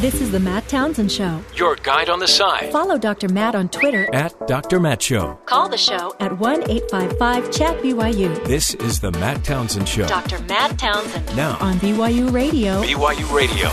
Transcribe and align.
This 0.00 0.20
is 0.20 0.30
the 0.30 0.38
Matt 0.38 0.68
Townsend 0.68 1.10
Show. 1.10 1.42
Your 1.56 1.74
guide 1.74 2.08
on 2.08 2.20
the 2.20 2.28
side. 2.28 2.70
Follow 2.70 2.98
Dr. 2.98 3.28
Matt 3.28 3.56
on 3.56 3.68
Twitter. 3.68 4.08
At 4.14 4.46
Dr. 4.46 4.78
Matt 4.78 5.02
Show. 5.02 5.34
Call 5.44 5.68
the 5.68 5.76
show 5.76 6.14
at 6.20 6.38
1 6.38 6.70
855 6.70 7.50
Chat 7.50 7.82
BYU. 7.82 8.46
This 8.46 8.74
is 8.74 9.00
the 9.00 9.10
Matt 9.10 9.42
Townsend 9.42 9.88
Show. 9.88 10.06
Dr. 10.06 10.38
Matt 10.44 10.78
Townsend. 10.78 11.34
Now. 11.34 11.58
On 11.58 11.74
BYU 11.80 12.32
Radio. 12.32 12.80
BYU 12.80 13.34
Radio. 13.34 13.68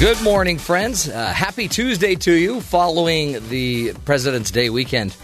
Good 0.00 0.20
morning, 0.24 0.58
friends. 0.58 1.08
Uh, 1.08 1.26
happy 1.26 1.68
Tuesday 1.68 2.16
to 2.16 2.32
you 2.32 2.60
following 2.60 3.48
the 3.48 3.92
President's 4.04 4.50
Day 4.50 4.70
weekend. 4.70 5.16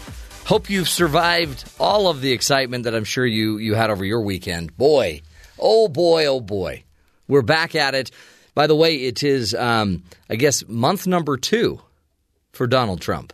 Hope 0.45 0.69
you've 0.69 0.87
survived 0.87 1.69
all 1.77 2.07
of 2.07 2.21
the 2.21 2.31
excitement 2.31 2.85
that 2.85 2.95
I'm 2.95 3.03
sure 3.03 3.25
you, 3.25 3.57
you 3.57 3.73
had 3.73 3.89
over 3.89 4.05
your 4.05 4.21
weekend. 4.21 4.77
Boy, 4.77 5.23
oh 5.59 5.89
boy, 5.89 6.27
oh 6.27 6.39
boy. 6.39 6.85
We're 7.27 7.41
back 7.41 7.75
at 7.75 7.95
it. 7.95 8.11
By 8.55 8.67
the 8.67 8.75
way, 8.75 8.95
it 8.95 9.21
is, 9.21 9.53
um, 9.53 10.03
I 10.29 10.37
guess, 10.37 10.65
month 10.67 11.05
number 11.05 11.35
two 11.35 11.81
for 12.53 12.67
Donald 12.67 13.01
Trump, 13.01 13.33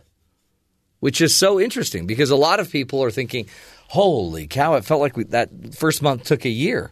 which 0.98 1.20
is 1.20 1.34
so 1.34 1.60
interesting 1.60 2.08
because 2.08 2.30
a 2.30 2.36
lot 2.36 2.58
of 2.58 2.70
people 2.70 3.02
are 3.04 3.10
thinking, 3.10 3.46
holy 3.88 4.48
cow, 4.48 4.74
it 4.74 4.84
felt 4.84 5.00
like 5.00 5.16
we, 5.16 5.24
that 5.24 5.76
first 5.76 6.02
month 6.02 6.24
took 6.24 6.44
a 6.44 6.50
year. 6.50 6.90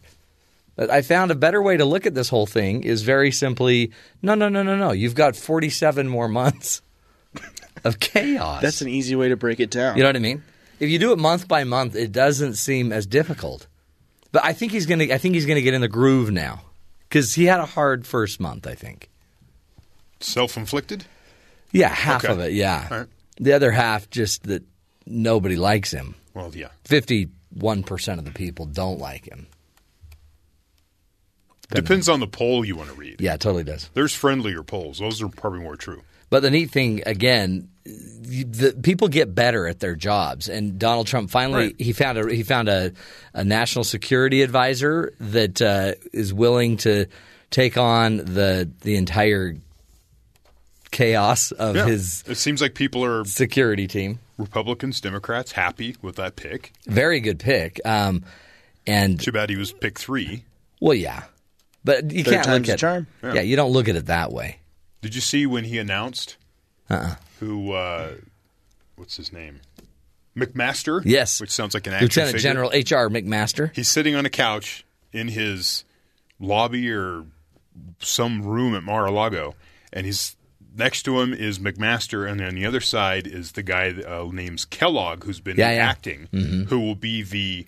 But 0.77 0.89
I 0.89 1.01
found 1.01 1.31
a 1.31 1.35
better 1.35 1.61
way 1.61 1.75
to 1.75 1.83
look 1.83 2.05
at 2.05 2.15
this 2.15 2.29
whole 2.29 2.45
thing 2.45 2.83
is 2.83 3.01
very 3.01 3.31
simply 3.31 3.91
no, 4.21 4.33
no, 4.33 4.47
no, 4.47 4.63
no, 4.63 4.77
no. 4.77 4.93
You've 4.93 5.13
got 5.13 5.35
47 5.35 6.07
more 6.07 6.29
months 6.29 6.81
of 7.83 7.99
chaos. 7.99 8.61
That's 8.61 8.81
an 8.81 8.87
easy 8.87 9.13
way 9.13 9.27
to 9.27 9.35
break 9.35 9.59
it 9.59 9.69
down. 9.69 9.97
You 9.97 10.03
know 10.03 10.09
what 10.09 10.15
I 10.15 10.19
mean? 10.19 10.41
If 10.79 10.89
you 10.89 10.97
do 10.97 11.11
it 11.11 11.19
month 11.19 11.49
by 11.49 11.65
month, 11.65 11.97
it 11.97 12.13
doesn't 12.13 12.53
seem 12.53 12.93
as 12.93 13.05
difficult. 13.05 13.67
But 14.31 14.45
I 14.45 14.53
think 14.53 14.71
he's 14.71 14.85
gonna. 14.85 15.13
I 15.13 15.17
think 15.17 15.35
he's 15.35 15.45
gonna 15.45 15.61
get 15.61 15.73
in 15.73 15.81
the 15.81 15.89
groove 15.89 16.31
now 16.31 16.61
because 17.11 17.35
he 17.35 17.43
had 17.45 17.59
a 17.59 17.65
hard 17.65 18.07
first 18.07 18.39
month. 18.39 18.65
I 18.65 18.73
think. 18.73 19.09
Self-inflicted? 20.21 21.03
Yeah, 21.71 21.89
half 21.89 22.23
Okay. 22.23 22.31
of 22.33 22.39
it. 22.39 22.53
Yeah, 22.53 22.87
right. 22.93 23.07
the 23.37 23.53
other 23.53 23.71
half 23.71 24.09
just 24.09 24.43
that 24.43 24.63
nobody 25.05 25.55
likes 25.57 25.91
him. 25.91 26.15
Well, 26.33 26.51
yeah. 26.55 26.69
Fifty-one 26.85 27.83
percent 27.83 28.19
of 28.19 28.25
the 28.25 28.31
people 28.31 28.65
don't 28.65 28.99
like 28.99 29.25
him. 29.27 29.47
Depends 31.69 32.07
on 32.09 32.19
the 32.19 32.27
poll 32.27 32.65
you 32.65 32.75
want 32.75 32.89
to 32.89 32.95
read. 32.95 33.21
Yeah, 33.21 33.33
it 33.35 33.39
totally 33.39 33.63
does. 33.63 33.89
There's 33.93 34.13
friendlier 34.13 34.61
polls. 34.63 34.99
Those 34.99 35.21
are 35.21 35.29
probably 35.29 35.61
more 35.61 35.77
true. 35.77 36.03
But 36.31 36.39
the 36.41 36.49
neat 36.49 36.71
thing, 36.71 37.03
again, 37.05 37.67
the 37.83 38.75
people 38.81 39.07
get 39.09 39.35
better 39.35 39.67
at 39.67 39.79
their 39.79 39.95
jobs, 39.95 40.47
and 40.49 40.79
Donald 40.79 41.05
Trump 41.07 41.29
finally 41.29 41.65
Right. 41.67 41.75
he 41.77 41.93
found 41.93 42.17
a 42.17 42.33
he 42.33 42.41
found 42.43 42.69
a, 42.69 42.93
a 43.33 43.43
national 43.43 43.83
security 43.83 44.41
advisor 44.41 45.13
that 45.19 45.61
uh, 45.61 45.93
is 46.13 46.33
willing 46.33 46.77
to 46.77 47.05
take 47.49 47.77
on 47.77 48.17
the 48.17 48.69
the 48.81 48.95
entire 48.95 49.57
chaos 50.91 51.51
of 51.51 51.75
Yeah. 51.75 51.85
his 51.85 52.23
It 52.27 52.35
seems 52.35 52.61
like 52.61 52.75
people 52.75 53.03
are 53.03 53.25
security 53.25 53.87
team. 53.87 54.19
Republicans, 54.37 55.01
Democrats 55.01 55.51
happy 55.51 55.95
with 56.01 56.15
that 56.15 56.35
pick. 56.35 56.71
Very 56.87 57.19
good 57.19 57.39
pick, 57.39 57.79
um, 57.85 58.23
and 58.87 59.19
Too 59.19 59.31
bad 59.31 59.49
he 59.49 59.55
was 59.55 59.71
pick 59.71 59.99
three. 59.99 60.45
well, 60.79 60.93
yeah, 60.95 61.23
but 61.83 62.11
you 62.11 62.23
Third 62.23 62.33
can't 62.45 62.47
look 62.49 62.69
at 62.69 62.79
charm. 62.79 63.07
Yeah. 63.23 63.41
you 63.41 63.55
don't 63.55 63.71
look 63.71 63.87
at 63.89 63.95
it 63.95 64.05
that 64.07 64.31
way. 64.31 64.57
Did 65.01 65.15
you 65.15 65.21
see 65.21 65.45
when 65.45 65.63
he 65.65 65.77
announced 65.79 66.37
Uh-uh. 66.89 67.15
who? 67.39 67.73
Uh, 67.73 68.11
what's 68.95 69.17
his 69.17 69.33
name? 69.33 69.61
McMaster. 70.35 71.01
Yes, 71.03 71.41
which 71.41 71.49
sounds 71.51 71.73
like 71.73 71.87
an 71.87 71.93
Lieutenant 71.93 72.33
figure. 72.33 72.39
General 72.49 72.71
H.R. 72.73 73.09
McMaster. 73.09 73.75
He's 73.75 73.89
sitting 73.89 74.15
on 74.15 74.25
a 74.25 74.29
couch 74.29 74.85
in 75.11 75.27
his 75.27 75.83
lobby 76.39 76.89
or 76.91 77.25
some 77.99 78.41
room 78.43 78.73
at 78.75 78.83
Mar-a-Lago, 78.83 79.55
and 79.91 80.05
he's 80.05 80.35
next 80.75 81.03
to 81.03 81.19
him 81.19 81.33
is 81.33 81.59
McMaster, 81.59 82.29
and 82.29 82.39
on 82.41 82.55
the 82.55 82.65
other 82.65 82.79
side 82.79 83.27
is 83.27 83.53
the 83.53 83.63
guy 83.63 83.89
uh, 83.89 84.29
named 84.31 84.69
Kellogg, 84.69 85.25
who's 85.25 85.41
been 85.41 85.57
Yeah, 85.57 85.71
yeah. 85.71 85.89
acting, 85.89 86.27
who 86.69 86.79
will 86.79 86.95
be 86.95 87.23
the 87.23 87.67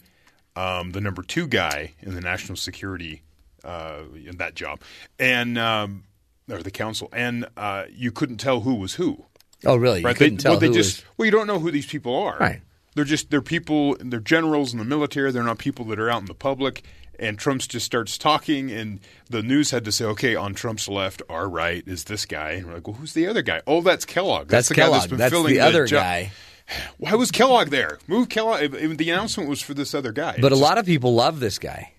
um, 0.56 0.92
the 0.92 1.02
number 1.02 1.22
two 1.24 1.48
guy 1.48 1.94
in 2.02 2.14
the 2.16 2.22
national 2.22 2.56
security 2.56 3.24
uh, 3.66 4.04
in 4.26 4.38
that 4.38 4.56
job, 4.56 4.80
and 5.20 5.58
um, 5.58 6.04
or 6.50 6.62
the 6.64 6.72
council, 6.72 7.10
and 7.14 7.46
uh, 7.58 7.86
you 7.92 8.12
couldn't 8.12 8.38
tell 8.38 8.62
who 8.62 8.76
was 8.76 8.96
who. 8.96 9.26
Oh, 9.66 9.76
really? 9.76 10.00
You 10.02 10.06
Right? 10.06 10.16
couldn't 10.16 10.38
they, 10.38 10.42
tell 10.44 10.52
well, 10.54 10.60
they 10.60 10.68
who 10.68 10.74
just 10.74 10.98
was- 11.04 11.06
well, 11.18 11.26
you 11.26 11.32
don't 11.32 11.48
know 11.48 11.60
who 11.60 11.72
these 11.72 11.86
people 11.86 12.16
are. 12.16 12.38
Right. 12.38 12.62
They're 12.96 13.06
just 13.06 13.30
they're 13.32 13.42
people. 13.42 13.96
They're 14.00 14.20
generals 14.20 14.72
in 14.74 14.80
the 14.80 14.86
military. 14.86 15.32
They're 15.32 15.42
not 15.44 15.58
people 15.58 15.86
that 15.86 16.00
are 16.00 16.10
out 16.10 16.20
in 16.22 16.26
the 16.28 16.34
public. 16.36 16.84
And 17.20 17.38
Trump's 17.40 17.68
just 17.68 17.86
starts 17.86 18.18
talking, 18.18 18.72
and 18.72 19.00
the 19.30 19.42
news 19.44 19.72
had 19.72 19.86
to 19.86 19.92
say, 19.92 20.04
"Okay, 20.06 20.36
on 20.36 20.54
Trump's 20.56 20.88
left, 20.88 21.22
our 21.30 21.48
right 21.48 21.84
is 21.88 22.04
this 22.06 22.26
guy." 22.26 22.52
And 22.52 22.68
we're 22.68 22.74
like, 22.74 22.88
"Well, 22.88 22.98
who's 22.98 23.14
the 23.14 23.28
other 23.28 23.42
guy?" 23.44 23.62
Oh, 23.68 23.82
that's 23.82 24.04
Kellogg. 24.06 24.48
That's, 24.48 24.68
the 24.68 24.74
guy 24.76 24.90
that's 24.90 25.08
been 25.08 25.18
That's 25.20 25.32
filling 25.32 25.54
the 25.54 25.60
other 25.62 25.86
job. 25.86 26.02
guy. 26.04 26.32
Why 26.98 27.14
was 27.16 27.30
Kellogg 27.32 27.70
there? 27.70 28.00
Move 28.08 28.30
Kellogg. 28.30 28.72
The 28.72 29.10
announcement 29.12 29.48
was 29.50 29.62
for 29.62 29.74
this 29.74 29.94
other 29.94 30.12
guy. 30.12 30.38
But 30.42 30.52
a 30.52 30.56
It's 30.56 30.62
lot 30.62 30.78
of 30.78 30.86
people 30.86 31.14
love 31.14 31.40
this 31.40 31.60
guy. 31.60 31.93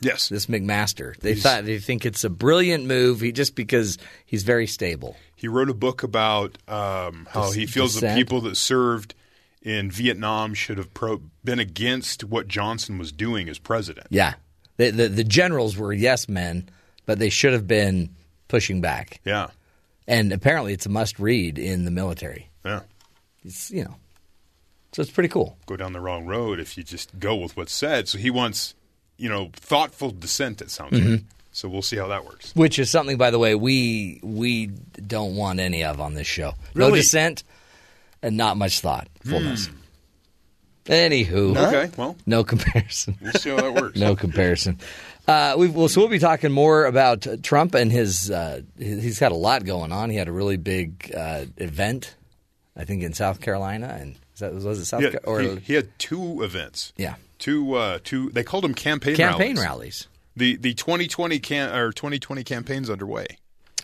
Yes, 0.00 0.28
this 0.28 0.46
McMaster. 0.46 1.16
They 1.18 1.34
thought 1.34 1.64
they 1.64 1.78
think 1.78 2.04
it's 2.06 2.24
a 2.24 2.30
brilliant 2.30 2.84
move. 2.86 3.20
He 3.20 3.32
just 3.32 3.54
because 3.54 3.98
he's 4.26 4.42
very 4.42 4.66
stable. 4.66 5.16
he 5.36 5.48
wrote 5.48 5.68
a 5.68 5.74
book 5.74 6.02
about 6.02 6.58
um, 6.68 7.26
how 7.30 7.46
Dis- 7.46 7.54
he 7.54 7.66
feels 7.66 8.00
the 8.00 8.14
people 8.14 8.40
that 8.42 8.56
served 8.56 9.14
in 9.62 9.90
Vietnam 9.90 10.54
should 10.54 10.78
have 10.78 10.92
pro- 10.94 11.20
been 11.44 11.58
against 11.58 12.24
what 12.24 12.48
Johnson 12.48 12.96
was 12.98 13.12
doing 13.12 13.48
as 13.48 13.58
president. 13.58 14.06
Yeah, 14.10 14.34
the, 14.76 14.90
the 14.90 15.08
the 15.08 15.24
generals 15.24 15.76
were 15.76 15.92
yes 15.92 16.28
men, 16.28 16.68
but 17.06 17.18
they 17.18 17.28
should 17.30 17.52
have 17.52 17.66
been 17.66 18.10
pushing 18.48 18.80
back. 18.80 19.20
Yeah, 19.24 19.48
And 20.06 20.32
apparently, 20.32 20.72
it's 20.72 20.86
a 20.86 20.88
must 20.88 21.18
read 21.18 21.58
in 21.58 21.84
the 21.84 21.90
military. 21.90 22.48
yeah. 22.64 22.80
It's 23.44 23.70
you 23.70 23.84
know, 23.84 23.94
so 24.92 25.02
it's 25.02 25.10
pretty 25.10 25.28
cool. 25.28 25.56
go 25.66 25.76
down 25.76 25.92
the 25.92 26.00
wrong 26.00 26.24
road 26.26 26.58
if 26.60 26.76
you 26.76 26.82
just 26.82 27.18
go 27.18 27.36
with 27.36 27.56
what's 27.56 27.72
said. 27.72 28.08
So 28.08 28.18
he 28.18 28.30
wants, 28.30 28.74
you 29.18 29.28
know, 29.28 29.50
thoughtful 29.54 30.10
dissent. 30.10 30.62
It 30.62 30.70
sounds 30.70 30.92
Mm-hmm. 30.98 31.10
like. 31.12 31.20
So 31.52 31.68
we'll 31.68 31.82
see 31.82 31.96
how 31.96 32.06
that 32.08 32.24
works. 32.24 32.54
Which 32.54 32.78
is 32.78 32.88
something, 32.88 33.16
by 33.16 33.30
the 33.32 33.38
way, 33.38 33.54
we 33.56 34.20
we 34.22 34.66
don't 35.06 35.34
want 35.36 35.58
any 35.60 35.82
of 35.84 36.00
on 36.00 36.14
this 36.14 36.26
show. 36.28 36.54
No 36.74 36.86
Really? 36.86 37.00
dissent 37.00 37.42
and 38.22 38.36
not 38.36 38.56
much 38.56 38.78
thoughtfulness. 38.80 39.68
Anywho, 40.86 41.54
Okay, 41.56 41.90
well, 41.98 42.16
no 42.24 42.42
comparison. 42.44 43.16
we'll 43.20 43.32
see 43.32 43.50
how 43.50 43.56
that 43.56 43.74
works. 43.74 43.98
No 44.00 44.16
comparison. 44.16 44.78
Uh, 45.26 45.54
we've, 45.58 45.74
well, 45.74 45.88
so 45.88 46.00
we'll 46.00 46.08
be 46.08 46.18
talking 46.18 46.50
more 46.50 46.86
about 46.86 47.26
Trump 47.42 47.74
and 47.74 47.92
his. 47.92 48.30
Uh, 48.30 48.62
he- 48.78 48.98
he's 49.00 49.18
got 49.18 49.30
a 49.32 49.36
lot 49.36 49.64
going 49.66 49.92
on. 49.92 50.08
He 50.08 50.16
had 50.16 50.28
a 50.28 50.32
really 50.32 50.56
big 50.56 51.12
uh, 51.14 51.44
event, 51.58 52.14
I 52.74 52.84
think, 52.84 53.02
in 53.02 53.12
South 53.12 53.40
Carolina, 53.42 53.98
and 54.00 54.14
is 54.32 54.40
that, 54.40 54.54
was 54.54 54.78
it 54.78 54.86
South 54.86 55.00
He 55.00 55.06
had, 55.10 55.22
Carolina? 55.22 55.54
he, 55.56 55.60
he 55.60 55.74
had 55.74 55.90
two 55.98 56.42
events. 56.42 56.94
yeah, 56.96 57.16
Two, 57.38 57.74
uh, 57.74 57.98
two. 58.02 58.30
They 58.30 58.42
called 58.44 58.64
them 58.64 58.74
campaign 58.74 59.16
campaign 59.16 59.56
rallies. 59.56 59.62
rallies. 59.64 60.08
The 60.36 60.56
the 60.56 60.74
2020 60.74 61.38
can 61.38 61.74
or 61.74 61.92
2020 61.92 62.44
campaign's 62.44 62.90
underway. 62.90 63.26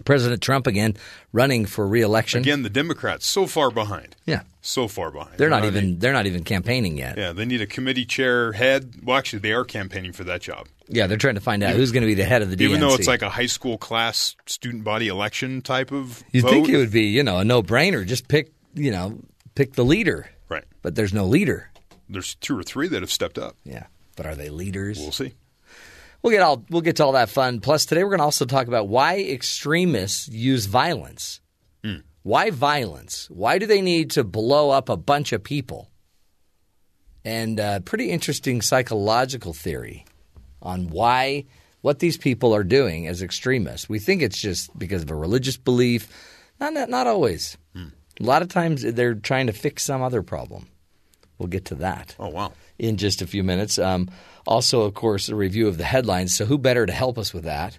President 0.04 0.42
Trump 0.42 0.66
again 0.66 0.97
running 1.32 1.66
for 1.66 1.87
reelection. 1.87 2.41
Again, 2.41 2.62
the 2.62 2.70
Democrats 2.70 3.26
so 3.26 3.47
far 3.47 3.70
behind. 3.70 4.16
yeah, 4.26 4.41
So 4.60 4.88
far 4.88 5.12
behind. 5.12 5.38
they're 5.38 5.47
You 5.47 5.50
know 5.50 5.60
not 5.60 5.66
even 5.66 5.98
they're 6.00 6.12
not 6.12 6.26
even 6.26 6.43
campaigning 6.43 6.98
yet. 6.98 7.16
Yeah, 7.16 7.32
they 7.32 7.44
need 7.44 7.60
a 7.60 7.66
committee 7.66 8.04
chair 8.04 8.50
head. 8.53 8.94
Well, 9.04 9.16
actually, 9.16 9.38
they 9.41 9.53
are 9.53 9.64
campaigning 9.64 10.12
for 10.12 10.25
that 10.25 10.41
job. 10.41 10.66
Yeah, 10.88 11.06
they're 11.06 11.16
trying 11.16 11.37
to 11.37 11.41
find 11.41 11.62
out 11.62 11.76
who's 11.76 11.93
going 11.93 12.03
to 12.03 12.06
be 12.09 12.14
the 12.14 12.25
head 12.25 12.43
of 12.43 12.50
the 12.50 12.56
DNC. 12.56 12.60
Even 12.62 12.81
though 12.81 12.94
it's 12.94 13.06
like 13.06 13.22
a 13.22 13.31
high 13.31 13.47
school 13.47 13.78
class 13.78 14.34
student 14.47 14.82
body 14.84 15.06
election 15.09 15.62
type 15.62 15.93
of. 15.93 16.25
you'd 16.32 16.43
vote. 16.43 16.50
think 16.50 16.69
it 16.70 16.76
would 16.76 16.91
be, 16.93 17.03
you 17.04 17.22
know, 17.22 17.38
a 17.38 17.44
no 17.44 17.62
brainer. 17.62 18.04
Just 18.04 18.26
pick, 18.26 18.53
you 18.75 18.91
know, 18.91 19.20
pick 19.54 19.75
the 19.75 19.84
leader. 19.84 20.28
Right. 20.48 20.64
But 20.82 20.97
there's 20.97 21.14
no 21.14 21.25
leader. 21.26 21.70
There's 22.09 22.34
two 22.37 22.59
or 22.59 22.62
three 22.62 22.88
that 22.88 23.03
have 23.03 23.10
stepped 23.10 23.38
up. 23.38 23.56
Yeah. 23.65 23.87
But 24.16 24.26
are 24.26 24.34
they 24.34 24.48
leaders? 24.48 24.98
We'll 24.98 25.12
see. 25.12 25.34
We'll 26.22 26.32
get 26.32 26.42
all 26.42 26.65
we'll 26.70 26.81
get 26.81 26.97
to 26.97 27.04
all 27.04 27.12
that 27.12 27.28
fun. 27.28 27.60
Plus, 27.60 27.84
today 27.84 28.03
we're 28.03 28.10
going 28.10 28.20
to 28.20 28.25
also 28.25 28.47
talk 28.47 28.66
about 28.66 28.88
why 28.88 29.19
extremists 29.19 30.28
use 30.28 30.67
violence. 30.67 31.40
Why 32.23 32.49
violence? 32.49 33.28
Why 33.28 33.58
do 33.58 33.67
they 33.67 33.82
need 33.82 34.12
to 34.12 34.25
blow 34.25 34.70
up 34.70 34.88
a 34.88 34.96
bunch 34.96 35.34
of 35.34 35.44
people? 35.44 35.90
And 37.23 37.61
uh, 37.61 37.81
pretty 37.81 38.11
interesting 38.11 38.62
psychological 38.62 39.52
theory 39.52 40.06
on 40.62 40.88
why 40.88 41.44
what 41.82 41.99
these 41.99 42.17
people 42.17 42.55
are 42.55 42.64
doing 42.64 43.06
as 43.06 43.23
extremists. 43.23 43.90
We 43.90 43.99
think 43.99 44.23
it's 44.23 44.40
just 44.40 44.76
because 44.78 45.02
of 45.02 45.11
a 45.11 45.14
religious 45.14 45.58
belief. 45.58 46.08
Not 46.58 46.73
not, 46.73 46.88
not 46.88 47.06
always. 47.06 47.58
A 48.20 48.23
lot 48.23 48.40
of 48.40 48.49
times 48.49 48.81
they're 48.81 49.14
trying 49.14 49.49
to 49.49 49.52
fix 49.52 49.82
some 49.82 50.00
other 50.00 50.23
problem. 50.23 50.69
We'll 51.38 51.48
get 51.48 51.64
to 51.66 51.75
that 51.76 52.14
Oh 52.19 52.28
wow. 52.28 52.52
in 52.78 52.96
just 52.96 53.22
a 53.22 53.26
few 53.26 53.42
minutes. 53.42 53.78
Um, 53.78 54.08
also, 54.46 54.82
of 54.82 54.94
course, 54.94 55.28
a 55.28 55.34
review 55.34 55.69
of 55.69 55.78
the 55.78 55.84
headlines. 55.84 56.36
So, 56.36 56.44
who 56.46 56.58
better 56.58 56.86
to 56.86 56.92
help 56.92 57.19
us 57.19 57.34
with 57.34 57.44
that 57.44 57.78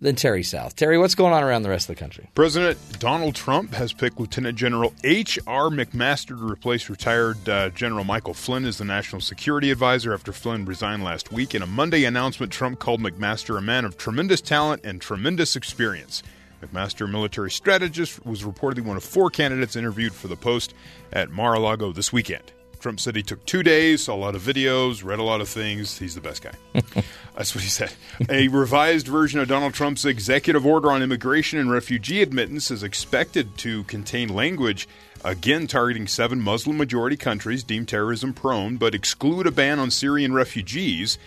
than 0.00 0.14
Terry 0.14 0.42
South. 0.42 0.76
Terry, 0.76 0.98
what's 0.98 1.14
going 1.14 1.32
on 1.32 1.42
around 1.42 1.62
the 1.62 1.70
rest 1.70 1.88
of 1.88 1.96
the 1.96 2.00
country? 2.00 2.28
President 2.34 2.78
Donald 2.98 3.34
Trump 3.34 3.72
has 3.72 3.92
picked 3.92 4.20
Lieutenant 4.20 4.58
General 4.58 4.92
H.R. 5.04 5.70
McMaster 5.70 6.38
to 6.38 6.46
replace 6.52 6.90
retired 6.90 7.48
uh, 7.48 7.70
General 7.70 8.04
Michael 8.04 8.34
Flynn 8.34 8.66
as 8.66 8.78
the 8.78 8.84
National 8.84 9.20
Security 9.22 9.70
Advisor 9.70 10.12
after 10.12 10.32
Flynn 10.32 10.64
resigned 10.66 11.02
last 11.02 11.32
week. 11.32 11.54
In 11.54 11.62
a 11.62 11.66
Monday 11.66 12.04
announcement, 12.04 12.52
Trump 12.52 12.78
called 12.78 13.00
McMaster 13.00 13.56
a 13.56 13.62
man 13.62 13.84
of 13.84 13.96
tremendous 13.96 14.40
talent 14.42 14.84
and 14.84 15.00
tremendous 15.00 15.56
experience. 15.56 16.22
McMaster, 16.62 17.10
military 17.10 17.50
strategist, 17.50 18.24
was 18.24 18.42
reportedly 18.42 18.82
one 18.84 18.96
of 18.96 19.04
four 19.04 19.30
candidates 19.30 19.76
interviewed 19.76 20.12
for 20.12 20.28
the 20.28 20.36
post 20.36 20.74
at 21.12 21.30
Mar 21.30 21.54
a 21.54 21.58
Lago 21.60 21.92
this 21.92 22.12
weekend. 22.12 22.52
Trump 22.80 23.00
said 23.00 23.16
he 23.16 23.22
took 23.22 23.44
two 23.46 23.62
days, 23.62 24.04
saw 24.04 24.14
a 24.14 24.16
lot 24.16 24.34
of 24.34 24.42
videos, 24.42 25.04
read 25.04 25.18
a 25.18 25.22
lot 25.22 25.40
of 25.40 25.48
things. 25.48 25.98
He's 25.98 26.14
the 26.14 26.20
best 26.20 26.42
guy. 26.42 26.52
That's 27.36 27.54
what 27.54 27.64
he 27.64 27.70
said. 27.70 27.92
A 28.28 28.48
revised 28.48 29.08
version 29.08 29.40
of 29.40 29.48
Donald 29.48 29.74
Trump's 29.74 30.04
executive 30.04 30.64
order 30.64 30.90
on 30.90 31.02
immigration 31.02 31.58
and 31.58 31.70
refugee 31.70 32.22
admittance 32.22 32.70
is 32.70 32.82
expected 32.82 33.56
to 33.58 33.84
contain 33.84 34.28
language 34.28 34.88
again 35.24 35.66
targeting 35.66 36.06
seven 36.06 36.40
Muslim 36.40 36.76
majority 36.76 37.16
countries 37.16 37.64
deemed 37.64 37.88
terrorism 37.88 38.32
prone, 38.32 38.76
but 38.76 38.94
exclude 38.94 39.46
a 39.46 39.50
ban 39.50 39.78
on 39.78 39.90
Syrian 39.90 40.32
refugees. 40.32 41.18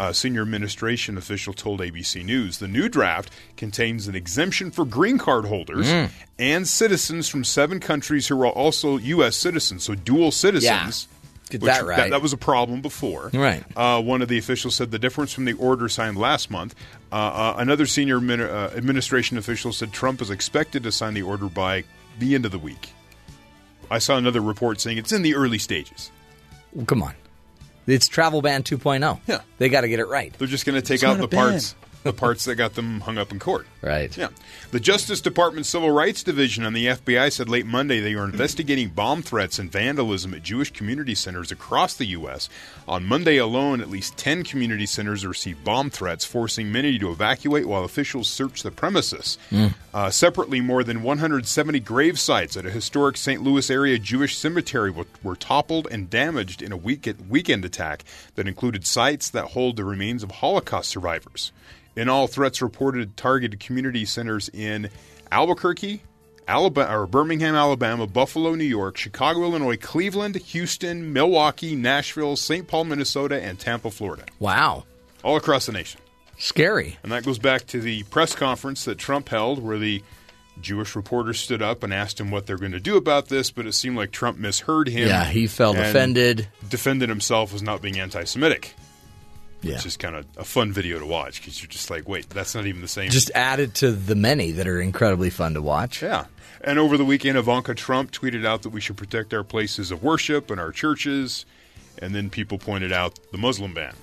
A 0.00 0.14
senior 0.14 0.42
administration 0.42 1.18
official 1.18 1.52
told 1.52 1.80
ABC 1.80 2.24
News 2.24 2.58
the 2.58 2.68
new 2.68 2.88
draft 2.88 3.32
contains 3.56 4.06
an 4.06 4.14
exemption 4.14 4.70
for 4.70 4.84
green 4.84 5.18
card 5.18 5.44
holders 5.44 5.88
and 6.38 6.68
citizens 6.68 7.28
from 7.28 7.42
seven 7.42 7.80
countries 7.80 8.28
who 8.28 8.40
are 8.40 8.46
also 8.46 8.96
U.S. 8.96 9.36
citizens, 9.36 9.82
so 9.82 9.96
dual 9.96 10.30
citizens. 10.30 11.08
Get 11.50 11.62
which- 11.62 11.72
that 11.72 11.84
right. 11.84 12.10
That, 12.10 12.22
was 12.22 12.32
a 12.32 12.36
problem 12.36 12.80
before. 12.80 13.30
Right. 13.34 13.64
Uh, 13.74 14.00
one 14.00 14.22
of 14.22 14.28
the 14.28 14.38
officials 14.38 14.76
said 14.76 14.92
the 14.92 15.00
difference 15.00 15.32
from 15.32 15.46
the 15.46 15.54
order 15.54 15.88
signed 15.88 16.16
last 16.16 16.48
month. 16.48 16.76
Uh, 17.10 17.16
uh, 17.16 17.54
another 17.58 17.86
senior 17.86 18.20
min- 18.20 18.40
uh, 18.40 18.70
administration 18.76 19.36
official 19.36 19.72
said 19.72 19.92
Trump 19.92 20.22
is 20.22 20.30
expected 20.30 20.84
to 20.84 20.92
sign 20.92 21.14
the 21.14 21.22
order 21.22 21.48
by 21.48 21.82
the 22.20 22.36
end 22.36 22.44
of 22.44 22.52
the 22.52 22.58
week. 22.58 22.92
I 23.90 23.98
saw 23.98 24.16
another 24.16 24.42
report 24.42 24.80
saying 24.80 24.98
it's 24.98 25.12
in 25.12 25.22
the 25.22 25.34
early 25.34 25.58
stages. 25.58 26.12
Well, 26.72 26.84
come 26.86 27.02
on. 27.02 27.14
It's 27.88 28.06
travel 28.06 28.42
ban 28.42 28.62
2.0. 28.62 29.20
Yeah. 29.26 29.40
They 29.58 29.68
got 29.68 29.80
to 29.80 29.88
get 29.88 29.98
it 29.98 30.06
right. 30.06 30.32
They're 30.38 30.46
just 30.46 30.66
going 30.66 30.76
to 30.76 30.82
take 30.82 30.96
It's 30.96 31.04
out 31.04 31.18
not 31.18 31.30
the 31.30 31.36
a 31.36 31.40
ban. 31.40 31.50
parts, 31.52 31.74
the 32.08 32.12
parts 32.14 32.46
that 32.46 32.54
got 32.54 32.74
them 32.74 33.00
hung 33.02 33.18
up 33.18 33.30
in 33.30 33.38
court. 33.38 33.66
Right. 33.82 34.16
Yeah. 34.16 34.28
The 34.70 34.80
Justice 34.80 35.20
Department 35.20 35.66
Civil 35.66 35.90
Rights 35.90 36.22
Division 36.22 36.64
and 36.64 36.74
the 36.74 36.86
FBI 36.86 37.30
said 37.30 37.50
late 37.50 37.66
Monday 37.66 38.00
they 38.00 38.14
are 38.14 38.24
investigating 38.24 38.88
bomb 38.88 39.20
threats 39.20 39.58
and 39.58 39.70
vandalism 39.70 40.32
at 40.32 40.42
Jewish 40.42 40.72
community 40.72 41.14
centers 41.14 41.52
across 41.52 41.92
the 41.94 42.06
U.S. 42.06 42.48
On 42.88 43.04
Monday 43.04 43.36
alone, 43.36 43.82
at 43.82 43.90
least 43.90 44.16
10 44.16 44.42
community 44.42 44.86
centers 44.86 45.26
received 45.26 45.62
bomb 45.64 45.90
threats, 45.90 46.24
forcing 46.24 46.72
many 46.72 46.98
to 46.98 47.10
evacuate 47.10 47.66
while 47.66 47.84
officials 47.84 48.28
search 48.28 48.62
the 48.62 48.70
premises. 48.70 49.36
Uh, 49.92 50.08
separately, 50.08 50.62
more 50.62 50.82
than 50.82 51.02
170 51.02 51.78
grave 51.80 52.18
sites 52.18 52.56
at 52.56 52.64
a 52.64 52.70
historic 52.70 53.18
St. 53.18 53.42
Louis 53.42 53.68
area 53.68 53.98
Jewish 53.98 54.38
cemetery 54.38 54.90
were, 54.90 55.06
were 55.22 55.36
toppled 55.36 55.86
and 55.90 56.08
damaged 56.08 56.62
in 56.62 56.72
a 56.72 56.76
week- 56.76 57.06
weekend 57.28 57.66
attack 57.66 58.02
that 58.34 58.48
included 58.48 58.86
sites 58.86 59.28
that 59.28 59.48
hold 59.48 59.76
the 59.76 59.84
remains 59.84 60.22
of 60.22 60.30
Holocaust 60.30 60.88
survivors. 60.88 61.52
In 61.98 62.08
all, 62.08 62.28
threats 62.28 62.62
reported 62.62 63.16
targeted 63.16 63.58
community 63.58 64.04
centers 64.04 64.48
in 64.50 64.88
Albuquerque, 65.32 66.00
Alabama, 66.46 66.96
or 66.96 67.08
Birmingham, 67.08 67.56
Alabama, 67.56 68.06
Buffalo, 68.06 68.54
New 68.54 68.62
York, 68.62 68.96
Chicago, 68.96 69.42
Illinois, 69.42 69.76
Cleveland, 69.76 70.36
Houston, 70.36 71.12
Milwaukee, 71.12 71.74
Nashville, 71.74 72.36
St. 72.36 72.68
Paul, 72.68 72.84
Minnesota, 72.84 73.42
and 73.42 73.58
Tampa, 73.58 73.90
Florida. 73.90 74.26
Wow. 74.38 74.84
All 75.24 75.36
across 75.36 75.66
the 75.66 75.72
nation. 75.72 76.00
Scary. 76.38 76.96
And 77.02 77.10
that 77.10 77.24
goes 77.24 77.40
back 77.40 77.66
to 77.66 77.80
the 77.80 78.04
press 78.04 78.32
conference 78.32 78.84
that 78.84 78.98
Trump 78.98 79.28
held 79.28 79.60
where 79.60 79.76
the 79.76 80.00
Jewish 80.60 80.94
reporters 80.94 81.40
stood 81.40 81.62
up 81.62 81.82
and 81.82 81.92
asked 81.92 82.20
him 82.20 82.30
what 82.30 82.46
they're 82.46 82.58
going 82.58 82.70
to 82.70 82.80
do 82.80 82.96
about 82.96 83.26
this, 83.26 83.50
but 83.50 83.66
it 83.66 83.72
seemed 83.72 83.96
like 83.96 84.12
Trump 84.12 84.38
misheard 84.38 84.86
him. 84.86 85.08
Yeah, 85.08 85.24
he 85.24 85.48
felt 85.48 85.76
offended. 85.76 86.46
Defended 86.68 87.08
himself 87.08 87.52
as 87.52 87.60
not 87.60 87.82
being 87.82 87.98
anti 87.98 88.22
Semitic. 88.22 88.76
Yeah. 89.60 89.74
It's 89.74 89.82
just 89.82 89.98
kind 89.98 90.14
of 90.14 90.24
a 90.36 90.44
fun 90.44 90.72
video 90.72 90.98
to 91.00 91.06
watch 91.06 91.40
because 91.40 91.60
you're 91.60 91.68
just 91.68 91.90
like, 91.90 92.08
wait, 92.08 92.28
that's 92.30 92.54
not 92.54 92.66
even 92.66 92.80
the 92.80 92.88
same. 92.88 93.10
Just 93.10 93.30
added 93.34 93.74
to 93.76 93.90
the 93.90 94.14
many 94.14 94.52
that 94.52 94.68
are 94.68 94.80
incredibly 94.80 95.30
fun 95.30 95.54
to 95.54 95.62
watch. 95.62 96.02
Yeah. 96.02 96.26
And 96.60 96.78
over 96.78 96.96
the 96.96 97.04
weekend, 97.04 97.36
Ivanka 97.38 97.74
Trump 97.74 98.12
tweeted 98.12 98.46
out 98.46 98.62
that 98.62 98.70
we 98.70 98.80
should 98.80 98.96
protect 98.96 99.34
our 99.34 99.42
places 99.44 99.90
of 99.90 100.02
worship 100.02 100.50
and 100.50 100.60
our 100.60 100.70
churches. 100.72 101.44
And 102.00 102.14
then 102.14 102.30
people 102.30 102.58
pointed 102.58 102.92
out 102.92 103.18
the 103.32 103.38
Muslim 103.38 103.74
ban, 103.74 103.94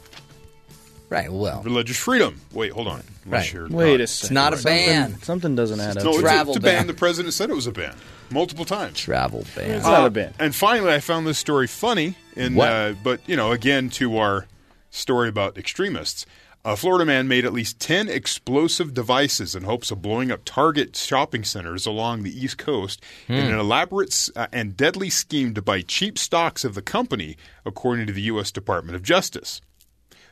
Right. 1.07 1.31
Well, 1.31 1.62
religious 1.63 1.98
freedom. 1.98 2.42
Wait, 2.51 2.72
hold 2.72 2.88
on. 2.88 3.04
Unless 3.25 3.54
Right. 3.54 3.72
Wait 3.72 3.92
not- 3.92 4.01
a 4.01 4.08
second. 4.08 4.25
it's 4.25 4.31
not 4.31 4.60
a 4.60 4.63
ban. 4.63 5.22
Something 5.22 5.56
doesn't 5.56 5.80
add 5.80 5.98
up. 5.98 6.04
No, 6.04 6.10
it's 6.10 6.24
a, 6.24 6.42
it's 6.50 6.58
a 6.58 6.60
ban. 6.60 6.80
ban. 6.80 6.88
The 6.88 6.94
president 6.96 7.34
said 7.34 7.50
it 7.50 7.56
was 7.56 7.68
a 7.68 7.72
ban 7.72 7.96
multiple 8.31 8.66
times. 8.66 9.00
Travel 9.00 9.46
ban. 9.56 9.69
It's 9.72 9.86
not 9.86 10.08
a 10.08 10.10
ban. 10.10 10.34
And 10.40 10.54
finally, 10.54 10.92
I 10.94 11.00
found 11.00 11.28
this 11.28 11.38
story 11.38 11.68
funny. 11.68 12.16
In, 12.36 12.56
What? 12.56 12.69
Uh, 12.69 12.94
but, 13.04 13.22
you 13.28 13.36
know, 13.38 13.51
again, 13.51 13.90
to 13.92 14.18
our 14.18 14.48
story 14.96 15.30
about 15.30 15.58
extremists. 15.58 16.26
A 16.64 16.76
Florida 16.76 17.06
man 17.06 17.28
made 17.28 17.46
at 17.46 17.54
least 17.54 17.80
10 17.80 18.10
explosive 18.10 18.92
devices 18.92 19.56
in 19.56 19.64
hopes 19.66 19.92
of 19.92 20.02
blowing 20.02 20.32
up 20.32 20.42
Target 20.46 20.96
shopping 20.96 21.44
centers 21.44 21.86
along 21.86 22.24
the 22.24 22.36
East 22.36 22.58
Coast 22.58 23.04
in 23.28 23.36
an 23.36 23.60
elaborate 23.60 24.30
uh, 24.36 24.48
and 24.52 24.76
deadly 24.76 25.12
scheme 25.12 25.54
to 25.54 25.62
buy 25.62 25.82
cheap 25.82 26.18
stocks 26.18 26.64
of 26.64 26.74
the 26.74 26.82
company, 26.82 27.38
according 27.66 28.08
to 28.08 28.14
the 28.14 28.24
U.S. 28.24 28.52
Department 28.52 28.96
of 28.96 29.04
Justice. 29.04 29.62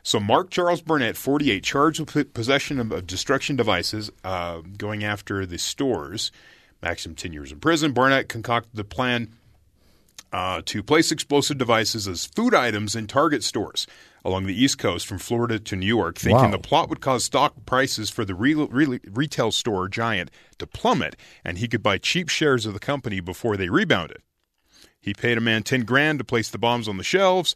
So, 0.02 0.18
Mark 0.18 0.50
Charles 0.50 0.82
Barnett, 0.82 1.16
48, 1.16 1.62
charged 1.62 2.00
with 2.00 2.34
possession 2.34 2.80
of, 2.80 2.90
of 2.90 3.06
destruction 3.06 3.54
devices, 3.54 4.10
uh, 4.24 4.60
going 4.76 5.04
after 5.04 5.46
the 5.46 5.56
stores, 5.56 6.32
maximum 6.82 7.14
10 7.14 7.32
years 7.32 7.52
in 7.52 7.60
prison. 7.60 7.92
Barnett 7.92 8.28
concocted 8.28 8.74
the 8.74 8.84
plan 8.84 9.36
uh, 10.32 10.62
to 10.64 10.82
place 10.82 11.12
explosive 11.12 11.58
devices 11.58 12.08
as 12.08 12.26
food 12.26 12.54
items 12.54 12.96
in 12.96 13.06
Target 13.06 13.44
stores 13.44 13.86
along 14.24 14.46
the 14.46 14.54
East 14.62 14.78
Coast 14.78 15.06
from 15.06 15.18
Florida 15.18 15.58
to 15.58 15.76
New 15.76 15.86
York, 15.86 16.16
thinking 16.18 16.44
Wow. 16.46 16.50
the 16.50 16.58
plot 16.58 16.88
would 16.88 17.00
cause 17.00 17.24
stock 17.24 17.54
prices 17.66 18.08
for 18.10 18.24
the 18.24 18.34
re- 18.34 18.54
re- 18.54 19.00
retail 19.10 19.52
store 19.52 19.88
giant 19.88 20.30
to 20.58 20.66
plummet 20.66 21.16
and 21.44 21.58
he 21.58 21.68
could 21.68 21.82
buy 21.82 21.98
cheap 21.98 22.28
shares 22.28 22.64
of 22.66 22.72
the 22.72 22.80
company 22.80 23.20
before 23.20 23.56
they 23.56 23.68
rebounded. 23.68 24.18
He 25.00 25.12
paid 25.12 25.36
a 25.36 25.40
man 25.42 25.62
10 25.62 25.82
grand 25.84 26.18
to 26.20 26.24
place 26.24 26.48
the 26.48 26.58
bombs 26.58 26.88
on 26.88 26.96
the 26.96 27.04
shelves 27.04 27.54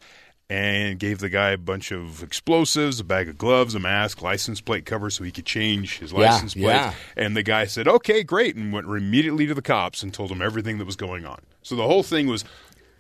and 0.51 0.99
gave 0.99 1.19
the 1.19 1.29
guy 1.29 1.51
a 1.51 1.59
bunch 1.59 1.93
of 1.93 2.23
explosives, 2.23 3.01
a 3.01 3.05
bag 3.05 3.29
of 3.29 3.37
gloves, 3.37 3.75
a 3.75 3.79
mask, 3.79 4.23
license 4.23 4.63
plate 4.63 4.87
cover 4.87 5.11
so 5.11 5.23
he 5.25 5.31
could 5.31 5.45
change 5.45 5.99
his 5.99 6.11
Yeah, 6.13 6.19
license 6.21 6.55
plate. 6.55 6.65
yeah. 6.65 6.95
And 7.17 7.37
the 7.37 7.43
guy 7.43 7.67
said, 7.67 7.87
okay, 7.87 8.23
great, 8.23 8.57
and 8.57 8.73
went 8.73 8.87
immediately 8.87 9.47
to 9.47 9.53
the 9.55 9.61
cops 9.63 10.03
and 10.03 10.13
told 10.13 10.31
them 10.31 10.41
everything 10.41 10.79
that 10.79 10.87
was 10.87 10.97
going 10.97 11.27
on. 11.27 11.41
So 11.63 11.77
the 11.77 11.83
whole 11.87 12.03
thing 12.03 12.27
was 12.29 12.47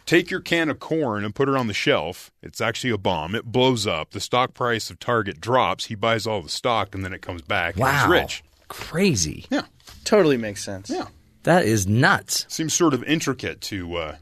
take 0.09 0.31
your 0.31 0.41
can 0.41 0.71
of 0.71 0.81
corn 0.81 1.23
and 1.25 1.35
put 1.35 1.49
it 1.49 1.55
on 1.55 1.67
the 1.67 1.75
shelf. 1.75 2.33
It's 2.43 2.61
actually 2.61 2.91
a 2.91 2.99
bomb. 2.99 3.35
It 3.35 3.45
blows 3.45 3.87
up. 3.87 4.11
The 4.13 4.21
stock 4.21 4.55
price 4.55 4.89
of 4.91 4.99
Target 4.99 5.41
drops. 5.41 5.85
He 5.85 5.95
buys 5.95 6.27
all 6.27 6.41
the 6.43 6.49
stock, 6.49 6.95
and 6.95 7.05
then 7.05 7.13
it 7.13 7.21
comes 7.23 7.43
back. 7.43 7.75
And 7.75 7.83
Wow. 7.83 7.93
he's 8.01 8.09
rich. 8.09 8.43
Crazy. 8.69 9.47
Yeah. 9.51 9.63
Totally 10.05 10.37
makes 10.39 10.65
sense. 10.65 10.89
Yeah. 10.91 11.07
That 11.43 11.65
is 11.67 11.87
nuts. 11.87 12.47
Seems 12.49 12.73
sort 12.75 12.95
of 12.95 13.05
intricate 13.05 13.61
to 13.63 13.97
uh, 13.97 14.17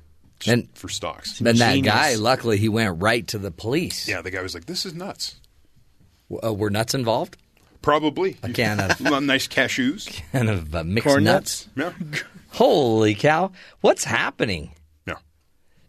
And- 0.46 0.68
for 0.74 0.88
stocks. 0.88 1.40
And 1.40 1.46
that 1.58 1.80
guy, 1.82 2.14
luckily, 2.16 2.58
he 2.58 2.68
went 2.68 3.00
right 3.00 3.26
to 3.28 3.38
the 3.38 3.50
police. 3.50 4.06
Yeah, 4.08 4.20
the 4.22 4.30
guy 4.30 4.42
was 4.42 4.54
like, 4.54 4.66
this 4.66 4.84
is 4.84 4.92
nuts. 4.94 5.36
Uh, 6.44 6.52
were 6.52 6.70
nuts 6.70 6.94
involved? 6.94 7.36
Probably. 7.82 8.36
A 8.42 8.48
can 8.50 8.80
of, 8.80 9.00
nice 9.22 9.46
cashews. 9.46 10.06
can 10.32 10.48
of 10.48 10.74
uh, 10.74 10.82
mixed 10.82 11.06
Corn 11.08 11.22
nuts. 11.24 11.68
nuts? 11.76 11.96
Yeah. 12.12 12.18
Holy 12.50 13.14
cow. 13.14 13.52
What's 13.80 14.02
happening? 14.04 14.72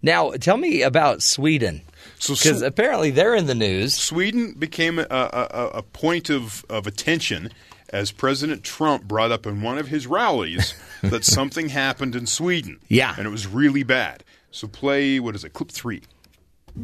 Yeah. 0.01 0.13
Now, 0.13 0.31
tell 0.31 0.57
me 0.57 0.81
about 0.81 1.21
Sweden. 1.21 1.81
Because 2.27 2.59
Sw- 2.59 2.63
apparently 2.63 3.11
they're 3.11 3.35
in 3.35 3.45
the 3.45 3.55
news. 3.55 3.93
Sweden 3.93 4.53
became 4.57 4.99
a, 4.99 5.07
a, 5.09 5.47
a, 5.51 5.67
a 5.75 5.83
point 5.83 6.29
of, 6.29 6.65
of 6.69 6.87
attention 6.87 7.51
as 7.89 8.11
President 8.11 8.63
Trump 8.63 9.03
brought 9.03 9.31
up 9.31 9.45
in 9.45 9.61
one 9.61 9.77
of 9.77 9.87
his 9.87 10.07
rallies 10.07 10.73
that 11.03 11.23
something 11.23 11.69
happened 11.69 12.15
in 12.15 12.25
Sweden. 12.25 12.79
Yeah. 12.87 13.13
And 13.17 13.25
it 13.25 13.29
was 13.29 13.47
really 13.47 13.83
bad. 13.83 14.23
So 14.51 14.67
play, 14.67 15.19
what 15.19 15.35
is 15.35 15.43
it, 15.43 15.53
clip 15.53 15.71
three. 15.71 16.01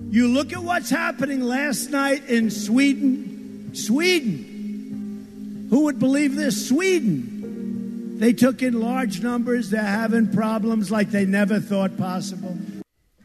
You 0.09 0.27
look 0.27 0.53
at 0.53 0.63
what's 0.63 0.89
happening 0.89 1.41
last 1.41 1.89
night 1.89 2.27
in 2.29 2.49
Sweden. 2.49 3.75
Sweden. 3.75 5.67
Who 5.69 5.85
would 5.85 5.99
believe 5.99 6.35
this? 6.35 6.67
Sweden. 6.67 8.19
They 8.19 8.33
took 8.33 8.61
in 8.61 8.79
large 8.79 9.21
numbers. 9.21 9.69
They're 9.69 9.81
having 9.83 10.31
problems 10.31 10.91
like 10.91 11.09
they 11.11 11.25
never 11.25 11.59
thought 11.59 11.97
possible. 11.97 12.57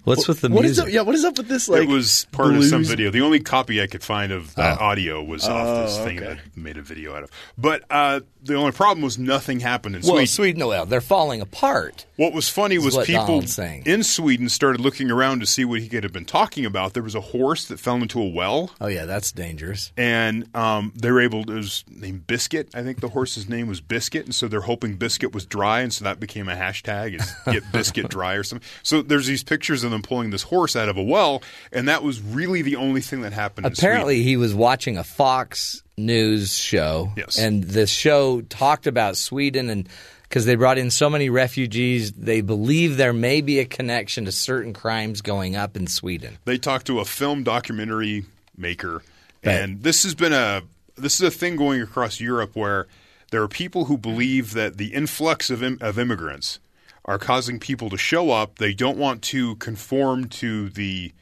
What's 0.08 0.28
with 0.28 0.40
the 0.40 0.48
What 0.48 0.64
is 0.64 0.78
music? 0.78 0.84
up? 0.84 0.90
Yeah, 0.92 1.00
what 1.02 1.14
is 1.14 1.24
up 1.24 1.38
with 1.38 1.48
this? 1.48 1.68
Like, 1.68 1.82
it 1.82 1.88
was 1.88 2.26
part 2.32 2.54
of 2.54 2.64
some 2.64 2.84
video. 2.84 3.10
The 3.10 3.20
only 3.20 3.40
copy 3.40 3.80
I 3.82 3.86
could 3.86 4.02
find 4.02 4.32
of 4.32 4.54
that 4.56 4.78
Oh. 4.80 4.84
audio 4.84 5.22
was 5.22 5.46
off 5.46 5.86
this 5.86 5.98
Oh, 5.98 6.04
thing 6.04 6.18
okay. 6.18 6.26
that 6.34 6.56
made 6.56 6.76
a 6.76 6.82
video 6.82 7.14
out 7.14 7.22
of. 7.24 7.30
But 7.56 7.84
uh, 7.90 8.20
the 8.42 8.54
only 8.54 8.72
problem 8.72 9.02
was 9.02 9.18
nothing 9.18 9.60
happened 9.60 9.96
in 9.96 10.02
well, 10.02 10.12
Sweden. 10.12 10.26
Sweden, 10.26 10.66
well, 10.66 10.86
they're 10.86 11.00
falling 11.00 11.40
apart. 11.40 12.06
What 12.16 12.32
was 12.32 12.48
funny 12.48 12.78
was 12.78 12.96
people 13.06 13.42
saying. 13.42 13.84
in 13.86 14.02
Sweden 14.02 14.48
started 14.48 14.80
looking 14.80 15.10
around 15.10 15.40
to 15.40 15.46
see 15.46 15.64
what 15.64 15.80
he 15.80 15.88
could 15.88 16.02
have 16.02 16.12
been 16.12 16.24
talking 16.24 16.64
about. 16.64 16.94
There 16.94 17.02
was 17.02 17.14
a 17.14 17.20
horse 17.20 17.66
that 17.66 17.78
fell 17.78 17.96
into 17.96 18.20
a 18.20 18.28
well, 18.28 18.70
Oh 18.80 18.88
yeah, 18.88 19.04
that's 19.04 19.30
dangerous. 19.32 19.92
and 19.96 20.52
um, 20.56 20.92
they 20.96 21.10
were 21.12 21.20
able 21.20 21.44
to. 21.44 21.52
It 21.52 21.56
was 21.56 21.84
named 21.88 22.26
Biscuit. 22.26 22.70
I 22.74 22.82
think 22.82 23.00
the 23.00 23.08
horse's 23.08 23.48
name 23.48 23.68
was 23.68 23.80
Biscuit, 23.80 24.24
and 24.24 24.34
so 24.34 24.48
they're 24.48 24.62
hoping 24.62 24.96
Biscuit 24.96 25.32
was 25.32 25.46
dry, 25.46 25.80
and 25.80 25.92
so 25.92 26.04
that 26.04 26.18
became 26.18 26.48
a 26.48 26.54
hashtag: 26.54 27.20
is 27.20 27.32
get 27.52 27.70
Biscuit 27.72 28.08
dry 28.08 28.34
or 28.34 28.42
something. 28.42 28.66
So 28.82 29.02
there's 29.02 29.26
these 29.26 29.44
pictures 29.44 29.84
of 29.84 29.92
pulling 30.02 30.30
this 30.30 30.42
horse 30.42 30.76
out 30.76 30.88
of 30.88 30.96
a 30.96 31.02
well, 31.02 31.42
and 31.72 31.88
that 31.88 32.02
was 32.02 32.20
really 32.20 32.62
the 32.62 32.76
only 32.76 33.00
thing 33.00 33.22
that 33.22 33.32
happened. 33.32 33.66
Apparently, 33.66 34.22
he 34.22 34.36
was 34.36 34.54
watching 34.54 34.96
a 34.98 35.04
Fox 35.04 35.82
News 35.96 36.56
show, 36.56 37.12
Yes. 37.16 37.38
and 37.38 37.64
the 37.64 37.86
show 37.86 38.40
talked 38.42 38.86
about 38.86 39.16
Sweden 39.16 39.68
and 39.70 39.88
because 40.22 40.44
they 40.44 40.56
brought 40.56 40.76
in 40.76 40.90
so 40.90 41.08
many 41.08 41.30
refugees, 41.30 42.12
they 42.12 42.42
believe 42.42 42.98
there 42.98 43.14
may 43.14 43.40
be 43.40 43.60
a 43.60 43.64
connection 43.64 44.26
to 44.26 44.32
certain 44.32 44.74
crimes 44.74 45.22
going 45.22 45.56
up 45.56 45.74
in 45.74 45.86
Sweden. 45.86 46.36
they 46.44 46.58
talked 46.58 46.86
to 46.86 47.00
a 47.00 47.04
film 47.06 47.42
documentary 47.42 48.26
maker, 48.56 49.02
Right. 49.44 49.52
and 49.54 49.82
this 49.82 50.02
has 50.02 50.14
been 50.14 50.32
a 50.34 50.62
this 50.96 51.14
is 51.14 51.20
a 51.22 51.30
thing 51.30 51.56
going 51.56 51.80
across 51.80 52.20
Europe 52.20 52.50
where 52.54 52.88
there 53.30 53.40
are 53.42 53.48
people 53.48 53.84
who 53.86 53.96
believe 53.96 54.52
that 54.54 54.76
the 54.78 54.88
influx 54.94 55.48
of 55.48 55.62
Im- 55.62 55.78
of 55.80 55.98
immigrants 55.98 56.58
are 57.08 57.18
causing 57.18 57.58
people 57.58 57.88
to 57.88 57.96
show 57.96 58.30
up. 58.30 58.58
They 58.58 58.74
don't 58.74 58.98
want 58.98 59.22
to 59.22 59.56
conform 59.56 60.28
to 60.28 60.68
the 60.68 61.12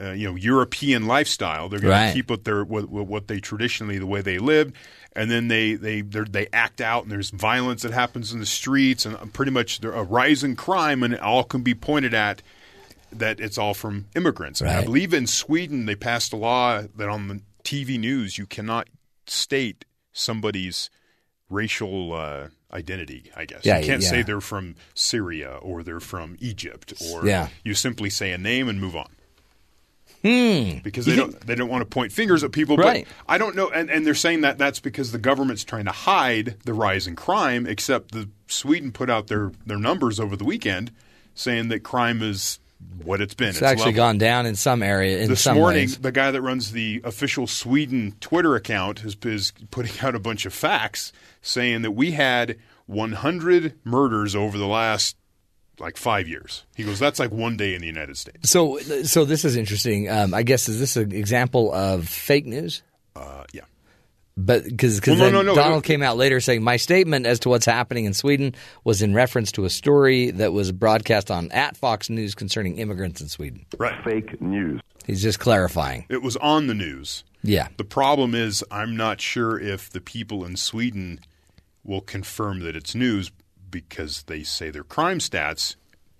uh, 0.00 0.12
you 0.12 0.28
know 0.28 0.36
European 0.36 1.06
lifestyle. 1.06 1.68
They're 1.68 1.80
going 1.80 1.90
Right. 1.90 2.08
to 2.08 2.14
keep 2.14 2.30
what 2.30 2.44
they 2.44 2.52
what, 2.52 2.88
what 2.88 3.26
they 3.28 3.40
traditionally 3.40 3.98
the 3.98 4.06
way 4.06 4.22
they 4.22 4.38
lived, 4.38 4.74
and 5.14 5.28
then 5.30 5.48
they 5.48 5.74
they 5.74 6.00
they're- 6.02 6.46
act 6.52 6.80
out, 6.80 7.02
and 7.02 7.10
there's 7.12 7.30
violence 7.30 7.82
that 7.82 7.92
happens 7.92 8.32
in 8.32 8.38
the 8.40 8.46
streets, 8.46 9.04
and 9.04 9.32
pretty 9.32 9.50
much 9.50 9.82
a 9.82 9.90
rise 10.04 10.44
in 10.44 10.54
crime, 10.54 11.02
and 11.02 11.12
it 11.14 11.20
all 11.20 11.42
can 11.44 11.62
be 11.62 11.74
pointed 11.74 12.14
at 12.14 12.40
that 13.12 13.40
it's 13.40 13.58
all 13.58 13.74
from 13.74 14.06
immigrants. 14.14 14.60
And 14.60 14.70
I 14.70 14.84
believe 14.84 15.12
in 15.12 15.26
Sweden 15.26 15.86
they 15.86 15.96
passed 15.96 16.32
a 16.32 16.36
law 16.36 16.82
that 16.96 17.08
on 17.08 17.28
the 17.28 17.40
TV 17.64 17.98
news 17.98 18.38
you 18.38 18.46
cannot 18.46 18.88
state 19.26 19.84
somebody's 20.12 20.88
racial 21.50 22.12
uh, 22.12 22.48
identity. 22.72 23.30
I 23.36 23.44
guess 23.44 23.64
Yeah, 23.64 23.78
you 23.78 23.86
can't 23.86 24.02
yeah. 24.02 24.08
say 24.08 24.22
they're 24.22 24.40
from 24.40 24.74
Syria 24.94 25.58
or 25.62 25.82
they're 25.82 26.00
from 26.00 26.36
Egypt, 26.40 26.94
or 27.10 27.26
Yeah. 27.26 27.48
you 27.64 27.74
simply 27.74 28.10
say 28.10 28.32
a 28.32 28.38
name 28.38 28.68
and 28.68 28.80
move 28.80 28.96
on. 28.96 29.08
Hmm. 30.22 30.78
Because 30.82 31.06
they 31.06 31.14
don't 31.14 31.38
they 31.46 31.54
don't 31.54 31.68
want 31.68 31.82
to 31.82 31.86
point 31.86 32.10
fingers 32.10 32.42
at 32.42 32.50
people. 32.50 32.76
Right. 32.76 33.06
but 33.06 33.32
I 33.32 33.38
don't 33.38 33.54
know, 33.54 33.68
and, 33.70 33.90
and 33.90 34.04
they're 34.06 34.14
saying 34.14 34.40
that 34.40 34.58
that's 34.58 34.80
because 34.80 35.12
the 35.12 35.18
government's 35.18 35.62
trying 35.62 35.84
to 35.84 35.92
hide 35.92 36.56
the 36.64 36.72
rise 36.74 37.06
in 37.06 37.14
crime. 37.14 37.66
Except 37.66 38.12
the 38.12 38.28
Sweden 38.48 38.90
put 38.92 39.08
out 39.10 39.28
their 39.28 39.52
their 39.66 39.78
numbers 39.78 40.18
over 40.18 40.34
the 40.34 40.44
weekend, 40.44 40.90
saying 41.34 41.68
that 41.68 41.80
crime 41.84 42.22
is 42.22 42.58
what 43.02 43.20
it's 43.20 43.34
been. 43.34 43.50
It's, 43.50 43.62
actually 43.62 43.86
level. 43.86 43.96
gone 43.96 44.18
down 44.18 44.46
in 44.46 44.54
some 44.54 44.82
area. 44.82 45.18
In 45.20 45.28
This 45.30 45.42
some 45.42 45.56
morning, 45.56 45.82
ways. 45.82 45.98
the 45.98 46.12
guy 46.12 46.30
that 46.30 46.42
runs 46.42 46.72
the 46.72 47.00
official 47.04 47.46
Sweden 47.46 48.14
Twitter 48.20 48.54
account 48.54 49.04
is, 49.04 49.16
is 49.24 49.52
putting 49.70 49.98
out 50.06 50.14
a 50.14 50.18
bunch 50.18 50.46
of 50.46 50.52
facts 50.52 51.12
saying 51.42 51.82
that 51.82 51.92
we 51.92 52.12
had 52.12 52.58
100 52.86 53.74
murders 53.84 54.34
over 54.34 54.58
the 54.58 54.66
last 54.66 55.16
like 55.78 55.96
five 55.96 56.28
years. 56.28 56.64
He 56.74 56.84
goes, 56.84 56.98
that's 56.98 57.18
like 57.18 57.30
one 57.30 57.56
day 57.56 57.74
in 57.74 57.80
the 57.80 57.86
United 57.86 58.16
States. 58.16 58.48
So, 58.50 58.78
so 58.78 59.24
this 59.24 59.44
is 59.44 59.56
interesting. 59.56 60.08
Um, 60.08 60.32
I 60.32 60.42
guess 60.42 60.68
is 60.68 60.80
this 60.80 60.96
an 60.96 61.12
example 61.12 61.72
of 61.72 62.08
fake 62.08 62.46
news? 62.46 62.82
Uh, 63.14 63.44
yeah. 63.52 63.62
But 64.36 64.64
because 64.64 65.00
Well, 65.06 65.16
no, 65.16 65.30
no, 65.30 65.42
no, 65.42 65.54
Donald 65.54 65.78
no. 65.78 65.80
came 65.80 66.02
out 66.02 66.18
later 66.18 66.40
saying 66.40 66.62
my 66.62 66.76
statement 66.76 67.24
as 67.24 67.40
to 67.40 67.48
what's 67.48 67.64
happening 67.64 68.04
in 68.04 68.12
Sweden 68.12 68.54
was 68.84 69.00
in 69.00 69.14
reference 69.14 69.50
to 69.52 69.64
a 69.64 69.70
story 69.70 70.30
that 70.32 70.52
was 70.52 70.72
broadcast 70.72 71.30
on 71.30 71.50
at 71.52 71.76
Fox 71.76 72.10
News 72.10 72.34
concerning 72.34 72.76
immigrants 72.78 73.20
in 73.22 73.28
Sweden. 73.28 73.64
Right. 73.78 74.02
fake 74.04 74.40
news. 74.42 74.80
He's 75.06 75.22
just 75.22 75.38
clarifying. 75.40 76.04
It 76.10 76.20
was 76.20 76.36
on 76.36 76.66
the 76.66 76.74
news. 76.74 77.24
Yeah. 77.42 77.68
The 77.78 77.84
problem 77.84 78.34
is, 78.34 78.62
I'm 78.70 78.96
not 78.96 79.20
sure 79.20 79.58
if 79.58 79.88
the 79.88 80.00
people 80.00 80.44
in 80.44 80.56
Sweden 80.56 81.20
will 81.84 82.00
confirm 82.00 82.60
that 82.60 82.76
it's 82.76 82.94
news 82.94 83.30
because 83.70 84.24
they 84.24 84.42
say 84.42 84.70
their 84.70 84.84
crime 84.84 85.18
stats. 85.18 85.76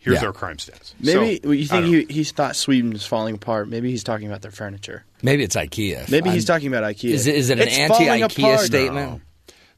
Here's 0.07 0.23
Yeah. 0.23 0.29
our 0.29 0.33
crime 0.33 0.57
stats. 0.57 0.95
Maybe 1.01 1.41
So, 1.43 1.51
you 1.51 1.67
think 1.67 1.87
he, 2.09 2.15
he's 2.15 2.31
thought 2.31 2.55
Sweden 2.57 2.91
was 2.93 3.05
falling 3.05 3.35
apart. 3.35 3.69
Maybe 3.69 3.91
he's 3.91 4.05
talking 4.05 4.29
about 4.29 4.41
their 4.41 4.53
furniture. 4.53 5.05
Maybe 5.23 5.43
it's 5.43 5.57
IKEA. 5.57 6.09
Maybe 6.09 6.31
he's 6.31 6.49
I'm- 6.49 6.57
talking 6.57 6.69
about 6.73 6.85
IKEA. 6.85 7.11
Is 7.11 7.27
it, 7.27 7.35
is 7.35 7.51
it 7.51 7.59
an 7.59 7.67
It's 7.67 7.77
anti-IKEA 7.77 8.39
apart. 8.39 8.61
statement? 8.61 9.23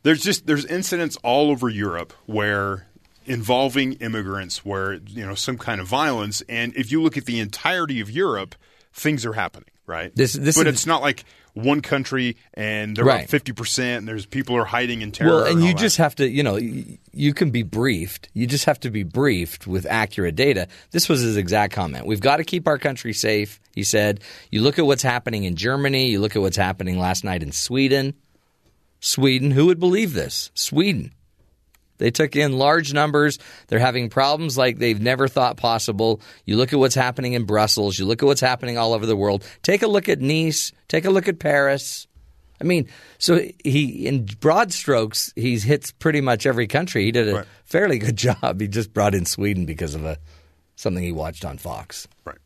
There's 0.02 0.22
just 0.22 0.46
there's 0.46 0.64
incidents 0.66 1.16
all 1.24 1.50
over 1.50 1.68
Europe 1.70 2.12
where 2.26 2.86
involving 3.26 3.94
immigrants 3.94 4.64
where 4.64 4.94
you 4.94 5.24
know 5.26 5.34
some 5.34 5.58
kind 5.58 5.80
of 5.80 5.86
violence 5.88 6.42
and 6.48 6.74
if 6.76 6.92
you 6.92 7.02
look 7.02 7.16
at 7.16 7.24
the 7.26 7.40
entirety 7.40 8.00
of 8.00 8.10
Europe 8.10 8.54
things 8.92 9.26
are 9.26 9.34
happening 9.34 9.68
right 9.86 10.14
This- 10.16 10.32
this 10.34 10.56
but 10.56 10.66
is- 10.66 10.74
it's 10.74 10.86
not 10.86 11.02
like 11.02 11.24
one 11.58 11.80
country 11.80 12.36
and 12.54 12.96
they're 12.96 13.04
Right. 13.04 13.24
up 13.24 13.30
50% 13.30 13.98
and 13.98 14.08
there's 14.08 14.26
people 14.26 14.56
are 14.56 14.64
hiding 14.64 15.02
in 15.02 15.12
terror 15.12 15.30
Well, 15.30 15.44
and 15.44 15.60
all 15.60 15.66
you 15.66 15.72
that. 15.74 15.78
just 15.80 15.96
have 15.98 16.14
to, 16.16 16.28
you 16.28 16.42
know, 16.42 16.56
you 17.12 17.34
can 17.34 17.50
be 17.50 17.62
briefed. 17.62 18.28
You 18.34 18.46
just 18.46 18.64
have 18.66 18.80
to 18.80 18.90
be 18.90 19.02
briefed 19.02 19.66
with 19.66 19.86
accurate 19.86 20.36
data. 20.36 20.68
This 20.92 21.08
was 21.08 21.20
his 21.20 21.36
exact 21.36 21.72
comment. 21.72 22.06
We've 22.06 22.20
got 22.20 22.36
to 22.38 22.44
keep 22.44 22.66
our 22.68 22.78
country 22.78 23.12
safe, 23.12 23.60
he 23.74 23.82
said. 23.82 24.20
You 24.50 24.62
look 24.62 24.78
at 24.78 24.86
what's 24.86 25.02
happening 25.02 25.44
in 25.44 25.56
Germany, 25.56 26.08
you 26.10 26.20
look 26.20 26.36
at 26.36 26.42
what's 26.42 26.56
happening 26.56 26.98
last 26.98 27.24
night 27.24 27.42
in 27.42 27.52
Sweden. 27.52 28.14
Sweden, 29.00 29.50
who 29.52 29.66
would 29.66 29.78
believe 29.80 30.12
this? 30.12 30.50
Sweden. 30.54 31.12
They 31.98 32.10
took 32.10 32.34
in 32.36 32.58
large 32.58 32.92
numbers. 32.92 33.38
They're 33.66 33.78
having 33.78 34.08
problems 34.08 34.56
like 34.56 34.78
they've 34.78 35.00
never 35.00 35.28
thought 35.28 35.56
possible. 35.56 36.20
You 36.46 36.56
look 36.56 36.72
at 36.72 36.78
what's 36.78 36.94
happening 36.94 37.34
in 37.34 37.44
Brussels. 37.44 37.98
You 37.98 38.06
look 38.06 38.22
at 38.22 38.26
what's 38.26 38.40
happening 38.40 38.78
all 38.78 38.92
over 38.94 39.04
the 39.06 39.16
world. 39.16 39.44
Take 39.62 39.82
a 39.82 39.86
look 39.88 40.08
at 40.08 40.20
Nice. 40.20 40.72
Take 40.88 41.04
a 41.04 41.10
look 41.10 41.28
at 41.28 41.38
Paris. 41.38 42.06
I 42.60 42.64
mean, 42.64 42.88
so 43.18 43.40
he, 43.64 44.06
in 44.06 44.24
broad 44.40 44.72
strokes, 44.72 45.32
he 45.36 45.58
hits 45.58 45.92
pretty 45.92 46.20
much 46.20 46.44
every 46.44 46.66
country. 46.66 47.04
He 47.04 47.12
did 47.12 47.28
a 47.28 47.34
Right. 47.36 47.46
fairly 47.64 47.98
good 47.98 48.16
job. 48.28 48.60
He 48.60 48.66
just 48.66 48.92
brought 48.92 49.14
in 49.14 49.26
Sweden 49.26 49.64
because 49.64 49.94
of 49.94 50.04
a 50.04 50.18
something 50.74 51.02
he 51.04 51.12
watched 51.12 51.44
on 51.44 51.58
Fox. 51.58 52.08
right 52.24 52.38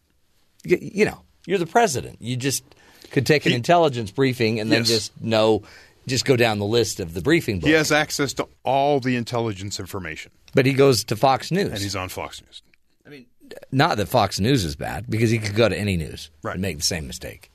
You, 0.65 0.79
you 0.81 1.05
know, 1.07 1.23
you're 1.47 1.59
the 1.59 1.67
president. 1.67 2.21
You 2.21 2.37
just 2.37 2.63
could 3.11 3.27
take 3.27 3.47
an 3.47 3.53
intelligence 3.53 4.11
briefing 4.11 4.61
and 4.61 4.71
then 4.73 4.81
Yes. 4.81 4.89
just 4.89 5.21
know, 5.21 5.63
just 6.07 6.25
go 6.25 6.37
down 6.37 6.59
the 6.59 6.65
list 6.67 7.01
of 7.01 7.15
the 7.15 7.21
briefing 7.23 7.59
book. 7.61 7.69
he 7.69 7.75
has 7.75 7.93
access 7.93 8.33
to 8.35 8.49
all 8.65 9.01
the 9.01 9.17
intelligence 9.17 9.79
information 9.81 10.31
but 10.55 10.67
he 10.67 10.73
goes 10.73 11.05
to 11.05 11.17
Fox 11.17 11.51
News. 11.51 11.69
and 11.71 11.79
he's 11.79 11.97
on 11.97 12.09
Fox 12.09 12.43
News 12.43 12.63
I 13.07 13.11
mean, 13.11 13.27
Not 13.71 13.97
that 13.99 14.07
Fox 14.07 14.39
News 14.41 14.65
is 14.65 14.77
bad, 14.77 15.07
because 15.09 15.31
he 15.31 15.39
could 15.39 15.55
go 15.57 15.69
to 15.69 15.77
any 15.77 15.97
news 15.97 16.31
Right. 16.43 16.53
and 16.55 16.63
make 16.63 16.77
the 16.77 16.83
same 16.83 17.07
mistake. 17.07 17.51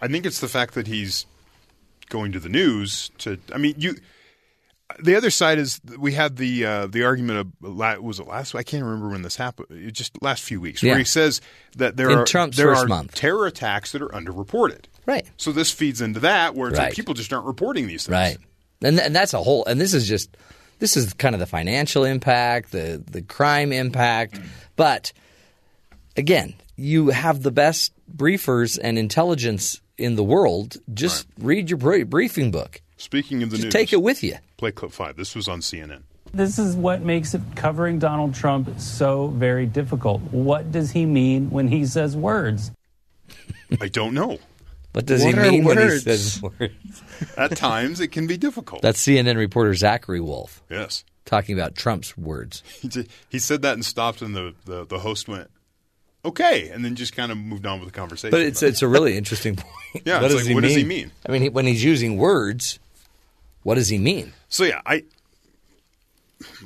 I 0.00 0.08
think 0.08 0.26
it's 0.26 0.40
the 0.40 0.48
fact 0.48 0.74
that 0.74 0.86
he's 0.86 1.26
going 2.08 2.32
to 2.32 2.40
the 2.40 2.48
news 2.48 3.10
to. 3.18 3.38
I 3.54 3.58
mean, 3.58 3.74
you. 3.78 3.96
The 5.00 5.14
other 5.16 5.30
side 5.30 5.58
is 5.58 5.80
we 5.98 6.12
had 6.12 6.36
the 6.36 6.64
uh, 6.66 6.86
the 6.86 7.04
argument 7.04 7.38
of 7.62 8.02
was 8.02 8.18
it 8.20 8.26
last? 8.26 8.54
I 8.54 8.62
can't 8.62 8.84
remember 8.84 9.08
when 9.10 9.22
this 9.22 9.36
happened. 9.36 9.68
It 9.70 9.92
just 9.92 10.20
last 10.22 10.42
few 10.42 10.60
weeks 10.60 10.82
Yeah. 10.82 10.92
where 10.92 10.98
he 10.98 11.04
says 11.04 11.40
that 11.76 11.96
there 11.96 12.10
In 12.10 12.18
are 12.18 12.24
Trump's 12.24 12.56
there 12.56 12.74
are 12.74 12.86
month. 12.86 13.14
terror 13.14 13.46
attacks 13.46 13.92
that 13.92 14.02
are 14.02 14.08
underreported. 14.08 14.84
Right. 15.06 15.26
So 15.36 15.52
this 15.52 15.70
feeds 15.70 16.00
into 16.00 16.20
that 16.20 16.54
where 16.54 16.68
it's 16.68 16.78
Right. 16.78 16.86
like 16.86 16.94
people 16.94 17.14
just 17.14 17.32
aren't 17.32 17.46
reporting 17.46 17.86
these 17.86 18.06
things. 18.06 18.12
Right. 18.12 18.38
And 18.82 18.98
and 19.00 19.14
that's 19.14 19.34
a 19.34 19.42
whole 19.42 19.64
and 19.66 19.80
this 19.80 19.94
is 19.94 20.06
just 20.08 20.36
this 20.78 20.96
is 20.96 21.12
kind 21.14 21.34
of 21.34 21.38
the 21.38 21.46
financial 21.46 22.04
impact, 22.04 22.72
the 22.72 23.02
the 23.10 23.22
crime 23.22 23.72
impact, 23.72 24.40
but 24.76 25.12
again, 26.16 26.54
you 26.76 27.08
have 27.08 27.42
the 27.42 27.50
best 27.52 27.92
briefers 28.14 28.78
and 28.82 28.98
intelligence 28.98 29.80
in 29.98 30.16
the 30.16 30.24
world. 30.24 30.76
Just 30.92 31.26
read 31.38 31.70
your 31.70 31.76
br- 31.78 32.04
briefing 32.04 32.50
book. 32.50 32.80
Speaking 32.96 33.42
of 33.42 33.50
the 33.50 33.56
Just 33.56 33.64
news, 33.66 33.72
take 33.72 33.92
it 33.92 34.00
with 34.02 34.22
you. 34.22 34.36
Play 34.62 34.70
clip 34.70 34.92
five. 34.92 35.16
This 35.16 35.34
was 35.34 35.48
on 35.48 35.58
CNN. 35.58 36.04
This 36.32 36.56
is 36.56 36.76
what 36.76 37.02
makes 37.02 37.34
it 37.34 37.40
covering 37.56 37.98
Donald 37.98 38.32
Trump 38.32 38.78
so 38.78 39.26
very 39.26 39.66
difficult. 39.66 40.20
What 40.30 40.70
does 40.70 40.92
he 40.92 41.04
mean 41.04 41.50
when 41.50 41.66
he 41.66 41.84
says 41.84 42.16
words? 42.16 42.70
I 43.80 43.88
don't 43.88 44.14
know. 44.14 44.38
What 44.92 45.06
does 45.06 45.24
What 45.24 45.34
he 45.34 45.40
are 45.40 45.50
mean 45.50 45.64
when 45.64 45.78
he 45.78 45.84
words? 45.86 46.04
says 46.04 46.40
words? 46.40 47.02
At 47.36 47.56
times, 47.56 47.98
it 47.98 48.12
can 48.12 48.28
be 48.28 48.36
difficult. 48.36 48.82
That's 48.82 49.04
CNN 49.04 49.36
reporter 49.36 49.74
Zachary 49.74 50.20
Wolf 50.20 50.62
yes. 50.70 51.02
talking 51.24 51.58
about 51.58 51.74
Trump's 51.74 52.16
words. 52.16 52.62
He, 53.30 53.40
said 53.40 53.62
that 53.62 53.74
and 53.74 53.84
stopped, 53.84 54.22
and 54.22 54.36
the, 54.36 54.54
the, 54.64 54.86
the 54.86 55.00
host 55.00 55.26
went, 55.26 55.50
"Okay," 56.24 56.68
and 56.68 56.84
then 56.84 56.94
just 56.94 57.16
kind 57.16 57.32
of 57.32 57.36
moved 57.36 57.66
on 57.66 57.80
with 57.80 57.88
the 57.88 57.98
conversation. 57.98 58.30
But 58.30 58.42
it's 58.42 58.62
it's 58.62 58.80
a 58.82 58.86
really 58.86 59.16
interesting 59.16 59.56
point. 59.56 60.06
Yeah, 60.06 60.22
what 60.22 60.26
it's 60.30 60.34
does 60.34 60.42
like, 60.44 60.48
he 60.50 60.54
what 60.54 60.62
mean? 60.62 60.68
does 60.68 60.76
he 60.76 60.84
mean? 60.84 61.10
I 61.26 61.32
mean, 61.32 61.52
when 61.52 61.66
he's 61.66 61.82
using 61.82 62.16
words, 62.16 62.78
what 63.62 63.76
does 63.76 63.88
he 63.88 63.98
mean? 63.98 64.32
So 64.48 64.64
yeah, 64.64 64.80
I 64.86 65.04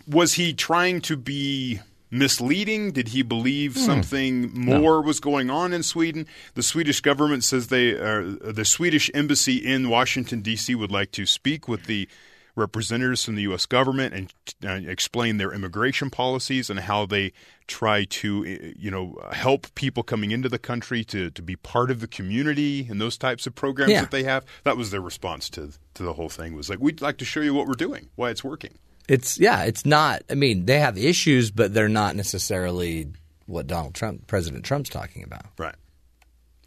was 0.07 0.35
he 0.35 0.53
trying 0.53 1.01
to 1.03 1.17
be 1.17 1.81
misleading? 2.11 2.93
Did 2.93 3.09
he 3.09 3.23
believe 3.23 3.77
something 3.77 4.53
more 4.55 5.03
was 5.03 5.21
going 5.21 5.51
on 5.51 5.73
in 5.73 5.83
Sweden? 5.83 6.27
The 6.55 6.63
Swedish 6.63 7.01
government 7.01 7.45
says 7.45 7.69
they, 7.69 7.99
uh, 7.99 8.37
the 8.41 8.65
Swedish 8.65 9.11
embassy 9.15 9.57
in 9.57 9.89
Washington 9.89 10.41
D.C. 10.41 10.75
would 10.75 10.93
like 10.93 11.13
to 11.13 11.27
speak 11.27 11.69
with 11.69 11.87
the 11.87 12.09
representatives 12.57 13.25
from 13.25 13.37
the 13.37 13.43
U.S. 13.43 13.67
government 13.67 14.15
and 14.15 14.33
uh, 14.65 14.91
explain 14.91 15.37
their 15.37 15.53
immigration 15.53 16.11
policies 16.11 16.69
and 16.71 16.81
how 16.81 17.07
they 17.07 17.33
try 17.69 18.05
to, 18.07 18.43
uh, 18.45 18.73
you 18.77 18.91
know, 18.91 19.19
help 19.33 19.73
people 19.75 20.03
coming 20.03 20.31
into 20.33 20.49
the 20.49 20.59
country 20.59 21.05
to, 21.05 21.31
to 21.31 21.43
be 21.43 21.55
part 21.57 21.91
of 21.91 22.01
the 22.01 22.09
community 22.09 22.87
and 22.91 23.01
those 23.01 23.17
types 23.19 23.47
of 23.47 23.55
programs 23.55 23.93
Yeah. 23.93 24.01
that 24.01 24.11
they 24.11 24.25
have. 24.25 24.45
That 24.65 24.77
was 24.77 24.91
their 24.91 25.01
response 25.01 25.49
to 25.51 25.73
to 25.95 26.03
the 26.03 26.15
whole 26.15 26.29
thing. 26.29 26.55
Was 26.55 26.69
like, 26.69 26.81
we'd 26.81 27.01
like 27.01 27.19
to 27.19 27.25
show 27.25 27.41
you 27.41 27.55
what 27.55 27.67
we're 27.67 27.75
doing, 27.75 28.09
why 28.17 28.31
it's 28.31 28.43
working. 28.43 28.79
It's 29.09 29.39
yeah, 29.39 29.63
it's 29.65 29.87
not. 29.87 30.23
I 30.29 30.35
mean, 30.35 30.67
they 30.67 30.81
have 30.81 30.99
issues, 30.99 31.51
but 31.51 31.73
they're 31.75 31.89
not 31.89 32.17
necessarily 32.17 33.09
what 33.47 33.67
Donald 33.69 33.95
Trump, 33.95 34.27
President 34.27 34.65
Trump's 34.65 34.91
talking 34.91 35.23
about. 35.23 35.47
Right. 35.59 35.75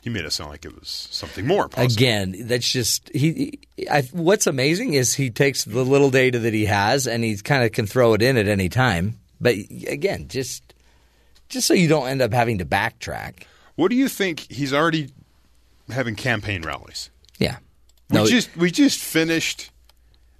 He 0.01 0.09
made 0.09 0.23
it 0.23 0.31
sound 0.31 0.49
like 0.49 0.63
it 0.63 0.73
was 0.79 1.09
something 1.11 1.45
more. 1.45 1.67
Possible. 1.67 1.93
Again, 1.93 2.35
that's 2.47 2.69
just 2.71 3.09
he. 3.13 3.59
I, 3.91 4.03
what's 4.13 4.47
amazing 4.47 4.93
is 4.93 5.13
he 5.13 5.29
takes 5.29 5.65
the 5.65 5.83
little 5.83 6.09
data 6.09 6.39
that 6.39 6.53
he 6.53 6.65
has 6.65 7.05
and 7.05 7.23
he 7.23 7.37
kind 7.37 7.63
of 7.63 7.73
can 7.73 7.85
throw 7.85 8.13
it 8.13 8.21
in 8.21 8.37
at 8.37 8.47
any 8.47 8.69
time. 8.69 9.19
But 9.41 9.55
again, 9.87 10.27
just 10.29 10.73
just 11.49 11.67
so 11.67 11.73
you 11.73 11.87
don't 11.89 12.07
end 12.07 12.21
up 12.21 12.31
having 12.33 12.59
to 12.59 12.65
backtrack. 12.65 13.43
What 13.75 13.89
do 13.89 13.95
you 13.97 14.07
think? 14.07 14.51
He's 14.51 14.73
already 14.73 15.09
having 15.89 16.15
campaign 16.15 16.61
rallies. 16.61 17.09
Yeah. 17.37 17.57
We 18.09 18.25
just 18.25 18.55
we 18.55 18.71
just 18.71 18.99
finished. 18.99 19.69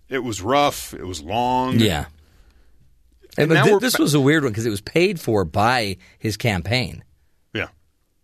It 0.08 0.20
was 0.20 0.42
rough. 0.42 0.94
It 0.94 1.06
was 1.06 1.22
long. 1.22 1.80
yeah. 1.80 2.06
And 3.38 3.50
but 3.50 3.54
now 3.54 3.80
this 3.80 4.00
was 4.00 4.14
a 4.14 4.20
weird 4.20 4.44
one 4.44 4.52
because 4.52 4.66
it 4.66 4.72
was 4.72 4.82
paid 4.82 5.20
for 5.20 5.46
by 5.46 5.98
his 6.18 6.36
campaign. 6.36 7.04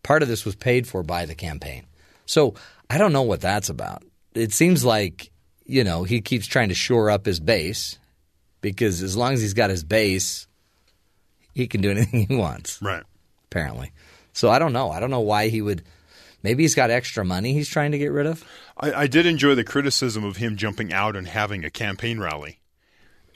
Part 0.05 0.21
of 0.21 0.27
this 0.29 0.45
was 0.45 0.55
paid 0.55 0.87
for 0.87 1.01
by 1.01 1.25
the 1.25 1.33
campaign. 1.33 1.87
So 2.27 2.53
I 2.91 2.99
don't 2.99 3.11
know 3.11 3.23
what 3.23 3.41
that's 3.41 3.69
about. 3.69 4.03
It 4.35 4.53
seems 4.53 4.85
like, 4.85 5.31
you 5.65 5.83
know, 5.83 6.03
he 6.03 6.21
keeps 6.21 6.45
trying 6.45 6.69
to 6.69 6.75
shore 6.75 7.09
up 7.09 7.25
his 7.25 7.39
base 7.39 7.97
because 8.61 9.01
as 9.01 9.17
long 9.17 9.33
as 9.33 9.41
he's 9.41 9.55
got 9.55 9.71
his 9.71 9.83
base, 9.83 10.45
he 11.53 11.65
can 11.67 11.81
do 11.81 11.89
anything 11.95 12.27
he 12.27 12.35
wants, 12.35 12.79
Right. 12.83 13.01
apparently. 13.45 13.91
So 14.33 14.49
I 14.51 14.59
don't 14.59 14.73
know. 14.73 14.91
I 14.91 14.99
don't 14.99 15.09
know 15.11 15.21
why 15.21 15.47
he 15.47 15.61
would. 15.63 15.81
Maybe 16.43 16.63
he's 16.63 16.75
got 16.75 16.91
extra 16.91 17.25
money 17.25 17.53
he's 17.53 17.69
trying 17.69 17.91
to 17.93 17.97
get 17.97 18.11
rid 18.11 18.27
of. 18.27 18.43
I, 18.77 18.93
I 18.93 19.07
did 19.07 19.25
enjoy 19.25 19.55
the 19.55 19.63
criticism 19.63 20.23
of 20.23 20.37
him 20.37 20.55
jumping 20.55 20.93
out 20.93 21.15
and 21.15 21.27
having 21.27 21.65
a 21.65 21.71
campaign 21.71 22.19
rally, 22.19 22.59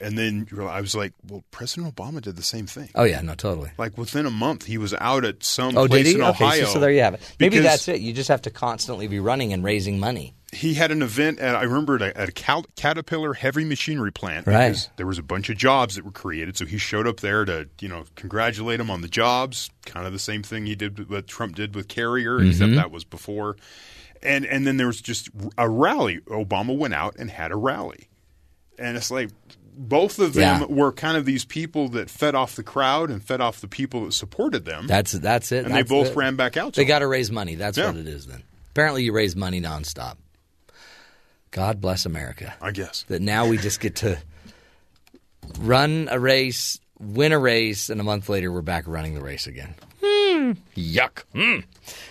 and 0.00 0.16
then 0.18 0.48
I 0.60 0.80
was 0.80 0.94
like, 0.94 1.12
well, 1.28 1.44
President 1.50 1.94
Obama 1.94 2.20
did 2.20 2.36
the 2.36 2.42
same 2.42 2.66
thing. 2.66 2.88
Oh, 2.94 3.04
yeah, 3.04 3.20
no, 3.20 3.34
totally. 3.34 3.70
Like 3.78 3.98
within 3.98 4.26
a 4.26 4.30
month, 4.30 4.64
he 4.66 4.78
was 4.78 4.94
out 4.94 5.24
at 5.24 5.42
some 5.44 5.76
Oh, 5.76 5.86
place 5.86 6.14
in 6.14 6.22
Okay, 6.22 6.44
Ohio. 6.44 6.64
so, 6.64 6.72
so 6.74 6.80
there 6.80 6.90
you 6.90 7.02
have 7.02 7.14
it. 7.14 7.36
Maybe 7.38 7.58
that's 7.58 7.86
it. 7.88 8.00
You 8.00 8.12
just 8.12 8.28
have 8.28 8.42
to 8.42 8.50
constantly 8.50 9.08
be 9.08 9.20
running 9.20 9.52
and 9.52 9.62
raising 9.62 9.98
money. 10.00 10.34
He 10.52 10.74
had 10.74 10.90
an 10.90 11.00
event 11.02 11.38
at 11.38 11.54
I 11.54 11.62
remember 11.62 11.94
at 11.94 12.02
a, 12.02 12.16
at 12.20 12.28
a 12.28 12.32
Cal- 12.32 12.66
Caterpillar 12.74 13.34
heavy 13.34 13.64
machinery 13.64 14.10
plant. 14.10 14.48
Right. 14.48 14.90
There 14.96 15.06
was 15.06 15.18
a 15.18 15.22
bunch 15.22 15.48
of 15.48 15.56
jobs 15.56 15.94
that 15.94 16.04
were 16.04 16.10
created, 16.10 16.56
so 16.56 16.66
he 16.66 16.76
showed 16.76 17.06
up 17.06 17.20
there 17.20 17.44
to 17.44 17.68
you 17.80 17.88
know 17.88 18.02
congratulate 18.16 18.80
him 18.80 18.90
on 18.90 19.00
the 19.00 19.06
jobs. 19.08 19.70
Kind 19.86 20.08
of 20.08 20.12
the 20.12 20.18
same 20.18 20.42
thing 20.42 20.66
he 20.66 20.74
did 20.74 20.98
with 20.98 21.08
what 21.08 21.28
Trump 21.28 21.54
did 21.54 21.76
with 21.76 21.86
Carrier, 21.86 22.38
Mm-hmm. 22.38 22.50
except 22.50 22.74
that 22.74 22.90
was 22.90 23.04
before. 23.04 23.56
And 24.24 24.44
and 24.44 24.66
then 24.66 24.76
there 24.76 24.88
was 24.88 25.00
just 25.00 25.30
a 25.56 25.68
rally. 25.68 26.18
Obama 26.26 26.76
went 26.76 26.94
out 26.94 27.14
and 27.16 27.30
had 27.30 27.52
a 27.52 27.56
rally, 27.56 28.08
and 28.76 28.96
it's 28.96 29.12
like 29.12 29.30
both 29.88 30.18
of 30.18 30.34
them 30.34 30.60
Yeah. 30.60 30.66
were 30.66 30.92
kind 30.92 31.16
of 31.16 31.24
these 31.24 31.44
people 31.44 31.88
that 31.90 32.10
fed 32.10 32.34
off 32.34 32.54
the 32.54 32.62
crowd 32.62 33.10
and 33.10 33.24
fed 33.24 33.40
off 33.40 33.60
the 33.60 33.66
people 33.68 34.04
that 34.04 34.12
supported 34.12 34.64
them. 34.66 34.86
That's 34.86 35.12
that's 35.12 35.50
it. 35.52 35.64
and 35.64 35.74
That's 35.74 35.88
they 35.88 35.94
both 35.94 36.08
it. 36.08 36.16
ran 36.16 36.36
back 36.36 36.56
out. 36.56 36.74
To 36.74 36.80
They 36.80 36.84
got 36.84 36.98
to 37.00 37.06
raise 37.06 37.30
money. 37.30 37.54
That's 37.54 37.78
Yeah. 37.78 37.86
what 37.86 37.96
it 37.96 38.06
is 38.06 38.26
then. 38.26 38.42
Apparently, 38.72 39.02
you 39.04 39.12
raise 39.12 39.34
money 39.34 39.60
nonstop. 39.60 40.16
God 41.50 41.80
bless 41.80 42.06
America. 42.06 42.54
I 42.60 42.70
guess. 42.70 43.04
That 43.08 43.22
now 43.22 43.46
we 43.48 43.56
just 43.56 43.80
get 43.80 43.96
to 43.96 44.18
run 45.58 46.08
a 46.10 46.18
race, 46.20 46.78
win 46.98 47.32
a 47.32 47.38
race, 47.38 47.88
and 47.90 48.00
a 48.00 48.04
month 48.04 48.28
later 48.28 48.52
we're 48.52 48.60
back 48.62 48.84
running 48.86 49.14
the 49.14 49.22
race 49.22 49.46
again. 49.46 49.74
Hmm. 50.04 50.52
Yuck. 50.76 51.24
Hmm. 51.34 51.60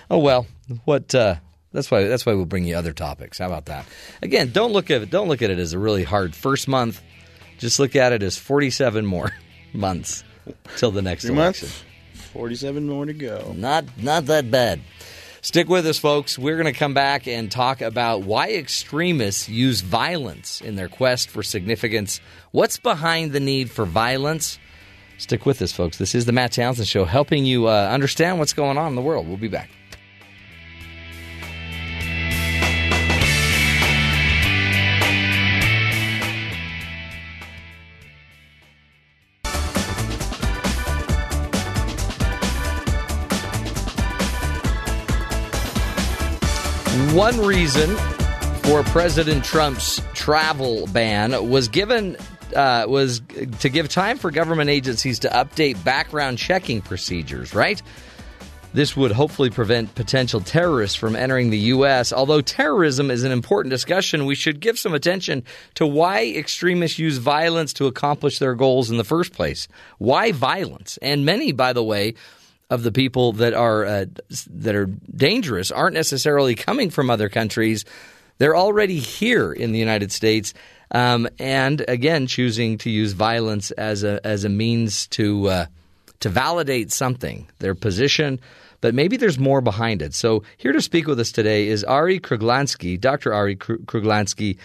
Oh 0.10 0.18
well. 0.20 0.46
What? 0.86 1.14
Uh, 1.16 1.36
that's 1.72 1.90
why. 1.90 2.06
That's 2.06 2.26
why 2.26 2.34
we'll 2.34 2.46
bring 2.46 2.66
you 2.66 2.76
other 2.76 2.94
topics. 2.94 3.38
How 3.38 3.46
about 3.46 3.66
that? 3.66 3.86
Again, 4.22 4.52
don't 4.52 4.74
look 4.74 4.92
at 4.92 5.02
it. 5.02 5.10
Don't 5.10 5.28
look 5.30 5.42
at 5.42 5.50
it 5.50 5.60
as 5.60 5.74
a 5.74 5.80
really 5.80 6.04
hard 6.04 6.36
first 6.36 6.68
month. 6.68 7.02
Just 7.60 7.80
look 7.80 7.96
at 7.96 8.12
it 8.14 8.24
as 8.24 8.38
forty-seven 8.38 9.06
more 9.06 9.32
months 9.74 10.24
till 10.78 10.92
the 10.92 11.02
next 11.02 11.26
Three 11.26 11.36
election. 11.36 11.68
months, 11.68 11.84
47 12.34 12.88
more 12.88 13.06
to 13.06 13.14
go. 13.14 13.54
Not 13.56 13.86
not 14.02 14.26
that 14.28 14.50
bad. 14.50 14.82
Stick 15.42 15.70
with 15.70 15.86
us, 15.88 15.98
folks. 15.98 16.38
We're 16.38 16.58
going 16.58 16.72
to 16.72 16.78
come 16.78 16.94
back 16.94 17.26
and 17.28 17.50
talk 17.50 17.80
about 17.80 18.24
why 18.24 18.50
extremists 18.52 19.48
use 19.48 19.80
violence 19.80 20.60
in 20.60 20.76
their 20.76 20.90
quest 20.90 21.30
for 21.30 21.44
significance. 21.44 22.20
What's 22.52 22.78
behind 22.78 23.32
the 23.32 23.40
need 23.40 23.72
for 23.72 23.86
violence? 23.86 24.60
Stick 25.18 25.46
with 25.46 25.62
us, 25.62 25.72
folks. 25.72 25.98
This 25.98 26.14
is 26.14 26.26
the 26.26 26.34
Matt 26.34 26.52
Townsend 26.52 26.88
Show, 26.90 27.06
helping 27.06 27.46
you 27.46 27.68
uh, 27.68 27.90
understand 27.92 28.38
what's 28.40 28.52
going 28.54 28.78
on 28.78 28.88
in 28.90 28.96
the 28.96 29.02
world. 29.02 29.28
We'll 29.30 29.38
be 29.38 29.48
back. 29.48 29.70
One 47.14 47.40
reason 47.44 47.96
for 48.62 48.84
President 48.84 49.44
Trump's 49.44 50.00
travel 50.14 50.86
ban 50.88 51.50
was 51.50 51.68
given 51.68 52.16
uh, 52.56 52.86
was 52.88 53.22
to 53.60 53.70
give 53.70 53.90
time 53.90 54.20
for 54.20 54.30
government 54.30 54.70
agencies 54.70 55.18
to 55.20 55.30
update 55.30 55.84
background 55.84 56.38
checking 56.38 56.82
procedures. 56.82 57.56
Right. 57.56 57.82
This 58.74 58.96
would 58.96 59.12
hopefully 59.12 59.50
prevent 59.50 59.96
potential 59.96 60.40
terrorists 60.40 60.96
from 60.96 61.16
entering 61.16 61.50
the 61.50 61.58
U.S. 61.58 62.14
Although 62.14 62.42
terrorism 62.42 63.10
is 63.10 63.24
an 63.24 63.32
important 63.32 63.72
discussion, 63.72 64.28
we 64.28 64.36
should 64.36 64.60
give 64.60 64.78
some 64.78 64.94
attention 64.94 65.44
to 65.74 65.88
why 65.88 66.28
extremists 66.28 67.00
use 67.00 67.18
violence 67.18 67.74
to 67.74 67.88
accomplish 67.88 68.38
their 68.38 68.54
goals 68.54 68.92
in 68.92 68.98
the 68.98 69.04
first 69.04 69.34
place. 69.34 69.68
Why 69.98 70.32
violence? 70.32 71.00
And 71.02 71.26
many, 71.26 71.52
by 71.52 71.74
the 71.74 71.84
way, 71.84 72.14
of 72.70 72.84
the 72.84 72.92
people 72.92 73.34
that 73.34 73.54
are 73.54 73.86
uh, 73.86 74.06
that 74.50 74.76
are 74.76 74.86
dangerous 74.86 75.72
aren't 75.72 75.96
necessarily 75.96 76.56
coming 76.56 76.90
from 76.90 77.10
other 77.10 77.30
countries. 77.30 77.86
They're 78.38 78.56
already 78.56 79.00
here 79.00 79.52
in 79.52 79.72
the 79.72 79.80
United 79.80 80.12
States, 80.12 80.54
um, 80.92 81.28
and 81.40 81.84
again, 81.88 82.28
choosing 82.28 82.78
to 82.80 82.90
use 82.90 83.14
violence 83.14 83.72
as 83.72 84.04
a 84.04 84.26
as 84.26 84.44
a 84.44 84.50
means 84.50 85.08
to 85.08 85.48
uh, 85.48 85.66
to 86.20 86.30
validate 86.30 86.92
something, 86.92 87.48
their 87.60 87.76
position. 87.76 88.40
But 88.82 88.96
maybe 88.96 89.18
there's 89.18 89.38
more 89.38 89.60
behind 89.60 90.02
it. 90.02 90.14
So 90.14 90.44
here 90.58 90.72
to 90.72 90.82
speak 90.82 91.06
with 91.06 91.20
us 91.20 91.34
today 91.34 91.68
is 91.68 91.84
Arie 91.84 92.20
Kruglanski, 92.20 93.00
Dr. 93.00 93.34
Arie 93.34 93.58
Kru- 93.58 93.80
Kruglanski, 93.80 94.58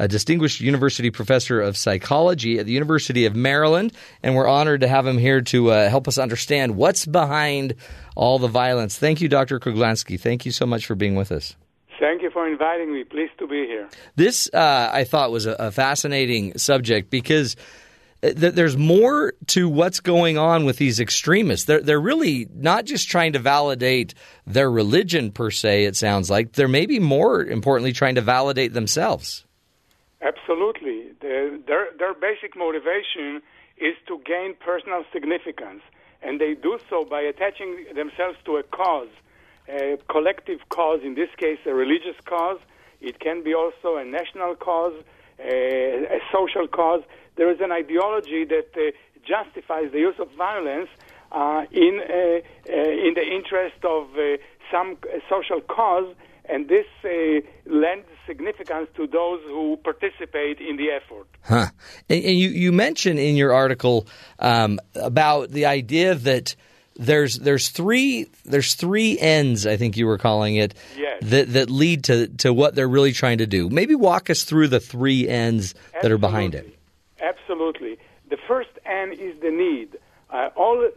a 0.00 0.08
distinguished 0.08 0.62
university 0.62 1.10
professor 1.10 1.60
of 1.60 1.76
psychology 1.76 2.58
at 2.58 2.64
the 2.64 2.72
University 2.72 3.26
of 3.26 3.36
Maryland, 3.36 3.92
and 4.22 4.34
we're 4.34 4.48
honored 4.48 4.80
to 4.80 4.88
have 4.88 5.06
him 5.06 5.18
here 5.18 5.42
to 5.42 5.70
uh, 5.70 5.90
help 5.90 6.08
us 6.08 6.16
understand 6.16 6.74
what's 6.74 7.04
behind 7.04 7.74
all 8.16 8.38
the 8.38 8.48
violence. 8.48 8.96
Thank 8.98 9.20
you, 9.20 9.28
Dr. 9.28 9.60
Kruglanski. 9.60 10.18
Thank 10.18 10.46
you 10.46 10.52
so 10.52 10.64
much 10.64 10.86
for 10.86 10.94
being 10.94 11.16
with 11.16 11.30
us. 11.30 11.54
Thank 12.00 12.22
you 12.22 12.30
for 12.30 12.48
inviting 12.48 12.94
me. 12.94 13.04
Pleased 13.04 13.38
to 13.40 13.46
be 13.46 13.66
here. 13.66 13.90
This, 14.16 14.48
uh, 14.54 14.90
I 14.90 15.04
thought, 15.04 15.30
was 15.30 15.44
a, 15.44 15.52
a 15.52 15.70
fascinating 15.70 16.56
subject 16.56 17.10
because 17.10 17.56
uh, 18.22 18.30
th- 18.30 18.54
there's 18.54 18.78
more 18.78 19.34
to 19.48 19.68
what's 19.68 20.00
going 20.00 20.38
on 20.38 20.64
with 20.64 20.78
these 20.78 20.98
extremists. 20.98 21.66
They're, 21.66 21.82
they're 21.82 22.00
really 22.00 22.48
not 22.54 22.86
just 22.86 23.10
trying 23.10 23.34
to 23.34 23.38
validate 23.38 24.14
their 24.46 24.70
religion 24.70 25.30
per 25.30 25.50
se, 25.50 25.84
it 25.84 25.94
sounds 25.94 26.30
like. 26.30 26.52
They're 26.52 26.68
maybe 26.68 26.98
more 27.00 27.44
importantly 27.44 27.92
trying 27.92 28.14
to 28.14 28.22
validate 28.22 28.72
themselves. 28.72 29.44
Absolutely. 30.22 31.12
The, 31.20 31.60
their, 31.66 31.88
their 31.98 32.14
basic 32.14 32.56
motivation 32.56 33.42
is 33.78 33.94
to 34.06 34.20
gain 34.26 34.54
personal 34.60 35.04
significance, 35.12 35.82
and 36.22 36.40
they 36.40 36.54
do 36.54 36.78
so 36.90 37.04
by 37.04 37.22
attaching 37.22 37.86
themselves 37.94 38.36
to 38.44 38.56
a 38.56 38.62
cause, 38.62 39.08
a 39.68 39.98
collective 40.10 40.60
cause, 40.68 41.00
in 41.02 41.14
this 41.14 41.30
case, 41.36 41.58
a 41.66 41.72
religious 41.72 42.16
cause. 42.26 42.58
It 43.00 43.18
can 43.20 43.42
be 43.42 43.54
also 43.54 43.96
a 43.96 44.04
national 44.04 44.56
cause, 44.56 44.92
a, 45.38 46.04
a 46.04 46.20
social 46.30 46.68
cause. 46.68 47.02
There 47.36 47.50
is 47.50 47.60
an 47.62 47.72
ideology 47.72 48.44
that 48.44 48.68
uh, 48.76 48.90
justifies 49.26 49.90
the 49.92 50.00
use 50.00 50.16
of 50.18 50.28
violence 50.36 50.90
uh, 51.32 51.64
in, 51.72 52.00
uh, 52.00 52.12
uh, 52.12 53.06
in 53.06 53.14
the 53.14 53.24
interest 53.24 53.82
of 53.84 54.08
uh, 54.18 54.36
some 54.70 54.98
social 55.30 55.62
cause 55.62 56.14
and 56.50 56.68
this 56.68 56.86
uh, 57.04 57.40
lends 57.66 58.06
significance 58.26 58.88
to 58.96 59.06
those 59.06 59.40
who 59.46 59.76
participate 59.82 60.60
in 60.60 60.76
the 60.76 60.90
effort. 60.90 61.26
Huh. 61.42 61.66
And, 62.08 62.24
and 62.24 62.38
you, 62.38 62.48
you 62.48 62.72
mentioned 62.72 63.18
in 63.18 63.36
your 63.36 63.52
article 63.52 64.06
um, 64.38 64.78
about 64.94 65.50
the 65.50 65.66
idea 65.66 66.14
that 66.14 66.54
there's 66.96 67.38
there's 67.38 67.70
three 67.70 68.26
there's 68.44 68.74
three 68.74 69.18
ends 69.18 69.66
I 69.66 69.76
think 69.78 69.96
you 69.96 70.06
were 70.06 70.18
calling 70.18 70.56
it 70.56 70.74
Yes. 70.98 71.22
that 71.22 71.52
that 71.54 71.70
lead 71.70 72.04
to 72.04 72.28
to 72.38 72.52
what 72.52 72.74
they're 72.74 72.88
really 72.88 73.12
trying 73.12 73.38
to 73.38 73.46
do. 73.46 73.70
Maybe 73.70 73.94
walk 73.94 74.28
us 74.28 74.44
through 74.44 74.68
the 74.68 74.80
three 74.80 75.26
ends 75.26 75.74
that 76.02 76.10
are 76.10 76.18
behind 76.18 76.54
it. 76.54 76.76
Absolutely. 77.22 77.98
The 78.28 78.38
first 78.46 78.70
end 78.84 79.14
is 79.14 79.40
the 79.40 79.50
need. 79.50 79.98
Uh, 80.30 80.50
all 80.56 80.84
uh, 80.84 80.90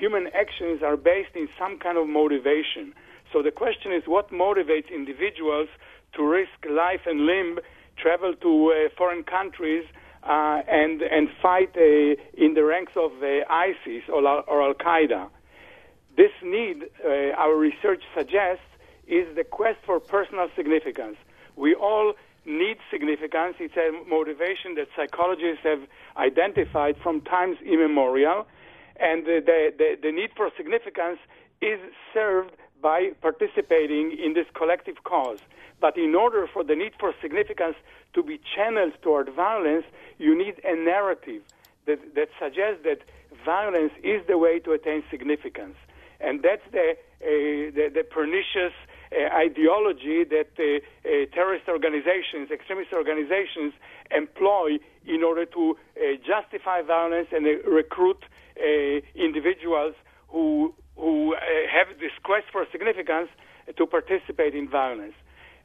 human 0.00 0.28
actions 0.34 0.82
are 0.82 0.96
based 0.96 1.34
in 1.34 1.48
some 1.58 1.78
kind 1.78 1.96
of 1.98 2.08
motivation. 2.08 2.94
So 3.34 3.42
the 3.42 3.50
question 3.50 3.92
is 3.92 4.04
what 4.06 4.30
motivates 4.30 4.94
individuals 4.94 5.68
to 6.14 6.24
risk 6.24 6.52
life 6.70 7.00
and 7.04 7.26
limb, 7.26 7.58
travel 7.96 8.32
to 8.40 8.72
uh, 8.72 8.88
foreign 8.96 9.24
countries, 9.24 9.84
uh, 10.22 10.62
and, 10.68 11.02
and 11.02 11.28
fight 11.42 11.70
uh, 11.76 12.14
in 12.38 12.54
the 12.54 12.62
ranks 12.62 12.92
of 12.94 13.10
uh, 13.20 13.42
ISIS 13.50 14.04
or, 14.08 14.24
or 14.24 14.62
Al 14.62 14.74
Qaeda? 14.74 15.28
This 16.16 16.30
need, 16.44 16.84
uh, 17.04 17.34
our 17.36 17.56
research 17.56 18.04
suggests, 18.16 18.62
is 19.08 19.26
the 19.34 19.42
quest 19.42 19.80
for 19.84 19.98
personal 19.98 20.46
significance. 20.54 21.16
We 21.56 21.74
all 21.74 22.14
need 22.46 22.76
significance. 22.88 23.56
It's 23.58 23.76
a 23.76 23.90
motivation 24.08 24.76
that 24.76 24.86
psychologists 24.94 25.64
have 25.64 25.80
identified 26.16 26.98
from 27.02 27.20
times 27.22 27.56
immemorial. 27.66 28.46
And 29.00 29.26
the, 29.26 29.42
the, 29.44 29.98
the 30.00 30.12
need 30.12 30.30
for 30.36 30.50
significance 30.56 31.18
is 31.60 31.80
served 32.12 32.52
by 32.84 33.00
participating 33.22 34.06
in 34.24 34.34
this 34.34 34.48
collective 34.60 34.98
cause. 35.04 35.40
But 35.80 35.96
in 35.96 36.14
order 36.14 36.46
for 36.52 36.62
the 36.62 36.76
need 36.76 36.92
for 37.00 37.14
significance 37.22 37.76
to 38.12 38.22
be 38.22 38.36
channeled 38.54 38.92
toward 39.00 39.26
violence, 39.30 39.86
you 40.18 40.36
need 40.36 40.56
a 40.72 40.76
narrative 40.76 41.42
that, 41.86 42.00
that 42.14 42.28
suggests 42.38 42.80
that 42.84 43.00
violence 43.44 43.94
is 44.02 44.20
the 44.28 44.36
way 44.36 44.58
to 44.60 44.72
attain 44.72 45.02
significance. 45.10 45.76
And 46.20 46.42
that's 46.42 46.66
the, 46.72 46.88
uh, 46.90 47.72
the, 47.76 47.84
the 47.98 48.04
pernicious 48.04 48.74
uh, 49.12 49.34
ideology 49.34 50.24
that 50.24 50.52
uh, 50.58 50.64
uh, 50.64 51.26
terrorist 51.34 51.66
organizations, 51.68 52.50
extremist 52.50 52.92
organizations 52.92 53.72
employ 54.10 54.78
in 55.06 55.22
order 55.22 55.46
to 55.46 55.62
uh, 55.72 56.00
justify 56.30 56.82
violence 56.82 57.28
and 57.32 57.46
uh, 57.46 57.70
recruit 57.70 58.20
individuals 59.16 59.94
who, 60.28 60.72
who 60.96 61.34
uh, 61.34 61.38
have 61.72 61.98
this 61.98 62.12
quest 62.22 62.46
for 62.52 62.66
significance 62.70 63.28
to 63.76 63.86
participate 63.86 64.54
in 64.54 64.68
violence. 64.68 65.14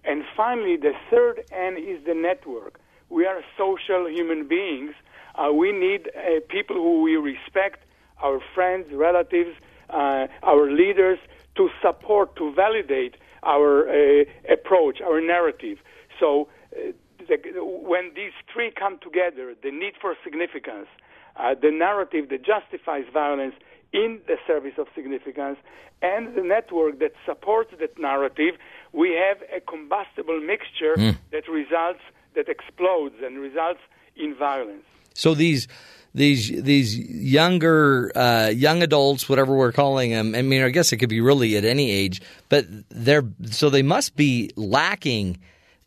And 0.04 0.24
finally, 0.36 0.78
the 0.78 0.94
third 1.10 1.44
N 1.52 1.78
is 1.78 2.04
the 2.06 2.14
network. 2.14 2.80
We 3.10 3.26
are 3.26 3.42
social 3.58 4.08
human 4.08 4.48
beings. 4.48 4.94
Uh, 5.36 5.52
we 5.52 5.72
need 5.72 6.10
uh, 6.16 6.40
people 6.50 6.76
who 6.76 7.02
we 7.02 7.16
respect, 7.16 7.84
our 8.22 8.40
friends, 8.56 8.88
relatives, 8.94 9.56
uh, 9.90 10.28
our 10.44 10.72
leaders, 10.72 11.20
to 11.56 11.70
support, 11.82 12.36
to 12.38 12.54
validate 12.54 13.16
our 13.44 13.90
uh, 13.90 14.24
approach, 14.52 15.02
our 15.02 15.20
narrative. 15.22 15.80
So, 16.20 16.48
uh, 16.76 16.92
the, 17.28 17.38
when 17.64 18.12
these 18.16 18.32
three 18.52 18.72
come 18.72 18.98
together, 19.00 19.54
the 19.62 19.72
need 19.72 19.94
for 20.02 20.16
significance, 20.24 20.88
uh, 21.36 21.56
the 21.62 21.72
narrative 21.72 22.30
that 22.30 22.44
justifies 22.44 23.06
violence 23.14 23.56
in 23.94 24.20
the 24.28 24.38
service 24.46 24.74
of 24.78 24.88
significance, 24.96 25.58
and 26.02 26.36
the 26.36 26.42
network 26.44 27.00
that 27.00 27.14
supports 27.26 27.72
that 27.80 27.98
narrative, 28.00 28.56
we 28.94 29.12
have 29.12 29.38
a 29.56 29.60
combustible 29.60 30.40
mixture 30.40 30.96
that 31.32 31.48
results, 31.48 32.00
that 32.36 32.48
explodes 32.48 33.16
and 33.24 33.40
results 33.40 33.80
in 34.16 34.36
violence. 34.36 34.84
So 35.14 35.34
these 35.34 35.68
these 36.16 36.50
these 36.62 36.98
younger 36.98 38.12
uh, 38.16 38.48
young 38.48 38.82
adults, 38.82 39.30
whatever 39.30 39.56
we're 39.56 39.72
calling 39.72 40.12
them. 40.12 40.36
I 40.36 40.42
mean, 40.42 40.64
I 40.64 40.70
guess 40.70 40.92
it 40.92 40.98
could 40.98 41.10
be 41.10 41.22
really 41.22 41.58
at 41.58 41.66
any 41.66 41.92
age, 41.92 42.22
but 42.48 42.66
they're 42.90 43.26
so 43.46 43.70
they 43.70 43.84
must 43.84 44.16
be 44.16 44.52
lacking 44.56 45.40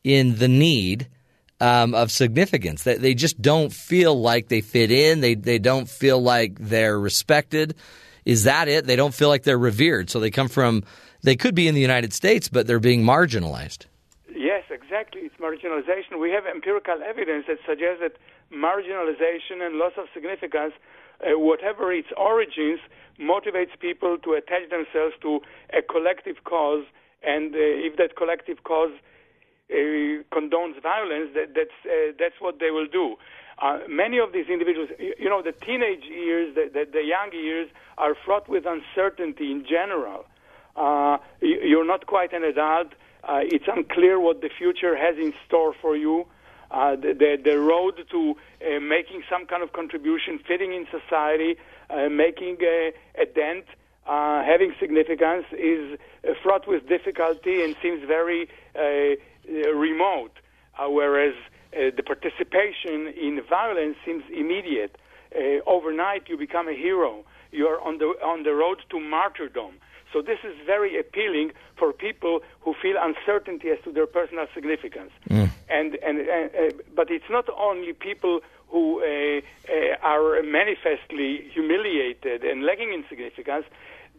in 0.05 0.37
the 0.37 0.49
need 0.49 1.09
um, 1.63 1.95
of 1.95 2.11
significance. 2.11 2.83
They, 2.83 2.97
they 2.97 3.15
just 3.15 3.41
don't 3.41 3.73
feel 3.73 4.21
like 4.21 4.49
they 4.49 4.61
fit 4.61 4.91
in. 4.91 5.21
They 5.21 5.37
they 5.37 5.61
don't 5.61 5.89
feel 5.89 6.21
like 6.21 6.59
they're 6.59 6.99
respected. 6.99 7.77
Is 8.25 8.45
that 8.45 8.67
it? 8.69 8.87
They 8.87 8.97
don't 8.97 9.15
feel 9.15 9.29
like 9.29 9.45
they're 9.45 9.59
revered. 9.59 10.11
So 10.11 10.19
they 10.21 10.31
come 10.31 10.49
from. 10.49 10.83
They 11.23 11.37
could 11.37 11.55
be 11.55 11.69
in 11.69 11.77
the 11.77 11.81
United 11.81 12.13
States, 12.13 12.49
but 12.49 12.67
they're 12.67 12.81
being 12.81 13.05
marginalized. 13.05 13.87
Yes, 14.35 14.65
exactly. 14.71 15.21
It's 15.23 15.37
marginalization. 15.37 16.19
We 16.21 16.31
have 16.33 16.47
empirical 16.47 16.99
evidence 17.01 17.45
that 17.47 17.59
suggests 17.65 18.03
that 18.03 18.15
marginalization 18.53 19.65
and 19.65 19.77
loss 19.77 19.93
of 19.97 20.07
significance, 20.13 20.75
uh, 21.23 21.39
whatever 21.39 21.93
its 21.93 22.09
origins, 22.17 22.81
motivates 23.21 23.79
people 23.79 24.19
to 24.19 24.33
attach 24.33 24.69
themselves 24.69 25.15
to 25.23 25.41
a 25.73 25.81
collective 25.81 26.43
cause. 26.43 26.85
And 27.23 27.55
uh, 27.55 27.87
if 27.87 27.97
that 27.99 28.17
collective 28.17 28.65
cause 28.65 28.91
condones 30.33 30.81
violence, 30.83 31.31
that, 31.35 31.55
that's 31.55 31.79
uh, 31.87 32.13
that's 32.19 32.39
what 32.41 32.59
they 32.61 32.71
will 32.71 32.87
do. 32.87 33.17
Uh, 33.61 33.79
many 33.89 34.19
of 34.19 34.33
these 34.33 34.47
individuals, 34.49 34.89
you, 34.99 35.29
know, 35.29 35.41
the 35.43 35.53
teenage 35.53 36.05
years, 36.05 36.55
the, 36.55 36.69
the, 36.73 36.85
the 36.93 37.05
young 37.05 37.31
years, 37.33 37.69
are 37.99 38.15
fraught 38.25 38.49
with 38.49 38.65
uncertainty 38.67 39.51
in 39.53 39.65
general. 39.65 40.25
Uh, 40.75 41.19
you- 41.41 41.61
you're 41.63 41.85
not 41.85 42.07
quite 42.07 42.33
an 42.33 42.43
adult. 42.43 42.89
Uh, 43.23 43.41
it's 43.45 43.69
unclear 43.69 44.19
what 44.19 44.41
the 44.41 44.49
future 44.49 44.97
has 44.97 45.17
in 45.17 45.33
store 45.47 45.73
for 45.81 45.97
you. 45.97 46.27
Uh, 46.73 46.97
the, 46.97 47.13
the, 47.13 47.37
the 47.45 47.59
road 47.59 47.95
to 48.11 48.35
uh, 48.67 48.81
making 48.81 49.23
some 49.31 49.47
kind 49.47 49.63
of 49.63 49.73
contribution, 49.75 50.41
fitting 50.49 50.73
in 50.73 50.87
society, 50.91 51.57
uh, 51.91 52.09
making 52.09 52.57
a, 52.63 52.93
a 53.21 53.27
dent, 53.27 53.67
uh, 54.07 54.43
having 54.43 54.75
significance 54.81 55.45
is 55.53 55.99
uh, 56.27 56.33
fraught 56.43 56.67
with 56.67 56.89
difficulty 56.89 57.63
and 57.63 57.77
seems 57.83 58.03
very 58.09 58.49
uh, 58.75 58.81
uh, 58.81 59.15
remote, 59.49 60.33
uh, 60.79 60.89
whereas 60.89 61.35
uh, 61.75 61.91
the 61.97 62.03
participation 62.03 63.09
in 63.09 63.41
violence 63.49 63.97
seems 64.05 64.25
immediate. 64.33 64.97
Uh, 65.35 65.61
overnight, 65.67 66.29
you 66.29 66.37
become 66.37 66.69
a 66.69 66.75
hero. 66.75 67.25
You 67.51 67.67
are 67.67 67.81
on 67.81 67.99
the 67.99 68.07
on 68.23 68.43
the 68.43 68.55
road 68.55 68.79
to 68.91 69.01
martyrdom. 69.01 69.75
So 70.13 70.21
this 70.21 70.39
is 70.45 70.55
very 70.67 70.99
appealing 71.01 71.53
for 71.77 71.93
people 71.93 72.41
who 72.61 72.75
feel 72.83 72.97
uncertainty 73.01 73.71
as 73.71 73.79
to 73.85 73.93
their 73.93 74.07
personal 74.07 74.47
significance. 74.55 75.11
And 75.71 75.97
and 75.97 76.19
uh, 76.21 76.33
uh, 76.33 76.71
but 76.95 77.11
it's 77.11 77.31
not 77.31 77.49
only 77.49 77.93
people 77.95 78.41
who 78.69 79.03
uh, 79.03 79.41
uh, 79.71 79.97
are 80.03 80.43
manifestly 80.43 81.49
humiliated 81.53 82.45
and 82.45 82.65
lacking 82.65 82.93
in 82.93 83.05
significance. 83.09 83.65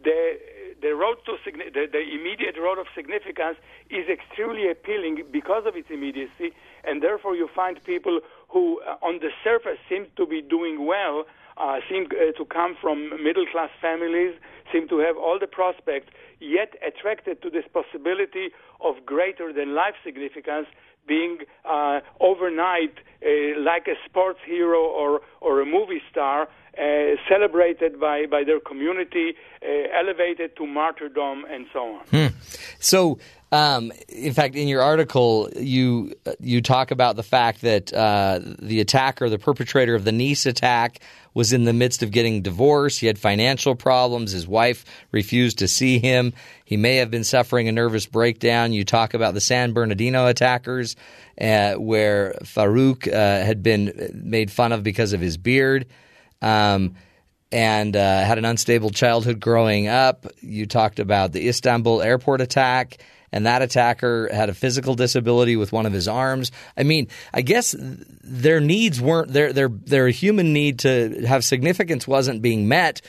The 0.04 0.40
the 0.84 0.93
road 0.93 1.15
to 1.26 1.38
the, 1.46 1.88
the 1.91 2.04
immediate 2.13 2.58
road 2.60 2.78
of 2.78 2.88
significance 2.93 3.58
is 3.89 4.06
extremely 4.10 4.69
appealing 4.69 5.24
because 5.32 5.63
of 5.65 5.76
its 5.76 5.89
immediacy, 5.89 6.52
and 6.84 7.02
therefore 7.02 7.36
you 7.36 7.48
find 7.56 7.82
people 7.86 8.19
who, 8.50 8.82
uh, 8.82 8.98
on 9.02 9.19
the 9.19 9.30
surface, 9.43 9.80
seem 9.88 10.08
to 10.17 10.28
be 10.28 10.41
doing 10.41 10.86
well, 10.86 11.24
uh, 11.58 11.80
seem 11.89 12.08
uh, 12.12 12.34
to 12.38 12.46
come 12.46 12.76
from 12.80 13.24
middle 13.24 13.46
class 13.48 13.69
families, 13.82 14.36
seem 14.72 14.88
to 14.89 15.00
have 15.00 15.15
all 15.15 15.39
the 15.39 15.48
prospects, 15.48 16.10
yet 16.39 16.74
attracted 16.86 17.41
to 17.41 17.50
this 17.50 17.63
possibility 17.72 18.50
of 18.82 19.06
greater 19.06 19.54
than 19.54 19.74
life 19.74 19.96
significance 20.04 20.67
being 21.08 21.39
uh, 21.66 22.00
overnight 22.20 22.96
uh, 23.26 23.60
like 23.60 23.88
a 23.88 23.96
sports 24.06 24.39
hero 24.46 24.82
or, 24.82 25.22
or 25.42 25.62
a 25.62 25.66
movie 25.66 26.02
star, 26.10 26.48
uh, 26.78 26.82
celebrated 27.30 28.00
by, 28.00 28.26
by 28.26 28.44
their 28.44 28.60
community, 28.60 29.36
uh, 29.62 29.68
elevated 29.98 30.56
to 30.58 30.66
martyrdom, 30.66 31.46
and 31.50 31.68
so 31.72 31.80
on. 31.80 32.34
So, 32.80 33.20
um, 33.54 33.92
in 34.10 34.34
fact, 34.34 34.56
in 34.56 34.68
your 34.68 34.82
article, 34.82 35.48
you 35.56 36.16
you 36.39 36.60
talk 36.60 36.89
about 36.89 37.16
the 37.16 37.22
fact 37.22 37.62
that 37.62 37.94
uh, 37.94 38.39
the 38.60 38.82
attacker, 38.82 39.30
the 39.30 39.38
perpetrator 39.38 39.94
of 39.94 40.04
the 40.04 40.12
Nice 40.12 40.48
attack, 40.48 41.02
was 41.36 41.54
in 41.54 41.63
the 41.63 41.72
midst 41.72 42.02
of 42.02 42.10
getting 42.10 42.42
divorced. 42.42 43.00
He 43.00 43.06
had 43.06 43.20
financial 43.20 43.76
problems. 43.76 44.32
His 44.32 44.48
wife 44.48 44.86
refused 45.12 45.60
to 45.60 45.68
see 45.68 46.00
him. 46.00 46.34
He 46.66 46.78
may 46.78 46.96
have 46.96 47.12
been 47.12 47.24
suffering 47.24 47.68
a 47.68 47.72
nervous 47.72 48.08
breakdown. 48.08 48.74
You 48.74 48.86
talk 48.86 49.13
about 49.13 49.36
the 49.36 49.42
San 49.42 49.74
Bernardino 49.74 50.26
attackers, 50.26 50.96
uh, 51.39 51.76
where 51.76 52.34
Farook 52.42 53.08
uh, 53.08 53.46
had 53.46 53.62
been 53.62 54.24
made 54.26 54.50
fun 54.50 54.72
of 54.72 54.82
because 54.82 55.13
of 55.13 55.22
his 55.22 55.38
beard. 55.38 55.86
Um, 56.42 56.96
and 57.52 57.96
uh, 57.96 58.24
had 58.24 58.39
an 58.39 58.46
unstable 58.46 58.89
childhood 58.89 59.39
growing 59.39 59.88
up. 59.88 60.26
You 60.42 60.66
talked 60.66 61.00
about 61.00 61.34
the 61.34 61.48
Istanbul 61.48 62.02
airport 62.02 62.42
attack, 62.42 62.98
and 63.34 63.46
that 63.46 63.62
attacker 63.62 64.30
had 64.32 64.48
a 64.48 64.54
physical 64.54 64.93
disability 64.96 65.58
with 65.58 65.74
one 65.74 65.86
of 65.86 65.91
his 65.91 66.08
arms. 66.08 66.52
I 66.78 66.84
mean, 66.84 67.08
I 67.34 67.41
guess 67.41 67.76
their 67.80 68.62
needs 68.62 69.02
weren't 69.02 69.34
their 69.34 69.52
their 69.52 69.67
their 69.67 70.08
human 70.08 70.54
need 70.54 70.80
to 70.80 71.26
have 71.28 71.43
significance 71.43 72.08
wasn't 72.08 72.41
being 72.41 72.67
met. 72.69 73.02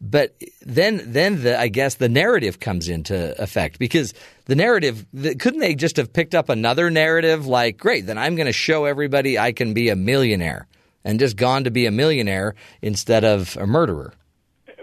but 0.00 0.34
then 0.62 1.00
then 1.04 1.42
the 1.42 1.58
I 1.58 1.68
guess 1.68 1.96
the 1.96 2.08
narrative 2.08 2.58
comes 2.58 2.88
into 2.88 3.40
effect 3.40 3.78
because 3.78 4.12
the 4.46 4.54
narrative 4.54 5.06
couldn't 5.14 5.60
they 5.60 5.74
just 5.74 5.96
have 5.96 6.12
picked 6.12 6.34
up 6.34 6.48
another 6.48 6.90
narrative 6.90 7.46
like 7.46 7.78
great 7.78 8.06
then 8.06 8.18
I'm 8.18 8.34
going 8.34 8.46
to 8.46 8.52
show 8.52 8.84
everybody 8.84 9.38
I 9.38 9.52
can 9.52 9.74
be 9.74 9.88
a 9.88 9.96
millionaire 9.96 10.66
and 11.04 11.18
just 11.20 11.36
gone 11.36 11.64
to 11.64 11.70
be 11.70 11.86
a 11.86 11.90
millionaire 11.90 12.54
instead 12.82 13.24
of 13.24 13.56
a 13.56 13.66
murderer. 13.66 14.12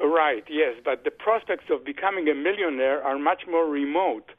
Right, 0.02 0.46
yes, 0.50 0.76
but 0.86 1.04
the 1.04 1.12
prospects 1.12 1.66
of 1.70 1.84
becoming 1.84 2.30
a 2.30 2.34
millionaire 2.36 3.04
are 3.04 3.20
much 3.20 3.42
more 3.50 3.68
remote. 3.68 4.32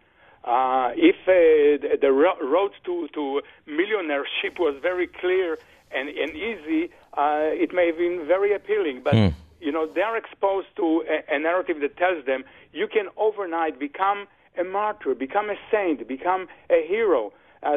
Uh, 0.44 0.90
if 0.94 1.16
uh, 1.26 1.96
the 2.00 2.12
ro- 2.12 2.38
road 2.42 2.72
to, 2.84 3.08
to 3.14 3.40
millionaireship 3.66 4.58
was 4.58 4.76
very 4.82 5.06
clear 5.06 5.58
and, 5.90 6.08
and 6.10 6.36
easy, 6.36 6.90
uh, 7.16 7.48
it 7.52 7.72
may 7.72 7.86
have 7.86 7.96
been 7.96 8.26
very 8.26 8.54
appealing. 8.54 9.00
But 9.02 9.14
Hmm. 9.14 9.28
you 9.60 9.72
know, 9.72 9.86
they're 9.86 10.16
exposed 10.16 10.66
to 10.76 11.02
a, 11.08 11.36
a 11.36 11.38
narrative 11.38 11.80
that 11.80 11.96
tells 11.96 12.26
them 12.26 12.44
you 12.74 12.86
can 12.86 13.06
overnight 13.16 13.78
become 13.78 14.26
a 14.58 14.64
martyr, 14.64 15.14
become 15.14 15.48
a 15.48 15.56
saint, 15.70 16.06
become 16.06 16.46
a 16.68 16.86
hero. 16.86 17.32
Uh, 17.62 17.72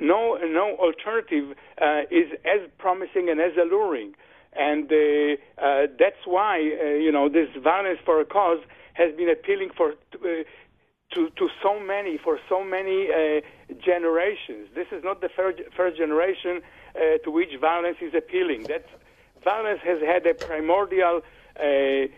no, 0.00 0.36
no 0.42 0.76
alternative 0.80 1.56
uh, 1.80 2.00
is 2.10 2.32
as 2.44 2.68
promising 2.78 3.28
and 3.30 3.40
as 3.40 3.52
alluring, 3.56 4.14
and 4.58 4.90
uh, 4.90 5.36
uh, 5.62 5.86
that's 5.96 6.22
why 6.26 6.56
uh, 6.58 6.86
you 7.04 7.12
know 7.12 7.28
this 7.28 7.48
violence 7.62 8.00
for 8.04 8.20
a 8.20 8.24
cause 8.24 8.58
has 8.94 9.14
been 9.14 9.30
appealing 9.30 9.70
for. 9.76 9.94
To, 11.14 11.30
to 11.38 11.48
so 11.62 11.80
many 11.80 12.18
for 12.18 12.38
so 12.50 12.62
many 12.62 13.08
uh, 13.08 13.40
generations. 13.82 14.68
This 14.74 14.88
is 14.92 15.02
not 15.02 15.22
the 15.22 15.30
first, 15.34 15.58
first 15.74 15.96
generation 15.96 16.60
uh, 16.60 17.16
to 17.24 17.30
which 17.30 17.48
violence 17.58 17.96
is 18.02 18.12
appealing. 18.14 18.64
That 18.64 18.84
violence 19.42 19.80
has 19.84 20.00
had 20.02 20.26
a 20.26 20.34
primordial 20.34 21.22
uh, 21.58 22.08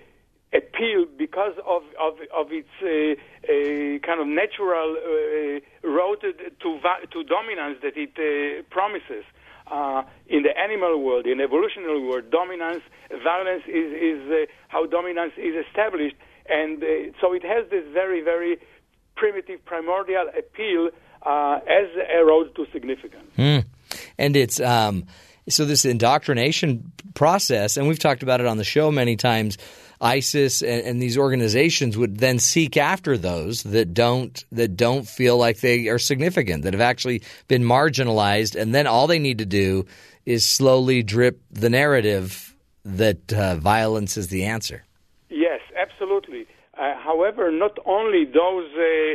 appeal 0.53 1.07
because 1.17 1.55
of 1.65 1.83
of, 2.01 2.15
of 2.35 2.47
its 2.51 2.75
uh, 2.83 2.89
uh, 2.91 3.99
kind 4.07 4.21
of 4.21 4.27
natural 4.27 4.97
uh, 4.99 5.89
road 5.89 6.21
to 6.23 6.81
to 7.13 7.25
dominance 7.25 7.79
that 7.83 7.97
it 7.97 8.69
promises. 8.71 9.25
Uh, 9.71 10.03
in 10.27 10.43
the 10.43 10.59
animal 10.59 11.01
world, 11.01 11.27
in 11.29 11.39
the 11.39 11.45
evolutionary 11.45 12.03
world, 12.05 12.29
dominance, 12.33 12.83
violence 13.23 13.63
is, 13.69 13.93
is 13.95 14.21
uh, 14.29 14.45
how 14.67 14.85
dominance 14.85 15.33
is 15.37 15.55
established, 15.65 16.17
and 16.49 16.83
uh, 16.83 16.87
so 17.21 17.33
it 17.33 17.45
has 17.45 17.71
this 17.71 17.85
very, 17.93 18.21
very 18.21 18.59
primitive, 19.21 19.63
primordial 19.67 20.29
appeal 20.37 20.89
uh, 21.23 21.61
as 21.69 21.89
a 22.11 22.25
road 22.25 22.55
to 22.57 22.67
significance. 22.73 23.31
Mm. 23.37 23.65
And 24.19 24.35
it's 24.35 24.59
um, 24.61 25.05
so 25.49 25.67
this 25.67 25.85
indoctrination 25.85 26.91
process, 27.15 27.77
and 27.77 27.87
we've 27.87 27.99
talked 27.99 28.23
about 28.23 28.41
it 28.41 28.47
on 28.47 28.57
the 28.57 28.65
show 28.65 28.91
many 28.91 29.17
times. 29.17 29.59
ISIS 30.03 30.63
and, 30.63 30.83
and, 30.87 31.03
these 31.03 31.19
organizations 31.19 31.95
would 31.95 32.17
then 32.17 32.39
seek 32.39 32.79
after 32.79 33.19
those 33.19 33.63
that 33.65 33.93
don't 33.93 34.43
that 34.51 34.75
don't 34.75 35.07
feel 35.07 35.37
like 35.37 35.61
they 35.61 35.89
are 35.89 35.99
significant, 35.99 36.63
that 36.63 36.73
have 36.73 36.81
actually 36.81 37.21
been 37.49 37.63
marginalized, 37.63 38.59
and 38.59 38.75
then 38.75 38.87
all 38.87 39.07
they 39.07 39.19
need 39.19 39.37
to 39.39 39.45
do 39.45 39.85
is 40.25 40.49
slowly 40.49 41.03
drip 41.03 41.43
the 41.51 41.69
narrative 41.69 42.57
that 42.83 43.31
uh, 43.31 43.57
violence 43.57 44.17
is 44.17 44.29
the 44.29 44.45
answer. 44.45 44.87
Yes, 45.29 45.61
absolutely. 45.77 46.47
Uh, 46.81 46.95
however, 46.97 47.53
not 47.53 47.77
only 47.85 48.25
those 48.25 48.69
uh, 48.73 49.15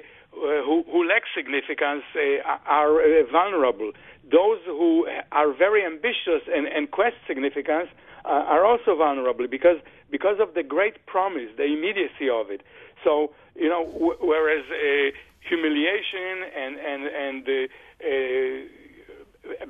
who, 0.66 0.84
who, 0.92 1.08
lack 1.08 1.24
significance 1.36 2.04
uh, 2.16 2.58
are 2.68 3.02
uh, 3.02 3.24
vulnerable. 3.32 3.92
Those 4.30 4.60
who 4.68 5.08
are 5.32 5.52
very 5.54 5.84
ambitious 5.84 6.44
and, 6.54 6.68
and 6.68 6.92
quest 6.92 7.16
significance 7.26 7.88
uh, 8.24 8.54
are 8.54 8.66
also 8.66 8.96
vulnerable 8.96 9.48
because 9.48 9.78
because 10.12 10.38
of 10.40 10.54
the 10.54 10.62
great 10.62 11.06
promise, 11.08 11.50
the 11.58 11.64
immediacy 11.64 12.30
of 12.32 12.52
it. 12.52 12.62
So 13.04 13.32
you 13.56 13.70
know, 13.70 13.86
w- 13.86 14.18
whereas 14.22 14.66
uh, 14.70 15.16
humiliation 15.50 16.44
and 16.56 16.76
and 16.78 17.02
and 17.26 17.70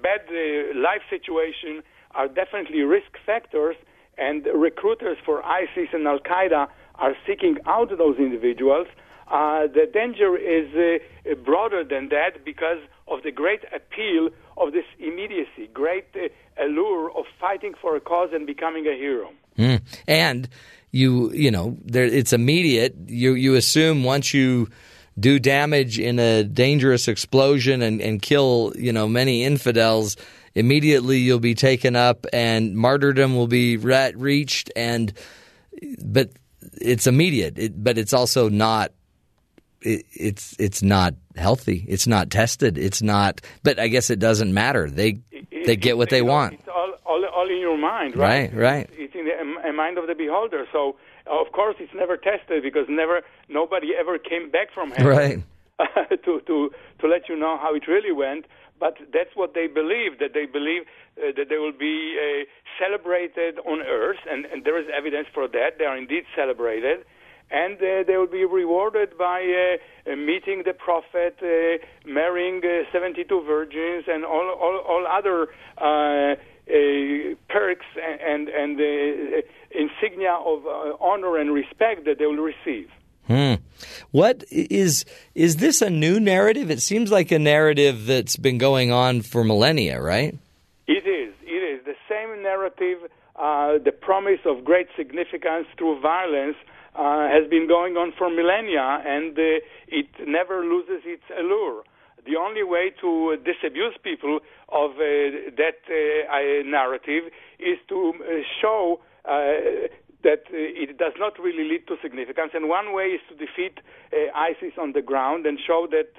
bad 0.01 0.21
life 0.75 1.03
situation 1.09 1.83
are 2.11 2.27
definitely 2.27 2.81
risk 2.81 3.11
factors, 3.25 3.75
and 4.17 4.45
recruiters 4.53 5.17
for 5.25 5.45
ISIS 5.45 5.89
and 5.93 6.07
Al 6.07 6.19
Qaeda 6.19 6.67
are 6.97 7.15
seeking 7.27 7.57
out 7.65 7.89
those 7.97 8.17
individuals. 8.17 8.87
Uh, 9.27 9.67
the 9.67 9.89
danger 9.91 10.37
is 10.37 10.67
uh, 10.75 11.35
broader 11.43 11.83
than 11.83 12.09
that 12.09 12.45
because 12.45 12.77
of 13.07 13.23
the 13.23 13.31
great 13.31 13.61
appeal 13.73 14.29
of 14.57 14.71
this 14.71 14.85
immediacy, 14.99 15.67
great 15.73 16.05
uh, 16.15 16.63
allure 16.63 17.11
of 17.17 17.25
fighting 17.39 17.73
for 17.81 17.95
a 17.95 17.99
cause 17.99 18.29
and 18.33 18.45
becoming 18.45 18.85
a 18.87 18.95
hero. 18.95 19.31
Mm. 19.57 19.81
And 20.07 20.47
you, 20.91 21.31
you 21.31 21.51
know, 21.51 21.77
there, 21.83 22.05
it's 22.05 22.33
immediate. 22.33 22.95
You 23.07 23.33
you 23.33 23.55
assume 23.55 24.03
once 24.03 24.33
you 24.33 24.69
do 25.19 25.39
damage 25.39 25.99
in 25.99 26.19
a 26.19 26.43
dangerous 26.43 27.07
explosion 27.07 27.81
and, 27.81 28.01
and 28.01 28.21
kill, 28.21 28.73
you 28.75 28.91
know, 28.91 29.07
many 29.07 29.43
infidels, 29.43 30.17
immediately 30.55 31.17
you'll 31.17 31.39
be 31.39 31.55
taken 31.55 31.95
up 31.95 32.25
and 32.33 32.75
martyrdom 32.75 33.35
will 33.35 33.47
be 33.47 33.77
reached. 33.77 34.71
And 34.75 35.13
but 35.99 36.31
it's 36.81 37.07
immediate, 37.07 37.57
it, 37.57 37.83
but 37.83 37.97
it's 37.97 38.13
also 38.13 38.49
not 38.49 38.91
it, 39.81 40.05
it's 40.13 40.55
it's 40.59 40.81
not 40.81 41.15
healthy. 41.35 41.85
It's 41.87 42.07
not 42.07 42.29
tested. 42.29 42.77
It's 42.77 43.01
not. 43.01 43.41
But 43.63 43.79
I 43.79 43.87
guess 43.87 44.09
it 44.09 44.19
doesn't 44.19 44.53
matter. 44.53 44.89
They 44.89 45.19
it, 45.31 45.65
they 45.65 45.75
get 45.75 45.97
what 45.97 46.09
they 46.09 46.21
want. 46.21 46.53
It's 46.53 46.67
all, 46.67 46.93
all, 47.05 47.23
all 47.25 47.49
in 47.49 47.59
your 47.59 47.77
mind, 47.77 48.15
right? 48.15 48.51
Right, 48.53 48.53
right. 48.53 48.89
It's 48.93 49.15
in 49.15 49.25
the 49.25 49.73
mind 49.73 49.97
of 49.97 50.07
the 50.07 50.15
beholder. 50.15 50.65
So 50.71 50.95
of 51.27 51.51
course 51.51 51.75
it's 51.79 51.93
never 51.93 52.17
tested 52.17 52.63
because 52.63 52.85
never 52.89 53.21
nobody 53.49 53.91
ever 53.97 54.17
came 54.17 54.49
back 54.49 54.71
from 54.73 54.91
heaven 54.91 55.05
right. 55.07 55.43
to 56.23 56.41
to 56.41 56.71
to 56.99 57.07
let 57.07 57.27
you 57.29 57.35
know 57.35 57.57
how 57.57 57.75
it 57.75 57.87
really 57.87 58.11
went. 58.11 58.45
But 58.79 58.97
that's 59.13 59.35
what 59.35 59.53
they 59.53 59.67
believe. 59.67 60.19
That 60.19 60.33
they 60.33 60.45
believe 60.45 60.83
uh, 61.17 61.31
that 61.37 61.47
they 61.49 61.57
will 61.57 61.77
be 61.77 62.17
uh, 62.19 62.43
celebrated 62.79 63.59
on 63.65 63.81
earth, 63.81 64.19
and, 64.29 64.45
and 64.45 64.63
there 64.65 64.79
is 64.79 64.87
evidence 64.95 65.27
for 65.33 65.47
that. 65.47 65.77
They 65.79 65.85
are 65.85 65.97
indeed 65.97 66.23
celebrated 66.35 67.05
and 67.51 67.77
uh, 67.77 68.03
they 68.07 68.17
will 68.17 68.27
be 68.27 68.43
rewarded 68.45 69.17
by 69.17 69.77
uh, 70.07 70.15
meeting 70.15 70.63
the 70.65 70.73
prophet, 70.73 71.37
uh, 71.41 71.77
marrying 72.09 72.61
72 72.91 73.43
virgins, 73.45 74.05
and 74.07 74.25
all 74.25 74.49
all, 74.49 74.77
all 74.87 75.05
other 75.07 75.47
perks 77.47 77.85
and 78.01 78.49
and, 78.49 78.79
and 78.79 79.43
insignia 79.71 80.33
of 80.33 80.65
honor 80.99 81.37
and 81.37 81.53
respect 81.53 82.05
that 82.05 82.17
they 82.17 82.25
will 82.25 82.43
receive. 82.43 82.89
Hmm. 83.27 83.55
What 84.15 84.45
is 84.49 85.03
is 85.33 85.57
this 85.57 85.81
a 85.81 85.89
new 85.89 86.21
narrative? 86.21 86.71
It 86.71 86.81
seems 86.81 87.11
like 87.11 87.31
a 87.33 87.37
narrative 87.37 88.05
that's 88.05 88.37
been 88.37 88.57
going 88.57 88.89
on 88.89 89.23
for 89.23 89.43
millennia, 89.43 90.01
right? 90.01 90.33
It 90.87 91.05
is. 91.05 91.33
It 91.43 91.61
is 91.73 91.83
the 91.83 91.97
same 92.07 92.41
narrative. 92.41 93.11
Uh, 93.35 93.77
the 93.83 93.91
promise 93.91 94.39
of 94.45 94.63
great 94.63 94.87
significance 94.95 95.67
through 95.77 95.99
violence 95.99 96.55
uh, 96.95 97.27
has 97.27 97.45
been 97.49 97.67
going 97.67 97.97
on 97.97 98.13
for 98.17 98.29
millennia, 98.29 99.03
and 99.05 99.37
uh, 99.37 99.59
it 99.89 100.07
never 100.25 100.63
loses 100.63 101.01
its 101.03 101.27
allure. 101.37 101.83
The 102.25 102.37
only 102.37 102.63
way 102.63 102.93
to 103.01 103.35
disabuse 103.43 103.97
people 104.01 104.39
of 104.69 104.91
uh, 104.91 105.51
that 105.59 105.83
narrative 106.65 107.23
is 107.59 107.79
to 107.89 108.13
show 108.61 109.01
that 110.25 110.43
it 110.49 110.97
does 110.97 111.13
not 111.17 111.37
really 111.39 111.65
lead 111.71 111.87
to 111.87 111.95
significance. 112.01 112.51
And 112.53 112.67
one 112.67 112.93
way 112.97 113.07
is 113.17 113.21
to 113.29 113.35
defeat 113.45 113.79
ISIS 114.33 114.73
on 114.77 114.93
the 114.97 115.01
ground 115.01 115.45
and 115.45 115.59
show 115.65 115.87
that 115.91 116.09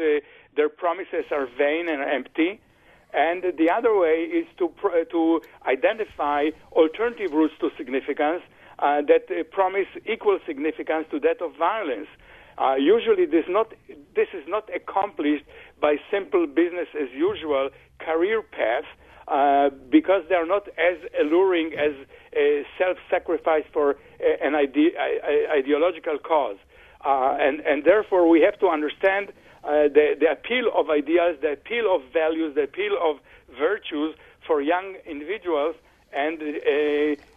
their 0.57 0.69
promises 0.69 1.27
are 1.31 1.47
vain 1.59 1.89
and 1.89 2.01
empty. 2.03 2.61
And 3.13 3.43
the 3.43 3.69
other 3.71 3.97
way 3.97 4.17
is 4.41 4.47
to 4.59 4.73
to 5.11 5.41
identify 5.67 6.51
alternative 6.73 7.33
routes 7.33 7.55
to 7.61 7.71
significance 7.77 8.43
uh, 8.79 9.01
that 9.09 9.25
uh, 9.31 9.43
promise 9.51 9.89
equal 10.05 10.39
significance 10.47 11.07
to 11.11 11.19
that 11.21 11.41
of 11.41 11.57
violence. 11.57 12.09
Uh, 12.59 12.75
usually, 12.75 13.27
this 13.27 13.45
not 13.49 13.73
this 14.15 14.29
is 14.35 14.45
not 14.47 14.69
accomplished 14.75 15.45
by 15.81 15.97
simple 16.11 16.47
business 16.47 16.89
as 16.95 17.09
usual 17.13 17.71
career 17.99 18.43
paths 18.43 18.89
uh, 19.29 19.71
because 19.91 20.23
they 20.29 20.35
are 20.35 20.47
not 20.47 20.69
as 20.79 20.99
alluring 21.21 21.73
as 21.75 21.95
self-sacrifice 22.79 23.65
for 23.73 23.97
an 24.43 24.55
ide- 24.55 24.97
ideological 25.51 26.19
cause, 26.19 26.59
uh, 27.05 27.37
and 27.41 27.61
and 27.61 27.85
therefore 27.85 28.29
we 28.29 28.41
have 28.41 28.59
to 28.59 28.69
understand 28.69 29.33
uh, 29.65 29.89
the 29.89 30.17
the 30.19 30.31
appeal 30.31 30.71
of 30.75 30.91
ideas, 30.91 31.39
the 31.41 31.53
appeal 31.53 31.95
of 31.95 32.03
values, 32.13 32.55
the 32.55 32.63
appeal 32.63 32.97
of 33.03 33.17
virtues 33.59 34.15
for 34.47 34.61
young 34.61 34.97
individuals, 35.07 35.75
and 36.13 36.39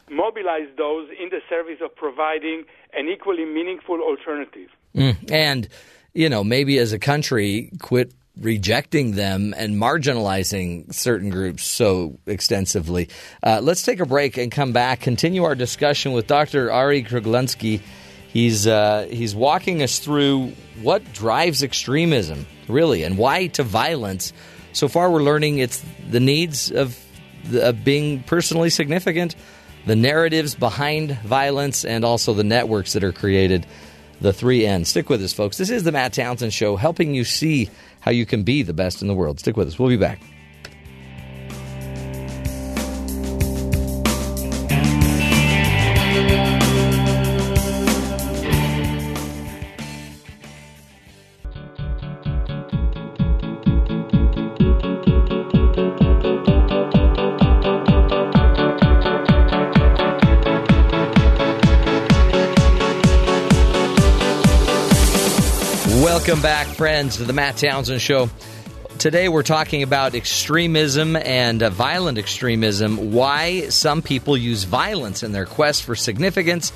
mobilize 0.09 0.67
those 0.77 1.09
in 1.21 1.29
the 1.29 1.41
service 1.49 1.79
of 1.83 1.95
providing 1.95 2.65
an 2.93 3.07
equally 3.07 3.45
meaningful 3.45 3.99
alternative. 4.01 4.69
Mm. 4.95 5.31
And, 5.31 5.67
you 6.13 6.29
know, 6.29 6.43
maybe 6.43 6.77
as 6.79 6.93
a 6.93 6.99
country, 6.99 7.71
quit 7.79 8.13
rejecting 8.37 9.11
them 9.11 9.53
and 9.57 9.75
marginalizing 9.75 10.93
certain 10.93 11.29
groups 11.29 11.63
so 11.63 12.17
extensively. 12.25 13.09
Uh, 13.43 13.59
let's 13.61 13.83
take 13.83 13.99
a 13.99 14.05
break 14.05 14.37
and 14.37 14.51
come 14.51 14.71
back, 14.71 15.01
continue 15.01 15.43
our 15.43 15.55
discussion 15.55 16.13
with 16.13 16.27
Dr. 16.27 16.71
Arie 16.71 17.03
Kruglanski. 17.03 17.81
He's, 18.27 18.67
uh, 18.67 19.07
he's 19.09 19.35
walking 19.35 19.81
us 19.81 19.99
through 19.99 20.53
what 20.81 21.13
drives 21.13 21.63
extremism, 21.63 22.45
really, 22.67 23.03
and 23.03 23.17
why 23.17 23.47
to 23.47 23.63
violence. 23.63 24.33
So 24.71 24.87
far, 24.87 25.09
we're 25.09 25.23
learning 25.23 25.57
it's 25.57 25.83
the 26.09 26.19
needs 26.19 26.71
of, 26.71 26.97
of 27.53 27.83
being 27.83 28.23
personally 28.23 28.69
significant, 28.69 29.35
the 29.85 29.95
narratives 29.95 30.55
behind 30.55 31.19
violence, 31.21 31.83
and 31.83 32.05
also 32.05 32.33
the 32.33 32.43
networks 32.43 32.93
that 32.93 33.03
are 33.03 33.11
created. 33.11 33.65
The 34.21 34.33
three 34.33 34.65
N's. 34.65 34.89
Stick 34.89 35.09
with 35.09 35.23
us, 35.23 35.31
folks. 35.31 35.57
This 35.57 35.69
is 35.69 35.85
the 35.85 35.93
Matt 35.93 36.11
Townsend 36.11 36.53
Show, 36.53 36.75
helping 36.75 37.13
you 37.13 37.23
see 37.23 37.69
how 37.99 38.11
you 38.11 38.25
can 38.25 38.43
be 38.43 38.63
the 38.63 38.73
best 38.73 39.01
in 39.01 39.07
the 39.07 39.15
world. 39.15 39.39
Stick 39.39 39.57
with 39.57 39.67
us. 39.67 39.77
We'll 39.77 39.89
be 39.89 39.97
back. 39.97 40.21
Welcome 66.39 66.67
back, 66.67 66.77
friends, 66.77 67.17
to 67.17 67.25
the 67.25 67.33
Matt 67.33 67.57
Townsend 67.57 67.99
Show. 67.99 68.29
Today 68.97 69.27
we're 69.27 69.43
talking 69.43 69.83
about 69.83 70.15
extremism 70.15 71.17
and 71.17 71.61
uh, 71.61 71.69
violent 71.69 72.17
extremism, 72.17 73.11
why 73.11 73.67
some 73.67 74.01
people 74.01 74.37
use 74.37 74.63
violence 74.63 75.21
in 75.21 75.33
their 75.33 75.45
quest 75.45 75.83
for 75.83 75.95
significance. 75.95 76.71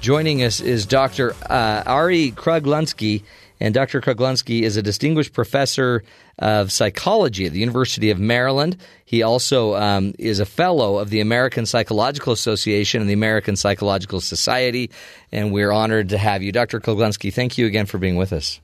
Joining 0.00 0.44
us 0.44 0.60
is 0.60 0.86
Dr. 0.86 1.34
Uh, 1.50 1.82
Arie 1.84 2.30
Kruglanski, 2.30 3.24
and 3.58 3.74
Dr. 3.74 4.00
Kruglanski 4.00 4.62
is 4.62 4.76
a 4.76 4.82
distinguished 4.82 5.32
professor 5.32 6.04
of 6.38 6.70
psychology 6.70 7.46
at 7.46 7.52
the 7.52 7.58
University 7.58 8.12
of 8.12 8.20
Maryland. 8.20 8.76
He 9.04 9.24
also 9.24 9.74
um, 9.74 10.14
is 10.16 10.38
a 10.38 10.46
fellow 10.46 10.98
of 10.98 11.10
the 11.10 11.18
American 11.18 11.66
Psychological 11.66 12.32
Association 12.32 13.00
and 13.00 13.10
the 13.10 13.14
American 13.14 13.56
Psychological 13.56 14.20
Society, 14.20 14.92
and 15.32 15.52
we're 15.52 15.72
honored 15.72 16.10
to 16.10 16.18
have 16.18 16.44
you. 16.44 16.52
Dr. 16.52 16.78
Kruglanski, 16.78 17.34
thank 17.34 17.58
you 17.58 17.66
again 17.66 17.86
for 17.86 17.98
being 17.98 18.14
with 18.14 18.32
us. 18.32 18.60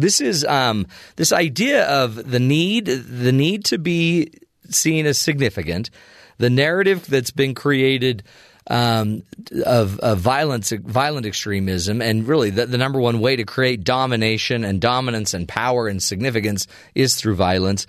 This 0.00 0.20
is 0.20 0.44
um, 0.44 0.86
this 1.16 1.32
idea 1.32 1.84
of 1.84 2.30
the 2.30 2.40
need 2.40 2.86
the 2.86 3.32
need 3.32 3.66
to 3.66 3.78
be 3.78 4.32
seen 4.70 5.04
as 5.06 5.18
significant, 5.18 5.90
the 6.38 6.48
narrative 6.48 7.06
that's 7.06 7.30
been 7.30 7.54
created 7.54 8.22
um, 8.70 9.22
of, 9.66 9.98
of 9.98 10.18
violence, 10.18 10.70
violent 10.70 11.26
extremism, 11.26 12.00
and 12.00 12.26
really 12.26 12.50
the, 12.50 12.66
the 12.66 12.78
number 12.78 13.00
one 13.00 13.20
way 13.20 13.36
to 13.36 13.44
create 13.44 13.84
domination 13.84 14.64
and 14.64 14.80
dominance 14.80 15.34
and 15.34 15.48
power 15.48 15.88
and 15.88 16.02
significance 16.02 16.66
is 16.94 17.16
through 17.16 17.34
violence. 17.34 17.86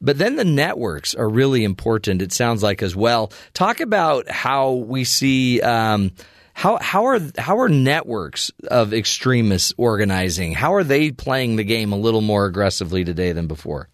But 0.00 0.18
then 0.18 0.36
the 0.36 0.44
networks 0.44 1.14
are 1.14 1.28
really 1.28 1.64
important. 1.64 2.20
It 2.20 2.32
sounds 2.32 2.62
like 2.62 2.82
as 2.82 2.94
well. 2.94 3.32
Talk 3.54 3.80
about 3.80 4.28
how 4.28 4.72
we 4.72 5.04
see. 5.04 5.62
Um, 5.62 6.10
how 6.54 6.78
how 6.80 7.04
are 7.06 7.20
how 7.36 7.58
are 7.58 7.68
networks 7.68 8.50
of 8.68 8.94
extremists 8.94 9.74
organizing? 9.76 10.52
How 10.52 10.74
are 10.74 10.84
they 10.84 11.10
playing 11.10 11.56
the 11.56 11.64
game 11.64 11.92
a 11.92 11.96
little 11.96 12.22
more 12.22 12.46
aggressively 12.46 13.04
today 13.04 13.32
than 13.32 13.48
before? 13.48 13.88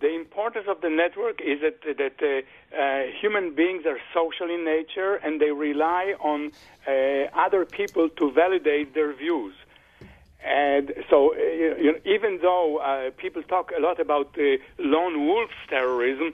The 0.00 0.14
importance 0.14 0.66
of 0.68 0.80
the 0.80 0.90
network 0.90 1.40
is 1.40 1.60
that 1.62 1.78
that 1.96 2.18
uh, 2.20 2.76
uh, 2.76 3.02
human 3.20 3.54
beings 3.54 3.86
are 3.86 3.98
social 4.12 4.50
in 4.52 4.64
nature 4.64 5.14
and 5.14 5.40
they 5.40 5.52
rely 5.52 6.14
on 6.20 6.50
uh, 6.86 6.90
other 7.32 7.64
people 7.64 8.08
to 8.08 8.32
validate 8.32 8.92
their 8.92 9.14
views. 9.14 9.54
And 10.44 10.92
so, 11.08 11.34
uh, 11.34 11.36
you 11.36 11.92
know, 11.92 11.98
even 12.06 12.40
though 12.42 12.78
uh, 12.78 13.10
people 13.18 13.42
talk 13.42 13.72
a 13.76 13.80
lot 13.80 14.00
about 14.00 14.36
uh, 14.38 14.56
lone 14.78 15.26
wolf 15.26 15.50
terrorism, 15.68 16.32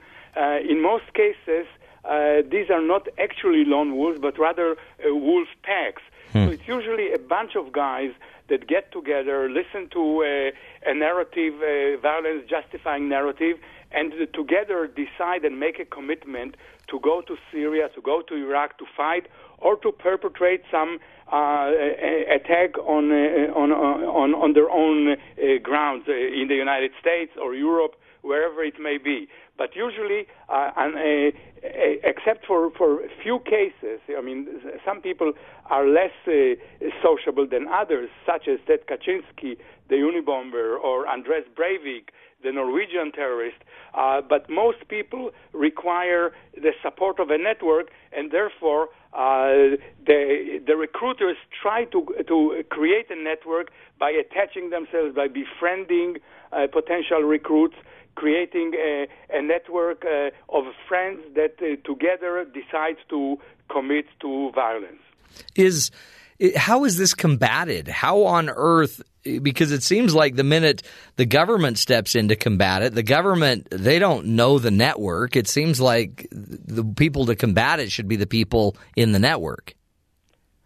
in 0.69 0.81
most 0.81 1.13
cases 1.13 1.65
uh, 2.07 2.41
these 2.49 2.69
are 2.69 2.81
not 2.81 3.07
actually 3.19 3.65
lone 3.65 3.95
wolves, 3.97 4.19
but 4.19 4.37
rather 4.39 4.71
uh, 4.71 5.13
wolf 5.13 5.47
packs. 5.63 6.01
Hmm. 6.31 6.45
So 6.45 6.51
it's 6.51 6.67
usually 6.67 7.13
a 7.13 7.19
bunch 7.19 7.55
of 7.55 7.71
guys 7.71 8.11
that 8.49 8.67
get 8.67 8.91
together, 8.91 9.49
listen 9.49 9.89
to 9.89 10.23
uh, 10.23 10.89
a 10.89 10.93
narrative, 10.93 11.55
uh, 11.55 11.99
violence 12.01 12.43
justifying 12.49 13.09
narrative, 13.09 13.57
and 13.91 14.13
together 14.33 14.87
decide 14.87 15.45
and 15.45 15.59
make 15.59 15.79
a 15.79 15.85
commitment 15.85 16.55
to 16.87 16.99
go 16.99 17.21
to 17.21 17.35
Syria, 17.51 17.89
to 17.95 18.01
go 18.01 18.21
to 18.21 18.35
Iraq, 18.35 18.77
to 18.77 18.85
fight, 18.95 19.27
or 19.59 19.75
to 19.77 19.91
perpetrate 19.91 20.63
some 20.71 20.99
uh, 21.31 21.71
attack 22.33 22.77
on, 22.77 23.11
uh, 23.11 23.51
on, 23.53 23.71
on, 23.71 24.33
on 24.33 24.53
their 24.53 24.69
own 24.69 25.09
uh, 25.11 25.15
grounds 25.61 26.05
uh, 26.07 26.13
in 26.13 26.47
the 26.47 26.55
United 26.55 26.91
States 26.99 27.31
or 27.41 27.53
Europe, 27.53 27.95
wherever 28.21 28.63
it 28.63 28.79
may 28.79 28.97
be. 28.97 29.27
But 29.57 29.75
usually, 29.75 30.27
uh, 30.49 30.71
and, 30.77 30.95
uh, 30.95 31.37
except 32.03 32.45
for 32.45 32.69
for 32.71 33.01
a 33.03 33.09
few 33.23 33.39
cases, 33.39 33.99
I 34.15 34.21
mean, 34.21 34.47
some 34.85 35.01
people 35.01 35.33
are 35.69 35.85
less 35.87 36.11
uh, 36.27 36.31
sociable 37.01 37.47
than 37.47 37.67
others, 37.67 38.09
such 38.25 38.47
as 38.47 38.59
Ted 38.67 38.81
Kaczynski, 38.87 39.57
the 39.89 39.95
Unabomber, 39.95 40.79
or 40.79 41.07
Anders 41.07 41.45
Breivik, 41.55 42.09
the 42.43 42.51
Norwegian 42.51 43.11
terrorist. 43.11 43.57
Uh, 43.95 44.21
but 44.21 44.47
most 44.49 44.87
people 44.89 45.31
require 45.53 46.33
the 46.53 46.71
support 46.83 47.19
of 47.19 47.29
a 47.31 47.37
network, 47.37 47.87
and 48.15 48.31
therefore 48.31 48.89
uh, 49.13 49.75
the 50.05 50.61
the 50.67 50.75
recruiters 50.75 51.37
try 51.61 51.85
to 51.85 52.05
to 52.27 52.63
create 52.69 53.07
a 53.09 53.15
network 53.15 53.71
by 53.99 54.11
attaching 54.11 54.69
themselves, 54.69 55.15
by 55.15 55.27
befriending 55.27 56.17
uh, 56.51 56.67
potential 56.71 57.21
recruits 57.21 57.75
creating 58.17 58.73
a, 58.73 59.07
a 59.29 59.41
network 59.43 60.03
uh, 60.03 60.31
of 60.49 60.63
friends 60.87 61.19
that 61.35 61.53
uh, 61.61 61.75
together 61.85 62.45
decide 62.45 62.97
to 63.09 63.37
commit 63.69 64.05
to 64.19 64.51
violence. 64.55 65.03
Is 65.55 65.91
how 66.55 66.83
is 66.85 66.97
this 66.97 67.13
combated? 67.13 67.87
How 67.87 68.23
on 68.23 68.49
earth? 68.49 69.01
Because 69.23 69.71
it 69.71 69.83
seems 69.83 70.15
like 70.15 70.35
the 70.35 70.43
minute 70.43 70.81
the 71.15 71.25
government 71.25 71.77
steps 71.77 72.15
in 72.15 72.29
to 72.29 72.35
combat 72.35 72.81
it, 72.81 72.95
the 72.95 73.03
government 73.03 73.67
they 73.71 73.99
don't 73.99 74.25
know 74.39 74.57
the 74.57 74.71
network. 74.71 75.35
It 75.35 75.47
seems 75.47 75.79
like 75.79 76.27
the 76.31 76.83
people 76.83 77.27
to 77.27 77.35
combat 77.35 77.79
it 77.79 77.91
should 77.91 78.07
be 78.07 78.15
the 78.15 78.27
people 78.27 78.77
in 78.95 79.11
the 79.11 79.19
network. 79.19 79.75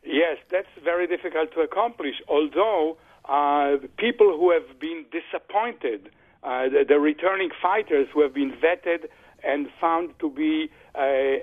Yes, 0.03 0.37
that's 0.49 0.73
very 0.83 1.07
difficult 1.07 1.53
to 1.53 1.61
accomplish. 1.61 2.15
Although 2.29 2.97
uh, 3.25 3.77
people 3.97 4.37
who 4.37 4.51
have 4.51 4.79
been 4.79 5.05
disappointed 5.11 6.11
uh, 6.43 6.69
the, 6.69 6.85
the, 6.87 6.99
returning 6.99 7.49
fighters 7.61 8.07
who 8.13 8.21
have 8.21 8.33
been 8.33 8.51
vetted 8.51 9.05
and 9.43 9.67
found 9.79 10.09
to 10.19 10.29
be 10.29 10.69
uh, 10.95 10.99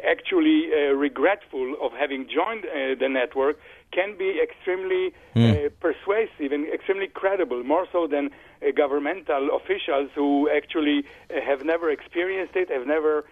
actually 0.08 0.70
uh, 0.72 0.92
regretful 0.92 1.76
of 1.80 1.92
having 1.92 2.26
joined 2.28 2.64
uh, 2.64 2.98
the 2.98 3.08
network 3.08 3.58
can 3.92 4.16
be 4.18 4.40
extremely 4.42 5.14
mm. 5.34 5.70
persuasive 5.80 6.52
and 6.52 6.66
extremely 6.68 7.06
credible, 7.06 7.62
more 7.64 7.86
so 7.90 8.06
than 8.06 8.26
uh, 8.60 8.66
governmental 8.76 9.50
officials 9.56 10.10
who 10.14 10.50
actually 10.54 11.04
have 11.46 11.64
never 11.64 11.90
experienced 11.90 12.54
it, 12.54 12.68
have 12.70 12.86
never 12.86 13.24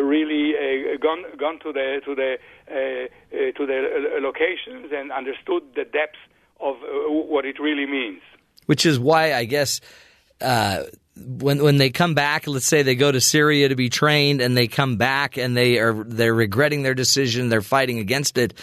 really 0.00 0.54
gone 0.98 1.24
gone 1.36 1.58
to 1.58 1.72
the 1.72 2.00
to 2.04 2.14
the 2.14 2.38
to 3.56 3.66
the 3.66 4.20
locations 4.20 4.92
and 4.92 5.10
understood 5.10 5.62
the 5.74 5.84
depth 5.84 6.20
of 6.60 6.76
what 7.08 7.44
it 7.44 7.58
really 7.58 7.86
means. 7.86 8.20
Which 8.66 8.86
is 8.86 9.00
why 9.00 9.34
I 9.34 9.44
guess 9.44 9.80
uh, 10.44 10.84
when 11.16 11.62
when 11.62 11.78
they 11.78 11.90
come 11.90 12.14
back, 12.14 12.46
let's 12.46 12.66
say 12.66 12.82
they 12.82 12.96
go 12.96 13.10
to 13.10 13.20
Syria 13.20 13.68
to 13.68 13.76
be 13.76 13.88
trained, 13.88 14.40
and 14.40 14.56
they 14.56 14.66
come 14.66 14.96
back 14.96 15.36
and 15.36 15.56
they 15.56 15.78
are 15.78 15.92
they're 15.92 16.34
regretting 16.34 16.82
their 16.82 16.94
decision, 16.94 17.48
they're 17.48 17.62
fighting 17.62 17.98
against 17.98 18.38
it. 18.38 18.54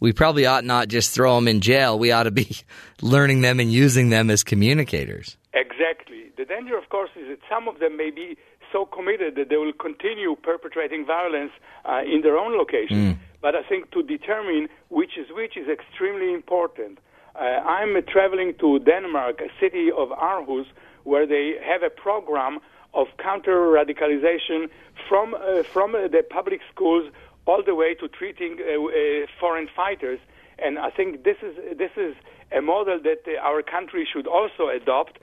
We 0.00 0.12
probably 0.12 0.46
ought 0.46 0.64
not 0.64 0.88
just 0.88 1.12
throw 1.12 1.34
them 1.34 1.48
in 1.48 1.60
jail. 1.60 1.98
We 1.98 2.12
ought 2.12 2.24
to 2.24 2.30
be 2.30 2.56
learning 3.02 3.40
them 3.40 3.60
and 3.60 3.72
using 3.72 4.10
them 4.10 4.30
as 4.30 4.44
communicators. 4.44 5.36
Exactly. 5.54 6.30
The 6.36 6.44
danger, 6.44 6.78
of 6.78 6.88
course, 6.88 7.10
is 7.16 7.28
that 7.28 7.40
some 7.50 7.66
of 7.66 7.80
them 7.80 7.96
may 7.96 8.10
be 8.10 8.36
so 8.72 8.86
committed 8.86 9.34
that 9.36 9.48
they 9.48 9.56
will 9.56 9.72
continue 9.72 10.36
perpetrating 10.36 11.04
violence 11.04 11.52
uh, 11.84 12.02
in 12.04 12.20
their 12.22 12.36
own 12.36 12.56
location. 12.56 13.14
Mm. 13.14 13.18
But 13.40 13.54
I 13.54 13.62
think 13.62 13.90
to 13.92 14.02
determine 14.02 14.68
which 14.88 15.16
is 15.18 15.26
which 15.30 15.56
is 15.56 15.68
extremely 15.68 16.32
important. 16.32 16.98
Uh, 17.34 17.62
I'm 17.62 17.96
uh, 17.96 18.00
traveling 18.00 18.54
to 18.60 18.78
Denmark, 18.80 19.40
a 19.40 19.50
city 19.60 19.90
of 19.96 20.08
Aarhus, 20.10 20.66
where 21.08 21.26
they 21.26 21.46
have 21.70 21.82
a 21.82 21.90
program 21.90 22.58
of 22.94 23.06
counter 23.18 23.58
radicalization 23.78 24.68
from 25.08 25.34
uh, 25.34 25.62
from 25.74 25.94
uh, 25.94 26.08
the 26.08 26.22
public 26.38 26.60
schools 26.72 27.04
all 27.46 27.62
the 27.64 27.74
way 27.74 27.94
to 27.94 28.08
treating 28.08 28.58
uh, 28.60 28.64
uh, 28.64 29.26
foreign 29.40 29.68
fighters. 29.74 30.20
And 30.58 30.78
I 30.78 30.90
think 30.90 31.24
this 31.24 31.38
is 31.42 31.54
this 31.82 31.94
is 31.96 32.14
a 32.58 32.60
model 32.60 32.98
that 33.08 33.22
uh, 33.26 33.48
our 33.48 33.62
country 33.62 34.06
should 34.12 34.26
also 34.26 34.68
adopt 34.68 35.18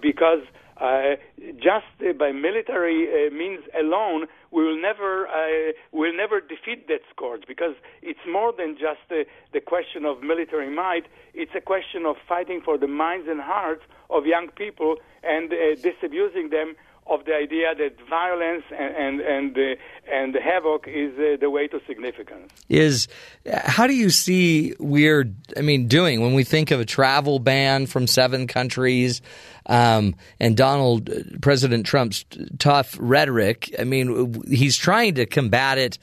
because 0.00 0.42
just 1.70 2.18
by 2.18 2.32
military 2.32 3.30
means 3.30 3.62
alone, 3.78 4.26
we 4.52 4.62
will 4.64 4.80
never 4.80 5.26
uh, 5.26 5.72
will 5.92 6.14
never 6.14 6.40
defeat 6.40 6.86
that 6.88 7.00
scourge 7.10 7.42
because 7.48 7.74
it's 8.02 8.20
more 8.30 8.52
than 8.52 8.74
just 8.74 9.00
uh, 9.10 9.24
the 9.52 9.60
question 9.60 10.04
of 10.04 10.22
military 10.22 10.70
might. 10.70 11.06
It's 11.34 11.52
a 11.56 11.60
question 11.60 12.04
of 12.06 12.16
fighting 12.28 12.60
for 12.64 12.76
the 12.78 12.86
minds 12.86 13.26
and 13.28 13.40
hearts 13.40 13.82
of 14.10 14.26
young 14.26 14.48
people 14.48 14.96
and 15.22 15.52
uh, 15.52 15.74
disabusing 15.76 16.50
them 16.50 16.76
of 17.06 17.24
the 17.24 17.34
idea 17.34 17.74
that 17.74 17.96
violence 18.08 18.64
and 18.70 18.94
and 18.94 19.20
and, 19.20 19.58
uh, 19.58 20.12
and 20.12 20.34
havoc 20.34 20.86
is 20.86 21.12
uh, 21.18 21.36
the 21.40 21.50
way 21.50 21.66
to 21.66 21.80
significance. 21.86 22.52
Is 22.68 23.08
how 23.64 23.86
do 23.86 23.94
you 23.94 24.10
see 24.10 24.74
we're 24.78 25.32
I 25.56 25.62
mean 25.62 25.88
doing 25.88 26.20
when 26.20 26.34
we 26.34 26.44
think 26.44 26.70
of 26.70 26.78
a 26.78 26.84
travel 26.84 27.38
ban 27.38 27.86
from 27.86 28.06
seven 28.06 28.46
countries 28.46 29.22
um, 29.66 30.14
and 30.40 30.56
Donald 30.56 31.10
President 31.40 31.86
Trump's 31.86 32.24
tough 32.58 32.96
rhetoric? 33.00 33.74
I 33.78 33.84
mean 33.84 34.42
he's 34.48 34.76
trying 34.76 35.14
to 35.14 35.26
combat 35.26 35.78
it 35.78 35.98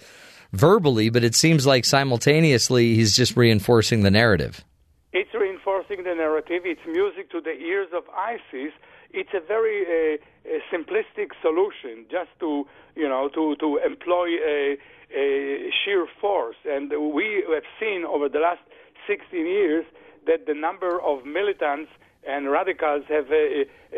verbally, 0.51 1.10
but 1.10 1.24
it 1.24 1.36
seems 1.36 1.66
like 1.66 1.86
simultaneously 1.86 2.95
he's 2.95 3.16
just 3.16 3.38
reinforcing 3.38 4.03
the 4.03 4.12
narrative. 4.12 4.64
It's 5.12 5.34
reinforcing 5.34 6.03
the 6.03 6.16
narrative. 6.16 6.62
It's 6.66 6.82
music 6.86 7.32
to 7.32 7.41
the 7.41 7.51
ears 7.51 7.89
of 7.95 8.03
ISIS 8.16 8.74
it's 9.12 9.30
a 9.34 9.39
very 9.39 9.86
uh, 9.86 10.18
a 10.45 10.60
simplistic 10.74 11.32
solution 11.41 12.05
just 12.10 12.30
to 12.39 12.66
you 12.95 13.07
know 13.07 13.30
to 13.30 13.55
to 13.57 13.78
employ 13.78 14.28
a, 14.45 14.78
a 15.16 15.70
sheer 15.84 16.05
force 16.22 16.57
and 16.66 16.91
we 17.14 17.43
have 17.51 17.64
seen 17.80 18.05
over 18.05 18.30
the 18.30 18.39
last 18.39 18.62
16 19.07 19.45
years 19.45 19.86
that 20.28 20.45
the 20.45 20.53
number 20.53 21.01
of 21.01 21.26
militants 21.26 21.91
and 22.28 22.51
radicals 22.51 23.03
have 23.07 23.28
uh, 23.32 23.36
uh, 23.36 23.97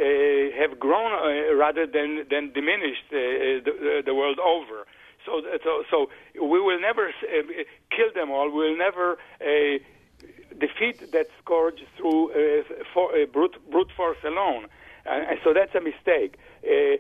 have 0.60 0.80
grown 0.80 1.12
uh, 1.12 1.56
rather 1.56 1.86
than 1.86 2.26
than 2.30 2.52
diminished 2.54 3.08
uh, 3.12 3.18
the, 3.66 4.04
the 4.06 4.14
world 4.14 4.40
over 4.40 4.86
so 5.26 5.42
so 5.64 5.84
so 5.90 6.10
we 6.36 6.60
will 6.60 6.80
never 6.80 7.10
uh, 7.10 7.64
kill 7.96 8.12
them 8.14 8.32
all 8.32 8.50
we 8.50 8.70
will 8.70 8.78
never 8.78 9.18
defeat 10.60 11.12
that 11.12 11.28
scourge 11.42 11.80
through 11.98 12.30
for, 12.94 13.10
brute, 13.34 13.58
brute 13.72 13.92
force 13.96 14.18
alone 14.24 14.68
and 15.06 15.40
so 15.44 15.54
that's 15.54 15.74
a 15.76 15.82
mistake. 15.82 16.38
Uh, 16.64 16.98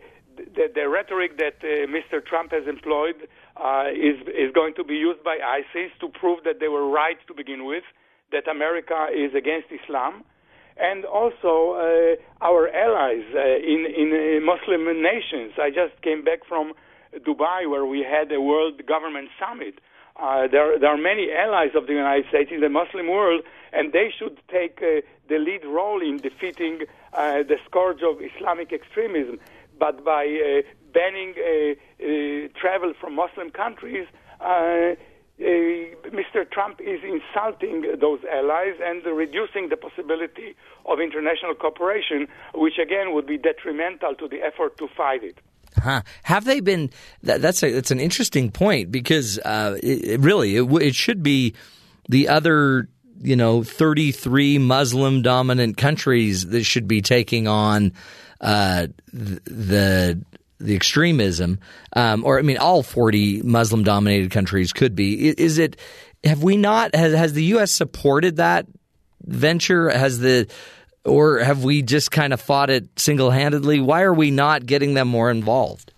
the, 0.55 0.72
the, 0.74 0.89
rhetoric 0.89 1.38
that 1.38 1.55
uh, 1.61 1.86
Mr. 1.88 2.26
Trump 2.26 2.51
has 2.51 2.67
employed 2.67 3.28
uh, 3.57 3.86
is 3.93 4.17
is 4.28 4.51
going 4.53 4.74
to 4.76 4.84
be 4.84 4.95
used 4.95 5.24
by 5.24 5.38
ISIS 5.38 5.91
to 5.99 6.07
prove 6.07 6.43
that 6.45 6.59
they 6.59 6.67
were 6.67 6.88
right 6.89 7.17
to 7.28 7.34
begin 7.34 7.65
with, 7.65 7.84
that 8.32 8.47
America 8.47 9.07
is 9.13 9.36
against 9.36 9.67
Islam, 9.72 10.24
and 10.78 11.05
also 11.05 11.74
uh, 11.74 12.45
our 12.45 12.69
allies 12.69 13.26
uh, 13.36 13.39
in 13.39 13.86
in 14.01 14.09
uh, 14.11 14.45
Muslim 14.45 14.84
nations. 15.01 15.53
I 15.57 15.69
just 15.69 16.01
came 16.01 16.24
back 16.24 16.45
from 16.47 16.74
Dubai 17.28 17.69
where 17.69 17.86
we 17.86 17.99
had 18.03 18.32
a 18.32 18.41
World 18.41 18.86
Government 18.86 19.30
Summit. 19.39 19.76
there, 20.51 20.80
there 20.80 20.91
are 20.95 21.03
many 21.13 21.32
allies 21.32 21.74
of 21.76 21.88
the 21.88 21.93
United 21.93 22.26
States 22.30 22.51
in 22.51 22.61
the 22.61 22.69
Muslim 22.69 23.07
world, 23.07 23.41
and 23.74 23.91
they 23.91 24.13
should 24.17 24.38
take 24.57 24.80
the 25.32 25.39
lead 25.47 25.63
role 25.65 26.01
in 26.01 26.17
defeating 26.17 26.76
uh, 27.13 27.43
the 27.43 27.57
scourge 27.65 28.01
of 28.03 28.22
Islamic 28.22 28.72
extremism. 28.72 29.39
But 29.80 30.03
by 30.03 30.24
uh, 30.26 30.61
banning 30.93 31.34
uh, 31.38 32.59
travel 32.59 32.93
from 32.99 33.15
Muslim 33.15 33.49
countries, 33.49 34.07
uh, 34.39 34.95
Mr. 35.41 36.49
Trump 36.49 36.79
is 36.79 37.01
insulting 37.03 37.81
those 37.99 38.19
allies 38.31 38.75
and 38.83 39.03
reducing 39.05 39.69
the 39.69 39.77
possibility 39.77 40.55
of 40.85 40.99
international 40.99 41.55
cooperation, 41.55 42.27
which 42.53 42.77
again 42.77 43.13
would 43.13 43.25
be 43.25 43.37
detrimental 43.37 44.13
to 44.15 44.27
the 44.27 44.41
effort 44.41 44.77
to 44.77 44.87
fight 44.95 45.23
it. 45.23 45.37
Huh. 45.77 46.01
Have 46.23 46.45
they 46.45 46.59
been? 46.59 46.89
That, 47.23 47.41
that's 47.41 47.63
a, 47.63 47.71
that's 47.71 47.91
an 47.91 47.99
interesting 47.99 48.51
point 48.51 48.91
because 48.91 49.39
uh, 49.39 49.77
it, 49.81 50.05
it 50.05 50.19
really 50.19 50.55
it, 50.57 50.71
it 50.81 50.95
should 50.95 51.23
be 51.23 51.55
the 52.09 52.27
other 52.27 52.89
you 53.21 53.35
know 53.35 53.63
33 53.63 54.57
Muslim 54.57 55.21
dominant 55.21 55.77
countries 55.77 56.47
that 56.47 56.63
should 56.63 56.87
be 56.87 57.01
taking 57.01 57.47
on 57.47 57.93
uh, 58.41 58.87
the 59.13 60.21
the 60.62 60.76
extremism, 60.76 61.59
um, 61.93 62.24
or 62.24 62.39
I 62.39 62.41
mean, 62.41 62.57
all 62.57 62.84
40 62.84 63.41
Muslim 63.43 63.84
dominated 63.84 64.32
countries 64.32 64.74
could 64.74 64.95
be. 64.95 65.30
Is 65.30 65.57
it? 65.57 65.78
Have 66.24 66.43
we 66.43 66.55
not? 66.57 66.95
Has, 66.95 67.14
has 67.14 67.34
the 67.34 67.43
U.S. 67.55 67.72
supported 67.72 68.38
that 68.38 68.68
venture? 69.26 69.89
Has 69.89 70.20
the 70.20 70.47
or 71.05 71.39
have 71.39 71.64
we 71.64 71.82
just 71.82 72.12
kind 72.12 72.34
of 72.34 72.39
fought 72.39 72.70
it 72.70 72.99
single 72.99 73.32
handedly? 73.32 73.80
Why 73.80 74.03
are 74.03 74.14
we 74.14 74.32
not 74.32 74.66
getting 74.66 74.93
them 74.93 75.07
more 75.07 75.32
involved? 75.32 75.93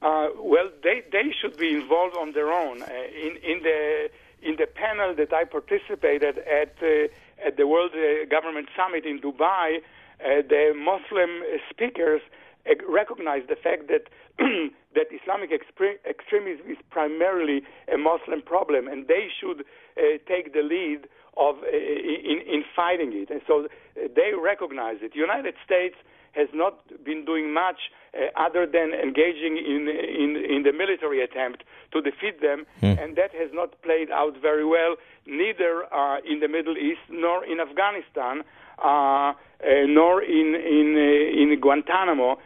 Uh, 0.00 0.28
well, 0.36 0.70
they, 0.84 1.02
they 1.10 1.34
should 1.40 1.56
be 1.56 1.74
involved 1.74 2.16
on 2.16 2.32
their 2.32 2.52
own. 2.52 2.82
Uh, 2.82 2.86
in 2.86 3.36
in 3.42 3.62
the 3.62 4.10
in 4.42 4.56
the 4.56 4.66
panel 4.66 5.14
that 5.16 5.32
I 5.32 5.44
participated 5.44 6.38
at 6.38 6.76
uh, 6.82 7.46
at 7.46 7.56
the 7.56 7.66
World 7.66 7.92
uh, 7.94 8.26
Government 8.26 8.68
Summit 8.76 9.04
in 9.04 9.20
Dubai, 9.20 9.78
uh, 9.78 10.42
the 10.48 10.72
Muslim 10.76 11.42
speakers 11.70 12.20
uh, 12.66 12.74
recognized 12.88 13.48
the 13.48 13.56
fact 13.56 13.88
that 13.88 14.08
that 14.94 15.06
Islamic 15.12 15.50
expre- 15.50 15.98
extremism 16.08 16.70
is 16.70 16.78
primarily 16.90 17.62
a 17.92 17.98
Muslim 17.98 18.42
problem, 18.42 18.88
and 18.88 19.06
they 19.06 19.28
should 19.40 19.60
uh, 19.60 20.18
take 20.26 20.52
the 20.52 20.62
lead 20.62 21.08
of 21.36 21.56
uh, 21.62 21.68
in 21.70 22.40
in 22.46 22.64
fighting 22.74 23.12
it. 23.12 23.30
And 23.30 23.42
so 23.46 23.68
they 23.94 24.32
recognize 24.40 24.98
it. 25.02 25.12
The 25.12 25.20
United 25.20 25.54
States 25.64 25.96
has 26.32 26.48
not 26.54 26.78
been 27.04 27.24
doing 27.24 27.52
much 27.52 27.90
uh, 28.14 28.26
other 28.36 28.66
than 28.66 28.92
engaging 28.94 29.56
in, 29.56 29.88
in, 29.88 30.36
in 30.36 30.62
the 30.62 30.72
military 30.72 31.22
attempt 31.22 31.64
to 31.92 32.00
defeat 32.00 32.40
them, 32.40 32.66
mm. 32.82 33.02
and 33.02 33.16
that 33.16 33.32
has 33.34 33.50
not 33.52 33.80
played 33.82 34.10
out 34.10 34.34
very 34.40 34.64
well, 34.64 34.96
neither 35.26 35.84
uh, 35.92 36.18
in 36.24 36.40
the 36.40 36.48
Middle 36.48 36.76
East 36.76 37.04
nor 37.10 37.44
in 37.44 37.60
Afghanistan. 37.60 38.44
Uh, 38.82 39.32
uh, 39.60 39.86
nor 39.88 40.22
in 40.22 40.54
in 40.54 40.94
uh, 40.94 41.42
in 41.42 41.60
Guantanamo. 41.60 42.38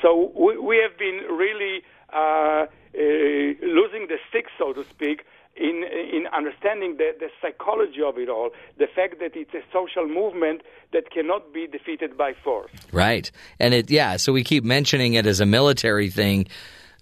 So 0.00 0.30
we, 0.36 0.56
we 0.58 0.76
have 0.76 0.96
been 0.96 1.22
really 1.28 1.82
losing 2.94 4.06
the 4.06 4.18
stick, 4.28 4.46
so 4.58 4.72
to 4.72 4.84
speak, 4.84 5.24
in 5.56 5.82
in 5.84 6.28
understanding 6.28 6.98
the, 6.98 7.16
the 7.18 7.30
psychology 7.40 8.00
of 8.00 8.16
it 8.16 8.28
all, 8.28 8.50
the 8.78 8.86
fact 8.86 9.18
that 9.18 9.34
it's 9.34 9.52
a 9.54 9.62
social 9.72 10.06
movement 10.06 10.62
that 10.92 11.10
cannot 11.10 11.52
be 11.52 11.66
defeated 11.66 12.16
by 12.16 12.32
force. 12.44 12.70
Right, 12.92 13.28
and 13.58 13.74
it 13.74 13.90
yeah. 13.90 14.16
So 14.16 14.32
we 14.32 14.44
keep 14.44 14.62
mentioning 14.62 15.14
it 15.14 15.26
as 15.26 15.40
a 15.40 15.46
military 15.46 16.10
thing, 16.10 16.46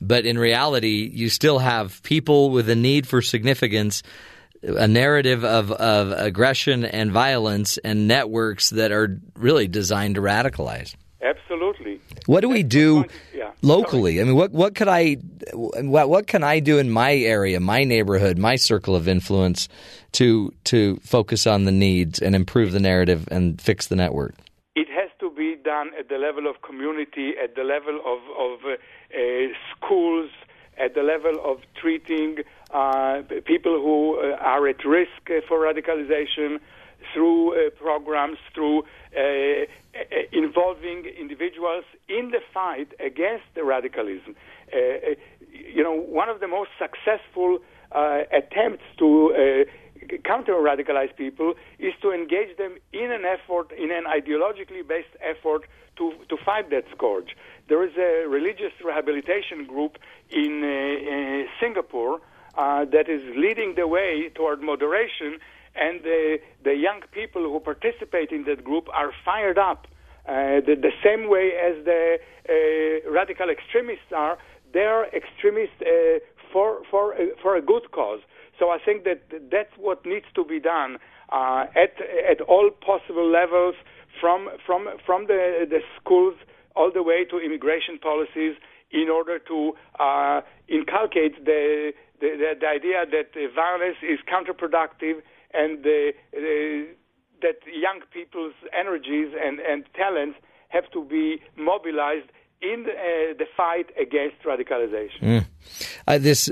but 0.00 0.24
in 0.24 0.38
reality, 0.38 1.10
you 1.12 1.28
still 1.28 1.58
have 1.58 2.02
people 2.02 2.48
with 2.48 2.70
a 2.70 2.76
need 2.76 3.06
for 3.06 3.20
significance. 3.20 4.02
A 4.62 4.86
narrative 4.86 5.44
of, 5.44 5.72
of 5.72 6.12
aggression 6.12 6.84
and 6.84 7.12
violence 7.12 7.78
and 7.78 8.06
networks 8.06 8.70
that 8.70 8.92
are 8.92 9.18
really 9.34 9.68
designed 9.68 10.16
to 10.16 10.20
radicalize. 10.20 10.94
Absolutely. 11.22 12.00
What 12.26 12.40
do 12.40 12.48
we 12.48 12.62
do 12.62 13.04
locally? 13.62 14.20
I 14.20 14.24
mean, 14.24 14.36
what 14.36 14.52
what 14.52 14.74
could 14.74 14.88
I 14.88 15.14
what 15.54 16.08
what 16.08 16.26
can 16.26 16.42
I 16.42 16.60
do 16.60 16.78
in 16.78 16.90
my 16.90 17.14
area, 17.14 17.60
my 17.60 17.84
neighborhood, 17.84 18.38
my 18.38 18.56
circle 18.56 18.96
of 18.96 19.06
influence 19.06 19.68
to 20.12 20.52
to 20.64 20.96
focus 21.02 21.46
on 21.46 21.64
the 21.64 21.72
needs 21.72 22.20
and 22.20 22.34
improve 22.34 22.72
the 22.72 22.80
narrative 22.80 23.28
and 23.30 23.60
fix 23.60 23.88
the 23.88 23.96
network? 23.96 24.34
It 24.74 24.88
has 24.88 25.10
to 25.20 25.30
be 25.30 25.56
done 25.62 25.90
at 25.98 26.08
the 26.08 26.16
level 26.16 26.48
of 26.48 26.62
community, 26.62 27.34
at 27.42 27.54
the 27.54 27.64
level 27.64 28.00
of 28.06 28.20
of 28.38 28.64
uh, 28.64 28.76
uh, 29.14 29.48
schools, 29.76 30.30
at 30.78 30.94
the 30.94 31.02
level 31.02 31.34
of 31.44 31.60
treating 31.74 32.38
uh, 32.72 33.22
people 33.44 33.80
who 33.80 34.18
uh, 34.18 34.36
are 34.36 34.66
at 34.68 34.84
risk 34.84 35.22
for 35.48 35.58
radicalization 35.58 36.58
through 37.12 37.54
uh, 37.54 37.70
programs, 37.70 38.38
through 38.54 38.82
uh, 39.16 39.64
involving 40.32 41.04
individuals 41.18 41.84
in 42.08 42.30
the 42.30 42.40
fight 42.52 42.88
against 43.00 43.44
the 43.54 43.64
radicalism. 43.64 44.36
Uh, 44.72 44.76
uh, 44.76 45.14
you 45.50 45.82
know, 45.82 45.94
one 45.94 46.28
of 46.28 46.40
the 46.40 46.48
most 46.48 46.70
successful 46.78 47.58
uh, 47.92 48.20
attempts 48.32 48.84
to 48.98 49.34
uh, 49.34 50.18
counter 50.24 50.54
radicalized 50.54 51.16
people 51.16 51.54
is 51.78 51.92
to 52.02 52.12
engage 52.12 52.56
them 52.56 52.76
in 52.92 53.10
an 53.10 53.24
effort, 53.24 53.72
in 53.72 53.90
an 53.90 54.04
ideologically 54.04 54.86
based 54.86 55.14
effort 55.20 55.66
to, 55.96 56.12
to 56.28 56.36
fight 56.44 56.70
that 56.70 56.84
scourge. 56.94 57.36
There 57.68 57.84
is 57.84 57.96
a 57.96 58.28
religious 58.28 58.72
rehabilitation 58.84 59.66
group 59.66 59.98
in, 60.30 60.62
uh, 60.64 61.50
Singapore 61.60 62.20
uh, 62.56 62.84
that 62.86 63.08
is 63.08 63.22
leading 63.36 63.74
the 63.76 63.86
way 63.86 64.30
toward 64.34 64.62
moderation 64.62 65.38
and 65.76 66.02
the, 66.02 66.38
the 66.64 66.74
young 66.74 67.00
people 67.12 67.42
who 67.42 67.60
participate 67.60 68.30
in 68.30 68.44
that 68.44 68.64
group 68.64 68.88
are 68.92 69.12
fired 69.24 69.58
up. 69.58 69.86
Uh, 70.28 70.60
the, 70.66 70.76
the, 70.80 70.92
same 71.02 71.28
way 71.28 71.52
as 71.56 71.84
the 71.84 72.18
uh, 72.48 73.10
radical 73.10 73.48
extremists 73.48 74.12
are, 74.14 74.38
they 74.72 74.80
are 74.84 75.06
extremists 75.14 75.80
uh, 75.80 76.18
for, 76.52 76.82
for, 76.90 77.14
uh, 77.14 77.26
for 77.42 77.56
a 77.56 77.62
good 77.62 77.90
cause. 77.92 78.20
So 78.58 78.70
I 78.70 78.78
think 78.84 79.04
that 79.04 79.22
that's 79.50 79.72
what 79.78 80.04
needs 80.04 80.26
to 80.34 80.44
be 80.44 80.60
done 80.60 80.98
uh, 81.32 81.64
at 81.74 81.94
at 82.28 82.40
all 82.42 82.70
possible 82.70 83.26
levels, 83.30 83.74
from 84.20 84.50
from 84.66 84.88
from 85.06 85.28
the 85.28 85.66
the 85.70 85.80
schools 85.96 86.34
all 86.76 86.90
the 86.92 87.02
way 87.02 87.24
to 87.24 87.38
immigration 87.38 87.98
policies, 87.98 88.56
in 88.90 89.08
order 89.08 89.38
to 89.38 89.72
inculcate 90.68 91.42
the, 91.46 91.92
the 92.20 92.54
the 92.60 92.66
idea 92.66 93.04
that 93.10 93.34
violence 93.54 93.96
is 94.02 94.18
counterproductive 94.28 95.22
and 95.52 95.82
the, 95.82 96.12
the, 96.32 96.88
that 97.42 97.56
young 97.66 98.00
people's 98.12 98.54
energies 98.78 99.34
and, 99.42 99.58
and 99.60 99.84
talents 99.94 100.38
have 100.68 100.90
to 100.92 101.04
be 101.04 101.40
mobilized 101.56 102.28
in 102.62 102.84
the, 102.84 102.92
uh, 102.92 103.34
the 103.38 103.46
fight 103.56 103.86
against 103.98 104.42
radicalization. 104.44 105.46
Uh, 106.06 106.18
this, 106.18 106.50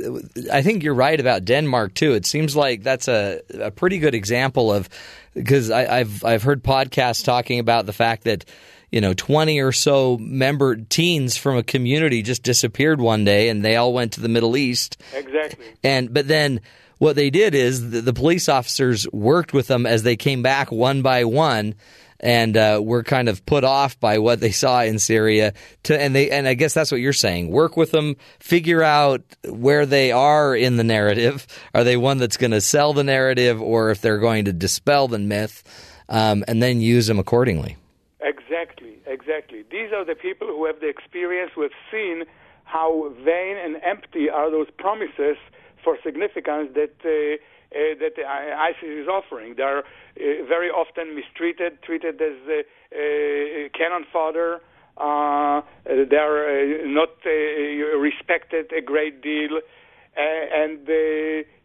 I 0.51 0.63
think 0.63 0.83
you're 0.83 0.95
right 0.95 1.21
about 1.21 1.45
Denmark 1.45 1.95
too. 1.95 2.15
It 2.15 2.25
seems 2.25 2.57
like 2.57 2.83
that's 2.83 3.09
a, 3.09 3.43
a 3.61 3.71
pretty 3.71 3.99
good 3.99 4.15
example 4.15 4.73
of 4.73 4.89
because 5.35 5.71
I've 5.71 6.25
I've 6.25 6.43
heard 6.43 6.65
podcasts 6.65 7.25
talking 7.25 7.59
about 7.59 7.87
the 7.87 7.93
fact 7.93 8.25
that 8.25 8.45
you 8.91 9.01
know 9.01 9.15
20 9.15 9.61
or 9.61 9.73
so 9.73 10.19
member 10.19 10.77
teens 10.77 11.37
from 11.37 11.57
a 11.57 11.63
community 11.63 12.23
just 12.23 12.43
disappeared 12.43 13.01
one 13.01 13.25
day 13.25 13.49
and 13.49 13.65
they 13.65 13.77
all 13.77 13.93
went 13.93 14.13
to 14.13 14.21
the 14.21 14.29
Middle 14.29 14.57
East. 14.57 15.01
Exactly. 15.15 15.67
And 15.83 16.13
but 16.13 16.29
then 16.29 16.61
what 16.99 17.17
they 17.17 17.31
did 17.31 17.55
is 17.55 17.91
the, 17.91 18.01
the 18.01 18.13
police 18.13 18.49
officers 18.49 19.07
worked 19.13 19.53
with 19.53 19.69
them 19.69 19.87
as 19.87 20.03
they 20.03 20.17
came 20.17 20.43
back 20.43 20.73
one 20.73 21.03
by 21.03 21.25
one 21.25 21.75
and 22.21 22.57
uh, 22.57 22.81
were 22.83 23.05
kind 23.05 23.29
of 23.29 23.45
put 23.47 23.63
off 23.63 23.99
by 24.01 24.19
what 24.19 24.41
they 24.41 24.51
saw 24.51 24.83
in 24.83 24.99
Syria. 24.99 25.53
To 25.85 26.01
and 26.01 26.15
they 26.15 26.31
and 26.31 26.49
I 26.49 26.55
guess 26.55 26.75
that's 26.75 26.91
what 26.91 27.01
you're 27.01 27.13
saying. 27.13 27.51
Work 27.51 27.77
with 27.77 27.91
them, 27.93 28.17
figure 28.41 28.83
out 28.83 29.23
where 29.45 29.87
they 29.87 30.13
are 30.13 30.55
in 30.55 30.77
the 30.77 30.85
narrative. 30.85 31.47
Are 31.75 31.85
they 31.85 31.97
one 31.97 32.19
that's 32.19 32.37
going 32.37 32.51
to 32.51 32.61
sell 32.61 32.93
the 32.93 33.05
narrative, 33.05 33.63
or 33.63 33.91
if 33.91 34.01
they're 34.01 34.19
going 34.19 34.47
to 34.47 34.53
dispel 34.53 35.09
the 35.09 35.19
myth, 35.19 35.63
um, 36.09 36.45
and 36.49 36.63
then 36.63 36.81
use 36.81 37.07
them 37.07 37.19
accordingly. 37.19 37.77
Exactly. 39.09 39.65
These 39.71 39.91
are 39.97 40.05
the 40.05 40.15
people 40.15 40.49
who 40.49 40.67
have 40.67 40.81
the 40.81 40.89
experience, 40.89 41.51
who 41.55 41.63
have 41.63 41.79
seen 41.91 42.25
how 42.65 43.13
vain 43.25 43.57
and 43.57 43.77
empty 43.83 44.29
are 44.29 44.51
those 44.51 44.69
promises 44.79 45.37
for 45.83 45.97
significance 46.05 46.71
that. 46.75 46.95
Uh, 47.05 47.43
uh, 47.71 47.93
that 48.01 48.17
ISIS 48.25 49.05
is 49.05 49.09
offering. 49.09 49.55
They 49.57 49.63
are 49.63 49.81
uh, 49.81 49.83
very 50.49 50.71
often 50.71 51.15
mistreated, 51.15 51.83
treated 51.83 52.15
as 52.19 52.33
uh, 52.49 52.53
uh, 52.55 53.69
cannon 53.77 54.07
fodder. 54.11 54.63
Uh, 54.97 55.61
they 55.85 56.17
are 56.17 56.87
not 56.87 57.11
respected 58.01 58.73
a 58.73 58.81
great 58.81 59.21
deal, 59.21 59.61
and 60.17 60.81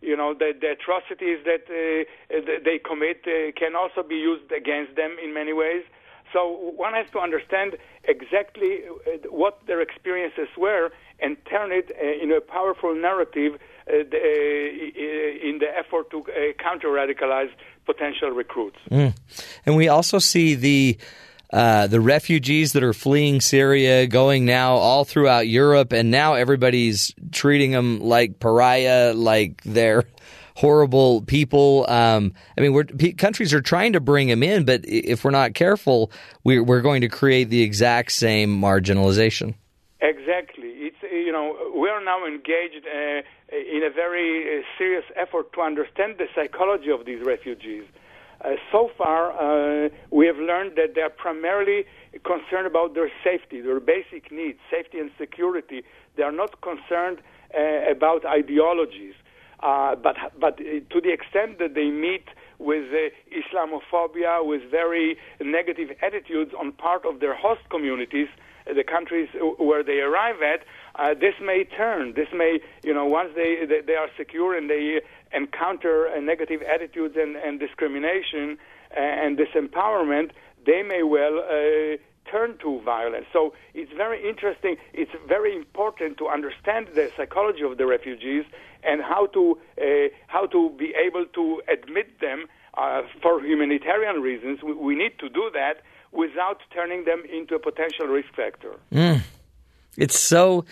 you 0.01 0.17
know 0.17 0.33
the, 0.37 0.51
the 0.59 0.75
atrocities 0.75 1.39
that 1.45 1.65
they 1.69 2.79
commit 2.85 3.23
can 3.55 3.73
also 3.77 4.03
be 4.03 4.15
used 4.15 4.51
against 4.51 4.97
them 4.97 5.15
in 5.23 5.33
many 5.33 5.53
ways. 5.53 5.83
So 6.33 6.73
one 6.75 6.93
has 6.93 7.05
to 7.11 7.19
understand 7.19 7.77
exactly 8.03 8.79
uh, 8.85 9.29
what 9.29 9.59
their 9.67 9.81
experiences 9.81 10.49
were 10.57 10.91
and 11.19 11.37
turn 11.45 11.71
it 11.71 11.91
uh, 11.91 12.23
in 12.23 12.31
a 12.31 12.41
powerful 12.41 12.93
narrative 12.95 13.53
uh, 13.87 13.91
the, 14.09 14.17
uh, 14.17 15.47
in 15.47 15.59
the 15.59 15.67
effort 15.77 16.09
to 16.11 16.21
uh, 16.21 16.53
counter 16.61 16.87
radicalize 16.87 17.51
potential 17.85 18.31
recruits. 18.31 18.77
Mm. 18.89 19.15
And 19.65 19.75
we 19.77 19.87
also 19.87 20.19
see 20.19 20.55
the 20.55 20.97
uh, 21.51 21.85
the 21.85 22.01
refugees 22.01 22.73
that 22.73 22.81
are 22.81 22.93
fleeing 22.93 23.39
Syria 23.39 24.07
going 24.07 24.43
now 24.43 24.73
all 24.73 25.05
throughout 25.05 25.47
Europe, 25.47 25.93
and 25.93 26.09
now 26.09 26.33
everybody's 26.33 27.13
treating 27.31 27.69
them 27.69 27.99
like 27.99 28.39
pariah, 28.39 29.13
like 29.13 29.61
they're 29.63 30.01
horrible 30.55 31.21
people. 31.21 31.85
Um, 31.89 32.33
I 32.57 32.61
mean, 32.61 32.73
we're, 32.73 32.85
p- 32.85 33.13
countries 33.13 33.53
are 33.53 33.61
trying 33.61 33.93
to 33.93 33.99
bring 33.99 34.27
them 34.27 34.43
in, 34.43 34.65
but 34.65 34.81
if 34.85 35.23
we're 35.23 35.31
not 35.31 35.53
careful, 35.53 36.11
we're, 36.43 36.63
we're 36.63 36.81
going 36.81 37.01
to 37.01 37.09
create 37.09 37.49
the 37.49 37.61
exact 37.61 38.11
same 38.11 38.61
marginalization. 38.61 39.55
Exactly. 40.01 40.67
It's 40.67 40.97
you 41.01 41.31
know 41.31 41.55
we 41.75 41.87
are 41.89 42.03
now 42.03 42.25
engaged 42.25 42.85
uh, 42.85 43.21
in 43.51 43.83
a 43.83 43.89
very 43.89 44.59
uh, 44.59 44.63
serious 44.77 45.05
effort 45.15 45.53
to 45.53 45.61
understand 45.61 46.17
the 46.17 46.27
psychology 46.35 46.91
of 46.91 47.05
these 47.05 47.23
refugees. 47.25 47.85
Uh, 48.43 48.55
so 48.71 48.91
far, 48.97 49.31
uh, 49.31 49.87
we 50.11 50.27
have 50.27 50.35
learned 50.35 50.75
that 50.75 50.95
they 50.95 51.01
are 51.01 51.09
primarily 51.09 51.85
concerned 52.25 52.67
about 52.67 52.93
their 52.93 53.09
safety, 53.23 53.61
their 53.61 53.79
basic 53.79 54.29
needs, 54.29 54.59
safety 54.69 54.99
and 54.99 55.09
security. 55.17 55.83
They 56.17 56.23
are 56.23 56.33
not 56.33 56.59
concerned 56.61 57.19
uh, 57.57 57.89
about 57.89 58.25
ideologies. 58.25 59.13
Uh, 59.63 59.95
but 59.95 60.17
but 60.37 60.59
uh, 60.59 60.81
to 60.91 60.99
the 60.99 61.11
extent 61.11 61.57
that 61.57 61.73
they 61.73 61.89
meet 61.89 62.27
with 62.59 62.85
uh, 62.91 63.09
Islamophobia, 63.31 64.45
with 64.45 64.61
very 64.69 65.17
negative 65.39 65.89
attitudes 66.01 66.51
on 66.59 66.73
part 66.73 67.05
of 67.05 67.21
their 67.21 67.33
host 67.33 67.61
communities, 67.69 68.27
uh, 68.69 68.73
the 68.73 68.83
countries 68.83 69.29
where 69.57 69.81
they 69.81 69.99
arrive 70.01 70.41
at, 70.41 70.65
uh, 70.95 71.13
this 71.13 71.35
may 71.41 71.63
turn. 71.63 72.13
This 72.13 72.27
may, 72.33 72.59
you 72.83 72.93
know, 72.93 73.05
once 73.05 73.31
they 73.35 73.65
they, 73.65 73.95
are 73.95 74.09
secure 74.17 74.53
and 74.53 74.69
they 74.69 74.99
encounter 75.31 76.09
uh, 76.09 76.19
negative 76.19 76.61
attitudes 76.61 77.15
and, 77.17 77.37
and 77.37 77.57
discrimination 77.57 78.57
uh, 78.91 78.99
and 78.99 79.37
disempowerment, 79.37 80.31
they 80.65 80.83
may 80.83 81.03
well 81.03 81.39
uh, 81.39 81.95
turn 82.29 82.57
to 82.57 82.81
violence. 82.81 83.27
So 83.31 83.53
it's 83.73 83.93
very 83.93 84.27
interesting. 84.27 84.75
It's 84.93 85.11
very 85.27 85.55
important 85.55 86.17
to 86.17 86.27
understand 86.27 86.89
the 86.93 87.09
psychology 87.15 87.63
of 87.63 87.77
the 87.77 87.85
refugees 87.85 88.45
and 88.85 89.01
how 89.01 89.27
to 89.27 89.57
uh, 89.81 89.83
how 90.27 90.45
to 90.47 90.69
be 90.77 90.93
able 90.95 91.25
to 91.33 91.61
admit 91.71 92.19
them 92.19 92.45
uh, 92.75 93.01
for 93.21 93.41
humanitarian 93.43 94.21
reasons. 94.21 94.63
We, 94.63 94.73
we, 94.73 94.95
need 94.95 95.19
to 95.19 95.29
do 95.29 95.49
that 95.53 95.83
without 96.11 96.59
turning 96.73 97.05
them 97.05 97.23
into 97.31 97.55
a 97.55 97.59
potential 97.59 98.07
risk 98.07 98.33
factor. 98.35 98.79
Mm. 98.91 99.21
It's 99.97 100.19
so 100.19 100.65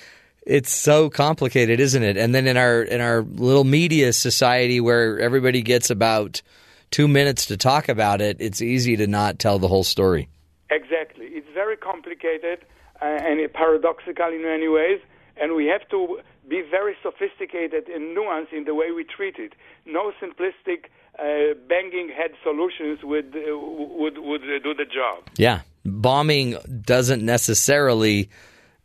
it's 0.46 0.72
so 0.72 1.10
complicated, 1.10 1.80
isn't 1.80 2.02
it? 2.02 2.18
And 2.18 2.34
then 2.34 2.48
in 2.48 2.58
our 2.58 2.82
in 2.82 3.02
our 3.02 3.22
little 3.22 3.64
media 3.64 4.14
society 4.14 4.80
where 4.80 5.20
everybody 5.20 5.62
gets 5.62 5.90
about 5.90 6.42
two 6.90 7.08
minutes 7.08 7.46
to 7.48 7.58
talk 7.58 7.90
about 7.90 8.22
it, 8.22 8.38
it's 8.40 8.62
easy 8.62 8.98
to 8.98 9.08
not 9.08 9.40
tell 9.40 9.60
the 9.60 9.68
whole 9.68 9.84
story. 9.84 10.28
Exactly, 10.70 11.26
it's 11.28 11.48
very 11.54 11.78
complicated 11.78 12.66
uh, 13.02 13.06
and 13.06 13.54
paradoxical 13.54 14.28
in 14.28 14.42
many 14.44 14.68
ways, 14.68 15.00
and 15.38 15.56
we 15.56 15.66
have 15.68 15.88
to 15.90 16.20
be 16.52 16.62
very 16.70 16.96
sophisticated 17.02 17.88
and 17.88 18.16
nuanced 18.16 18.52
in 18.52 18.66
the 18.66 18.76
way 18.76 18.92
we 18.92 19.04
treat 19.18 19.38
it. 19.40 19.54
No 19.86 20.12
simplistic 20.22 20.80
uh, 21.18 21.56
banging 21.68 22.10
head 22.10 22.32
solutions 22.44 23.00
would 23.04 23.30
uh, 23.36 23.58
would 24.02 24.18
would 24.18 24.42
do 24.68 24.74
the 24.82 24.86
job. 25.00 25.18
Yeah, 25.38 25.62
bombing 25.86 26.58
doesn't 26.96 27.24
necessarily 27.24 28.30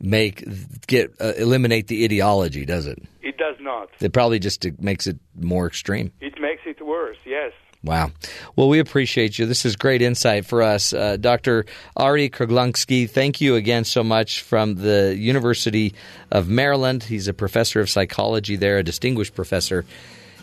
make 0.00 0.44
get 0.86 1.14
uh, 1.20 1.32
eliminate 1.36 1.88
the 1.88 2.04
ideology, 2.04 2.64
does 2.64 2.86
it? 2.86 3.02
It 3.20 3.36
does 3.36 3.56
not. 3.60 3.88
It 4.00 4.12
probably 4.12 4.38
just 4.38 4.64
makes 4.78 5.06
it 5.06 5.18
more 5.34 5.66
extreme. 5.66 6.12
It 6.20 6.40
makes 6.40 6.62
it 6.64 6.78
worse. 6.84 7.18
Yes. 7.24 7.52
Wow. 7.86 8.10
Well, 8.56 8.68
we 8.68 8.80
appreciate 8.80 9.38
you. 9.38 9.46
This 9.46 9.64
is 9.64 9.76
great 9.76 10.02
insight 10.02 10.44
for 10.44 10.60
us. 10.60 10.92
Uh, 10.92 11.16
Dr. 11.16 11.66
Arie 11.96 12.28
Kruglanski, 12.28 13.08
thank 13.08 13.40
you 13.40 13.54
again 13.54 13.84
so 13.84 14.02
much 14.02 14.42
from 14.42 14.74
the 14.74 15.14
University 15.16 15.94
of 16.32 16.48
Maryland. 16.48 17.04
He's 17.04 17.28
a 17.28 17.32
professor 17.32 17.80
of 17.80 17.88
psychology 17.88 18.56
there, 18.56 18.78
a 18.78 18.82
distinguished 18.82 19.36
professor. 19.36 19.84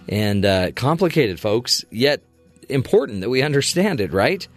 And 0.08 0.46
uh, 0.46 0.72
complicated, 0.72 1.38
folks, 1.38 1.84
yet 1.91 2.22
important 2.70 3.20
that 3.22 3.30
we 3.30 3.41
understand 3.41 4.00
it, 4.00 4.14
right? 4.14 4.48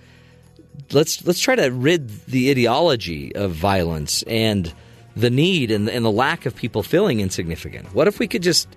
Let's 0.93 1.27
let's 1.27 1.41
try 1.41 1.57
to 1.57 1.69
rid 1.69 2.09
the 2.27 2.53
ideology 2.53 3.35
of 3.35 3.51
violence 3.51 4.23
and 4.25 4.73
the 5.17 5.31
need 5.31 5.73
and, 5.73 5.89
and 5.89 6.05
the 6.05 6.11
lack 6.13 6.47
of 6.47 6.55
people 6.55 6.85
feeling 6.85 7.19
insignificant. 7.19 7.93
What 7.93 8.07
if 8.07 8.21
we 8.21 8.29
could 8.29 8.45
just 8.45 8.69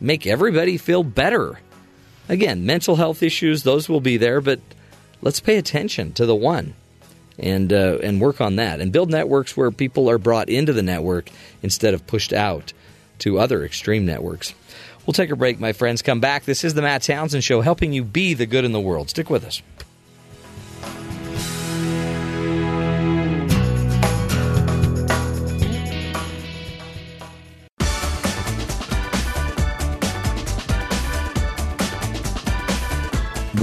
make 0.00 0.26
everybody 0.26 0.76
feel 0.76 1.04
better? 1.04 1.60
Again, 2.28 2.64
mental 2.64 2.96
health 2.96 3.22
issues, 3.22 3.62
those 3.62 3.88
will 3.88 4.00
be 4.00 4.16
there, 4.16 4.40
but 4.40 4.60
let's 5.20 5.40
pay 5.40 5.56
attention 5.56 6.12
to 6.14 6.26
the 6.26 6.34
one 6.34 6.74
and 7.38 7.72
uh, 7.72 7.98
and 8.02 8.20
work 8.20 8.40
on 8.40 8.56
that 8.56 8.80
and 8.80 8.92
build 8.92 9.10
networks 9.10 9.56
where 9.56 9.70
people 9.70 10.08
are 10.08 10.18
brought 10.18 10.48
into 10.48 10.72
the 10.72 10.82
network 10.82 11.30
instead 11.62 11.92
of 11.94 12.06
pushed 12.06 12.32
out 12.32 12.72
to 13.18 13.38
other 13.38 13.64
extreme 13.64 14.06
networks. 14.06 14.54
We'll 15.06 15.12
take 15.12 15.30
a 15.30 15.36
break, 15.36 15.60
my 15.60 15.72
friends. 15.72 16.00
Come 16.00 16.20
back. 16.20 16.44
This 16.44 16.64
is 16.64 16.72
the 16.72 16.80
Matt 16.80 17.02
Townsend 17.02 17.44
Show, 17.44 17.60
helping 17.60 17.92
you 17.92 18.02
be 18.02 18.32
the 18.32 18.46
good 18.46 18.64
in 18.64 18.72
the 18.72 18.80
world. 18.80 19.10
Stick 19.10 19.28
with 19.28 19.44
us. 19.44 19.60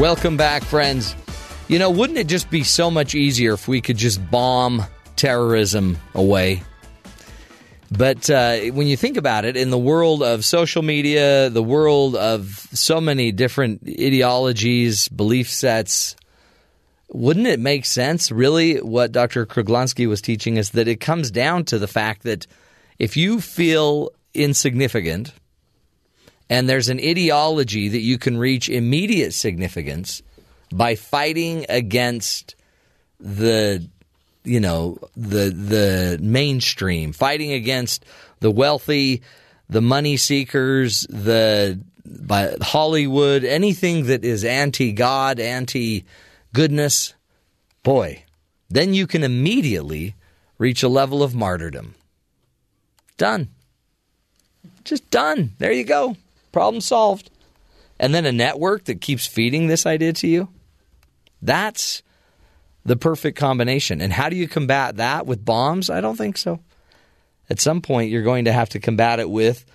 Welcome 0.02 0.36
back, 0.36 0.64
friends. 0.64 1.16
You 1.68 1.78
know, 1.78 1.92
wouldn't 1.92 2.18
it 2.18 2.26
just 2.26 2.50
be 2.50 2.64
so 2.64 2.90
much 2.90 3.14
easier 3.14 3.54
if 3.54 3.68
we 3.68 3.82
could 3.82 3.98
just 3.98 4.32
bomb 4.32 4.84
terrorism 5.16 5.96
away? 6.16 6.64
But 7.92 8.28
uh, 8.28 8.62
when 8.72 8.88
you 8.88 8.98
think 8.98 9.16
about 9.16 9.46
it, 9.46 9.56
in 9.56 9.70
the 9.70 9.78
world 9.78 10.24
of 10.24 10.44
social 10.44 10.82
media, 10.82 11.52
the 11.52 11.62
world 11.62 12.16
of 12.16 12.48
so 12.74 13.00
many 13.00 13.32
different 13.32 13.84
ideologies, 13.88 15.08
belief 15.08 15.52
sets, 15.52 16.16
wouldn't 17.10 17.46
it 17.46 17.60
make 17.60 17.86
sense, 17.86 18.32
really, 18.32 18.78
what 18.78 19.12
Dr. 19.12 19.46
Kruglanski 19.46 20.10
was 20.10 20.20
teaching 20.20 20.58
us, 20.58 20.70
that 20.70 20.88
it 20.88 21.00
comes 21.00 21.30
down 21.30 21.64
to 21.66 21.78
the 21.78 21.88
fact 21.88 22.24
that 22.24 22.48
if 22.98 23.16
you 23.18 23.40
feel 23.40 24.10
insignificant 24.34 25.32
and 26.52 26.68
there's 26.68 26.90
an 26.90 27.00
ideology 27.00 27.88
that 27.88 28.02
you 28.02 28.18
can 28.18 28.38
reach 28.38 28.68
immediate 28.68 29.34
significance 29.34 30.22
by 30.74 30.96
fighting 30.96 31.66
against 31.70 32.56
the 33.22 33.88
you 34.44 34.60
know 34.60 34.98
the 35.16 35.50
the 35.50 36.20
mainstream 36.22 37.14
fighting 37.14 37.54
against 37.54 38.04
the 38.42 38.52
wealthy 38.52 39.22
the 39.70 39.82
money 39.82 40.18
seekers 40.18 41.08
the 41.10 41.80
by 42.06 42.54
Hollywood 42.62 43.44
anything 43.46 44.08
that 44.08 44.26
is 44.26 44.44
anti 44.44 44.92
god 44.92 45.40
anti 45.40 46.04
goodness 46.54 47.14
boy 47.82 48.24
then 48.70 48.94
you 48.94 49.08
can 49.08 49.24
immediately 49.24 50.16
reach 50.58 50.84
a 50.84 50.88
level 50.88 51.24
of 51.24 51.36
martyrdom. 51.36 51.96
Done. 53.18 53.50
Just 54.86 55.10
done. 55.10 55.52
There 55.58 55.72
you 55.72 55.84
go 55.84 56.16
problem 56.52 56.82
solved 56.82 57.30
and 58.00 58.14
then 58.14 58.26
a 58.26 58.32
network 58.32 58.86
that 58.86 59.02
keeps 59.02 59.26
feeding 59.26 59.68
this 59.68 59.86
idea 59.86 60.14
to 60.14 60.28
you 60.28 60.50
that's 61.42 62.04
the 62.86 62.96
perfect 62.96 63.38
combination. 63.38 64.02
And 64.02 64.14
how 64.14 64.30
do 64.30 64.36
you 64.36 64.48
combat 64.48 64.98
that 64.98 65.26
with 65.26 65.44
bombs? 65.44 65.90
I 65.90 66.02
don't 66.02 66.18
think 66.18 66.38
so. 66.38 66.60
At 67.50 67.60
some 67.60 67.82
point, 67.82 68.12
you're 68.12 68.24
going 68.24 68.46
to 68.46 68.54
have 68.54 68.70
to 68.70 68.80
combat 68.80 69.20
it 69.20 69.30
with 69.30 69.66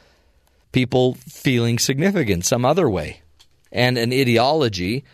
people 0.73 1.15
feeling 1.15 1.79
significant 1.79 2.45
some 2.45 2.65
other 2.65 2.89
way 2.89 3.21
and 3.73 3.99
an 3.99 4.13
ideology, 4.13 5.05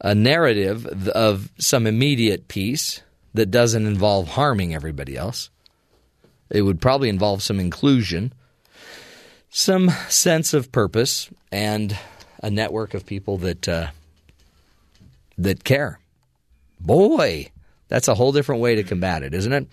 a 0.00 0.14
narrative 0.14 1.08
of 1.08 1.50
some 1.58 1.86
immediate 1.86 2.48
peace 2.48 3.02
that 3.34 3.50
doesn't 3.50 3.86
involve 3.86 4.28
harming 4.28 4.74
everybody 4.74 5.16
else. 5.16 5.50
It 6.48 6.62
would 6.62 6.80
probably 6.80 7.08
involve 7.08 7.42
some 7.42 7.60
inclusion, 7.60 8.32
some 9.56 9.88
sense 10.10 10.52
of 10.52 10.70
purpose, 10.70 11.30
and 11.50 11.96
a 12.42 12.50
network 12.50 12.92
of 12.92 13.06
people 13.06 13.38
that 13.38 13.66
uh, 13.66 13.86
that 15.38 15.64
care. 15.64 15.98
Boy, 16.78 17.50
that's 17.88 18.06
a 18.06 18.14
whole 18.14 18.32
different 18.32 18.60
way 18.60 18.74
to 18.74 18.82
combat 18.82 19.22
it, 19.22 19.32
isn't 19.32 19.54
it? 19.54 19.66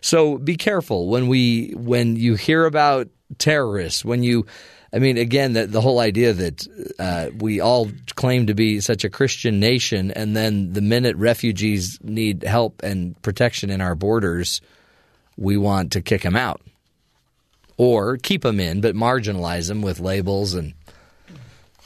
So 0.00 0.38
be 0.38 0.56
careful 0.56 1.06
when 1.06 1.28
we 1.28 1.72
when 1.76 2.16
you 2.16 2.34
hear 2.34 2.64
about 2.64 3.10
terrorists, 3.38 4.04
when 4.04 4.24
you 4.24 4.44
I 4.92 4.98
mean, 4.98 5.16
again, 5.16 5.52
the, 5.52 5.68
the 5.68 5.82
whole 5.82 6.00
idea 6.00 6.32
that 6.32 6.66
uh, 6.98 7.30
we 7.38 7.60
all 7.60 7.92
claim 8.16 8.48
to 8.48 8.54
be 8.54 8.80
such 8.80 9.04
a 9.04 9.10
Christian 9.10 9.60
nation, 9.60 10.10
and 10.10 10.34
then 10.34 10.72
the 10.72 10.80
minute 10.80 11.14
refugees 11.14 11.96
need 12.02 12.42
help 12.42 12.82
and 12.82 13.20
protection 13.22 13.70
in 13.70 13.80
our 13.82 13.94
borders, 13.94 14.60
we 15.36 15.56
want 15.56 15.92
to 15.92 16.02
kick 16.02 16.22
them 16.22 16.34
out 16.34 16.60
or 17.78 18.18
keep 18.18 18.42
them 18.42 18.60
in, 18.60 18.82
but 18.82 18.94
marginalize 18.94 19.68
them 19.68 19.80
with 19.80 20.00
labels 20.00 20.52
and 20.52 20.74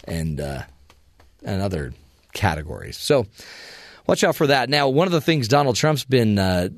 and 0.05 0.41
uh, 0.41 0.63
and 1.45 1.63
other 1.63 1.93
categories. 2.33 2.97
So 2.97 3.27
watch 4.09 4.25
out 4.25 4.35
for 4.35 4.49
that. 4.49 4.69
Now, 4.69 4.89
one 4.89 5.07
of 5.07 5.13
the 5.13 5.21
things 5.21 5.47
Donald 5.47 5.77
Trump's 5.77 6.05
been 6.05 6.39
uh, 6.39 6.71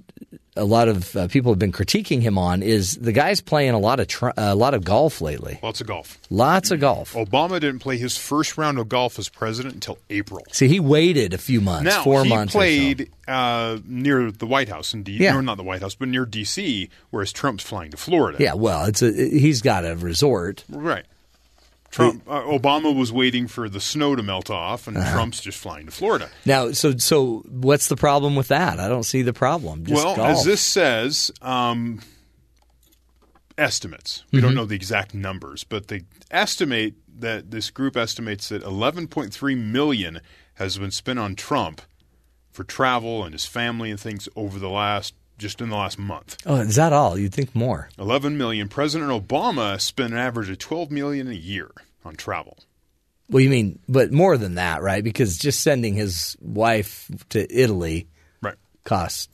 a 0.56 0.64
lot 0.64 0.88
of 0.88 1.16
uh, 1.16 1.26
people 1.28 1.50
have 1.50 1.58
been 1.58 1.72
critiquing 1.72 2.22
him 2.22 2.38
on 2.38 2.62
is 2.62 2.94
the 2.96 3.12
guy's 3.12 3.40
playing 3.40 3.70
a 3.74 3.78
lot 3.78 3.98
of 3.98 4.06
tr- 4.06 4.28
a 4.36 4.54
lot 4.54 4.72
of 4.74 4.84
golf 4.84 5.20
lately. 5.20 5.58
Lots 5.62 5.80
of 5.80 5.86
golf. 5.88 6.18
Lots 6.30 6.70
of 6.70 6.78
golf. 6.80 7.14
Obama 7.14 7.58
didn't 7.60 7.80
play 7.80 7.98
his 7.98 8.16
first 8.16 8.56
round 8.56 8.78
of 8.78 8.88
golf 8.88 9.18
as 9.18 9.28
president 9.28 9.74
until 9.74 9.98
April. 10.10 10.44
See, 10.52 10.68
he 10.68 10.78
waited 10.78 11.34
a 11.34 11.38
few 11.38 11.60
months, 11.60 11.84
Now 11.86 12.04
four 12.04 12.22
he 12.22 12.28
months. 12.30 12.52
or 12.52 12.52
so. 12.52 12.58
played 12.60 13.10
uh, 13.26 13.78
near 13.84 14.30
the 14.30 14.46
White 14.46 14.68
House 14.68 14.94
in 14.94 15.02
D. 15.02 15.16
Yeah. 15.16 15.32
No, 15.34 15.40
not 15.40 15.56
the 15.56 15.64
White 15.64 15.80
House, 15.82 15.94
but 15.96 16.08
near 16.08 16.24
D.C., 16.26 16.88
whereas 17.10 17.32
Trump's 17.32 17.64
flying 17.64 17.90
to 17.90 17.96
Florida. 17.96 18.38
Yeah, 18.40 18.54
well, 18.54 18.84
it's 18.84 19.02
a 19.02 19.10
he's 19.12 19.60
got 19.62 19.84
a 19.84 19.96
resort. 19.96 20.64
right. 20.68 21.04
Trump, 21.94 22.22
uh, 22.28 22.42
Obama 22.42 22.94
was 22.94 23.12
waiting 23.12 23.46
for 23.46 23.68
the 23.68 23.80
snow 23.80 24.16
to 24.16 24.22
melt 24.22 24.50
off, 24.50 24.88
Uh-huh. 24.88 24.98
and 24.98 25.08
Trump's 25.12 25.40
just 25.40 25.58
flying 25.58 25.86
to 25.86 25.92
Florida. 25.92 26.28
Now, 26.44 26.72
so 26.72 26.96
so 26.98 27.44
what's 27.48 27.86
the 27.88 27.96
problem 27.96 28.34
with 28.36 28.48
that? 28.48 28.80
I 28.80 28.88
don't 28.88 29.04
see 29.04 29.22
the 29.22 29.32
problem. 29.32 29.84
Just 29.84 30.04
well, 30.04 30.16
golf. 30.16 30.28
as 30.28 30.44
this 30.44 30.60
says, 30.60 31.30
um, 31.40 32.00
estimates. 33.56 34.24
We 34.32 34.38
Mm-hmm. 34.38 34.46
don't 34.46 34.54
know 34.54 34.64
the 34.64 34.74
exact 34.74 35.14
numbers, 35.14 35.64
but 35.64 35.88
they 35.88 36.02
estimate 36.30 36.94
that 37.20 37.50
this 37.50 37.70
group 37.70 37.96
estimates 37.96 38.48
that 38.48 38.62
11.3 38.64 39.54
million 39.56 40.20
has 40.54 40.78
been 40.78 40.90
spent 40.90 41.18
on 41.18 41.34
Trump 41.36 41.80
for 42.50 42.64
travel 42.64 43.22
and 43.24 43.32
his 43.32 43.44
family 43.46 43.90
and 43.90 44.00
things 44.00 44.28
over 44.36 44.58
the 44.58 44.68
last 44.68 45.14
just 45.38 45.60
in 45.60 45.68
the 45.68 45.76
last 45.76 45.98
month. 45.98 46.36
oh, 46.46 46.56
is 46.60 46.76
that 46.76 46.92
all? 46.92 47.18
You'd 47.18 47.34
think 47.34 47.54
more. 47.54 47.88
11 47.98 48.36
million. 48.38 48.68
President 48.68 49.10
Obama 49.10 49.80
spent 49.80 50.12
an 50.12 50.18
average 50.18 50.48
of 50.50 50.58
12 50.58 50.90
million 50.90 51.28
a 51.28 51.32
year 51.32 51.70
on 52.04 52.14
travel. 52.16 52.58
Well, 53.30 53.40
you 53.40 53.48
mean, 53.50 53.78
but 53.88 54.12
more 54.12 54.36
than 54.36 54.56
that, 54.56 54.82
right? 54.82 55.02
Because 55.02 55.38
just 55.38 55.60
sending 55.62 55.94
his 55.94 56.36
wife 56.40 57.10
to 57.30 57.46
Italy 57.52 58.06
Right. 58.42 58.54
costs 58.84 59.28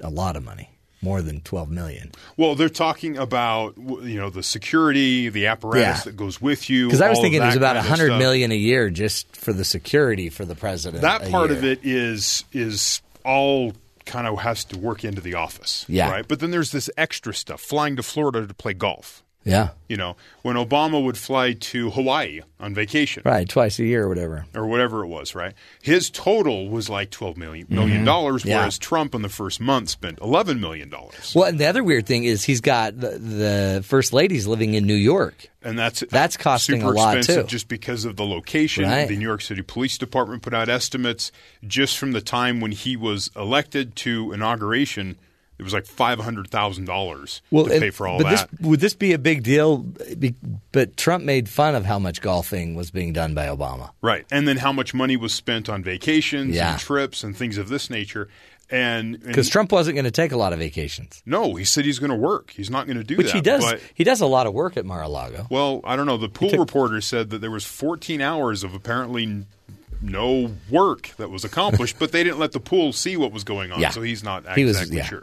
a 0.00 0.08
lot 0.08 0.36
of 0.36 0.44
money, 0.44 0.70
more 1.02 1.20
than 1.20 1.40
twelve 1.42 1.70
million. 1.70 2.12
Well, 2.38 2.54
they're 2.54 2.70
talking 2.70 3.18
about 3.18 3.74
you 3.76 4.18
know 4.18 4.30
the 4.30 4.42
security, 4.42 5.28
the 5.28 5.46
apparatus 5.48 5.98
Yeah. 5.98 6.02
that 6.04 6.16
goes 6.16 6.40
with 6.40 6.70
you. 6.70 6.86
Because 6.86 7.02
I 7.02 7.10
was 7.10 7.20
thinking 7.20 7.42
it 7.42 7.44
was 7.46 7.56
about 7.56 7.76
a 7.76 7.80
kind 7.80 7.92
of 7.92 7.98
hundred 7.98 8.08
stuff. 8.12 8.18
million 8.20 8.52
a 8.52 8.56
year 8.56 8.88
just 8.88 9.36
for 9.36 9.52
the 9.52 9.64
security 9.66 10.30
for 10.30 10.46
the 10.46 10.54
president. 10.54 11.02
That 11.02 11.30
part 11.30 11.50
year. 11.50 11.58
of 11.58 11.64
it 11.64 11.80
is 11.84 12.44
is 12.54 13.02
all 13.22 13.74
kind 14.06 14.26
of 14.26 14.38
has 14.38 14.64
to 14.66 14.78
work 14.78 15.04
into 15.04 15.20
the 15.20 15.34
office. 15.34 15.84
Yeah. 15.88 16.10
Right. 16.10 16.26
But 16.26 16.40
then 16.40 16.50
there's 16.50 16.70
this 16.72 16.88
extra 16.96 17.34
stuff, 17.34 17.60
flying 17.60 17.96
to 17.96 18.02
Florida 18.02 18.46
to 18.46 18.54
play 18.54 18.72
golf. 18.72 19.22
Yeah, 19.46 19.68
You 19.88 19.96
know, 19.96 20.16
when 20.42 20.56
Obama 20.56 21.02
would 21.04 21.16
fly 21.16 21.52
to 21.52 21.90
Hawaii 21.90 22.40
on 22.58 22.74
vacation. 22.74 23.22
right, 23.24 23.48
twice 23.48 23.78
a 23.78 23.84
year 23.84 24.04
or 24.04 24.08
whatever. 24.08 24.44
Or 24.56 24.66
whatever 24.66 25.04
it 25.04 25.06
was, 25.06 25.36
right? 25.36 25.54
His 25.80 26.10
total 26.10 26.68
was 26.68 26.90
like 26.90 27.10
twelve 27.10 27.36
million 27.36 27.66
million 27.70 28.04
dollars, 28.04 28.42
Mm-hmm. 28.42 28.48
Yeah. 28.50 28.58
whereas 28.58 28.76
Trump 28.78 29.14
in 29.14 29.22
the 29.22 29.28
first 29.28 29.60
month 29.60 29.88
spent 29.90 30.18
eleven 30.20 30.60
million 30.60 30.88
dollars. 30.88 31.32
Well, 31.34 31.44
and 31.48 31.58
the 31.60 31.66
other 31.66 31.84
weird 31.84 32.06
thing 32.06 32.24
is 32.24 32.42
he's 32.42 32.60
got 32.60 32.98
the, 32.98 33.10
the 33.18 33.84
first 33.86 34.12
lady's 34.12 34.48
living 34.48 34.74
in 34.74 34.84
New 34.84 34.94
York. 34.94 35.48
and 35.62 35.78
that's 35.78 36.02
That's 36.10 36.36
costing 36.36 36.80
super 36.80 36.92
a 36.92 36.96
lot, 36.96 37.16
expensive 37.18 37.44
too. 37.46 37.50
just 37.50 37.68
because 37.68 38.04
of 38.04 38.16
the 38.16 38.24
location. 38.24 38.82
Right. 38.84 39.06
The 39.06 39.16
New 39.16 39.26
York 39.28 39.42
City 39.42 39.62
Police 39.62 39.96
Department 39.96 40.42
put 40.42 40.54
out 40.54 40.68
estimates 40.68 41.30
just 41.64 41.96
from 41.98 42.10
the 42.10 42.20
time 42.20 42.60
when 42.60 42.72
he 42.72 42.96
was 42.96 43.30
elected 43.36 43.94
to 43.96 44.32
inauguration. 44.32 45.16
It 45.58 45.62
was 45.62 45.72
like 45.72 45.86
five 45.86 46.18
hundred 46.18 46.50
thousand 46.50 46.84
dollars 46.84 47.40
to 47.50 47.60
and- 47.64 47.80
pay 47.80 47.90
for 47.90 48.06
all 48.06 48.18
but 48.18 48.24
that. 48.30 48.50
This, 48.50 48.60
would 48.60 48.80
this 48.80 48.94
be 48.94 49.12
a 49.14 49.18
big 49.18 49.42
deal? 49.42 49.86
But 50.72 50.96
Trump 50.96 51.24
made 51.24 51.48
fun 51.48 51.74
of 51.74 51.84
how 51.84 51.98
much 51.98 52.20
golfing 52.20 52.74
was 52.74 52.90
being 52.90 53.12
done 53.12 53.34
by 53.34 53.46
Obama. 53.46 53.90
right, 54.02 54.26
and 54.30 54.46
then 54.46 54.58
how 54.58 54.72
much 54.72 54.92
money 54.94 55.16
was 55.16 55.32
spent 55.32 55.68
on 55.68 55.82
vacations 55.82 56.54
Yeah. 56.54 56.72
and 56.72 56.80
trips 56.80 57.24
and 57.24 57.36
things 57.36 57.56
of 57.58 57.68
this 57.68 57.88
nature. 57.90 58.28
And, 58.68 59.22
Because 59.22 59.48
Trump 59.48 59.70
wasn't 59.70 59.94
going 59.94 60.06
to 60.06 60.10
take 60.10 60.32
a 60.32 60.36
lot 60.36 60.52
of 60.52 60.58
vacations, 60.58 61.22
no, 61.24 61.54
he 61.54 61.64
said 61.64 61.84
he's 61.84 62.00
going 62.00 62.10
to 62.10 62.16
work. 62.16 62.50
He's 62.50 62.68
not 62.68 62.86
going 62.86 62.96
to 62.98 63.04
do 63.04 63.16
which 63.16 63.28
that. 63.28 63.34
he 63.36 63.40
does. 63.40 63.62
But, 63.64 63.80
he 63.94 64.02
does 64.02 64.20
a 64.20 64.26
lot 64.26 64.48
of 64.48 64.54
work 64.54 64.76
at 64.76 64.84
Mar-a-Lago. 64.84 65.46
well, 65.50 65.80
I 65.84 65.94
don't 65.94 66.06
know. 66.06 66.16
The 66.16 66.28
pool 66.28 66.50
took- 66.50 66.58
reporter 66.58 67.00
said 67.00 67.30
that 67.30 67.38
there 67.40 67.50
was 67.52 67.64
14 67.64 68.20
hours 68.20 68.64
of 68.64 68.74
apparently 68.74 69.46
no 70.02 70.50
work 70.68 71.10
that 71.16 71.30
was 71.30 71.44
accomplished, 71.44 71.96
but 72.00 72.10
they 72.12 72.24
didn't 72.24 72.40
let 72.40 72.50
the 72.52 72.60
pool 72.60 72.92
see 72.92 73.16
what 73.16 73.30
was 73.32 73.44
going 73.44 73.70
on, 73.70 73.78
Yeah. 73.80 73.90
so 73.90 74.02
he's 74.02 74.24
not 74.24 74.44
He 74.56 74.64
was- 74.64 74.76
exactly 74.76 74.96
yeah. 74.98 75.04
sure. 75.06 75.22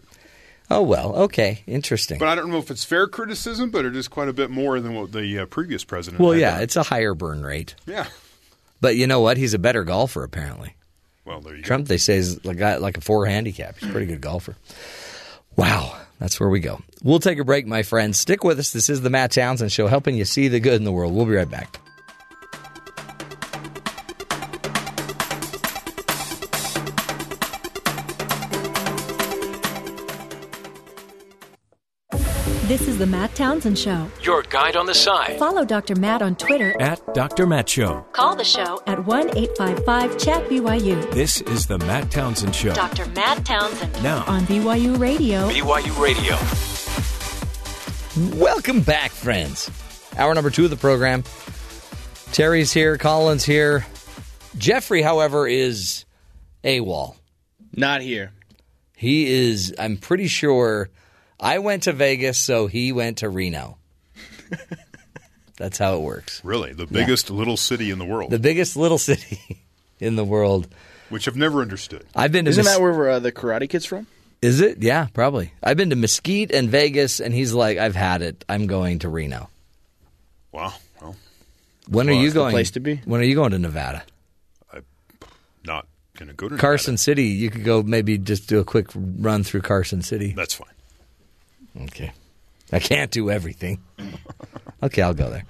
Oh 0.69 0.81
well, 0.81 1.15
okay, 1.15 1.61
interesting. 1.67 2.19
But 2.19 2.29
I 2.29 2.35
don't 2.35 2.49
know 2.49 2.57
if 2.57 2.71
it's 2.71 2.83
fair 2.83 3.07
criticism, 3.07 3.69
but 3.69 3.85
it 3.85 3.95
is 3.95 4.07
quite 4.07 4.27
a 4.29 4.33
bit 4.33 4.49
more 4.49 4.79
than 4.79 4.95
what 4.95 5.11
the 5.11 5.39
uh, 5.39 5.45
previous 5.45 5.83
president. 5.83 6.21
well, 6.21 6.35
yeah, 6.35 6.51
done. 6.53 6.61
it's 6.63 6.75
a 6.75 6.83
higher 6.83 7.13
burn 7.13 7.43
rate. 7.43 7.75
yeah. 7.85 8.07
But 8.81 8.97
you 8.97 9.07
know 9.07 9.21
what? 9.21 9.37
He's 9.37 9.53
a 9.53 9.59
better 9.59 9.83
golfer 9.85 10.23
apparently. 10.23 10.75
Well, 11.25 11.39
there 11.39 11.55
you 11.55 11.61
go. 11.61 11.67
Trump, 11.67 11.87
they 11.87 11.97
say, 11.97 12.17
is 12.17 12.43
like 12.43 12.59
like 12.81 12.97
a 12.97 13.01
four 13.01 13.25
handicap. 13.25 13.77
He's 13.77 13.87
a 13.89 13.91
pretty 13.91 14.07
good 14.07 14.19
golfer. 14.21 14.55
Wow, 15.55 15.95
that's 16.19 16.39
where 16.39 16.49
we 16.49 16.59
go. 16.59 16.81
We'll 17.03 17.19
take 17.19 17.39
a 17.39 17.43
break, 17.45 17.65
my 17.67 17.83
friends. 17.83 18.19
Stick 18.19 18.43
with 18.43 18.59
us. 18.59 18.71
This 18.73 18.89
is 18.89 19.01
the 19.01 19.09
Matt 19.09 19.31
Townsend 19.31 19.71
Show, 19.71 19.87
helping 19.87 20.15
you 20.15 20.25
see 20.25 20.47
the 20.47 20.59
good 20.59 20.73
in 20.73 20.83
the 20.83 20.91
world. 20.91 21.13
We'll 21.13 21.25
be 21.25 21.35
right 21.35 21.49
back. 21.49 21.79
This 32.67 32.87
is 32.87 32.97
the 32.97 33.05
Matt 33.05 33.35
Townsend 33.35 33.77
Show. 33.77 34.07
Your 34.21 34.41
guide 34.43 34.75
on 34.77 34.85
the 34.85 34.93
side 34.93 35.37
Follow 35.37 35.65
Dr. 35.65 35.95
Matt 35.95 36.21
on 36.21 36.35
Twitter. 36.35 36.73
at 36.81 37.01
Dr. 37.13 37.45
Matt 37.45 37.67
Show. 37.67 38.05
Call 38.13 38.35
the 38.37 38.43
show 38.45 38.81
at 38.87 39.03
1 39.05 39.37
855 39.37 40.17
Chat 40.17 40.47
BYU. 40.49 41.11
This 41.11 41.41
is 41.41 41.65
the 41.67 41.77
Matt 41.79 42.09
Townsend 42.09 42.55
Show. 42.55 42.73
Dr. 42.73 43.05
Matt 43.07 43.45
Townsend 43.45 44.01
Now, 44.01 44.23
on 44.27 44.43
BYU 44.43 44.97
Radio. 44.97 45.49
BYU 45.49 45.99
Radio. 46.01 46.37
Welcome 48.39 48.81
back, 48.81 49.11
friends. 49.11 49.69
Hour 50.17 50.33
number 50.33 50.49
two 50.49 50.63
of 50.63 50.69
the 50.69 50.77
program. 50.77 51.23
Terry's 52.31 52.71
here, 52.71 52.97
Colin's 52.97 53.43
here. 53.43 53.85
Jeffrey, 54.57 55.01
however, 55.01 55.47
is 55.47 56.05
AWOL. 56.63 57.15
Not 57.75 58.01
here. 58.01 58.31
He 58.95 59.29
is, 59.49 59.73
I'm 59.77 59.97
pretty 59.97 60.27
sure, 60.27 60.89
I 61.43 61.59
went 61.59 61.83
to 61.83 61.93
Vegas, 61.93 62.37
so 62.39 62.67
he 62.67 62.91
went 62.91 63.17
to 63.19 63.29
Reno. 63.29 63.77
That's 65.57 65.77
how 65.77 65.95
it 65.97 66.01
works. 66.01 66.41
Really, 66.43 66.73
the 66.73 66.87
biggest 66.87 67.29
little 67.29 67.57
city 67.57 67.91
in 67.91 67.99
the 67.99 68.05
world, 68.05 68.31
The 68.31 68.39
biggest 68.39 68.75
little 68.75 68.97
city 68.97 69.59
in 69.99 70.15
the 70.15 70.23
world. 70.23 70.67
which 71.09 71.27
I've 71.27 71.35
never 71.35 71.61
understood. 71.61 72.05
I've 72.15 72.31
been 72.31 72.45
to 72.45 72.49
Isn't 72.51 72.63
Mes- 72.65 72.73
that 72.75 72.81
where 72.81 73.09
uh, 73.09 73.19
the 73.19 73.31
Karate 73.31 73.69
Kid's 73.69 73.85
from? 73.85 74.07
Is 74.41 74.59
it? 74.61 74.81
Yeah, 74.81 75.07
probably. 75.13 75.53
I've 75.61 75.77
been 75.77 75.91
to 75.91 75.95
Mesquite 75.95 76.51
and 76.51 76.69
Vegas, 76.69 77.19
and 77.19 77.33
he's 77.33 77.53
like, 77.53 77.77
I've 77.77 77.95
had 77.95 78.21
it. 78.21 78.43
I'm 78.49 78.67
going 78.67 78.99
to 78.99 79.09
Reno. 79.09 79.49
Wow. 80.51 80.73
Well, 81.01 81.15
When 81.87 82.09
are 82.09 82.13
you 82.13 82.31
going? 82.31 82.51
place 82.51 82.71
to 82.71 82.79
be. 82.79 82.97
When 83.05 83.21
are 83.21 83.25
you 83.25 83.35
going 83.35 83.51
to 83.51 83.59
Nevada? 83.59 84.03
I'm 84.73 84.83
not 85.63 85.87
going 86.17 86.27
to 86.29 86.33
go 86.35 86.49
to 86.49 86.57
Carson 86.57 86.93
Nevada. 86.93 87.01
City. 87.03 87.23
You 87.25 87.49
could 87.51 87.63
go 87.63 87.83
maybe 87.83 88.17
just 88.17 88.49
do 88.49 88.59
a 88.59 88.65
quick 88.65 88.87
run 88.95 89.43
through 89.43 89.61
Carson 89.61 90.01
City. 90.01 90.33
That's 90.35 90.55
fine. 90.55 90.67
Okay. 91.81 92.11
I 92.71 92.79
can't 92.79 93.11
do 93.11 93.29
everything. 93.29 93.83
okay, 94.83 95.01
I'll 95.01 95.13
go 95.13 95.29
there. 95.29 95.45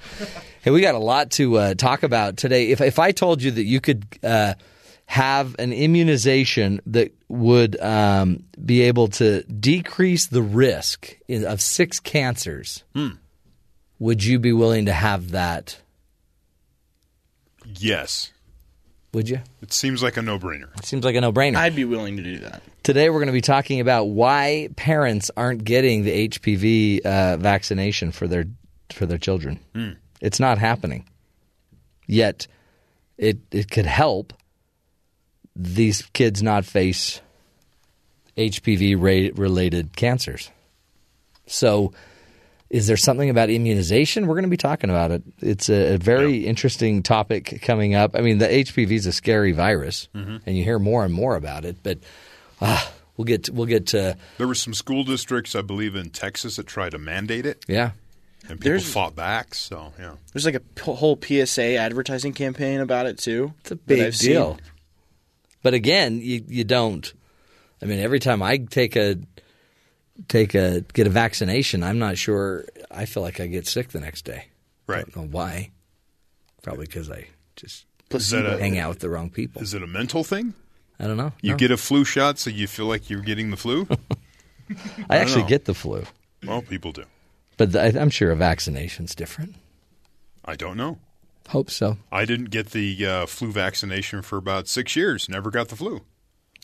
Hey, 0.61 0.71
we 0.71 0.81
got 0.81 0.95
a 0.95 0.99
lot 0.99 1.31
to 1.31 1.57
uh, 1.57 1.73
talk 1.73 2.03
about 2.03 2.37
today. 2.37 2.71
If 2.71 2.81
if 2.81 2.99
I 2.99 3.11
told 3.11 3.41
you 3.41 3.51
that 3.51 3.63
you 3.63 3.79
could 3.79 4.05
uh, 4.23 4.55
have 5.05 5.55
an 5.59 5.71
immunization 5.73 6.81
that 6.87 7.13
would 7.29 7.79
um, 7.81 8.43
be 8.63 8.81
able 8.83 9.07
to 9.09 9.43
decrease 9.43 10.27
the 10.27 10.41
risk 10.41 11.17
in, 11.27 11.45
of 11.45 11.61
six 11.61 11.99
cancers, 11.99 12.83
would 13.99 14.23
you 14.23 14.39
be 14.39 14.51
willing 14.53 14.85
to 14.87 14.93
have 14.93 15.31
that? 15.31 15.77
Yes, 17.65 18.31
Would 19.13 19.29
you? 19.29 19.39
it 19.61 19.71
seems 19.71 20.03
like 20.03 20.17
a 20.17 20.21
no-brainer. 20.21 20.75
It 20.77 20.85
seems 20.85 21.05
like 21.05 21.15
a 21.15 21.21
no-brainer. 21.21 21.55
I'd 21.55 21.75
be 21.75 21.85
willing 21.85 22.17
to 22.17 22.23
do 22.23 22.39
that. 22.39 22.61
Today, 22.83 23.09
we're 23.09 23.19
going 23.19 23.27
to 23.27 23.33
be 23.33 23.39
talking 23.39 23.79
about 23.79 24.05
why 24.09 24.67
parents 24.75 25.31
aren't 25.37 25.63
getting 25.63 26.03
the 26.03 26.27
HPV 26.27 27.05
uh, 27.05 27.37
vaccination 27.37 28.11
for 28.11 28.27
their 28.27 28.45
for 28.91 29.05
their 29.05 29.17
children. 29.17 29.59
It's 30.19 30.39
not 30.39 30.57
happening. 30.57 31.07
Yet, 32.05 32.47
it 33.17 33.39
it 33.51 33.71
could 33.71 33.85
help 33.85 34.33
these 35.55 36.01
kids 36.13 36.43
not 36.43 36.65
face 36.65 37.21
HPV 38.37 38.95
ra- 38.97 39.41
related 39.41 39.95
cancers. 39.95 40.51
So, 41.47 41.93
is 42.69 42.87
there 42.87 42.97
something 42.97 43.29
about 43.29 43.49
immunization? 43.49 44.27
We're 44.27 44.35
going 44.35 44.43
to 44.43 44.49
be 44.49 44.57
talking 44.57 44.89
about 44.89 45.11
it. 45.11 45.23
It's 45.39 45.69
a, 45.69 45.93
a 45.93 45.97
very 45.97 46.45
interesting 46.45 47.01
topic 47.01 47.61
coming 47.61 47.95
up. 47.95 48.15
I 48.15 48.19
mean, 48.19 48.39
the 48.39 48.47
HPV 48.47 48.91
is 48.91 49.05
a 49.05 49.13
scary 49.13 49.53
virus, 49.53 50.09
and 50.45 50.57
you 50.57 50.65
hear 50.65 50.79
more 50.79 51.05
and 51.05 51.13
more 51.13 51.37
about 51.37 51.63
it. 51.63 51.77
But 51.81 51.99
ah, 52.63 52.91
we'll 53.17 53.25
get 53.25 53.49
we'll 53.49 53.67
get 53.67 53.87
to 53.87 54.17
There 54.39 54.47
were 54.47 54.55
some 54.55 54.73
school 54.73 55.03
districts, 55.03 55.55
I 55.55 55.61
believe, 55.61 55.95
in 55.95 56.09
Texas 56.09 56.55
that 56.55 56.65
tried 56.67 56.91
to 56.91 56.97
mandate 56.97 57.45
it, 57.45 57.63
yeah. 57.67 57.91
and 58.41 58.59
people 58.59 58.63
There's- 58.63 58.91
fought 58.91 59.15
back. 59.15 59.53
So, 59.53 59.93
yeah, 59.99 60.15
There's 60.33 60.45
like 60.45 60.55
a 60.55 60.59
p- 60.61 60.93
whole 60.93 61.19
PSA 61.21 61.75
advertising 61.75 62.33
campaign 62.33 62.79
about 62.79 63.05
it 63.05 63.17
too. 63.19 63.53
It's 63.61 63.71
a 63.71 63.75
big 63.75 64.01
I've 64.01 64.15
seen. 64.15 64.31
deal. 64.31 64.57
But 65.61 65.73
again, 65.73 66.19
you 66.21 66.43
you 66.47 66.63
don't. 66.63 67.13
I 67.81 67.85
mean, 67.85 67.99
every 67.99 68.19
time 68.19 68.41
I 68.41 68.57
take 68.57 68.95
a 68.95 69.17
take 70.27 70.53
a 70.55 70.81
get 70.93 71.07
a 71.07 71.09
vaccination, 71.09 71.83
I'm 71.83 71.99
not 71.99 72.17
sure. 72.17 72.65
I 72.91 73.05
feel 73.05 73.23
like 73.23 73.39
I 73.39 73.47
get 73.47 73.67
sick 73.67 73.89
the 73.89 73.99
next 73.99 74.23
day. 74.25 74.45
I 74.87 74.91
right. 74.91 75.05
don't 75.05 75.15
know 75.23 75.29
why. 75.31 75.71
Probably 76.61 76.85
because 76.85 77.09
I 77.09 77.27
just 77.55 77.85
Is 78.11 78.29
that 78.31 78.45
a, 78.45 78.57
hang 78.57 78.77
out 78.77 78.89
with 78.89 78.99
the 78.99 79.09
wrong 79.09 79.29
people. 79.29 79.61
Is 79.61 79.73
it 79.73 79.83
a 79.83 79.87
mental 79.87 80.23
thing? 80.23 80.53
I 80.99 81.07
don't 81.07 81.17
know. 81.17 81.33
You 81.41 81.51
No. 81.51 81.57
get 81.57 81.71
a 81.71 81.77
flu 81.77 82.03
shot, 82.05 82.39
so 82.39 82.49
you 82.49 82.67
feel 82.67 82.85
like 82.85 83.09
you're 83.09 83.21
getting 83.21 83.49
the 83.51 83.57
flu. 83.57 83.87
I 85.09 85.17
actually 85.17 85.41
know. 85.43 85.49
get 85.49 85.65
the 85.65 85.73
flu, 85.73 86.03
well, 86.45 86.61
people 86.61 86.91
do. 86.91 87.03
but 87.57 87.71
the, 87.73 87.81
I, 87.81 88.01
I'm 88.01 88.09
sure 88.09 88.31
a 88.31 88.35
vaccination's 88.35 89.13
different. 89.15 89.55
I 90.45 90.55
don't 90.55 90.77
know. 90.77 90.99
Hope 91.49 91.69
so. 91.69 91.97
I 92.11 92.25
didn't 92.25 92.49
get 92.51 92.71
the 92.71 93.05
uh, 93.05 93.25
flu 93.25 93.51
vaccination 93.51 94.21
for 94.21 94.37
about 94.37 94.67
six 94.67 94.95
years. 94.95 95.27
Never 95.27 95.49
got 95.51 95.67
the 95.69 95.75
flu. 95.75 96.01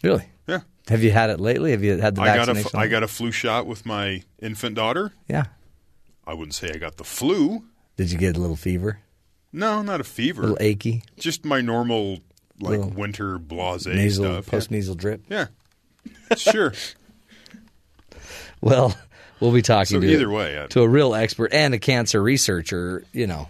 Really? 0.04 0.26
Yeah, 0.48 0.62
Have 0.88 1.04
you 1.04 1.12
had 1.12 1.30
it 1.30 1.40
lately? 1.40 1.72
Have 1.72 1.84
you 1.84 1.98
had 1.98 2.16
the 2.16 2.22
I 2.22 2.28
got 2.36 2.48
a 2.50 2.54
vaccination? 2.54 2.80
I 2.80 2.88
got 2.88 3.04
a 3.04 3.08
flu 3.08 3.32
shot 3.32 3.66
with 3.68 3.86
my 3.86 4.24
infant 4.42 4.76
daughter. 4.76 5.12
yeah. 5.28 5.46
I 6.26 6.34
wouldn't 6.36 6.54
say 6.54 6.72
I 6.74 6.78
got 6.78 6.98
the 6.98 7.04
flu. 7.04 7.64
Did 7.98 8.12
you 8.12 8.18
get 8.20 8.38
a 8.38 8.40
little 8.40 8.56
fever? 8.56 9.00
No, 9.52 9.82
not 9.82 10.00
a 10.00 10.04
fever. 10.04 10.42
A 10.44 10.46
little 10.46 10.58
achy? 10.64 11.04
Just 11.18 11.44
my 11.44 11.60
normal 11.60 12.20
like 12.60 12.78
Little 12.80 12.90
winter 12.92 13.38
blase 13.40 13.86
nasal 13.86 14.26
stuff. 14.26 14.48
post 14.48 14.72
nasal 14.72 14.96
drip? 14.96 15.24
Yeah, 15.30 15.48
yeah. 16.30 16.36
sure. 16.36 16.74
Well, 18.62 18.94
we'll 19.40 19.52
be 19.54 19.62
talking 19.62 19.98
So 19.98 20.02
to 20.02 20.08
either 20.12 20.30
way, 20.30 20.62
I- 20.62 20.68
to 20.68 20.82
a 20.82 20.88
real 20.88 21.16
expert 21.16 21.54
and 21.54 21.74
a 21.74 21.80
cancer 21.80 22.22
researcher. 22.22 23.04
You 23.14 23.28
know, 23.28 23.48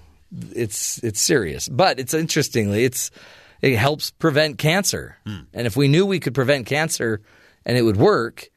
it's 0.53 1.03
it's 1.03 1.19
serious, 1.21 1.67
but 1.67 1.99
it's 1.99 2.13
interestingly, 2.13 2.83
it's 2.83 3.11
it 3.61 3.75
helps 3.75 4.11
prevent 4.11 4.57
cancer. 4.57 5.17
Hmm. 5.25 5.39
And 5.53 5.65
if 5.67 5.75
we 5.75 5.87
knew 5.87 6.05
we 6.05 6.19
could 6.19 6.33
prevent 6.35 6.65
cancer 6.67 7.21
and 7.65 7.77
it 7.77 7.81
would 7.81 7.97
work, 7.97 8.49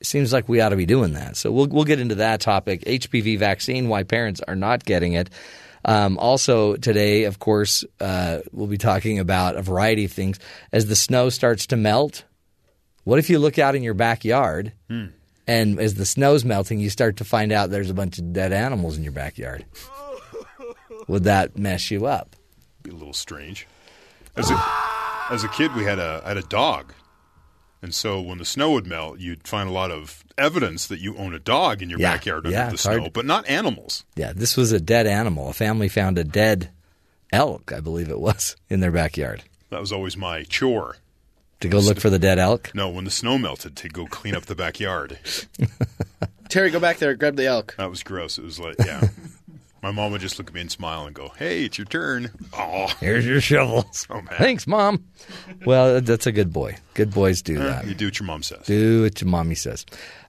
it 0.00 0.06
seems 0.06 0.32
like 0.32 0.48
we 0.48 0.60
ought 0.60 0.70
to 0.70 0.76
be 0.76 0.86
doing 0.86 1.12
that. 1.12 1.36
So 1.36 1.52
we'll 1.52 1.68
we'll 1.68 1.84
get 1.84 2.00
into 2.00 2.16
that 2.16 2.40
topic: 2.40 2.82
HPV 2.84 3.38
vaccine, 3.38 3.88
why 3.88 4.02
parents 4.02 4.40
are 4.46 4.56
not 4.56 4.84
getting 4.84 5.12
it. 5.12 5.30
Um, 5.84 6.18
also 6.18 6.76
today, 6.76 7.24
of 7.24 7.38
course, 7.38 7.84
uh, 8.00 8.40
we'll 8.52 8.66
be 8.66 8.78
talking 8.78 9.18
about 9.18 9.56
a 9.56 9.62
variety 9.62 10.06
of 10.06 10.12
things 10.12 10.38
as 10.72 10.86
the 10.86 10.96
snow 10.96 11.28
starts 11.28 11.66
to 11.68 11.76
melt. 11.76 12.24
What 13.04 13.18
if 13.18 13.28
you 13.28 13.38
look 13.38 13.58
out 13.58 13.74
in 13.74 13.82
your 13.82 13.94
backyard 13.94 14.72
and 15.46 15.78
as 15.78 15.94
the 15.94 16.06
snow's 16.06 16.44
melting, 16.44 16.80
you 16.80 16.88
start 16.88 17.18
to 17.18 17.24
find 17.24 17.52
out 17.52 17.68
there's 17.70 17.90
a 17.90 17.94
bunch 17.94 18.18
of 18.18 18.32
dead 18.32 18.52
animals 18.52 18.96
in 18.96 19.02
your 19.02 19.12
backyard? 19.12 19.64
Would 21.08 21.24
that 21.24 21.58
mess 21.58 21.90
you 21.90 22.06
up? 22.06 22.34
Be 22.82 22.90
a 22.90 22.94
little 22.94 23.12
strange. 23.12 23.66
As 24.36 24.50
a 24.50 24.64
as 25.30 25.44
a 25.44 25.48
kid, 25.48 25.74
we 25.74 25.84
had 25.84 25.98
a 25.98 26.22
had 26.24 26.38
a 26.38 26.42
dog, 26.42 26.92
and 27.84 27.94
so 27.94 28.20
when 28.20 28.38
the 28.38 28.44
snow 28.44 28.72
would 28.72 28.86
melt, 28.86 29.18
you'd 29.20 29.46
find 29.46 29.68
a 29.68 29.72
lot 29.72 29.90
of 29.92 30.24
evidence 30.36 30.86
that 30.88 30.98
you 31.00 31.16
own 31.16 31.34
a 31.34 31.38
dog 31.38 31.82
in 31.82 31.90
your 31.90 32.00
Yeah, 32.00 32.14
backyard 32.14 32.46
under 32.46 32.56
yeah, 32.56 32.70
the 32.70 32.78
snow, 32.78 32.98
hard. 33.00 33.12
but 33.12 33.26
not 33.26 33.46
animals. 33.48 34.04
Yeah, 34.16 34.32
this 34.34 34.56
was 34.56 34.72
a 34.72 34.80
dead 34.80 35.06
animal. 35.06 35.50
A 35.50 35.52
family 35.52 35.88
found 35.88 36.18
a 36.18 36.24
dead 36.24 36.70
elk, 37.32 37.72
I 37.72 37.80
believe 37.80 38.08
it 38.08 38.18
was, 38.18 38.56
in 38.68 38.80
their 38.80 38.90
backyard. 38.90 39.42
That 39.70 39.80
was 39.80 39.92
always 39.92 40.16
my 40.16 40.42
chore. 40.44 40.96
To 41.60 41.68
go 41.68 41.78
look 41.78 42.00
for 42.00 42.10
the 42.10 42.18
dead 42.18 42.38
elk? 42.38 42.70
No, 42.74 42.88
when 42.88 43.04
the 43.04 43.10
snow 43.10 43.38
melted, 43.38 43.76
to 43.76 43.88
go 43.88 44.06
clean 44.06 44.34
up 44.34 44.44
the 44.46 44.54
backyard. 44.54 45.18
Terry, 46.48 46.70
go 46.70 46.80
back 46.80 46.98
there, 46.98 47.14
grab 47.14 47.36
the 47.36 47.46
elk. 47.46 47.74
That 47.78 47.90
was 47.90 48.02
gross. 48.02 48.38
It 48.38 48.44
was 48.44 48.58
like, 48.58 48.76
yeah. 48.84 49.08
My 49.84 49.90
mom 49.90 50.12
would 50.12 50.22
just 50.22 50.38
look 50.38 50.48
at 50.48 50.54
me 50.54 50.62
and 50.62 50.70
smile 50.72 51.04
and 51.04 51.14
go, 51.14 51.34
"Hey, 51.36 51.66
it's 51.66 51.76
your 51.76 51.84
turn." 51.84 52.30
Oh, 52.54 52.86
Here's 53.00 53.26
your 53.26 53.42
shovel. 53.42 53.84
Man. 54.08 54.26
Thanks, 54.38 54.66
Mom. 54.66 55.04
Well, 55.66 56.00
that's 56.00 56.26
a 56.26 56.32
good 56.32 56.54
boy. 56.54 56.78
Good 56.94 57.12
boys 57.12 57.42
do 57.42 57.60
uh, 57.60 57.64
that. 57.66 57.86
you 57.86 57.94
do 57.94 58.06
what 58.06 58.18
your 58.18 58.26
mom 58.26 58.42
says. 58.42 58.64
Do 58.64 59.02
what 59.02 59.20
your 59.20 59.28
mommy 59.28 59.54
says. 59.54 59.84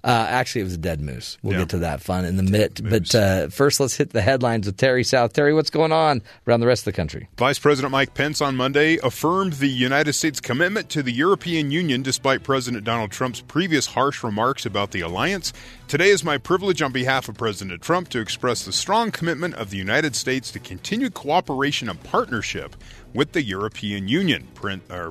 Uh, 0.06 0.28
actually, 0.30 0.62
it 0.62 0.66
was 0.66 0.74
a 0.76 0.78
dead 0.78 1.02
moose. 1.02 1.40
We'll 1.42 1.54
Yeah. 1.54 1.60
get 1.62 1.70
to 1.70 1.78
that 1.80 2.00
fun 2.00 2.26
in 2.26 2.38
the 2.38 2.44
moose. 2.44 2.70
But 2.80 3.16
uh, 3.16 3.48
first, 3.50 3.80
let's 3.80 3.96
hit 3.98 4.12
the 4.12 4.22
headlines 4.22 4.68
with 4.68 4.78
Terry 4.78 5.04
South. 5.04 5.34
Terry, 5.34 5.52
what's 5.52 5.72
going 5.72 5.92
on 5.92 6.22
around 6.48 6.60
the 6.60 6.68
rest 6.68 6.82
of 6.82 6.86
the 6.86 6.96
country? 6.96 7.28
Vice 7.40 7.58
President 7.58 7.92
Mike 7.92 8.14
Pence 8.14 8.40
on 8.40 8.56
Monday 8.56 9.00
affirmed 9.02 9.54
the 9.54 9.68
United 9.68 10.14
States' 10.14 10.40
commitment 10.40 10.90
to 10.90 11.02
the 11.02 11.12
European 11.12 11.72
Union 11.72 12.04
despite 12.04 12.44
President 12.44 12.84
Donald 12.84 13.10
Trump's 13.10 13.42
previous 13.42 13.88
harsh 13.88 14.24
remarks 14.24 14.64
about 14.64 14.92
the 14.92 15.02
alliance. 15.02 15.54
Today 15.88 16.10
is 16.10 16.24
my 16.24 16.38
privilege 16.38 16.84
on 16.84 16.92
behalf 16.92 17.28
of 17.28 17.36
President 17.36 17.82
Trump 17.82 18.10
to 18.10 18.20
express 18.20 18.64
the 18.64 18.72
strong 18.72 19.10
commitment 19.10 19.56
of 19.56 19.72
the 19.72 19.78
United 19.78 20.16
States 20.16 20.52
to 20.52 20.60
continued 20.60 21.16
cooperation 21.16 21.90
and 21.90 22.02
partnership 22.04 22.76
with 23.16 23.32
the 23.32 23.42
European 23.42 24.08
Union, 24.08 24.48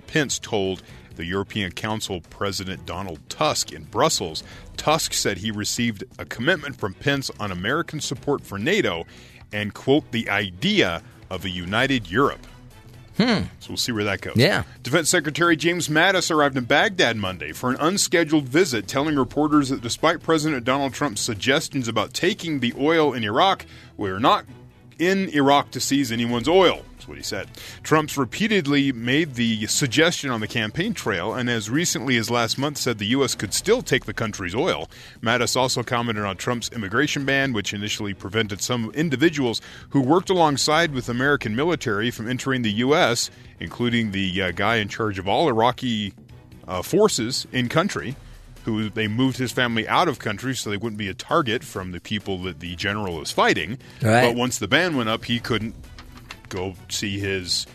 Pence 0.07 0.39
told 0.39 0.83
the 1.17 1.25
European 1.25 1.73
Council 1.73 2.21
President 2.31 2.87
Donald 2.87 3.21
Tusk 3.29 3.73
in 3.73 3.85
Brussels. 3.85 4.43
Tusk 4.77 5.13
said 5.13 5.39
he 5.39 5.51
received 5.51 6.05
a 6.19 6.25
commitment 6.25 6.77
from 6.77 6.95
Pence 6.95 7.31
on 7.39 7.51
American 7.53 8.01
support 8.01 8.43
for 8.43 8.59
NATO 8.59 9.05
and, 9.53 9.73
quote, 9.75 10.11
the 10.11 10.29
idea 10.29 11.03
of 11.31 11.45
a 11.45 11.51
united 11.51 12.11
Europe. 12.11 12.47
Hmm. 13.17 13.45
So 13.61 13.69
we'll 13.69 13.77
see 13.77 13.93
where 13.93 14.05
that 14.05 14.21
goes. 14.21 14.37
Yeah. 14.37 14.65
Defense 14.83 15.09
Secretary 15.09 15.57
James 15.57 15.89
Mattis 15.89 16.33
arrived 16.33 16.57
in 16.57 16.65
Baghdad 16.65 17.17
Monday 17.17 17.53
for 17.53 17.71
an 17.71 17.77
unscheduled 17.79 18.49
visit, 18.49 18.89
telling 18.89 19.15
reporters 19.15 19.69
that 19.69 19.81
despite 19.81 20.21
President 20.21 20.65
Donald 20.65 20.95
Trump's 20.95 21.21
suggestions 21.21 21.87
about 21.87 22.13
taking 22.13 22.59
the 22.59 22.75
oil 22.77 23.13
in 23.13 23.23
Iraq, 23.23 23.67
we're 23.97 24.19
not 24.19 24.45
in 24.99 25.29
Iraq 25.29 25.71
to 25.73 25.81
seize 25.81 26.11
anyone's 26.11 26.49
oil. 26.49 26.83
That's 27.05 27.09
what 27.11 27.19
he 27.19 27.23
said. 27.23 27.51
Trump's 27.83 28.17
repeatedly 28.17 28.91
made 28.91 29.35
the 29.35 29.67
suggestion 29.67 30.31
on 30.31 30.41
the 30.41 30.49
campaign 30.49 30.95
trail, 30.95 31.35
and 31.35 31.51
as 31.51 31.69
recently 31.69 32.17
as 32.17 32.31
last 32.31 32.57
month 32.57 32.79
said 32.79 32.97
the 32.97 33.09
U.S. 33.09 33.35
could 33.35 33.53
still 33.53 33.83
take 33.83 34.07
the 34.07 34.15
country's 34.15 34.55
oil. 34.55 34.89
Mattis 35.21 35.55
also 35.55 35.83
commented 35.83 36.25
on 36.25 36.39
Trump's 36.39 36.71
immigration 36.73 37.27
ban, 37.27 37.53
which 37.53 37.75
initially 37.75 38.15
prevented 38.15 38.63
some 38.63 38.91
individuals 38.95 39.61
who 39.91 40.01
worked 40.01 40.31
alongside 40.31 40.95
with 40.95 41.11
American 41.11 41.55
military 41.55 42.11
from 42.11 42.27
entering 42.27 42.63
the 42.63 42.73
U.S., 42.73 43.31
including 43.61 44.13
the 44.13 44.41
uh, 44.41 44.51
guy 44.53 44.77
in 44.77 44.89
charge 44.89 45.19
of 45.19 45.29
all 45.29 45.47
Iraqi 45.47 46.15
uh, 46.67 46.81
forces 46.81 47.47
in 47.53 47.69
country. 47.69 48.17
Who 48.65 48.89
they 48.89 49.09
moved 49.09 49.37
his 49.37 49.53
family 49.53 49.87
out 49.87 50.09
of 50.09 50.19
country 50.19 50.55
so 50.55 50.71
they 50.71 50.79
wouldn't 50.79 50.97
be 50.97 51.09
a 51.09 51.15
target 51.15 51.63
from 51.63 51.93
the 51.93 52.01
people 52.01 52.39
that 52.45 52.61
the 52.61 52.75
general 52.77 53.21
is 53.21 53.31
fighting. 53.31 53.77
Right. 54.01 54.29
But 54.29 54.37
once 54.37 54.59
the 54.59 54.69
ban 54.69 54.97
went 54.97 55.11
up, 55.11 55.27
he 55.27 55.39
couldn't 55.39 55.75
go 56.55 56.75
see 56.89 57.19
his 57.19 57.67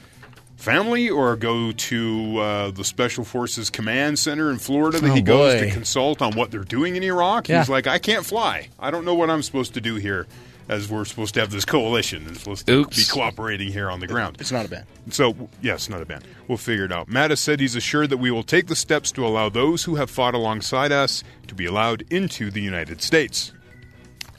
family 0.58 1.10
or 1.10 1.36
go 1.36 1.72
to 1.72 2.38
uh, 2.40 2.72
the 2.72 2.84
Special 2.84 3.24
Forces 3.24 3.70
Command 3.70 4.20
Center 4.20 4.50
in 4.52 4.58
Florida 4.58 5.00
that 5.00 5.12
Oh, 5.12 5.14
he 5.14 5.22
goes 5.22 5.54
boy. 5.56 5.66
to 5.68 5.72
consult 5.72 6.22
on 6.22 6.34
what 6.36 6.52
they're 6.52 6.64
doing 6.64 6.96
in 6.96 7.04
Iraq. 7.04 7.48
Yeah. 7.48 7.60
He's 7.60 7.70
like, 7.70 7.88
I 7.88 7.98
can't 7.98 8.26
fly. 8.26 8.70
I 8.80 8.92
don't 8.92 9.06
know 9.06 9.16
what 9.16 9.30
I'm 9.30 9.42
supposed 9.44 9.74
to 9.76 9.82
do 9.82 9.96
here. 9.96 10.28
As 10.68 10.88
we're 10.88 11.04
supposed 11.06 11.34
to 11.34 11.40
have 11.40 11.50
this 11.50 11.66
coalition 11.66 12.28
and 12.28 12.38
supposed 12.38 12.68
to 12.68 12.74
Oops. 12.82 12.96
be 12.96 13.12
cooperating 13.12 13.72
here 13.72 13.90
on 13.90 14.02
the 14.02 14.06
ground. 14.06 14.38
It's 14.40 14.52
not 14.52 14.68
a 14.68 14.70
ban. 14.70 14.86
So, 15.10 15.50
yes, 15.64 15.90
not 15.90 16.00
a 16.00 16.06
ban. 16.06 16.22
We'll 16.48 16.60
figure 16.60 16.86
it 16.86 16.92
out. 16.92 17.10
Mattis 17.10 17.40
said 17.40 17.60
he's 17.60 17.76
assured 17.76 18.12
that 18.12 18.18
we 18.18 18.30
will 18.30 18.44
take 18.44 18.68
the 18.68 18.76
steps 18.76 19.12
to 19.14 19.26
allow 19.26 19.50
those 19.50 19.86
who 19.86 19.96
have 19.96 20.12
fought 20.12 20.36
alongside 20.36 20.92
us 20.92 21.24
to 21.48 21.56
be 21.56 21.66
allowed 21.66 22.04
into 22.12 22.52
the 22.52 22.62
United 22.62 23.02
States. 23.02 23.52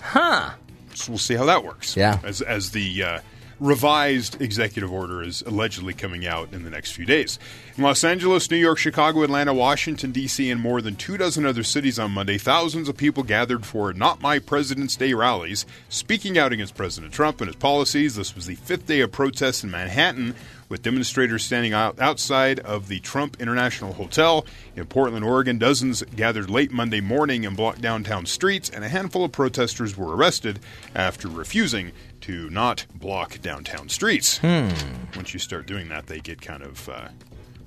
Huh. 0.00 0.50
So 0.94 1.10
we'll 1.10 1.18
see 1.18 1.34
how 1.34 1.46
that 1.46 1.64
works. 1.64 1.96
Yeah. 1.96 2.20
As, 2.22 2.42
as 2.42 2.70
the 2.70 3.02
uh, 3.02 3.20
revised 3.60 4.40
executive 4.40 4.90
order 4.90 5.22
is 5.22 5.42
allegedly 5.42 5.92
coming 5.92 6.26
out 6.26 6.52
in 6.52 6.64
the 6.64 6.70
next 6.70 6.92
few 6.92 7.04
days. 7.04 7.38
In 7.76 7.84
Los 7.84 8.02
Angeles, 8.02 8.50
New 8.50 8.56
York, 8.56 8.78
Chicago, 8.78 9.22
Atlanta, 9.22 9.52
Washington, 9.52 10.12
D.C., 10.12 10.50
and 10.50 10.60
more 10.60 10.80
than 10.80 10.96
two 10.96 11.18
dozen 11.18 11.44
other 11.44 11.62
cities 11.62 11.98
on 11.98 12.10
Monday, 12.10 12.38
thousands 12.38 12.88
of 12.88 12.96
people 12.96 13.22
gathered 13.22 13.66
for 13.66 13.92
Not 13.92 14.22
My 14.22 14.38
President's 14.38 14.96
Day 14.96 15.12
rallies, 15.12 15.66
speaking 15.90 16.38
out 16.38 16.52
against 16.52 16.74
President 16.74 17.12
Trump 17.12 17.40
and 17.40 17.48
his 17.48 17.56
policies. 17.56 18.16
This 18.16 18.34
was 18.34 18.46
the 18.46 18.54
fifth 18.54 18.86
day 18.86 19.00
of 19.00 19.12
protests 19.12 19.62
in 19.62 19.70
Manhattan, 19.70 20.34
with 20.70 20.82
demonstrators 20.82 21.44
standing 21.44 21.74
out 21.74 22.00
outside 22.00 22.60
of 22.60 22.88
the 22.88 23.00
Trump 23.00 23.38
International 23.40 23.92
Hotel. 23.92 24.46
In 24.76 24.86
Portland, 24.86 25.24
Oregon, 25.24 25.58
dozens 25.58 26.02
gathered 26.16 26.48
late 26.48 26.70
Monday 26.70 27.00
morning 27.00 27.44
and 27.44 27.56
blocked 27.56 27.82
downtown 27.82 28.24
streets, 28.24 28.70
and 28.70 28.84
a 28.84 28.88
handful 28.88 29.24
of 29.24 29.32
protesters 29.32 29.96
were 29.96 30.16
arrested 30.16 30.60
after 30.94 31.28
refusing 31.28 31.92
to 32.22 32.48
not 32.50 32.86
block 32.94 33.40
downtown 33.40 33.88
streets. 33.88 34.42
Once 34.42 35.32
you 35.34 35.40
start 35.40 35.66
doing 35.66 35.88
that, 35.88 36.06
they 36.06 36.20
get 36.20 36.40
kind 36.40 36.62
of 36.62 36.88
uh, 36.88 37.08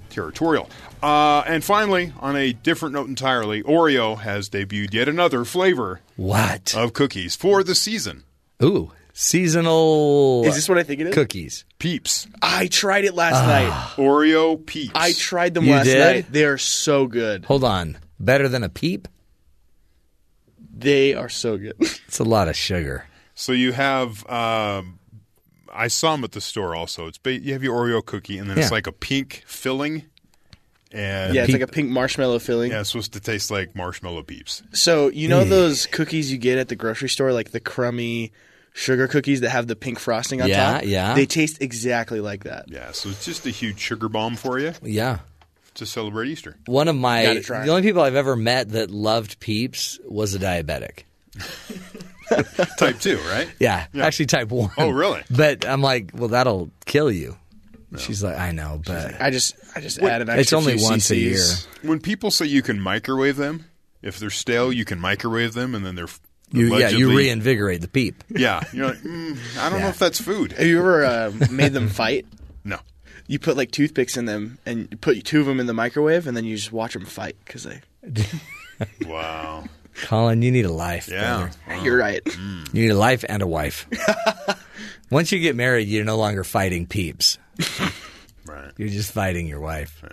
territorial. 0.09 0.69
Uh, 1.01 1.43
and 1.47 1.63
finally, 1.63 2.13
on 2.19 2.35
a 2.35 2.53
different 2.53 2.93
note 2.93 3.07
entirely, 3.07 3.63
Oreo 3.63 4.17
has 4.19 4.49
debuted 4.49 4.93
yet 4.93 5.09
another 5.09 5.43
flavor 5.45 6.01
What? 6.15 6.73
of 6.75 6.93
cookies 6.93 7.35
for 7.35 7.63
the 7.63 7.75
season. 7.75 8.23
Ooh, 8.63 8.91
seasonal. 9.13 10.43
Is 10.45 10.55
this 10.55 10.69
what 10.69 10.77
I 10.77 10.83
think 10.83 11.01
it 11.01 11.07
is? 11.07 11.13
Cookies. 11.13 11.65
Peeps. 11.79 12.27
I 12.41 12.67
tried 12.67 13.03
it 13.05 13.13
last 13.13 13.45
night. 13.45 13.71
Oreo 13.97 14.63
Peeps. 14.65 14.91
I 14.95 15.11
tried 15.13 15.53
them 15.53 15.65
You 15.65 15.71
last 15.71 15.85
did? 15.85 15.99
night. 15.99 16.25
They 16.31 16.45
are 16.45 16.57
so 16.57 17.07
good. 17.07 17.45
Hold 17.45 17.63
on. 17.63 17.97
Better 18.19 18.47
than 18.47 18.63
a 18.63 18.69
peep? 18.69 19.07
They 20.75 21.13
are 21.13 21.29
so 21.29 21.57
good. 21.57 21.75
It's 22.07 22.19
a 22.19 22.23
lot 22.23 22.47
of 22.47 22.55
sugar. 22.55 23.05
So 23.35 23.51
you 23.51 23.71
have, 23.73 24.27
um, 24.29 24.99
I 25.73 25.87
saw 25.87 26.11
them 26.13 26.23
at 26.23 26.33
the 26.33 26.41
store 26.41 26.75
also. 26.75 27.07
It's 27.07 27.17
ba- 27.17 27.39
you 27.39 27.53
have 27.53 27.63
your 27.63 27.75
Oreo 27.75 28.05
cookie, 28.05 28.37
and 28.37 28.49
then 28.49 28.57
it's 28.59 28.71
like 28.71 28.85
a 28.87 28.91
pink 28.91 29.43
filling, 29.47 30.03
and 30.91 31.33
yeah, 31.33 31.41
it's 31.41 31.47
Peep- 31.51 31.61
like 31.61 31.69
a 31.69 31.71
pink 31.71 31.89
marshmallow 31.89 32.37
filling. 32.39 32.71
yeah, 32.71 32.81
it's 32.81 32.91
supposed 32.91 33.13
to 33.13 33.19
taste 33.19 33.49
like 33.49 33.75
marshmallow 33.75 34.21
peeps. 34.23 34.61
So 34.73 35.07
you 35.09 35.27
know 35.27 35.43
those 35.43 35.87
cookies 35.87 36.31
you 36.31 36.37
get 36.37 36.57
at 36.59 36.67
the 36.67 36.75
grocery 36.75 37.09
store, 37.09 37.33
like 37.33 37.49
the 37.51 37.59
crummy 37.59 38.31
sugar 38.75 39.07
cookies 39.07 39.41
that 39.41 39.49
have 39.49 39.65
the 39.67 39.75
pink 39.75 39.97
frosting 39.99 40.41
on 40.41 40.47
Yeah, 40.49 40.73
top. 40.73 40.83
yeah. 40.85 41.13
They 41.15 41.25
taste 41.25 41.61
exactly 41.61 42.19
like 42.19 42.43
that. 42.43 42.65
Yeah, 42.69 42.91
so 42.91 43.09
it's 43.09 43.25
just 43.25 43.45
a 43.47 43.49
huge 43.51 43.79
sugar 43.79 44.09
bomb 44.09 44.35
for 44.35 44.57
you 44.59 44.73
Yeah. 44.83 45.19
to 45.75 45.85
celebrate 45.87 46.27
Easter. 46.29 46.55
One 46.65 46.87
of 46.87 46.95
my 46.95 47.23
Gotta 47.23 47.41
try 47.41 47.65
the 47.65 47.71
only 47.71 47.81
people 47.83 48.01
I've 48.03 48.15
ever 48.15 48.35
met 48.35 48.69
that 48.69 48.89
loved 48.91 49.39
peeps 49.39 49.99
was 50.07 50.33
a 50.35 50.39
diabetic. 50.39 51.03
Type 52.77 52.99
two, 52.99 53.17
right? 53.29 53.49
Yeah, 53.59 53.87
Yeah. 53.93 54.05
actually 54.05 54.27
type 54.27 54.49
one. 54.49 54.71
Oh, 54.77 54.89
really? 54.89 55.21
But 55.29 55.65
I'm 55.65 55.81
like, 55.81 56.11
well, 56.13 56.29
that'll 56.29 56.69
kill 56.85 57.11
you. 57.11 57.37
She's 57.97 58.23
like, 58.23 58.37
I 58.39 58.51
know, 58.51 58.81
but 58.83 59.21
I 59.21 59.29
just, 59.29 59.55
I 59.75 59.79
just 59.79 59.99
add 59.99 60.23
an 60.23 60.29
extra 60.29 60.39
it's 60.41 60.53
only 60.53 60.77
few 60.77 60.83
once 60.83 61.11
a 61.11 61.15
year. 61.15 61.43
When 61.83 61.99
people 61.99 62.31
say 62.31 62.47
you 62.47 62.63
can 62.63 62.79
microwave 62.81 63.35
them, 63.35 63.65
if 64.01 64.17
they're 64.17 64.31
stale, 64.31 64.73
you 64.73 64.83
can 64.83 64.99
microwave 64.99 65.53
them, 65.53 65.75
and 65.75 65.85
then 65.85 65.93
they're 65.93 66.07
You, 66.51 66.75
yeah, 66.75 66.89
you 66.89 67.15
reinvigorate 67.15 67.81
the 67.81 67.87
peep. 67.87 68.23
Yeah, 68.29 68.61
you're 68.73 68.87
like, 68.87 68.97
mm, 68.97 69.37
I 69.59 69.69
don't 69.69 69.81
know 69.81 69.89
if 69.89 69.99
that's 69.99 70.19
food. 70.19 70.53
Have 70.53 70.65
you 70.65 70.79
ever 70.79 71.05
uh, 71.05 71.31
made 71.51 71.73
them 71.73 71.87
fight? 72.01 72.25
No. 72.63 72.79
You 73.27 73.37
put 73.37 73.57
like 73.57 73.69
toothpicks 73.69 74.17
in 74.17 74.25
them, 74.25 74.57
and 74.65 74.87
you 74.89 74.97
put 74.97 75.23
two 75.23 75.41
of 75.41 75.45
them 75.45 75.59
in 75.59 75.67
the 75.67 75.73
microwave, 75.73 76.25
and 76.25 76.35
then 76.35 76.45
you 76.45 76.55
just 76.55 76.71
watch 76.71 76.93
them 76.93 77.05
fight 77.05 77.35
because 77.45 77.63
they. 77.63 77.81
Wow. 79.05 79.65
Colin, 80.01 80.41
you 80.41 80.51
need 80.51 80.65
a 80.65 80.71
life. 80.71 81.07
Yeah. 81.07 81.49
brother. 81.67 81.83
You're 81.83 81.97
right. 81.97 82.21
You 82.25 82.63
need 82.81 82.89
a 82.89 82.97
life 82.97 83.23
and 83.27 83.41
a 83.41 83.47
wife. 83.47 83.87
Once 85.09 85.31
you 85.31 85.39
get 85.39 85.55
married, 85.55 85.87
you're 85.87 86.05
no 86.05 86.17
longer 86.17 86.43
fighting 86.43 86.87
peeps. 86.87 87.37
Right. 88.45 88.71
You're 88.77 88.89
just 88.89 89.13
fighting 89.13 89.47
your 89.47 89.61
wife. 89.61 90.03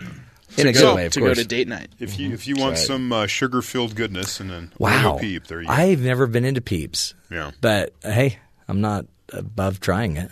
In 0.57 0.69
a 0.69 0.73
good 0.73 0.81
go- 0.81 0.95
way, 0.95 1.07
of 1.07 1.13
to 1.13 1.21
course. 1.21 1.37
go 1.37 1.43
to 1.43 1.49
date 1.49 1.67
night. 1.67 1.89
If 1.99 2.19
you 2.19 2.33
if 2.33 2.47
you 2.47 2.55
want 2.55 2.77
right. 2.77 2.79
some 2.79 3.13
uh, 3.13 3.27
sugar 3.27 3.61
filled 3.61 3.97
goodness 3.97 4.39
and 4.39 4.49
then 4.51 4.73
wow. 4.79 5.17
Oreo 5.17 5.21
peep, 5.21 5.47
there 5.49 5.61
you 5.61 5.67
go. 5.67 5.73
I've 5.73 6.01
never 6.01 6.29
been 6.29 6.45
into 6.45 6.61
peeps. 6.61 7.15
Yeah. 7.29 7.51
But 7.61 7.93
hey, 8.05 8.39
I'm 8.69 8.81
not 8.81 9.07
above 9.33 9.81
trying 9.81 10.17
it. 10.17 10.31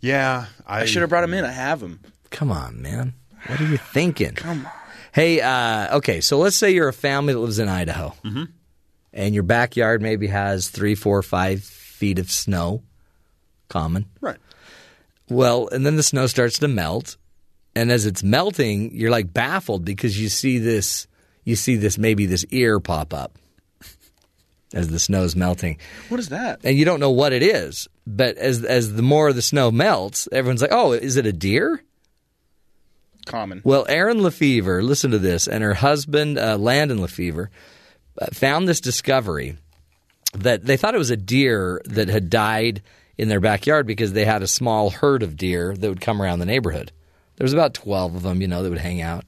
yeah, 0.00 0.46
I, 0.66 0.80
I 0.80 0.84
should 0.86 1.02
have 1.02 1.08
brought 1.10 1.20
them 1.22 1.34
in. 1.34 1.44
I 1.44 1.52
have 1.52 1.78
them. 1.80 2.00
Come 2.30 2.50
on, 2.50 2.82
man. 2.82 3.14
What 3.46 3.60
are 3.60 3.66
you 3.66 3.76
thinking? 3.76 4.32
Come 4.34 4.66
on. 4.66 4.72
Hey, 5.14 5.40
uh, 5.40 5.98
okay, 5.98 6.20
so 6.20 6.38
let's 6.38 6.56
say 6.56 6.72
you're 6.72 6.88
a 6.88 6.92
family 6.92 7.34
that 7.34 7.38
lives 7.38 7.60
in 7.60 7.68
Idaho, 7.68 8.14
mm-hmm. 8.24 8.44
and 9.12 9.32
your 9.32 9.44
backyard 9.44 10.02
maybe 10.02 10.26
has 10.26 10.68
three, 10.68 10.96
four, 10.96 11.22
five 11.22 11.62
feet 11.62 12.18
of 12.18 12.32
snow. 12.32 12.82
Common. 13.68 14.06
Right. 14.20 14.38
Well, 15.28 15.68
and 15.68 15.86
then 15.86 15.94
the 15.94 16.02
snow 16.02 16.26
starts 16.26 16.58
to 16.58 16.68
melt, 16.68 17.16
and 17.76 17.92
as 17.92 18.06
it's 18.06 18.24
melting, 18.24 18.92
you're 18.92 19.12
like 19.12 19.32
baffled 19.32 19.84
because 19.84 20.20
you 20.20 20.28
see 20.28 20.58
this, 20.58 21.06
you 21.44 21.54
see 21.54 21.76
this 21.76 21.96
maybe 21.96 22.26
this 22.26 22.44
ear 22.50 22.80
pop 22.80 23.14
up 23.14 23.38
as 24.74 24.88
the 24.88 24.98
snow's 24.98 25.36
melting, 25.36 25.78
What 26.08 26.18
is 26.18 26.30
that? 26.30 26.58
and 26.64 26.76
you 26.76 26.84
don't 26.84 26.98
know 26.98 27.12
what 27.12 27.32
it 27.32 27.44
is. 27.44 27.86
But 28.04 28.36
as 28.36 28.64
as 28.64 28.94
the 28.94 29.02
more 29.02 29.32
the 29.32 29.42
snow 29.42 29.70
melts, 29.70 30.28
everyone's 30.32 30.60
like, 30.60 30.72
"Oh, 30.72 30.90
is 30.90 31.16
it 31.16 31.24
a 31.24 31.32
deer?" 31.32 31.84
Common. 33.24 33.60
Well, 33.64 33.86
Erin 33.88 34.22
Lefevre, 34.22 34.82
listen 34.82 35.10
to 35.12 35.18
this, 35.18 35.48
and 35.48 35.62
her 35.62 35.74
husband, 35.74 36.38
uh, 36.38 36.56
Landon 36.58 37.00
Lefevre, 37.00 37.50
uh, 38.20 38.26
found 38.32 38.68
this 38.68 38.80
discovery 38.80 39.56
that 40.34 40.64
they 40.64 40.76
thought 40.76 40.94
it 40.94 40.98
was 40.98 41.10
a 41.10 41.16
deer 41.16 41.80
that 41.86 42.08
had 42.08 42.28
died 42.30 42.82
in 43.16 43.28
their 43.28 43.40
backyard 43.40 43.86
because 43.86 44.12
they 44.12 44.24
had 44.24 44.42
a 44.42 44.48
small 44.48 44.90
herd 44.90 45.22
of 45.22 45.36
deer 45.36 45.74
that 45.76 45.88
would 45.88 46.00
come 46.00 46.20
around 46.20 46.40
the 46.40 46.46
neighborhood. 46.46 46.92
There 47.36 47.44
was 47.44 47.52
about 47.52 47.74
12 47.74 48.16
of 48.16 48.22
them, 48.22 48.40
you 48.40 48.48
know, 48.48 48.62
that 48.62 48.70
would 48.70 48.78
hang 48.78 49.00
out. 49.00 49.24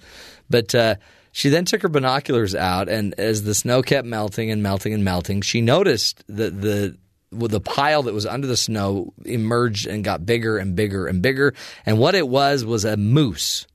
But 0.49 0.75
uh, 0.75 0.97
she 1.33 1.49
then 1.49 1.65
took 1.65 1.83
her 1.83 1.89
binoculars 1.89 2.55
out, 2.55 2.89
and 2.89 3.15
as 3.19 3.43
the 3.43 3.55
snow 3.55 3.83
kept 3.83 4.07
melting 4.07 4.51
and 4.51 4.63
melting 4.63 4.93
and 4.93 5.05
melting, 5.05 5.43
she 5.43 5.61
noticed 5.61 6.25
that 6.29 6.61
the 6.61 6.97
well, 7.33 7.49
the 7.49 7.61
pile 7.61 8.05
that 8.05 8.15
was 8.15 8.25
under 8.25 8.47
the 8.47 8.57
snow 8.57 9.13
emerged 9.25 9.87
and 9.87 10.05
got 10.05 10.25
bigger 10.25 10.59
and 10.59 10.77
bigger 10.77 11.07
and 11.07 11.21
bigger. 11.21 11.55
And 11.85 11.99
what 11.99 12.15
it 12.15 12.29
was 12.29 12.65
was 12.65 12.85
a 12.85 12.97
moose 12.97 13.67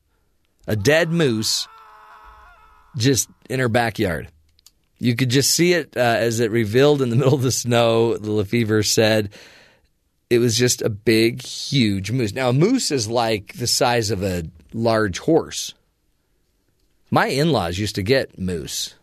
a 0.68 0.76
dead 0.76 1.12
moose 1.12 1.68
just 2.98 3.30
in 3.50 3.60
her 3.60 3.70
backyard. 3.70 4.30
You 5.00 5.16
could 5.16 5.30
just 5.30 5.52
see 5.52 5.74
it 5.74 5.98
uh, 5.98 6.00
as 6.00 6.40
it 6.40 6.52
revealed 6.52 7.02
in 7.02 7.10
the 7.10 7.16
middle 7.18 7.34
of 7.34 7.42
the 7.42 7.52
snow. 7.52 8.18
The 8.18 8.32
Lefevre 8.32 8.84
said 8.84 9.30
it 10.30 10.40
was 10.40 10.56
just 10.56 10.82
a 10.82 10.90
big, 10.90 11.42
huge 11.42 12.12
moose. 12.12 12.34
Now, 12.34 12.50
a 12.50 12.54
moose 12.54 12.92
is 12.92 13.08
like 13.10 13.54
the 13.54 13.68
size 13.68 14.12
of 14.12 14.24
a 14.24 14.44
large 14.74 15.20
horse. 15.20 15.74
My 17.10 17.28
in 17.28 17.52
laws 17.52 17.78
used 17.78 17.96
to 17.96 18.04
get 18.04 18.40
moose. 18.40 18.96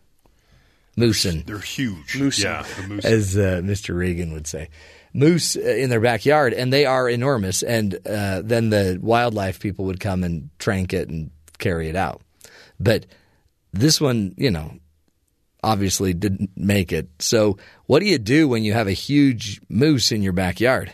Moosin 0.97 1.45
They're 1.45 1.59
huge. 1.59 2.17
Moose. 2.17 2.43
Yeah, 2.43 2.65
the 2.75 2.87
moose. 2.87 3.05
as 3.05 3.37
uh, 3.37 3.61
Mr. 3.63 3.95
Reagan 3.95 4.33
would 4.33 4.47
say. 4.47 4.69
Moose 5.13 5.55
uh, 5.55 5.61
in 5.61 5.89
their 5.89 6.01
backyard, 6.01 6.53
and 6.53 6.73
they 6.73 6.85
are 6.85 7.07
enormous. 7.07 7.63
And 7.63 7.95
uh, 8.07 8.41
then 8.43 8.69
the 8.69 8.99
wildlife 9.01 9.59
people 9.59 9.85
would 9.85 9.99
come 9.99 10.23
and 10.23 10.49
trank 10.59 10.93
it 10.93 11.09
and 11.09 11.31
carry 11.59 11.89
it 11.89 11.95
out. 11.95 12.21
But 12.79 13.05
this 13.73 14.01
one, 14.01 14.33
you 14.37 14.49
know, 14.51 14.73
obviously 15.63 16.13
didn't 16.13 16.51
make 16.55 16.91
it. 16.91 17.09
So, 17.19 17.57
what 17.85 17.99
do 17.99 18.05
you 18.07 18.17
do 18.17 18.47
when 18.47 18.63
you 18.63 18.73
have 18.73 18.87
a 18.87 18.93
huge 18.93 19.61
moose 19.69 20.11
in 20.11 20.23
your 20.23 20.33
backyard? 20.33 20.93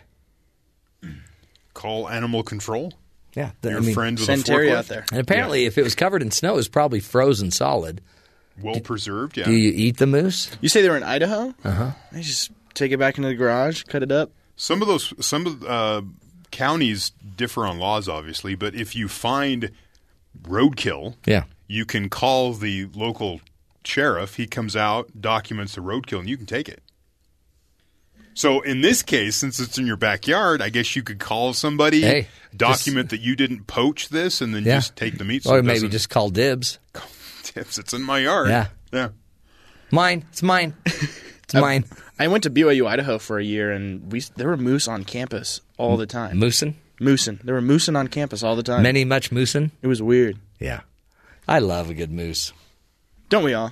Call 1.74 2.08
animal 2.10 2.44
control. 2.44 2.94
Yeah, 3.36 3.52
the- 3.62 3.70
Your 3.72 3.80
I 3.80 3.82
mean, 3.82 3.94
friend 3.94 4.18
with 4.18 4.26
Send 4.26 4.42
a 4.42 4.44
Terry 4.46 4.68
forklift. 4.70 4.76
out 4.76 4.88
there. 4.88 5.06
And 5.12 5.20
apparently, 5.20 5.66
if 5.66 5.78
it 5.78 5.84
was 5.84 5.94
covered 5.94 6.22
in 6.22 6.32
snow, 6.32 6.54
it 6.54 6.58
was 6.58 6.68
probably 6.70 7.02
frozen 7.02 7.52
solid. 7.52 8.02
Well 8.62 8.80
preserved. 8.80 9.36
Yeah. 9.38 9.44
Do 9.46 9.52
you 9.52 9.74
eat 9.76 9.98
the 9.98 10.08
moose? 10.08 10.50
You 10.62 10.70
say 10.70 10.82
they 10.82 10.90
were 10.90 10.96
in 10.96 11.04
Idaho? 11.04 11.54
Uh 11.66 11.72
huh. 11.72 11.92
They 12.14 12.22
just 12.22 12.52
take 12.74 12.94
it 12.94 12.98
back 12.98 13.18
into 13.18 13.28
the 13.28 13.36
garage, 13.36 13.84
cut 13.84 14.02
it 14.04 14.12
up. 14.14 14.32
Some 14.56 14.82
of 14.82 14.88
those, 14.88 15.14
some 15.26 15.46
of 15.46 15.64
uh, 15.66 16.02
counties 16.52 17.12
differ 17.36 17.66
on 17.66 17.78
laws, 17.80 18.08
obviously, 18.08 18.56
but 18.56 18.74
if 18.74 18.96
you 18.96 19.10
find 19.10 19.72
roadkill, 20.44 21.16
Yeah. 21.26 21.44
you 21.68 21.86
can 21.86 22.10
call 22.10 22.54
the 22.54 22.86
local 22.94 23.42
sheriff. 23.84 24.36
He 24.36 24.48
comes 24.48 24.76
out, 24.76 25.10
documents 25.22 25.76
the 25.76 25.82
roadkill, 25.82 26.20
and 26.20 26.30
you 26.30 26.38
can 26.38 26.46
take 26.46 26.68
it. 26.70 26.82
So 28.34 28.60
in 28.62 28.82
this 28.82 29.02
case, 29.02 29.38
since 29.38 29.60
it's 29.60 29.78
in 29.78 29.88
your 29.88 29.96
backyard, 29.96 30.62
I 30.62 30.70
guess 30.70 30.96
you 30.96 31.04
could 31.04 31.20
call 31.20 31.54
somebody, 31.54 32.02
Hey, 32.02 32.28
document 32.56 33.10
that 33.12 33.22
you 33.22 33.36
didn't 33.36 33.66
poach 33.66 34.10
this, 34.10 34.42
and 34.42 34.54
then 34.54 34.64
Yeah. 34.66 34.76
just 34.78 34.96
take 34.98 35.18
the 35.18 35.24
meat. 35.24 35.44
so 35.44 35.52
or 35.52 35.60
it 35.60 35.64
maybe 35.64 35.76
doesn't- 35.76 35.92
just 35.92 36.10
call 36.10 36.30
dibs. 36.30 36.80
tips. 37.44 37.78
It's 37.80 37.94
in 37.94 38.02
my 38.04 38.20
yard. 38.20 38.50
Yeah. 38.50 38.68
yeah. 38.92 39.10
Mine. 39.92 40.26
It's 40.32 40.44
mine. 40.44 40.74
It's 40.86 41.54
mine. 41.54 41.86
I 42.20 42.28
went 42.28 42.44
to 42.44 42.50
BYU 42.50 42.88
Idaho 42.88 43.20
for 43.20 43.40
a 43.40 43.44
year, 43.44 43.72
and 43.72 44.12
we 44.12 44.22
there 44.36 44.48
were 44.48 44.58
moose 44.58 44.88
on 44.88 45.06
campus 45.06 45.62
all 45.78 45.96
the 45.96 46.06
time. 46.08 46.38
Moosin. 46.38 46.74
Moosin. 47.00 47.42
There 47.42 47.56
were 47.56 47.62
moosin 47.62 47.98
on 47.98 48.08
campus 48.08 48.44
all 48.44 48.56
the 48.56 48.64
time. 48.64 48.84
Many 48.84 49.06
much 49.06 49.32
moosin. 49.32 49.72
It 49.82 49.88
was 49.88 50.02
weird. 50.02 50.38
Yeah. 50.60 50.82
I 51.48 51.60
love 51.60 51.90
a 51.90 51.94
good 51.94 52.12
moose. 52.12 52.54
Don't 53.30 53.44
we 53.44 53.54
all? 53.54 53.72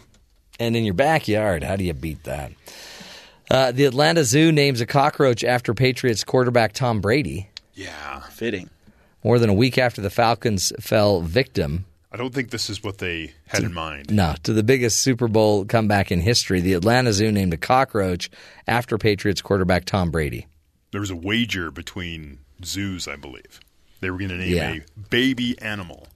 And 0.60 0.76
in 0.76 0.84
your 0.84 0.94
backyard, 0.94 1.64
how 1.64 1.76
do 1.76 1.84
you 1.84 1.94
beat 1.94 2.24
that? 2.26 2.52
Uh, 3.50 3.72
the 3.72 3.86
Atlanta 3.86 4.24
Zoo 4.24 4.52
names 4.52 4.82
a 4.82 4.86
cockroach 4.86 5.44
after 5.44 5.74
Patriots 5.74 6.24
quarterback 6.24 6.74
Tom 6.74 7.02
Brady. 7.02 7.50
Yeah. 7.74 8.20
Fitting. 8.22 8.70
More 9.24 9.40
than 9.40 9.50
a 9.50 9.54
week 9.54 9.78
after 9.78 10.02
the 10.02 10.10
Falcons 10.10 10.72
fell 10.80 11.22
victim 11.22 11.86
I 12.14 12.18
don't 12.18 12.32
think 12.32 12.52
this 12.52 12.70
is 12.70 12.84
what 12.84 13.00
they 13.00 13.34
had 13.48 13.64
in 13.64 13.74
mind. 13.74 14.12
No, 14.12 14.36
to 14.44 14.54
the 14.54 14.62
biggest 14.62 15.02
Super 15.02 15.28
Bowl 15.28 15.66
comeback 15.66 16.12
in 16.12 16.22
history, 16.22 16.62
the 16.62 16.74
Atlanta 16.74 17.12
Zoo 17.12 17.32
named 17.32 17.56
a 17.56 17.58
cockroach 17.58 18.30
after 18.68 19.00
Patriots 19.00 19.42
quarterback 19.42 19.86
Tom 19.86 20.12
Brady. 20.12 20.46
There 20.92 21.02
was 21.02 21.10
a 21.10 21.16
wager 21.16 21.72
between 21.72 22.38
zoos, 22.66 23.08
I 23.08 23.16
believe. 23.16 23.60
They 24.02 24.10
were 24.12 24.18
going 24.18 24.30
to 24.32 24.38
name 24.38 24.56
Yeah. 24.56 24.74
a 24.74 24.82
baby 25.10 25.60
animal. 25.62 26.08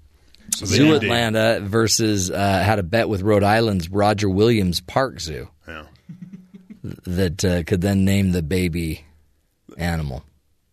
So 0.56 0.66
Zoo 0.66 0.84
named 0.92 0.94
a- 1.04 1.06
Atlanta 1.06 1.60
versus 1.62 2.32
uh, 2.32 2.38
had 2.64 2.80
a 2.80 2.84
bet 2.84 3.10
with 3.10 3.22
Rhode 3.22 3.44
Island's 3.44 3.90
Roger 3.90 4.30
Williams 4.30 4.80
Park 4.82 5.20
Zoo 5.20 5.50
Yeah. 5.68 5.84
that 7.06 7.44
uh, 7.44 7.64
could 7.64 7.82
then 7.82 8.06
name 8.06 8.32
the 8.32 8.42
baby 8.42 9.06
animal 9.78 10.24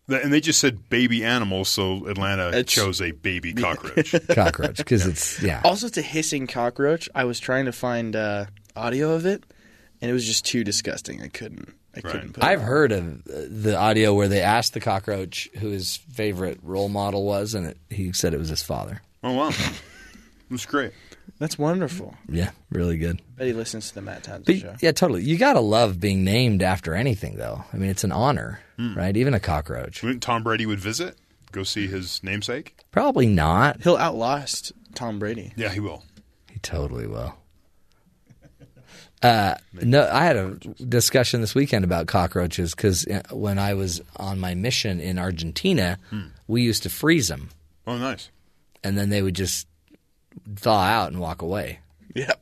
And 0.07 0.31
they 0.31 0.39
just 0.41 0.59
said 0.59 0.89
baby 0.89 1.23
animal, 1.23 1.65
so 1.65 2.07
Atlanta 2.07 2.47
It's- 2.49 2.65
chose 2.67 3.01
a 3.01 3.11
baby 3.11 3.53
cockroach. 3.53 4.15
cockroach 4.29 4.77
because 4.77 5.05
it's 5.05 5.41
yeah. 5.41 5.61
Also, 5.63 5.87
it's 5.87 5.97
a 5.97 6.01
hissing 6.01 6.47
cockroach. 6.47 7.09
I 7.15 7.25
was 7.25 7.39
trying 7.39 7.65
to 7.65 7.71
find 7.71 8.15
uh, 8.15 8.45
audio 8.75 9.13
of 9.13 9.25
it, 9.25 9.43
and 10.01 10.09
it 10.09 10.13
was 10.13 10.25
just 10.25 10.45
too 10.45 10.63
disgusting. 10.63 11.21
I 11.21 11.27
couldn't. 11.27 11.73
I 11.97 12.01
couldn't. 12.01 12.33
Put 12.33 12.43
it 12.43 12.47
I've 12.47 12.59
on. 12.61 12.65
heard 12.65 12.91
of 12.91 13.23
the 13.25 13.75
audio 13.77 14.13
where 14.13 14.27
they 14.27 14.41
asked 14.41 14.73
the 14.73 14.79
cockroach 14.79 15.49
who 15.59 15.69
his 15.69 15.97
favorite 15.97 16.59
role 16.63 16.89
model 16.89 17.25
was, 17.25 17.53
and 17.53 17.67
it, 17.67 17.77
he 17.89 18.11
said 18.13 18.33
it 18.33 18.39
was 18.39 18.49
his 18.49 18.63
father. 18.63 19.01
oh, 19.23 19.33
wow. 19.33 19.51
That's 20.49 20.65
great. 20.65 20.91
That's 21.39 21.57
wonderful. 21.57 22.15
Yeah, 22.29 22.51
really 22.69 22.97
good. 22.97 23.19
Bet 23.35 23.47
he 23.47 23.53
listens 23.53 23.89
to 23.89 23.95
the 23.95 24.01
Matt 24.01 24.23
Townsend 24.23 24.45
But, 24.45 24.55
show. 24.57 24.75
yeah, 24.79 24.91
totally. 24.91 25.23
You 25.23 25.37
gotta 25.37 25.59
love 25.59 25.99
being 25.99 26.23
named 26.23 26.61
after 26.61 26.93
anything, 26.93 27.35
though. 27.35 27.63
I 27.73 27.77
mean, 27.77 27.89
it's 27.89 28.03
an 28.03 28.11
honor, 28.11 28.61
hmm. 28.77 28.93
right? 28.95 29.17
Even 29.17 29.33
a 29.33 29.39
cockroach. 29.39 30.03
Wouldn't 30.03 30.21
Tom 30.23 30.43
Brady 30.43 30.65
would 30.65 30.79
visit? 30.79 31.17
Go 31.51 31.63
see 31.63 31.87
his 31.87 32.21
namesake? 32.23 32.77
Probably 32.91 33.27
not. 33.27 33.81
He'll 33.81 33.97
outlast 33.97 34.71
Tom 34.93 35.19
Brady. 35.19 35.51
Yeah, 35.55 35.69
he 35.69 35.79
will. 35.79 36.03
He 36.51 36.59
totally 36.59 37.07
will. 37.07 37.35
Uh, 39.25 39.55
no, 39.81 40.07
I 40.11 40.25
had 40.25 40.35
a 40.35 40.49
discussion 40.87 41.41
this 41.41 41.55
weekend 41.55 41.83
about 41.83 42.07
cockroaches 42.07 42.75
because 42.75 43.05
when 43.31 43.57
I 43.57 43.73
was 43.73 44.01
on 44.17 44.39
my 44.39 44.53
mission 44.55 44.99
in 44.99 45.17
Argentina, 45.17 45.97
we 46.47 46.61
used 46.61 46.83
to 46.83 46.89
freeze 46.89 47.27
them, 47.27 47.49
Oh, 47.87 47.97
nice. 47.97 48.29
and 48.83 48.97
then 48.97 49.09
they 49.09 49.21
would 49.21 49.35
just 49.35 49.67
thaw 50.55 50.81
out 50.83 51.11
and 51.11 51.19
walk 51.19 51.41
away. 51.41 51.79
Yep. 52.13 52.39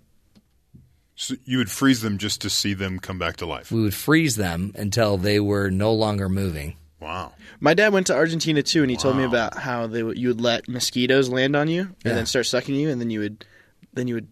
So 1.15 1.35
you 1.45 1.59
would 1.59 1.71
freeze 1.71 2.01
them 2.01 2.17
just 2.17 2.41
to 2.41 2.49
see 2.49 2.73
them 2.73 2.99
come 2.99 3.17
back 3.19 3.37
to 3.37 3.45
life. 3.45 3.71
We 3.71 3.81
would 3.81 3.93
freeze 3.93 4.35
them 4.35 4.73
until 4.75 5.17
they 5.17 5.39
were 5.39 5.69
no 5.69 5.93
longer 5.93 6.27
moving. 6.27 6.75
Wow. 6.99 7.33
My 7.59 7.73
dad 7.73 7.93
went 7.93 8.07
to 8.07 8.15
Argentina 8.15 8.63
too, 8.63 8.81
and 8.81 8.89
he 8.91 8.97
told 8.97 9.15
me 9.15 9.23
about 9.23 9.57
how 9.57 9.87
they 9.87 10.03
would, 10.03 10.17
you 10.17 10.29
would 10.29 10.41
let 10.41 10.67
mosquitoes 10.67 11.29
land 11.29 11.55
on 11.55 11.67
you 11.67 11.81
and 11.81 11.95
Yeah. 12.03 12.13
then 12.15 12.25
start 12.25 12.45
sucking 12.47 12.75
you, 12.75 12.89
and 12.89 12.99
then 12.99 13.09
you 13.09 13.19
would 13.21 13.45
then 13.93 14.07
you 14.07 14.15
would 14.15 14.27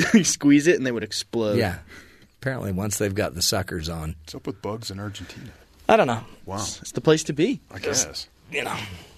squeeze 0.24 0.66
it, 0.66 0.76
and 0.76 0.86
they 0.86 0.92
would 0.92 1.04
explode. 1.04 1.58
Yeah. 1.58 1.78
Apparently, 2.40 2.72
once 2.72 2.98
they've 2.98 3.14
got 3.14 3.34
the 3.34 3.42
suckers 3.42 3.88
on, 3.88 4.16
What's 4.22 4.34
up 4.34 4.46
with 4.46 4.62
bugs 4.62 4.90
in 4.90 4.98
Argentina? 4.98 5.50
I 5.88 5.96
don't 5.96 6.06
know. 6.06 6.24
Wow. 6.46 6.56
it's 6.58 6.92
the 6.92 7.00
place 7.00 7.24
to 7.24 7.32
be. 7.32 7.60
I 7.70 7.78
guess. 7.78 8.28
You 8.50 8.64
know, 8.64 8.76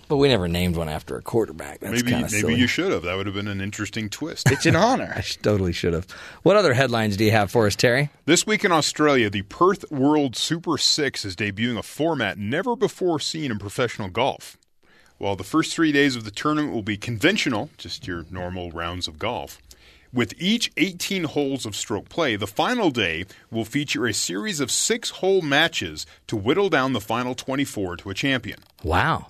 but 0.09 0.17
we 0.17 0.29
never 0.29 0.49
named 0.49 0.77
one 0.77 0.89
after 0.89 1.17
a 1.17 1.23
quarterback. 1.23 1.81
That's 1.81 1.93
Maybe 2.03 2.11
kind 2.11 2.25
of 2.25 2.33
maybe 2.33 2.41
silly. 2.41 2.55
you 2.57 2.67
should 2.67 2.93
have. 2.93 3.03
That 3.05 3.15
would 3.17 3.27
have 3.27 3.35
been 3.35 3.49
an 3.49 3.61
interesting 3.61 4.11
twist. 4.11 4.51
It's 4.51 4.67
an 4.67 4.77
honor. 4.77 5.13
I 5.17 5.21
totally 5.21 5.73
should 5.73 5.93
have. 5.95 6.07
What 6.43 6.57
other 6.57 6.75
headlines 6.75 7.17
do 7.17 7.25
you 7.25 7.31
have 7.31 7.51
for 7.51 7.67
us, 7.67 7.77
Terry? 7.77 8.11
This 8.27 8.47
week 8.47 8.65
in 8.65 8.73
Australia, 8.73 9.31
the 9.31 9.43
Perth 9.43 9.91
World 9.91 10.37
Super 10.37 10.77
Six 10.77 11.25
is 11.25 11.35
debuting 11.37 11.79
a 11.79 11.83
format 11.83 12.37
never 12.39 12.75
before 12.77 13.21
seen 13.21 13.51
in 13.51 13.59
professional 13.59 14.09
golf. 14.09 14.59
While 15.19 15.37
the 15.37 15.45
first 15.45 15.73
three 15.75 15.93
days 15.93 16.17
of 16.17 16.25
the 16.25 16.31
tournament 16.31 16.75
will 16.75 16.83
be 16.83 16.97
conventional, 16.97 17.71
just 17.79 18.07
your 18.07 18.27
normal 18.31 18.71
rounds 18.73 19.07
of 19.09 19.19
golf, 19.19 19.59
with 20.13 20.35
each 20.39 20.71
18 20.77 21.25
holes 21.25 21.65
of 21.65 21.75
stroke 21.75 22.09
play, 22.09 22.37
the 22.37 22.47
final 22.47 22.91
day 22.91 23.25
will 23.51 23.65
feature 23.65 24.07
a 24.07 24.13
series 24.13 24.61
of 24.61 24.71
six 24.71 25.11
hole 25.11 25.43
matches 25.43 26.07
to 26.27 26.37
whittle 26.37 26.69
down 26.69 26.93
the 26.93 27.01
final 27.01 27.35
24 27.35 27.97
to 27.99 28.11
a 28.11 28.15
champion. 28.15 28.61
Wow. 28.83 29.29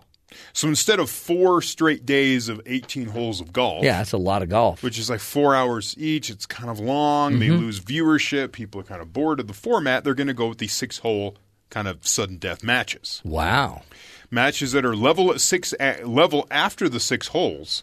So 0.52 0.68
instead 0.68 0.98
of 0.98 1.10
four 1.10 1.62
straight 1.62 2.06
days 2.06 2.48
of 2.48 2.60
18 2.66 3.06
holes 3.06 3.40
of 3.40 3.52
golf, 3.52 3.84
Yeah, 3.84 3.98
that's 3.98 4.12
a 4.12 4.18
lot 4.18 4.42
of 4.42 4.48
golf. 4.48 4.82
which 4.82 4.98
is 4.98 5.10
like 5.10 5.20
four 5.20 5.54
hours 5.54 5.94
each. 5.98 6.30
It's 6.30 6.46
kind 6.46 6.70
of 6.70 6.80
long. 6.80 7.38
They 7.38 7.48
mm-hmm. 7.48 7.64
lose 7.64 7.80
viewership. 7.80 8.52
People 8.52 8.80
are 8.80 8.84
kind 8.84 9.02
of 9.02 9.12
bored 9.12 9.40
of 9.40 9.46
the 9.46 9.52
format. 9.52 10.04
They're 10.04 10.14
going 10.14 10.28
to 10.28 10.34
go 10.34 10.48
with 10.48 10.58
these 10.58 10.72
six 10.72 10.98
hole 10.98 11.36
kind 11.70 11.88
of 11.88 12.06
sudden 12.06 12.36
death 12.36 12.62
matches. 12.62 13.20
Wow. 13.24 13.82
Matches 14.30 14.72
that 14.72 14.84
are 14.84 14.96
level 14.96 15.30
at 15.32 15.40
six 15.40 15.74
a, 15.78 16.02
level 16.04 16.46
after 16.50 16.88
the 16.88 17.00
six 17.00 17.28
holes 17.28 17.82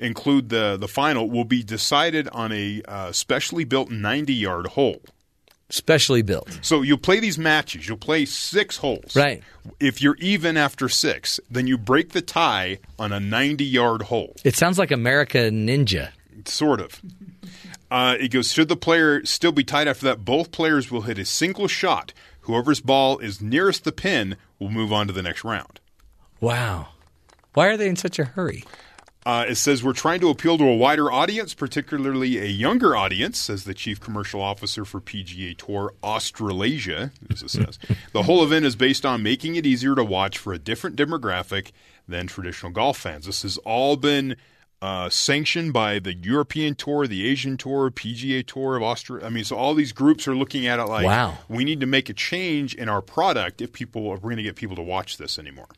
include 0.00 0.48
the 0.48 0.76
the 0.76 0.88
final 0.88 1.30
will 1.30 1.44
be 1.44 1.62
decided 1.62 2.28
on 2.28 2.50
a 2.50 2.82
uh, 2.88 3.12
specially 3.12 3.64
built 3.64 3.90
90 3.90 4.34
yard 4.34 4.66
hole. 4.68 5.00
Specially 5.68 6.22
built. 6.22 6.58
So 6.62 6.82
you'll 6.82 6.98
play 6.98 7.20
these 7.20 7.38
matches. 7.38 7.86
You'll 7.86 7.96
play 7.96 8.24
six 8.24 8.78
holes. 8.78 9.14
Right. 9.14 9.40
If 9.78 10.02
you're 10.02 10.16
even 10.16 10.56
after 10.56 10.88
six, 10.88 11.38
then 11.48 11.68
you 11.68 11.78
break 11.78 12.10
the 12.10 12.22
tie 12.22 12.78
on 12.98 13.12
a 13.12 13.20
90 13.20 13.64
yard 13.64 14.02
hole. 14.02 14.34
It 14.42 14.56
sounds 14.56 14.78
like 14.78 14.90
America 14.90 15.38
Ninja. 15.50 16.10
Sort 16.44 16.80
of. 16.80 17.00
Uh, 17.88 18.16
it 18.18 18.28
goes, 18.28 18.52
should 18.52 18.68
the 18.68 18.76
player 18.76 19.24
still 19.24 19.52
be 19.52 19.64
tied 19.64 19.86
after 19.86 20.06
that, 20.06 20.24
both 20.24 20.50
players 20.52 20.90
will 20.90 21.02
hit 21.02 21.18
a 21.18 21.24
single 21.24 21.68
shot. 21.68 22.12
Whoever's 22.42 22.80
ball 22.80 23.18
is 23.18 23.40
nearest 23.40 23.84
the 23.84 23.92
pin 23.92 24.36
will 24.58 24.70
move 24.70 24.92
on 24.92 25.06
to 25.08 25.12
the 25.12 25.22
next 25.22 25.44
round. 25.44 25.80
Wow. 26.40 26.88
Why 27.54 27.66
are 27.66 27.76
they 27.76 27.88
in 27.88 27.96
such 27.96 28.18
a 28.18 28.24
hurry? 28.24 28.64
Uh, 29.26 29.44
it 29.48 29.56
says 29.56 29.84
we're 29.84 29.92
trying 29.92 30.18
to 30.20 30.30
appeal 30.30 30.56
to 30.56 30.64
a 30.64 30.74
wider 30.74 31.12
audience, 31.12 31.52
particularly 31.52 32.38
a 32.38 32.46
younger 32.46 32.96
audience, 32.96 33.38
says 33.38 33.64
the 33.64 33.74
chief 33.74 34.00
commercial 34.00 34.40
officer 34.40 34.84
for 34.84 34.98
PGA 35.00 35.54
Tour 35.56 35.92
Australasia, 36.02 37.12
as 37.30 37.42
it 37.42 37.50
says. 37.50 37.78
the 38.12 38.22
whole 38.22 38.42
event 38.42 38.64
is 38.64 38.76
based 38.76 39.04
on 39.04 39.22
making 39.22 39.56
it 39.56 39.66
easier 39.66 39.94
to 39.94 40.04
watch 40.04 40.38
for 40.38 40.52
a 40.54 40.58
different 40.58 40.96
demographic 40.96 41.70
than 42.08 42.26
traditional 42.26 42.72
golf 42.72 42.96
fans. 42.96 43.26
This 43.26 43.42
has 43.42 43.58
all 43.58 43.96
been 43.96 44.36
uh, 44.80 45.10
sanctioned 45.10 45.74
by 45.74 45.98
the 45.98 46.14
European 46.14 46.74
Tour, 46.74 47.06
the 47.06 47.28
Asian 47.28 47.58
Tour, 47.58 47.90
PGA 47.90 48.46
Tour 48.46 48.76
of 48.76 48.82
Australia. 48.82 49.26
I 49.26 49.28
mean, 49.28 49.44
so 49.44 49.54
all 49.54 49.74
these 49.74 49.92
groups 49.92 50.26
are 50.26 50.34
looking 50.34 50.66
at 50.66 50.78
it 50.78 50.84
like, 50.84 51.04
Wow. 51.04 51.36
we 51.48 51.64
need 51.64 51.80
to 51.80 51.86
make 51.86 52.08
a 52.08 52.14
change 52.14 52.74
in 52.74 52.88
our 52.88 53.02
product 53.02 53.60
if 53.60 53.72
people 53.74 54.08
are 54.08 54.16
going 54.16 54.38
to 54.38 54.42
get 54.42 54.56
people 54.56 54.76
to 54.76 54.82
watch 54.82 55.18
this 55.18 55.38
anymore. 55.38 55.68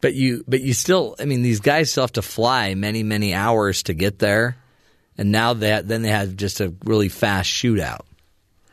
But 0.00 0.14
you 0.14 0.44
but 0.48 0.60
you 0.60 0.72
still 0.72 1.16
I 1.18 1.24
mean 1.24 1.42
these 1.42 1.60
guys 1.60 1.90
still 1.90 2.02
have 2.04 2.12
to 2.12 2.22
fly 2.22 2.74
many 2.74 3.02
many 3.02 3.34
hours 3.34 3.82
to 3.84 3.94
get 3.94 4.18
there. 4.18 4.56
And 5.18 5.30
now 5.30 5.54
that 5.54 5.88
then 5.88 6.02
they 6.02 6.08
have 6.08 6.36
just 6.36 6.60
a 6.60 6.72
really 6.84 7.08
fast 7.08 7.50
shootout. 7.50 8.00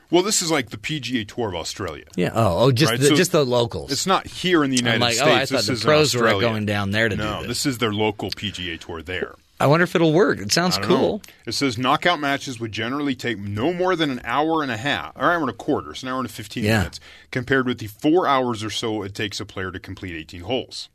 Well, 0.09 0.23
this 0.23 0.41
is 0.41 0.49
like 0.49 0.69
the 0.69 0.77
PGA 0.77 1.27
Tour 1.27 1.49
of 1.49 1.55
Australia. 1.55 2.05
Yeah. 2.15 2.31
Oh, 2.33 2.65
oh 2.65 2.71
just 2.71 2.91
Right, 2.91 2.99
the, 2.99 3.07
so 3.07 3.15
just 3.15 3.33
the 3.33 3.43
locals. 3.43 3.91
It's 3.91 4.07
not 4.07 4.25
here 4.25 4.63
in 4.63 4.71
the 4.71 4.77
United 4.77 5.01
like, 5.01 5.17
oh, 5.19 5.25
States. 5.25 5.51
I 5.51 5.55
thought 5.57 5.65
this 5.65 5.81
the 5.81 5.85
pros 5.85 6.15
were 6.15 6.29
going 6.39 6.65
down 6.65 6.91
there 6.91 7.09
to 7.09 7.15
do 7.15 7.21
this. 7.21 7.47
this 7.47 7.65
is 7.65 7.79
their 7.79 7.91
local 7.91 8.29
PGA 8.29 8.79
Tour 8.79 9.01
there. 9.01 9.35
I 9.59 9.65
wonder 9.65 9.83
if 9.85 9.95
it'll 9.95 10.13
work. 10.13 10.39
It 10.39 10.51
sounds 10.51 10.77
cool. 10.77 11.17
know. 11.17 11.21
It 11.47 11.53
says 11.53 11.77
knockout 11.77 12.19
matches 12.19 12.59
would 12.59 12.71
generally 12.71 13.15
take 13.15 13.39
no 13.39 13.73
more 13.73 13.95
than 13.95 14.11
an 14.11 14.21
hour 14.23 14.61
and 14.61 14.71
a 14.71 14.77
half, 14.77 15.15
or 15.15 15.23
an 15.23 15.29
hour 15.29 15.41
and 15.41 15.49
a 15.49 15.53
quarter, 15.53 15.95
so 15.95 16.07
an 16.07 16.13
hour 16.13 16.19
and 16.19 16.29
15 16.29 16.63
Yeah. 16.63 16.77
minutes, 16.79 16.99
compared 17.31 17.65
with 17.65 17.79
the 17.79 17.87
four 17.87 18.27
hours 18.27 18.63
or 18.63 18.69
so 18.69 19.01
it 19.01 19.15
takes 19.15 19.39
a 19.39 19.45
player 19.45 19.71
to 19.71 19.79
complete 19.79 20.15
18 20.15 20.41
holes, 20.41 20.89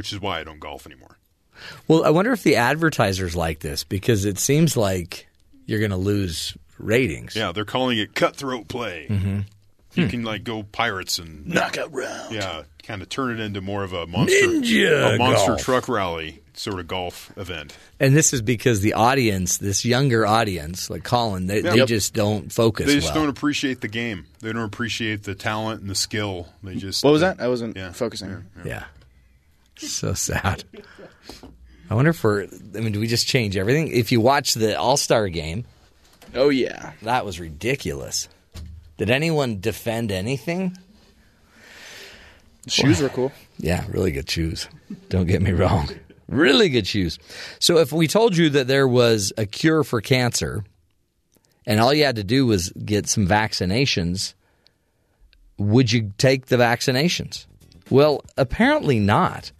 which 0.00 0.14
is 0.14 0.18
why 0.18 0.40
I 0.40 0.44
don't 0.44 0.60
golf 0.60 0.86
anymore. 0.86 1.18
Well, 1.86 2.04
I 2.06 2.08
wonder 2.08 2.32
if 2.32 2.42
the 2.42 2.56
advertisers 2.56 3.36
like 3.36 3.58
this 3.60 3.84
because 3.84 4.24
it 4.24 4.38
seems 4.38 4.78
like 4.78 5.28
you're 5.66 5.78
going 5.78 5.90
to 5.90 5.98
lose 5.98 6.56
ratings. 6.78 7.36
Yeah, 7.36 7.52
they're 7.52 7.66
calling 7.66 7.98
it 7.98 8.14
cutthroat 8.14 8.66
play. 8.66 9.08
Mm-hmm. 9.10 9.40
You 9.92 10.04
Hmm. 10.04 10.08
can 10.10 10.22
like 10.24 10.42
go 10.42 10.62
pirates 10.62 11.18
and 11.18 11.46
Knockout 11.46 11.92
round. 11.92 12.32
yeah, 12.34 12.62
kind 12.82 13.02
of 13.02 13.10
turn 13.10 13.38
it 13.38 13.40
into 13.44 13.60
more 13.60 13.84
of 13.84 13.92
a 13.92 14.06
monster 14.06 14.46
Ninja 14.46 15.16
a 15.16 15.18
monster 15.18 15.48
golf. 15.48 15.60
truck 15.62 15.86
rally 15.88 16.40
sort 16.54 16.80
of 16.80 16.86
golf 16.88 17.30
event. 17.36 17.76
And 17.98 18.16
this 18.16 18.32
is 18.32 18.40
because 18.40 18.80
the 18.80 18.94
audience, 18.94 19.58
this 19.58 19.84
younger 19.84 20.24
audience, 20.26 20.88
like 20.88 21.02
Colin, 21.04 21.46
they, 21.46 21.60
Yeah. 21.60 21.70
they 21.72 21.76
Yep. 21.78 21.88
just 21.88 22.14
don't 22.14 22.50
focus 22.50 22.86
They 22.86 22.94
just 22.94 23.08
well. 23.08 23.16
don't 23.24 23.28
appreciate 23.28 23.80
the 23.82 23.88
game. 23.88 24.24
They 24.40 24.50
don't 24.52 24.62
appreciate 24.62 25.24
the 25.24 25.34
talent 25.34 25.80
and 25.82 25.90
the 25.90 25.94
skill. 25.94 26.48
They 26.62 26.76
just 26.76 27.02
What 27.04 27.10
was 27.12 27.20
that? 27.20 27.38
I 27.40 27.48
wasn't 27.48 27.76
Yeah. 27.76 27.92
focusing. 27.92 28.44
Yeah. 28.64 28.84
So 29.86 30.12
sad. 30.14 30.64
I 31.88 31.94
wonder 31.94 32.10
if 32.10 32.22
we're, 32.22 32.44
I 32.44 32.80
mean, 32.80 32.92
do 32.92 33.00
we 33.00 33.06
just 33.08 33.26
change 33.26 33.56
everything? 33.56 33.88
If 33.88 34.12
you 34.12 34.20
watch 34.20 34.54
the 34.54 34.78
All 34.78 34.96
Star 34.96 35.28
game, 35.28 35.64
Oh 36.34 36.48
yeah. 36.50 36.92
that 37.02 37.24
was 37.24 37.40
ridiculous. 37.40 38.28
Did 38.98 39.10
anyone 39.10 39.60
defend 39.60 40.12
anything? 40.12 40.76
Shoes 42.68 43.00
were 43.00 43.08
cool. 43.08 43.32
Yeah, 43.58 43.84
really 43.88 44.12
good 44.12 44.30
shoes. 44.30 44.68
Don't 45.08 45.26
get 45.26 45.40
me 45.42 45.52
wrong. 45.52 45.88
Really 46.28 46.68
good 46.68 46.86
shoes. 46.86 47.18
So 47.58 47.78
if 47.78 47.92
we 47.92 48.06
told 48.06 48.36
you 48.36 48.50
that 48.50 48.68
there 48.68 48.86
was 48.86 49.32
a 49.38 49.46
cure 49.46 49.82
for 49.82 50.00
cancer 50.00 50.64
and 51.66 51.80
all 51.80 51.92
you 51.92 52.04
had 52.04 52.16
to 52.16 52.24
do 52.24 52.46
was 52.46 52.70
get 52.84 53.08
some 53.08 53.26
vaccinations, 53.26 54.34
would 55.58 55.90
you 55.90 56.12
take 56.18 56.46
the 56.46 56.56
vaccinations? 56.56 57.46
Well, 57.88 58.22
apparently 58.36 59.00
not. 59.00 59.50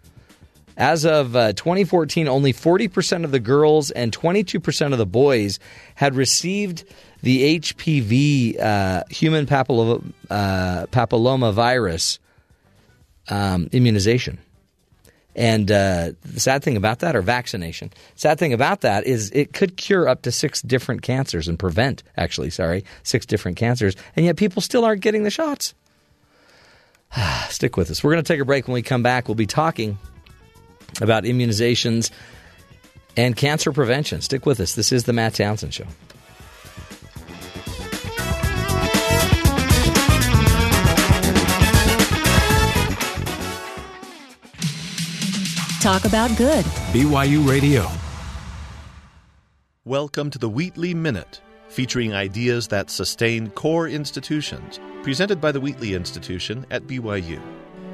As 0.80 1.04
of 1.04 1.36
uh, 1.36 1.52
2014, 1.52 2.26
only 2.26 2.54
40% 2.54 3.24
of 3.24 3.32
the 3.32 3.38
girls 3.38 3.90
and 3.90 4.16
22% 4.16 4.92
of 4.92 4.98
the 4.98 5.04
boys 5.04 5.58
had 5.94 6.14
received 6.14 6.84
the 7.20 7.60
HPV, 7.60 8.58
uh, 8.58 9.04
human 9.10 9.44
papilloma, 9.44 10.10
uh, 10.30 10.86
papilloma 10.86 11.52
virus 11.52 12.18
um, 13.28 13.68
immunization. 13.72 14.38
And 15.36 15.70
uh, 15.70 16.12
the 16.24 16.40
sad 16.40 16.62
thing 16.62 16.78
about 16.78 17.00
that, 17.00 17.14
or 17.14 17.20
vaccination, 17.20 17.92
sad 18.14 18.38
thing 18.38 18.54
about 18.54 18.80
that 18.80 19.04
is 19.04 19.30
it 19.34 19.52
could 19.52 19.76
cure 19.76 20.08
up 20.08 20.22
to 20.22 20.32
six 20.32 20.62
different 20.62 21.02
cancers 21.02 21.46
and 21.46 21.58
prevent, 21.58 22.02
actually, 22.16 22.48
sorry, 22.48 22.86
six 23.02 23.26
different 23.26 23.58
cancers. 23.58 23.96
And 24.16 24.24
yet 24.24 24.36
people 24.36 24.62
still 24.62 24.86
aren't 24.86 25.02
getting 25.02 25.24
the 25.24 25.30
shots. 25.30 25.74
Stick 27.50 27.76
with 27.76 27.90
us. 27.90 28.02
We're 28.02 28.12
going 28.12 28.24
to 28.24 28.32
take 28.32 28.40
a 28.40 28.46
break. 28.46 28.66
When 28.66 28.72
we 28.72 28.80
come 28.80 29.02
back, 29.02 29.28
we'll 29.28 29.34
be 29.34 29.44
talking 29.44 29.98
about 31.00 31.24
immunizations 31.24 32.10
and 33.16 33.36
cancer 33.36 33.72
prevention. 33.72 34.20
Stick 34.20 34.46
with 34.46 34.60
us. 34.60 34.74
This 34.74 34.92
is 34.92 35.04
the 35.04 35.12
Matt 35.12 35.34
Townsend 35.34 35.74
Show. 35.74 35.86
Talk 45.80 46.04
about 46.04 46.36
good. 46.36 46.64
BYU 46.92 47.48
Radio. 47.48 47.88
Welcome 49.86 50.28
to 50.28 50.38
the 50.38 50.48
Wheatley 50.48 50.92
Minute, 50.92 51.40
featuring 51.68 52.12
ideas 52.12 52.68
that 52.68 52.90
sustain 52.90 53.48
core 53.52 53.88
institutions, 53.88 54.78
presented 55.02 55.40
by 55.40 55.50
the 55.50 55.60
Wheatley 55.60 55.94
Institution 55.94 56.66
at 56.70 56.86
BYU. 56.86 57.40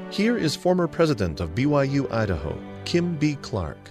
Here 0.09 0.37
is 0.37 0.53
former 0.53 0.87
president 0.87 1.39
of 1.39 1.55
BYU 1.55 2.11
Idaho, 2.11 2.59
Kim 2.87 3.17
B. 3.17 3.35
Clark. 3.41 3.89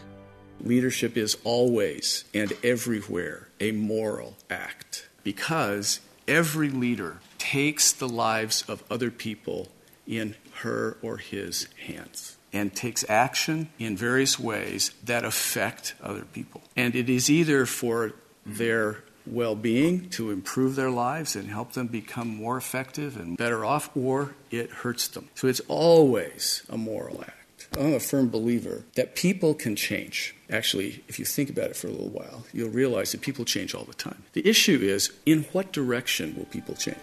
Leadership 0.58 1.18
is 1.18 1.36
always 1.44 2.24
and 2.32 2.54
everywhere 2.64 3.48
a 3.60 3.72
moral 3.72 4.38
act 4.48 5.06
because 5.22 6.00
every 6.26 6.70
leader 6.70 7.18
takes 7.36 7.92
the 7.92 8.08
lives 8.08 8.64
of 8.66 8.82
other 8.90 9.10
people 9.10 9.68
in 10.06 10.34
her 10.62 10.96
or 11.02 11.18
his 11.18 11.68
hands 11.86 12.38
and 12.54 12.74
takes 12.74 13.04
action 13.06 13.68
in 13.78 13.98
various 13.98 14.40
ways 14.40 14.92
that 15.04 15.26
affect 15.26 15.94
other 16.02 16.24
people. 16.24 16.62
And 16.74 16.96
it 16.96 17.10
is 17.10 17.28
either 17.28 17.66
for 17.66 18.14
their 18.46 19.04
well 19.26 19.56
being 19.56 20.08
to 20.08 20.30
improve 20.30 20.74
their 20.74 20.90
lives 20.90 21.36
and 21.36 21.50
help 21.50 21.72
them 21.72 21.88
become 21.88 22.28
more 22.28 22.56
effective 22.56 23.18
and 23.18 23.36
better 23.36 23.62
off, 23.62 23.94
or 23.94 24.34
it 24.50 24.70
hurts 24.70 25.06
them. 25.08 25.28
So 25.34 25.48
it's 25.48 25.60
always 25.68 26.62
a 26.70 26.78
moral 26.78 27.20
act. 27.20 27.35
I'm 27.78 27.94
a 27.94 28.00
firm 28.00 28.30
believer 28.30 28.84
that 28.94 29.14
people 29.14 29.54
can 29.54 29.76
change. 29.76 30.34
Actually, 30.50 31.02
if 31.08 31.18
you 31.18 31.24
think 31.24 31.50
about 31.50 31.70
it 31.70 31.76
for 31.76 31.88
a 31.88 31.90
little 31.90 32.08
while, 32.08 32.46
you'll 32.52 32.70
realize 32.70 33.12
that 33.12 33.20
people 33.20 33.44
change 33.44 33.74
all 33.74 33.84
the 33.84 33.94
time. 33.94 34.24
The 34.32 34.48
issue 34.48 34.78
is 34.80 35.12
in 35.26 35.42
what 35.52 35.72
direction 35.72 36.34
will 36.36 36.46
people 36.46 36.74
change? 36.74 36.96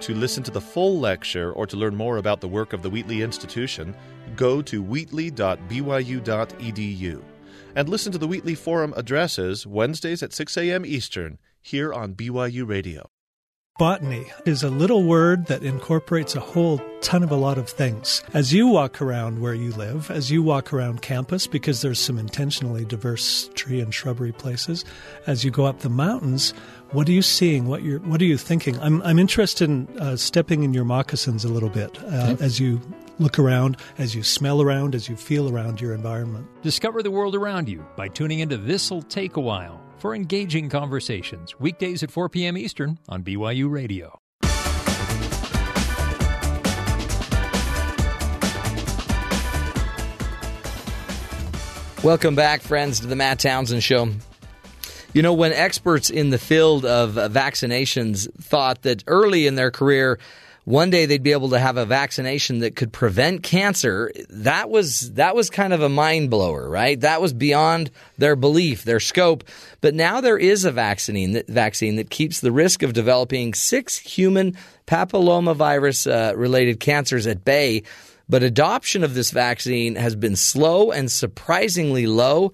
To 0.00 0.14
listen 0.14 0.42
to 0.44 0.50
the 0.50 0.60
full 0.60 0.98
lecture 0.98 1.52
or 1.52 1.66
to 1.66 1.76
learn 1.76 1.94
more 1.94 2.16
about 2.16 2.40
the 2.40 2.48
work 2.48 2.72
of 2.72 2.82
the 2.82 2.90
Wheatley 2.90 3.22
Institution, 3.22 3.94
go 4.36 4.62
to 4.62 4.82
wheatley.byu.edu 4.82 7.22
and 7.76 7.88
listen 7.88 8.12
to 8.12 8.18
the 8.18 8.26
Wheatley 8.26 8.54
Forum 8.54 8.94
addresses 8.96 9.66
Wednesdays 9.66 10.22
at 10.22 10.32
6 10.32 10.56
a.m. 10.56 10.84
Eastern 10.84 11.38
here 11.60 11.92
on 11.92 12.14
BYU 12.14 12.66
Radio. 12.66 13.08
Botany 13.80 14.26
is 14.44 14.62
a 14.62 14.68
little 14.68 15.04
word 15.04 15.46
that 15.46 15.62
incorporates 15.62 16.36
a 16.36 16.40
whole 16.40 16.82
ton 17.00 17.22
of 17.22 17.30
a 17.30 17.34
lot 17.34 17.56
of 17.56 17.66
things. 17.66 18.22
As 18.34 18.52
you 18.52 18.66
walk 18.66 19.00
around 19.00 19.40
where 19.40 19.54
you 19.54 19.72
live, 19.72 20.10
as 20.10 20.30
you 20.30 20.42
walk 20.42 20.74
around 20.74 21.00
campus, 21.00 21.46
because 21.46 21.80
there's 21.80 21.98
some 21.98 22.18
intentionally 22.18 22.84
diverse 22.84 23.48
tree 23.54 23.80
and 23.80 23.94
shrubbery 23.94 24.32
places, 24.32 24.84
as 25.26 25.46
you 25.46 25.50
go 25.50 25.64
up 25.64 25.78
the 25.78 25.88
mountains, 25.88 26.52
what 26.90 27.08
are 27.08 27.12
you 27.12 27.22
seeing? 27.22 27.68
What 27.68 27.82
you're, 27.82 28.00
what 28.00 28.20
are 28.20 28.26
you 28.26 28.36
thinking? 28.36 28.78
I'm, 28.80 29.00
I'm 29.00 29.18
interested 29.18 29.70
in 29.70 29.88
uh, 29.98 30.16
stepping 30.16 30.62
in 30.62 30.74
your 30.74 30.84
moccasins 30.84 31.46
a 31.46 31.48
little 31.48 31.70
bit 31.70 31.98
uh, 32.04 32.36
as 32.38 32.60
you 32.60 32.82
look 33.18 33.38
around, 33.38 33.78
as 33.96 34.14
you 34.14 34.22
smell 34.22 34.60
around, 34.60 34.94
as 34.94 35.08
you 35.08 35.16
feel 35.16 35.48
around 35.50 35.80
your 35.80 35.94
environment. 35.94 36.46
Discover 36.60 37.02
the 37.02 37.10
world 37.10 37.34
around 37.34 37.66
you 37.66 37.82
by 37.96 38.08
tuning 38.08 38.40
into 38.40 38.58
This'll 38.58 39.00
Take 39.00 39.36
a 39.36 39.40
While 39.40 39.79
for 40.00 40.14
engaging 40.14 40.68
conversations, 40.68 41.60
weekdays 41.60 42.02
at 42.02 42.10
4 42.10 42.28
p.m. 42.30 42.56
Eastern 42.56 42.98
on 43.08 43.22
BYU 43.22 43.70
Radio. 43.70 44.18
Welcome 52.02 52.34
back, 52.34 52.62
friends, 52.62 53.00
to 53.00 53.06
the 53.06 53.14
Matt 53.14 53.40
Townsend 53.40 53.82
Show. 53.82 54.08
You 55.12 55.20
know, 55.20 55.34
when 55.34 55.52
experts 55.52 56.08
in 56.08 56.30
the 56.30 56.38
field 56.38 56.86
of 56.86 57.10
vaccinations 57.30 58.32
thought 58.42 58.82
that 58.82 59.04
early 59.06 59.46
in 59.46 59.56
their 59.56 59.70
career, 59.70 60.18
one 60.70 60.88
day 60.88 61.04
they'd 61.04 61.22
be 61.22 61.32
able 61.32 61.50
to 61.50 61.58
have 61.58 61.76
a 61.76 61.84
vaccination 61.84 62.60
that 62.60 62.76
could 62.76 62.92
prevent 62.92 63.42
cancer, 63.42 64.12
that 64.28 64.70
was 64.70 65.14
that 65.14 65.34
was 65.34 65.50
kind 65.50 65.72
of 65.72 65.82
a 65.82 65.88
mind 65.88 66.30
blower, 66.30 66.68
right? 66.70 66.98
That 67.00 67.20
was 67.20 67.32
beyond 67.32 67.90
their 68.18 68.36
belief, 68.36 68.84
their 68.84 69.00
scope. 69.00 69.44
But 69.80 69.94
now 69.94 70.20
there 70.20 70.38
is 70.38 70.64
a 70.64 70.70
vaccine 70.70 71.32
that, 71.32 71.48
vaccine 71.48 71.96
that 71.96 72.08
keeps 72.08 72.40
the 72.40 72.52
risk 72.52 72.82
of 72.82 72.92
developing 72.92 73.52
six 73.52 73.98
human 73.98 74.56
papillomavirus 74.86 76.10
uh, 76.10 76.36
related 76.36 76.78
cancers 76.78 77.26
at 77.26 77.44
bay. 77.44 77.82
But 78.28 78.44
adoption 78.44 79.02
of 79.02 79.14
this 79.14 79.32
vaccine 79.32 79.96
has 79.96 80.14
been 80.14 80.36
slow 80.36 80.92
and 80.92 81.10
surprisingly 81.10 82.06
low. 82.06 82.52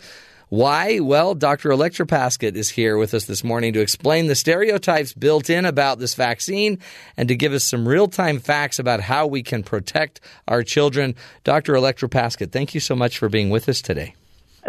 Why? 0.56 1.00
Well, 1.00 1.34
Dr. 1.34 1.70
Electra 1.70 2.06
Paskett 2.06 2.56
is 2.56 2.70
here 2.70 2.96
with 2.96 3.12
us 3.12 3.26
this 3.26 3.44
morning 3.44 3.74
to 3.74 3.80
explain 3.80 4.26
the 4.26 4.34
stereotypes 4.34 5.12
built 5.12 5.50
in 5.50 5.66
about 5.66 5.98
this 5.98 6.14
vaccine 6.14 6.78
and 7.14 7.28
to 7.28 7.36
give 7.36 7.52
us 7.52 7.62
some 7.62 7.86
real 7.86 8.08
time 8.08 8.38
facts 8.40 8.78
about 8.78 9.00
how 9.00 9.26
we 9.26 9.42
can 9.42 9.62
protect 9.62 10.18
our 10.48 10.62
children. 10.62 11.14
Dr. 11.44 11.74
Electra 11.74 12.08
Paskett, 12.08 12.52
thank 12.52 12.72
you 12.72 12.80
so 12.80 12.96
much 12.96 13.18
for 13.18 13.28
being 13.28 13.50
with 13.50 13.68
us 13.68 13.82
today. 13.82 14.14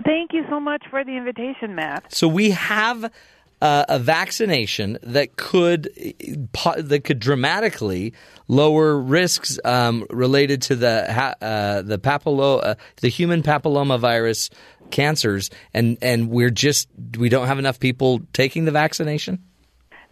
Thank 0.04 0.34
you 0.34 0.44
so 0.50 0.60
much 0.60 0.84
for 0.90 1.06
the 1.06 1.16
invitation, 1.16 1.74
Matt. 1.74 2.14
So 2.14 2.28
we 2.28 2.52
have 2.52 3.10
uh, 3.62 3.86
a 3.90 4.00
vaccination 4.00 4.98
that 5.04 5.36
could 5.36 5.90
that 6.78 7.02
could 7.04 7.20
dramatically 7.20 8.14
lower 8.48 8.98
risks 8.98 9.60
um, 9.66 10.06
related 10.10 10.62
to 10.64 10.76
the 10.76 11.36
uh, 11.42 11.82
the 11.82 11.98
papillo 11.98 12.64
uh, 12.64 12.76
the 13.02 13.10
human 13.10 13.42
papillomavirus 13.42 14.50
cancers, 14.92 15.50
and 15.74 15.98
and 16.02 16.30
we're 16.30 16.50
just 16.50 16.88
we 17.18 17.30
don't 17.30 17.48
have 17.48 17.60
enough 17.60 17.80
people 17.80 18.22
taking 18.34 18.66
the 18.66 18.72
vaccination. 18.72 19.44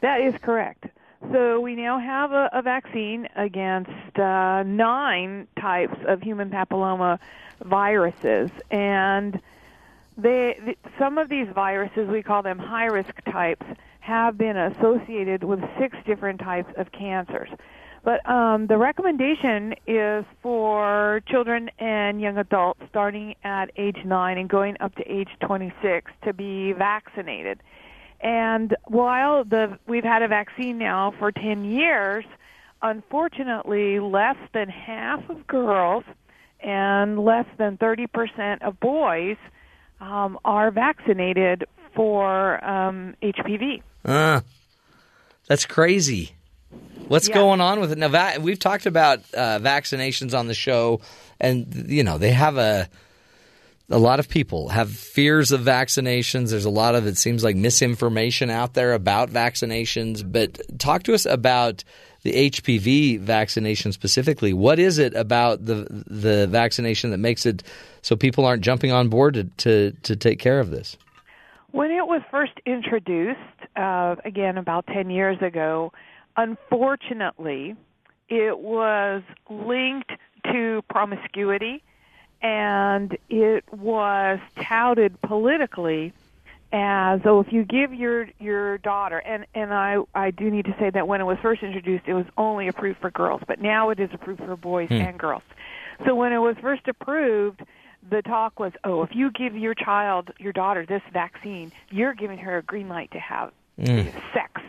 That 0.02 0.22
is 0.22 0.34
correct. 0.42 0.86
So 1.32 1.60
we 1.60 1.76
now 1.76 1.98
have 2.00 2.32
a, 2.32 2.50
a 2.54 2.62
vaccine 2.62 3.28
against 3.36 4.20
uh, 4.20 4.64
nine 4.64 5.48
types 5.60 5.98
of 6.08 6.22
human 6.22 6.50
papilloma 6.50 7.20
viruses, 7.64 8.52
and 8.70 9.40
they, 10.18 10.58
th- 10.64 10.78
some 10.98 11.18
of 11.18 11.30
these 11.30 11.48
viruses, 11.54 12.08
we 12.10 12.24
call 12.24 12.42
them 12.42 12.58
high 12.58 12.86
risk 12.86 13.14
types, 13.26 13.66
have 14.00 14.38
been 14.38 14.56
associated 14.56 15.44
with 15.44 15.60
six 15.80 15.98
different 16.06 16.40
types 16.40 16.72
of 16.78 16.92
cancers. 16.92 17.50
But 18.04 18.28
um, 18.30 18.68
the 18.68 18.78
recommendation 18.78 19.74
is 19.88 20.26
for 20.44 21.22
children 21.28 21.72
and 21.80 22.22
young 22.22 22.38
adults 22.38 22.82
starting 22.88 23.34
at 23.44 23.72
age 23.78 23.98
9 24.06 24.38
and 24.38 24.48
going 24.48 24.78
up 24.80 24.94
to 24.96 25.12
age 25.12 25.30
26 25.42 26.12
to 26.24 26.34
be 26.34 26.74
vaccinated. 26.74 27.64
And 28.22 28.76
while 28.86 29.44
the 29.44 29.80
we've 29.88 30.04
had 30.04 30.22
a 30.22 30.28
vaccine 30.28 30.78
now 30.78 31.14
for 31.18 31.32
10 31.32 31.66
years, 31.66 32.26
unfortunately 32.84 34.00
less 34.00 34.38
than 34.54 34.70
half 34.70 35.28
of 35.28 35.48
girls 35.48 36.04
and 36.60 37.20
less 37.20 37.46
than 37.58 37.78
30% 37.78 38.62
of 38.62 38.80
boys 38.80 39.38
um, 40.02 40.38
are 40.46 40.72
vaccinated 40.72 41.66
for 41.96 42.64
um, 42.66 43.16
HPV. 43.24 43.82
Uh, 44.04 44.42
that's 45.48 45.66
crazy. 45.66 46.34
What's 47.08 47.28
Yeah. 47.30 47.36
going 47.36 47.62
on 47.62 47.80
with 47.80 47.92
it? 47.92 47.98
Now, 47.98 48.08
va- 48.10 48.38
we've 48.42 48.60
talked 48.60 48.86
about 48.86 49.20
uh, 49.34 49.60
vaccinations 49.60 50.38
on 50.38 50.48
the 50.48 50.54
show, 50.54 51.02
and 51.40 51.86
you 51.88 52.04
know 52.04 52.18
they 52.18 52.32
have 52.32 52.58
a 52.58 52.90
a 53.90 54.00
lot 54.00 54.20
of 54.20 54.28
people 54.28 54.70
have 54.70 54.90
fears 54.90 55.52
of 55.52 55.62
vaccinations. 55.62 56.50
There's 56.50 56.66
a 56.66 56.70
lot 56.72 56.96
of 56.96 57.06
it 57.06 57.18
seems 57.18 57.44
like 57.44 57.56
misinformation 57.56 58.50
out 58.50 58.74
there 58.74 58.94
about 58.94 59.30
vaccinations. 59.30 60.24
But 60.30 60.60
talk 60.80 61.04
to 61.04 61.14
us 61.14 61.26
about 61.28 61.84
the 62.24 62.50
HPV 62.50 63.20
vaccination 63.20 63.92
specifically. 63.92 64.54
What 64.54 64.80
is 64.80 64.98
it 64.98 65.14
about 65.14 65.64
the 65.64 65.86
the 66.08 66.48
vaccination 66.48 67.12
that 67.12 67.20
makes 67.20 67.46
it 67.46 67.62
so 68.06 68.16
people 68.16 68.46
aren't 68.46 68.62
jumping 68.62 68.92
on 68.92 69.10
board 69.10 69.34
to 69.34 69.44
to, 69.58 69.92
to 70.04 70.16
take 70.16 70.38
care 70.38 70.60
of 70.60 70.70
this? 70.70 70.96
When 71.72 71.90
it 71.90 72.08
was 72.08 72.22
first 72.30 72.54
introduced, 72.66 73.40
uh, 73.76 74.16
again 74.24 74.58
about 74.58 74.86
10 74.88 75.10
years 75.10 75.42
ago, 75.42 75.92
unfortunately, 76.38 77.76
it 78.30 78.60
was 78.60 79.24
linked 79.50 80.12
to 80.52 80.84
promiscuity 80.90 81.82
and 82.42 83.18
it 83.30 83.64
was 83.74 84.40
touted 84.62 85.20
politically 85.22 86.14
as 86.72 87.22
oh 87.26 87.40
if 87.40 87.52
you 87.52 87.64
give 87.64 87.94
your 87.94 88.28
your 88.40 88.78
daughter 88.80 89.18
and 89.20 89.46
and 89.56 89.74
I 89.74 89.98
I 90.14 90.30
do 90.32 90.52
need 90.52 90.66
to 90.66 90.76
say 90.78 90.90
that 90.92 91.08
when 91.08 91.22
it 91.22 91.24
was 91.24 91.38
first 91.42 91.64
introduced 91.64 92.04
it 92.08 92.14
was 92.14 92.26
only 92.38 92.68
approved 92.68 93.00
for 93.00 93.10
girls 93.10 93.42
but 93.48 93.60
now 93.62 93.90
it 93.90 94.00
is 94.00 94.10
approved 94.14 94.42
for 94.44 94.56
boys 94.56 94.90
Hmm. 94.90 94.96
and 94.96 95.18
girls. 95.18 95.44
So 96.06 96.14
when 96.14 96.34
it 96.34 96.40
was 96.40 96.56
first 96.62 96.88
approved 96.88 97.62
the 98.10 98.22
talk 98.22 98.60
was 98.60 98.72
oh 98.84 99.02
if 99.04 99.16
you 99.16 99.32
give 99.32 99.56
your 99.56 99.74
child 99.74 100.32
your 100.40 100.54
daughter 100.54 100.86
this 100.86 101.02
vaccine 101.12 101.72
you're 101.90 102.14
giving 102.14 102.38
her 102.38 102.58
a 102.58 102.62
green 102.62 102.88
light 102.90 103.10
to 103.12 103.20
have 103.20 103.52
Mm. 103.80 104.10
sex 104.34 104.62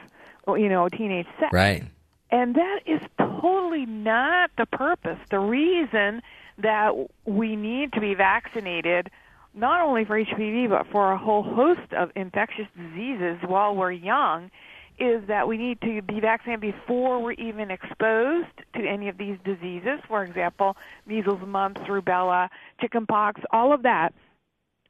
or 0.49 0.59
you 0.59 0.69
know 0.69 0.89
teenage 0.89 1.27
sex. 1.39 1.53
Right. 1.53 1.85
And 2.33 2.57
that 2.57 2.81
is 2.87 3.01
totally 3.19 3.87
not 3.87 4.51
the 4.59 4.67
purpose. 4.67 5.19
The 5.31 5.39
reason 5.39 6.23
that 6.59 6.93
we 7.25 7.55
need 7.55 7.93
to 7.93 8.01
be 8.01 8.15
vaccinated, 8.15 9.11
not 9.55 9.81
only 9.83 10.05
for 10.05 10.19
HPV, 10.19 10.69
but 10.69 10.89
for 10.89 11.13
a 11.13 11.19
whole 11.19 11.45
host 11.45 11.93
of 11.93 12.11
infectious 12.17 12.67
diseases 12.77 13.39
while 13.47 13.77
we're 13.77 13.93
young, 13.93 14.51
is 14.99 15.27
that 15.29 15.47
we 15.47 15.57
need 15.57 15.81
to 15.83 16.03
be 16.03 16.21
vaccinated 16.21 16.61
before 16.61 17.23
we're 17.23 17.33
even 17.33 17.71
exposed 17.71 18.49
to 18.75 18.87
any 18.87 19.09
of 19.09 19.19
these 19.19 19.39
diseases. 19.45 20.01
For 20.09 20.25
example, 20.25 20.77
measles, 21.07 21.41
mumps, 21.47 21.83
rubella, 21.83 22.49
chickenpox, 22.81 23.41
all 23.51 23.73
of 23.73 23.83
that. 23.83 24.15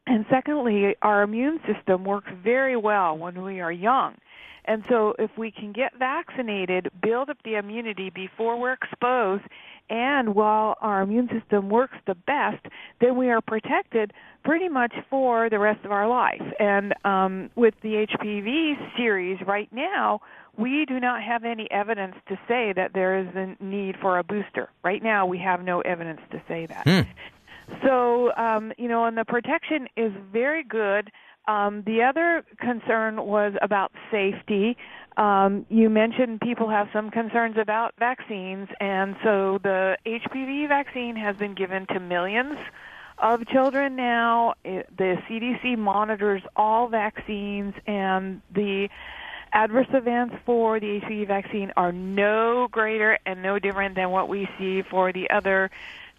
And 0.06 0.24
secondly, 0.30 0.94
our 1.02 1.22
immune 1.22 1.60
system 1.66 2.04
works 2.04 2.30
very 2.42 2.76
well 2.76 3.18
when 3.18 3.42
we 3.42 3.60
are 3.60 3.72
young. 3.72 4.14
And 4.66 4.84
so 4.88 5.14
if 5.18 5.30
we 5.36 5.50
can 5.50 5.72
get 5.72 5.96
vaccinated, 5.96 6.90
build 7.00 7.30
up 7.30 7.38
the 7.44 7.54
immunity 7.54 8.10
before 8.10 8.58
we're 8.58 8.72
exposed, 8.72 9.44
and 9.88 10.34
while 10.34 10.76
our 10.80 11.02
immune 11.02 11.28
system 11.28 11.68
works 11.68 11.96
the 12.06 12.16
best, 12.16 12.66
then 13.00 13.16
we 13.16 13.30
are 13.30 13.40
protected 13.40 14.12
pretty 14.46 14.68
much 14.68 14.94
for 15.10 15.50
the 15.50 15.58
rest 15.58 15.84
of 15.84 15.90
our 15.90 16.08
life. 16.08 16.42
And 16.60 16.94
um, 17.04 17.50
with 17.56 17.74
the 17.82 18.06
HPV 18.06 18.96
series 18.96 19.38
right 19.44 19.68
now, 19.72 20.20
we 20.56 20.86
do 20.86 21.00
not 21.00 21.22
have 21.22 21.44
any 21.44 21.68
evidence 21.70 22.14
to 22.28 22.38
say 22.46 22.72
that 22.74 22.92
there 22.94 23.18
is 23.18 23.26
a 23.34 23.62
need 23.62 23.96
for 24.00 24.18
a 24.18 24.24
booster. 24.24 24.70
Right 24.84 25.02
now, 25.02 25.26
we 25.26 25.38
have 25.38 25.64
no 25.64 25.80
evidence 25.80 26.20
to 26.30 26.40
say 26.48 26.66
that. 26.66 26.86
So, 27.82 28.32
um, 28.36 28.72
you 28.78 28.86
know, 28.86 29.04
and 29.04 29.18
the 29.18 29.24
protection 29.24 29.88
is 29.96 30.12
very 30.32 30.62
good. 30.62 31.10
Um, 31.48 31.82
the 31.84 32.04
other 32.04 32.44
concern 32.58 33.26
was 33.26 33.54
about 33.60 33.90
safety. 34.12 34.76
Um, 35.16 35.66
you 35.68 35.90
mentioned 35.90 36.40
people 36.40 36.70
have 36.70 36.86
some 36.92 37.10
concerns 37.10 37.56
about 37.58 37.94
vaccines, 37.98 38.68
and 38.80 39.16
so 39.24 39.58
the 39.64 39.96
HPV 40.06 40.68
vaccine 40.68 41.16
has 41.16 41.34
been 41.36 41.54
given 41.54 41.86
to 41.88 41.98
millions 41.98 42.56
of 43.18 43.46
children 43.48 43.96
now. 43.96 44.54
It, 44.64 44.88
the 44.96 45.16
CDC 45.28 45.78
monitors 45.78 46.42
all 46.54 46.88
vaccines, 46.88 47.74
and 47.86 48.42
the 48.54 48.88
adverse 49.52 49.86
events 49.92 50.34
for 50.44 50.78
the 50.80 51.00
HPV 51.00 51.26
vaccine 51.26 51.72
are 51.76 51.92
no 51.92 52.68
greater 52.70 53.18
and 53.24 53.42
no 53.42 53.58
different 53.58 53.94
than 53.94 54.10
what 54.10 54.28
we 54.28 54.48
see 54.58 54.82
for 54.82 55.12
the 55.12 55.30
other 55.30 55.70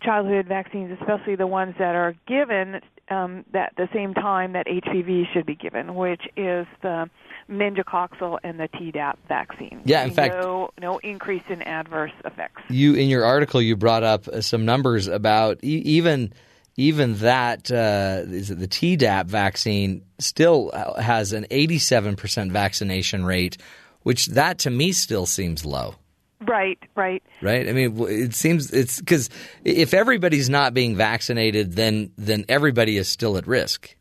childhood 0.02 0.45
vaccines, 0.48 0.98
especially 1.02 1.36
the 1.36 1.48
ones 1.48 1.76
that 1.80 1.95
are 1.95 2.15
given 2.28 2.80
um, 3.10 3.44
at 3.53 3.74
the 3.78 3.88
same 3.94 4.14
time 4.14 4.53
that 4.53 4.65
HPV 4.68 5.32
should 5.34 5.45
be 5.45 5.56
given, 5.56 5.95
which 5.95 6.22
is 6.36 6.68
the 6.82 7.10
meningococcal 7.49 8.38
and 8.44 8.60
the 8.60 8.68
Tdap 8.69 9.15
vaccine. 9.28 9.82
Yeah, 9.86 10.03
in 10.03 10.10
We 10.10 10.15
fact- 10.15 10.36
no, 10.36 10.69
no 10.80 10.98
increase 10.99 11.44
in 11.49 11.61
adverse 11.64 12.11
effects. 12.26 12.61
You 12.69 12.94
in 12.95 13.07
your 13.10 13.24
article 13.26 13.61
you 13.61 13.76
brought 13.76 14.03
up 14.03 14.28
uh, 14.28 14.41
some 14.41 14.65
numbers 14.65 15.07
about 15.07 15.60
e- 15.64 15.82
even 15.86 16.34
even 16.78 17.16
that 17.16 17.72
uh, 17.72 18.22
is 18.28 18.52
it 18.52 18.60
the 18.60 18.68
Tdap 18.68 19.26
vaccine 19.26 20.04
still 20.20 20.70
uh, 20.74 21.02
has 21.02 21.34
an 21.34 21.45
87% 21.49 22.52
vaccination 22.52 23.26
rate, 23.26 23.58
which 24.04 24.28
that 24.28 24.60
to 24.60 24.70
me 24.70 24.91
still 24.91 25.26
seems 25.26 25.66
low. 25.66 25.95
Right, 26.40 26.78
right. 26.95 27.24
Right? 27.41 27.68
I 27.68 27.74
mean, 27.74 27.99
it 28.08 28.36
seems 28.36 28.72
it's 28.72 28.99
because 28.99 29.30
if 29.66 29.95
everybody's 29.95 30.49
not 30.52 30.76
being 30.76 30.95
vaccinated, 30.95 31.74
then 31.74 32.12
then 32.16 32.45
everybody 32.48 32.98
is 32.98 33.10
still 33.10 33.38
at 33.38 33.48
risk. 33.48 33.95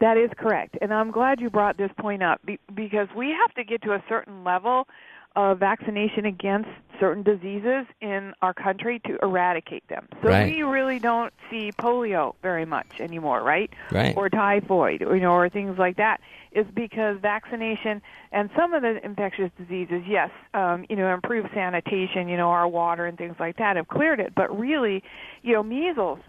That 0.00 0.16
is 0.16 0.30
correct. 0.36 0.76
And 0.80 0.92
I'm 0.92 1.10
glad 1.10 1.40
you 1.40 1.50
brought 1.50 1.76
this 1.76 1.90
point 2.00 2.22
up 2.22 2.40
because 2.74 3.08
we 3.14 3.28
have 3.28 3.54
to 3.54 3.64
get 3.64 3.82
to 3.82 3.92
a 3.92 4.02
certain 4.08 4.44
level 4.44 4.88
of 5.36 5.58
vaccination 5.58 6.24
against 6.24 6.70
certain 7.00 7.22
diseases 7.22 7.86
in 8.00 8.32
our 8.42 8.54
country 8.54 9.00
to 9.06 9.18
eradicate 9.22 9.86
them. 9.88 10.08
So 10.22 10.28
Right. 10.28 10.52
we 10.54 10.62
really 10.62 10.98
don't 10.98 11.32
see 11.50 11.72
polio 11.72 12.34
very 12.42 12.64
much 12.64 13.00
anymore, 13.00 13.42
right? 13.42 13.70
Right. 13.90 14.16
Or 14.16 14.28
typhoid, 14.28 15.02
or, 15.02 15.14
you 15.14 15.22
know, 15.22 15.32
or 15.32 15.48
things 15.48 15.78
like 15.78 15.96
that. 15.96 16.20
Is 16.52 16.66
because 16.72 17.18
vaccination 17.18 18.00
and 18.30 18.48
some 18.54 18.74
of 18.74 18.82
the 18.82 19.04
infectious 19.04 19.50
diseases, 19.58 20.04
yes, 20.06 20.30
um, 20.54 20.84
you 20.88 20.94
know, 20.94 21.12
improved 21.12 21.48
sanitation, 21.52 22.28
you 22.28 22.36
know, 22.36 22.50
our 22.50 22.68
water 22.68 23.06
and 23.06 23.18
things 23.18 23.34
like 23.40 23.56
that 23.56 23.74
have 23.74 23.88
cleared 23.88 24.20
it. 24.20 24.34
But 24.36 24.56
really, 24.56 25.02
you 25.42 25.52
know, 25.52 25.64
measles. 25.64 26.20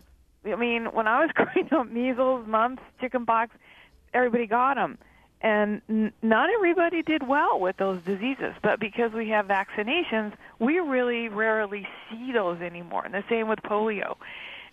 I 0.44 0.56
mean, 0.56 0.86
when 0.86 1.08
I 1.08 1.20
was 1.20 1.30
growing 1.36 1.72
up, 1.72 1.92
measles, 1.92 2.48
mumps, 2.48 2.82
chickenpox, 3.00 3.52
everybody 4.16 4.48
got 4.48 4.76
them 4.76 4.98
and 5.46 5.80
n- 5.88 6.12
not 6.24 6.50
everybody 6.50 7.04
did 7.04 7.26
well 7.26 7.60
with 7.60 7.78
those 7.78 8.02
diseases 8.02 8.54
but 8.64 8.80
because 8.80 9.14
we 9.14 9.30
have 9.30 9.46
vaccinations 9.46 10.34
we 10.60 10.80
really 10.80 11.30
rarely 11.30 11.88
see 12.10 12.32
those 12.34 12.60
anymore. 12.62 13.06
And 13.06 13.14
the 13.14 13.24
same 13.30 13.48
with 13.48 13.60
polio. 13.62 14.16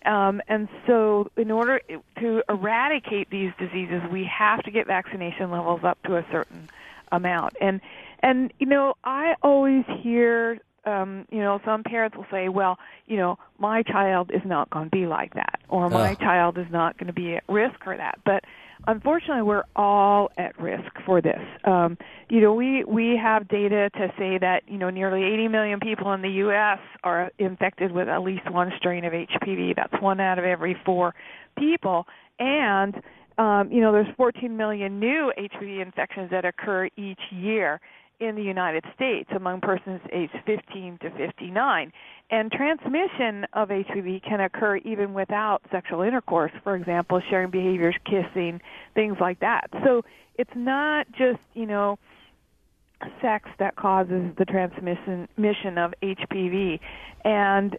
Um, 0.05 0.41
and 0.47 0.67
so 0.87 1.29
in 1.37 1.51
order 1.51 1.79
to 2.19 2.43
eradicate 2.49 3.29
these 3.29 3.51
diseases 3.59 4.01
we 4.11 4.25
have 4.25 4.63
to 4.63 4.71
get 4.71 4.87
vaccination 4.87 5.51
levels 5.51 5.83
up 5.83 6.01
to 6.03 6.17
a 6.17 6.25
certain 6.31 6.67
amount. 7.11 7.53
And 7.61 7.79
and 8.21 8.51
you 8.57 8.65
know 8.65 8.95
i 9.03 9.35
always 9.43 9.85
hear 10.01 10.59
um 10.85 11.27
you 11.29 11.39
know 11.39 11.59
some 11.63 11.83
parents 11.83 12.15
will 12.17 12.25
say 12.31 12.49
well 12.49 12.79
you 13.05 13.17
know 13.17 13.37
my 13.59 13.83
child 13.83 14.31
is 14.33 14.41
not 14.45 14.69
going 14.69 14.85
to 14.85 14.91
be 14.91 15.05
like 15.05 15.33
that 15.35 15.59
or 15.69 15.89
my 15.89 16.15
child 16.15 16.57
is 16.57 16.67
not 16.71 16.97
going 16.97 17.07
to 17.07 17.13
be 17.13 17.35
at 17.35 17.43
risk 17.47 17.83
for 17.83 17.95
that. 17.95 18.17
But 18.25 18.43
unfortunately 18.87 19.43
we're 19.43 19.63
all 19.75 20.29
at 20.37 20.59
risk 20.59 20.91
for 21.05 21.21
this. 21.21 21.41
Um 21.63 21.97
you 22.29 22.41
know 22.41 22.53
we 22.53 22.83
we 22.83 23.17
have 23.21 23.47
data 23.47 23.89
to 23.91 24.07
say 24.17 24.37
that 24.39 24.63
you 24.67 24.77
know 24.77 24.89
nearly 24.89 25.23
80 25.23 25.47
million 25.47 25.79
people 25.79 26.13
in 26.13 26.21
the 26.21 26.29
US 26.47 26.79
are 27.03 27.31
infected 27.39 27.91
with 27.91 28.07
at 28.07 28.21
least 28.21 28.49
one 28.51 28.71
strain 28.77 29.05
of 29.05 29.13
HPV 29.13 29.75
that's 29.75 30.01
one 30.01 30.19
out 30.19 30.39
of 30.39 30.45
every 30.45 30.75
4 30.85 31.13
people. 31.57 32.05
And 32.39 32.95
um 33.37 33.71
you 33.71 33.81
know 33.81 33.91
there's 33.91 34.13
14 34.17 34.55
million 34.55 34.99
new 34.99 35.31
HPV 35.37 35.81
infections 35.81 36.29
that 36.31 36.45
occur 36.45 36.89
each 36.97 37.21
year 37.31 37.79
in 38.19 38.35
the 38.35 38.43
United 38.43 38.83
States 38.95 39.29
among 39.35 39.61
persons 39.61 40.01
aged 40.11 40.37
15 40.45 40.99
to 40.99 41.09
59. 41.11 41.91
And 42.29 42.51
transmission 42.51 43.45
of 43.53 43.69
HPV 43.69 44.23
can 44.23 44.39
occur 44.39 44.77
even 44.77 45.13
without 45.13 45.61
sexual 45.71 46.01
intercourse, 46.01 46.51
for 46.63 46.75
example, 46.75 47.21
sharing 47.29 47.49
behaviors, 47.49 47.95
kissing, 48.05 48.61
things 48.95 49.17
like 49.19 49.39
that. 49.41 49.69
So 49.83 50.03
it's 50.35 50.55
not 50.55 51.11
just, 51.11 51.39
you 51.53 51.65
know, 51.65 51.99
sex 53.21 53.49
that 53.59 53.75
causes 53.75 54.31
the 54.37 54.45
transmission 54.45 55.27
mission 55.37 55.77
of 55.77 55.93
HPV. 56.01 56.79
And, 57.25 57.77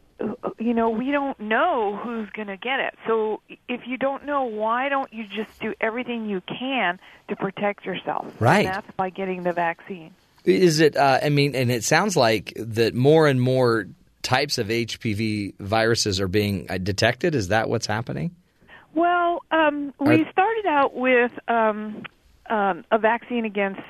you 0.59 0.73
know, 0.74 0.90
we 0.90 1.11
don't 1.11 1.39
know 1.39 1.98
who's 2.02 2.31
going 2.31 2.48
to 2.48 2.56
get 2.56 2.81
it. 2.81 2.94
So 3.06 3.40
if 3.69 3.86
you 3.86 3.97
don't 3.97 4.24
know, 4.24 4.44
why 4.44 4.89
don't 4.89 5.12
you 5.12 5.24
just 5.27 5.61
do 5.61 5.74
everything 5.81 6.28
you 6.28 6.40
can 6.43 6.98
to 7.28 7.36
protect 7.36 7.85
yourself? 7.85 8.35
Right. 8.40 8.66
And 8.66 8.74
that's 8.74 8.90
by 8.97 9.11
getting 9.11 9.43
the 9.43 9.52
vaccine. 9.52 10.15
Is 10.45 10.81
it? 10.81 10.97
Uh, 10.97 11.21
I 11.23 11.31
mean, 11.31 11.55
and 11.55 11.71
it 11.71 11.85
sounds 11.85 12.16
like 12.16 12.53
that 12.57 12.95
more 12.95 13.27
and 13.27 13.41
more 13.41 13.87
types 14.23 14.59
of 14.59 14.69
HPV 14.69 15.55
viruses 15.59 16.21
are 16.21 16.29
being 16.29 16.66
uh, 16.69 16.79
detected. 16.79 17.35
Is 17.35 17.49
that 17.49 17.69
what's 17.69 17.87
happening? 17.87 18.35
Well, 18.95 19.43
um, 19.51 19.93
we 20.01 20.25
started 20.31 20.66
out 20.66 20.95
with 20.95 21.33
um, 21.49 22.03
um, 22.49 22.85
a 22.91 22.99
vaccine 22.99 23.45
against 23.45 23.81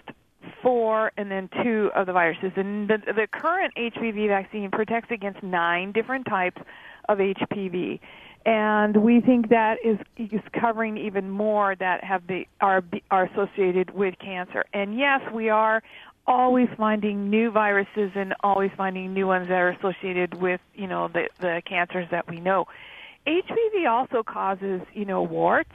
four 0.63 1.13
and 1.17 1.31
then 1.31 1.49
two 1.63 1.91
of 1.95 2.07
the 2.07 2.13
viruses. 2.13 2.53
And 2.57 2.89
the, 2.89 2.99
the 3.07 3.27
current 3.31 3.75
HPV 3.77 4.29
vaccine 4.29 4.71
protects 4.71 5.11
against 5.11 5.43
nine 5.43 5.93
different 5.93 6.27
types 6.27 6.61
of 7.09 7.19
HPV. 7.19 8.01
And 8.47 8.97
we 8.99 9.21
think 9.21 9.49
that 9.51 9.77
is, 9.85 9.99
is 10.19 10.41
covering 10.59 10.99
even 10.99 11.31
more 11.31 11.75
that 11.77 12.05
have 12.05 12.27
the, 12.27 12.47
are, 12.61 12.83
are 13.11 13.25
associated 13.25 13.95
with 13.95 14.15
cancer. 14.19 14.65
And 14.73 14.99
yes, 14.99 15.21
we 15.33 15.49
are 15.49 15.83
always 16.27 16.69
finding 16.77 17.29
new 17.31 17.51
viruses 17.51 18.13
and 18.15 18.35
always 18.43 18.71
finding 18.77 19.13
new 19.13 19.27
ones 19.27 19.49
that 19.49 19.59
are 19.59 19.71
associated 19.71 20.35
with, 20.35 20.61
you 20.75 20.87
know, 20.87 21.09
the, 21.09 21.29
the 21.41 21.63
cancers 21.67 22.09
that 22.11 22.29
we 22.29 22.41
know. 22.41 22.67
HPV 23.27 23.89
also 23.89 24.23
causes, 24.23 24.81
you 24.93 25.05
know, 25.05 25.23
warts. 25.23 25.75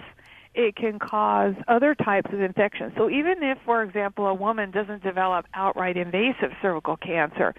It 0.55 0.75
can 0.75 0.97
cause 0.99 1.53
other 1.67 1.93
types 1.93 2.31
of 2.33 2.41
infections. 2.41 2.93
So 2.97 3.09
even 3.09 3.43
if, 3.43 3.59
for 3.65 3.83
example, 3.83 4.27
a 4.27 4.33
woman 4.33 4.71
doesn't 4.71 5.03
develop 5.03 5.45
outright 5.53 5.95
invasive 5.95 6.51
cervical 6.61 6.97
cancer, 6.97 7.53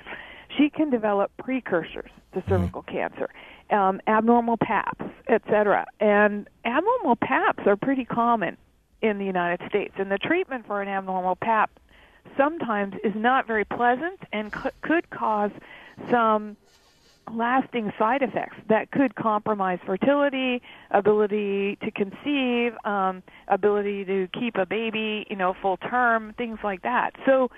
she 0.56 0.70
can 0.70 0.90
develop 0.90 1.30
precursors 1.38 2.10
to 2.34 2.42
cervical 2.48 2.82
cancer, 2.82 3.30
um, 3.70 4.00
abnormal 4.06 4.56
PAPs, 4.56 5.04
etc. 5.28 5.86
And 6.00 6.48
abnormal 6.64 7.16
PAPs 7.16 7.66
are 7.66 7.76
pretty 7.76 8.04
common 8.04 8.56
in 9.02 9.18
the 9.18 9.24
United 9.24 9.66
States, 9.68 9.94
and 9.98 10.10
the 10.10 10.18
treatment 10.18 10.66
for 10.66 10.82
an 10.82 10.88
abnormal 10.88 11.36
PAP 11.36 11.70
sometimes 12.36 12.94
is 13.04 13.14
not 13.14 13.46
very 13.46 13.64
pleasant 13.64 14.20
and 14.32 14.52
c- 14.52 14.70
could 14.82 15.08
cause 15.10 15.50
some 16.10 16.56
lasting 17.32 17.92
side 17.98 18.22
effects 18.22 18.56
that 18.68 18.90
could 18.90 19.14
compromise 19.14 19.78
fertility, 19.84 20.62
ability 20.90 21.76
to 21.76 21.90
conceive, 21.90 22.74
um, 22.84 23.22
ability 23.48 24.04
to 24.04 24.28
keep 24.28 24.56
a 24.56 24.66
baby, 24.66 25.26
you 25.30 25.36
know, 25.36 25.54
full 25.60 25.76
term, 25.76 26.34
things 26.36 26.58
like 26.64 26.82
that. 26.82 27.14
So, 27.26 27.50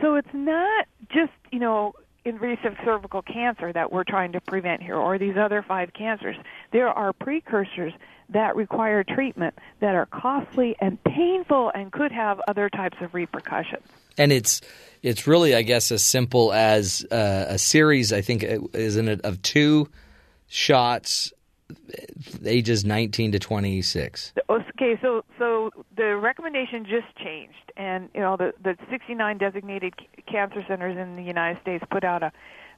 so 0.00 0.14
it's 0.14 0.32
not 0.32 0.86
just 1.08 1.32
you 1.50 1.58
know 1.58 1.94
invasive 2.24 2.76
cervical 2.84 3.22
cancer 3.22 3.72
that 3.72 3.92
we're 3.92 4.04
trying 4.04 4.32
to 4.32 4.40
prevent 4.40 4.82
here, 4.82 4.96
or 4.96 5.18
these 5.18 5.36
other 5.36 5.64
five 5.66 5.92
cancers. 5.92 6.36
There 6.72 6.88
are 6.88 7.12
precursors 7.12 7.92
that 8.32 8.56
require 8.56 9.04
treatment 9.04 9.54
that 9.80 9.94
are 9.94 10.06
costly 10.06 10.76
and 10.80 11.02
painful 11.04 11.70
and 11.74 11.92
could 11.92 12.12
have 12.12 12.40
other 12.48 12.68
types 12.68 12.96
of 13.00 13.14
repercussions. 13.14 13.86
And 14.18 14.32
it's 14.32 14.60
it's 15.02 15.26
really, 15.26 15.54
I 15.54 15.62
guess, 15.62 15.90
as 15.90 16.04
simple 16.04 16.52
as 16.52 17.04
uh, 17.10 17.46
a 17.48 17.58
series. 17.58 18.12
I 18.12 18.20
think, 18.20 18.44
uh, 18.44 18.58
isn't 18.72 19.08
it, 19.08 19.20
of 19.22 19.42
two 19.42 19.88
shots, 20.48 21.32
ages 22.44 22.84
nineteen 22.84 23.32
to 23.32 23.38
twenty 23.38 23.82
six. 23.82 24.32
Okay, 24.48 24.98
so 25.00 25.24
so 25.38 25.70
the 25.96 26.16
recommendation 26.16 26.84
just 26.84 27.16
changed, 27.16 27.72
and 27.76 28.08
you 28.14 28.20
know 28.20 28.36
the 28.36 28.52
the 28.62 28.76
69 28.90 29.38
designated 29.38 29.94
cancer 30.30 30.64
centers 30.68 30.96
in 30.96 31.16
the 31.16 31.22
United 31.22 31.60
States 31.62 31.84
put 31.90 32.04
out 32.04 32.22
a 32.22 32.32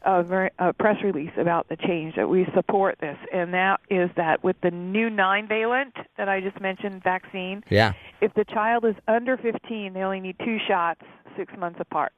a, 0.04 0.50
a 0.58 0.72
press 0.72 1.02
release 1.02 1.32
about 1.38 1.68
the 1.68 1.76
change 1.76 2.16
that 2.16 2.28
we 2.28 2.46
support 2.54 2.98
this, 3.00 3.16
and 3.32 3.54
that 3.54 3.80
is 3.90 4.10
that 4.16 4.44
with 4.44 4.56
the 4.62 4.70
new 4.70 5.08
nine 5.10 5.48
valent 5.48 5.94
that 6.16 6.28
I 6.28 6.40
just 6.40 6.60
mentioned 6.60 7.02
vaccine, 7.02 7.64
Yeah. 7.70 7.92
if 8.20 8.32
the 8.34 8.44
child 8.44 8.84
is 8.84 8.94
under 9.08 9.36
15, 9.36 9.92
they 9.92 10.00
only 10.02 10.20
need 10.20 10.36
two 10.44 10.58
shots 10.68 11.00
six 11.36 11.52
months 11.58 11.80
apart. 11.80 12.12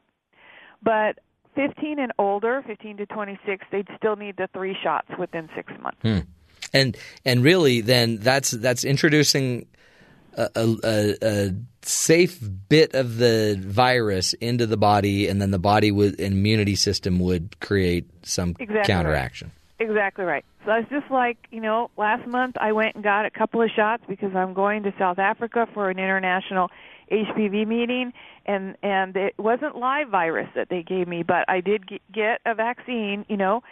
But 0.82 1.18
15 1.54 1.98
and 1.98 2.12
older, 2.18 2.62
15 2.66 2.98
to 2.98 3.06
26, 3.06 3.64
they'd 3.72 3.88
still 3.96 4.16
need 4.16 4.36
the 4.36 4.48
three 4.52 4.76
shots 4.82 5.08
within 5.18 5.48
six 5.56 5.72
months. 5.80 5.98
Hmm. 6.02 6.18
And 6.72 6.96
and 7.24 7.42
really, 7.42 7.80
then 7.80 8.18
that's 8.18 8.50
that's 8.50 8.84
introducing 8.84 9.66
a, 10.36 10.48
a, 10.54 10.76
a, 10.84 11.14
a 11.22 11.54
safe 11.88 12.40
bit 12.68 12.94
of 12.94 13.16
the 13.18 13.56
virus 13.60 14.32
into 14.34 14.66
the 14.66 14.76
body, 14.76 15.28
and 15.28 15.40
then 15.40 15.50
the 15.50 15.58
body 15.58 15.90
would 15.90 16.20
immunity 16.20 16.74
system 16.74 17.18
would 17.20 17.58
create 17.60 18.06
some 18.26 18.56
Exactly 18.58 18.92
counteraction. 18.92 19.52
Exactly 19.78 20.24
right. 20.24 20.44
So 20.64 20.72
it's 20.72 20.88
just 20.88 21.10
like, 21.10 21.36
you 21.50 21.60
know, 21.60 21.90
last 21.96 22.26
month 22.26 22.56
I 22.58 22.72
went 22.72 22.94
and 22.94 23.04
got 23.04 23.26
a 23.26 23.30
couple 23.30 23.62
of 23.62 23.70
shots 23.70 24.02
because 24.08 24.34
I'm 24.34 24.54
going 24.54 24.82
to 24.84 24.94
South 24.98 25.18
Africa 25.18 25.68
for 25.74 25.90
an 25.90 25.98
international 25.98 26.70
HPV 27.12 27.66
meeting 27.66 28.12
and 28.46 28.76
and 28.82 29.16
it 29.16 29.34
wasn't 29.38 29.76
live 29.76 30.08
virus 30.08 30.48
that 30.54 30.68
they 30.70 30.82
gave 30.82 31.06
me, 31.06 31.22
but 31.22 31.44
I 31.48 31.60
did 31.60 31.88
get 32.12 32.40
a 32.46 32.54
vaccine, 32.54 33.24
you 33.28 33.36
know, 33.36 33.62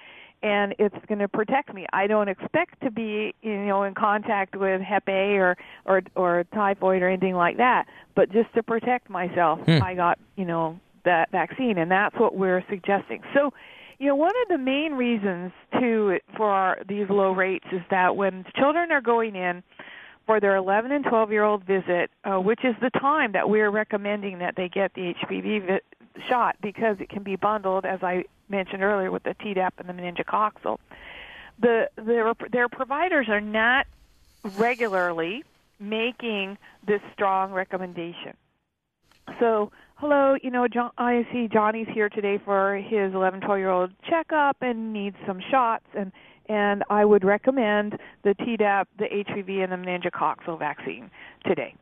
and 0.44 0.74
it's 0.78 0.94
going 1.08 1.20
to 1.20 1.28
protect 1.28 1.72
me. 1.74 1.86
I 1.92 2.06
don't 2.06 2.28
expect 2.28 2.80
to 2.82 2.90
be, 2.90 3.34
you 3.40 3.64
know, 3.66 3.82
in 3.84 3.94
contact 3.94 4.54
with 4.54 4.82
Hep 4.82 5.08
A 5.08 5.36
or 5.38 5.56
or 5.86 6.02
or 6.14 6.44
typhoid 6.54 7.02
or 7.02 7.08
anything 7.08 7.34
like 7.34 7.56
that, 7.56 7.86
but 8.14 8.30
just 8.30 8.52
to 8.54 8.62
protect 8.62 9.08
myself, 9.08 9.58
Hmm. 9.64 9.82
I 9.82 9.94
got, 9.94 10.18
you 10.36 10.44
know, 10.44 10.78
that 11.04 11.30
vaccine 11.32 11.78
and 11.78 11.90
that's 11.90 12.14
what 12.16 12.36
we're 12.36 12.62
suggesting. 12.68 13.22
So, 13.34 13.52
you 13.98 14.08
know, 14.08 14.16
one 14.16 14.32
of 14.42 14.48
the 14.48 14.58
main 14.58 14.92
reasons 14.92 15.52
too 15.80 16.18
for 16.36 16.50
our, 16.50 16.78
these 16.88 17.08
low 17.08 17.32
rates 17.32 17.66
is 17.72 17.82
that 17.90 18.16
when 18.16 18.44
children 18.56 18.92
are 18.92 19.00
going 19.00 19.36
in 19.36 19.62
for 20.26 20.40
their 20.40 20.56
11 20.56 20.92
and 20.92 21.04
12 21.04 21.30
year 21.30 21.44
old 21.44 21.64
visit, 21.64 22.10
uh, 22.24 22.36
which 22.38 22.60
is 22.64 22.74
the 22.82 22.90
time 22.90 23.32
that 23.32 23.48
we're 23.48 23.70
recommending 23.70 24.38
that 24.40 24.54
they 24.56 24.68
get 24.68 24.92
the 24.94 25.14
HPV 25.22 25.66
vi- 25.66 26.03
shot 26.28 26.56
because 26.60 26.96
it 27.00 27.08
can 27.08 27.22
be 27.22 27.36
bundled, 27.36 27.84
as 27.84 28.02
I 28.02 28.24
mentioned 28.48 28.82
earlier, 28.82 29.10
with 29.10 29.22
the 29.22 29.34
Tdap 29.34 29.72
and 29.78 29.88
the 29.88 29.92
meningococcal. 29.92 30.78
The 31.58 31.88
their 31.96 32.34
their 32.50 32.68
providers 32.68 33.28
are 33.28 33.40
not 33.40 33.86
regularly 34.56 35.44
making 35.78 36.58
this 36.86 37.00
strong 37.12 37.52
recommendation. 37.52 38.36
So, 39.38 39.72
hello, 39.96 40.36
you 40.42 40.50
know, 40.50 40.68
John, 40.68 40.90
I 40.98 41.26
see 41.32 41.48
Johnny's 41.48 41.88
here 41.92 42.08
today 42.08 42.38
for 42.44 42.76
his 42.76 43.14
11, 43.14 43.40
12 43.40 43.58
year 43.58 43.70
old 43.70 43.90
checkup 44.08 44.58
and 44.60 44.92
needs 44.92 45.16
some 45.26 45.40
shots, 45.50 45.86
and 45.94 46.12
and 46.46 46.84
I 46.90 47.06
would 47.06 47.24
recommend 47.24 47.98
the 48.22 48.34
Tdap, 48.34 48.86
the 48.98 49.06
HPV, 49.06 49.64
and 49.64 49.72
the 49.72 49.76
meningococcal 49.76 50.58
vaccine 50.58 51.10
today. 51.46 51.74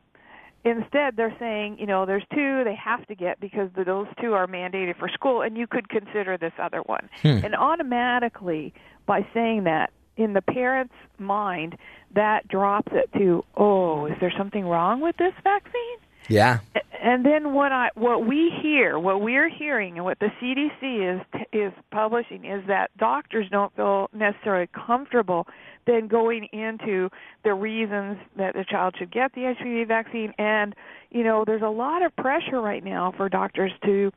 Instead, 0.65 1.17
they're 1.17 1.35
saying, 1.39 1.77
you 1.77 1.85
know, 1.85 2.05
there's 2.05 2.23
two 2.33 2.63
they 2.63 2.75
have 2.75 3.05
to 3.07 3.15
get 3.15 3.39
because 3.39 3.69
those 3.75 4.07
two 4.21 4.33
are 4.33 4.47
mandated 4.47 4.97
for 4.97 5.09
school, 5.09 5.41
and 5.41 5.57
you 5.57 5.67
could 5.67 5.89
consider 5.89 6.37
this 6.37 6.53
other 6.57 6.81
one. 6.85 7.09
Hmm. 7.21 7.39
And 7.43 7.55
automatically, 7.55 8.73
by 9.05 9.27
saying 9.33 9.65
that, 9.65 9.91
in 10.15 10.33
the 10.33 10.41
parent's 10.41 10.93
mind, 11.17 11.75
that 12.13 12.47
drops 12.47 12.91
it 12.93 13.11
to, 13.17 13.43
oh, 13.57 14.05
is 14.05 14.13
there 14.21 14.31
something 14.37 14.65
wrong 14.65 15.01
with 15.01 15.17
this 15.17 15.33
vaccine? 15.43 15.97
Yeah. 16.29 16.59
And 17.01 17.25
then 17.25 17.53
what 17.53 17.71
I 17.73 17.89
what 17.95 18.25
we 18.25 18.49
hear, 18.61 18.97
what 18.97 19.21
we're 19.21 19.49
hearing, 19.49 19.97
and 19.97 20.05
what 20.05 20.19
the 20.19 20.29
CDC 20.41 21.15
is 21.15 21.41
is 21.51 21.73
publishing 21.91 22.45
is 22.45 22.63
that 22.67 22.95
doctors 22.97 23.47
don't 23.49 23.75
feel 23.75 24.09
necessarily 24.13 24.67
comfortable 24.67 25.47
then 25.85 26.07
going 26.07 26.47
into 26.53 27.09
the 27.43 27.53
reasons 27.53 28.17
that 28.37 28.53
the 28.53 28.65
child 28.69 28.95
should 28.97 29.11
get 29.11 29.33
the 29.33 29.41
HPV 29.41 29.87
vaccine. 29.87 30.33
And 30.37 30.75
you 31.11 31.23
know, 31.23 31.43
there's 31.45 31.61
a 31.61 31.69
lot 31.69 32.03
of 32.03 32.15
pressure 32.15 32.61
right 32.61 32.83
now 32.83 33.13
for 33.15 33.29
doctors 33.29 33.71
to 33.85 34.11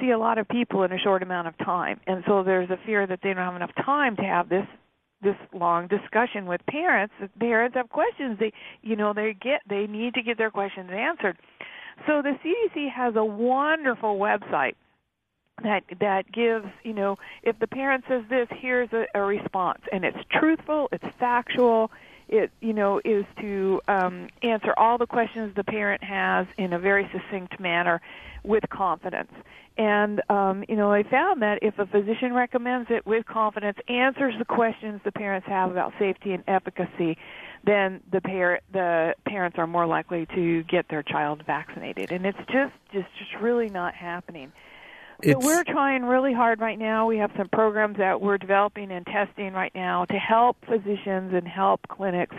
see 0.00 0.10
a 0.10 0.18
lot 0.18 0.38
of 0.38 0.48
people 0.48 0.82
in 0.82 0.92
a 0.92 0.98
short 0.98 1.22
amount 1.22 1.48
of 1.48 1.56
time, 1.58 2.00
and 2.06 2.22
so 2.26 2.42
there's 2.42 2.70
a 2.70 2.78
fear 2.84 3.06
that 3.06 3.20
they 3.22 3.30
don't 3.30 3.38
have 3.44 3.56
enough 3.56 3.74
time 3.84 4.16
to 4.16 4.22
have 4.22 4.48
this 4.48 4.66
this 5.20 5.36
long 5.52 5.88
discussion 5.88 6.46
with 6.46 6.60
parents. 6.70 7.12
Parents 7.40 7.74
have 7.74 7.88
questions, 7.88 8.38
they 8.38 8.52
you 8.82 8.96
know 8.96 9.12
they 9.12 9.34
get 9.40 9.62
they 9.68 9.86
need 9.86 10.14
to 10.14 10.22
get 10.22 10.38
their 10.38 10.50
questions 10.50 10.90
answered. 10.92 11.36
So 12.06 12.22
the 12.22 12.38
CDC 12.44 12.90
has 12.92 13.16
a 13.16 13.24
wonderful 13.24 14.18
website 14.18 14.74
that 15.62 15.84
that 16.00 16.30
gives 16.32 16.66
you 16.84 16.92
know 16.92 17.16
if 17.42 17.58
the 17.58 17.66
parent 17.66 18.04
says 18.08 18.22
this, 18.28 18.48
here's 18.50 18.92
a, 18.92 19.06
a 19.14 19.22
response, 19.22 19.80
and 19.92 20.04
it's 20.04 20.18
truthful, 20.30 20.88
it's 20.92 21.04
factual, 21.18 21.90
it 22.28 22.50
you 22.60 22.72
know 22.72 23.00
is 23.04 23.24
to 23.40 23.80
um, 23.88 24.28
answer 24.42 24.74
all 24.76 24.98
the 24.98 25.06
questions 25.06 25.54
the 25.56 25.64
parent 25.64 26.02
has 26.02 26.46
in 26.56 26.72
a 26.72 26.78
very 26.78 27.08
succinct 27.12 27.58
manner 27.60 28.00
with 28.44 28.64
confidence. 28.70 29.32
And 29.76 30.20
um, 30.28 30.64
you 30.68 30.74
know, 30.76 30.92
I 30.92 31.04
found 31.04 31.42
that 31.42 31.60
if 31.62 31.78
a 31.78 31.86
physician 31.86 32.34
recommends 32.34 32.90
it 32.90 33.06
with 33.06 33.24
confidence, 33.26 33.78
answers 33.88 34.34
the 34.38 34.44
questions 34.44 35.00
the 35.04 35.12
parents 35.12 35.46
have 35.46 35.70
about 35.70 35.92
safety 35.98 36.32
and 36.32 36.42
efficacy, 36.48 37.16
then 37.64 38.00
the 38.10 38.20
parent 38.20 38.64
the 38.72 39.14
parents 39.24 39.56
are 39.58 39.66
more 39.66 39.86
likely 39.86 40.26
to 40.34 40.64
get 40.64 40.88
their 40.88 41.02
child 41.02 41.44
vaccinated. 41.46 42.10
And 42.10 42.26
it's 42.26 42.38
just 42.50 42.74
just 42.92 43.08
just 43.18 43.34
really 43.40 43.68
not 43.68 43.94
happening. 43.94 44.52
So 45.24 45.38
we're 45.38 45.64
trying 45.64 46.04
really 46.04 46.32
hard 46.32 46.60
right 46.60 46.78
now. 46.78 47.06
We 47.06 47.18
have 47.18 47.32
some 47.36 47.48
programs 47.48 47.98
that 47.98 48.20
we're 48.20 48.38
developing 48.38 48.92
and 48.92 49.04
testing 49.04 49.52
right 49.52 49.72
now 49.74 50.04
to 50.04 50.14
help 50.14 50.58
physicians 50.64 51.34
and 51.34 51.46
help 51.46 51.80
clinics 51.88 52.36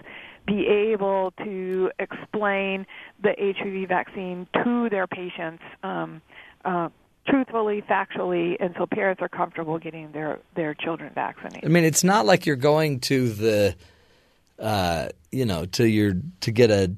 be 0.47 0.65
able 0.65 1.31
to 1.43 1.91
explain 1.99 2.85
the 3.21 3.29
HPV 3.29 3.87
vaccine 3.87 4.47
to 4.63 4.89
their 4.89 5.07
patients 5.07 5.61
um, 5.83 6.21
uh, 6.63 6.87
truthfully, 7.27 7.81
factually, 7.81 8.55
and 8.59 8.73
so 8.77 8.85
parents 8.85 9.21
are 9.21 9.29
comfortable 9.29 9.77
getting 9.77 10.11
their 10.13 10.39
their 10.55 10.73
children 10.73 11.11
vaccinated. 11.13 11.65
I 11.65 11.67
mean, 11.67 11.83
it's 11.83 12.03
not 12.03 12.25
like 12.25 12.45
you're 12.45 12.55
going 12.55 13.01
to 13.01 13.29
the, 13.29 13.75
uh, 14.57 15.09
you 15.31 15.45
know, 15.45 15.65
to 15.65 15.87
your 15.87 16.13
to 16.41 16.51
get 16.51 16.71
a 16.71 16.93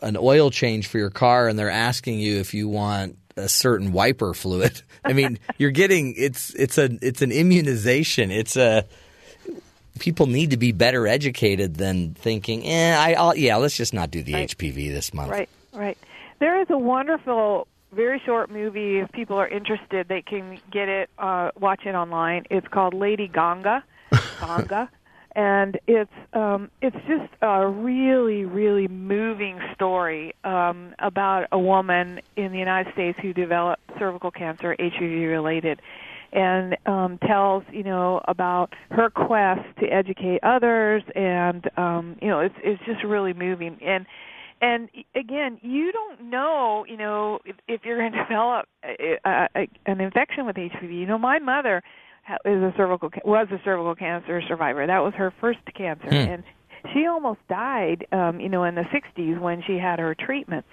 an 0.00 0.16
oil 0.16 0.50
change 0.50 0.86
for 0.86 0.98
your 0.98 1.10
car, 1.10 1.48
and 1.48 1.58
they're 1.58 1.70
asking 1.70 2.20
you 2.20 2.36
if 2.38 2.54
you 2.54 2.68
want 2.68 3.16
a 3.38 3.48
certain 3.48 3.92
wiper 3.92 4.34
fluid. 4.34 4.82
I 5.04 5.12
mean, 5.12 5.38
you're 5.58 5.70
getting 5.70 6.14
it's 6.16 6.54
it's 6.54 6.78
a 6.78 6.90
it's 7.02 7.22
an 7.22 7.32
immunization. 7.32 8.30
It's 8.30 8.56
a 8.56 8.84
people 9.98 10.26
need 10.26 10.50
to 10.50 10.56
be 10.56 10.72
better 10.72 11.06
educated 11.06 11.76
than 11.76 12.14
thinking, 12.14 12.66
eh, 12.66 12.96
I, 12.96 13.14
I'll, 13.14 13.36
yeah, 13.36 13.56
let's 13.56 13.76
just 13.76 13.92
not 13.92 14.10
do 14.10 14.22
the 14.22 14.32
HPV 14.32 14.90
this 14.90 15.12
month. 15.12 15.30
Right, 15.30 15.48
right. 15.72 15.98
There 16.38 16.60
is 16.60 16.68
a 16.70 16.78
wonderful, 16.78 17.66
very 17.92 18.20
short 18.24 18.50
movie. 18.50 18.98
If 18.98 19.10
people 19.12 19.36
are 19.36 19.48
interested, 19.48 20.08
they 20.08 20.22
can 20.22 20.60
get 20.70 20.88
it, 20.88 21.10
uh, 21.18 21.50
watch 21.58 21.84
it 21.84 21.94
online. 21.94 22.46
It's 22.50 22.68
called 22.68 22.94
Lady 22.94 23.28
Ganga, 23.28 23.82
Ganga, 24.40 24.88
and 25.34 25.78
it's 25.86 26.12
um, 26.32 26.70
it's 26.80 26.96
just 27.06 27.32
a 27.42 27.66
really, 27.66 28.44
really 28.44 28.88
moving 28.88 29.60
story 29.74 30.34
um, 30.44 30.94
about 30.98 31.46
a 31.52 31.58
woman 31.58 32.20
in 32.36 32.52
the 32.52 32.58
United 32.58 32.92
States 32.92 33.18
who 33.20 33.32
developed 33.32 33.82
cervical 33.98 34.30
cancer, 34.30 34.74
HIV 34.78 35.28
related. 35.28 35.80
And 36.30 36.76
um, 36.84 37.16
tells 37.26 37.64
you 37.72 37.82
know 37.82 38.20
about 38.28 38.74
her 38.90 39.08
quest 39.08 39.62
to 39.80 39.86
educate 39.86 40.40
others, 40.42 41.02
and 41.14 41.66
um, 41.78 42.18
you 42.20 42.28
know 42.28 42.40
it's 42.40 42.54
it's 42.62 42.84
just 42.84 43.02
really 43.02 43.32
moving. 43.32 43.78
And 43.82 44.04
and 44.60 44.88
again, 45.14 45.58
you 45.62 45.92
don't 45.92 46.30
know, 46.30 46.84
you 46.88 46.96
know, 46.96 47.38
if, 47.44 47.56
if 47.66 47.84
you're 47.84 47.98
going 47.98 48.12
to 48.12 48.22
develop 48.24 48.66
a, 48.84 49.18
a, 49.24 49.48
a, 49.54 49.68
an 49.86 50.00
infection 50.00 50.46
with 50.46 50.56
HPV. 50.56 50.92
You 50.92 51.06
know, 51.06 51.18
my 51.18 51.38
mother 51.38 51.82
is 52.44 52.62
a 52.62 52.72
cervical 52.76 53.10
was 53.24 53.48
a 53.50 53.60
cervical 53.64 53.94
cancer 53.94 54.42
survivor. 54.42 54.86
That 54.86 55.00
was 55.00 55.14
her 55.14 55.32
first 55.40 55.60
cancer, 55.74 56.08
Hmm. 56.08 56.14
and 56.14 56.44
she 56.92 57.06
almost 57.06 57.40
died, 57.48 58.06
um, 58.12 58.40
you 58.40 58.48
know, 58.48 58.64
in 58.64 58.74
the 58.74 58.84
60s 58.92 59.38
when 59.38 59.62
she 59.62 59.78
had 59.78 59.98
her 59.98 60.14
treatment. 60.14 60.64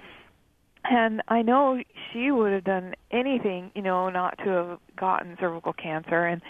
And 0.83 1.21
I 1.27 1.41
know 1.41 1.81
she 2.11 2.29
would 2.29 2.53
have 2.53 2.63
done 2.63 2.93
anything, 3.09 3.71
you 3.73 3.81
know, 3.81 4.09
not 4.09 4.37
to 4.39 4.49
have 4.49 4.79
gotten 4.95 5.35
cervical 5.39 5.73
cancer 5.73 6.25
and 6.25 6.41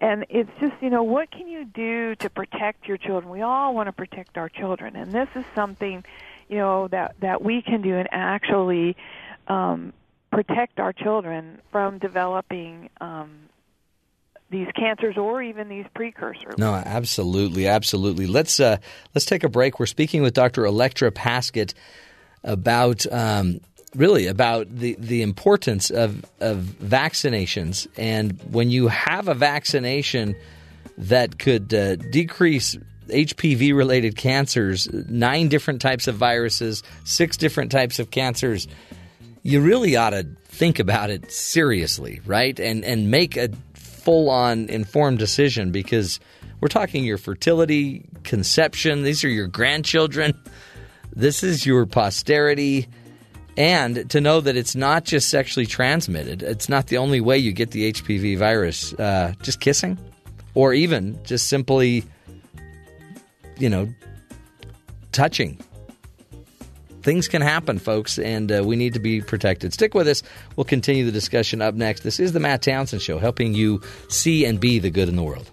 and 0.00 0.24
it's 0.28 0.50
just, 0.60 0.74
you 0.80 0.90
know, 0.90 1.02
what 1.02 1.28
can 1.32 1.48
you 1.48 1.64
do 1.64 2.14
to 2.16 2.30
protect 2.30 2.86
your 2.86 2.96
children? 2.98 3.32
We 3.32 3.42
all 3.42 3.74
want 3.74 3.88
to 3.88 3.92
protect 3.92 4.38
our 4.38 4.48
children, 4.48 4.94
and 4.94 5.10
this 5.12 5.28
is 5.34 5.44
something, 5.56 6.04
you 6.48 6.56
know, 6.56 6.86
that 6.88 7.16
that 7.20 7.42
we 7.42 7.62
can 7.62 7.82
do 7.82 7.96
and 7.96 8.08
actually 8.12 8.96
um 9.48 9.92
protect 10.30 10.78
our 10.78 10.92
children 10.92 11.60
from 11.72 11.98
developing 11.98 12.90
um 13.00 13.30
these 14.50 14.68
cancers 14.74 15.16
or 15.16 15.42
even 15.42 15.68
these 15.68 15.84
precursors. 15.94 16.54
No, 16.56 16.74
absolutely, 16.74 17.66
absolutely. 17.66 18.26
Let's 18.26 18.60
uh, 18.60 18.78
let's 19.14 19.26
take 19.26 19.44
a 19.44 19.48
break. 19.48 19.78
We're 19.78 19.86
speaking 19.86 20.22
with 20.22 20.34
Dr. 20.34 20.64
Electra 20.64 21.10
Paskett 21.10 21.74
about 22.42 23.10
um, 23.12 23.60
really 23.94 24.26
about 24.26 24.74
the 24.74 24.96
the 24.98 25.22
importance 25.22 25.90
of 25.90 26.24
of 26.40 26.58
vaccinations, 26.82 27.86
and 27.96 28.38
when 28.50 28.70
you 28.70 28.88
have 28.88 29.28
a 29.28 29.34
vaccination 29.34 30.34
that 30.96 31.38
could 31.38 31.72
uh, 31.74 31.96
decrease 31.96 32.76
HPV 33.08 33.74
related 33.74 34.16
cancers, 34.16 34.90
nine 34.92 35.48
different 35.48 35.80
types 35.80 36.08
of 36.08 36.16
viruses, 36.16 36.82
six 37.04 37.36
different 37.36 37.70
types 37.70 37.98
of 37.98 38.10
cancers, 38.10 38.66
you 39.42 39.60
really 39.60 39.96
ought 39.96 40.10
to 40.10 40.26
think 40.46 40.78
about 40.78 41.10
it 41.10 41.30
seriously, 41.30 42.20
right? 42.26 42.58
And 42.58 42.84
and 42.84 43.10
make 43.10 43.36
a 43.36 43.50
full 44.08 44.30
on 44.30 44.70
informed 44.70 45.18
decision 45.18 45.70
because 45.70 46.18
we're 46.62 46.68
talking 46.68 47.04
your 47.04 47.18
fertility, 47.18 48.06
conception, 48.24 49.02
these 49.02 49.22
are 49.22 49.28
your 49.28 49.46
grandchildren. 49.46 50.32
This 51.12 51.42
is 51.42 51.66
your 51.66 51.84
posterity. 51.84 52.88
And 53.58 54.08
to 54.08 54.22
know 54.22 54.40
that 54.40 54.56
it's 54.56 54.74
not 54.74 55.04
just 55.04 55.28
sexually 55.28 55.66
transmitted, 55.66 56.42
it's 56.42 56.70
not 56.70 56.86
the 56.86 56.96
only 56.96 57.20
way 57.20 57.36
you 57.36 57.52
get 57.52 57.72
the 57.72 57.92
HPV 57.92 58.38
virus. 58.38 58.94
Uh, 58.94 59.34
just 59.42 59.60
kissing, 59.60 59.98
or 60.54 60.72
even 60.72 61.22
just 61.24 61.48
simply, 61.48 62.02
you 63.58 63.68
know, 63.68 63.92
touching. 65.12 65.62
Things 67.08 67.26
can 67.26 67.40
happen, 67.40 67.78
folks, 67.78 68.18
and 68.18 68.52
uh, 68.52 68.62
we 68.62 68.76
need 68.76 68.92
to 68.92 69.00
be 69.00 69.22
protected. 69.22 69.72
Stick 69.72 69.94
with 69.94 70.06
us. 70.08 70.22
We'll 70.56 70.66
continue 70.66 71.06
the 71.06 71.10
discussion 71.10 71.62
up 71.62 71.74
next. 71.74 72.02
This 72.02 72.20
is 72.20 72.32
the 72.32 72.38
Matt 72.38 72.60
Townsend 72.60 73.00
Show, 73.00 73.18
helping 73.18 73.54
you 73.54 73.80
see 74.10 74.44
and 74.44 74.60
be 74.60 74.78
the 74.78 74.90
good 74.90 75.08
in 75.08 75.16
the 75.16 75.22
world. 75.22 75.50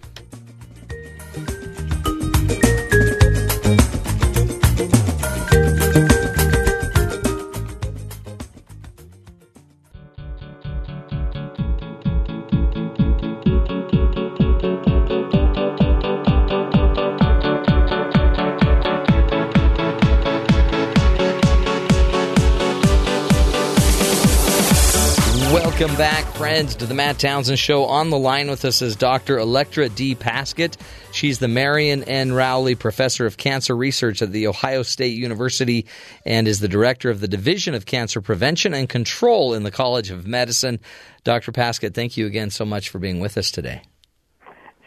Friends, 26.36 26.74
to 26.74 26.84
the 26.84 26.92
Matt 26.92 27.18
Townsend 27.18 27.58
Show. 27.58 27.84
On 27.86 28.10
the 28.10 28.18
line 28.18 28.50
with 28.50 28.64
us 28.66 28.82
is 28.82 28.94
Dr. 28.94 29.38
Electra 29.38 29.88
D. 29.88 30.14
Paskett. 30.14 30.76
She's 31.10 31.38
the 31.38 31.48
Marion 31.48 32.04
N. 32.04 32.32
Rowley 32.32 32.74
Professor 32.74 33.24
of 33.24 33.38
Cancer 33.38 33.74
Research 33.74 34.20
at 34.20 34.32
The 34.32 34.46
Ohio 34.46 34.82
State 34.82 35.16
University 35.16 35.86
and 36.26 36.46
is 36.46 36.60
the 36.60 36.68
Director 36.68 37.08
of 37.08 37.20
the 37.20 37.28
Division 37.28 37.74
of 37.74 37.86
Cancer 37.86 38.20
Prevention 38.20 38.74
and 38.74 38.86
Control 38.86 39.54
in 39.54 39.62
the 39.62 39.70
College 39.70 40.10
of 40.10 40.26
Medicine. 40.26 40.78
Dr. 41.24 41.52
Paskett, 41.52 41.94
thank 41.94 42.18
you 42.18 42.26
again 42.26 42.50
so 42.50 42.66
much 42.66 42.90
for 42.90 42.98
being 42.98 43.18
with 43.20 43.38
us 43.38 43.50
today 43.50 43.80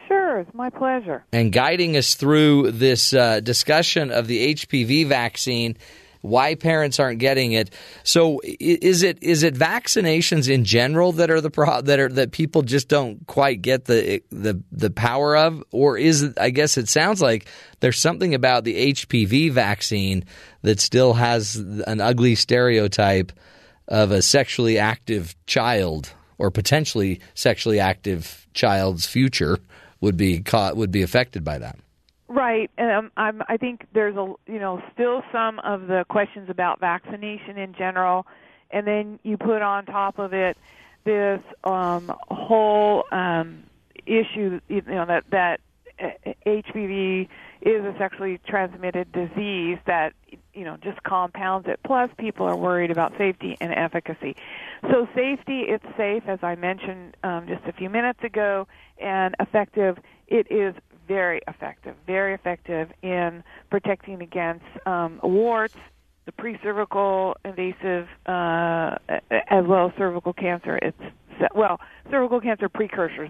Sure, 0.08 0.40
it's 0.40 0.54
my 0.54 0.70
pleasure. 0.70 1.26
and 1.34 1.52
guiding 1.52 1.98
us 1.98 2.14
through 2.14 2.72
this 2.72 3.12
uh, 3.14 3.40
discussion 3.40 4.12
of 4.12 4.28
the 4.28 4.54
HPV 4.54 5.08
vaccine, 5.08 5.78
why 6.22 6.56
parents 6.56 7.00
aren't 7.00 7.20
getting 7.20 7.54
it. 7.54 7.74
So, 8.04 8.42
is 8.44 9.04
it 9.04 9.22
is 9.22 9.44
it 9.44 9.56
vaccinations 9.56 10.50
in 10.50 10.66
general 10.66 11.14
that 11.14 11.32
are 11.32 11.42
the 11.42 11.50
pro- 11.50 11.82
that 11.82 12.00
are 12.00 12.10
that 12.10 12.32
people 12.32 12.62
just 12.62 12.88
don't 12.88 13.26
quite 13.28 13.62
get 13.62 13.86
the 13.86 14.22
the 14.30 14.62
the 14.72 14.90
power 14.90 15.38
of, 15.38 15.64
or 15.72 15.98
is 15.98 16.24
it? 16.24 16.40
I 16.40 16.50
guess 16.50 16.78
it 16.78 16.90
sounds 16.90 17.22
like 17.22 17.48
there's 17.80 18.00
something 18.00 18.36
about 18.36 18.64
the 18.64 18.94
HPV 18.94 19.52
vaccine 19.52 20.26
that 20.62 20.80
still 20.80 21.14
has 21.14 21.56
an 21.56 22.02
ugly 22.02 22.36
stereotype 22.36 23.32
of 23.88 24.12
a 24.12 24.22
sexually 24.22 24.78
active 24.78 25.36
child 25.46 26.14
or 26.38 26.52
potentially 26.52 27.20
sexually 27.34 27.80
active 27.80 28.48
child's 28.54 29.06
future 29.06 29.58
would 30.02 30.18
be 30.18 30.42
caught 30.42 30.78
would 30.78 30.92
be 30.92 31.02
affected 31.02 31.44
by 31.44 31.60
that. 31.60 31.78
Right. 32.30 32.70
Um, 32.78 33.12
I'm, 33.18 33.42
I 33.50 33.58
think 33.58 33.88
there's 33.92 34.16
a 34.16 34.34
you 34.46 34.60
know 34.60 34.84
still 34.94 35.24
some 35.32 35.58
of 35.60 35.88
the 35.88 36.06
questions 36.10 36.48
about 36.48 36.80
vaccination 36.80 37.58
in 37.58 37.74
general, 37.74 38.28
and 38.70 38.86
then 38.86 39.20
you 39.24 39.36
put 39.36 39.64
on 39.64 39.86
top 39.88 40.20
of 40.20 40.32
it 40.32 40.56
this 41.06 41.42
um, 41.64 42.14
whole 42.30 43.06
um, 43.12 43.64
issue 44.06 44.62
you 44.68 44.82
know 44.84 45.08
that 45.08 45.24
that 45.32 45.60
uh, 46.00 46.10
HPV 46.46 47.28
is 47.62 47.84
a 47.84 47.96
sexually 47.98 48.40
transmitted 48.48 49.12
disease 49.12 49.80
that 49.88 50.14
you 50.54 50.64
know 50.64 50.78
just 50.78 51.02
compounds 51.02 51.68
it. 51.68 51.80
Plus, 51.84 52.12
people 52.20 52.46
are 52.46 52.56
worried 52.56 52.92
about 52.92 53.18
safety 53.18 53.58
and 53.60 53.74
efficacy. 53.74 54.36
So, 54.84 55.08
safety, 55.16 55.62
it's 55.62 55.86
safe, 55.98 56.24
as 56.28 56.44
I 56.44 56.54
mentioned 56.54 57.18
um, 57.24 57.48
just 57.48 57.66
a 57.66 57.74
few 57.74 57.90
minutes 57.90 58.24
ago, 58.24 58.68
and 59.00 59.36
effective. 59.40 59.98
It 60.28 60.52
is 60.52 60.76
very 61.10 61.42
effective, 61.48 61.96
very 62.08 62.34
effective 62.34 62.90
in 63.02 63.44
protecting 63.70 64.22
against 64.22 64.64
um, 64.86 65.20
warts, 65.22 65.76
the 66.26 66.32
pre-cervical 66.32 67.36
invasive, 67.44 68.08
uh, 68.28 68.96
as 69.50 69.66
well 69.66 69.88
as 69.88 69.94
cervical 69.98 70.32
cancer. 70.32 70.78
It's 70.78 70.98
well, 71.56 71.80
cervical 72.12 72.40
cancer 72.40 72.70
precursors 72.70 73.30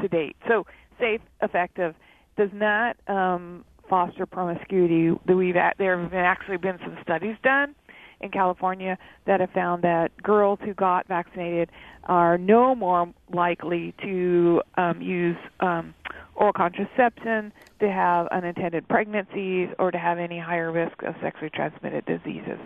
to 0.00 0.08
date. 0.08 0.36
So 0.46 0.66
safe, 1.00 1.20
effective, 1.42 1.94
does 2.36 2.50
not 2.52 2.96
um, 3.08 3.64
foster 3.88 4.26
promiscuity. 4.26 5.10
We've 5.26 5.54
there 5.78 6.00
have 6.00 6.14
actually 6.14 6.58
been 6.58 6.78
some 6.84 6.96
studies 7.02 7.36
done 7.42 7.74
in 8.20 8.30
California 8.30 8.98
that 9.26 9.40
have 9.40 9.50
found 9.50 9.82
that 9.82 10.10
girls 10.22 10.58
who 10.64 10.74
got 10.74 11.06
vaccinated 11.06 11.70
are 12.04 12.38
no 12.38 12.74
more 12.74 13.12
likely 13.32 13.94
to 14.02 14.62
um, 14.76 15.00
use 15.00 15.36
um, 15.60 15.94
oral 16.34 16.52
contraception, 16.52 17.52
to 17.80 17.90
have 17.90 18.26
unintended 18.28 18.86
pregnancies, 18.88 19.68
or 19.78 19.90
to 19.90 19.98
have 19.98 20.18
any 20.18 20.38
higher 20.38 20.70
risk 20.70 21.02
of 21.02 21.14
sexually 21.22 21.50
transmitted 21.50 22.04
diseases. 22.06 22.58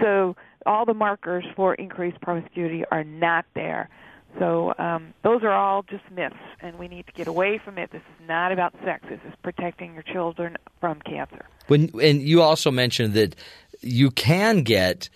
So 0.00 0.36
all 0.66 0.84
the 0.84 0.94
markers 0.94 1.44
for 1.56 1.74
increased 1.74 2.20
promiscuity 2.20 2.84
are 2.90 3.04
not 3.04 3.44
there. 3.54 3.88
So 4.38 4.74
um, 4.78 5.14
those 5.22 5.42
are 5.42 5.52
all 5.52 5.82
just 5.82 6.02
myths, 6.10 6.34
and 6.60 6.76
we 6.78 6.88
need 6.88 7.06
to 7.06 7.12
get 7.12 7.28
away 7.28 7.60
from 7.64 7.78
it. 7.78 7.92
This 7.92 8.00
is 8.00 8.28
not 8.28 8.50
about 8.50 8.74
sex. 8.84 9.04
This 9.08 9.20
is 9.26 9.34
protecting 9.42 9.94
your 9.94 10.02
children 10.02 10.56
from 10.80 11.00
cancer. 11.02 11.46
When 11.68 11.90
and 12.02 12.20
you 12.20 12.42
also 12.42 12.70
mentioned 12.70 13.14
that 13.14 13.36
you 13.84 14.10
can 14.10 14.62
get 14.62 15.08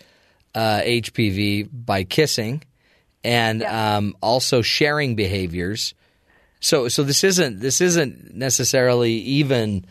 uh, 0.54 0.80
HPV 0.80 1.68
by 1.72 2.04
kissing, 2.04 2.62
and 3.24 3.60
yeah. 3.60 3.96
um, 3.96 4.16
also 4.22 4.62
sharing 4.62 5.14
behaviors. 5.14 5.94
So 6.60 6.88
so 6.88 7.02
this 7.02 7.24
isn't 7.24 7.60
this 7.60 7.80
isn't 7.80 8.34
necessarily 8.34 9.12
even 9.12 9.84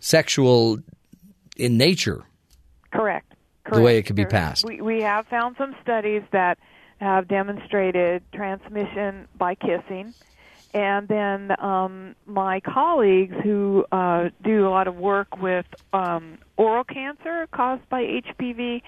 sexual 0.00 0.78
in 1.56 1.76
nature. 1.76 2.24
Correct. 2.90 3.34
Correct. 3.64 3.76
The 3.76 3.82
way 3.82 3.98
it 3.98 4.02
could 4.02 4.16
be 4.16 4.24
passed. 4.24 4.64
We 4.64 4.80
we 4.80 5.02
have 5.02 5.26
found 5.26 5.56
some 5.58 5.74
studies 5.82 6.22
that 6.32 6.58
have 6.98 7.28
demonstrated 7.28 8.22
transmission 8.32 9.28
by 9.36 9.54
kissing. 9.54 10.14
And 10.74 11.08
then 11.08 11.52
um, 11.60 12.14
my 12.26 12.60
colleagues 12.60 13.34
who 13.42 13.86
uh, 13.92 14.28
do 14.44 14.66
a 14.66 14.70
lot 14.70 14.88
of 14.88 14.96
work 14.96 15.38
with 15.40 15.66
um, 15.92 16.38
oral 16.56 16.84
cancer 16.84 17.48
caused 17.50 17.88
by 17.88 18.02
HPV 18.02 18.82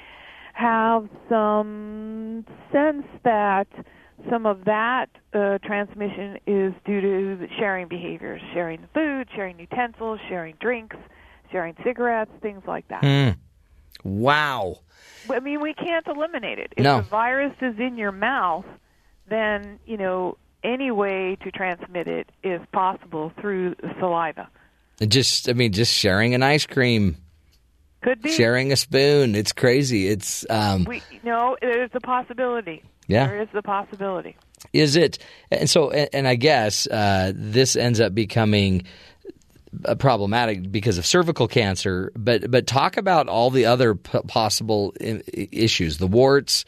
have 0.53 1.09
some 1.29 2.45
sense 2.73 3.07
that 3.23 3.69
some 4.29 4.47
of 4.47 4.65
that 4.65 5.09
uh, 5.33 5.59
transmission 5.59 6.39
is 6.47 6.75
due 6.85 7.01
to 7.01 7.47
sharing 7.59 7.87
behaviors, 7.87 8.43
sharing 8.53 8.87
food, 8.93 9.29
sharing 9.35 9.59
utensils, 9.61 10.19
sharing 10.29 10.57
drinks, 10.61 10.97
sharing 11.53 11.77
cigarettes, 11.85 12.33
things 12.43 12.63
like 12.67 12.87
that. 12.89 13.03
Mm. 13.03 13.37
Wow. 14.05 14.79
I 15.31 15.41
mean, 15.41 15.61
we 15.61 15.75
can't 15.75 16.07
eliminate 16.07 16.59
it. 16.59 16.73
If 16.77 16.85
no. 16.85 16.99
the 16.99 17.03
virus 17.03 17.55
is 17.61 17.79
in 17.79 17.97
your 17.97 18.13
mouth, 18.13 18.65
then, 19.29 19.79
you 19.87 19.97
know, 19.97 20.37
any 20.63 20.91
way 20.91 21.37
to 21.43 21.51
transmit 21.51 22.09
it 22.09 22.31
is 22.43 22.61
possible 22.73 23.33
through 23.41 23.77
saliva. 23.99 24.49
Just, 25.07 25.49
I 25.49 25.53
mean, 25.53 25.73
just 25.73 25.93
sharing 25.93 26.35
an 26.35 26.43
ice 26.43 26.67
cream. 26.67 27.17
Could 28.03 28.23
be. 28.23 28.31
Sharing 28.31 28.73
a 28.73 28.77
spoon. 28.77 29.35
It's 29.35 29.53
crazy. 29.53 30.09
It's, 30.09 30.47
um. 30.51 30.85
We, 30.85 31.03
no, 31.23 31.57
there's 31.61 31.91
a 31.95 32.01
possibility. 32.01 32.83
Yeah. 33.07 33.27
There 33.27 33.43
is 33.43 33.49
a 33.55 33.63
possibility. 33.63 34.37
Is 34.73 34.97
it, 34.97 35.19
and 35.51 35.71
so, 35.71 35.91
and, 35.91 36.09
and 36.13 36.29
I 36.29 36.35
guess 36.35 36.87
uh, 36.89 37.33
this 37.35 37.77
ends 37.77 38.01
up 38.01 38.15
becoming 38.15 38.83
uh, 39.85 39.95
problematic 39.95 40.71
because 40.71 40.99
of 40.99 41.07
cervical 41.07 41.47
cancer, 41.47 42.13
but 42.17 42.51
but 42.51 42.67
talk 42.67 42.97
about 42.97 43.29
all 43.29 43.51
the 43.51 43.67
other 43.67 43.95
p- 43.95 44.19
possible 44.27 44.95
I- 45.01 45.23
issues, 45.53 45.99
the 45.99 46.09
warts, 46.09 46.65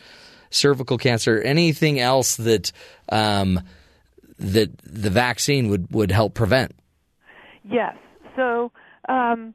cervical 0.50 0.98
cancer, 0.98 1.40
anything 1.40 1.98
else 1.98 2.36
that 2.36 2.72
um, 3.10 3.60
that 4.40 4.76
the 4.78 5.10
vaccine 5.10 5.68
would 5.68 5.92
would 5.92 6.10
help 6.10 6.34
prevent. 6.34 6.74
Yes. 7.62 7.96
So 8.36 8.72
um, 9.08 9.54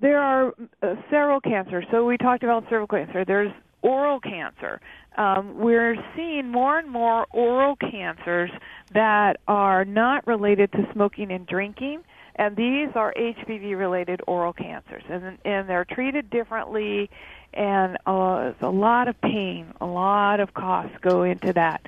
there 0.00 0.18
are 0.18 0.54
uh, 0.82 0.94
several 1.10 1.40
cancers. 1.40 1.84
So 1.90 2.06
we 2.06 2.16
talked 2.16 2.42
about 2.42 2.64
cervical 2.70 2.98
cancer. 2.98 3.24
There's 3.24 3.52
oral 3.82 4.20
cancer. 4.20 4.80
Um, 5.16 5.58
we're 5.58 5.96
seeing 6.16 6.48
more 6.48 6.78
and 6.78 6.88
more 6.88 7.26
oral 7.32 7.76
cancers 7.76 8.50
that 8.94 9.38
are 9.46 9.84
not 9.84 10.26
related 10.26 10.72
to 10.72 10.88
smoking 10.92 11.30
and 11.30 11.46
drinking 11.46 12.02
and 12.36 12.56
these 12.56 12.88
are 12.94 13.12
HPV 13.16 13.76
related 13.78 14.20
oral 14.26 14.52
cancers, 14.52 15.02
and 15.08 15.38
and 15.44 15.68
they're 15.68 15.84
treated 15.84 16.30
differently, 16.30 17.10
and 17.52 17.98
uh, 18.06 18.52
a 18.60 18.70
lot 18.70 19.08
of 19.08 19.20
pain, 19.20 19.72
a 19.80 19.86
lot 19.86 20.40
of 20.40 20.54
costs 20.54 20.96
go 21.02 21.22
into 21.22 21.52
that. 21.52 21.82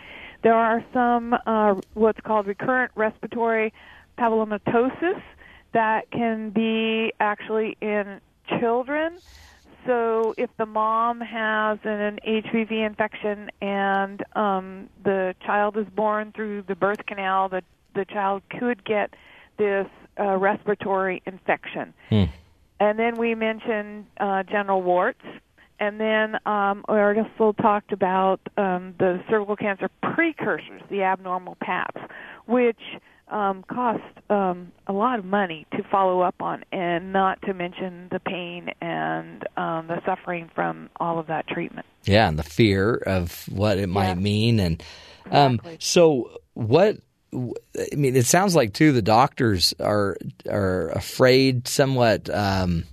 There 0.45 0.55
are 0.55 0.85
some 0.93 1.35
uh, 1.47 1.81
what's 1.95 2.21
called 2.21 2.47
recurrent 2.47 2.93
respiratory 2.95 3.73
papillomatosis 4.19 5.23
that 5.73 6.11
can 6.11 6.51
be 6.51 7.15
actually 7.19 7.79
in 7.81 8.21
children. 8.61 9.17
So 9.87 10.35
if 10.37 10.51
the 10.59 10.67
mom 10.67 11.23
has 11.23 11.79
an 11.85 12.19
HPV 12.27 12.87
infection 12.87 13.51
and 13.63 14.23
um, 14.37 14.91
the 15.03 15.35
child 15.45 15.79
is 15.79 15.87
born 15.97 16.33
through 16.33 16.63
the 16.69 16.75
birth 16.75 17.07
canal, 17.07 17.49
the 17.49 17.63
the 17.95 18.05
child 18.05 18.43
could 18.51 18.85
get 18.85 19.15
this 19.57 19.87
uh, 20.21 20.37
respiratory 20.37 21.23
infection. 21.25 21.95
Hmm. 22.11 22.25
And 22.81 22.99
then 22.99 23.17
we 23.17 23.35
mentioned 23.35 24.07
uh, 24.21 24.43
genital 24.43 24.83
warts. 24.83 25.25
And 25.85 26.01
then 26.01 26.41
um, 26.47 26.83
also 26.89 27.53
talked 27.61 27.93
about 27.93 28.41
um, 28.57 28.95
the 28.99 29.23
cervical 29.29 29.55
cancer 29.55 29.91
precursors, 30.03 30.81
the 30.91 31.03
abnormal 31.03 31.59
paps, 31.61 32.01
which 32.47 32.81
um, 33.29 33.65
cost 33.69 34.03
um, 34.31 34.73
a 34.87 34.95
lot 34.95 35.19
of 35.19 35.27
money 35.27 35.67
to 35.73 35.83
follow 35.91 36.21
up 36.23 36.37
on, 36.41 36.65
and 36.73 37.13
not 37.13 37.41
to 37.43 37.53
mention 37.53 38.09
the 38.11 38.19
pain 38.21 38.71
and 38.81 39.47
um, 39.59 39.89
the 39.89 40.01
suffering 40.07 40.51
from 40.55 40.89
all 41.01 41.19
of 41.19 41.27
that 41.27 41.47
treatment. 41.49 41.87
Yeah, 42.05 42.29
and 42.29 42.39
the 42.39 42.43
fear 42.43 42.95
of 42.95 43.45
what 43.51 43.79
it 43.79 43.89
might 43.89 44.09
Yeah. 44.09 44.15
mean, 44.15 44.61
and 44.61 44.83
um, 45.31 45.61
so 45.81 46.31
what 46.55 46.97
I 47.35 47.97
mean, 47.97 48.17
it 48.17 48.27
sounds 48.27 48.55
like 48.55 48.73
too 48.73 48.93
the 48.93 49.03
doctors 49.03 49.75
are 49.81 50.17
are 50.49 50.89
afraid, 50.91 51.69
somewhat. 51.69 52.31
Um, 52.31 52.85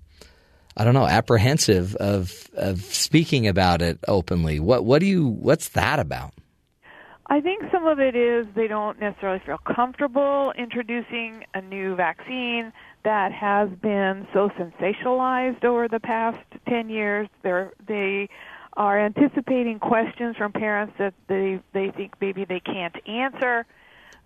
I 0.82 0.84
don't 0.84 0.96
know, 0.96 1.06
apprehensive 1.06 1.96
of 1.98 2.50
of 2.56 2.82
speaking 2.82 3.48
about 3.48 3.84
it 3.84 4.00
openly. 4.08 4.60
What 4.60 4.84
what 4.84 4.98
do 5.00 5.06
you? 5.06 5.28
What's 5.28 5.70
that 5.70 6.00
about? 6.00 6.34
I 7.28 7.40
think 7.40 7.66
some 7.72 7.86
of 7.86 8.00
it 8.00 8.16
is 8.16 8.48
they 8.56 8.66
don't 8.66 9.00
necessarily 9.00 9.44
feel 9.46 9.60
comfortable 9.60 10.54
introducing 10.58 11.46
a 11.54 11.62
new 11.62 11.96
vaccine 11.96 12.74
that 13.04 13.32
has 13.32 13.70
been 13.80 14.28
so 14.34 14.50
sensationalized 14.58 15.64
over 15.64 15.88
the 15.88 16.00
past 16.00 16.40
10 16.68 16.90
years. 16.90 17.30
They're, 17.44 17.72
they 17.88 18.28
are 18.74 19.00
anticipating 19.00 19.78
questions 19.78 20.36
from 20.36 20.52
parents 20.52 20.94
that 20.98 21.14
they, 21.28 21.60
they 21.74 21.92
think 21.92 22.16
maybe 22.20 22.44
they 22.44 22.60
can't 22.60 22.96
answer. 23.08 23.68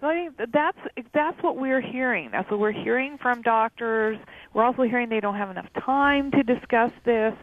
So 0.02 0.08
I 0.08 0.14
think 0.14 0.52
that's 0.52 0.78
that's 1.14 1.42
what 1.42 1.58
we're 1.58 1.82
hearing. 1.82 2.30
That's 2.32 2.50
what 2.52 2.60
we're 2.60 2.72
hearing 2.72 3.18
from 3.18 3.42
doctors. 3.42 4.18
We're 4.54 4.64
also 4.64 4.84
hearing 4.84 5.10
they 5.10 5.20
don't 5.20 5.36
have 5.36 5.50
enough 5.50 5.70
time 5.84 6.32
to 6.32 6.44
discuss 6.44 6.92
this, 7.06 7.34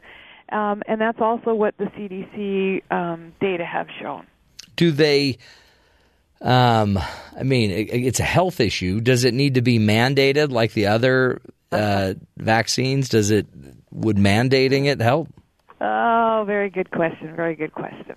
um, 0.51 0.83
and 0.87 1.01
that's 1.01 1.21
also 1.21 1.55
what 1.55 1.77
the 1.79 1.87
CDC 1.87 2.83
um, 2.93 3.33
data 3.41 3.65
have 3.65 3.87
shown. 4.01 4.27
Do 4.77 4.91
they? 4.91 5.39
Um, 6.41 6.99
I 7.39 7.45
mean, 7.45 7.71
it, 7.71 7.89
it's 7.91 8.21
a 8.21 8.25
health 8.25 8.61
issue. 8.61 9.01
Does 9.01 9.25
it 9.25 9.33
need 9.33 9.55
to 9.55 9.63
be 9.63 9.79
mandated 9.79 10.51
like 10.51 10.73
the 10.73 10.89
other 10.89 11.41
uh, 11.71 12.15
vaccines? 12.37 13.09
Does 13.09 13.31
it? 13.31 13.47
Would 13.93 14.17
mandating 14.17 14.87
it 14.87 15.01
help? 15.01 15.29
Oh, 15.81 16.45
very 16.47 16.71
good 16.71 16.91
question. 16.91 17.35
Very 17.35 17.55
good 17.55 17.73
question. 17.73 18.17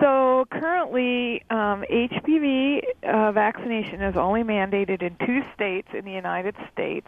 So 0.00 0.46
currently, 0.50 1.42
um, 1.50 1.84
HPV 1.90 2.82
uh, 3.02 3.32
vaccination 3.32 4.02
is 4.02 4.16
only 4.16 4.42
mandated 4.42 5.02
in 5.02 5.16
two 5.24 5.42
states 5.54 5.88
in 5.92 6.04
the 6.04 6.12
United 6.12 6.54
States, 6.72 7.06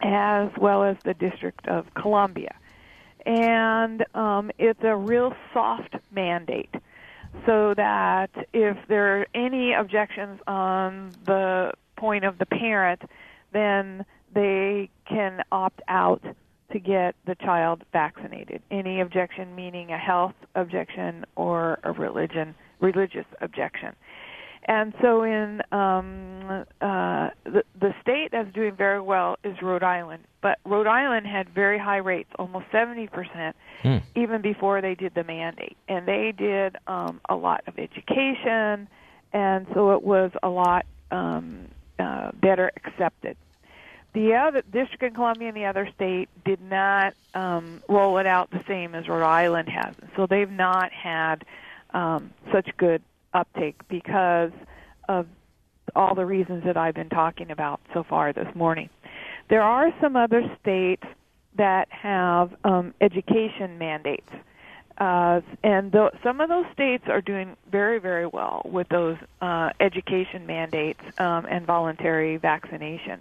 as 0.00 0.50
well 0.58 0.82
as 0.82 0.96
the 1.04 1.14
District 1.14 1.66
of 1.68 1.92
Columbia, 1.94 2.54
and 3.26 4.04
um, 4.14 4.50
it's 4.58 4.82
a 4.82 4.96
real 4.96 5.34
soft 5.52 5.94
mandate. 6.10 6.74
So 7.46 7.74
that 7.76 8.30
if 8.52 8.76
there 8.88 9.20
are 9.20 9.26
any 9.34 9.72
objections 9.72 10.40
on 10.48 11.12
the 11.24 11.72
point 11.96 12.24
of 12.24 12.38
the 12.38 12.46
parent, 12.46 13.02
then 13.52 14.04
they 14.34 14.90
can 15.08 15.42
opt 15.52 15.80
out 15.86 16.22
to 16.72 16.78
get 16.78 17.14
the 17.26 17.34
child 17.36 17.84
vaccinated. 17.92 18.62
Any 18.70 19.00
objection 19.00 19.54
meaning 19.54 19.92
a 19.92 19.98
health 19.98 20.34
objection 20.54 21.24
or 21.36 21.78
a 21.82 21.92
religion 21.92 22.54
religious 22.80 23.26
objection. 23.40 23.94
And 24.64 24.92
so, 25.00 25.22
in 25.22 25.62
um, 25.72 26.64
uh, 26.80 27.30
the 27.44 27.64
the 27.80 27.94
state 28.02 28.28
that's 28.30 28.52
doing 28.54 28.74
very 28.76 29.00
well 29.00 29.36
is 29.42 29.56
Rhode 29.62 29.82
Island, 29.82 30.24
but 30.42 30.58
Rhode 30.66 30.86
Island 30.86 31.26
had 31.26 31.48
very 31.48 31.78
high 31.78 31.96
rates, 31.96 32.28
almost 32.38 32.66
seventy 32.70 33.06
percent, 33.06 33.56
Hmm. 33.82 33.96
even 34.14 34.42
before 34.42 34.82
they 34.82 34.94
did 34.94 35.14
the 35.14 35.24
mandate, 35.24 35.78
and 35.88 36.06
they 36.06 36.34
did 36.36 36.76
um, 36.86 37.20
a 37.28 37.36
lot 37.36 37.62
of 37.66 37.78
education, 37.78 38.86
and 39.32 39.66
so 39.72 39.92
it 39.92 40.02
was 40.02 40.30
a 40.42 40.48
lot 40.50 40.84
um, 41.10 41.66
uh, 41.98 42.30
better 42.34 42.70
accepted. 42.76 43.38
The 44.12 44.34
other 44.34 44.62
District 44.62 45.04
of 45.04 45.14
Columbia 45.14 45.48
and 45.48 45.56
the 45.56 45.66
other 45.66 45.88
state 45.94 46.28
did 46.44 46.60
not 46.60 47.14
um, 47.34 47.82
roll 47.88 48.18
it 48.18 48.26
out 48.26 48.50
the 48.50 48.62
same 48.66 48.94
as 48.94 49.08
Rhode 49.08 49.24
Island 49.24 49.68
has, 49.68 49.94
so 50.16 50.26
they've 50.26 50.50
not 50.50 50.90
had 50.92 51.44
um, 51.94 52.32
such 52.52 52.68
good 52.76 53.02
uptake 53.32 53.76
because 53.88 54.50
of 55.08 55.26
all 55.94 56.14
the 56.14 56.26
reasons 56.26 56.64
that 56.64 56.76
I've 56.76 56.94
been 56.94 57.08
talking 57.08 57.50
about 57.50 57.80
so 57.94 58.02
far 58.02 58.32
this 58.32 58.52
morning. 58.54 58.88
There 59.48 59.62
are 59.62 59.92
some 60.00 60.16
other 60.16 60.42
states 60.60 61.04
that 61.56 61.90
have 61.90 62.54
um, 62.64 62.94
education 63.00 63.78
mandates. 63.78 64.30
Uh, 64.98 65.40
and 65.64 65.92
th- 65.92 66.12
some 66.22 66.40
of 66.40 66.48
those 66.48 66.66
states 66.72 67.04
are 67.08 67.20
doing 67.20 67.56
very, 67.70 67.98
very 67.98 68.26
well 68.26 68.62
with 68.64 68.88
those 68.88 69.16
uh, 69.40 69.70
education 69.80 70.46
mandates 70.46 71.00
um, 71.18 71.46
and 71.46 71.66
voluntary 71.66 72.36
vaccination. 72.36 73.20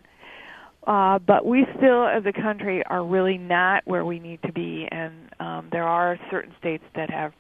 Uh, 0.88 1.20
but 1.20 1.46
we 1.46 1.66
still, 1.78 2.08
as 2.08 2.26
a 2.26 2.34
country, 2.34 2.84
are 2.86 3.04
really 3.04 3.38
not 3.38 3.86
where 3.86 4.06
we 4.06 4.20
need 4.20 4.42
to 4.44 4.52
be, 4.52 4.88
and 4.90 5.14
um, 5.40 5.68
there 5.72 5.88
are 5.88 6.18
certain 6.32 6.54
states 6.60 6.84
that 6.96 7.10
have 7.10 7.34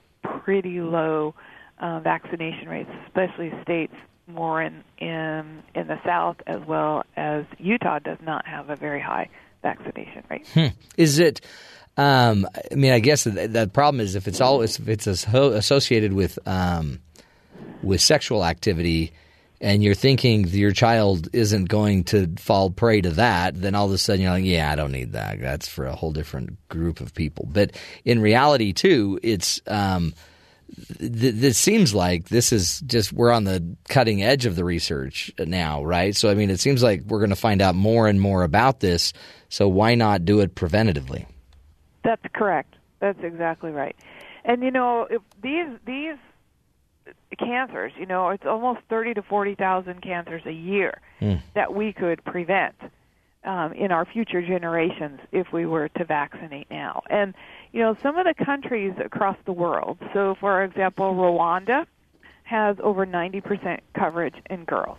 pretty 0.44 0.82
low 0.82 1.34
uh, 1.80 2.00
vaccination 2.02 2.68
rates, 2.68 2.90
especially 3.08 3.52
states 3.64 3.94
more 4.28 4.62
in 4.62 4.84
in 5.00 5.64
in 5.74 5.88
the 5.88 6.00
south, 6.06 6.38
as 6.46 6.62
well 6.68 7.04
as 7.16 7.46
Utah 7.58 8.00
does 8.00 8.20
not 8.22 8.46
have 8.46 8.70
a 8.70 8.76
very 8.76 9.02
high 9.02 9.30
vaccination 9.62 10.24
rate. 10.30 10.48
Hmm. 10.54 10.68
Is 10.98 11.20
it? 11.20 11.42
Um, 11.98 12.48
I 12.72 12.76
mean, 12.76 12.94
I 12.94 13.00
guess 13.00 13.26
the, 13.26 13.48
the 13.48 13.68
problem 13.68 14.00
is 14.00 14.16
if 14.16 14.28
it's 14.28 14.40
all 14.40 14.62
if 14.62 14.88
it's 14.88 15.08
associated 15.08 16.14
with 16.14 16.40
um, 16.48 17.00
with 17.82 18.02
sexual 18.02 18.46
activity, 18.46 19.12
and 19.62 19.84
you're 19.84 19.96
thinking 19.96 20.48
your 20.48 20.72
child 20.72 21.28
isn't 21.34 21.66
going 21.66 22.06
to 22.06 22.28
fall 22.38 22.70
prey 22.70 23.02
to 23.02 23.12
that, 23.12 23.60
then 23.60 23.76
all 23.76 23.88
of 23.88 23.92
a 23.92 23.98
sudden 23.98 24.22
you're 24.22 24.32
like, 24.32 24.46
yeah, 24.46 24.72
I 24.72 24.76
don't 24.76 24.92
need 24.92 25.14
that. 25.14 25.40
That's 25.40 25.68
for 25.68 25.86
a 25.86 25.96
whole 25.96 26.12
different 26.12 26.58
group 26.70 27.02
of 27.02 27.14
people. 27.14 27.48
But 27.52 27.72
in 28.06 28.22
reality, 28.22 28.74
too, 28.74 29.20
it's. 29.24 29.62
Um, 29.68 30.14
th- 31.00 31.36
this 31.36 31.58
seems 31.58 31.94
like 31.94 32.30
this 32.30 32.52
is 32.52 32.82
just 32.82 33.12
we're 33.12 33.32
on 33.32 33.44
the 33.44 33.76
cutting 33.88 34.24
edge 34.24 34.46
of 34.46 34.56
the 34.56 34.64
research 34.64 35.32
now, 35.40 35.84
right? 35.84 36.16
So 36.16 36.30
I 36.30 36.36
mean, 36.36 36.50
it 36.50 36.60
seems 36.60 36.84
like 36.84 37.02
we're 37.04 37.20
going 37.20 37.30
to 37.32 37.36
find 37.36 37.62
out 37.62 37.76
more 37.76 38.08
and 38.08 38.20
more 38.20 38.44
about 38.44 38.80
this. 38.80 39.14
So 39.50 39.68
why 39.68 39.96
not 39.96 40.26
do 40.26 40.40
it 40.42 40.56
preventatively? 40.56 41.26
That's 42.04 42.22
correct. 42.34 42.76
That's 43.00 43.20
exactly 43.24 43.72
right. 43.72 43.96
And 44.46 44.64
you 44.64 44.72
know, 44.72 45.08
if 45.10 45.22
these 45.42 45.68
these 45.86 46.18
cancers, 47.38 47.92
you 47.98 48.06
know, 48.06 48.30
it's 48.30 48.46
almost 48.46 48.80
thirty 48.90 49.14
to 49.14 49.22
forty 49.22 49.56
thousand 49.56 50.02
cancers 50.02 50.42
a 50.46 50.52
year 50.52 51.00
Mm. 51.22 51.42
that 51.54 51.74
we 51.74 51.92
could 51.92 52.24
prevent 52.24 52.76
um, 53.44 53.74
in 53.74 53.92
our 53.92 54.06
future 54.06 54.42
generations 54.42 55.20
if 55.32 55.52
we 55.52 55.66
were 55.66 55.90
to 55.90 56.06
vaccinate 56.06 56.70
now. 56.72 57.02
And 57.10 57.34
you 57.72 57.82
know, 57.82 57.96
some 58.02 58.18
of 58.18 58.26
the 58.26 58.34
countries 58.46 58.94
across 59.04 59.38
the 59.46 59.52
world. 59.54 59.98
So, 60.14 60.36
for 60.40 60.64
example, 60.64 61.14
Rwanda 61.14 61.86
has 62.44 62.78
over 62.82 63.06
ninety 63.06 63.42
percent 63.42 63.82
coverage 63.94 64.36
in 64.50 64.66
girls. 64.66 64.98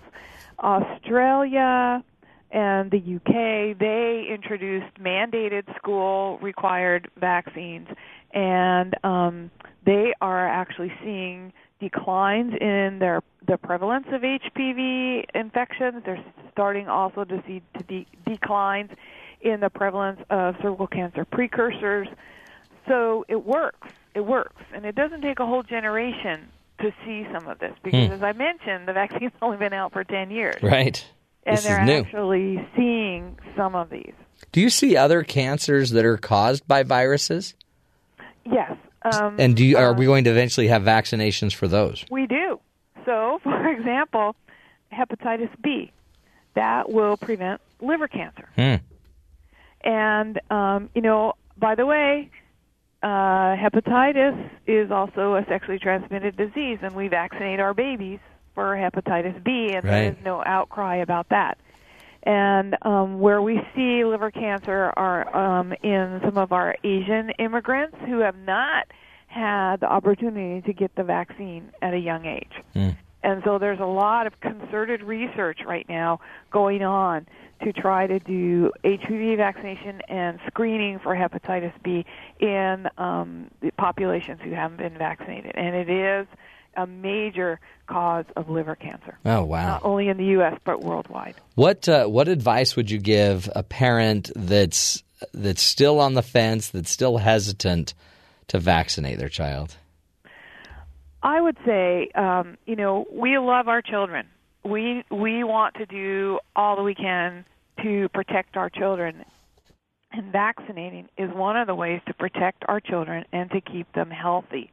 Australia 0.59 2.03
and 2.53 2.91
the 2.91 2.99
UK, 2.99 3.79
they 3.79 4.27
introduced 4.33 4.95
mandated 5.01 5.65
school 5.77 6.39
required 6.43 7.09
vaccines, 7.17 7.89
and 8.33 8.95
um, 9.05 9.51
they 9.85 10.13
are 10.21 10.49
actually 10.49 10.93
seeing 11.03 11.53
declines 11.81 12.53
in 12.61 12.99
their 13.01 13.23
the 13.47 13.57
prevalence 13.57 14.07
of 14.13 14.21
HPV 14.23 15.25
infections. 15.35 16.03
They're 16.05 16.23
starting 16.53 16.89
also 16.89 17.25
to 17.25 17.43
see 17.47 17.63
to 17.79 17.85
de- 17.85 18.07
declines 18.27 18.91
in 19.41 19.61
the 19.61 19.71
prevalence 19.71 20.21
of 20.31 20.55
cervical 20.63 20.87
cancer 20.87 21.25
precursors. 21.25 22.07
So 22.87 23.25
it 23.29 23.45
works. 23.45 23.89
It 24.15 24.21
works, 24.21 24.63
and 24.75 24.85
it 24.85 24.95
doesn't 24.97 25.23
take 25.23 25.39
a 25.39 25.47
whole 25.47 25.63
generation 25.63 26.49
to 26.81 26.93
see 27.05 27.27
some 27.33 27.47
of 27.47 27.59
this 27.61 27.73
because, 27.85 28.09
Hmm. 28.09 28.13
as 28.15 28.23
I 28.23 28.33
mentioned, 28.33 28.89
the 28.89 28.93
vaccine's 28.93 29.33
only 29.43 29.57
been 29.57 29.73
out 29.73 29.93
for 29.93 30.03
ten 30.03 30.31
years, 30.31 30.61
Right. 30.63 31.07
and 31.47 31.57
this 31.57 31.65
they're 31.65 31.81
is 31.83 31.87
new. 31.87 32.01
actually 32.01 32.69
seeing 32.77 33.39
some 33.57 33.75
of 33.77 33.89
these. 33.91 34.13
Do 34.53 34.61
you 34.61 34.69
see 34.71 34.97
other 34.97 35.23
cancers 35.23 35.91
that 35.91 36.05
are 36.05 36.17
caused 36.17 36.67
by 36.67 36.83
viruses? 36.83 37.55
Yes. 38.45 38.77
Um, 39.03 39.37
And 39.39 39.57
do 39.57 39.65
you, 39.65 39.77
are 39.79 39.91
uh, 39.91 39.95
we 39.95 40.05
going 40.07 40.25
to 40.25 40.31
eventually 40.31 40.69
have 40.69 40.83
vaccinations 40.83 41.55
for 41.55 41.69
those? 41.69 42.05
We 42.11 42.27
do. 42.27 42.61
So, 43.05 43.41
for 43.43 43.69
example, 43.69 44.37
hepatitis 44.93 45.51
B, 45.63 45.91
that 46.55 46.91
will 46.91 47.17
prevent 47.17 47.61
liver 47.81 48.09
cancer. 48.09 48.49
Hmm. 48.57 48.75
And, 49.83 50.41
um, 50.51 50.91
you 50.95 51.01
know, 51.01 51.35
by 51.57 51.75
the 51.75 51.87
way, 51.87 52.31
uh, 53.03 53.57
hepatitis 53.57 54.51
is 54.67 54.91
also 54.91 55.37
a 55.37 55.45
sexually 55.49 55.79
transmitted 55.79 56.37
disease, 56.37 56.79
and 56.83 56.95
we 56.95 57.09
vaccinate 57.09 57.61
our 57.61 57.73
babies 57.73 58.19
for 58.55 58.77
hepatitis 58.77 59.43
B, 59.43 59.73
and 59.73 59.85
there 59.85 60.11
Right. 60.11 60.19
is 60.19 60.25
no 60.25 60.43
outcry 60.45 60.97
about 60.97 61.31
that. 61.31 61.57
And 62.23 62.77
um, 62.83 63.21
where 63.21 63.41
we 63.41 63.61
see 63.75 64.05
liver 64.05 64.31
cancer 64.31 64.93
are 64.97 65.37
um, 65.37 65.73
in 65.83 66.21
some 66.25 66.39
of 66.39 66.53
our 66.53 66.77
Asian 66.85 67.31
immigrants 67.39 67.97
who 68.07 68.19
have 68.19 68.37
not 68.37 68.87
had 69.27 69.81
the 69.81 69.87
opportunity 69.87 70.61
to 70.67 70.73
get 70.73 70.95
the 70.97 71.05
vaccine 71.05 71.71
at 71.83 71.95
a 71.95 71.99
young 71.99 72.27
age. 72.27 72.53
And 73.23 73.43
so 73.45 73.59
there's 73.59 73.81
a 73.81 73.87
lot 73.87 74.27
of 74.27 74.41
concerted 74.41 75.03
research 75.03 75.61
right 75.67 75.87
now 75.89 76.21
going 76.51 76.83
on 76.83 77.27
to 77.63 77.73
try 77.73 78.07
to 78.07 78.19
do 78.19 78.73
HPV 78.85 79.37
vaccination 79.37 80.01
and 80.09 80.39
screening 80.47 80.99
for 80.99 81.15
hepatitis 81.15 81.75
B 81.85 82.07
in 82.39 82.89
um, 82.97 83.51
the 83.61 83.71
populations 83.73 84.41
who 84.43 84.53
haven't 84.53 84.79
been 84.79 84.97
vaccinated. 84.97 85.53
And 85.55 85.77
it 85.77 85.91
is 85.91 86.27
a 86.77 86.87
major 86.87 87.61
cause 87.87 88.25
of 88.37 88.49
liver 88.49 88.77
cancer, 88.77 89.19
Oh 89.25 89.45
wow! 89.45 89.67
not 89.67 89.85
only 89.85 90.09
in 90.09 90.17
the 90.17 90.27
U.S. 90.27 90.59
but 90.65 90.83
worldwide. 90.83 91.35
What 91.55 91.89
uh, 91.89 92.07
what 92.07 92.29
advice 92.29 92.77
would 92.77 92.91
you 92.91 92.99
give 92.99 93.49
a 93.55 93.63
parent 93.63 94.31
that's 94.37 95.03
that's 95.35 95.63
still 95.63 96.01
on 96.01 96.15
the 96.15 96.23
fence, 96.23 96.69
that's 96.71 96.91
still 96.91 97.19
hesitant 97.19 97.95
to 98.49 98.59
vaccinate 98.59 99.19
their 99.19 99.29
child? 99.29 99.77
I 101.23 101.41
would 101.41 101.59
say, 101.67 102.11
um, 102.15 102.57
you 102.65 102.77
know, 102.77 103.07
we 103.13 103.37
love 103.39 103.69
our 103.69 103.83
children. 103.83 104.27
We 104.65 105.05
we 105.11 105.45
want 105.45 105.75
to 105.77 105.87
do 105.87 106.39
all 106.57 106.77
that 106.77 106.83
we 106.83 106.95
can 106.95 107.45
to 107.83 108.09
protect 108.11 108.57
our 108.57 108.71
children, 108.71 109.25
and 110.13 110.33
vaccinating 110.33 111.09
is 111.19 111.31
one 111.33 111.57
of 111.57 111.67
the 111.67 111.75
ways 111.75 112.01
to 112.07 112.15
protect 112.15 112.65
our 112.69 112.81
children 112.81 113.25
and 113.33 113.51
to 113.51 113.61
keep 113.61 113.91
them 113.93 114.11
healthy. 114.11 114.71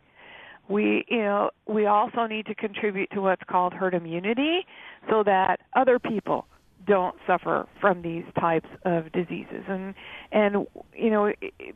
We, 0.70 1.06
you 1.08 1.20
know, 1.20 1.52
we 1.66 1.86
also 1.86 2.26
need 2.26 2.46
to 2.48 2.56
contribute 2.56 3.10
to 3.12 3.22
what's 3.22 3.44
called 3.48 3.74
herd 3.74 3.94
immunity, 3.94 4.66
so 5.10 5.24
that 5.24 5.62
other 5.76 6.00
people 6.00 6.48
don't 6.86 7.16
suffer 7.28 7.68
from 7.82 8.02
these 8.02 8.24
types 8.40 8.70
of 8.86 9.12
diseases. 9.12 9.64
And 9.68 9.94
and 10.32 10.68
you 10.96 11.10
know, 11.10 11.34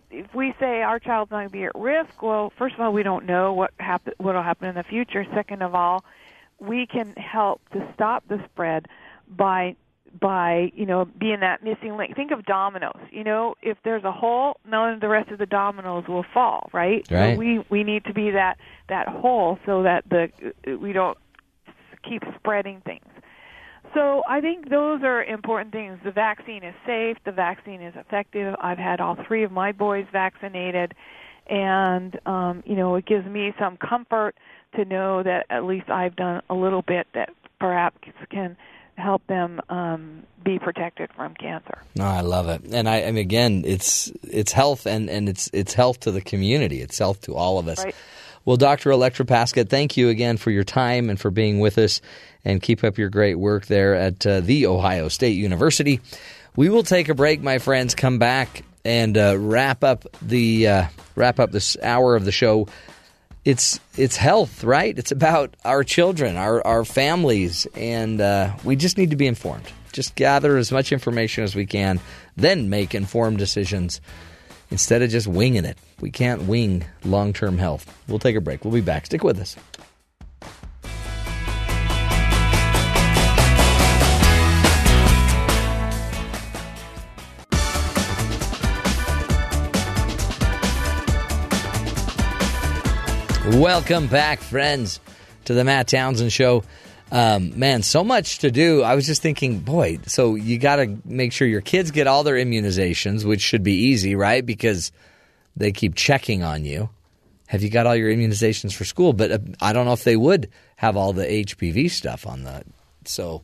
if 0.10 0.34
we 0.34 0.54
say 0.60 0.82
our 0.82 1.00
child's 1.00 1.32
going 1.32 1.48
to 1.48 1.52
be 1.52 1.66
at 1.66 1.76
risk, 1.76 2.22
well, 2.22 2.52
first 2.58 2.76
of 2.76 2.82
all, 2.82 2.94
we 2.94 3.04
don't 3.04 3.26
know 3.26 3.54
what 3.54 3.72
happen 3.80 4.14
what 4.18 4.36
will 4.36 4.44
happen 4.44 4.68
in 4.70 4.76
the 4.76 4.84
future. 4.84 5.26
Second 5.34 5.62
of 5.62 5.76
all, 5.76 6.04
we 6.60 6.86
can 6.86 7.14
help 7.14 7.62
to 7.74 7.88
stop 7.94 8.24
the 8.28 8.42
spread 8.52 8.88
by 9.28 9.76
by 10.20 10.72
you 10.76 10.86
know 10.86 11.06
being 11.06 11.40
that 11.42 11.64
missing 11.64 11.98
link. 11.98 12.16
Think 12.16 12.32
of 12.32 12.46
dominoes. 12.46 13.00
You 13.12 13.24
know, 13.24 13.56
if 13.62 13.78
there's 13.84 14.04
a 14.04 14.12
hole, 14.12 14.58
none 14.68 14.94
of 14.94 15.02
the 15.02 15.08
rest 15.08 15.32
of 15.32 15.40
the 15.40 15.46
dominoes 15.46 16.06
will 16.08 16.26
fall. 16.34 16.70
Right. 16.74 17.06
Right. 17.10 17.36
So 17.36 17.40
we 17.40 17.66
we 17.70 17.84
need 17.84 18.06
to 18.06 18.14
be 18.14 18.32
that 18.32 18.58
that 18.90 19.08
hole 19.08 19.58
so 19.66 19.84
that 19.84 20.04
the 20.10 20.30
we 20.78 20.94
don't 20.94 21.18
keep 22.08 22.24
spreading 22.38 22.82
things. 22.86 23.06
So 23.94 24.24
I 24.28 24.40
think 24.40 24.70
those 24.70 25.02
are 25.04 25.24
important 25.24 25.74
things. 25.74 26.00
The 26.04 26.12
vaccine 26.12 26.64
is 26.64 26.74
safe. 26.86 27.18
The 27.26 27.32
vaccine 27.32 27.82
is 27.82 27.94
effective. 27.98 28.56
I've 28.62 28.78
had 28.78 29.02
all 29.02 29.18
three 29.28 29.44
of 29.44 29.52
my 29.52 29.74
boys 29.74 30.06
vaccinated, 30.12 30.94
and 31.50 32.18
um, 32.26 32.64
you 32.66 32.76
know 32.76 32.96
it 32.96 33.06
gives 33.06 33.26
me 33.26 33.54
some 33.60 33.78
comfort 33.78 34.36
to 34.76 34.86
know 34.86 35.24
that 35.24 35.46
at 35.50 35.66
least 35.66 35.90
I've 35.90 36.16
done 36.16 36.42
a 36.50 36.54
little 36.54 36.82
bit 36.82 37.08
that 37.14 37.30
perhaps 37.60 37.98
can 38.30 38.56
help 38.98 39.26
them 39.28 39.62
um, 39.70 40.24
be 40.44 40.60
protected 40.60 41.12
from 41.16 41.34
cancer. 41.36 41.78
No, 41.96 42.06
I 42.06 42.22
love 42.22 42.48
it, 42.50 42.62
and 42.72 42.88
I, 42.88 43.04
I 43.04 43.12
mean, 43.12 43.18
again, 43.18 43.64
it's 43.66 44.12
it's 44.24 44.52
health, 44.52 44.86
and, 44.86 45.10
and 45.10 45.30
it's 45.30 45.50
it's 45.54 45.74
health 45.74 46.02
to 46.02 46.12
the 46.12 46.22
community. 46.22 46.82
It's 46.82 46.98
health 46.98 47.22
to 47.22 47.36
all 47.36 47.60
of 47.60 47.68
us. 47.68 47.84
Right. 47.84 47.96
Well, 48.44 48.58
Dr. 48.58 48.90
Electra 48.90 49.26
Paskett, 49.26 49.70
thank 49.70 49.98
you 49.98 50.10
again 50.10 50.38
for 50.38 50.50
your 50.50 50.64
time 50.64 51.10
and 51.10 51.20
for 51.20 51.30
being 51.30 51.60
with 51.60 51.78
us, 51.78 52.02
and 52.44 52.62
keep 52.62 52.84
up 52.84 52.98
your 52.98 53.10
great 53.10 53.36
work 53.36 53.68
there 53.68 53.96
at 53.96 54.26
uh, 54.26 54.40
the 54.42 54.66
Ohio 54.66 55.10
State 55.10 55.38
University. 55.38 56.00
We 56.56 56.70
will 56.70 56.84
take 56.84 57.08
a 57.10 57.14
break, 57.14 57.42
my 57.42 57.60
friends. 57.60 57.96
Come 57.96 58.18
back 58.18 58.64
and 58.84 59.18
uh, 59.18 59.36
wrap 59.38 59.84
up 59.84 60.06
the 60.22 60.68
uh, 60.68 60.86
wrap 61.16 61.40
up 61.40 61.52
this 61.52 61.78
hour 61.82 62.16
of 62.16 62.26
the 62.26 62.32
show. 62.32 62.68
It's 63.44 63.80
it's 63.98 64.18
health, 64.18 64.64
right? 64.64 64.98
It's 64.98 65.12
about 65.12 65.56
our 65.66 65.84
children, 65.84 66.38
our 66.38 66.66
our 66.66 66.86
families, 66.86 67.66
and 67.76 68.22
uh, 68.22 68.54
we 68.64 68.76
just 68.76 68.98
need 68.98 69.10
to 69.10 69.16
be 69.16 69.26
informed. 69.28 69.66
Just 69.92 70.16
gather 70.16 70.58
as 70.58 70.72
much 70.72 70.92
information 70.92 71.44
as 71.44 71.56
we 71.56 71.66
can, 71.66 72.00
then 72.38 72.70
make 72.70 72.94
informed 72.94 73.40
decisions 73.40 74.00
instead 74.70 75.02
of 75.02 75.10
just 75.10 75.28
winging 75.28 75.66
it. 75.66 75.78
We 76.00 76.12
can't 76.12 76.44
wing 76.44 76.86
long 77.04 77.34
term 77.34 77.58
health. 77.58 77.92
We'll 78.08 78.20
take 78.20 78.36
a 78.36 78.42
break. 78.42 78.64
We'll 78.64 78.74
be 78.74 78.82
back. 78.82 79.08
Stick 79.08 79.24
with 79.24 79.40
us. 79.40 79.56
Welcome 93.44 94.06
back, 94.06 94.40
friends, 94.40 95.00
to 95.46 95.56
the 95.56 95.64
Matt 95.64 95.88
Townsend 95.88 96.32
Show. 96.32 96.64
Um, 97.12 97.58
man, 97.58 97.82
so 97.82 98.04
much 98.04 98.38
to 98.40 98.52
do. 98.52 98.84
I 98.84 98.94
was 98.94 99.08
just 99.08 99.24
thinking, 99.24 99.60
boy, 99.62 99.98
so 100.06 100.36
you 100.36 100.60
got 100.60 100.76
to 100.76 100.96
make 101.06 101.34
sure 101.34 101.48
your 101.48 101.62
kids 101.62 101.90
get 101.90 102.06
all 102.06 102.24
their 102.24 102.36
immunizations, 102.36 103.26
which 103.26 103.42
should 103.42 103.64
be 103.64 103.74
easy, 103.74 104.14
right? 104.14 104.46
Because 104.46 104.92
they 105.58 105.72
keep 105.72 105.96
checking 105.96 106.44
on 106.44 106.66
you. 106.66 106.92
Have 107.48 107.64
you 107.64 107.72
got 107.72 107.88
all 107.88 107.96
your 107.96 108.12
immunizations 108.12 108.74
for 108.74 108.86
school? 108.86 109.12
But 109.12 109.32
uh, 109.32 109.40
I 109.60 109.74
don't 109.74 109.88
know 109.88 109.94
if 109.94 110.04
they 110.04 110.16
would 110.16 110.48
have 110.76 110.96
all 110.96 111.12
the 111.12 111.26
HPV 111.26 111.90
stuff 111.90 112.28
on 112.28 112.44
that. 112.44 112.68
So 113.06 113.42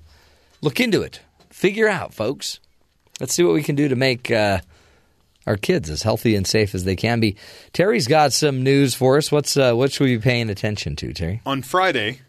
look 0.62 0.80
into 0.80 1.02
it. 1.02 1.22
Figure 1.50 1.88
out, 1.88 2.14
folks. 2.14 2.60
Let's 3.20 3.34
see 3.34 3.44
what 3.44 3.56
we 3.56 3.64
can 3.64 3.76
do 3.76 3.88
to 3.88 3.96
make 3.96 4.30
uh, 4.30 4.60
our 5.48 5.58
kids 5.58 5.90
as 5.90 6.04
healthy 6.04 6.36
and 6.36 6.46
safe 6.46 6.76
as 6.76 6.84
they 6.84 6.96
can 6.96 7.20
be. 7.20 7.36
Terry's 7.74 8.06
got 8.08 8.34
some 8.34 8.62
news 8.62 8.94
for 8.94 9.18
us. 9.18 9.32
What's 9.32 9.58
uh, 9.58 9.74
what 9.74 9.92
should 9.92 10.04
we 10.04 10.18
be 10.18 10.22
paying 10.22 10.50
attention 10.52 10.96
to, 10.98 11.14
Terry? 11.14 11.42
On 11.46 11.64
Friday, 11.64 12.20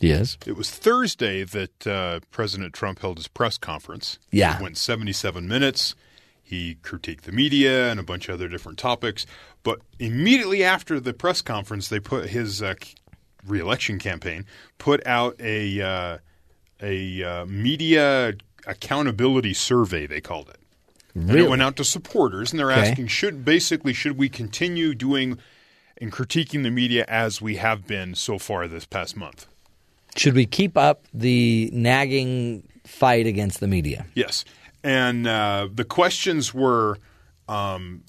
Yes. 0.00 0.36
it 0.46 0.56
was 0.56 0.70
Thursday 0.70 1.44
that 1.44 1.86
uh, 1.86 2.20
President 2.30 2.72
Trump 2.74 3.00
held 3.00 3.18
his 3.18 3.28
press 3.28 3.56
conference. 3.58 4.18
Yeah. 4.30 4.56
It 4.56 4.62
went 4.62 4.76
77 4.76 5.46
minutes. 5.46 5.94
He 6.42 6.76
critiqued 6.82 7.22
the 7.22 7.32
media 7.32 7.90
and 7.90 8.00
a 8.00 8.02
bunch 8.02 8.28
of 8.28 8.34
other 8.34 8.48
different 8.48 8.78
topics. 8.78 9.24
But 9.62 9.80
immediately 9.98 10.64
after 10.64 10.98
the 10.98 11.12
press 11.12 11.42
conference, 11.42 11.88
they 11.88 12.00
put 12.00 12.30
his 12.30 12.62
uh, 12.62 12.74
reelection 13.46 13.98
campaign 13.98 14.44
put 14.78 15.06
out 15.06 15.36
a 15.40 15.80
uh, 15.80 16.18
a 16.82 17.22
uh, 17.22 17.44
media 17.46 18.32
accountability 18.66 19.52
survey. 19.54 20.06
They 20.06 20.20
called 20.20 20.48
it. 20.48 20.59
And 21.14 21.30
it 21.30 21.48
went 21.48 21.62
out 21.62 21.76
to 21.76 21.84
supporters, 21.84 22.52
and 22.52 22.58
they're 22.60 22.70
Okay. 22.72 22.90
asking 22.90 23.08
should 23.08 23.44
basically 23.44 23.92
should 23.92 24.16
we 24.16 24.28
continue 24.28 24.94
doing 24.94 25.38
and 25.98 26.10
critiquing 26.12 26.62
the 26.62 26.70
media 26.70 27.04
as 27.08 27.42
we 27.42 27.56
have 27.56 27.86
been 27.86 28.14
so 28.14 28.38
far 28.38 28.66
this 28.68 28.86
past 28.86 29.16
month. 29.16 29.46
Should 30.16 30.34
we 30.34 30.46
keep 30.46 30.76
up 30.76 31.04
the 31.12 31.70
nagging 31.72 32.62
fight 32.86 33.26
against 33.26 33.60
the 33.60 33.66
media? 33.68 34.06
Yes, 34.14 34.44
and 34.82 35.26
uh, 35.26 35.68
the 35.72 35.84
questions 35.84 36.54
were 36.54 36.98
um, 37.48 38.02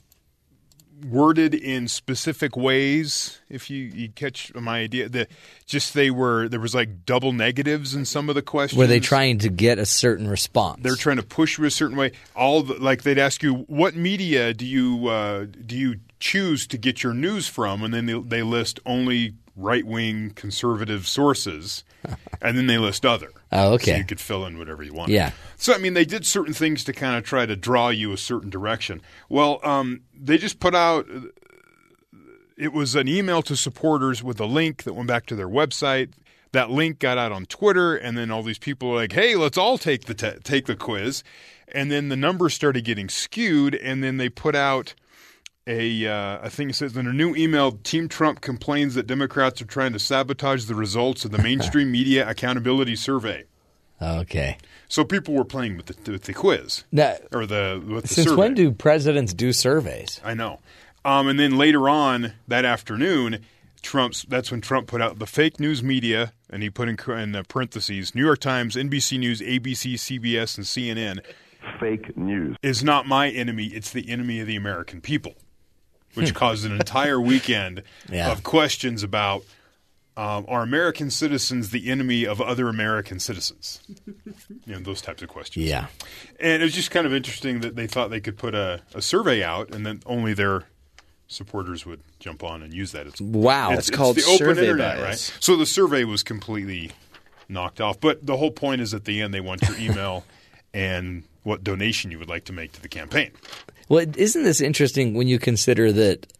worded 1.06 1.53
in 1.53 1.88
specific 1.88 2.56
ways. 2.56 3.40
If 3.49 3.69
you, 3.69 3.84
you 3.84 4.10
catch 4.10 4.53
my 4.53 4.80
idea, 4.80 5.10
that 5.10 5.30
just 5.65 5.94
they 5.94 6.11
were 6.11 6.48
there 6.48 6.60
was 6.60 6.76
like 6.76 7.06
double 7.06 7.32
negatives 7.32 7.95
in 7.95 8.06
some 8.06 8.30
of 8.30 8.36
the 8.36 8.41
questions. 8.41 8.78
Were 8.78 8.88
they 8.88 8.99
trying 8.99 9.40
to 9.40 9.49
get 9.49 9.80
a 9.80 9.86
certain 9.86 10.28
response? 10.28 10.82
They're 10.82 10.95
trying 10.95 11.18
to 11.18 11.23
push 11.23 11.57
you 11.57 11.65
a 11.65 11.72
certain 11.72 11.98
way. 11.98 12.11
All 12.36 12.64
the, 12.64 12.76
like 12.76 13.03
they'd 13.03 13.19
ask 13.19 13.44
you, 13.44 13.65
what 13.68 13.95
media 13.95 14.53
do 14.53 14.65
you 14.65 15.07
uh, 15.07 15.45
do 15.65 15.78
you 15.78 15.95
choose 16.19 16.68
to 16.68 16.78
get 16.78 17.03
your 17.03 17.14
news 17.14 17.48
from, 17.48 17.84
and 17.84 17.94
then 17.94 18.06
they, 18.06 18.19
they 18.19 18.44
list 18.44 18.80
only 18.86 19.34
right 19.56 19.86
wing 19.86 20.32
conservative 20.32 21.07
sources, 21.07 21.84
and 22.41 22.57
then 22.57 22.68
they 22.68 22.78
list 22.78 23.06
other. 23.06 23.32
Oh, 23.52 23.73
okay. 23.73 23.91
So 23.91 23.98
you 23.98 24.06
could 24.06 24.19
fill 24.19 24.45
in 24.45 24.57
whatever 24.57 24.84
you 24.84 24.94
want. 24.94 25.10
Yeah. 25.10 25.32
So 25.57 25.73
I 25.73 25.78
mean, 25.78 25.94
they 25.94 26.06
did 26.06 26.26
certain 26.26 26.53
things 26.53 26.84
to 26.86 26.94
kind 26.94 27.15
of 27.15 27.23
try 27.23 27.45
to 27.45 27.56
draw 27.56 27.90
you 27.90 28.11
a 28.14 28.18
certain 28.18 28.49
direction. 28.49 29.02
Well, 29.30 29.60
um, 29.64 30.02
they 30.19 30.38
just 30.38 30.60
put 30.60 30.76
out. 30.76 31.07
It 32.57 32.73
was 32.73 32.95
an 32.95 33.07
email 33.07 33.41
to 33.44 33.56
supporters 33.56 34.23
with 34.23 34.40
a 34.40 34.45
link 34.45 34.84
that 34.84 34.94
went 34.94 35.07
back 35.07 35.26
to 35.28 35.36
their 35.36 35.49
website. 35.49 36.11
That 36.52 36.69
link 36.69 36.99
got 36.99 37.18
out 37.18 37.32
on 37.32 37.45
Twitter, 37.45 37.95
and 37.95 38.18
then 38.18 38.30
all 38.30 38.44
these 38.44 38.60
people 38.60 38.90
were 38.90 38.98
like, 38.98 39.14
"Hey, 39.14 39.36
let's 39.36 39.57
all 39.57 39.78
take 39.78 40.06
the 40.06 40.14
te- 40.14 40.40
take 40.44 40.65
the 40.65 40.76
quiz." 40.76 41.23
And 41.73 41.90
then 41.90 42.10
the 42.10 42.18
numbers 42.18 42.53
started 42.53 42.84
getting 42.84 43.07
skewed, 43.07 43.76
and 43.76 44.03
then 44.03 44.18
they 44.18 44.28
put 44.28 44.56
out 44.56 44.94
a 45.72 46.07
uh, 46.07 46.39
a 46.43 46.49
thing 46.49 46.68
that 46.68 46.73
says 46.73 46.98
in 46.98 47.07
a 47.07 47.14
new 47.14 47.35
email, 47.35 47.72
Team 47.72 48.10
Trump 48.10 48.41
complains 48.41 48.95
that 48.95 49.07
Democrats 49.07 49.61
are 49.61 49.65
trying 49.65 49.93
to 49.93 49.99
sabotage 49.99 50.65
the 50.65 50.76
results 50.76 51.26
of 51.26 51.31
the 51.31 51.38
mainstream 51.38 51.91
media 51.99 52.27
accountability 52.30 52.95
survey. 52.95 53.45
Okay. 54.02 54.57
So 54.88 55.03
people 55.03 55.35
were 55.35 55.45
playing 55.45 55.77
with 55.77 55.85
the, 55.85 56.11
with 56.11 56.23
the 56.23 56.34
quiz 56.34 56.84
Now, 56.91 57.15
or 57.31 57.45
the 57.45 57.81
with 57.85 58.03
the 58.03 58.14
since 58.14 58.27
survey. 58.27 58.39
when 58.39 58.53
do 58.53 58.72
presidents 58.72 59.34
do 59.34 59.53
surveys? 59.53 60.19
I 60.23 60.34
know. 60.34 60.60
Um, 61.06 61.27
and 61.27 61.39
then 61.39 61.57
later 61.57 61.88
on 61.88 62.34
that 62.48 62.65
afternoon, 62.65 63.39
Trump's 63.81 64.23
that's 64.23 64.52
when 64.52 64.61
Trump 64.61 64.88
put 64.88 65.02
out 65.02 65.19
the 65.19 65.27
fake 65.27 65.60
news 65.60 65.81
media, 65.81 66.34
and 66.49 66.61
he 66.61 66.69
put 66.69 66.89
in, 66.89 66.98
in 67.18 67.35
uh, 67.35 67.43
parentheses 67.48 68.14
New 68.14 68.23
York 68.23 68.39
Times, 68.39 68.76
NBC 68.76 69.18
News, 69.19 69.41
ABC, 69.41 69.93
CBS, 69.93 70.57
and 70.57 70.65
CNN. 70.65 71.23
Fake 71.80 72.18
news 72.18 72.57
is 72.61 72.84
not 72.84 73.07
my 73.07 73.30
enemy; 73.30 73.68
it's 73.68 73.91
the 73.91 74.10
enemy 74.10 74.39
of 74.39 74.48
the 74.48 74.56
American 74.56 75.02
people, 75.02 75.35
which 76.13 76.29
Hmm. 76.29 76.35
caused 76.35 76.65
an 76.65 76.73
entire 76.73 77.19
weekend 77.19 77.83
Yeah. 78.11 78.31
of 78.31 78.43
questions 78.43 79.03
about. 79.03 79.43
Um, 80.17 80.45
are 80.49 80.61
American 80.61 81.09
citizens 81.09 81.69
the 81.69 81.89
enemy 81.89 82.25
of 82.25 82.41
other 82.41 82.67
American 82.67 83.19
citizens? 83.19 83.79
You 84.65 84.73
know, 84.75 84.79
those 84.81 85.01
types 85.01 85.21
of 85.23 85.29
questions. 85.29 85.65
Yeah. 85.65 85.88
And 86.39 86.61
it 86.61 86.65
was 86.65 86.73
just 86.75 86.91
kind 86.91 87.07
of 87.07 87.13
interesting 87.13 87.61
that 87.61 87.75
they 87.77 87.88
thought 87.88 88.09
they 88.09 88.19
could 88.19 88.38
put 88.38 88.53
a, 88.53 88.81
a 88.93 89.01
survey 89.01 89.41
out 89.41 89.73
and 89.73 89.85
then 89.85 90.01
only 90.05 90.33
their 90.33 90.65
supporters 91.27 91.85
would 91.85 92.01
jump 92.19 92.43
on 92.43 92.61
and 92.61 92.73
use 92.73 92.91
that. 92.91 93.07
It's, 93.07 93.19
Wow. 93.21 93.71
It's, 93.71 93.88
It's 93.88 93.97
called 93.97 94.17
the 94.17 94.23
open 94.25 94.38
survey 94.38 94.61
internet, 94.63 94.97
bias. 94.97 95.31
right? 95.31 95.38
So 95.43 95.55
the 95.55 95.65
survey 95.65 96.03
was 96.03 96.21
completely 96.23 96.91
knocked 97.49 97.79
off. 97.81 97.99
But 97.99 98.25
the 98.25 98.38
whole 98.38 98.51
point 98.51 98.81
is 98.81 98.93
at 98.93 99.05
the 99.05 99.21
end 99.21 99.33
they 99.33 99.41
want 99.41 99.61
your 99.63 99.77
email 99.79 100.25
and 100.73 101.23
what 101.43 101.63
donation 101.63 102.11
you 102.11 102.19
would 102.19 102.29
like 102.29 102.43
to 102.45 102.53
make 102.53 102.73
to 102.73 102.81
the 102.81 102.89
campaign. 102.89 103.31
Well, 103.91 104.05
isn't 104.15 104.43
this 104.43 104.61
interesting 104.61 105.15
when 105.15 105.27
you 105.27 105.38
consider 105.38 105.91
that 105.91 106.31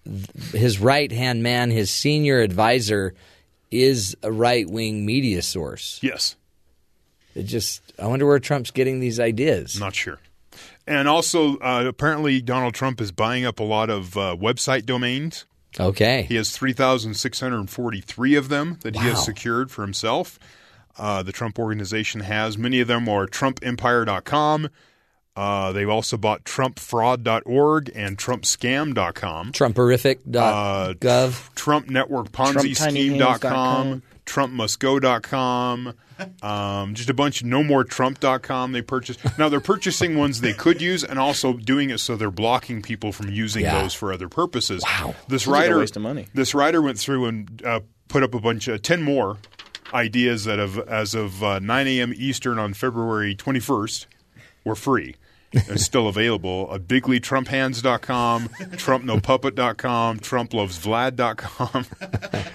his 0.54 0.80
right 0.80 1.12
hand 1.12 1.44
man, 1.44 1.70
his 1.70 1.92
senior 1.92 2.40
advisor, 2.40 3.14
is 3.70 4.16
a 4.24 4.32
right 4.32 4.66
wing 4.70 5.06
media 5.06 5.42
source? 5.42 6.00
Yes. 6.02 6.38
It 7.36 7.44
just, 7.44 7.82
I 8.00 8.08
wonder 8.08 8.26
where 8.26 8.40
Trump's 8.40 8.72
getting 8.72 9.02
these 9.02 9.20
ideas. 9.20 9.78
Not 9.78 9.96
sure. 9.96 10.20
And 10.88 11.10
also, 11.10 11.58
uh, 11.58 11.84
apparently, 11.86 12.42
Donald 12.42 12.74
Trump 12.74 13.02
is 13.02 13.12
buying 13.12 13.44
up 13.44 13.60
a 13.60 13.64
lot 13.64 13.90
of 13.90 14.16
uh, 14.16 14.38
website 14.40 14.86
domains. 14.86 15.46
Okay. 15.78 16.22
He 16.22 16.36
has 16.36 16.52
3,643 16.56 18.36
of 18.36 18.48
them 18.48 18.78
that 18.84 18.96
he 18.96 19.02
has 19.02 19.26
secured 19.26 19.72
for 19.72 19.82
himself. 19.82 20.40
Uh, 20.98 21.22
the 21.22 21.34
Trump 21.34 21.60
organization 21.60 22.22
has. 22.22 22.58
Many 22.58 22.80
of 22.80 22.88
them 22.88 23.10
are 23.10 23.28
TrumpEmpire.com. 23.28 24.70
Uh, 25.36 25.72
they've 25.72 25.90
also 25.90 26.18
bought 26.18 26.44
TrumpFraud.org 26.44 27.92
and 27.96 28.18
TrumpScam.com. 28.18 29.52
Trumperific.gov. 29.54 31.02
Uh, 31.06 31.52
Trump 31.56 31.90
Network 31.90 32.32
Ponzi 32.32 32.72
TrumpTinyHands.com. 32.76 34.02
Scheme.com. 34.02 34.04
TrumpMustGo.com. 34.26 35.94
Um, 36.44 36.94
just 36.94 37.10
a 37.10 37.14
bunch. 37.14 37.44
No 37.44 37.64
more 37.64 37.84
Trump.com. 37.84 38.72
They 38.74 38.82
purchased. 38.82 39.20
Now 39.40 39.50
they're 39.50 39.60
purchasing 39.60 40.18
ones 40.18 40.42
they 40.42 40.54
could 40.54 40.82
use, 40.82 41.04
and 41.04 41.18
also 41.18 41.54
doing 41.54 41.90
it 41.90 41.98
so 42.00 42.16
they're 42.16 42.30
blocking 42.30 42.82
people 42.82 43.12
from 43.12 43.30
using 43.32 43.64
Yeah. 43.64 43.82
those 43.82 43.94
for 43.94 44.14
other 44.14 44.30
purposes. 44.30 44.84
Wow. 44.84 45.16
This 45.28 45.44
Seems 45.44 45.48
a 45.48 45.60
writer 45.60 45.80
waste 45.80 45.96
of 45.96 46.04
money. 46.04 46.28
This 46.34 46.54
writer 46.54 46.82
went 46.82 47.00
through 47.00 47.26
and 47.26 47.62
uh, 47.66 47.80
put 48.08 48.22
up 48.22 48.36
a 48.36 48.40
bunch 48.40 48.68
of 48.68 48.82
ten 48.84 49.02
more 49.02 49.38
ideas 49.94 50.46
that 50.46 50.60
have, 50.60 50.78
as 50.80 51.16
of 51.16 51.44
uh, 51.44 51.60
9 51.60 51.88
a.m. 51.88 52.14
Eastern 52.16 52.58
on 52.60 52.74
February 52.74 53.36
21st, 53.36 54.06
were 54.64 54.76
free. 54.76 55.16
And 55.54 55.80
still 55.80 56.08
available 56.08 56.70
at 56.74 56.88
biglytrumphands.com, 56.88 58.48
trumpnopuppet.com, 58.48 60.20
trumplovesvlad.com, 60.20 61.86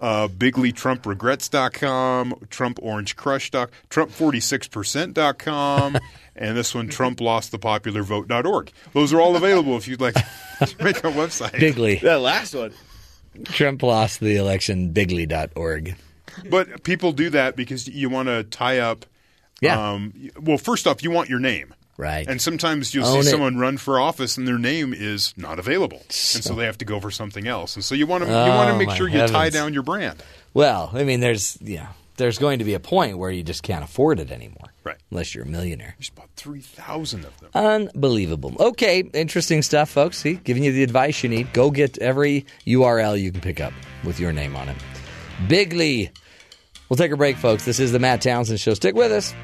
uh, 0.00 0.28
biglytrumpregrets.com, 0.28 2.32
trumporangecrush.com, 2.48 3.68
trump46percent.com, 3.90 5.98
and 6.36 6.56
this 6.56 6.74
one, 6.74 6.88
trumplostthepopularvote.org. 6.88 8.72
Those 8.92 9.12
are 9.12 9.20
all 9.20 9.36
available 9.36 9.76
if 9.76 9.88
you'd 9.88 10.00
like 10.00 10.14
to 10.14 10.24
make 10.82 10.98
a 10.98 11.10
website. 11.10 11.52
Bigly. 11.52 12.00
That 12.00 12.20
last 12.20 12.54
one. 12.54 12.72
Trump 13.44 13.82
lost 13.82 14.20
the 14.20 14.36
election. 14.36 14.92
Bigly.org. 14.92 15.96
But 16.48 16.84
people 16.84 17.12
do 17.12 17.30
that 17.30 17.56
because 17.56 17.88
you 17.88 18.08
want 18.08 18.28
to 18.28 18.44
tie 18.44 18.78
up. 18.78 19.04
Yeah. 19.60 19.92
Um, 19.92 20.30
well, 20.40 20.58
first 20.58 20.86
off, 20.86 21.02
you 21.02 21.10
want 21.10 21.28
your 21.28 21.40
name. 21.40 21.74
Right. 21.98 22.26
And 22.28 22.40
sometimes 22.40 22.94
you'll 22.94 23.04
Own 23.06 23.22
see 23.24 23.28
it. 23.28 23.32
someone 23.32 23.58
run 23.58 23.76
for 23.76 23.98
office 24.00 24.36
and 24.38 24.46
their 24.48 24.56
name 24.58 24.94
is 24.94 25.34
not 25.36 25.58
available, 25.58 25.98
and 25.98 26.44
so 26.44 26.54
they 26.54 26.64
have 26.64 26.78
to 26.78 26.84
go 26.84 27.00
for 27.00 27.10
something 27.10 27.46
else. 27.48 27.74
And 27.74 27.84
so 27.84 27.94
you 27.96 28.06
want 28.06 28.22
to 28.24 28.30
you 28.30 28.34
want 28.36 28.70
Oh, 28.70 28.72
to 28.72 28.78
make 28.78 28.88
my 28.88 28.96
sure 28.96 29.08
you 29.08 29.18
tie 29.18 29.26
heavens. 29.46 29.54
down 29.54 29.74
your 29.74 29.82
brand. 29.82 30.22
Well, 30.54 30.90
I 30.94 31.02
mean, 31.02 31.18
there's 31.18 31.58
yeah, 31.60 31.88
there's 32.16 32.38
going 32.38 32.60
to 32.60 32.64
be 32.64 32.74
a 32.74 32.80
point 32.80 33.18
where 33.18 33.32
you 33.32 33.42
just 33.42 33.64
can't 33.64 33.82
afford 33.82 34.20
it 34.20 34.30
anymore, 34.30 34.72
Right. 34.84 34.96
Unless 35.10 35.34
you're 35.34 35.42
a 35.44 35.48
millionaire. 35.48 35.96
Just 35.98 36.14
bought 36.14 36.28
three 36.36 36.60
thousand 36.60 37.24
of 37.24 37.36
them. 37.40 37.50
Unbelievable. 37.52 38.54
Okay, 38.60 39.00
interesting 39.12 39.62
stuff, 39.62 39.90
folks. 39.90 40.18
See, 40.18 40.34
giving 40.34 40.62
you 40.62 40.70
the 40.70 40.84
advice 40.84 41.24
you 41.24 41.28
need. 41.28 41.52
Go 41.52 41.72
get 41.72 41.98
every 41.98 42.46
URL 42.64 43.20
you 43.20 43.32
can 43.32 43.40
pick 43.40 43.60
up 43.60 43.72
with 44.04 44.20
your 44.20 44.30
name 44.32 44.54
on 44.54 44.68
it. 44.68 44.76
Bigly. 45.48 46.10
We'll 46.88 46.96
take 46.96 47.10
a 47.12 47.16
break, 47.16 47.36
folks. 47.36 47.64
This 47.64 47.80
is 47.80 47.90
the 47.92 47.98
Matt 47.98 48.22
Townsend 48.22 48.60
Show. 48.60 48.74
Stick 48.74 48.94
with 48.94 49.10
us. 49.12 49.34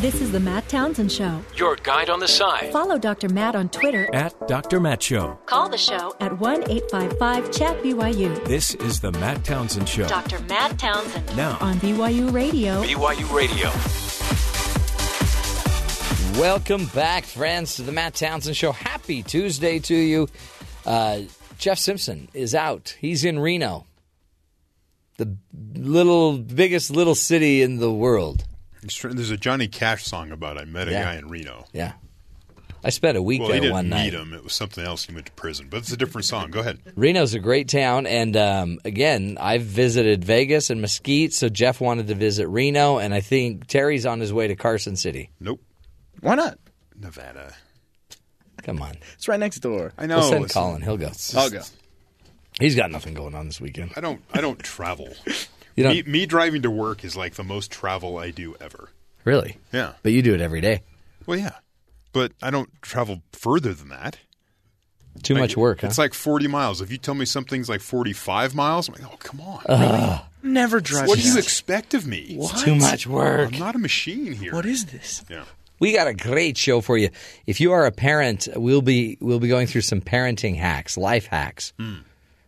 This 0.00 0.20
is 0.20 0.30
the 0.30 0.38
Matt 0.38 0.68
Townsend 0.68 1.10
Show. 1.10 1.42
Your 1.56 1.74
guide 1.74 2.08
on 2.08 2.20
the 2.20 2.28
side. 2.28 2.72
Follow 2.72 2.98
Dr. 2.98 3.28
Matt 3.28 3.56
on 3.56 3.68
Twitter. 3.68 4.08
At 4.14 4.46
Dr. 4.46 4.78
Matt 4.78 5.02
Show. 5.02 5.36
Call 5.46 5.68
the 5.68 5.76
show 5.76 6.14
at 6.20 6.38
1 6.38 6.70
855 6.70 7.50
Chat 7.50 7.82
BYU. 7.82 8.44
This 8.44 8.76
is 8.76 9.00
the 9.00 9.10
Matt 9.10 9.42
Townsend 9.42 9.88
Show. 9.88 10.06
Dr. 10.06 10.38
Matt 10.42 10.78
Townsend. 10.78 11.36
Now. 11.36 11.58
On 11.60 11.74
BYU 11.80 12.32
Radio. 12.32 12.80
BYU 12.84 13.34
Radio. 13.34 13.70
Welcome 16.40 16.86
back, 16.94 17.24
friends, 17.24 17.74
to 17.74 17.82
the 17.82 17.90
Matt 17.90 18.14
Townsend 18.14 18.56
Show. 18.56 18.70
Happy 18.70 19.24
Tuesday 19.24 19.80
to 19.80 19.96
you. 19.96 20.28
Uh, 20.86 21.22
Jeff 21.58 21.80
Simpson 21.80 22.28
is 22.34 22.54
out. 22.54 22.96
He's 23.00 23.24
in 23.24 23.40
Reno, 23.40 23.84
the 25.16 25.36
little 25.74 26.38
biggest 26.38 26.92
little 26.92 27.16
city 27.16 27.62
in 27.62 27.78
the 27.78 27.92
world. 27.92 28.44
It's 28.88 29.02
There's 29.02 29.30
a 29.30 29.36
Johnny 29.36 29.68
Cash 29.68 30.04
song 30.04 30.30
about 30.32 30.56
I 30.56 30.64
met 30.64 30.88
a 30.88 30.92
Yeah. 30.92 31.04
guy 31.04 31.16
in 31.16 31.28
Reno. 31.28 31.66
Yeah, 31.74 31.92
I 32.82 32.88
spent 32.88 33.18
a 33.18 33.22
week 33.22 33.40
Well, 33.40 33.48
he 33.48 33.52
there 33.52 33.60
didn't 33.60 33.74
one 33.74 33.88
night. 33.90 34.12
meet 34.12 34.14
him. 34.14 34.32
It 34.32 34.42
was 34.42 34.54
something 34.54 34.82
else. 34.82 35.04
He 35.04 35.12
went 35.12 35.26
to 35.26 35.32
prison, 35.32 35.66
but 35.68 35.78
it's 35.78 35.92
a 35.92 35.96
different 35.98 36.24
song. 36.24 36.50
Go 36.50 36.60
ahead. 36.60 36.78
Reno's 36.96 37.34
a 37.34 37.38
great 37.38 37.68
town, 37.68 38.06
and 38.06 38.34
um, 38.36 38.78
again, 38.86 39.36
I've 39.38 39.62
visited 39.62 40.24
Vegas 40.24 40.70
and 40.70 40.80
Mesquite, 40.80 41.34
so 41.34 41.50
Jeff 41.50 41.80
wanted 41.82 42.06
to 42.08 42.14
visit 42.14 42.48
Reno, 42.48 42.96
and 42.98 43.12
I 43.12 43.20
think 43.20 43.66
Terry's 43.66 44.06
on 44.06 44.20
his 44.20 44.32
way 44.32 44.48
to 44.48 44.56
Carson 44.56 44.96
City. 44.96 45.30
Nope. 45.38 45.60
Why 46.20 46.34
not? 46.34 46.58
Nevada. 46.98 47.52
Come 48.62 48.80
on, 48.82 48.96
It's 49.14 49.28
right 49.28 49.38
next 49.38 49.58
door. 49.60 49.92
I 49.98 50.06
know. 50.06 50.18
we'll 50.18 50.28
send 50.30 50.44
it's- 50.46 50.52
Colin. 50.54 50.80
He'll 50.82 50.96
go. 50.96 51.10
I'll 51.36 51.50
go. 51.50 51.60
He's 52.58 52.74
got 52.74 52.90
nothing 52.90 53.12
going 53.14 53.34
on 53.34 53.46
this 53.46 53.60
weekend. 53.60 53.92
I 53.96 54.00
don't. 54.00 54.20
I 54.32 54.40
don't 54.40 54.58
travel. 54.58 55.14
You 55.78 55.84
don't 55.84 55.94
me, 55.94 56.02
me 56.04 56.26
driving 56.26 56.62
to 56.62 56.70
work 56.70 57.04
is 57.04 57.16
like 57.16 57.34
the 57.34 57.44
most 57.44 57.70
travel 57.70 58.18
I 58.18 58.30
do 58.30 58.54
ever. 58.60 58.90
really, 59.24 59.56
Yeah. 59.72 59.92
but 60.02 60.12
you 60.12 60.22
do 60.22 60.34
it 60.34 60.40
every 60.40 60.60
day. 60.60 60.82
Well, 61.26 61.38
yeah, 61.38 61.52
but 62.12 62.32
I 62.42 62.50
don't 62.50 62.70
travel 62.82 63.22
further 63.32 63.72
than 63.74 63.88
that. 63.88 64.18
Too 65.22 65.34
Like, 65.34 65.42
much 65.42 65.56
work. 65.56 65.82
It's 65.82 65.96
huh? 65.96 66.02
like 66.02 66.14
forty 66.14 66.46
miles. 66.46 66.80
If 66.80 66.92
you 66.92 66.98
tell 66.98 67.14
me 67.14 67.24
something's 67.24 67.68
like 67.68 67.80
forty-five 67.80 68.54
miles, 68.54 68.88
I'm 68.88 68.94
like, 68.94 69.12
oh, 69.12 69.16
come 69.18 69.40
on. 69.40 70.20
Never 70.42 70.80
drive. 70.80 71.08
what 71.08 71.18
do 71.18 71.24
you 71.28 71.36
expect 71.38 71.92
of 71.94 72.06
me? 72.06 72.36
What? 72.36 72.56
too 72.58 72.76
much 72.76 73.06
work. 73.06 73.52
I'm 73.52 73.58
not 73.58 73.74
a 73.74 73.78
machine 73.80 74.32
here. 74.32 74.52
What 74.52 74.64
is 74.64 74.86
this? 74.86 75.24
Yeah. 75.28 75.44
We 75.80 75.92
got 75.92 76.06
a 76.06 76.14
great 76.14 76.56
show 76.56 76.80
for 76.80 76.96
you. 76.96 77.10
If 77.46 77.60
you 77.60 77.72
are 77.72 77.84
a 77.86 77.90
parent, 77.92 78.46
we'll 78.54 78.82
be 78.82 79.18
we'll 79.20 79.40
be 79.40 79.48
going 79.48 79.66
through 79.66 79.80
some 79.82 80.00
parenting 80.00 80.56
hacks, 80.56 80.96
life 80.96 81.26
hacks, 81.26 81.72
Hmm. 81.78 81.98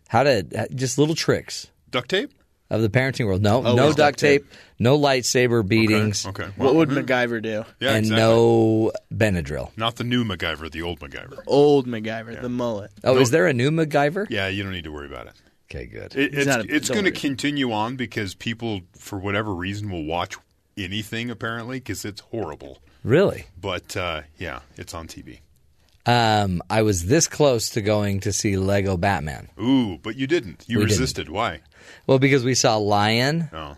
how 0.08 0.22
to 0.22 0.68
just 0.74 0.96
little 0.98 1.14
tricks 1.16 1.66
Duct 1.90 2.08
tape. 2.08 2.30
Of 2.70 2.82
the 2.82 2.88
parenting 2.88 3.26
world. 3.26 3.42
No, 3.42 3.58
Oh, 3.58 3.74
no 3.74 3.88
with 3.88 3.96
duct 3.96 3.96
duct 3.96 4.18
tape. 4.20 4.42
tape, 4.48 4.58
no 4.78 4.98
lightsaber 4.98 5.66
beatings, 5.66 6.24
Okay. 6.26 6.48
What 6.56 6.74
would 6.76 6.88
mm, 6.88 7.04
MacGyver 7.04 7.42
do? 7.42 7.64
Yeah, 7.80 7.90
and 7.90 8.06
exactly. 8.06 8.16
no 8.16 8.92
Benadryl. 9.12 9.70
Not 9.76 9.96
the 9.96 10.04
new 10.04 10.24
MacGyver, 10.24 10.70
the 10.70 10.82
old 10.82 11.00
MacGyver. 11.00 11.40
Old 11.46 11.86
MacGyver, 11.86 12.40
the 12.40 12.48
mullet. 12.48 12.90
Oh, 13.04 13.18
is 13.18 13.30
there 13.30 13.46
a 13.46 13.52
new 13.52 13.70
MacGyver? 13.70 14.28
Yeah, 14.30 14.48
you 14.48 14.62
don't 14.62 14.72
need 14.72 14.84
to 14.84 14.92
worry 14.92 15.06
about 15.06 15.26
it. 15.26 15.32
Okay, 15.70 15.86
good. 15.86 16.14
It, 16.16 16.34
it's 16.34 16.46
not 16.46 16.60
a- 16.60 16.74
it's 16.74 16.88
don't 16.88 16.94
going 16.96 17.04
to 17.04 17.10
worry. 17.10 17.20
continue 17.20 17.72
on 17.72 17.96
because 17.96 18.34
people, 18.34 18.80
for 18.96 19.18
whatever 19.18 19.54
reason, 19.54 19.90
will 19.90 20.04
watch 20.04 20.36
anything 20.76 21.30
apparently 21.30 21.78
because 21.78 22.04
it's 22.04 22.20
horrible. 22.22 22.78
Really? 23.04 23.46
But 23.60 23.96
uh, 23.96 24.22
yeah, 24.38 24.60
it's 24.76 24.94
on 24.94 25.06
TV. 25.08 25.40
Um, 26.06 26.62
I 26.70 26.82
was 26.82 27.06
this 27.06 27.28
close 27.28 27.70
to 27.70 27.82
going 27.82 28.20
to 28.20 28.32
see 28.32 28.56
Lego 28.56 28.96
Batman. 28.96 29.48
Ooh, 29.60 29.98
but 29.98 30.16
you 30.16 30.26
didn't. 30.26 30.64
You 30.66 30.78
We 30.78 30.84
didn't. 30.86 30.98
resisted. 30.98 31.28
Why? 31.28 31.60
Well, 32.06 32.18
because 32.18 32.44
we 32.44 32.54
saw 32.54 32.76
Lion 32.76 33.48
Oh, 33.52 33.76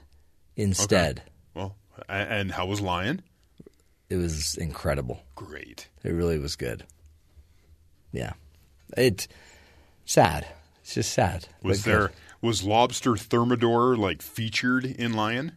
instead. 0.56 1.22
well, 1.55 1.76
a- 2.09 2.12
and 2.12 2.52
how 2.52 2.66
was 2.66 2.80
Lion? 2.80 3.22
It 4.10 4.16
was 4.16 4.56
incredible. 4.56 5.22
Great. 5.34 5.89
It 6.05 6.10
really 6.10 6.39
was 6.39 6.56
good. 6.56 6.84
Yeah. 8.12 8.32
It 8.97 9.26
sad. 10.05 10.47
It's 10.82 10.94
just 10.94 11.12
sad. 11.12 11.47
Was 11.62 11.78
but 11.80 11.84
good. 11.84 11.90
there 11.94 12.12
was 12.43 12.62
Lobster 12.62 13.16
Thermidor 13.16 13.97
like 13.97 14.20
featured 14.20 14.84
in 14.84 15.14
Lion? 15.14 15.52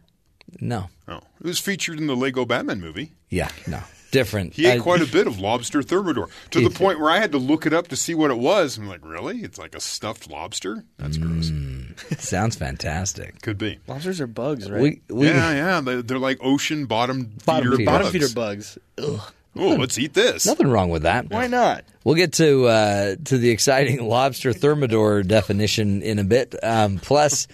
No. 0.60 0.88
Oh, 1.08 1.16
it 1.40 1.46
was 1.46 1.58
featured 1.58 1.98
in 1.98 2.06
the 2.06 2.16
Lego 2.16 2.44
Batman 2.46 2.80
movie. 2.80 3.12
Yeah, 3.28 3.50
no. 3.66 3.80
Different. 4.16 4.54
He 4.54 4.66
ate 4.66 4.78
I- 4.78 4.78
quite 4.78 5.02
a 5.02 5.06
bit 5.06 5.26
of 5.26 5.38
lobster 5.38 5.82
thermidor 5.82 6.28
to 6.52 6.60
the 6.60 6.70
point 6.70 6.98
where 7.00 7.10
I 7.10 7.18
had 7.18 7.32
to 7.32 7.38
look 7.38 7.66
it 7.66 7.72
up 7.74 7.88
to 7.88 7.96
see 7.96 8.14
what 8.14 8.30
it 8.30 8.38
was. 8.38 8.78
I'm 8.78 8.88
like, 8.88 9.04
really? 9.04 9.40
It's 9.40 9.58
like 9.58 9.74
a 9.74 9.80
stuffed 9.80 10.30
lobster? 10.30 10.84
That's 10.96 11.18
gross. 11.18 11.52
Sounds 12.18 12.56
fantastic. 12.56 13.42
Could 13.42 13.58
be. 13.58 13.78
Lobsters 13.86 14.20
are 14.20 14.26
bugs, 14.26 14.70
right? 14.70 14.80
We, 14.80 15.02
we, 15.08 15.26
yeah, 15.28 15.52
yeah. 15.52 15.80
They're, 15.80 16.02
they're 16.02 16.18
like 16.18 16.38
ocean 16.42 16.86
bottom 16.86 17.32
Bottom 17.44 17.64
feeder 17.64 17.76
feeder. 17.76 17.90
Bottom 17.90 18.06
bugs. 18.06 18.12
feeder 18.12 18.34
bugs. 18.34 18.78
Ugh. 18.98 19.32
Oh, 19.58 19.68
let's 19.76 19.98
eat 19.98 20.12
this. 20.12 20.44
Nothing 20.44 20.68
wrong 20.68 20.90
with 20.90 21.02
that. 21.02 21.30
Why 21.30 21.46
not? 21.46 21.84
We'll 22.04 22.14
get 22.14 22.34
to 22.34 22.66
uh, 22.66 23.16
to 23.24 23.38
the 23.38 23.50
exciting 23.50 24.06
lobster 24.08 24.52
thermidor 24.52 25.22
definition 25.22 26.02
in 26.02 26.18
a 26.18 26.24
bit. 26.24 26.54
Um, 26.62 26.98
plus, 26.98 27.48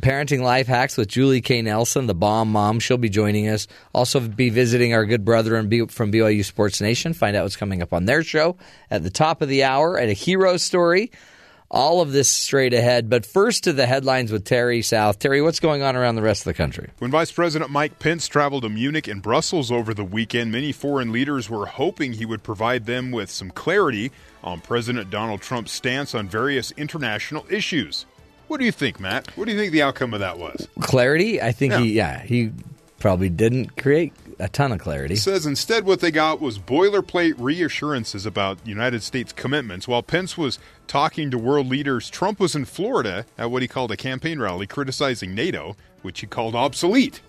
parenting 0.00 0.40
life 0.40 0.66
hacks 0.66 0.96
with 0.96 1.08
Julie 1.08 1.40
K. 1.40 1.62
Nelson, 1.62 2.06
the 2.06 2.14
bomb 2.14 2.52
mom. 2.52 2.80
She'll 2.80 2.98
be 2.98 3.08
joining 3.08 3.48
us. 3.48 3.66
Also, 3.94 4.20
be 4.20 4.50
visiting 4.50 4.94
our 4.94 5.04
good 5.04 5.24
brother 5.24 5.56
from 5.56 6.12
BYU 6.12 6.44
Sports 6.44 6.80
Nation. 6.80 7.14
Find 7.14 7.36
out 7.36 7.44
what's 7.44 7.56
coming 7.56 7.82
up 7.82 7.92
on 7.92 8.04
their 8.04 8.22
show 8.22 8.56
at 8.90 9.02
the 9.02 9.10
top 9.10 9.42
of 9.42 9.48
the 9.48 9.64
hour 9.64 9.96
and 9.96 10.10
a 10.10 10.14
hero 10.14 10.56
story. 10.56 11.10
All 11.70 12.00
of 12.00 12.12
this 12.12 12.30
straight 12.30 12.72
ahead. 12.72 13.10
But 13.10 13.26
first 13.26 13.64
to 13.64 13.74
the 13.74 13.86
headlines 13.86 14.32
with 14.32 14.46
Terry 14.46 14.80
South. 14.80 15.18
Terry, 15.18 15.42
what's 15.42 15.60
going 15.60 15.82
on 15.82 15.96
around 15.96 16.14
the 16.14 16.22
rest 16.22 16.40
of 16.40 16.46
the 16.46 16.54
country? 16.54 16.88
When 16.98 17.10
Vice 17.10 17.30
President 17.30 17.70
Mike 17.70 17.98
Pence 17.98 18.26
traveled 18.26 18.62
to 18.62 18.70
Munich 18.70 19.06
and 19.06 19.20
Brussels 19.20 19.70
over 19.70 19.92
the 19.92 20.04
weekend, 20.04 20.50
many 20.50 20.72
foreign 20.72 21.12
leaders 21.12 21.50
were 21.50 21.66
hoping 21.66 22.14
he 22.14 22.24
would 22.24 22.42
provide 22.42 22.86
them 22.86 23.10
with 23.10 23.30
some 23.30 23.50
clarity 23.50 24.12
on 24.42 24.62
President 24.62 25.10
Donald 25.10 25.42
Trump's 25.42 25.72
stance 25.72 26.14
on 26.14 26.26
various 26.26 26.70
international 26.78 27.44
issues. 27.50 28.06
What 28.48 28.58
do 28.58 28.66
you 28.66 28.72
think, 28.72 28.98
Matt? 28.98 29.36
What 29.36 29.44
do 29.44 29.52
you 29.52 29.58
think 29.58 29.72
the 29.72 29.82
outcome 29.82 30.14
of 30.14 30.20
that 30.20 30.38
was? 30.38 30.66
Clarity? 30.80 31.40
I 31.40 31.52
think 31.52 31.74
he, 31.74 31.92
yeah, 31.92 32.22
he 32.22 32.50
probably 32.98 33.28
didn't 33.28 33.76
create 33.76 34.12
a 34.38 34.48
ton 34.48 34.72
of 34.72 34.80
clarity. 34.80 35.14
It 35.14 35.18
says 35.18 35.46
instead 35.46 35.84
what 35.84 36.00
they 36.00 36.10
got 36.10 36.40
was 36.40 36.58
boilerplate 36.58 37.34
reassurances 37.38 38.24
about 38.24 38.58
United 38.66 39.02
States 39.02 39.32
commitments. 39.32 39.86
While 39.86 40.02
Pence 40.02 40.38
was 40.38 40.58
talking 40.86 41.30
to 41.30 41.38
world 41.38 41.68
leaders, 41.68 42.08
Trump 42.08 42.40
was 42.40 42.54
in 42.54 42.64
Florida 42.64 43.26
at 43.36 43.50
what 43.50 43.62
he 43.62 43.68
called 43.68 43.92
a 43.92 43.96
campaign 43.96 44.38
rally 44.38 44.66
criticizing 44.66 45.34
NATO, 45.34 45.76
which 46.02 46.20
he 46.20 46.26
called 46.26 46.54
obsolete 46.54 47.20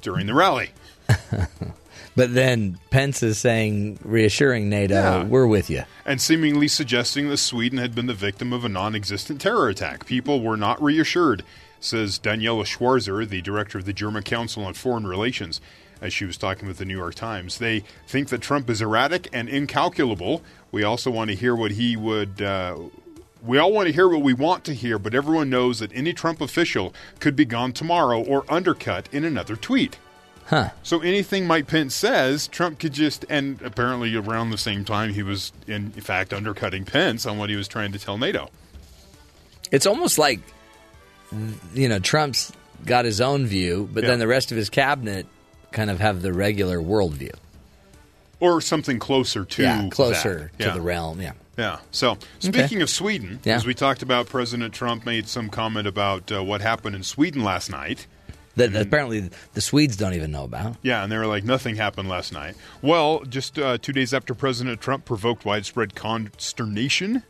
during 0.00 0.26
the 0.26 0.34
rally. 0.34 0.70
But 2.16 2.32
then 2.32 2.78
Pence 2.90 3.22
is 3.22 3.36
saying, 3.38 3.98
reassuring 4.02 4.68
NATO, 4.70 4.94
Yeah. 4.94 5.24
we're 5.24 5.46
with 5.46 5.68
you. 5.68 5.84
and 6.06 6.20
seemingly 6.20 6.66
suggesting 6.66 7.28
that 7.28 7.36
Sweden 7.36 7.78
had 7.78 7.94
been 7.94 8.06
the 8.06 8.14
victim 8.14 8.52
of 8.54 8.64
a 8.64 8.68
non 8.70 8.94
existent 8.94 9.40
terror 9.40 9.68
attack. 9.68 10.06
People 10.06 10.40
were 10.40 10.56
not 10.56 10.82
reassured, 10.82 11.42
says 11.78 12.18
Daniela 12.18 12.64
Schwarzer, 12.64 13.28
the 13.28 13.42
director 13.42 13.76
of 13.78 13.84
the 13.84 13.92
German 13.92 14.22
Council 14.22 14.64
on 14.64 14.72
Foreign 14.72 15.06
Relations, 15.06 15.60
as 16.00 16.14
she 16.14 16.24
was 16.24 16.38
talking 16.38 16.66
with 16.66 16.78
the 16.78 16.84
New 16.86 16.96
York 16.96 17.14
Times. 17.14 17.58
They 17.58 17.84
think 18.06 18.28
that 18.30 18.40
Trump 18.40 18.70
is 18.70 18.80
erratic 18.80 19.28
and 19.32 19.48
incalculable. 19.48 20.42
We 20.72 20.82
also 20.84 21.10
want 21.10 21.28
to 21.30 21.36
hear 21.36 21.54
what 21.54 21.72
he 21.72 21.96
would. 21.96 22.40
Uh, 22.40 22.76
we 23.44 23.58
all 23.58 23.72
want 23.72 23.86
to 23.88 23.92
hear 23.92 24.08
what 24.08 24.22
we 24.22 24.32
want 24.32 24.64
to 24.64 24.72
hear, 24.74 24.98
but 24.98 25.14
everyone 25.14 25.50
knows 25.50 25.78
that 25.80 25.92
any 25.94 26.12
Trump 26.14 26.40
official 26.40 26.94
could 27.20 27.36
be 27.36 27.44
gone 27.44 27.72
tomorrow 27.72 28.20
or 28.22 28.44
undercut 28.48 29.08
in 29.12 29.22
another 29.24 29.54
tweet. 29.54 29.98
Huh. 30.46 30.70
So 30.82 31.00
anything 31.00 31.46
Mike 31.46 31.66
Pence 31.66 31.94
says, 31.94 32.46
Trump 32.48 32.78
could 32.78 32.92
just, 32.92 33.24
and 33.28 33.60
apparently 33.62 34.14
around 34.14 34.50
the 34.50 34.58
same 34.58 34.84
time, 34.84 35.12
he 35.12 35.22
was 35.22 35.52
in 35.66 35.90
fact 35.90 36.32
undercutting 36.32 36.84
Pence 36.84 37.26
on 37.26 37.36
what 37.38 37.50
he 37.50 37.56
was 37.56 37.66
trying 37.68 37.92
to 37.92 37.98
tell 37.98 38.16
NATO. 38.16 38.48
It's 39.72 39.86
almost 39.86 40.18
like, 40.18 40.38
you 41.74 41.88
know, 41.88 41.98
Trump's 41.98 42.52
got 42.84 43.04
his 43.04 43.20
own 43.20 43.46
view, 43.46 43.88
but 43.92 44.04
Yeah. 44.04 44.10
then 44.10 44.18
the 44.20 44.28
rest 44.28 44.52
of 44.52 44.56
his 44.56 44.70
cabinet 44.70 45.26
kind 45.72 45.90
of 45.90 45.98
have 46.00 46.22
the 46.22 46.32
regular 46.32 46.78
worldview. 46.78 47.34
or 48.38 48.60
something 48.60 48.98
closer 48.98 49.46
to 49.46 49.62
yeah, 49.62 49.88
closer 49.90 50.50
that. 50.52 50.58
to 50.58 50.68
Yeah. 50.68 50.74
the 50.74 50.80
realm. 50.82 51.22
Yeah. 51.22 51.32
Yeah. 51.56 51.78
So, 51.90 52.18
speaking 52.38 52.82
of 52.82 52.90
Sweden, 52.90 53.40
Yeah. 53.44 53.56
as 53.56 53.64
we 53.64 53.72
talked 53.72 54.02
about, 54.02 54.28
President 54.28 54.74
Trump 54.74 55.06
made 55.06 55.26
some 55.26 55.48
comment 55.48 55.86
about 55.88 56.30
uh, 56.30 56.44
what 56.44 56.60
happened 56.60 56.94
in 56.94 57.02
Sweden 57.02 57.42
last 57.42 57.70
night. 57.70 58.06
That 58.56 58.74
apparently 58.74 59.30
the 59.52 59.60
Swedes 59.60 59.96
don't 59.96 60.14
even 60.14 60.30
know 60.30 60.44
about. 60.44 60.76
Yeah, 60.82 61.02
and 61.02 61.12
they 61.12 61.18
were 61.18 61.26
like, 61.26 61.44
nothing 61.44 61.76
happened 61.76 62.08
last 62.08 62.32
night. 62.32 62.56
Well, 62.80 63.20
just 63.20 63.58
uh, 63.58 63.76
two 63.78 63.92
days 63.92 64.14
after 64.14 64.34
President 64.34 64.80
Trump 64.80 65.04
provoked 65.04 65.44
widespread 65.44 65.94
consternation 65.94 67.22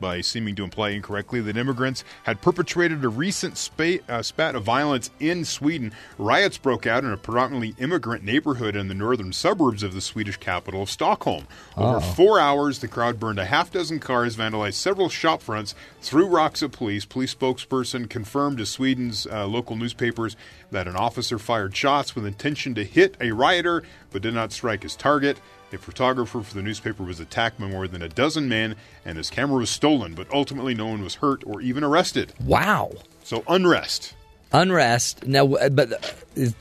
by 0.00 0.20
seeming 0.20 0.54
to 0.56 0.64
imply 0.64 0.90
incorrectly 0.90 1.40
that 1.40 1.56
immigrants 1.56 2.04
had 2.24 2.40
perpetrated 2.40 3.04
a 3.04 3.08
recent 3.08 3.56
spa- 3.56 3.98
uh, 4.08 4.22
spat 4.22 4.54
of 4.54 4.62
violence 4.62 5.10
in 5.20 5.44
Sweden, 5.44 5.92
riots 6.18 6.58
broke 6.58 6.86
out 6.86 7.04
in 7.04 7.12
a 7.12 7.16
predominantly 7.16 7.74
immigrant 7.82 8.24
neighborhood 8.24 8.76
in 8.76 8.88
the 8.88 8.94
northern 8.94 9.32
suburbs 9.32 9.82
of 9.82 9.94
the 9.94 10.00
Swedish 10.00 10.36
capital 10.36 10.82
of 10.82 10.90
Stockholm. 10.90 11.46
Over 11.76 11.96
Uh-oh. 11.96 12.00
four 12.00 12.40
hours, 12.40 12.80
the 12.80 12.88
crowd 12.88 13.18
burned 13.18 13.38
a 13.38 13.44
half 13.44 13.70
dozen 13.70 14.00
cars, 14.00 14.36
vandalized 14.36 14.74
several 14.74 15.08
shop 15.08 15.42
fronts, 15.42 15.74
threw 16.00 16.26
rocks 16.26 16.62
at 16.62 16.72
police. 16.72 17.04
Police 17.04 17.34
spokesperson 17.34 18.08
confirmed 18.08 18.58
to 18.58 18.66
Sweden's 18.66 19.26
uh, 19.26 19.46
local 19.46 19.76
newspapers 19.76 20.36
that 20.70 20.88
an 20.88 20.96
officer 20.96 21.38
fired 21.38 21.76
shots 21.76 22.14
with 22.14 22.26
intention 22.26 22.74
to 22.74 22.84
hit 22.84 23.16
a 23.20 23.32
rioter, 23.32 23.82
but 24.10 24.22
did 24.22 24.34
not 24.34 24.52
strike 24.52 24.82
his 24.82 24.96
target. 24.96 25.40
A 25.74 25.78
photographer 25.78 26.40
for 26.42 26.54
the 26.54 26.62
newspaper 26.62 27.02
was 27.02 27.18
attacked 27.18 27.58
by 27.58 27.66
more 27.66 27.88
than 27.88 28.00
a 28.00 28.08
dozen 28.08 28.48
men, 28.48 28.76
and 29.04 29.18
his 29.18 29.28
camera 29.28 29.58
was 29.58 29.70
stolen, 29.70 30.14
but 30.14 30.30
ultimately 30.32 30.72
no 30.72 30.86
one 30.86 31.02
was 31.02 31.16
hurt 31.16 31.42
or 31.44 31.60
even 31.60 31.82
arrested. 31.82 32.32
Wow. 32.44 32.92
So 33.24 33.42
unrest. 33.48 34.14
Unrest. 34.52 35.26
Now, 35.26 35.46
but 35.46 35.92
uh, 35.92 35.98
is, 36.36 36.54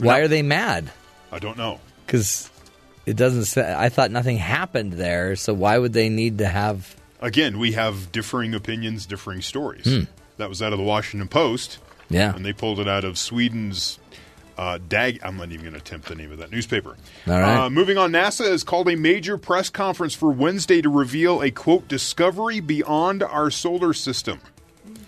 why 0.00 0.18
are 0.18 0.28
they 0.28 0.42
mad? 0.42 0.92
I 1.32 1.38
don't 1.38 1.56
know. 1.56 1.80
Because 2.04 2.50
it 3.06 3.16
doesn't 3.16 3.46
say. 3.46 3.74
I 3.74 3.88
thought 3.88 4.10
nothing 4.10 4.36
happened 4.36 4.92
there, 4.92 5.36
so 5.36 5.54
why 5.54 5.78
would 5.78 5.94
they 5.94 6.10
need 6.10 6.38
to 6.38 6.46
have. 6.46 6.96
Again, 7.22 7.58
we 7.58 7.72
have 7.72 8.12
differing 8.12 8.54
opinions, 8.54 9.06
differing 9.06 9.40
stories. 9.40 9.86
Hmm. 9.86 10.02
That 10.36 10.50
was 10.50 10.60
out 10.60 10.72
of 10.74 10.78
the 10.78 10.84
Washington 10.84 11.28
Post. 11.28 11.78
Yeah. 12.10 12.34
And 12.34 12.44
they 12.44 12.52
pulled 12.52 12.78
it 12.78 12.88
out 12.88 13.04
of 13.04 13.16
Sweden's 13.16 13.99
uh, 14.60 14.78
DAG. 14.90 15.20
I'm 15.22 15.38
not 15.38 15.48
even 15.52 15.62
going 15.62 15.72
to 15.72 15.80
attempt 15.80 16.06
the 16.06 16.14
name 16.14 16.30
of 16.30 16.38
that 16.38 16.52
newspaper. 16.52 16.90
All 17.26 17.32
right. 17.32 17.64
Uh, 17.64 17.70
moving 17.70 17.96
on, 17.96 18.12
NASA 18.12 18.46
has 18.46 18.62
called 18.62 18.90
a 18.90 18.94
major 18.94 19.38
press 19.38 19.70
conference 19.70 20.14
for 20.14 20.30
Wednesday 20.30 20.82
to 20.82 20.90
reveal 20.90 21.40
a 21.40 21.50
quote 21.50 21.88
discovery 21.88 22.60
beyond 22.60 23.22
our 23.22 23.50
solar 23.50 23.94
system. 23.94 24.38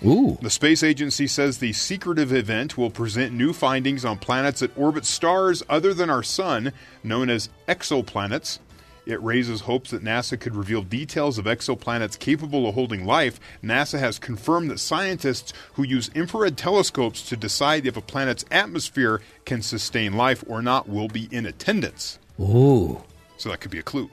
Ooh. 0.05 0.39
The 0.41 0.49
space 0.49 0.83
agency 0.83 1.27
says 1.27 1.59
the 1.59 1.75
secretive 1.75 2.33
event 2.33 2.79
will 2.79 2.91
present 2.91 3.35
new 3.35 3.53
findings 3.53 4.07
on 4.07 4.17
planets 4.17 4.61
that 4.61 4.77
orbit 4.77 5.05
stars 5.05 5.63
other 5.69 5.93
than 5.93 6.09
our 6.09 6.23
sun, 6.23 6.73
known 7.05 7.29
as 7.29 7.51
exoplanets. 7.69 8.59
It 9.05 9.21
raises 9.23 9.63
hopes 9.63 9.91
that 9.91 10.05
NASA 10.05 10.39
could 10.39 10.55
reveal 10.55 10.83
details 10.83 11.37
of 11.39 11.47
exoplanets 11.47 12.19
capable 12.19 12.69
of 12.69 12.75
holding 12.75 13.05
life. 13.05 13.41
NASA 13.63 13.99
has 13.99 14.19
confirmed 14.19 14.71
that 14.71 14.79
scientists 14.79 15.53
who 15.75 15.83
use 15.83 16.09
infrared 16.15 16.57
telescopes 16.57 17.23
to 17.29 17.37
decide 17.37 17.85
if 17.87 17.97
a 17.97 18.01
planet's 18.01 18.45
atmosphere 18.51 19.21
can 19.45 19.61
sustain 19.61 20.13
life 20.13 20.45
or 20.47 20.63
not 20.63 20.89
will 20.89 21.09
be 21.09 21.29
in 21.33 21.47
attendance. 21.47 22.19
Ooh. 22.41 23.03
So 23.39 23.49
that 23.49 23.61
could 23.61 23.73
be 23.73 23.81
a 23.81 23.83
clue. 23.83 24.09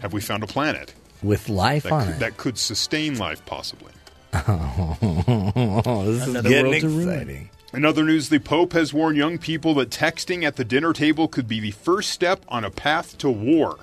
Have 0.00 0.12
we 0.12 0.20
found 0.20 0.42
a 0.42 0.46
planet 0.46 0.94
With 1.22 1.48
life 1.48 1.84
that 1.84 1.92
on 1.92 2.04
could, 2.06 2.14
it. 2.14 2.18
that 2.20 2.36
could 2.36 2.58
sustain 2.58 3.18
life, 3.18 3.44
possibly? 3.46 3.92
Oh, 4.34 4.96
this 6.04 6.22
is 6.22 6.28
Another 6.28 6.48
getting 6.48 6.70
world 6.70 6.82
to 6.82 7.00
exciting. 7.00 7.50
In 7.78 7.84
other 7.84 8.02
news, 8.02 8.28
the 8.28 8.40
Pope 8.40 8.72
has 8.72 8.92
warned 8.92 9.16
young 9.16 9.38
people 9.38 9.72
that 9.74 9.88
texting 9.90 10.42
at 10.42 10.56
the 10.56 10.64
dinner 10.64 10.92
table 10.92 11.28
could 11.28 11.46
be 11.46 11.60
the 11.60 11.70
first 11.70 12.10
step 12.10 12.44
on 12.48 12.64
a 12.64 12.72
path 12.72 13.16
to 13.18 13.30
war. 13.30 13.78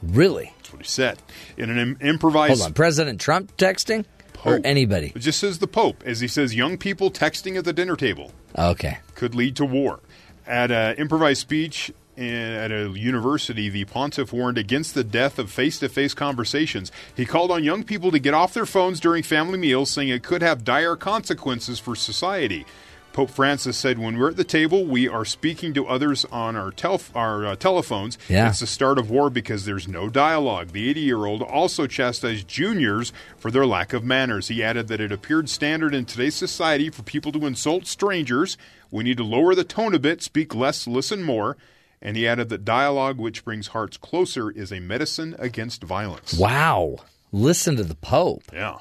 Really? 0.00 0.52
That's 0.58 0.72
what 0.72 0.80
he 0.82 0.86
said. 0.86 1.18
In 1.56 1.70
an 1.70 1.78
im- 1.78 1.98
improvised. 2.00 2.58
Hold 2.60 2.66
on. 2.68 2.72
President 2.72 3.20
Trump 3.20 3.56
texting? 3.56 4.04
Or 4.44 4.60
anybody? 4.62 5.10
It 5.12 5.18
just 5.18 5.40
says 5.40 5.58
the 5.58 5.66
Pope, 5.66 6.04
as 6.06 6.20
he 6.20 6.28
says, 6.28 6.54
young 6.54 6.78
people 6.78 7.10
texting 7.10 7.58
at 7.58 7.64
the 7.64 7.72
dinner 7.72 7.96
table 7.96 8.30
Okay. 8.56 8.98
could 9.16 9.34
lead 9.34 9.56
to 9.56 9.64
war. 9.64 9.98
At 10.46 10.70
an 10.70 10.94
improvised 10.94 11.40
speech 11.40 11.90
at 12.16 12.70
a 12.70 12.90
university, 12.90 13.68
the 13.68 13.84
pontiff 13.84 14.32
warned 14.32 14.58
against 14.58 14.94
the 14.94 15.04
death 15.04 15.38
of 15.38 15.50
face 15.50 15.78
to 15.80 15.88
face 15.88 16.14
conversations. 16.14 16.92
He 17.14 17.26
called 17.26 17.50
on 17.50 17.64
young 17.64 17.82
people 17.82 18.10
to 18.10 18.18
get 18.18 18.34
off 18.34 18.54
their 18.54 18.66
phones 18.66 19.00
during 19.00 19.22
family 19.22 19.58
meals, 19.58 19.90
saying 19.90 20.08
it 20.08 20.22
could 20.22 20.42
have 20.42 20.64
dire 20.64 20.96
consequences 20.96 21.78
for 21.78 21.96
society. 21.96 22.64
Pope 23.12 23.30
Francis 23.30 23.76
said, 23.76 23.96
"When 24.00 24.18
we're 24.18 24.30
at 24.30 24.36
the 24.36 24.42
table, 24.42 24.84
we 24.86 25.06
are 25.06 25.24
speaking 25.24 25.72
to 25.74 25.86
others 25.86 26.24
on 26.32 26.56
our 26.56 26.72
tel- 26.72 27.00
our 27.14 27.46
uh, 27.46 27.54
telephones. 27.54 28.18
Yeah. 28.28 28.48
It's 28.48 28.58
the 28.58 28.66
start 28.66 28.98
of 28.98 29.08
war 29.08 29.30
because 29.30 29.64
there's 29.64 29.86
no 29.86 30.08
dialogue." 30.08 30.72
The 30.72 30.92
80-year-old 30.92 31.40
also 31.40 31.86
chastised 31.86 32.48
juniors 32.48 33.12
for 33.38 33.52
their 33.52 33.66
lack 33.66 33.92
of 33.92 34.02
manners. 34.02 34.48
He 34.48 34.64
added 34.64 34.88
that 34.88 35.00
it 35.00 35.12
appeared 35.12 35.48
standard 35.48 35.94
in 35.94 36.06
today's 36.06 36.34
society 36.34 36.90
for 36.90 37.04
people 37.04 37.30
to 37.32 37.46
insult 37.46 37.86
strangers. 37.86 38.58
We 38.90 39.04
need 39.04 39.18
to 39.18 39.24
lower 39.24 39.54
the 39.54 39.62
tone 39.62 39.94
a 39.94 40.00
bit, 40.00 40.20
speak 40.20 40.52
less, 40.52 40.88
listen 40.88 41.22
more. 41.22 41.56
And 42.04 42.16
he 42.18 42.28
added 42.28 42.50
that 42.50 42.64
dialogue, 42.66 43.18
which 43.18 43.44
brings 43.44 43.68
hearts 43.68 43.96
closer, 43.96 44.50
is 44.50 44.70
a 44.70 44.78
medicine 44.78 45.34
against 45.38 45.82
violence. 45.82 46.34
Wow. 46.34 46.98
Listen 47.32 47.76
to 47.76 47.82
the 47.82 47.94
Pope. 47.94 48.44
Yeah. 48.52 48.76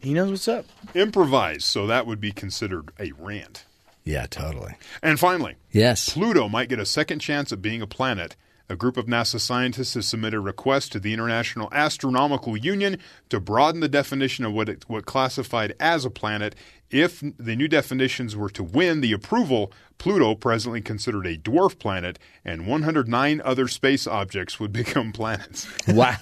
He 0.00 0.14
knows 0.14 0.30
what's 0.30 0.48
up. 0.48 0.66
Improvise, 0.94 1.64
so 1.64 1.86
that 1.88 2.06
would 2.06 2.20
be 2.20 2.30
considered 2.30 2.90
a 3.00 3.10
rant. 3.18 3.64
Yeah, 4.04 4.26
totally. 4.26 4.74
And 5.02 5.18
finally, 5.18 5.56
Yes. 5.72 6.10
Pluto 6.12 6.48
might 6.48 6.68
get 6.68 6.78
a 6.78 6.86
second 6.86 7.18
chance 7.20 7.52
at 7.52 7.60
being 7.62 7.82
a 7.82 7.86
planet. 7.86 8.36
A 8.68 8.76
group 8.76 8.96
of 8.96 9.06
NASA 9.06 9.38
scientists 9.38 9.92
has 9.92 10.06
submitted 10.06 10.38
a 10.38 10.40
request 10.40 10.92
to 10.92 11.00
the 11.00 11.12
International 11.12 11.68
Astronomical 11.70 12.56
Union 12.56 12.98
to 13.28 13.38
broaden 13.38 13.80
the 13.80 13.88
definition 13.88 14.44
of 14.46 14.54
what 14.54 14.70
it, 14.70 14.84
what 14.88 15.04
classified 15.04 15.74
as 15.78 16.06
a 16.06 16.10
planet. 16.10 16.54
If 16.90 17.22
the 17.38 17.56
new 17.56 17.68
definitions 17.68 18.36
were 18.36 18.48
to 18.50 18.64
win 18.64 19.02
the 19.02 19.12
approval, 19.12 19.70
Pluto, 19.98 20.34
presently 20.34 20.80
considered 20.80 21.26
a 21.26 21.36
dwarf 21.36 21.78
planet, 21.78 22.18
and 22.42 22.66
109 22.66 23.42
other 23.44 23.68
space 23.68 24.06
objects 24.06 24.58
would 24.58 24.72
become 24.72 25.12
planets. 25.12 25.66
Wow. 25.86 26.16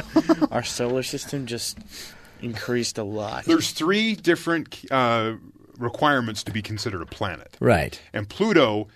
Our 0.50 0.62
solar 0.62 1.02
system 1.02 1.44
just 1.44 1.78
increased 2.40 2.96
a 2.96 3.04
lot. 3.04 3.44
There's 3.44 3.72
three 3.72 4.14
different 4.14 4.82
uh, 4.90 5.34
requirements 5.76 6.42
to 6.44 6.52
be 6.52 6.62
considered 6.62 7.02
a 7.02 7.06
planet. 7.06 7.56
Right. 7.60 8.00
And 8.14 8.28
Pluto 8.30 8.88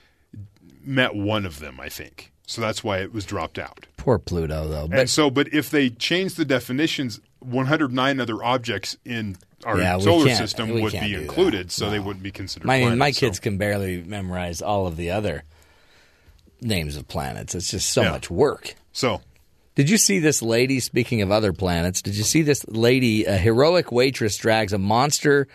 met 0.83 1.15
one 1.15 1.45
of 1.45 1.59
them, 1.59 1.79
I 1.79 1.91
think. 1.91 2.33
So 2.47 2.61
that's 2.61 2.83
why 2.85 2.99
it 2.99 3.13
was 3.13 3.25
dropped 3.25 3.59
out. 3.59 3.87
Poor 3.97 4.19
Pluto, 4.19 4.69
though. 4.69 4.83
and 4.83 4.91
But 4.93 5.09
so, 5.09 5.31
but 5.31 5.53
if 5.53 5.69
they 5.71 5.91
change 5.91 6.35
the 6.37 6.45
definitions, 6.45 7.21
109 7.41 8.21
other 8.21 8.43
objects 8.43 8.97
in 9.05 9.37
our 9.65 9.79
Yeah, 9.81 9.99
solar 9.99 10.33
system 10.35 10.81
would 10.81 10.93
be 10.93 11.15
included, 11.15 11.73
so 11.73 11.91
they 11.91 11.99
wouldn't 11.99 12.23
be 12.23 12.31
considered. 12.31 12.67
my, 12.67 12.79
planets, 12.81 12.99
my 12.99 13.11
so- 13.11 13.21
kids 13.21 13.41
can 13.41 13.59
barely 13.59 14.03
memorize 14.03 14.63
all 14.63 14.87
of 14.87 14.97
the 14.97 15.11
other 15.11 15.43
names 16.61 16.97
of 16.97 17.09
planets. 17.09 17.55
It's 17.55 17.71
just 17.71 17.91
so 17.91 18.03
Yeah. 18.03 18.11
much 18.13 18.31
work. 18.31 18.75
So, 18.93 19.21
Did 19.75 19.91
you 19.91 19.99
see 19.99 20.21
this 20.21 20.41
lady, 20.41 20.81
speaking 20.81 21.21
of 21.21 21.31
other 21.31 21.53
planets, 21.53 22.01
did 22.01 22.17
you 22.17 22.23
see 22.25 22.41
this 22.41 22.65
lady, 22.67 23.27
a 23.27 23.37
heroic 23.37 23.93
waitress 23.93 24.37
drags 24.39 24.73
a 24.73 24.79
monster 24.79 25.49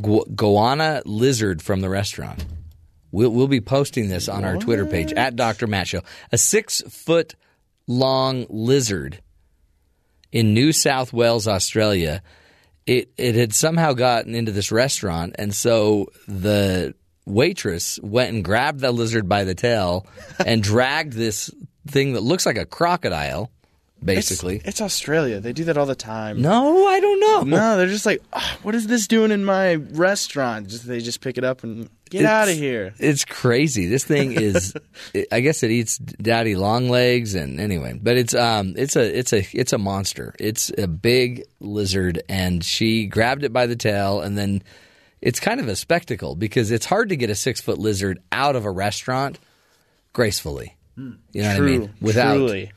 gu- 0.00 0.24
goanna 0.36 1.02
lizard 1.04 1.60
from 1.62 1.80
the 1.80 1.88
restaurant? 1.88 2.44
We'll, 3.16 3.30
we'll 3.30 3.48
be 3.48 3.62
posting 3.62 4.10
this 4.10 4.28
on 4.28 4.44
our 4.44 4.58
Twitter 4.58 4.84
page, 4.84 5.10
at 5.14 5.36
Dr. 5.36 5.66
Matt 5.66 5.88
Show. 5.88 6.02
A 6.32 6.36
six 6.36 6.82
foot 6.82 7.34
long 7.86 8.44
lizard 8.50 9.22
in 10.32 10.52
New 10.52 10.70
South 10.70 11.14
Wales, 11.14 11.48
Australia. 11.48 12.22
It, 12.84 13.10
it 13.16 13.34
had 13.34 13.54
somehow 13.54 13.94
gotten 13.94 14.34
into 14.34 14.52
this 14.52 14.70
restaurant, 14.70 15.36
and 15.38 15.54
so 15.54 16.08
the 16.28 16.94
waitress 17.24 17.98
went 18.02 18.34
and 18.34 18.44
grabbed 18.44 18.80
the 18.80 18.92
lizard 18.92 19.26
by 19.26 19.44
the 19.44 19.54
tail 19.54 20.06
and 20.44 20.62
dragged 20.62 21.14
this 21.14 21.50
thing 21.86 22.12
that 22.12 22.22
looks 22.22 22.44
like 22.44 22.58
a 22.58 22.66
crocodile, 22.66 23.50
basically. 24.04 24.56
It's, 24.56 24.66
it's 24.68 24.80
Australia. 24.80 25.40
They 25.40 25.52
do 25.52 25.64
that 25.64 25.76
all 25.76 25.86
the 25.86 25.94
time. 25.94 26.40
No, 26.42 26.86
I 26.86 27.00
don't 27.00 27.20
know. 27.20 27.56
No, 27.56 27.76
they're 27.76 27.86
just 27.86 28.06
like, 28.06 28.22
"Ah, 28.32 28.58
what 28.62 28.74
is 28.74 28.86
this 28.86 29.06
doing 29.06 29.30
in 29.30 29.44
my 29.44 29.74
restaurant? 29.74 30.68
Just 30.68 30.86
they 30.86 31.00
just 31.00 31.20
pick 31.20 31.38
it 31.38 31.44
up 31.44 31.62
and 31.64 31.88
get 32.10 32.20
It's- 32.20 32.32
out 32.32 32.48
of 32.48 32.54
here. 32.56 32.94
It's 32.98 33.24
crazy. 33.24 33.86
This 33.86 34.04
thing 34.04 34.32
is, 34.40 34.74
it- 35.14 35.28
I 35.32 35.40
guess 35.40 35.62
it 35.62 35.70
eats 35.70 35.98
daddy 35.98 36.54
long 36.56 36.88
legs 36.88 37.34
and 37.34 37.58
anyway, 37.60 37.98
but 38.00 38.16
it's 38.16 38.34
um, 38.34 38.74
it's 38.76 38.96
a 38.96 39.18
it's 39.18 39.32
a 39.32 39.46
it's 39.52 39.72
a 39.72 39.78
monster. 39.78 40.34
It's 40.38 40.70
a 40.78 40.86
big 40.86 41.44
lizard, 41.60 42.22
and 42.28 42.62
she 42.64 43.06
grabbed 43.06 43.44
it 43.44 43.52
by 43.52 43.66
the 43.66 43.76
tail, 43.76 44.20
and 44.20 44.36
then 44.38 44.62
it's 45.22 45.40
kind 45.40 45.58
of 45.60 45.68
a 45.68 45.74
spectacle 45.76 46.36
because 46.36 46.70
it's 46.70 46.86
hard 46.86 47.08
to 47.08 47.16
get 47.16 47.30
a 47.30 47.34
six 47.34 47.60
foot 47.60 47.78
lizard 47.78 48.20
out 48.30 48.54
of 48.54 48.64
a 48.64 48.70
restaurant 48.70 49.38
gracefully. 50.12 50.76
You 50.96 51.14
know 51.42 51.48
what 51.48 51.56
I 51.56 51.60
mean? 51.60 51.94
Without 52.00 52.34
truly. 52.36 52.72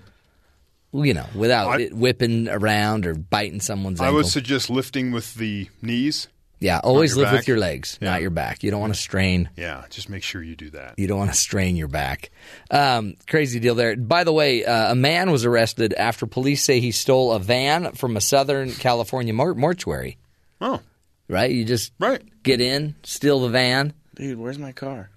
You 0.94 1.14
know, 1.14 1.26
without 1.36 1.68
I- 1.70 1.82
it 1.82 1.94
whipping 1.94 2.48
around 2.50 3.06
or 3.06 3.14
biting 3.16 3.62
someone's 3.62 4.00
I 4.02 4.06
ankle. 4.06 4.18
would 4.18 4.26
suggest 4.28 4.70
lifting 4.70 5.12
with 5.12 5.36
the 5.36 5.70
knees 5.82 6.28
Yeah, 6.60 6.80
always 6.84 7.16
lift 7.16 7.32
back. 7.32 7.40
with 7.40 7.48
your 7.48 7.58
legs, 7.58 7.98
not 8.02 8.22
your 8.22 8.32
back. 8.32 8.64
You 8.64 8.72
don't 8.72 8.82
want 8.82 8.94
to 8.94 9.00
strain. 9.00 9.50
Yeah, 9.56 9.84
just 9.90 10.10
make 10.10 10.24
sure 10.24 10.42
you 10.44 10.56
do 10.56 10.70
that. 10.72 10.96
You 10.98 11.08
don't 11.08 11.20
want 11.20 11.32
to 11.32 11.38
strain 11.38 11.76
your 11.76 11.88
back. 11.88 12.32
Um, 12.72 13.16
crazy 13.30 13.60
deal 13.60 13.76
there. 13.76 13.96
By 13.96 14.24
the 14.24 14.34
way, 14.34 14.66
uh, 14.66 14.92
a 14.92 14.96
man 14.96 15.32
was 15.32 15.46
arrested 15.46 15.94
after 15.94 16.26
police 16.26 16.64
say 16.64 16.80
he 16.80 16.92
stole 16.92 17.32
a 17.34 17.40
van 17.40 17.94
from 17.94 18.18
a 18.18 18.22
Southern 18.22 18.72
California 18.72 19.34
mor- 19.34 19.56
mortuary. 19.56 20.18
Oh, 20.60 20.82
Right? 21.30 21.52
You 21.52 21.64
just 21.64 21.94
right. 22.00 22.24
get 22.44 22.60
in, 22.60 22.96
steal 23.04 23.40
the 23.42 23.50
van. 23.50 23.94
Dude, 24.16 24.40
where's 24.40 24.58
my 24.58 24.72
car? 24.72 25.12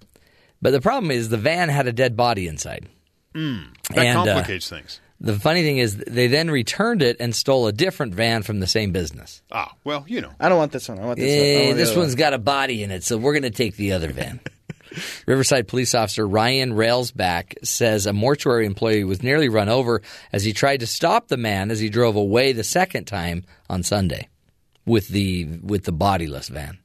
But 0.61 0.71
the 0.71 0.79
problem 0.79 1.09
is 1.11 1.27
the 1.29 1.37
van 1.37 1.67
had 1.69 1.87
a 1.87 1.91
dead 1.91 2.15
body 2.15 2.47
inside. 2.47 2.87
Mm, 3.33 3.65
that 3.89 3.97
And, 4.05 4.17
uh, 4.19 4.23
complicates 4.35 4.69
things. 4.69 5.01
The 5.23 5.39
funny 5.39 5.63
thing 5.63 5.77
is, 5.77 5.95
they 5.95 6.27
then 6.27 6.51
returned 6.51 7.01
it 7.01 7.15
and 7.21 7.33
stole 7.33 7.67
a 7.67 7.71
different 7.71 8.13
van 8.13 8.43
from 8.43 8.59
the 8.59 8.67
same 8.67 8.91
business. 8.91 9.41
Ah, 9.53 9.73
well, 9.85 10.03
you 10.05 10.19
know. 10.19 10.31
I 10.37 10.49
don't 10.49 10.57
want 10.57 10.73
this 10.73 10.89
one. 10.89 10.99
I 10.99 11.05
want 11.05 11.17
this 11.17 11.39
one. 11.39 11.47
Eh, 11.47 11.65
want 11.67 11.77
this 11.77 11.91
other 11.91 11.99
one's 11.99 12.11
one. 12.11 12.17
got 12.17 12.33
a 12.33 12.37
body 12.37 12.83
in 12.83 12.91
it, 12.91 13.05
so 13.05 13.17
we're 13.17 13.31
going 13.31 13.43
to 13.43 13.49
take 13.49 13.77
the 13.77 13.93
other 13.93 14.11
van. 14.11 14.41
Riverside 15.25 15.67
police 15.69 15.95
officer 15.95 16.27
Ryan 16.27 16.73
Railsback 16.73 17.65
says 17.65 18.05
a 18.05 18.13
mortuary 18.13 18.65
employee 18.65 19.05
was 19.05 19.23
nearly 19.23 19.49
run 19.49 19.69
over 19.69 20.01
as 20.31 20.43
he 20.43 20.51
tried 20.53 20.81
to 20.81 20.87
stop 20.87 21.29
the 21.29 21.37
man 21.37 21.71
as 21.71 21.79
he 21.79 21.89
drove 21.89 22.17
away 22.17 22.51
the 22.51 22.63
second 22.63 23.05
time 23.05 23.45
on 23.69 23.81
Sunday 23.81 24.27
with 24.85 25.07
the 25.07 25.45
with 25.63 25.85
the 25.85 25.93
bodiless 25.93 26.49
van. 26.49 26.77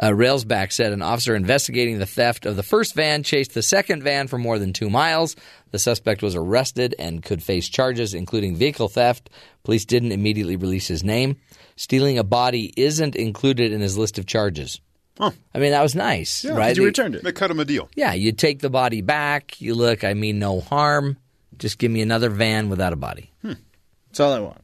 Uh, 0.00 0.10
Railsback 0.10 0.72
said 0.72 0.92
an 0.92 1.02
officer 1.02 1.34
investigating 1.34 1.98
the 1.98 2.06
theft 2.06 2.46
of 2.46 2.54
the 2.54 2.62
first 2.62 2.94
van 2.94 3.24
chased 3.24 3.54
the 3.54 3.62
second 3.62 4.02
van 4.04 4.28
for 4.28 4.38
more 4.38 4.58
than 4.58 4.72
two 4.72 4.88
miles. 4.88 5.34
The 5.70 5.78
suspect 5.78 6.22
was 6.22 6.34
arrested 6.34 6.94
and 6.98 7.22
could 7.22 7.42
face 7.42 7.68
charges, 7.68 8.14
including 8.14 8.56
vehicle 8.56 8.88
theft. 8.88 9.28
Police 9.64 9.84
didn't 9.84 10.12
immediately 10.12 10.56
release 10.56 10.88
his 10.88 11.04
name. 11.04 11.36
Stealing 11.76 12.18
a 12.18 12.24
body 12.24 12.72
isn't 12.76 13.14
included 13.16 13.72
in 13.72 13.80
his 13.80 13.98
list 13.98 14.18
of 14.18 14.26
charges. 14.26 14.80
Huh. 15.18 15.32
I 15.54 15.58
mean, 15.58 15.72
that 15.72 15.82
was 15.82 15.94
nice, 15.94 16.44
Yeah, 16.44 16.52
right? 16.52 16.76
you 16.76 16.82
They- 16.82 16.86
returned 16.86 17.14
it. 17.16 17.24
They 17.24 17.32
cut 17.32 17.50
him 17.50 17.60
a 17.60 17.64
deal. 17.64 17.88
Yeah, 17.96 18.14
you 18.14 18.32
take 18.32 18.60
the 18.60 18.70
body 18.70 19.02
back. 19.02 19.60
You 19.60 19.74
look, 19.74 20.04
I 20.04 20.14
mean, 20.14 20.38
no 20.38 20.60
harm. 20.60 21.16
Just 21.58 21.78
give 21.78 21.90
me 21.90 22.00
another 22.02 22.30
van 22.30 22.68
without 22.68 22.92
a 22.92 22.96
body. 22.96 23.32
That's 23.42 24.20
all 24.20 24.32
I 24.32 24.38
want. 24.40 24.62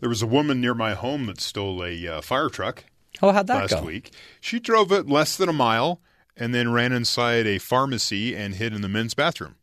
There 0.00 0.08
was 0.08 0.22
a 0.22 0.26
woman 0.26 0.60
near 0.60 0.74
my 0.74 0.94
home 0.94 1.26
that 1.26 1.40
stole 1.40 1.84
a 1.84 2.06
uh, 2.08 2.20
fire 2.22 2.48
truck. 2.48 2.84
Oh, 3.20 3.32
how'd 3.32 3.48
that 3.48 3.60
last 3.70 3.70
go? 3.74 3.82
week? 3.82 4.12
She 4.40 4.58
drove 4.60 4.90
it 4.92 5.06
less 5.08 5.36
than 5.36 5.48
a 5.48 5.52
mile 5.52 6.00
and 6.36 6.54
then 6.54 6.72
ran 6.72 6.92
inside 6.92 7.46
a 7.46 7.58
pharmacy 7.58 8.34
and 8.34 8.54
hid 8.54 8.72
in 8.72 8.80
the 8.80 8.88
men's 8.88 9.12
bathroom. 9.12 9.56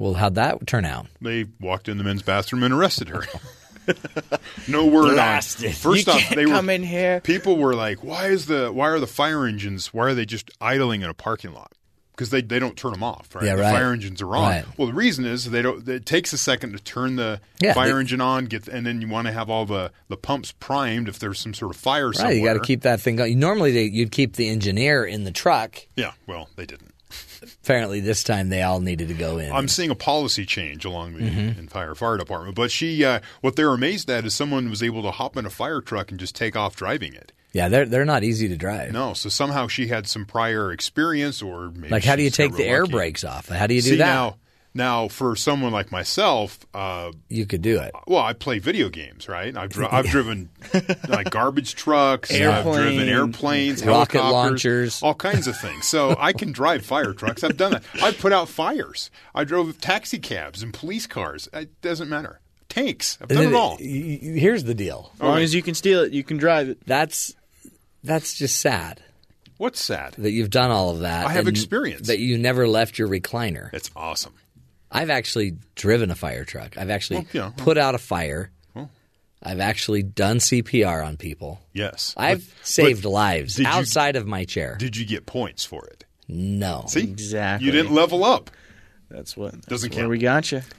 Well, 0.00 0.14
how'd 0.14 0.34
that 0.36 0.66
turn 0.66 0.84
out? 0.84 1.06
They 1.20 1.46
walked 1.60 1.88
in 1.88 1.98
the 1.98 2.04
men's 2.04 2.22
bathroom 2.22 2.62
and 2.62 2.72
arrested 2.74 3.08
her. 3.10 3.24
no 4.68 4.86
word 4.86 5.14
Blasted. 5.14 5.68
on. 5.68 5.72
First 5.72 6.06
You 6.06 6.12
off, 6.12 6.20
can't 6.20 6.36
they 6.36 6.46
were 6.46 6.52
come 6.52 6.70
in 6.70 6.82
here. 6.82 7.20
People 7.20 7.56
were 7.56 7.74
like, 7.74 8.02
"Why 8.04 8.28
is 8.28 8.46
the 8.46 8.70
why 8.72 8.88
are 8.88 9.00
the 9.00 9.06
fire 9.06 9.46
engines? 9.46 9.92
Why 9.92 10.06
are 10.06 10.14
they 10.14 10.26
just 10.26 10.50
idling 10.60 11.02
in 11.02 11.08
a 11.10 11.14
parking 11.14 11.52
lot?" 11.52 11.72
Because 12.12 12.28
they, 12.30 12.42
they 12.42 12.58
don't 12.58 12.76
turn 12.76 12.92
them 12.92 13.02
off, 13.02 13.34
right? 13.34 13.44
Yeah, 13.44 13.56
the 13.56 13.62
right. 13.62 13.72
fire 13.72 13.92
engines 13.94 14.20
are 14.20 14.36
on. 14.36 14.42
Right. 14.42 14.64
Well, 14.76 14.88
the 14.88 14.92
reason 14.92 15.24
is 15.24 15.50
they 15.50 15.62
don't. 15.62 15.88
It 15.88 16.04
takes 16.04 16.34
a 16.34 16.38
second 16.38 16.72
to 16.72 16.78
turn 16.78 17.16
the 17.16 17.40
Yeah, 17.62 17.72
fire 17.72 17.94
they- 17.94 18.00
engine 18.00 18.20
on, 18.20 18.44
get 18.44 18.68
and 18.68 18.84
then 18.86 19.00
you 19.00 19.08
want 19.08 19.26
to 19.26 19.32
have 19.32 19.48
all 19.48 19.64
the, 19.64 19.90
the 20.08 20.18
pumps 20.18 20.52
primed 20.52 21.08
if 21.08 21.18
there's 21.18 21.40
some 21.40 21.54
sort 21.54 21.74
of 21.74 21.80
fire 21.80 22.12
somewhere. 22.12 22.32
Right, 22.34 22.38
you 22.38 22.44
got 22.46 22.54
to 22.54 22.60
keep 22.60 22.82
that 22.82 23.00
thing 23.00 23.16
going. 23.16 23.38
Normally, 23.38 23.72
they, 23.72 23.84
you'd 23.84 24.12
keep 24.12 24.36
the 24.36 24.50
engineer 24.50 25.04
in 25.04 25.24
the 25.24 25.30
truck. 25.32 25.78
Yeah, 25.96 26.12
well, 26.26 26.50
they 26.56 26.66
didn't. 26.66 26.89
Apparently, 27.62 28.00
this 28.00 28.22
time 28.24 28.48
they 28.48 28.62
all 28.62 28.80
needed 28.80 29.08
to 29.08 29.14
go 29.14 29.38
in. 29.38 29.50
I'm 29.52 29.68
seeing 29.68 29.90
a 29.90 29.94
policy 29.94 30.44
change 30.46 30.84
along 30.84 31.14
the 31.14 31.22
Mhm. 31.22 31.58
entire 31.58 31.94
fire 31.94 32.16
department. 32.16 32.54
But 32.54 32.70
she, 32.70 33.04
uh, 33.04 33.20
what 33.40 33.56
they're 33.56 33.72
amazed 33.72 34.10
at 34.10 34.24
is 34.24 34.34
someone 34.34 34.68
was 34.70 34.82
able 34.82 35.02
to 35.02 35.10
hop 35.10 35.36
in 35.36 35.46
a 35.46 35.50
fire 35.50 35.80
truck 35.80 36.10
and 36.10 36.18
just 36.20 36.34
take 36.34 36.56
off 36.56 36.76
driving 36.76 37.14
it. 37.14 37.32
yeah, 37.52 37.68
they're 37.68 37.84
they're 37.86 38.04
not 38.04 38.22
easy 38.22 38.46
to 38.48 38.56
drive. 38.56 38.92
No, 38.92 39.12
so 39.12 39.28
somehow 39.28 39.66
she 39.66 39.88
had 39.88 40.06
some 40.06 40.24
prior 40.24 40.70
experience, 40.70 41.42
or 41.42 41.70
maybe 41.74 41.88
Like, 41.88 42.04
how 42.04 42.14
do 42.14 42.22
you 42.22 42.30
take 42.30 42.52
the 42.52 42.58
real 42.62 42.68
air 42.72 42.86
brakes 42.86 43.24
off? 43.24 43.48
How 43.48 43.66
do 43.66 43.74
you 43.74 43.82
do 43.82 43.90
See, 43.90 43.96
that? 43.96 44.04
Now, 44.06 44.36
now, 44.72 45.08
for 45.08 45.34
someone 45.34 45.72
like 45.72 45.90
myself, 45.90 46.58
uh, 46.74 47.10
you 47.28 47.44
could 47.44 47.60
do 47.62 47.78
it. 47.80 47.92
Well, 48.06 48.22
I 48.22 48.32
play 48.34 48.60
video 48.60 48.88
games, 48.88 49.28
right? 49.28 49.56
I've 49.56 49.70
dri- 49.70 49.88
I've 49.90 50.06
driven 50.10 50.48
like 51.08 51.30
garbage 51.30 51.74
trucks, 51.74 52.30
I've 52.30 52.62
driven 52.64 53.08
Airplanes, 53.08 53.82
airplanes, 53.82 53.84
rocket 53.84 54.20
helicopters, 54.20 55.02
launchers. 55.02 55.02
all 55.02 55.14
kinds 55.14 55.48
of 55.48 55.56
things. 55.56 55.86
So 55.86 56.14
I 56.20 56.32
can 56.32 56.52
drive 56.52 56.84
fire 56.84 57.12
trucks. 57.12 57.42
I've 57.42 57.56
done 57.56 57.72
that. 57.72 57.82
I 58.00 58.12
put 58.12 58.32
out 58.32 58.48
fires. 58.48 59.10
I 59.34 59.44
drove 59.44 59.80
taxi 59.80 60.18
cabs 60.18 60.62
and 60.62 60.72
police 60.72 61.06
cars. 61.06 61.48
It 61.52 61.80
doesn't 61.80 62.08
matter. 62.08 62.40
Tanks. 62.68 63.18
I've 63.20 63.28
done 63.28 63.48
it 63.48 63.54
all. 63.54 63.76
Here's 63.78 64.62
the 64.62 64.74
deal. 64.74 65.10
As 65.16 65.20
long 65.20 65.38
as 65.40 65.52
you 65.52 65.62
can 65.62 65.74
steal 65.74 66.00
it, 66.02 66.12
you 66.12 66.22
can 66.22 66.36
drive 66.36 66.68
it. 66.68 66.78
That's 66.86 67.34
that's 68.04 68.34
just 68.34 68.60
sad 68.60 69.02
What's 69.56 69.84
sad? 69.84 70.14
that 70.16 70.30
you've 70.30 70.48
done 70.48 70.70
all 70.70 70.90
of 70.90 71.00
that. 71.00 71.26
I 71.26 71.32
have 71.32 71.48
experience. 71.48 72.06
That 72.06 72.18
you 72.18 72.38
never 72.38 72.66
left 72.66 72.98
your 72.98 73.08
recliner. 73.08 73.68
It's 73.74 73.90
awesome. 73.94 74.32
I've 74.90 75.10
actually 75.10 75.56
driven 75.74 76.10
a 76.10 76.14
fire 76.14 76.44
truck. 76.44 76.76
I've 76.76 76.90
actually 76.90 77.20
Well, 77.20 77.26
yeah. 77.32 77.50
put 77.56 77.78
out 77.78 77.94
a 77.94 77.98
fire. 77.98 78.50
Well. 78.74 78.90
I've 79.42 79.60
actually 79.60 80.02
done 80.02 80.38
CPR 80.38 81.02
on 81.06 81.16
people. 81.16 81.60
Yes, 81.72 82.12
I've 82.16 82.46
But- 82.58 82.66
saved 82.66 83.02
but 83.04 83.10
lives 83.10 83.54
did 83.54 83.62
you- 83.66 83.68
outside 83.72 84.16
of 84.16 84.26
my 84.26 84.44
chair. 84.44 84.76
Did 84.78 84.96
you 84.96 85.06
get 85.06 85.26
points 85.26 85.64
for 85.64 85.86
it? 85.86 86.04
No. 86.28 86.84
See, 86.88 87.00
Exactly. 87.00 87.66
You 87.66 87.72
didn't 87.72 87.92
level 87.94 88.24
up. 88.24 88.50
That's 89.10 89.36
what. 89.36 89.52
That's 89.52 89.66
Doesn't 89.66 89.94
where 89.94 90.02
count. 90.02 90.10
we 90.10 90.18
got 90.18 90.52
you. 90.52 90.62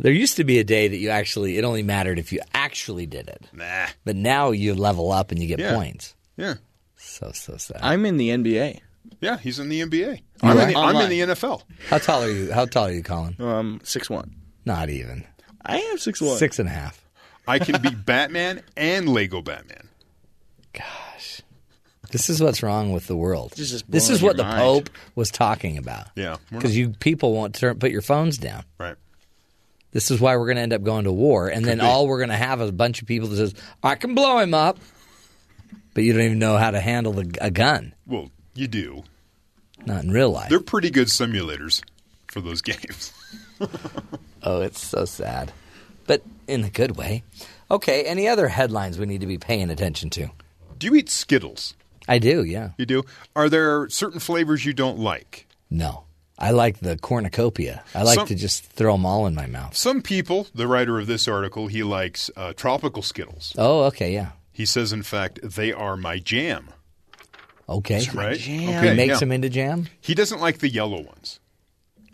There 0.00 0.12
used 0.12 0.36
to 0.36 0.44
be 0.44 0.58
a 0.58 0.64
day 0.64 0.88
that 0.88 0.96
you 0.96 1.10
actually 1.10 1.58
it 1.58 1.64
only 1.64 1.82
mattered 1.82 2.18
if 2.18 2.32
you 2.32 2.40
actually 2.54 3.04
did 3.06 3.28
it. 3.28 3.44
Nah. 3.52 3.86
But 4.04 4.16
now 4.16 4.50
you 4.50 4.74
level 4.74 5.12
up 5.12 5.30
and 5.30 5.40
you 5.42 5.46
get 5.46 5.58
Yeah. 5.58 5.74
points. 5.74 6.14
Yeah. 6.38 6.54
So 6.96 7.32
so 7.34 7.56
sad. 7.58 7.78
I'm 7.82 8.06
in 8.06 8.16
the 8.16 8.30
NBA. 8.30 8.80
Yeah, 9.20 9.38
he's 9.38 9.58
in 9.58 9.68
the 9.68 9.80
NBA. 9.82 10.22
I'm, 10.42 10.58
in 10.58 10.68
the, 10.68 10.78
I'm 10.78 10.96
in 10.96 11.10
the 11.10 11.34
NFL. 11.34 11.62
How 11.88 11.98
tall 11.98 12.22
are 12.22 12.30
you? 12.30 12.52
How 12.52 12.64
tall 12.64 12.86
are 12.86 12.92
you, 12.92 13.02
Colin? 13.02 13.36
Um, 13.38 13.80
six 13.84 14.08
one. 14.08 14.34
Not 14.64 14.88
even. 14.88 15.26
I 15.64 15.78
am 15.78 15.98
six 15.98 16.20
one. 16.20 16.38
Six 16.38 16.58
and 16.58 16.68
a 16.68 16.72
half. 16.72 17.06
I 17.46 17.58
can 17.58 17.80
be 17.82 17.90
Batman 17.94 18.62
and 18.76 19.08
Lego 19.08 19.42
Batman. 19.42 19.88
Gosh, 20.72 21.42
this 22.12 22.30
is 22.30 22.40
what's 22.42 22.62
wrong 22.62 22.92
with 22.92 23.06
the 23.08 23.16
world. 23.16 23.52
This 23.56 23.72
is 23.72 23.82
This 23.88 24.06
blowing 24.06 24.16
is 24.16 24.22
what 24.22 24.36
the 24.36 24.42
your 24.44 24.52
mind. 24.52 24.60
Pope 24.62 24.90
was 25.14 25.30
talking 25.30 25.76
about. 25.76 26.06
Yeah, 26.14 26.36
we're 26.50 26.58
Because 26.58 26.76
you 26.76 26.90
people 26.90 27.32
won't 27.34 27.54
turn, 27.54 27.78
put 27.78 27.90
your 27.90 28.02
phones 28.02 28.38
down. 28.38 28.64
Right. 28.78 28.96
This 29.92 30.10
is 30.10 30.20
why 30.20 30.36
we're 30.36 30.46
going 30.46 30.56
to 30.56 30.62
end 30.62 30.72
up 30.72 30.84
going 30.84 31.04
to 31.04 31.12
war, 31.12 31.48
and 31.48 31.64
then 31.64 31.78
be. 31.78 31.84
all 31.84 32.06
we're 32.06 32.18
going 32.18 32.30
to 32.30 32.36
have 32.36 32.60
is 32.62 32.68
a 32.68 32.72
bunch 32.72 33.02
of 33.02 33.08
people 33.08 33.28
that 33.28 33.36
says, 33.36 33.54
"I 33.82 33.96
can 33.96 34.14
blow 34.14 34.38
him 34.38 34.54
up," 34.54 34.78
but 35.94 36.04
you 36.04 36.12
don't 36.12 36.22
even 36.22 36.38
know 36.38 36.56
how 36.56 36.70
to 36.70 36.80
handle 36.80 37.12
the, 37.12 37.36
a 37.40 37.50
gun. 37.50 37.92
Well, 38.06 38.30
you 38.60 38.68
do. 38.68 39.02
Not 39.86 40.04
in 40.04 40.10
real 40.12 40.30
life. 40.30 40.50
They're 40.50 40.60
pretty 40.60 40.90
good 40.90 41.08
simulators 41.08 41.82
for 42.28 42.40
those 42.40 42.60
games. 42.72 43.12
Oh, 44.42 44.60
it's 44.62 44.84
so 44.84 45.04
sad, 45.04 45.52
but 46.06 46.22
in 46.46 46.64
a 46.64 46.70
good 46.70 46.96
way. 46.96 47.22
Okay, 47.70 48.04
any 48.04 48.26
other 48.28 48.48
headlines 48.48 48.98
we 48.98 49.06
need 49.06 49.20
to 49.20 49.26
be 49.26 49.38
paying 49.38 49.70
attention 49.70 50.10
to? 50.10 50.28
Do 50.78 50.86
you 50.86 50.94
eat 50.94 51.08
Skittles? 51.10 51.74
I 52.08 52.18
do, 52.18 52.42
yeah. 52.42 52.70
You 52.78 52.86
do. 52.86 53.04
Are 53.36 53.48
there 53.48 53.88
certain 53.90 54.18
flavors 54.18 54.64
you 54.64 54.72
don't 54.72 54.98
like? 54.98 55.46
No, 55.70 56.04
I 56.38 56.50
like 56.50 56.80
the 56.80 56.96
cornucopia. 56.96 57.84
I 57.94 58.02
like 58.02 58.16
Some- 58.16 58.26
to 58.28 58.34
just 58.34 58.64
throw 58.64 58.92
them 58.92 59.06
all 59.06 59.26
in 59.26 59.34
my 59.34 59.46
mouth. 59.46 59.76
Some 59.76 60.02
people, 60.02 60.46
the 60.54 60.66
writer 60.66 60.98
of 60.98 61.06
this 61.06 61.28
article, 61.28 61.66
he 61.68 61.82
likes 61.82 62.30
uh, 62.36 62.52
tropical 62.54 63.02
Skittles. 63.02 63.54
Oh, 63.58 63.84
okay, 63.84 64.12
yeah. 64.12 64.30
He 64.52 64.64
says, 64.66 64.92
in 64.92 65.02
fact, 65.02 65.38
they 65.42 65.72
are 65.72 65.96
my 65.96 66.18
jam. 66.18 66.70
Okay, 67.70 68.04
Right? 68.14 68.36
He 68.36 68.66
Okay, 68.68 68.94
makes 68.94 69.12
yeah. 69.14 69.18
them 69.20 69.32
into 69.32 69.48
jam. 69.48 69.86
He 70.00 70.14
doesn't 70.14 70.40
like 70.40 70.58
the 70.58 70.68
yellow 70.68 71.00
ones. 71.02 71.38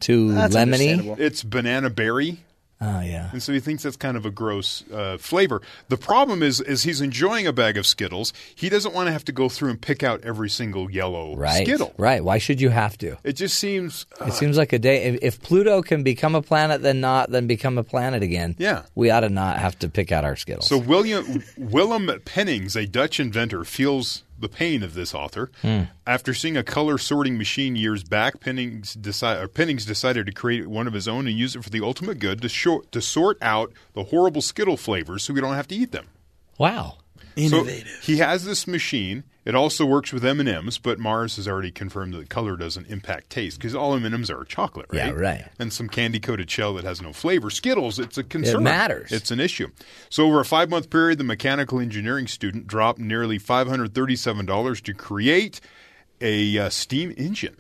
Too 0.01 0.33
That's 0.33 0.55
lemony. 0.55 1.19
It's 1.19 1.43
banana 1.43 1.89
berry. 1.91 2.41
Oh 2.78 3.01
yeah. 3.01 3.31
And 3.33 3.43
so 3.43 3.55
he 3.55 3.61
thinks 3.61 3.85
that's 3.85 3.97
kind 3.97 4.19
of 4.19 4.27
a 4.27 4.31
gross 4.31 4.85
uh, 4.93 5.16
flavor. 5.19 5.62
The 5.89 5.97
problem 5.97 6.43
is, 6.43 6.61
is 6.61 6.83
he's 6.83 7.01
enjoying 7.01 7.47
a 7.47 7.53
bag 7.55 7.78
of 7.78 7.87
Skittles. 7.87 8.35
He 8.55 8.69
doesn't 8.69 8.93
want 8.95 9.07
to 9.07 9.12
have 9.12 9.24
to 9.24 9.33
go 9.33 9.49
through 9.49 9.70
and 9.70 9.81
pick 9.81 10.03
out 10.03 10.20
every 10.23 10.51
single 10.51 10.91
yellow 10.91 11.35
Right. 11.35 11.66
Skittle. 11.66 11.95
Right. 11.97 12.23
Why 12.23 12.37
should 12.37 12.61
you 12.61 12.69
have 12.69 12.99
to? 12.99 13.16
It 13.24 13.33
just 13.33 13.59
seems. 13.59 14.05
uh, 14.20 14.27
It 14.27 14.35
seems 14.35 14.59
like 14.59 14.74
a 14.74 14.78
day. 14.78 15.05
If, 15.05 15.19
if 15.23 15.41
Pluto 15.43 15.81
can 15.81 16.03
become 16.03 16.35
a 16.35 16.43
planet, 16.43 16.83
then 16.83 17.01
not, 17.01 17.31
then 17.31 17.47
become 17.47 17.78
a 17.78 17.83
planet 17.83 18.23
again. 18.23 18.55
Yeah. 18.59 18.83
We 18.95 19.09
ought 19.09 19.20
to 19.20 19.31
not 19.31 19.57
have 19.57 19.78
to 19.78 19.89
pick 19.89 20.12
out 20.12 20.24
our 20.27 20.37
Skittles. 20.37 20.66
So 20.69 20.77
William 20.77 21.43
Willem 21.57 22.11
Pennings, 22.27 22.77
a 22.77 22.85
Dutch 22.85 23.19
inventor, 23.19 23.65
feels 23.65 24.23
the 24.39 24.49
pain 24.49 24.83
of 24.83 24.95
this 24.95 25.15
author. 25.15 25.51
Hmm. 25.63 25.83
After 26.07 26.35
seeing 26.35 26.57
a 26.57 26.63
color 26.63 26.99
sorting 26.99 27.39
machine 27.39 27.77
years 27.77 28.05
back, 28.05 28.41
Pennings, 28.41 28.97
deci- 28.97 29.41
or 29.43 29.49
Pennings 29.49 29.85
decided 29.85 30.27
to 30.27 30.33
create 30.33 30.67
one 30.67 30.87
of 30.87 30.93
his 30.93 31.09
own 31.09 31.27
and 31.27 31.37
use 31.37 31.57
it 31.57 31.65
for 31.65 31.71
the 31.71 31.83
ultimate 31.83 32.19
good 32.19 32.43
to, 32.43 32.49
short, 32.49 32.91
to 32.93 33.01
sort 33.01 33.39
out 33.41 33.73
the 33.95 34.05
horrible 34.05 34.43
Skittle 34.43 34.77
flavors 34.77 35.23
so 35.23 35.33
we 35.35 35.41
don't 35.41 35.55
have 35.55 35.69
to 35.69 35.75
eat 35.77 35.93
them. 35.93 36.07
wow. 36.59 36.99
Innovative. 37.35 37.87
So 38.01 38.13
he 38.13 38.17
has 38.19 38.45
this 38.47 38.67
machine. 38.67 39.25
It 39.47 39.55
also 39.55 39.86
works 39.86 40.12
with 40.12 40.24
M 40.24 40.40
and 40.40 40.48
M's, 40.48 40.77
but 40.77 40.98
Mars 40.98 41.36
has 41.36 41.47
already 41.47 41.70
confirmed 41.70 42.14
that 42.14 42.28
color 42.28 42.56
doesn't 42.56 42.89
impact 42.89 43.31
taste 43.31 43.59
because 43.59 43.77
all 43.77 43.94
M 43.94 44.05
and 44.05 44.12
M's 44.12 44.28
are 44.28 44.43
chocolate, 44.44 44.86
right? 44.90 45.06
Yeah, 45.06 45.10
right. 45.12 45.44
And 45.60 45.73
some 45.73 45.89
candy 45.89 46.18
coated 46.18 46.51
shell 46.51 46.74
that 46.74 46.85
has 46.85 47.01
no 47.01 47.12
flavor. 47.12 47.48
Skittles, 47.48 48.01
it's 48.01 48.18
a 48.18 48.24
concern. 48.24 48.62
It 48.62 48.64
matters. 48.64 49.12
It's 49.12 49.31
an 49.31 49.39
issue. 49.39 49.68
So 50.10 50.27
over 50.27 50.40
a 50.40 50.44
five 50.44 50.68
month 50.68 50.90
period, 50.90 51.18
the 51.18 51.24
mechanical 51.24 51.78
engineering 51.78 52.27
student 52.27 52.66
dropped 52.66 52.98
nearly 52.98 53.39
five 53.39 53.68
hundred 53.68 53.94
thirty 53.94 54.16
seven 54.16 54.47
dollars 54.47 54.81
to 54.82 54.93
create 54.93 55.60
a 56.20 56.59
uh, 56.59 56.68
steam 56.68 57.14
engine. 57.16 57.56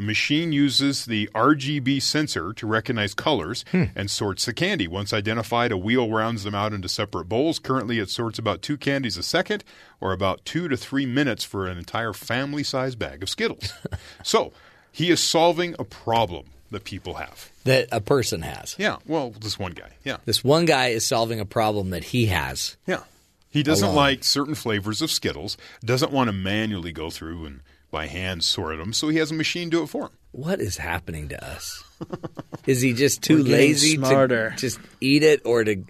A 0.00 0.02
machine 0.02 0.50
uses 0.50 1.04
the 1.04 1.28
RGB 1.34 2.00
sensor 2.00 2.54
to 2.54 2.66
recognize 2.66 3.12
colors 3.12 3.66
hmm. 3.70 3.84
and 3.94 4.10
sorts 4.10 4.46
the 4.46 4.54
candy. 4.54 4.88
Once 4.88 5.12
identified, 5.12 5.72
a 5.72 5.76
wheel 5.76 6.10
rounds 6.10 6.42
them 6.42 6.54
out 6.54 6.72
into 6.72 6.88
separate 6.88 7.26
bowls. 7.26 7.58
Currently, 7.58 7.98
it 7.98 8.08
sorts 8.08 8.38
about 8.38 8.62
two 8.62 8.78
candies 8.78 9.18
a 9.18 9.22
second, 9.22 9.62
or 10.00 10.14
about 10.14 10.42
two 10.46 10.68
to 10.68 10.76
three 10.78 11.04
minutes 11.04 11.44
for 11.44 11.66
an 11.66 11.76
entire 11.76 12.14
family 12.14 12.62
sized 12.62 12.98
bag 12.98 13.22
of 13.22 13.28
Skittles. 13.28 13.74
so, 14.24 14.54
he 14.90 15.10
is 15.10 15.20
solving 15.20 15.76
a 15.78 15.84
problem 15.84 16.46
that 16.70 16.84
people 16.84 17.14
have. 17.14 17.50
That 17.64 17.88
a 17.92 18.00
person 18.00 18.40
has. 18.40 18.76
Yeah, 18.78 18.96
well, 19.06 19.34
this 19.38 19.58
one 19.58 19.72
guy. 19.72 19.90
Yeah. 20.02 20.16
This 20.24 20.42
one 20.42 20.64
guy 20.64 20.86
is 20.86 21.06
solving 21.06 21.40
a 21.40 21.44
problem 21.44 21.90
that 21.90 22.04
he 22.04 22.24
has. 22.26 22.78
Yeah. 22.86 23.02
He 23.50 23.62
doesn't 23.62 23.84
Alone. 23.84 23.96
like 23.96 24.24
certain 24.24 24.54
flavors 24.54 25.02
of 25.02 25.10
Skittles, 25.10 25.58
doesn't 25.84 26.10
want 26.10 26.28
to 26.28 26.32
manually 26.32 26.92
go 26.92 27.10
through 27.10 27.44
and 27.44 27.60
by 27.90 28.06
hand 28.06 28.44
sort 28.44 28.78
them, 28.78 28.92
so 28.92 29.08
he 29.08 29.18
has 29.18 29.30
a 29.30 29.34
machine 29.34 29.70
do 29.70 29.82
it 29.82 29.88
for 29.88 30.04
him. 30.04 30.10
What 30.32 30.60
is 30.60 30.76
happening 30.76 31.28
to 31.30 31.44
us? 31.44 31.82
is 32.66 32.80
he 32.80 32.92
just 32.92 33.22
too 33.22 33.42
lazy 33.42 33.96
smarter. 33.96 34.50
to 34.50 34.56
just 34.56 34.78
eat 35.00 35.22
it 35.22 35.42
or 35.44 35.64
to 35.64 35.84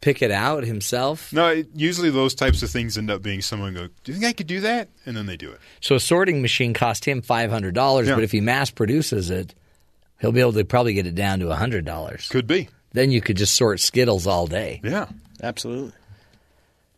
pick 0.00 0.22
it 0.22 0.30
out 0.30 0.64
himself? 0.64 1.32
No, 1.32 1.48
it, 1.48 1.68
usually 1.74 2.10
those 2.10 2.34
types 2.34 2.62
of 2.62 2.70
things 2.70 2.96
end 2.96 3.10
up 3.10 3.20
being 3.22 3.42
someone 3.42 3.74
go, 3.74 3.88
"Do 4.04 4.12
you 4.12 4.14
think 4.14 4.24
I 4.26 4.32
could 4.32 4.46
do 4.46 4.60
that?" 4.60 4.88
And 5.06 5.16
then 5.16 5.26
they 5.26 5.36
do 5.36 5.50
it. 5.50 5.58
So 5.80 5.96
a 5.96 6.00
sorting 6.00 6.40
machine 6.40 6.72
cost 6.72 7.04
him 7.04 7.20
five 7.20 7.50
hundred 7.50 7.74
dollars, 7.74 8.06
Yeah. 8.08 8.14
but 8.14 8.24
if 8.24 8.30
he 8.32 8.40
mass 8.40 8.70
produces 8.70 9.30
it, 9.30 9.54
he'll 10.20 10.32
be 10.32 10.40
able 10.40 10.52
to 10.52 10.64
probably 10.64 10.94
get 10.94 11.06
it 11.06 11.14
down 11.16 11.40
to 11.40 11.50
hundred 11.54 11.84
dollars. 11.84 12.28
Could 12.28 12.46
be. 12.46 12.68
Then 12.92 13.10
you 13.10 13.20
could 13.20 13.36
just 13.36 13.56
sort 13.56 13.80
Skittles 13.80 14.26
all 14.28 14.46
day. 14.46 14.80
Yeah. 14.84 15.06
Absolutely. 15.42 15.92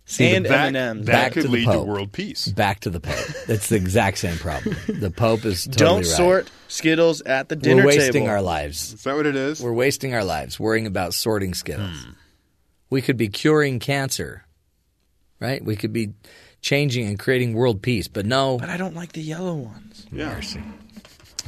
See, 0.08 0.34
and 0.36 0.46
the- 0.46 0.56
M&Ms. 0.56 1.06
That 1.06 1.12
Back 1.12 1.32
could 1.32 1.42
to 1.42 1.48
the 1.48 1.54
lead 1.54 1.64
to 1.64 1.70
Pope. 1.72 1.86
world 1.88 2.12
peace. 2.12 2.46
Back 2.48 2.80
to 2.80 2.90
the 2.90 3.00
Pope. 3.00 3.26
It's 3.48 3.68
the 3.68 3.74
exact 3.76 4.18
same 4.18 4.36
problem. 4.38 4.76
The 4.88 5.10
Pope 5.10 5.44
is 5.44 5.64
totally 5.64 5.76
Don't 5.78 5.96
right. 5.98 6.06
sort 6.06 6.50
Skittles 6.68 7.22
at 7.22 7.48
the 7.48 7.56
dinner 7.56 7.82
table. 7.82 7.88
We're 7.90 7.96
wasting 7.96 8.12
table. 8.22 8.28
our 8.28 8.40
lives. 8.42 8.92
Is 8.94 9.02
that 9.02 9.16
what 9.16 9.26
it 9.26 9.34
is? 9.36 9.60
We're 9.60 9.72
wasting 9.72 10.14
our 10.14 10.22
lives 10.24 10.60
worrying 10.60 10.86
about 10.86 11.12
sorting 11.12 11.54
Skittles. 11.54 12.04
Hmm. 12.04 12.10
We 12.88 13.02
could 13.02 13.16
be 13.16 13.26
curing 13.28 13.80
cancer, 13.80 14.44
right? 15.40 15.64
We 15.64 15.74
could 15.74 15.92
be 15.92 16.10
changing 16.60 17.08
and 17.08 17.18
creating 17.18 17.54
world 17.54 17.82
peace, 17.82 18.06
but 18.06 18.26
no. 18.26 18.58
But 18.58 18.68
I 18.70 18.76
don't 18.76 18.94
like 18.94 19.12
the 19.12 19.22
yellow 19.22 19.54
ones. 19.54 20.06
Yeah. 20.12 20.40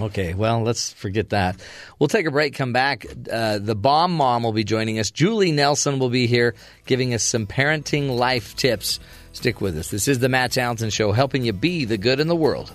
Okay, 0.00 0.34
well, 0.34 0.62
let's 0.62 0.92
forget 0.92 1.30
that. 1.30 1.56
We'll 1.98 2.08
take 2.08 2.26
a 2.26 2.30
break, 2.30 2.54
come 2.54 2.72
back. 2.72 3.06
Uh, 3.30 3.58
the 3.58 3.74
bomb 3.74 4.12
mom 4.12 4.44
will 4.44 4.52
be 4.52 4.64
joining 4.64 4.98
us. 4.98 5.10
Julie 5.10 5.52
Nelson 5.52 5.98
will 5.98 6.10
be 6.10 6.26
here 6.26 6.54
giving 6.86 7.14
us 7.14 7.22
some 7.22 7.46
parenting 7.46 8.16
life 8.16 8.54
tips. 8.54 9.00
Stick 9.32 9.60
with 9.60 9.76
us. 9.76 9.90
This 9.90 10.08
is 10.08 10.20
the 10.20 10.28
Matt 10.28 10.52
Townsend 10.52 10.92
Show, 10.92 11.12
helping 11.12 11.44
you 11.44 11.52
be 11.52 11.84
the 11.84 11.98
good 11.98 12.20
in 12.20 12.28
the 12.28 12.36
world. 12.36 12.72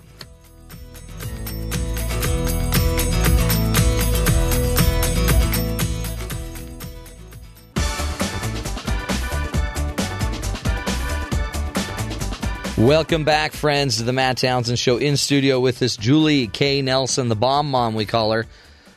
Welcome 12.77 13.23
back, 13.23 13.53
friends, 13.53 13.97
to 13.97 14.03
the 14.03 14.13
Matt 14.13 14.37
Townsend 14.37 14.79
Show. 14.79 14.97
In 14.97 15.15
studio 15.15 15.59
with 15.59 15.79
us, 15.83 15.95
Julie 15.95 16.47
K. 16.47 16.81
Nelson, 16.81 17.29
the 17.29 17.35
bomb 17.35 17.69
mom, 17.69 17.93
we 17.93 18.05
call 18.07 18.31
her. 18.31 18.47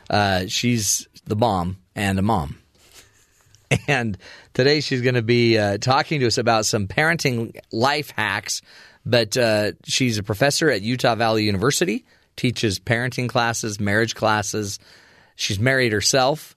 Uh, 0.09 0.47
she's 0.47 1.07
the 1.27 1.36
bomb 1.36 1.77
and 1.94 2.19
a 2.19 2.23
mom. 2.23 2.59
And 3.86 4.16
today 4.55 4.81
she's 4.81 5.03
going 5.03 5.16
to 5.16 5.23
be 5.23 5.59
uh, 5.59 5.77
talking 5.78 6.20
to 6.20 6.27
us 6.27 6.39
about 6.39 6.65
some 6.65 6.86
parenting 6.86 7.59
life 7.70 8.11
hacks. 8.11 8.62
But 9.05 9.36
uh, 9.36 9.73
she's 9.85 10.16
a 10.16 10.23
professor 10.23 10.70
at 10.70 10.82
Utah 10.82 11.16
Valley 11.16 11.44
University, 11.44 12.07
teaches 12.36 12.78
parenting 12.78 13.28
classes, 13.28 13.78
marriage 13.78 14.15
classes. 14.15 14.78
She's 15.35 15.59
married 15.61 15.93
herself 15.93 16.57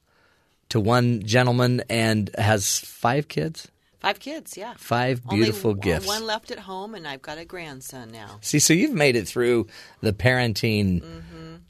to 0.70 0.80
one 0.80 1.24
gentleman 1.24 1.82
and 1.90 2.30
has 2.38 2.80
five 2.80 3.28
kids. 3.28 3.70
Five 4.00 4.20
kids, 4.20 4.56
yeah. 4.58 4.76
Five 4.78 5.28
beautiful 5.28 5.74
w- 5.74 5.94
gifts. 5.94 6.08
One 6.08 6.26
left 6.26 6.52
at 6.52 6.60
home, 6.60 6.96
and 6.96 7.06
I've 7.08 7.22
got 7.22 7.38
a 7.38 7.44
grandson 7.46 8.12
now. 8.12 8.38
See, 8.42 8.60
so 8.60 8.74
you've 8.74 8.94
made 8.94 9.16
it 9.18 9.28
through 9.28 9.68
the 10.02 10.14
parenting, 10.14 11.04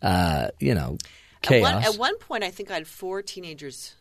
uh, 0.01 0.49
you 0.59 0.75
know, 0.75 0.97
Mm-hmm. 1.41 1.45
At 1.55 1.61
chaos. 1.63 1.73
one, 1.73 1.83
at 1.83 1.95
one 1.97 2.17
point, 2.17 2.43
I 2.43 2.49
think 2.51 2.69
I 2.69 2.73
had 2.73 2.85
four 2.87 3.21
teenagers. 3.21 3.95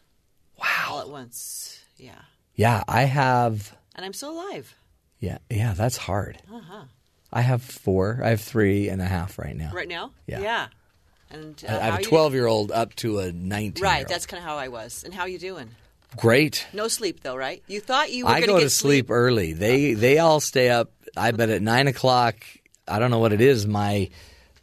Wow. 0.58 0.66
All 0.90 1.00
at 1.00 1.08
once. 1.08 1.80
Yeah. 1.96 2.18
yeah, 2.56 2.82
I 2.88 3.02
have. 3.02 3.76
And 3.94 4.04
I'm 4.04 4.12
still 4.12 4.32
alive. 4.32 4.74
Yeah, 5.20 5.38
yeah, 5.48 5.72
that's 5.72 5.96
hard. 5.96 6.38
Uh 6.52 6.58
huh. 6.60 6.82
I 7.32 7.42
have 7.42 7.62
four. 7.62 8.20
I 8.24 8.30
have 8.30 8.40
three 8.40 8.88
and 8.88 9.00
a 9.00 9.04
half 9.04 9.38
right 9.38 9.54
now. 9.56 9.70
Right 9.72 9.86
now? 9.86 10.10
Yeah. 10.26 10.40
Yeah. 10.40 10.66
And 11.30 11.62
uh, 11.68 11.72
I 11.76 11.84
have 11.84 12.00
a 12.00 12.02
twelve-year-old 12.02 12.72
up 12.72 12.94
to 12.96 13.20
a 13.20 13.30
nineteen. 13.30 13.84
Right. 13.84 14.08
That's 14.08 14.26
kind 14.26 14.42
of 14.42 14.48
how 14.48 14.56
I 14.56 14.66
was. 14.68 15.04
And 15.04 15.14
how 15.14 15.22
are 15.22 15.28
you 15.28 15.38
doing? 15.38 15.70
Great. 16.16 16.66
No 16.72 16.88
sleep 16.88 17.20
though, 17.22 17.36
right? 17.36 17.62
You 17.66 17.80
thought 17.80 18.10
you 18.12 18.24
were 18.24 18.30
I 18.30 18.40
going 18.40 18.48
go 18.50 18.58
get 18.58 18.64
to 18.64 18.70
sleep 18.70 19.10
early. 19.10 19.52
They 19.52 19.94
they 19.94 20.18
all 20.18 20.40
stay 20.40 20.68
up. 20.70 20.92
I 21.16 21.30
bet 21.32 21.50
at 21.50 21.62
nine 21.62 21.88
o'clock. 21.88 22.36
I 22.86 22.98
don't 22.98 23.10
know 23.10 23.18
what 23.18 23.32
it 23.32 23.40
is. 23.40 23.66
My 23.66 24.08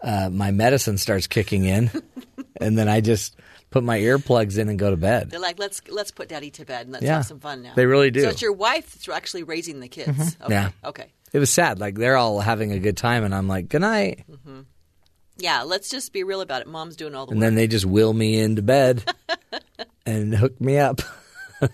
uh, 0.01 0.29
my 0.31 0.51
medicine 0.51 0.97
starts 0.97 1.27
kicking 1.27 1.65
in, 1.65 1.89
and 2.57 2.77
then 2.77 2.87
I 2.89 3.01
just 3.01 3.35
put 3.71 3.83
my 3.83 3.99
earplugs 3.99 4.57
in 4.57 4.69
and 4.69 4.79
go 4.79 4.89
to 4.89 4.97
bed. 4.97 5.29
They're 5.31 5.39
like, 5.39 5.59
let's 5.59 5.81
let's 5.89 6.11
put 6.11 6.29
Daddy 6.29 6.49
to 6.51 6.65
bed 6.65 6.83
and 6.85 6.93
let's 6.93 7.03
Yeah. 7.05 7.15
have 7.17 7.25
some 7.25 7.39
fun 7.39 7.61
now. 7.61 7.73
They 7.75 7.85
really 7.85 8.11
do. 8.11 8.21
So 8.21 8.29
it's 8.29 8.41
your 8.41 8.53
wife 8.53 8.93
that's 8.93 9.09
actually 9.09 9.43
raising 9.43 9.79
the 9.79 9.87
kids. 9.87 10.37
Okay. 10.41 10.53
Yeah. 10.53 10.71
Okay. 10.83 11.11
It 11.33 11.39
was 11.39 11.49
sad. 11.49 11.79
Like 11.79 11.95
they're 11.95 12.17
all 12.17 12.39
having 12.39 12.71
a 12.71 12.79
good 12.79 12.97
time, 12.97 13.23
and 13.23 13.33
I'm 13.35 13.47
like, 13.47 13.67
good 13.69 13.81
night. 13.81 14.23
Yeah. 15.37 15.63
Let's 15.63 15.89
just 15.89 16.13
be 16.13 16.23
real 16.23 16.41
about 16.41 16.61
it. 16.61 16.67
Mom's 16.67 16.95
doing 16.95 17.13
all 17.13 17.25
the 17.25 17.31
And 17.31 17.41
work. 17.41 17.47
And 17.47 17.57
then 17.57 17.61
they 17.61 17.67
just 17.67 17.85
will 17.85 18.13
me 18.13 18.39
into 18.39 18.61
bed 18.61 19.03
and 20.05 20.33
hook 20.33 20.59
me 20.61 20.77
up. 20.77 21.01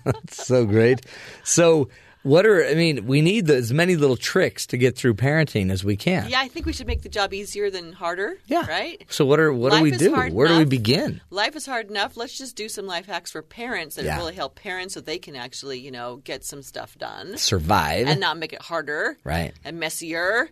it's 0.05 0.45
so 0.47 0.65
great. 0.65 1.01
So, 1.43 1.89
what 2.23 2.45
are, 2.45 2.63
I 2.63 2.75
mean, 2.75 3.07
we 3.07 3.21
need 3.21 3.47
the, 3.47 3.55
as 3.55 3.73
many 3.73 3.95
little 3.95 4.15
tricks 4.15 4.67
to 4.67 4.77
get 4.77 4.95
through 4.95 5.15
parenting 5.15 5.71
as 5.71 5.83
we 5.83 5.97
can. 5.97 6.29
Yeah, 6.29 6.39
I 6.39 6.49
think 6.49 6.67
we 6.67 6.73
should 6.73 6.85
make 6.85 7.01
the 7.01 7.09
job 7.09 7.33
easier 7.33 7.71
than 7.71 7.93
harder. 7.93 8.37
Yeah. 8.45 8.67
Right? 8.67 9.03
So, 9.09 9.25
what 9.25 9.39
are, 9.39 9.51
what 9.51 9.73
do 9.73 9.81
we 9.81 9.89
do? 9.91 10.13
Where 10.13 10.47
do 10.47 10.57
we 10.59 10.65
begin? 10.65 11.19
Life 11.31 11.55
is 11.55 11.65
hard 11.65 11.89
enough. 11.89 12.17
Let's 12.17 12.37
just 12.37 12.55
do 12.55 12.69
some 12.69 12.85
life 12.85 13.07
hacks 13.07 13.31
for 13.31 13.41
parents 13.41 13.95
that 13.95 14.05
Yeah. 14.05 14.17
really 14.17 14.35
help 14.35 14.53
parents 14.55 14.93
so 14.93 15.01
they 15.01 15.17
can 15.17 15.35
actually, 15.35 15.79
you 15.79 15.89
know, 15.89 16.17
get 16.17 16.45
some 16.45 16.61
stuff 16.61 16.95
done. 16.99 17.37
Survive. 17.37 18.07
And 18.07 18.19
not 18.19 18.37
make 18.37 18.53
it 18.53 18.61
harder. 18.61 19.17
Right. 19.23 19.53
And 19.63 19.79
messier. 19.79 20.47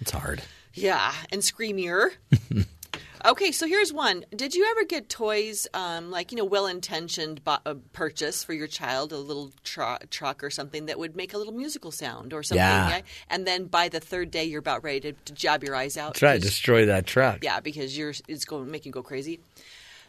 It's 0.00 0.12
hard. 0.12 0.40
Yeah. 0.74 1.12
And 1.32 1.42
screamier. 1.42 2.10
okay, 3.24 3.52
so 3.52 3.66
here's 3.66 3.92
one. 3.92 4.24
Did 4.34 4.54
you 4.54 4.66
ever 4.70 4.84
get 4.84 5.08
toys, 5.08 5.66
um, 5.74 6.10
like, 6.10 6.32
you 6.32 6.38
know, 6.38 6.44
well 6.44 6.66
intentioned 6.66 7.42
bo- 7.44 7.58
uh, 7.66 7.74
purchase 7.92 8.44
for 8.44 8.52
your 8.52 8.66
child, 8.66 9.12
a 9.12 9.18
little 9.18 9.50
tru- 9.64 9.96
truck 10.10 10.42
or 10.44 10.50
something 10.50 10.86
that 10.86 10.98
would 10.98 11.16
make 11.16 11.34
a 11.34 11.38
little 11.38 11.52
musical 11.54 11.90
sound 11.90 12.32
or 12.32 12.42
something? 12.42 12.58
Yeah. 12.58 13.00
And 13.28 13.46
then 13.46 13.66
by 13.66 13.88
the 13.88 14.00
third 14.00 14.30
day, 14.30 14.44
you're 14.44 14.60
about 14.60 14.82
ready 14.84 15.00
to, 15.00 15.12
to 15.12 15.32
jab 15.32 15.64
your 15.64 15.74
eyes 15.76 15.96
out. 15.96 16.14
Try 16.14 16.34
to 16.34 16.40
destroy 16.40 16.86
that 16.86 17.06
truck. 17.06 17.42
yeah, 17.42 17.60
because 17.60 17.96
you're 17.96 18.14
it's 18.28 18.44
going 18.44 18.64
to 18.64 18.70
make 18.70 18.86
you 18.86 18.92
go 18.92 19.02
crazy. 19.02 19.40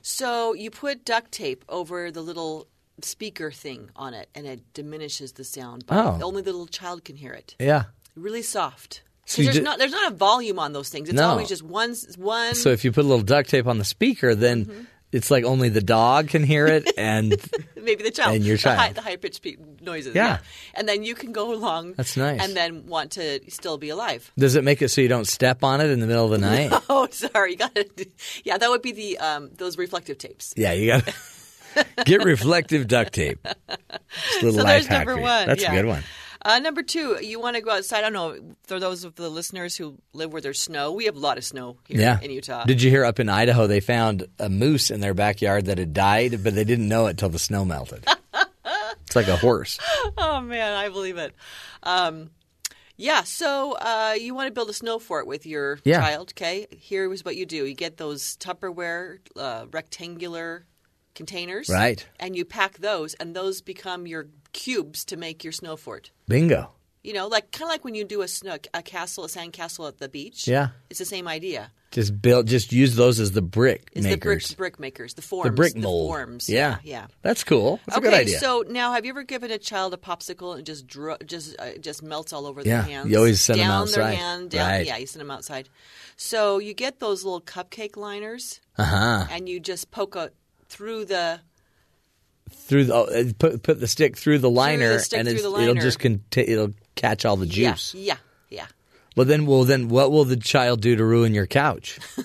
So 0.02 0.54
you 0.54 0.72
put 0.72 1.04
duct 1.06 1.32
tape 1.32 1.66
over 1.68 2.12
the 2.12 2.22
little 2.22 2.68
speaker 3.02 3.52
thing 3.52 3.90
on 3.96 4.14
it, 4.14 4.30
and 4.36 4.46
it 4.46 4.74
diminishes 4.74 5.34
the 5.34 5.44
sound. 5.44 5.86
But 5.86 5.98
Oh. 5.98 6.20
only 6.24 6.42
the 6.42 6.52
little 6.52 6.68
child 6.68 7.04
can 7.06 7.16
hear 7.16 7.34
it. 7.34 7.56
Yeah. 7.60 7.86
Really 8.16 8.42
soft. 8.42 9.02
So 9.30 9.44
there's 9.44 9.56
did- 9.56 9.64
not 9.64 9.78
there's 9.78 9.92
not 9.92 10.12
a 10.12 10.16
volume 10.16 10.58
on 10.60 10.74
those 10.74 10.90
things. 10.90 11.08
It's 11.10 11.16
No. 11.16 11.28
always 11.30 11.48
just 11.50 11.62
one 11.64 11.96
one. 12.18 12.56
So, 12.56 12.70
if 12.72 12.84
you 12.84 12.92
put 12.92 13.06
a 13.06 13.08
little 13.08 13.24
duct 13.24 13.50
tape 13.50 13.68
on 13.68 13.78
the 13.78 13.86
speaker, 13.86 14.34
then 14.34 14.66
Mm-hmm. 14.66 14.82
it's 15.12 15.30
like 15.30 15.44
only 15.44 15.70
the 15.70 15.82
dog 15.82 16.30
can 16.30 16.44
hear 16.44 16.66
it 16.66 16.92
and 16.98 17.36
maybe 17.76 18.04
the 18.04 18.12
child 18.12 18.36
and 18.36 18.44
your 18.44 18.58
the 18.58 18.70
high, 18.70 18.76
child. 18.86 18.96
the 18.96 19.02
high 19.02 19.16
pitched 19.18 19.46
noises. 19.82 20.16
Yeah. 20.16 20.40
and 20.74 20.90
then 20.90 21.04
you 21.04 21.14
can 21.16 21.32
go 21.32 21.54
along. 21.54 21.94
That's 21.94 22.18
nice. 22.18 22.42
And 22.44 22.56
then 22.56 22.88
want 22.88 23.12
to 23.14 23.40
still 23.52 23.78
be 23.78 23.90
alive. 23.90 24.32
does 24.38 24.56
it 24.56 24.64
make 24.64 24.82
it 24.82 24.90
so 24.90 25.02
you 25.02 25.08
don't 25.08 25.28
step 25.28 25.64
on 25.64 25.80
it 25.80 25.90
in 25.92 26.00
the 26.00 26.08
middle 26.08 26.26
of 26.26 26.32
the 26.32 26.38
night? 26.50 26.72
Oh, 26.90 27.08
sorry, 27.12 27.52
you 27.52 27.58
got 27.58 27.78
it. 27.78 28.12
Yeah, 28.44 28.58
that 28.58 28.70
would 28.70 28.82
be 28.82 28.92
the 28.94 29.18
um, 29.20 29.52
those 29.58 29.78
reflective 29.78 30.18
tapes. 30.18 30.54
Yeah, 30.58 30.74
you 30.74 30.88
got 30.88 31.06
to 31.06 31.86
get 32.06 32.24
reflective 32.24 32.88
duct 32.88 33.14
tape. 33.14 33.46
Just 33.46 34.42
a 34.42 34.46
little 34.46 34.54
so 34.54 34.64
life 34.64 34.66
there's 34.74 34.88
hack 34.88 35.06
number 35.08 35.14
for 35.14 35.18
you. 35.20 35.24
one. 35.24 35.48
That's 35.48 35.62
yeah. 35.62 35.72
a 35.72 35.76
good 35.76 35.86
one. 35.86 36.04
Uh, 36.44 36.60
number 36.60 36.82
two, 36.82 37.18
you 37.22 37.40
want 37.40 37.56
to 37.58 37.62
go 37.62 37.72
outside. 37.72 38.00
I 38.00 38.02
don't 38.10 38.14
know 38.14 38.56
for 38.64 38.80
those 38.80 39.04
of 39.04 39.16
the 39.16 39.30
listeners 39.30 39.76
who 39.76 39.98
live 40.14 40.32
where 40.32 40.42
there's 40.42 40.60
snow. 40.60 40.94
We 40.94 41.06
have 41.06 41.16
a 41.16 41.20
lot 41.20 41.38
of 41.38 41.44
snow 41.44 41.78
here 41.88 42.00
yeah. 42.00 42.20
in 42.22 42.32
Utah. 42.32 42.64
Did 42.64 42.82
you 42.82 42.90
hear 42.90 43.04
up 43.04 43.20
in 43.20 43.28
Idaho 43.28 43.68
they 43.68 43.82
found 43.82 44.26
a 44.40 44.50
moose 44.50 44.90
in 44.90 45.02
their 45.02 45.14
backyard 45.14 45.66
that 45.66 45.78
had 45.78 45.94
died, 45.94 46.44
but 46.44 46.56
they 46.56 46.64
didn't 46.64 46.88
know 46.88 47.08
it 47.08 47.18
till 47.18 47.30
the 47.30 47.40
snow 47.40 47.66
melted. 47.66 48.06
it's 49.04 49.16
like 49.16 49.28
a 49.28 49.36
horse. 49.38 49.80
oh 50.18 50.40
man, 50.42 50.74
I 50.78 50.90
believe 50.90 51.18
it. 51.18 51.36
Um, 51.84 52.30
Yeah, 52.96 53.24
so 53.24 53.74
uh, 53.74 54.16
you 54.20 54.34
want 54.34 54.48
to 54.48 54.54
build 54.54 54.70
a 54.70 54.74
snow 54.74 55.00
fort 55.00 55.28
with 55.28 55.46
your 55.46 55.80
Yeah. 55.84 56.00
child, 56.02 56.32
okay? 56.36 56.68
Here 56.72 57.12
is 57.12 57.26
what 57.26 57.36
you 57.36 57.46
do: 57.46 57.66
you 57.66 57.76
get 57.76 57.98
those 57.98 58.38
Tupperware 58.38 59.20
uh, 59.36 59.66
rectangular 59.72 60.66
containers, 61.16 61.70
Right. 61.70 62.06
And 62.20 62.36
you 62.36 62.46
pack 62.46 62.78
those, 62.78 63.14
and 63.16 63.36
those 63.36 63.62
become 63.62 64.08
your 64.08 64.28
cubes 64.54 65.06
to 65.06 65.18
make 65.18 65.44
your 65.44 65.54
snow 65.54 65.76
fort. 65.76 66.12
Bingo. 66.28 66.72
You 67.04 67.14
know, 67.14 67.28
like 67.28 67.52
kind 67.52 67.64
of 67.64 67.70
like 67.70 67.86
when 67.86 67.96
you 67.96 68.04
do 68.04 68.22
a, 68.22 68.28
snow, 68.28 68.58
a 68.74 68.82
castle, 68.84 69.24
a 69.24 69.30
sand 69.30 69.54
castle 69.54 69.88
at 69.88 70.00
the 70.00 70.10
beach. 70.10 70.48
Yeah. 70.48 70.70
it's 70.90 71.00
the 71.00 71.06
same 71.06 71.28
idea. 71.30 71.72
Just 71.92 72.22
build. 72.22 72.46
Just 72.46 72.72
use 72.72 72.96
those 72.96 73.20
as 73.20 73.32
the 73.32 73.42
brick 73.42 73.90
It's 73.94 74.06
the 74.06 74.10
brick, 74.18 74.42
makers. 74.42 74.54
brick 74.54 74.80
makers, 74.80 75.14
the 75.16 75.24
forms, 75.24 75.50
the 75.50 75.56
brick 75.56 75.76
mold. 75.76 76.08
forms. 76.12 76.48
Yeah. 76.48 76.78
yeah. 76.84 77.08
That's 77.24 77.44
cool. 77.44 77.80
That's 77.88 77.98
okay, 77.98 78.08
a 78.08 78.12
good 78.12 78.20
idea. 78.20 78.38
so 78.40 78.64
now 78.70 78.92
have 78.94 79.06
you 79.06 79.12
ever 79.12 79.24
given 79.24 79.50
a 79.50 79.58
child 79.58 79.94
a 79.96 79.98
popsicle 79.98 80.56
and 80.56 80.66
just 80.68 80.86
just 81.26 81.56
uh, 81.58 81.78
just 81.80 82.04
melts 82.04 82.32
all 82.32 82.46
over 82.46 82.62
Yeah, 82.62 82.82
their 82.82 82.92
hands? 82.92 83.10
you 83.10 83.18
always 83.18 83.42
send 83.42 83.58
down 83.60 83.72
outside. 83.72 84.02
their 84.02 84.12
hand, 84.18 84.52
down, 84.52 84.70
Right. 84.70 84.86
Yeah, 84.86 84.98
you 84.98 85.08
send 85.08 85.22
them 85.22 85.32
outside. 85.32 85.68
So 86.16 86.60
you 86.60 86.74
get 86.76 87.00
those 87.00 87.24
little 87.24 87.42
cupcake 87.42 87.98
liners, 87.98 88.60
uh 88.78 88.84
huh. 88.84 89.28
and 89.32 89.50
you 89.50 89.60
just 89.60 89.90
poke 89.90 90.16
a, 90.16 90.32
through 90.68 91.06
the 91.06 91.40
Through 92.52 92.86
the 92.86 92.94
oh, 92.96 93.34
put 93.38 93.64
put 93.64 93.80
the 93.80 93.88
stick 93.88 94.18
through 94.18 94.40
the 94.40 94.50
liner, 94.50 95.00
stick 95.00 95.20
and 95.20 95.28
the 95.28 95.36
it'll 95.36 95.52
liner. 95.52 95.82
just 95.82 96.00
contain. 96.00 96.46
It'll 96.48 96.74
catch 96.96 97.26
all 97.26 97.36
the 97.36 97.46
juice. 97.46 97.94
Yeah, 97.94 98.16
yeah, 98.50 98.60
yeah. 98.60 98.66
Well, 99.16 99.26
then, 99.26 99.46
well, 99.46 99.64
then, 99.64 99.90
what 99.90 100.12
will 100.12 100.24
the 100.26 100.38
child 100.38 100.82
do 100.82 100.96
to 100.96 101.04
ruin 101.04 101.34
your 101.34 101.48
couch? 101.48 102.00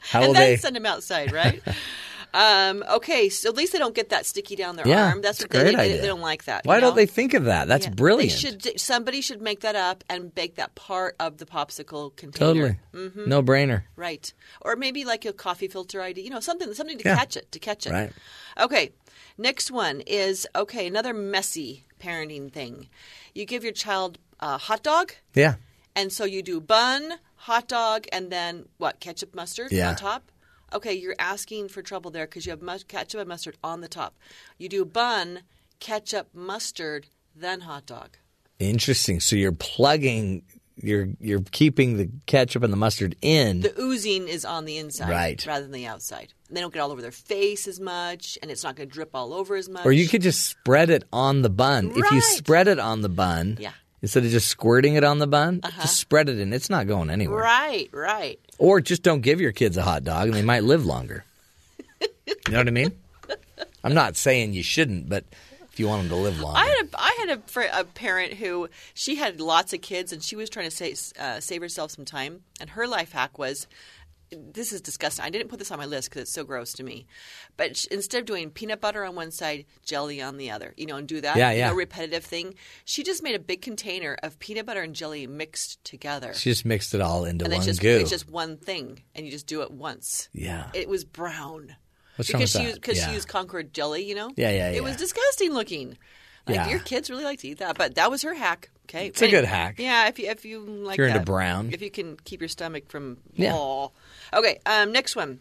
How 0.00 0.20
will 0.20 0.28
and 0.28 0.36
then 0.36 0.42
they? 0.50 0.56
send 0.56 0.76
him 0.76 0.86
outside, 0.86 1.32
right? 1.32 1.62
um, 2.34 2.84
okay, 2.90 3.28
so 3.28 3.48
at 3.48 3.56
least 3.56 3.72
they 3.72 3.78
don't 3.78 3.94
get 3.94 4.10
that 4.10 4.26
sticky 4.26 4.56
down 4.56 4.76
their 4.76 4.86
Yeah, 4.86 5.06
arm. 5.08 5.20
That's 5.22 5.40
what 5.42 5.54
a 5.54 5.58
they, 5.58 5.74
idea. 5.74 6.00
they 6.00 6.06
don't 6.06 6.20
like 6.20 6.44
that. 6.44 6.64
Why 6.64 6.76
you 6.76 6.80
don't 6.80 6.96
they 6.96 7.06
think 7.06 7.34
of 7.34 7.44
that? 7.44 7.68
That's 7.68 7.86
Yeah. 7.86 7.92
brilliant. 7.92 8.32
They 8.32 8.36
should. 8.36 8.80
Somebody 8.80 9.20
should 9.20 9.40
make 9.42 9.60
that 9.60 9.74
up 9.76 10.04
and 10.08 10.34
bake 10.34 10.56
that 10.56 10.74
part 10.74 11.16
of 11.18 11.38
the 11.38 11.46
popsicle 11.46 12.14
container. 12.16 12.78
Totally, 12.92 13.08
Mhm. 13.10 13.26
no 13.26 13.42
brainer. 13.42 13.84
Right. 13.96 14.32
Or 14.62 14.76
maybe 14.76 15.04
like 15.04 15.24
a 15.24 15.32
coffee 15.32 15.68
filter 15.68 16.00
idea. 16.02 16.24
You 16.24 16.30
know, 16.30 16.40
something 16.40 16.72
something 16.74 16.98
to 16.98 17.04
Yeah. 17.04 17.16
catch 17.16 17.36
it, 17.36 17.50
to 17.52 17.58
catch 17.58 17.86
it. 17.86 17.92
Right. 17.92 18.12
Okay. 18.58 18.92
Next 19.38 19.70
one 19.70 20.00
is 20.02 20.46
okay, 20.54 20.86
another 20.86 21.14
messy 21.14 21.86
parenting 22.00 22.52
thing. 22.52 22.88
You 23.34 23.44
give 23.46 23.64
your 23.64 23.72
child 23.72 24.18
a 24.38 24.58
hot 24.58 24.82
dog, 24.82 25.12
Yeah, 25.34 25.54
and 25.96 26.12
so 26.12 26.24
you 26.24 26.42
do 26.42 26.60
bun, 26.60 27.14
hot 27.36 27.68
dog, 27.68 28.06
and 28.12 28.30
then 28.30 28.68
what? 28.78 29.00
Ketchup, 29.00 29.34
mustard 29.34 29.72
Yeah. 29.72 29.90
on 29.90 29.96
top. 29.96 30.30
Okay, 30.72 30.94
you're 30.94 31.16
asking 31.18 31.68
for 31.68 31.82
trouble 31.82 32.10
there 32.10 32.26
because 32.26 32.46
you 32.46 32.50
have 32.50 32.62
mus- 32.62 32.84
ketchup 32.84 33.20
and 33.20 33.28
mustard 33.28 33.56
on 33.64 33.80
the 33.80 33.88
top. 33.88 34.16
You 34.58 34.68
do 34.68 34.84
bun, 34.84 35.40
ketchup, 35.80 36.28
mustard, 36.34 37.06
then 37.34 37.60
hot 37.62 37.86
dog. 37.86 38.16
interesting. 38.58 39.20
So 39.20 39.36
you're 39.36 39.52
plugging, 39.52 40.42
you're 40.76 41.08
you're 41.20 41.42
keeping 41.50 41.96
the 41.96 42.10
ketchup 42.26 42.62
and 42.62 42.72
the 42.72 42.76
mustard 42.76 43.16
in. 43.22 43.60
The 43.62 43.74
oozing 43.80 44.28
is 44.28 44.44
on 44.44 44.64
the 44.66 44.76
inside 44.76 45.08
Right. 45.10 45.46
rather 45.46 45.62
than 45.62 45.72
the 45.72 45.86
outside. 45.86 46.34
And 46.48 46.56
they 46.56 46.60
don't 46.60 46.72
get 46.72 46.80
all 46.80 46.90
over 46.92 47.00
their 47.02 47.10
face 47.10 47.66
as 47.68 47.80
much, 47.80 48.38
and 48.42 48.50
it's 48.50 48.62
not 48.64 48.76
going 48.76 48.88
to 48.88 48.92
drip 48.92 49.10
all 49.14 49.32
over 49.32 49.56
as 49.56 49.68
much. 49.68 49.86
Or 49.86 49.92
you 49.92 50.08
could 50.08 50.22
just 50.22 50.46
spread 50.46 50.90
it 50.90 51.04
on 51.12 51.42
the 51.42 51.48
bun. 51.50 51.92
If 51.96 52.10
you 52.10 52.20
spread 52.20 52.68
it 52.68 52.78
on 52.78 53.00
the 53.02 53.08
bun, 53.08 53.56
Yeah. 53.60 53.72
Instead 54.02 54.24
of 54.24 54.30
just 54.30 54.48
squirting 54.48 54.94
it 54.94 55.04
on 55.04 55.18
the 55.18 55.26
bun, 55.26 55.60
Uh-huh. 55.62 55.82
just 55.82 55.96
spread 55.96 56.28
it 56.28 56.38
in. 56.38 56.52
It's 56.52 56.70
not 56.70 56.86
going 56.86 57.10
anywhere. 57.10 57.42
Right, 57.42 57.88
right. 57.92 58.38
Or 58.58 58.80
just 58.80 59.02
don't 59.02 59.20
give 59.20 59.40
your 59.40 59.52
kids 59.52 59.76
a 59.76 59.82
hot 59.82 60.04
dog 60.04 60.26
and 60.28 60.34
they 60.34 60.42
might 60.42 60.64
live 60.64 60.84
longer. 60.86 61.24
you 62.26 62.34
know 62.50 62.58
what 62.58 62.68
I 62.68 62.70
mean? 62.72 62.92
I'm 63.82 63.94
not 63.94 64.16
saying 64.16 64.52
you 64.52 64.62
shouldn't, 64.62 65.08
but 65.08 65.24
if 65.72 65.80
you 65.80 65.88
want 65.88 66.02
them 66.02 66.10
to 66.10 66.16
live 66.16 66.38
longer. 66.40 66.58
I 66.58 66.66
had 66.66 66.86
a, 66.86 66.88
I 66.94 67.16
had 67.20 67.38
a, 67.38 67.42
fr- 67.46 67.62
a 67.72 67.84
parent 67.84 68.34
who 68.34 68.68
she 68.92 69.14
had 69.16 69.40
lots 69.40 69.72
of 69.72 69.80
kids 69.80 70.12
and 70.12 70.22
she 70.22 70.36
was 70.36 70.50
trying 70.50 70.68
to 70.70 70.96
uh, 71.18 71.40
save 71.40 71.62
herself 71.62 71.90
some 71.92 72.04
time. 72.04 72.42
And 72.60 72.70
her 72.70 72.86
life 72.86 73.12
hack 73.12 73.38
was 73.38 73.66
this 74.32 74.72
is 74.72 74.80
disgusting. 74.80 75.24
I 75.24 75.30
didn't 75.30 75.48
put 75.48 75.58
this 75.58 75.70
on 75.70 75.78
my 75.78 75.86
list 75.86 76.08
because 76.10 76.22
it's 76.22 76.32
so 76.32 76.44
gross 76.44 76.72
to 76.74 76.82
me. 76.84 77.06
But 77.56 77.84
instead 77.90 78.20
of 78.20 78.26
doing 78.26 78.50
peanut 78.50 78.80
butter 78.80 79.04
on 79.04 79.14
one 79.14 79.30
side, 79.30 79.64
jelly 79.84 80.20
on 80.22 80.36
the 80.36 80.50
other, 80.50 80.72
you 80.76 80.86
know, 80.86 80.96
and 80.96 81.06
do 81.08 81.20
that, 81.20 81.36
Yeah, 81.36 81.50
you 81.52 81.62
know, 81.62 81.74
repetitive 81.74 82.24
thing, 82.24 82.54
she 82.84 83.02
just 83.02 83.22
made 83.22 83.34
a 83.34 83.38
big 83.40 83.60
container 83.62 84.16
of 84.22 84.38
peanut 84.38 84.66
butter 84.66 84.82
and 84.82 84.94
jelly 84.94 85.26
mixed 85.26 85.82
together. 85.84 86.32
she 86.34 86.50
just 86.50 86.64
mixed 86.64 86.94
it 86.94 87.00
all 87.00 87.24
into 87.24 87.44
and 87.44 87.52
one 87.52 87.58
it's 87.60 87.66
just 87.66 87.80
goo. 87.80 87.88
it's 88.00 88.10
just 88.10 88.30
one 88.30 88.56
thing, 88.56 89.02
and 89.14 89.26
you 89.26 89.32
just 89.32 89.46
do 89.46 89.62
it 89.62 89.70
once. 89.70 90.28
Yeah. 90.32 90.68
it 90.74 90.88
was 90.88 91.04
brown. 91.04 91.76
What's 92.16 92.32
wrong 92.32 92.40
because 92.40 92.54
with 92.54 92.62
she 92.62 92.68
that? 92.68 92.74
because 92.74 92.98
Yeah. 92.98 93.08
she 93.08 93.14
used 93.14 93.28
Concord 93.28 93.72
jelly, 93.72 94.04
you 94.04 94.14
know. 94.14 94.30
Yeah, 94.36 94.50
yeah, 94.50 94.70
It 94.70 94.82
was 94.84 94.96
disgusting 94.96 95.52
looking. 95.52 95.96
Like 96.46 96.56
Yeah. 96.56 96.68
your 96.70 96.78
kids 96.80 97.10
really 97.10 97.24
like 97.24 97.38
to 97.40 97.48
eat 97.48 97.58
that, 97.58 97.76
but 97.78 97.94
that 97.96 98.10
was 98.10 98.22
her 98.22 98.34
hack. 98.34 98.70
Okay, 98.86 99.06
It's 99.06 99.22
a 99.22 99.28
good 99.30 99.44
hack. 99.44 99.76
Yeah, 99.78 100.08
if 100.08 100.18
you 100.18 100.28
if 100.28 100.44
you 100.44 100.58
like 100.60 100.98
you're 100.98 101.06
into 101.06 101.20
brown. 101.20 101.70
if 101.72 101.80
you 101.80 101.90
can 101.90 102.16
keep 102.24 102.40
your 102.40 102.48
stomach 102.48 102.90
from 102.90 103.18
Yeah. 103.34 103.52
Okay, 104.34 104.58
um, 104.66 104.92
next 104.92 105.16
one. 105.16 105.40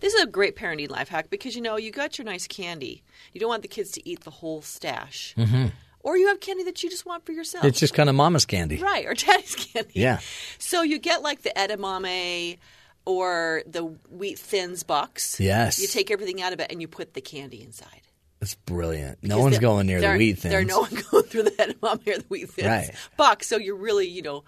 This 0.00 0.14
is 0.14 0.22
a 0.22 0.26
great 0.26 0.56
parenting 0.56 0.90
life 0.90 1.08
hack 1.08 1.30
because 1.30 1.54
you 1.56 1.62
know 1.62 1.76
you 1.76 1.90
got 1.90 2.18
your 2.18 2.24
nice 2.24 2.46
candy. 2.46 3.02
You 3.32 3.40
don't 3.40 3.48
want 3.48 3.62
the 3.62 3.68
kids 3.68 3.90
to 3.92 4.08
eat 4.08 4.20
the 4.24 4.30
whole 4.30 4.60
stash, 4.62 5.34
Mhm. 5.36 5.72
or 6.00 6.16
you 6.16 6.28
have 6.28 6.40
candy 6.40 6.64
that 6.64 6.82
you 6.82 6.90
just 6.90 7.06
want 7.06 7.24
for 7.24 7.32
yourself. 7.32 7.64
It's 7.64 7.80
just 7.80 7.94
kind 7.94 8.08
of 8.08 8.14
mama's 8.14 8.44
candy. 8.44 8.76
right 8.78 9.06
or 9.06 9.14
daddy's 9.14 9.54
candy. 9.72 9.90
Yeah. 9.94 10.20
So 10.58 10.82
you 10.82 10.98
get 10.98 11.22
like 11.22 11.42
the 11.42 11.52
edamame 11.56 12.58
or 13.06 13.62
the 13.66 13.82
wheat 14.10 14.38
thins 14.38 14.82
box. 14.82 15.38
Yes. 15.40 15.80
You 15.80 15.86
take 15.88 16.10
everything 16.10 16.42
out 16.42 16.52
of 16.52 16.60
it 16.60 16.70
and 16.70 16.80
you 16.80 16.88
put 16.88 17.14
the 17.14 17.20
candy 17.20 17.62
inside. 17.62 18.00
That's 18.40 18.54
brilliant. 18.56 19.18
No 19.22 19.36
Because 19.36 19.42
one's 19.42 19.52
there- 19.54 19.60
going 19.62 19.86
near 19.86 20.00
the 20.00 20.16
wheat 20.18 20.38
thins. 20.38 20.52
There's 20.52 20.66
no 20.66 20.80
one 20.80 20.90
going 21.10 21.24
through 21.24 21.42
the 21.44 21.50
edamame 21.52 22.06
or 22.06 22.18
the 22.18 22.24
wheat 22.28 22.50
thins 22.50 22.66
Right. 22.68 22.90
box. 23.16 23.46
So 23.46 23.56
you're 23.56 23.76
really, 23.76 24.06
you 24.08 24.22
know, 24.22 24.44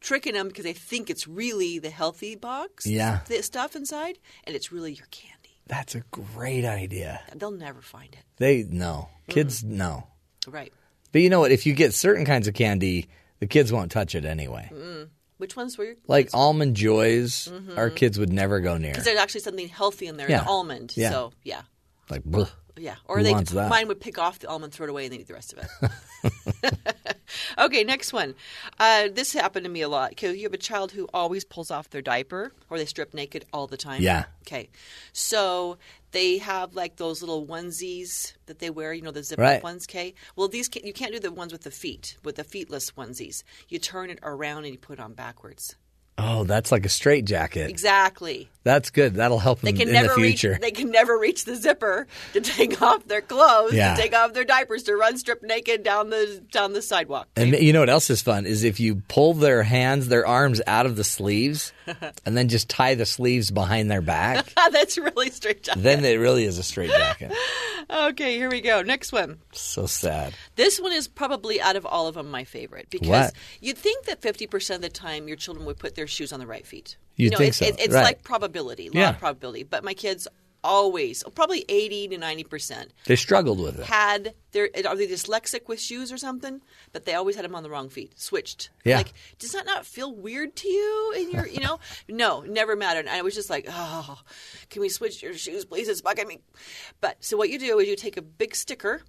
tricking 0.00 0.34
them 0.34 0.48
because 0.48 0.64
they 0.64 0.72
think 0.72 1.10
it's 1.10 1.26
really 1.28 1.78
the 1.78 1.90
healthy 1.90 2.34
box. 2.36 2.86
Yeah. 2.86 3.20
The 3.26 3.42
stuff 3.42 3.76
inside, 3.76 4.18
and 4.44 4.56
it's 4.56 4.72
really 4.72 4.92
your 4.92 5.06
candy. 5.10 5.36
That's 5.66 5.94
a 5.94 6.00
great 6.10 6.64
idea. 6.64 7.20
They'll 7.34 7.50
never 7.50 7.80
find 7.80 8.12
it. 8.12 8.20
They 8.36 8.64
no 8.68 9.08
kids 9.28 9.62
no. 9.62 10.06
Right. 10.48 10.72
But 11.12 11.22
you 11.22 11.30
know 11.30 11.40
what? 11.40 11.52
If 11.52 11.66
you 11.66 11.74
get 11.74 11.94
certain 11.94 12.24
kinds 12.24 12.48
of 12.48 12.54
candy, 12.54 13.08
the 13.38 13.46
kids 13.46 13.72
won't 13.72 13.90
touch 13.92 14.14
it 14.14 14.24
anyway. 14.24 14.70
Mm. 14.72 15.08
Which 15.38 15.56
ones 15.56 15.78
were 15.78 15.84
your 15.84 15.94
Like 16.06 16.28
almond 16.34 16.76
joys, 16.76 17.48
Mhm. 17.48 17.78
our 17.78 17.88
kids 17.90 18.18
would 18.18 18.32
never 18.32 18.60
go 18.60 18.76
near. 18.78 18.90
Because 18.92 19.04
there's 19.04 19.18
actually 19.18 19.40
something 19.40 19.68
healthy 19.68 20.06
in 20.06 20.16
there, 20.16 20.28
Yeah. 20.30 20.42
the 20.44 20.48
almond. 20.50 20.92
Yeah. 20.96 21.10
So 21.10 21.32
yeah. 21.44 21.62
Like, 22.10 22.22
bleh. 22.24 22.50
Yeah, 22.80 22.96
or 23.06 23.22
they 23.22 23.34
mine 23.54 23.88
would 23.88 24.00
pick 24.00 24.18
off 24.18 24.38
the 24.38 24.48
almond, 24.48 24.72
throw 24.72 24.86
it 24.86 24.90
away, 24.90 25.04
and 25.04 25.12
then 25.12 25.20
eat 25.20 25.26
the 25.28 25.34
rest 25.34 25.52
of 25.52 25.58
it. 26.62 26.72
okay, 27.58 27.84
next 27.84 28.12
one. 28.12 28.34
Uh, 28.78 29.08
this 29.12 29.32
happened 29.34 29.64
to 29.64 29.70
me 29.70 29.82
a 29.82 29.88
lot. 29.88 30.12
Okay, 30.12 30.34
you 30.34 30.44
have 30.44 30.54
a 30.54 30.58
child 30.58 30.92
who 30.92 31.06
always 31.12 31.44
pulls 31.44 31.70
off 31.70 31.90
their 31.90 32.00
diaper, 32.02 32.52
or 32.70 32.78
they 32.78 32.86
strip 32.86 33.12
naked 33.12 33.44
all 33.52 33.66
the 33.66 33.76
time. 33.76 34.00
Yeah. 34.02 34.24
Okay, 34.46 34.70
so 35.12 35.76
they 36.12 36.38
have 36.38 36.74
like 36.74 36.96
those 36.96 37.20
little 37.22 37.46
onesies 37.46 38.32
that 38.46 38.58
they 38.60 38.70
wear. 38.70 38.92
You 38.94 39.02
know, 39.02 39.10
the 39.10 39.22
zip 39.22 39.38
Right. 39.38 39.56
up 39.58 39.62
ones. 39.62 39.86
Okay. 39.88 40.14
Well, 40.36 40.48
these 40.48 40.68
ca- 40.68 40.80
you 40.82 40.92
can't 40.92 41.12
do 41.12 41.20
the 41.20 41.30
ones 41.32 41.52
with 41.52 41.62
the 41.62 41.70
feet, 41.70 42.16
with 42.24 42.36
the 42.36 42.44
feetless 42.44 42.90
onesies. 42.92 43.42
You 43.68 43.78
turn 43.78 44.08
it 44.10 44.18
around 44.22 44.64
and 44.64 44.72
you 44.72 44.78
put 44.78 44.98
it 44.98 45.02
on 45.02 45.12
backwards. 45.12 45.76
Oh, 46.18 46.44
that's 46.44 46.70
like 46.70 46.84
a 46.84 46.90
straight 46.90 47.24
jacket. 47.24 47.70
Exactly. 47.70 48.50
That's 48.62 48.90
good. 48.90 49.14
That'll 49.14 49.38
help 49.38 49.62
They 49.62 49.70
them 49.72 49.78
can 49.78 49.88
in 49.88 49.94
never 49.94 50.08
the 50.08 50.14
future. 50.20 50.50
reach. 50.50 50.60
They 50.60 50.70
can 50.70 50.90
never 50.90 51.16
reach 51.18 51.46
the 51.46 51.56
zipper 51.56 52.06
to 52.34 52.40
take 52.42 52.82
off 52.82 53.06
their 53.06 53.22
clothes, 53.22 53.72
Yeah. 53.72 53.94
to 53.94 54.02
take 54.02 54.14
off 54.14 54.34
their 54.34 54.44
diapers, 54.44 54.82
to 54.82 54.94
run 54.96 55.16
strip 55.16 55.42
naked 55.42 55.82
down 55.82 56.10
the 56.10 56.42
down 56.52 56.74
the 56.74 56.82
sidewalk. 56.82 57.28
And 57.36 57.52
you 57.54 57.72
know 57.72 57.80
what 57.80 57.88
else 57.88 58.10
is 58.10 58.20
fun 58.20 58.44
is 58.44 58.64
if 58.64 58.78
you 58.78 58.96
pull 59.08 59.32
their 59.32 59.62
hands, 59.62 60.08
their 60.08 60.26
arms 60.26 60.60
out 60.66 60.84
of 60.84 60.96
the 60.96 61.04
sleeves, 61.04 61.72
and 62.26 62.36
then 62.36 62.48
just 62.48 62.68
tie 62.68 62.94
the 62.94 63.06
sleeves 63.06 63.50
behind 63.50 63.90
their 63.90 64.00
back. 64.00 64.52
That's 64.72 64.96
really 64.98 65.30
straight 65.30 65.62
jacket. 65.62 65.82
then 65.82 66.04
it 66.04 66.14
really 66.16 66.44
is 66.44 66.58
a 66.58 66.62
straight 66.62 66.90
jacket. 66.90 67.32
Okay, 67.90 68.36
here 68.36 68.50
we 68.50 68.60
go. 68.60 68.82
Next 68.82 69.10
one. 69.10 69.38
So 69.52 69.86
sad. 69.86 70.34
This 70.54 70.80
one 70.80 70.92
is 70.92 71.08
probably 71.08 71.60
out 71.60 71.74
of 71.74 71.84
all 71.84 72.06
of 72.06 72.14
them 72.14 72.30
my 72.30 72.44
favorite 72.44 72.86
because 72.88 73.08
What? 73.08 73.32
you'd 73.60 73.78
think 73.78 74.04
that 74.04 74.22
fifty 74.22 74.46
percent 74.46 74.76
of 74.76 74.82
the 74.82 74.96
time 74.96 75.26
your 75.26 75.36
children 75.36 75.66
would 75.66 75.78
put 75.78 75.96
their 75.96 76.06
shoes 76.06 76.32
on 76.32 76.38
the 76.38 76.46
right 76.46 76.64
feet. 76.64 76.96
You'd 77.16 77.24
you 77.24 77.30
know, 77.32 77.38
think 77.38 77.48
it's, 77.48 77.58
so, 77.58 77.64
it's, 77.66 77.82
it's 77.82 77.94
right. 77.94 78.04
like 78.04 78.22
probability, 78.22 78.90
law 78.90 79.00
Yeah. 79.00 79.10
of 79.10 79.18
probability. 79.18 79.64
But 79.64 79.82
my 79.82 79.94
kids 79.94 80.28
always, 80.62 81.22
probably 81.34 81.64
eighty 81.68 82.08
to 82.08 82.18
ninety 82.18 82.44
percent, 82.44 82.92
They 83.06 83.16
struggled 83.16 83.60
with 83.60 83.78
it. 83.80 83.86
had 83.86 84.34
their 84.52 84.68
are 84.86 84.96
they 84.96 85.06
dyslexic 85.06 85.68
with 85.68 85.80
shoes 85.80 86.10
or 86.12 86.18
something? 86.18 86.60
But 86.92 87.04
they 87.04 87.14
always 87.14 87.36
had 87.36 87.44
them 87.44 87.54
on 87.54 87.62
the 87.62 87.70
wrong 87.70 87.88
feet, 87.88 88.18
switched. 88.20 88.70
Yeah. 88.84 88.96
Like, 88.98 89.12
does 89.38 89.52
that 89.52 89.66
not 89.66 89.86
feel 89.86 90.14
weird 90.14 90.56
to 90.56 90.68
you? 90.68 91.14
In 91.18 91.30
your, 91.30 91.46
you 91.46 91.60
know, 91.60 91.78
no, 92.08 92.40
never 92.42 92.76
mattered. 92.76 93.00
And 93.06 93.10
I 93.10 93.22
was 93.22 93.34
just 93.34 93.50
like, 93.50 93.66
oh, 93.68 94.18
can 94.70 94.80
we 94.82 94.88
switch 94.88 95.22
your 95.22 95.34
shoes, 95.34 95.64
please? 95.64 95.88
It's 95.88 96.02
bugging 96.02 96.26
me. 96.26 96.40
But 97.00 97.22
so 97.24 97.36
what 97.36 97.48
you 97.50 97.58
do 97.58 97.78
is 97.78 97.88
you 97.88 97.96
take 97.96 98.16
a 98.16 98.22
big 98.22 98.54
sticker 98.54 99.02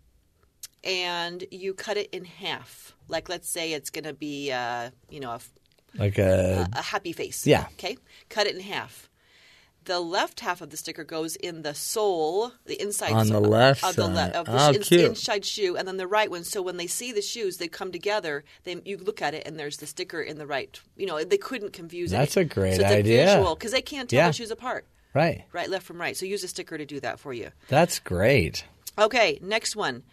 and 0.83 1.43
you 1.51 1.73
cut 1.73 1.97
it 1.97 2.09
in 2.11 2.25
half. 2.25 2.95
Like, 3.07 3.29
let's 3.29 3.49
say 3.49 3.73
it's 3.73 3.89
going 3.89 4.05
to 4.05 4.13
be, 4.13 4.51
uh, 4.51 4.89
you 5.09 5.19
know, 5.19 5.31
a, 5.31 5.39
Like 5.97 6.17
a 6.17 6.67
a 6.73 6.81
happy 6.81 7.11
face. 7.13 7.45
Yeah. 7.45 7.65
Okay. 7.73 7.97
Cut 8.29 8.47
it 8.47 8.55
in 8.55 8.61
half. 8.61 9.09
The 9.85 9.99
left 9.99 10.41
half 10.41 10.61
of 10.61 10.69
the 10.69 10.77
sticker 10.77 11.03
goes 11.03 11.35
in 11.35 11.63
the 11.63 11.73
sole, 11.73 12.51
the 12.65 12.79
inside 12.81 13.13
On 13.13 13.27
the 13.27 13.39
left 13.39 13.83
of 13.83 13.95
the, 13.95 14.07
le- 14.07 14.27
of 14.29 14.45
the 14.45 14.51
Oh, 14.67 14.73
ins- 14.73 14.87
cute. 14.87 15.01
inside 15.01 15.43
shoe, 15.45 15.75
and 15.75 15.87
then 15.87 15.97
the 15.97 16.07
right 16.07 16.29
one. 16.29 16.43
So 16.43 16.61
when 16.61 16.77
they 16.77 16.87
see 16.87 17.11
the 17.11 17.21
shoes, 17.21 17.57
they 17.57 17.67
come 17.67 17.91
together. 17.91 18.43
They 18.63 18.79
you 18.85 18.97
look 18.97 19.21
at 19.21 19.33
it, 19.33 19.47
and 19.47 19.57
there's 19.57 19.77
the 19.77 19.87
sticker 19.87 20.21
in 20.21 20.37
the 20.37 20.45
right. 20.45 20.79
You 20.95 21.07
know, 21.07 21.23
they 21.23 21.37
couldn't 21.37 21.73
confuse 21.73 22.11
it. 22.13 22.17
That's 22.17 22.37
a 22.37 22.43
great 22.45 22.75
so 22.75 22.81
it's 22.83 22.91
idea. 22.91 23.23
A 23.23 23.25
visual 23.37 23.55
because 23.55 23.71
they 23.71 23.81
can't 23.81 24.09
tell 24.09 24.17
Yeah. 24.17 24.27
the 24.27 24.33
shoes 24.33 24.51
apart. 24.51 24.85
Right. 25.13 25.43
Right, 25.51 25.69
left 25.69 25.85
from 25.85 25.99
right. 25.99 26.15
So 26.15 26.25
use 26.25 26.43
a 26.43 26.47
sticker 26.47 26.77
to 26.77 26.85
do 26.85 26.99
that 27.01 27.19
for 27.19 27.33
you. 27.33 27.49
That's 27.67 27.99
great. 27.99 28.63
Okay, 28.97 29.39
next 29.41 29.75
one. 29.75 30.03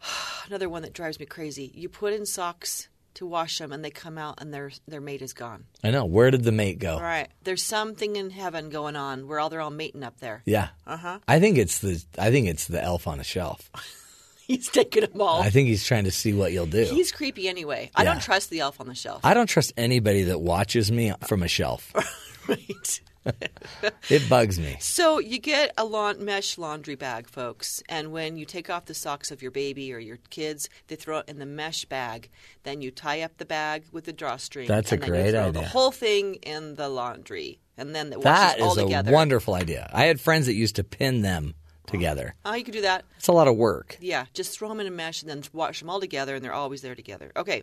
Another 0.46 0.68
one 0.68 0.82
that 0.82 0.92
drives 0.92 1.18
me 1.20 1.26
crazy. 1.26 1.70
You 1.74 1.88
put 1.88 2.12
in 2.12 2.24
socks 2.26 2.88
to 3.14 3.26
wash 3.26 3.58
them, 3.58 3.72
and 3.72 3.84
they 3.84 3.90
come 3.90 4.16
out, 4.18 4.40
and 4.40 4.52
their 4.52 4.70
their 4.88 5.00
mate 5.00 5.22
is 5.22 5.32
gone. 5.32 5.64
I 5.84 5.90
know. 5.90 6.04
Where 6.04 6.30
did 6.30 6.44
the 6.44 6.52
mate 6.52 6.78
go? 6.78 6.94
All 6.94 7.02
right, 7.02 7.28
there's 7.44 7.62
something 7.62 8.16
in 8.16 8.30
heaven 8.30 8.70
going 8.70 8.96
on 8.96 9.26
where 9.28 9.38
all 9.40 9.50
they're 9.50 9.60
all 9.60 9.70
mating 9.70 10.02
up 10.02 10.20
there. 10.20 10.42
Yeah. 10.46 10.68
Uh 10.86 10.96
huh. 10.96 11.18
I 11.28 11.40
think 11.40 11.58
it's 11.58 11.78
the 11.80 12.02
I 12.18 12.30
think 12.30 12.48
it's 12.48 12.66
the 12.66 12.82
elf 12.82 13.06
on 13.06 13.18
the 13.18 13.24
shelf. 13.24 13.70
He's 14.46 14.68
taking 14.68 15.02
them 15.04 15.20
all. 15.20 15.40
I 15.40 15.48
think 15.50 15.68
he's 15.68 15.84
trying 15.86 16.02
to 16.04 16.10
see 16.10 16.32
what 16.32 16.50
you'll 16.50 16.66
do. 16.66 16.82
He's 16.84 17.12
creepy 17.12 17.48
anyway. 17.48 17.88
I 17.94 18.02
Yeah. 18.02 18.14
don't 18.14 18.20
trust 18.20 18.50
the 18.50 18.58
elf 18.58 18.80
on 18.80 18.88
the 18.88 18.96
shelf. 18.96 19.24
I 19.24 19.32
don't 19.32 19.46
trust 19.46 19.72
anybody 19.76 20.24
that 20.24 20.40
watches 20.40 20.90
me 20.90 21.12
from 21.28 21.44
a 21.44 21.48
shelf. 21.48 21.92
right. 22.48 23.00
It 24.08 24.28
bugs 24.28 24.58
me. 24.58 24.76
So 24.80 25.18
you 25.18 25.38
get 25.38 25.72
a 25.76 25.84
laun- 25.84 26.24
mesh 26.24 26.58
laundry 26.58 26.94
bag, 26.96 27.28
folks, 27.28 27.82
and 27.88 28.12
when 28.12 28.36
you 28.36 28.44
take 28.44 28.68
off 28.70 28.86
the 28.86 28.94
socks 28.94 29.30
of 29.30 29.40
your 29.42 29.50
baby 29.50 29.92
or 29.92 29.98
your 29.98 30.18
kids, 30.30 30.68
they 30.88 30.96
throw 30.96 31.18
it 31.18 31.28
in 31.28 31.38
the 31.38 31.46
mesh 31.46 31.84
bag. 31.84 32.30
Then 32.64 32.80
you 32.82 32.90
tie 32.90 33.20
up 33.22 33.36
the 33.38 33.44
bag 33.44 33.84
with 33.92 34.04
the 34.04 34.12
drawstring. 34.12 34.66
That's 34.68 34.90
a 34.90 34.94
and 34.94 35.02
then 35.02 35.10
great 35.10 35.24
you 35.26 35.30
throw 35.32 35.40
idea. 35.48 35.52
The 35.62 35.68
whole 35.68 35.90
thing 35.92 36.34
in 36.36 36.74
the 36.74 36.88
laundry, 36.88 37.60
and 37.76 37.94
then 37.94 38.12
it 38.12 38.20
That 38.22 38.60
all 38.60 38.72
is 38.72 38.78
a 38.78 38.82
together. 38.84 39.12
wonderful 39.12 39.54
idea. 39.54 39.88
I 39.92 40.04
had 40.06 40.20
friends 40.20 40.46
that 40.46 40.54
used 40.54 40.76
to 40.76 40.84
pin 40.84 41.22
them 41.22 41.54
together. 41.86 42.34
Oh, 42.44 42.54
you 42.54 42.64
could 42.64 42.74
do 42.74 42.82
that. 42.82 43.04
It's 43.16 43.28
a 43.28 43.32
lot 43.32 43.48
of 43.48 43.56
work. 43.56 43.98
Yeah, 44.00 44.26
just 44.32 44.56
throw 44.58 44.68
them 44.68 44.80
in 44.80 44.86
a 44.86 44.90
mesh 44.90 45.22
and 45.22 45.30
then 45.30 45.42
wash 45.52 45.80
them 45.80 45.90
all 45.90 46.00
together, 46.00 46.34
and 46.34 46.44
they're 46.44 46.52
always 46.52 46.82
there 46.82 46.94
together. 46.94 47.30
Okay, 47.36 47.62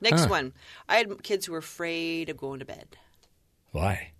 next 0.00 0.22
Huh. 0.22 0.28
one. 0.28 0.52
I 0.88 0.96
had 0.96 1.22
kids 1.22 1.46
who 1.46 1.52
were 1.52 1.58
afraid 1.58 2.28
of 2.30 2.36
going 2.36 2.58
to 2.60 2.64
bed. 2.64 2.96
Why? 3.72 4.10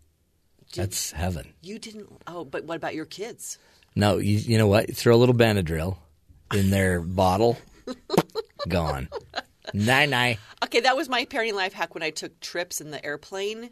Did- 0.74 0.82
That's 0.82 1.12
heaven. 1.12 1.54
You 1.62 1.78
didn't. 1.78 2.08
Oh, 2.26 2.44
but 2.44 2.64
what 2.64 2.76
about 2.76 2.94
your 2.94 3.04
kids? 3.06 3.58
No, 3.96 4.18
you, 4.18 4.36
you 4.38 4.58
know 4.58 4.66
what? 4.66 4.94
Throw 4.94 5.14
a 5.14 5.18
little 5.18 5.34
Benadryl 5.34 5.96
in 6.52 6.70
their 6.70 7.00
bottle. 7.22 7.56
Gone. 8.68 9.08
Nine 9.72 10.10
nine. 10.10 10.38
Okay, 10.64 10.80
that 10.80 10.96
was 10.96 11.08
my 11.08 11.24
parenting 11.26 11.54
life 11.54 11.72
hack 11.72 11.94
when 11.94 12.02
I 12.02 12.10
took 12.10 12.38
trips 12.40 12.80
in 12.80 12.90
the 12.90 13.04
airplane. 13.04 13.70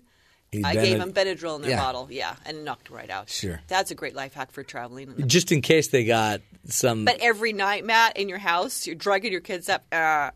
You 0.53 0.63
I 0.65 0.75
Benad- 0.77 0.85
gave 0.85 0.99
them 0.99 1.13
Benadryl 1.13 1.57
in 1.57 1.63
their 1.63 1.71
Yeah. 1.73 1.81
bottle, 1.81 2.09
yeah, 2.11 2.37
and 2.45 2.65
knocked 2.65 2.91
right 2.91 3.09
out. 3.09 3.31
Sure. 3.31 3.61
That's 3.69 3.91
a 3.91 3.95
great 3.95 4.15
life 4.15 4.35
hack 4.35 4.53
for 4.53 4.63
traveling. 4.63 5.27
Just 5.27 5.51
in 5.51 5.63
case 5.63 5.89
they 5.89 6.05
got 6.05 6.41
some. 6.67 7.05
But 7.07 7.19
every 7.21 7.53
night, 7.55 7.85
Matt, 7.87 8.17
in 8.19 8.29
your 8.29 8.39
house, 8.39 8.87
you're 8.87 8.97
drugging 8.97 9.33
your 9.33 9.41
kids 9.41 9.69
up. 9.71 9.85
Uh, 9.91 10.31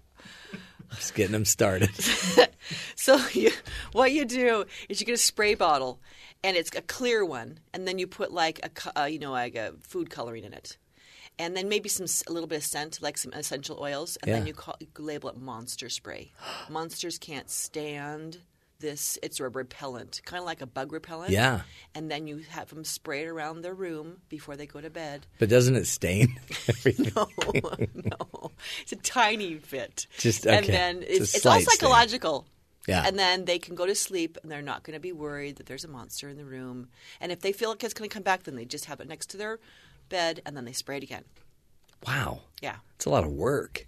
Just 0.94 1.14
getting 1.14 1.32
them 1.32 1.44
started. 1.44 1.90
so 2.96 3.18
you, 3.32 3.50
what 3.92 4.10
you 4.12 4.24
do 4.24 4.64
is 4.88 5.00
you 5.00 5.06
get 5.06 5.12
a 5.14 5.18
spray 5.18 5.54
bottle, 5.54 6.00
and 6.46 6.56
it's 6.56 6.70
a 6.76 6.80
clear 6.82 7.24
one, 7.24 7.58
and 7.74 7.86
then 7.86 7.98
you 7.98 8.06
put 8.06 8.32
like 8.32 8.60
a 8.62 9.00
uh, 9.00 9.04
you 9.04 9.18
know 9.18 9.32
like 9.32 9.56
a 9.56 9.72
food 9.82 10.08
coloring 10.10 10.44
in 10.44 10.52
it, 10.54 10.76
and 11.38 11.56
then 11.56 11.68
maybe 11.68 11.88
some 11.88 12.06
a 12.28 12.32
little 12.32 12.46
bit 12.46 12.58
of 12.58 12.64
scent, 12.64 13.02
like 13.02 13.18
some 13.18 13.32
essential 13.32 13.78
oils, 13.80 14.16
and 14.22 14.32
then 14.32 14.46
you, 14.46 14.54
call, 14.54 14.76
you 14.80 14.86
label 14.98 15.28
it 15.28 15.36
monster 15.36 15.88
spray. 15.88 16.32
Monsters 16.70 17.18
can't 17.18 17.50
stand 17.50 18.38
this; 18.78 19.18
it's 19.22 19.40
a 19.40 19.48
repellent, 19.48 20.20
kind 20.24 20.38
of 20.38 20.46
like 20.46 20.60
a 20.62 20.66
bug 20.66 20.92
repellent. 20.92 21.30
Yeah. 21.32 21.62
and 21.94 22.10
then 22.10 22.26
you 22.28 22.38
have 22.50 22.68
them 22.68 22.84
spray 22.84 23.22
it 23.24 23.26
around 23.28 23.62
their 23.62 23.74
room 23.74 24.18
before 24.28 24.54
they 24.56 24.66
go 24.66 24.80
to 24.80 24.90
bed. 24.90 25.26
But 25.40 25.48
doesn't 25.48 25.74
it 25.74 25.86
stain? 25.86 26.38
everything? 26.68 27.10
No, 27.16 27.28
no, 27.94 28.50
it's 28.82 28.92
a 28.92 28.96
tiny 28.96 29.54
bit. 29.70 30.06
Just- 30.18 30.46
and 30.46 30.62
okay. 30.64 30.72
then 30.72 31.02
It's 31.02 31.20
it's, 31.20 31.34
it's 31.36 31.46
all 31.46 31.60
psychological. 31.60 32.40
stain. 32.42 32.50
Yeah. 32.86 33.04
And 33.06 33.18
then 33.18 33.44
they 33.46 33.58
can 33.58 33.74
go 33.74 33.84
to 33.86 33.94
sleep 33.94 34.38
and 34.42 34.50
they're 34.50 34.62
not 34.62 34.82
going 34.84 34.94
to 34.94 35.00
be 35.00 35.12
worried 35.12 35.56
that 35.56 35.66
there's 35.66 35.84
a 35.84 35.88
monster 35.88 36.28
in 36.28 36.36
the 36.36 36.44
room. 36.44 36.88
And 37.20 37.32
if 37.32 37.40
they 37.40 37.52
feel 37.52 37.70
like 37.70 37.82
it's 37.82 37.94
going 37.94 38.08
to 38.08 38.14
come 38.14 38.22
back, 38.22 38.44
then 38.44 38.54
they 38.56 38.64
just 38.64 38.84
have 38.86 39.00
it 39.00 39.08
next 39.08 39.30
to 39.30 39.36
their 39.36 39.58
bed 40.08 40.40
and 40.46 40.56
then 40.56 40.64
they 40.64 40.72
spray 40.72 40.98
it 40.98 41.02
again. 41.02 41.24
Wow. 42.06 42.40
Yeah. 42.62 42.76
It's 42.94 43.06
a 43.06 43.10
lot 43.10 43.24
of 43.24 43.32
work. 43.32 43.86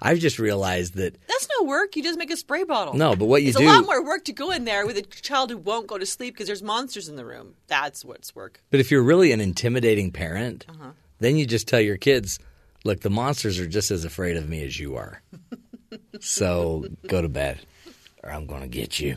I've 0.00 0.18
just 0.18 0.38
realized 0.38 0.94
that 0.96 1.16
That's 1.26 1.48
no 1.58 1.66
work. 1.66 1.96
You 1.96 2.02
just 2.02 2.18
make 2.18 2.30
a 2.30 2.36
spray 2.36 2.64
bottle. 2.64 2.94
No, 2.94 3.16
but 3.16 3.24
what 3.24 3.42
you 3.42 3.48
it's 3.48 3.58
do- 3.58 3.64
a 3.64 3.72
lot 3.72 3.84
more 3.86 4.04
work 4.04 4.24
to 4.26 4.32
go 4.32 4.50
in 4.50 4.64
there 4.66 4.86
with 4.86 4.98
a 4.98 5.02
child 5.02 5.50
who 5.50 5.56
won't 5.56 5.86
go 5.86 5.96
to 5.96 6.04
sleep 6.04 6.34
because 6.34 6.46
there's 6.46 6.62
monsters 6.62 7.08
in 7.08 7.16
the 7.16 7.24
room. 7.24 7.54
That's 7.66 8.04
what's 8.04 8.34
work. 8.34 8.60
But 8.70 8.80
if 8.80 8.90
you're 8.90 9.02
really 9.02 9.32
an 9.32 9.40
intimidating 9.40 10.12
parent, 10.12 10.66
Uh-huh. 10.68 10.90
then 11.18 11.36
you 11.36 11.46
just 11.46 11.66
tell 11.66 11.80
your 11.80 11.96
kids, 11.96 12.38
look, 12.84 13.00
the 13.00 13.10
monsters 13.10 13.58
are 13.58 13.66
just 13.66 13.90
as 13.90 14.04
afraid 14.04 14.36
of 14.36 14.48
me 14.48 14.62
as 14.64 14.78
you 14.78 14.96
are. 14.96 15.22
so 16.20 16.86
go 17.06 17.22
to 17.22 17.28
bed 17.28 17.60
or 18.22 18.32
I'm 18.32 18.46
going 18.46 18.62
to 18.62 18.68
get 18.68 18.98
you. 19.00 19.16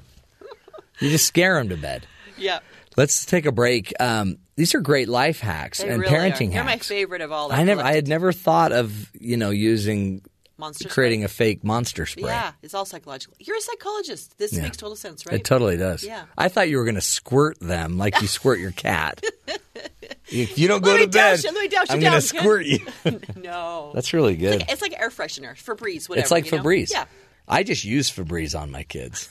You 1.00 1.10
just 1.10 1.26
scare 1.26 1.56
them 1.56 1.70
to 1.70 1.78
bed. 1.78 2.06
Yeah. 2.38 2.60
Let's 2.98 3.26
take 3.26 3.46
a 3.46 3.52
break. 3.52 3.94
Um, 4.00 4.38
these 4.56 4.76
are 4.76 4.82
great 4.82 5.08
life 5.08 5.40
hacks 5.40 5.80
They 5.80 5.88
and 5.88 6.02
really 6.02 6.14
parenting 6.14 6.50
are. 6.50 6.56
They're 6.56 6.64
my 6.66 6.78
favorite 6.78 7.22
of 7.22 7.32
all. 7.32 7.52
I 7.52 7.64
never, 7.64 7.82
I 7.82 7.94
had 7.94 8.08
never 8.08 8.34
thought 8.34 8.72
of 8.72 9.10
you 9.14 9.38
know 9.38 9.52
using 9.52 10.22
Monster 10.60 10.90
creating 10.90 11.24
a 11.24 11.28
fake 11.28 11.64
monster 11.64 12.06
spray. 12.06 12.24
Yeah, 12.26 12.52
it's 12.62 12.74
all 12.74 12.86
psychological. 12.86 13.36
You're 13.40 13.58
a 13.58 13.62
psychologist. 13.62 14.38
This 14.38 14.54
Yeah. 14.54 14.64
makes 14.64 14.78
total 14.78 14.96
sense, 14.96 15.26
right? 15.26 15.36
It 15.36 15.46
totally 15.46 15.78
does. 15.78 16.04
Yeah. 16.04 16.26
I 16.38 16.50
thought 16.50 16.70
you 16.70 16.78
were 16.78 16.84
going 16.84 16.96
to 16.96 17.02
squirt 17.02 17.60
them 17.60 17.98
like 17.98 18.22
you 18.22 18.28
squirt 18.28 18.60
your 18.60 18.72
cat. 18.72 19.24
if 20.28 20.58
you 20.60 20.68
don't 20.68 20.84
go 20.84 20.98
to 20.98 21.08
bed, 21.08 21.44
you, 21.44 21.52
let 21.52 21.62
me 21.62 21.68
douse 21.68 21.90
you 21.90 21.96
I'm 21.96 22.00
going 22.02 22.14
to 22.14 22.22
squirt 22.22 22.66
you. 22.66 22.80
no. 23.42 23.92
That's 23.96 24.14
really 24.14 24.34
It's 24.34 24.42
good. 24.42 24.60
like, 24.62 24.72
it's 24.72 24.82
like 24.82 25.00
air 25.00 25.10
freshener, 25.10 25.54
Febreze, 25.56 26.10
whatever. 26.10 26.24
it's 26.24 26.32
like 26.32 26.52
you 26.52 26.58
know? 26.58 26.64
Febreze. 26.64 26.92
Yeah. 26.92 27.06
I 27.48 27.64
just 27.64 27.84
use 27.86 28.12
Febreze 28.12 28.60
on 28.60 28.70
my 28.72 28.84
kids. 28.84 29.30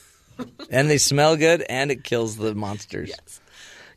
and 0.71 0.89
they 0.89 0.99
smell 0.99 1.37
good 1.37 1.63
and 1.63 1.91
it 1.91 2.05
kills 2.05 2.37
the 2.37 2.55
monsters. 2.55 3.09
Yes. 3.19 3.41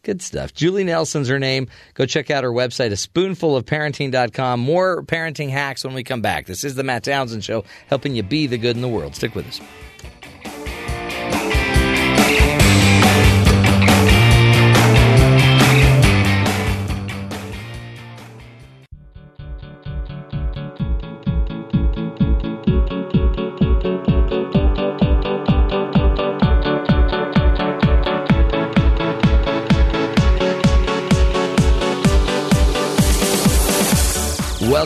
Good 0.04 0.22
stuff. 0.22 0.54
Julie 0.54 0.84
Nelson's 0.84 1.28
her 1.28 1.38
name. 1.38 1.68
Go 1.94 2.08
check 2.08 2.32
out 2.32 2.44
her 2.44 2.52
website, 2.52 2.92
a 2.92 2.98
spoonful 2.98 3.56
of 3.56 3.66
parenting.com. 3.66 4.60
More 4.60 5.04
parenting 5.04 5.50
hacks 5.50 5.84
when 5.84 5.94
we 5.94 6.04
come 6.04 6.22
back. 6.22 6.48
This 6.48 6.64
is 6.64 6.74
the 6.74 6.84
Matt 6.84 7.04
Townsend 7.04 7.44
Show, 7.44 7.66
helping 7.88 8.16
you 8.16 8.24
be 8.24 8.48
the 8.48 8.58
good 8.58 8.76
in 8.76 8.82
the 8.82 8.88
world. 8.88 9.16
Stick 9.16 9.36
with 9.36 9.48
us. 9.48 9.62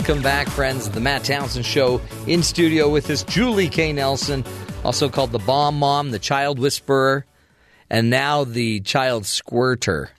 Welcome 0.06 0.22
back, 0.22 0.48
friends. 0.50 0.88
The 0.88 1.00
Matt 1.00 1.24
Townsend 1.24 1.66
Show 1.66 2.00
in 2.28 2.44
studio 2.44 2.90
with 2.90 3.10
us, 3.10 3.24
Julie 3.24 3.70
K. 3.70 3.92
Nelson, 3.92 4.46
also 4.84 5.10
called 5.10 5.32
the 5.32 5.40
Bomb 5.40 5.80
Mom, 5.80 6.12
the 6.12 6.20
Child 6.20 6.60
Whisperer, 6.60 7.26
and 7.90 8.12
now 8.12 8.44
the 8.44 8.82
Child 8.82 9.26
Squirter. 9.26 10.12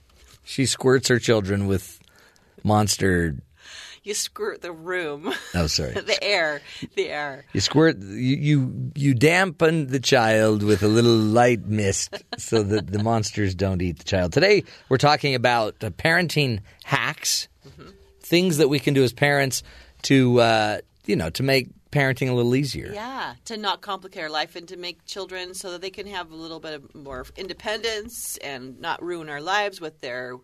She 0.43 0.65
squirts 0.65 1.07
her 1.07 1.19
children 1.19 1.67
with 1.67 2.01
monster. 2.65 3.37
You 4.03 4.13
squirt 4.13 4.61
the 4.61 4.73
room. 4.73 5.33
Oh, 5.55 5.67
sorry. 5.67 5.93
the 6.01 6.21
air. 6.21 6.61
The 6.95 7.07
air. 7.07 7.45
You 7.53 7.61
squirt. 7.61 7.97
You, 7.99 8.35
you 8.35 8.91
you 8.93 9.13
dampen 9.13 9.87
the 9.87 10.01
child 10.01 10.63
with 10.63 10.83
a 10.83 10.89
little 10.89 11.15
light 11.15 11.65
mist 11.65 12.13
so 12.37 12.61
that 12.61 12.87
the 12.87 13.01
monsters 13.01 13.55
don't 13.55 13.81
eat 13.81 13.99
the 13.99 14.03
child. 14.03 14.33
Today 14.33 14.65
we're 14.89 14.97
talking 14.97 15.33
about 15.33 15.79
parenting 15.79 16.59
hacks, 16.83 17.47
things 18.29 18.57
that 18.57 18.67
we 18.69 18.79
can 18.79 18.93
do 18.93 19.03
as 19.03 19.13
parents 19.13 19.63
to 20.03 20.39
uh, 20.39 20.77
you 21.05 21.15
know 21.15 21.29
to 21.31 21.43
make 21.43 21.69
parenting 21.91 22.29
a 22.29 22.33
little 22.33 22.53
easier. 22.55 22.91
Yeah, 22.93 23.35
to 23.45 23.55
not 23.57 23.81
complicate 23.81 24.21
our 24.23 24.29
life 24.29 24.55
and 24.55 24.67
to 24.67 24.77
make 24.77 25.05
children 25.05 25.53
so 25.53 25.71
that 25.71 25.81
they 25.81 25.89
can 25.89 26.05
have 26.07 26.31
a 26.31 26.35
little 26.35 26.59
bit 26.59 26.73
of 26.73 26.93
more 26.95 27.25
independence 27.37 28.37
and 28.37 28.79
not 28.81 29.01
ruin 29.01 29.29
our 29.29 29.41
lives 29.41 29.79
with 29.81 29.99
their 30.01 30.35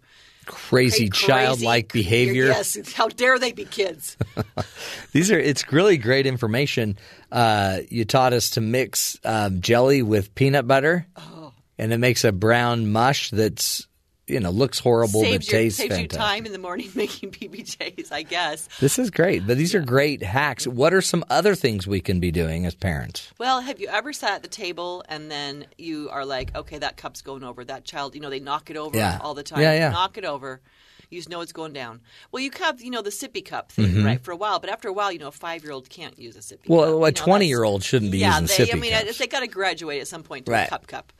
Crazy, 0.45 1.07
crazy 1.07 1.27
childlike 1.27 1.93
behavior. 1.93 2.47
Yes, 2.47 2.93
how 2.93 3.07
dare 3.07 3.39
they 3.39 3.53
be 3.53 3.63
kids? 3.63 4.17
These 5.13 5.31
are 5.31 5.39
it's 5.39 5.71
really 5.71 5.97
great 5.97 6.25
information. 6.25 6.97
Uh, 7.31 7.79
you 7.89 8.03
taught 8.03 8.33
us 8.33 8.49
to 8.51 8.61
mix 8.61 9.17
um, 9.23 9.61
jelly 9.61 10.01
with 10.01 10.35
peanut 10.35 10.67
butter, 10.67 11.07
Oh. 11.15 11.53
and 11.77 11.93
it 11.93 11.97
makes 11.97 12.25
a 12.25 12.33
brown 12.33 12.91
mush 12.91 13.29
that's 13.31 13.87
you 14.27 14.39
know 14.39 14.49
looks 14.51 14.79
horrible 14.79 15.21
saves 15.21 15.45
but 15.47 15.53
you, 15.53 15.59
tastes 15.59 15.79
saves 15.79 15.97
you 15.99 16.07
time 16.07 16.45
in 16.45 16.51
the 16.53 16.57
morning 16.57 16.89
making 16.95 17.31
PBJs, 17.31 18.11
I 18.11 18.23
guess. 18.23 18.67
This 18.79 18.97
is 18.97 19.09
great, 19.09 19.45
but 19.45 19.57
these 19.57 19.75
are 19.75 19.81
great 19.81 20.23
hacks. 20.23 20.65
What 20.65 20.93
are 20.93 21.01
some 21.01 21.23
other 21.29 21.55
things 21.55 21.87
we 21.87 21.99
can 21.99 22.19
be 22.19 22.31
doing 22.31 22.65
as 22.65 22.73
parents? 22.75 23.31
Well, 23.37 23.61
have 23.61 23.79
you 23.79 23.87
ever 23.87 24.13
sat 24.13 24.31
at 24.35 24.41
the 24.43 24.47
table 24.49 25.03
and 25.09 25.29
then 25.29 25.65
you 25.77 26.09
are 26.09 26.25
like, 26.25 26.55
okay, 26.55 26.77
that 26.79 26.95
cup's 26.97 27.21
going 27.21 27.43
over. 27.43 27.65
That 27.65 27.83
child, 27.85 28.15
you 28.15 28.21
know, 28.21 28.29
they 28.29 28.39
knock 28.39 28.69
it 28.69 28.77
over 28.77 28.97
Yeah. 28.97 29.17
all 29.21 29.33
the 29.33 29.43
time. 29.43 29.61
Yeah, 29.61 29.73
yeah. 29.73 29.89
Knock 29.89 30.17
it 30.17 30.25
over. 30.25 30.61
You 31.09 31.19
just 31.19 31.29
know 31.29 31.41
it's 31.41 31.51
going 31.53 31.73
down. 31.73 32.01
Well, 32.31 32.41
you 32.41 32.49
have, 32.59 32.81
you 32.81 32.89
know, 32.89 33.03
the 33.03 33.11
sippy 33.11 33.45
cup 33.45 33.71
thing, 33.71 33.85
Mhm. 33.91 34.05
right, 34.05 34.23
for 34.23 34.31
a 34.31 34.35
while. 34.35 34.57
But 34.59 34.71
after 34.71 34.87
a 34.87 34.93
while, 34.93 35.11
you 35.11 35.19
know, 35.19 35.27
a 35.27 35.31
five 35.31 35.61
year 35.63 35.71
old 35.71 35.87
can't 35.89 36.17
use 36.17 36.35
a 36.35 36.39
sippy 36.39 36.63
cup. 36.63 36.69
Well, 36.69 36.89
You 36.99 37.05
a 37.05 37.11
twenty-year-old 37.11 37.83
shouldn't 37.83 38.11
be 38.11 38.17
yeah, 38.19 38.39
using 38.39 38.47
they, 38.47 38.63
sippy 38.63 38.67
Yeah, 38.69 38.75
I 38.75 38.79
mean, 38.79 38.91
cups. 39.05 39.17
they 39.19 39.27
got 39.27 39.41
to 39.41 39.47
graduate 39.47 40.01
at 40.01 40.07
some 40.07 40.23
point 40.23 40.47
to 40.47 40.51
Right. 40.53 40.65
a 40.65 40.69
cup 40.69 40.87
cup. 40.87 41.13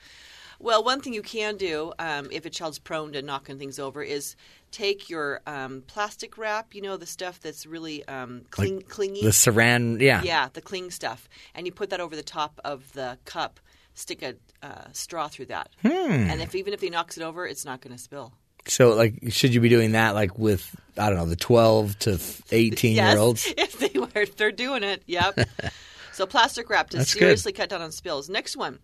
Well, 0.63 0.83
one 0.83 1.01
thing 1.01 1.13
you 1.13 1.21
can 1.21 1.57
do 1.57 1.93
um, 1.99 2.29
if 2.31 2.45
a 2.45 2.49
child's 2.49 2.79
prone 2.79 3.11
to 3.13 3.21
knocking 3.21 3.59
things 3.59 3.79
over 3.79 4.01
is 4.01 4.35
take 4.71 5.09
your 5.09 5.41
um, 5.45 5.83
plastic 5.87 6.37
wrap, 6.37 6.73
you 6.73 6.81
know, 6.81 6.95
the 6.97 7.05
stuff 7.05 7.39
that's 7.41 7.65
really 7.65 8.07
um, 8.07 8.43
cling, 8.49 8.77
Like 8.77 8.87
clingy. 8.89 9.21
the 9.21 9.29
saran- 9.29 9.99
yeah. 9.99 10.21
Yeah, 10.23 10.47
the 10.53 10.61
cling 10.61 10.89
stuff. 10.89 11.27
And 11.53 11.65
you 11.67 11.73
put 11.73 11.89
that 11.89 11.99
over 11.99 12.15
the 12.15 12.23
top 12.23 12.59
of 12.63 12.91
the 12.93 13.17
cup, 13.25 13.59
stick 13.93 14.21
a 14.23 14.35
uh, 14.65 14.85
straw 14.93 15.27
through 15.27 15.47
that. 15.47 15.69
Hmm. 15.81 15.89
And 15.91 16.41
if 16.41 16.55
even 16.55 16.73
if 16.73 16.79
he 16.81 16.89
knocks 16.89 17.17
it 17.17 17.23
over, 17.23 17.45
it's 17.45 17.65
not 17.65 17.81
going 17.81 17.95
to 17.95 18.01
spill. 18.01 18.33
So, 18.65 18.95
like, 18.95 19.15
should 19.29 19.53
you 19.53 19.59
be 19.59 19.67
doing 19.67 19.91
that, 19.91 20.15
like, 20.15 20.39
with 20.39 20.73
I 20.97 21.09
don't 21.09 21.17
know, 21.19 21.25
the 21.25 21.35
twelve 21.35 21.99
to 21.99 22.17
eighteen-year-olds? 22.51 23.45
Yes, 23.45 23.53
if 23.57 23.79
they 23.93 23.99
were, 23.99 24.07
if 24.15 24.37
they're 24.37 24.53
doing 24.53 24.83
it. 24.83 25.03
Yep. 25.05 25.37
so 26.13 26.25
plastic 26.25 26.69
wrap 26.69 26.89
to 26.91 26.97
That's 26.97 27.13
good. 27.13 27.19
seriously 27.19 27.51
cut 27.51 27.67
down 27.69 27.81
on 27.81 27.91
spills. 27.91 28.29
Next 28.29 28.55
one. 28.55 28.79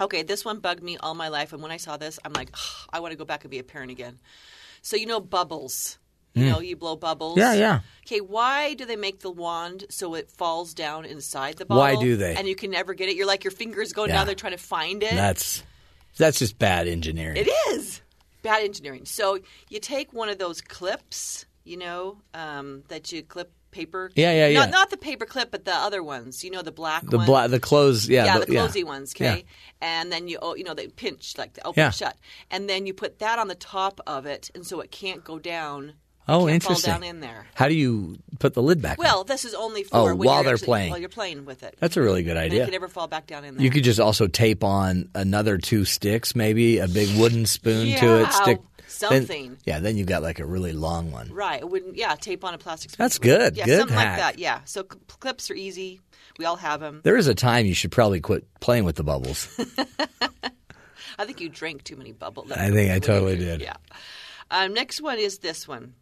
Okay, 0.00 0.22
this 0.22 0.44
one 0.44 0.58
bugged 0.58 0.82
me 0.82 0.96
all 0.98 1.14
my 1.14 1.28
life, 1.28 1.52
and 1.52 1.62
when 1.62 1.70
I 1.72 1.78
saw 1.78 1.96
this, 1.96 2.18
I'm 2.24 2.32
like, 2.32 2.50
"Ugh, 2.52 2.88
I 2.92 3.00
want 3.00 3.12
to 3.12 3.16
go 3.16 3.24
back 3.24 3.44
and 3.44 3.50
be 3.50 3.58
a 3.58 3.64
parent 3.64 3.90
again. 3.90 4.18
So 4.82 4.96
you 4.96 5.06
know 5.06 5.20
bubbles. 5.20 5.98
You 6.34 6.42
Mm. 6.44 6.48
know, 6.50 6.60
you 6.60 6.76
blow 6.76 6.96
bubbles. 6.96 7.38
Yeah, 7.38 7.54
yeah. 7.54 7.80
Okay, 8.06 8.20
why 8.20 8.74
do 8.74 8.84
they 8.84 8.96
make 8.96 9.20
the 9.20 9.30
wand 9.30 9.86
so 9.88 10.14
it 10.14 10.30
falls 10.30 10.74
down 10.74 11.06
inside 11.06 11.56
the 11.56 11.64
bottle? 11.64 11.80
Why 11.82 11.96
do 11.96 12.14
they? 12.16 12.34
And 12.36 12.46
you 12.46 12.54
can 12.54 12.70
never 12.70 12.92
get 12.92 13.08
it. 13.08 13.16
You're 13.16 13.26
like 13.26 13.42
your 13.42 13.52
fingers 13.52 13.94
going 13.94 14.10
Yeah. 14.10 14.16
down 14.16 14.26
there 14.26 14.34
trying 14.34 14.52
to 14.52 14.58
find 14.58 15.02
it. 15.02 15.14
That's 15.14 15.62
that's 16.18 16.38
just 16.38 16.58
bad 16.58 16.88
engineering. 16.88 17.38
It 17.38 17.48
is 17.70 18.02
bad 18.42 18.62
engineering. 18.64 19.06
So 19.06 19.38
you 19.70 19.80
take 19.80 20.12
one 20.12 20.28
of 20.28 20.36
those 20.36 20.60
clips, 20.60 21.46
you 21.64 21.78
know, 21.78 22.20
um, 22.34 22.84
that 22.88 23.12
you 23.12 23.22
clip 23.22 23.50
paper. 23.76 24.10
Yeah, 24.14 24.32
yeah, 24.32 24.46
yeah. 24.48 24.60
Not, 24.60 24.70
not 24.70 24.90
the 24.90 24.96
paper 24.96 25.26
clip, 25.26 25.50
but 25.50 25.64
the 25.64 25.74
other 25.74 26.02
ones. 26.02 26.42
You 26.44 26.50
know, 26.50 26.62
the 26.62 26.72
black 26.72 27.02
The 27.04 27.18
one. 27.18 27.26
bla- 27.26 27.48
the 27.48 27.60
clothes, 27.60 28.08
yeah, 28.08 28.24
yeah, 28.24 28.38
the- 28.38 28.46
the, 28.46 28.52
yeah. 28.54 28.60
closey 28.66 28.84
ones. 28.84 29.14
Yeah. 29.18 29.32
Okay, 29.32 29.44
and 29.80 30.10
then 30.10 30.28
you, 30.28 30.38
oh, 30.40 30.54
you 30.54 30.64
know, 30.64 30.74
they 30.74 30.88
pinch 30.88 31.36
like 31.38 31.52
the 31.54 31.66
open 31.66 31.80
Yeah. 31.80 31.90
shut, 31.90 32.16
and 32.50 32.68
then 32.68 32.86
you 32.86 32.94
put 32.94 33.18
that 33.20 33.38
on 33.38 33.48
the 33.48 33.54
top 33.54 34.00
of 34.06 34.26
it, 34.26 34.50
and 34.54 34.66
so 34.66 34.80
it 34.80 34.90
can't 34.90 35.22
go 35.24 35.38
down. 35.38 35.92
Oh, 36.28 36.48
interesting. 36.48 36.90
Fall 36.90 37.00
down 37.00 37.08
in 37.08 37.20
there. 37.20 37.46
How 37.54 37.68
do 37.68 37.74
you 37.74 38.18
put 38.40 38.54
the 38.54 38.62
lid 38.62 38.82
back? 38.82 38.98
on? 38.98 39.04
Well, 39.04 39.22
this 39.22 39.44
is 39.44 39.54
only 39.54 39.84
for 39.84 39.96
Oh, 39.96 40.14
while 40.16 40.36
you're 40.38 40.42
they're 40.42 40.52
actually- 40.54 40.66
playing. 40.66 40.90
While 40.90 40.98
you're 40.98 41.08
playing 41.08 41.44
with 41.44 41.62
it. 41.62 41.76
That's 41.78 41.96
a 41.96 42.02
really 42.02 42.24
good 42.24 42.30
And 42.36 42.46
idea. 42.46 42.62
It 42.62 42.64
can 42.64 42.72
never 42.72 42.88
fall 42.88 43.06
back 43.06 43.28
down 43.28 43.44
in 43.44 43.54
there. 43.54 43.62
You 43.62 43.70
could 43.70 43.84
just 43.84 44.00
also 44.00 44.26
tape 44.26 44.64
on 44.64 45.08
another 45.14 45.56
two 45.56 45.84
sticks, 45.84 46.34
maybe 46.34 46.78
a 46.78 46.88
big 46.88 47.16
wooden 47.16 47.46
spoon 47.46 47.96
to 47.98 48.22
it. 48.22 48.32
Stick 48.32 48.58
something. 48.86 49.48
Then, 49.48 49.58
yeah, 49.64 49.80
then 49.80 49.96
you've 49.96 50.06
got 50.06 50.22
like 50.22 50.38
a 50.40 50.46
really 50.46 50.72
long 50.72 51.10
one. 51.12 51.32
Right. 51.32 51.60
It 51.60 51.68
wouldn't. 51.68 51.96
Yeah. 51.96 52.14
Tape 52.14 52.44
on 52.44 52.54
a 52.54 52.58
plastic. 52.58 52.90
spoon. 52.92 53.04
That's 53.04 53.18
good. 53.18 53.56
Yeah. 53.56 53.64
Good 53.66 53.78
something 53.80 53.96
hack. 53.96 54.18
like 54.18 54.34
that. 54.34 54.38
Yeah. 54.38 54.60
So 54.64 54.82
cl- 54.82 55.00
clips 55.20 55.50
are 55.50 55.54
easy. 55.54 56.00
We 56.38 56.44
all 56.44 56.56
have 56.56 56.80
them. 56.80 57.00
There 57.02 57.16
is 57.16 57.28
a 57.28 57.34
time 57.34 57.66
you 57.66 57.74
should 57.74 57.92
probably 57.92 58.20
quit 58.20 58.46
playing 58.60 58.84
with 58.84 58.96
the 58.96 59.04
bubbles. 59.04 59.48
I 61.18 61.24
think 61.24 61.40
you 61.40 61.48
drank 61.48 61.82
too 61.84 61.96
many 61.96 62.12
bubbles. 62.12 62.50
I 62.52 62.70
think 62.70 62.90
I 62.90 62.98
totally 62.98 63.36
did. 63.38 63.60
Yeah. 63.62 63.76
Um, 64.50 64.74
next 64.74 65.00
one 65.00 65.18
is 65.18 65.38
this 65.38 65.66
one. 65.66 65.94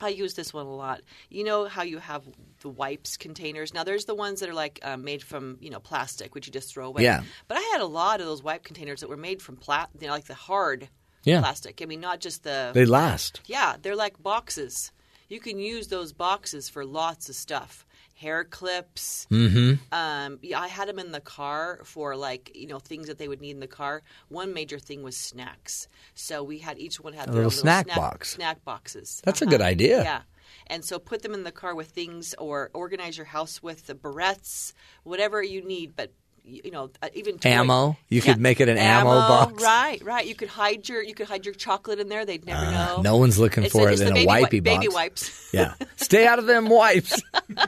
I 0.00 0.08
use 0.08 0.34
this 0.34 0.52
one 0.52 0.66
a 0.66 0.74
lot. 0.74 1.00
You 1.30 1.44
know 1.44 1.66
how 1.66 1.82
you 1.82 1.98
have 1.98 2.24
the 2.60 2.68
wipes 2.68 3.16
containers. 3.16 3.72
Now 3.72 3.84
there's 3.84 4.04
the 4.04 4.14
ones 4.16 4.40
that 4.40 4.48
are 4.48 4.54
like 4.54 4.80
um, 4.82 5.04
made 5.04 5.22
from 5.22 5.58
you 5.60 5.70
know 5.70 5.78
plastic, 5.80 6.34
which 6.34 6.46
you 6.46 6.52
just 6.52 6.72
throw 6.72 6.86
away. 6.88 7.04
Yeah. 7.04 7.22
But 7.48 7.58
I 7.58 7.60
had 7.72 7.80
a 7.80 7.86
lot 7.86 8.20
of 8.20 8.26
those 8.26 8.42
wipe 8.42 8.64
containers 8.64 9.00
that 9.00 9.08
were 9.08 9.16
made 9.16 9.40
from 9.40 9.56
pla- 9.56 9.86
you 10.00 10.08
know, 10.08 10.12
like 10.12 10.24
the 10.26 10.34
hard 10.34 10.88
Yeah. 11.24 11.40
plastic. 11.40 11.80
I 11.82 11.86
mean, 11.86 12.00
not 12.00 12.20
just 12.20 12.42
the. 12.44 12.70
They 12.74 12.84
last. 12.84 13.40
Yeah, 13.46 13.76
they're 13.80 13.96
like 13.96 14.22
boxes. 14.22 14.92
You 15.28 15.40
can 15.40 15.58
use 15.58 15.88
those 15.88 16.12
boxes 16.12 16.68
for 16.68 16.84
lots 16.84 17.28
of 17.28 17.34
stuff. 17.34 17.86
Hair 18.14 18.44
clips. 18.44 19.26
Mm-hmm. 19.30 19.82
Um, 19.92 20.38
yeah, 20.42 20.60
I 20.60 20.68
had 20.68 20.88
them 20.88 20.98
in 20.98 21.10
the 21.12 21.20
car 21.20 21.80
for 21.84 22.14
like 22.14 22.52
you 22.54 22.66
know 22.68 22.78
things 22.78 23.06
that 23.08 23.18
they 23.18 23.26
would 23.28 23.40
need 23.40 23.52
in 23.52 23.60
the 23.60 23.66
car. 23.66 24.02
One 24.28 24.52
major 24.52 24.78
thing 24.78 25.02
was 25.02 25.16
snacks. 25.16 25.88
So 26.14 26.42
we 26.44 26.58
had 26.58 26.78
each 26.78 27.00
one 27.00 27.14
had 27.14 27.28
A 27.28 27.32
their 27.32 27.44
little 27.44 27.58
own 27.58 27.62
snack 27.62 27.86
snack 27.86 27.96
box. 27.96 28.30
Snack 28.30 28.64
boxes. 28.64 29.20
That's 29.24 29.40
a 29.42 29.44
Uh-huh. 29.44 29.50
good 29.52 29.62
idea. 29.62 30.02
Yeah. 30.04 30.22
And 30.66 30.84
so 30.84 30.98
put 30.98 31.22
them 31.22 31.34
in 31.34 31.44
the 31.44 31.50
car 31.52 31.74
with 31.74 31.88
things, 31.88 32.34
or 32.38 32.70
organize 32.74 33.16
your 33.16 33.26
house 33.26 33.62
with 33.62 33.86
the 33.86 33.94
barrettes, 33.94 34.72
whatever 35.02 35.42
you 35.42 35.62
need. 35.64 35.96
But 35.96 36.12
you 36.44 36.70
know, 36.70 36.90
uh, 37.02 37.08
even 37.14 37.38
toy- 37.38 37.50
Ammo. 37.50 37.96
You 38.08 38.20
could 38.20 38.40
make 38.40 38.60
it 38.60 38.68
an 38.68 38.78
ammo 38.78 39.10
box. 39.10 39.62
Right, 39.62 40.02
right. 40.04 40.26
You 40.26 40.34
could 40.34 40.48
hide 40.48 40.88
your 40.88 41.02
you 41.02 41.14
could 41.14 41.26
hide 41.28 41.44
your 41.44 41.54
chocolate 41.54 41.98
in 42.00 42.08
there. 42.08 42.24
They'd 42.24 42.44
never 42.44 42.64
know. 42.70 42.96
Uh, 42.98 43.02
no 43.02 43.16
one's 43.16 43.38
looking 43.38 43.64
It's 43.64 43.72
for 43.72 43.88
it 43.90 44.00
in 44.00 44.08
a 44.08 44.14
baby 44.14 44.26
wi- 44.26 44.42
wipey 44.48 44.62
baby 44.62 44.88
wipes. 44.88 45.38
Yeah. 45.52 45.74
Stay 45.96 46.26
out 46.26 46.38
of 46.38 46.46
them 46.46 46.70
wipes. 46.70 47.20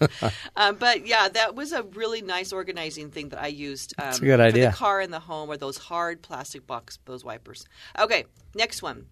um, 0.56 0.76
but 0.76 1.06
yeah, 1.06 1.28
that 1.28 1.54
was 1.54 1.72
a 1.72 1.82
really 1.82 2.20
nice 2.22 2.52
organizing 2.52 3.10
thing 3.10 3.28
that 3.30 3.40
I 3.40 3.46
used. 3.48 3.94
Um, 3.98 4.06
That's 4.06 4.18
a 4.18 4.24
good 4.24 4.40
idea. 4.40 4.70
the 4.70 4.76
car 4.76 5.00
in 5.00 5.10
the 5.10 5.20
home 5.20 5.48
or 5.50 5.56
those 5.56 5.78
hard 5.78 6.22
plastic 6.22 6.66
box, 6.66 6.98
those 7.04 7.24
wipers. 7.24 7.64
Okay, 7.98 8.24
next 8.54 8.82
one. 8.82 9.06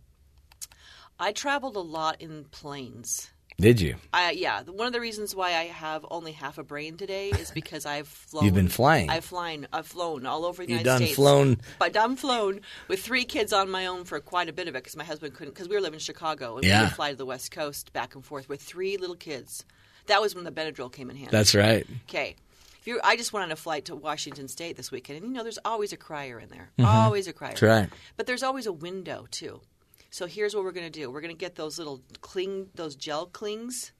I 1.18 1.32
traveled 1.32 1.76
a 1.76 1.80
lot 1.80 2.20
in 2.20 2.44
planes. 2.50 3.30
Did 3.58 3.80
you? 3.80 3.96
I, 4.12 4.32
yeah, 4.32 4.62
one 4.64 4.86
of 4.86 4.92
the 4.92 5.00
reasons 5.00 5.34
why 5.34 5.54
I 5.54 5.64
have 5.64 6.04
only 6.10 6.32
half 6.32 6.58
a 6.58 6.62
brain 6.62 6.98
today 6.98 7.30
is 7.30 7.50
because 7.50 7.86
I've 7.86 8.06
flown. 8.28 8.44
You've 8.44 8.54
been 8.54 8.68
flying. 8.68 9.08
I've 9.08 9.24
flown. 9.24 9.66
I've 9.72 9.86
flown 9.86 10.26
all 10.26 10.44
over 10.44 10.64
the 10.66 10.72
United 10.72 10.84
States. 10.96 11.10
You've 11.10 11.18
United 11.18 11.34
done 11.38 11.54
States. 11.54 11.60
flown. 11.62 11.76
But 11.78 11.92
done 11.94 12.16
flown 12.16 12.60
with 12.88 13.00
three 13.00 13.24
kids 13.24 13.54
on 13.54 13.70
my 13.70 13.86
own 13.86 14.04
for 14.04 14.20
quite 14.20 14.50
a 14.50 14.52
bit 14.52 14.68
of 14.68 14.74
it 14.74 14.82
because 14.84 14.94
my 14.96 15.04
husband 15.04 15.32
couldn't. 15.34 15.54
Because 15.54 15.68
we 15.70 15.74
were 15.74 15.80
living 15.80 15.94
in 15.94 16.00
Chicago 16.00 16.56
and 16.56 16.64
we 16.64 16.68
Yeah. 16.68 16.82
would 16.82 16.92
fly 16.92 17.10
to 17.12 17.16
the 17.16 17.24
West 17.24 17.50
Coast 17.50 17.94
back 17.94 18.14
and 18.14 18.22
forth 18.22 18.46
with 18.48 18.60
three 18.60 18.98
little 18.98 19.16
kids. 19.16 19.64
That 20.06 20.20
was 20.20 20.34
when 20.34 20.44
the 20.44 20.52
Benadryl 20.52 20.92
came 20.92 21.08
in 21.08 21.16
handy. 21.16 21.32
That's 21.32 21.54
right. 21.54 21.86
Okay. 22.08 22.36
If 22.80 22.86
you, 22.86 23.00
I 23.02 23.16
just 23.16 23.32
went 23.32 23.44
on 23.44 23.52
a 23.52 23.56
flight 23.56 23.86
to 23.86 23.96
Washington 23.96 24.48
State 24.48 24.76
this 24.76 24.92
weekend, 24.92 25.18
and 25.18 25.26
you 25.28 25.32
know, 25.32 25.42
there's 25.42 25.58
always 25.64 25.92
a 25.92 25.96
crier 25.96 26.38
in 26.38 26.50
there. 26.50 26.68
Mhm. 26.78 26.84
Always 26.84 27.26
a 27.26 27.32
crier. 27.32 27.50
That's 27.52 27.62
right. 27.62 27.88
But 28.18 28.26
there's 28.26 28.42
always 28.44 28.66
a 28.66 28.72
window 28.72 29.26
too. 29.30 29.62
So 30.10 30.26
here's 30.26 30.54
what 30.54 30.64
we're 30.64 30.72
going 30.72 30.90
to 30.90 30.98
do: 31.00 31.10
we're 31.10 31.20
going 31.20 31.34
to 31.34 31.38
get 31.38 31.56
those 31.56 31.78
little 31.78 32.00
cling, 32.20 32.68
those 32.74 32.94
gel 32.96 33.26
clings, 33.26 33.92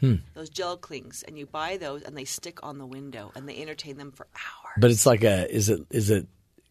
Hmm. 0.00 0.16
those 0.34 0.48
gel 0.50 0.76
clings, 0.76 1.22
and 1.26 1.38
you 1.38 1.46
buy 1.46 1.76
those, 1.76 2.02
and 2.02 2.16
they 2.16 2.24
stick 2.24 2.58
on 2.64 2.78
the 2.78 2.86
window, 2.86 3.30
and 3.36 3.48
they 3.48 3.60
entertain 3.62 3.96
them 3.98 4.10
for 4.12 4.26
hours. 4.34 4.74
But 4.78 4.90
it's 4.90 5.06
like 5.06 5.22
a 5.24 5.48
is 5.54 5.68
it 5.68 5.80
is 5.90 6.10
it 6.10 6.26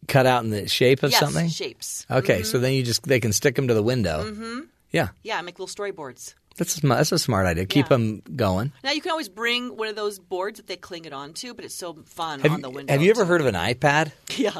cut 0.08 0.26
out 0.26 0.44
in 0.44 0.50
the 0.50 0.68
shape 0.68 1.02
of 1.02 1.10
Yes, 1.12 1.20
something? 1.20 1.48
shapes. 1.48 2.06
Okay, 2.10 2.42
so 2.42 2.58
then 2.58 2.72
you 2.74 2.82
just 2.82 3.04
they 3.04 3.20
can 3.20 3.32
stick 3.32 3.54
them 3.54 3.68
to 3.68 3.74
the 3.74 3.82
window. 3.82 4.24
Mm-hmm. 4.30 4.60
Yeah, 4.90 5.08
Yeah, 5.22 5.40
make 5.40 5.58
little 5.58 5.74
storyboards. 5.74 6.34
that's 6.58 6.74
a, 6.76 6.80
sm- 6.80 6.88
that's 6.88 7.12
a 7.12 7.18
smart 7.18 7.46
idea. 7.46 7.64
Keep 7.64 7.86
Yeah. 7.86 7.88
them 7.96 8.22
going. 8.36 8.72
Now 8.84 8.90
you 8.90 9.00
can 9.00 9.10
always 9.12 9.30
bring 9.30 9.74
one 9.78 9.88
of 9.88 9.96
those 9.96 10.18
boards 10.18 10.58
that 10.58 10.66
they 10.66 10.76
cling 10.76 11.06
it 11.06 11.14
onto, 11.14 11.54
but 11.54 11.64
it's 11.64 11.74
so 11.74 11.94
fun 12.04 12.40
Have 12.40 12.50
on 12.52 12.58
you, 12.58 12.62
the 12.62 12.68
window. 12.70 12.92
have 12.92 13.00
you 13.00 13.10
ever 13.10 13.24
heard 13.24 13.40
of 13.40 13.46
an 13.46 13.54
iPad? 13.54 14.12
Yeah. 14.36 14.52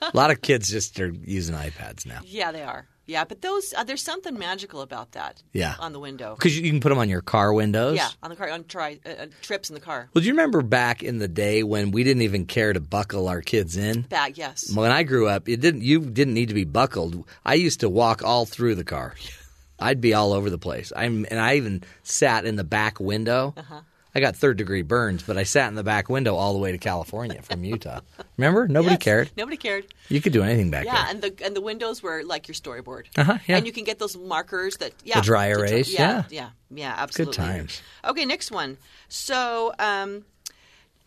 a 0.00 0.10
lot 0.14 0.30
of 0.30 0.40
kids 0.40 0.70
just 0.70 0.98
are 1.00 1.12
using 1.24 1.54
iPads 1.54 2.06
now. 2.06 2.20
yeah, 2.24 2.52
they 2.52 2.62
are. 2.62 2.86
Yeah, 3.06 3.24
but 3.24 3.42
those 3.42 3.74
uh, 3.76 3.84
there's 3.84 4.02
something 4.02 4.38
magical 4.38 4.80
about 4.80 5.12
that. 5.12 5.42
Yeah. 5.52 5.74
on 5.78 5.92
the 5.92 6.00
window. 6.00 6.34
Because 6.36 6.58
you 6.58 6.70
can 6.70 6.80
put 6.80 6.88
them 6.88 6.98
on 6.98 7.08
your 7.08 7.20
car 7.20 7.52
windows. 7.52 7.96
Yeah, 7.96 8.08
on 8.22 8.30
the 8.30 8.36
car 8.36 8.48
on 8.50 8.64
tri- 8.64 9.00
uh, 9.04 9.08
uh, 9.08 9.26
trips 9.42 9.68
in 9.68 9.74
the 9.74 9.80
car. 9.80 10.08
Well, 10.14 10.22
do 10.22 10.26
you 10.26 10.32
remember 10.32 10.62
back 10.62 11.02
in 11.02 11.18
the 11.18 11.28
day 11.28 11.62
when 11.62 11.90
we 11.90 12.02
didn't 12.04 12.22
even 12.22 12.46
care 12.46 12.72
to 12.72 12.80
buckle 12.80 13.28
our 13.28 13.42
kids 13.42 13.76
in? 13.76 14.02
Back, 14.02 14.38
yes. 14.38 14.74
When 14.74 14.90
I 14.90 15.02
grew 15.02 15.28
up, 15.28 15.48
it 15.48 15.60
didn't. 15.60 15.82
You 15.82 16.00
didn't 16.00 16.34
need 16.34 16.48
to 16.48 16.54
be 16.54 16.64
buckled. 16.64 17.26
I 17.44 17.54
used 17.54 17.80
to 17.80 17.88
walk 17.90 18.22
all 18.24 18.46
through 18.46 18.76
the 18.76 18.84
car. 18.84 19.14
I'd 19.78 20.00
be 20.00 20.14
all 20.14 20.32
over 20.32 20.50
the 20.50 20.58
place. 20.58 20.92
I'm, 20.96 21.26
and 21.30 21.40
I 21.40 21.56
even 21.56 21.82
sat 22.04 22.46
in 22.46 22.56
the 22.56 22.64
back 22.64 23.00
window. 23.00 23.54
Uh-huh. 23.56 23.80
I 24.14 24.20
got 24.20 24.36
third 24.36 24.56
degree 24.58 24.82
burns, 24.82 25.22
but 25.24 25.36
I 25.36 25.42
sat 25.42 25.68
in 25.68 25.74
the 25.74 25.82
back 25.82 26.08
window 26.08 26.36
all 26.36 26.52
the 26.52 26.58
way 26.60 26.70
to 26.72 26.78
California 26.78 27.42
from 27.42 27.64
Utah. 27.64 28.00
Remember? 28.36 28.68
Nobody 28.68 28.94
Yes, 28.94 29.02
cared. 29.02 29.30
Nobody 29.36 29.56
cared. 29.56 29.86
You 30.08 30.20
could 30.20 30.32
do 30.32 30.42
anything 30.44 30.70
back 30.70 30.84
yeah, 30.84 30.92
there. 30.92 31.02
Yeah, 31.04 31.10
and 31.10 31.22
the 31.22 31.44
and 31.44 31.56
the 31.56 31.60
windows 31.60 32.02
were 32.02 32.22
like 32.22 32.46
your 32.46 32.54
storyboard. 32.54 33.06
Uh-huh, 33.18 33.38
yeah. 33.48 33.56
And 33.56 33.66
you 33.66 33.72
can 33.72 33.82
get 33.84 33.98
those 33.98 34.16
markers 34.16 34.76
that 34.76 34.92
yeah, 35.04 35.20
dry 35.20 35.48
to 35.48 35.54
try- 35.54 35.66
erase, 35.68 35.92
yeah, 35.92 35.98
yeah. 35.98 36.22
yeah, 36.30 36.50
yeah, 36.70 36.94
absolutely. 36.96 37.34
times. 37.34 37.82
Okay, 38.04 38.24
next 38.24 38.50
one. 38.52 38.76
So, 39.08 39.72
um, 39.80 40.24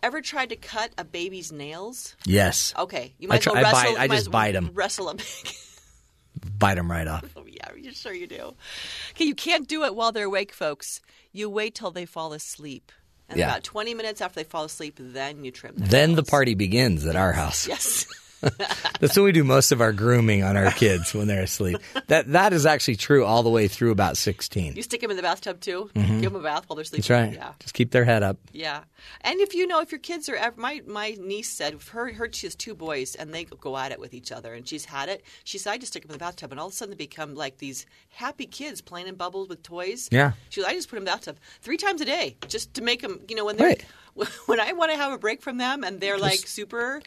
ever 0.02 0.20
tried 0.20 0.50
to 0.50 0.56
cut 0.56 0.90
a 0.98 1.04
baby's 1.04 1.50
nails? 1.50 2.14
Yes. 2.26 2.74
Okay, 2.78 3.14
you 3.18 3.28
I 3.28 3.32
might 3.32 3.46
as 3.46 3.46
well 3.46 3.54
try- 3.54 3.62
I 3.62 3.72
wrestle. 3.72 3.94
bite- 3.94 4.00
I 4.00 4.08
just 4.08 4.30
bite 4.30 4.54
'em. 4.56 4.70
Wrestle 4.74 5.06
them. 5.06 5.16
Bite 6.58 6.74
them 6.76 6.90
right 6.90 7.06
off. 7.08 7.24
oh 7.36 7.44
yeah, 7.46 7.72
you 7.76 7.92
sure 7.92 8.12
you 8.12 8.26
do. 8.26 8.54
Okay, 9.10 9.24
you 9.24 9.34
can't 9.34 9.66
do 9.66 9.82
it 9.84 9.94
while 9.94 10.12
they're 10.12 10.26
awake, 10.26 10.52
folks. 10.52 11.00
You 11.32 11.50
wait 11.50 11.74
till 11.74 11.90
they 11.90 12.06
fall 12.06 12.32
asleep. 12.32 12.92
And 13.28 13.38
Yeah. 13.38 13.50
about 13.50 13.64
20 13.64 13.94
minutes 13.94 14.20
after 14.20 14.40
they 14.40 14.44
fall 14.44 14.64
asleep, 14.64 14.96
then 14.98 15.44
you 15.44 15.50
trim 15.50 15.74
them. 15.76 15.88
Then 15.88 16.14
the 16.14 16.22
party 16.22 16.54
begins 16.54 17.04
at 17.06 17.16
our 17.16 17.32
house. 17.32 17.66
Yes. 17.68 18.06
That's 19.00 19.16
when 19.16 19.24
we 19.24 19.32
do 19.32 19.44
most 19.44 19.72
of 19.72 19.80
our 19.80 19.92
grooming 19.92 20.42
on 20.44 20.56
our 20.56 20.70
kids 20.72 21.12
when 21.14 21.26
they're 21.26 21.42
asleep. 21.42 21.78
That 22.06 22.32
that 22.32 22.52
is 22.52 22.66
actually 22.66 22.96
true 22.96 23.24
all 23.24 23.42
the 23.42 23.50
way 23.50 23.68
through 23.68 23.90
about 23.90 24.16
sixteen. 24.16 24.76
You 24.76 24.82
stick 24.82 25.00
them 25.00 25.10
in 25.10 25.16
the 25.16 25.22
bathtub 25.22 25.60
too. 25.60 25.90
Mhm. 25.94 26.20
Give 26.20 26.32
them 26.32 26.40
a 26.40 26.44
bath 26.44 26.64
while 26.68 26.76
they're 26.76 26.84
sleeping. 26.84 27.02
That's 27.02 27.10
right. 27.10 27.32
Yeah. 27.34 27.52
Just 27.60 27.74
keep 27.74 27.90
their 27.90 28.04
head 28.04 28.22
up. 28.22 28.36
Yeah, 28.52 28.82
and 29.22 29.40
if 29.40 29.54
you 29.54 29.66
know 29.66 29.80
if 29.80 29.90
your 29.92 29.98
kids 30.00 30.28
are 30.28 30.36
ever, 30.36 30.60
my 30.60 30.82
my 30.86 31.16
niece 31.20 31.50
said 31.50 31.78
her 31.92 32.12
her 32.12 32.28
she 32.32 32.46
has 32.46 32.54
two 32.54 32.74
boys 32.74 33.14
and 33.14 33.34
they 33.34 33.44
go 33.44 33.76
at 33.76 33.92
it 33.92 33.98
with 34.00 34.14
each 34.14 34.30
other 34.32 34.54
and 34.54 34.66
she's 34.68 34.84
had 34.84 35.08
it. 35.08 35.24
She 35.44 35.58
said 35.58 35.72
I 35.72 35.78
just 35.78 35.92
stick 35.92 36.02
them 36.02 36.10
in 36.10 36.14
the 36.18 36.18
bathtub 36.24 36.50
and 36.52 36.60
all 36.60 36.66
of 36.68 36.72
a 36.72 36.76
sudden 36.76 36.90
they 36.90 36.96
become 36.96 37.34
like 37.34 37.58
these 37.58 37.86
happy 38.10 38.46
kids 38.46 38.80
playing 38.80 39.08
in 39.08 39.16
bubbles 39.16 39.48
with 39.48 39.62
toys. 39.62 40.08
Yeah. 40.12 40.32
she 40.50 40.60
goes, 40.60 40.68
I 40.70 40.74
just 40.74 40.88
put 40.88 40.96
them 40.96 41.02
in 41.02 41.06
the 41.06 41.10
bathtub 41.10 41.38
three 41.60 41.76
times 41.76 42.00
a 42.00 42.04
day 42.04 42.36
just 42.48 42.74
to 42.74 42.82
make 42.82 43.02
them 43.02 43.20
you 43.28 43.34
know 43.36 43.44
when 43.44 43.56
they're 43.56 43.74
when 44.46 44.60
I 44.60 44.72
want 44.72 44.90
to 44.92 44.96
have 44.96 45.12
a 45.12 45.18
break 45.18 45.42
from 45.42 45.58
them 45.58 45.82
and 45.84 46.00
they're 46.00 46.18
like 46.18 46.38
super. 46.46 47.02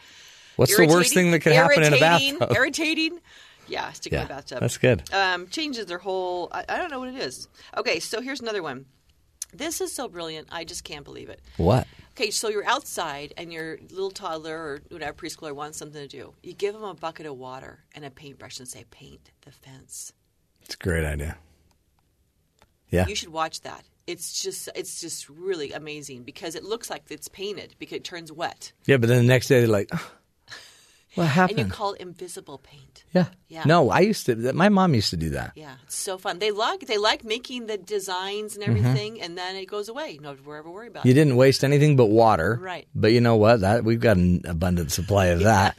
What's 0.56 0.76
the 0.76 0.86
worst 0.88 1.14
thing 1.14 1.32
that 1.32 1.40
could 1.40 1.54
happen 1.54 1.84
in 1.84 1.94
a 1.94 2.00
bathtub? 2.00 2.52
Irritating. 2.56 3.20
Yeah, 3.68 3.92
stick 3.94 4.12
'em 4.12 4.18
in 4.18 4.22
Yeah, 4.22 4.28
the 4.28 4.34
bathtub. 4.34 4.60
that's 4.60 4.78
good. 4.78 5.14
Um, 5.14 5.48
changes 5.48 5.86
their 5.86 5.98
whole. 6.00 6.50
I, 6.52 6.66
I 6.68 6.78
don't 6.78 6.92
know 6.92 7.00
what 7.00 7.10
it 7.10 7.16
is. 7.16 7.48
Okay, 7.78 8.00
so 8.00 8.20
here's 8.22 8.42
another 8.42 8.62
one. 8.62 8.86
This 9.54 9.82
is 9.82 9.94
so 9.94 10.08
brilliant. 10.08 10.48
I 10.52 10.64
just 10.64 10.84
can't 10.84 11.04
believe 11.06 11.30
it. 11.30 11.42
What? 11.58 11.88
Okay, 12.12 12.32
so 12.32 12.50
you're 12.50 12.66
outside 12.68 13.34
and 13.38 13.52
your 13.54 13.80
little 13.90 14.12
toddler 14.12 14.58
or 14.58 14.82
whatever 14.90 15.14
preschooler 15.14 15.54
wants 15.54 15.78
something 15.78 16.02
to 16.02 16.08
do. 16.08 16.34
You 16.44 16.54
give 16.54 16.74
them 16.74 16.84
a 16.84 16.94
bucket 16.94 17.26
of 17.26 17.38
water 17.38 17.84
and 17.96 18.04
a 18.04 18.10
paintbrush 18.10 18.60
and 18.60 18.68
say, 18.68 18.84
"Paint 18.92 19.32
the 19.42 19.52
fence." 19.52 20.12
It's 20.64 20.76
a 20.76 20.78
great 20.78 21.06
idea. 21.06 21.38
Yeah. 22.90 23.08
You 23.08 23.16
should 23.16 23.30
watch 23.30 23.62
that. 23.62 23.86
It's 24.08 24.42
just 24.42 24.68
it's 24.76 25.00
just 25.00 25.30
really 25.30 25.72
amazing 25.72 26.24
because 26.24 26.56
it 26.56 26.64
looks 26.64 26.90
like 26.90 27.04
it's 27.10 27.28
painted 27.30 27.76
because 27.80 27.98
it 27.98 28.04
turns 28.04 28.32
wet. 28.32 28.74
Yeah, 28.86 28.98
but 28.98 29.08
then 29.08 29.20
the 29.20 29.28
next 29.28 29.48
day 29.48 29.60
they're 29.60 29.68
like, 29.70 29.90
"Oh, 29.94 30.12
what 31.16 31.28
happened? 31.28 31.60
And 31.60 31.68
you 31.70 31.74
call 31.74 31.94
it 31.94 32.02
invisible 32.02 32.58
paint. 32.58 33.04
yeah. 33.14 33.26
Yeah. 33.50 33.64
No, 33.66 33.90
I 33.90 34.00
used 34.00 34.26
to. 34.28 34.36
My 34.54 34.70
mom 34.70 34.94
used 34.96 35.10
to 35.10 35.18
do 35.18 35.32
that. 35.32 35.52
Yeah, 35.56 35.76
it's 35.84 35.96
so 35.98 36.18
fun. 36.18 36.40
They 36.40 36.52
like 36.52 36.88
they 36.88 36.98
like 36.98 37.26
making 37.26 37.66
the 37.68 37.78
designs 37.78 38.56
and 38.56 38.64
everything, 38.64 39.22
and 39.22 39.38
then 39.38 39.56
it 39.58 39.66
goes 39.66 39.90
away. 39.90 40.20
No, 40.22 40.34
never 40.34 40.56
ever 40.58 40.70
worry 40.72 40.88
about 40.88 41.02
Mm-hmm. 41.02 41.08
You 41.10 41.12
it. 41.12 41.16
didn't 41.16 41.36
waste 41.36 41.64
anything 41.66 41.96
but 41.98 42.06
water. 42.06 42.58
Right. 42.62 42.88
But 42.96 43.12
you 43.12 43.20
know 43.20 43.36
what? 43.36 43.60
That 43.62 43.84
we've 43.84 44.00
got 44.00 44.16
an 44.18 44.42
abundant 44.46 44.92
supply 44.94 45.28
of 45.28 45.40
that. 45.44 45.76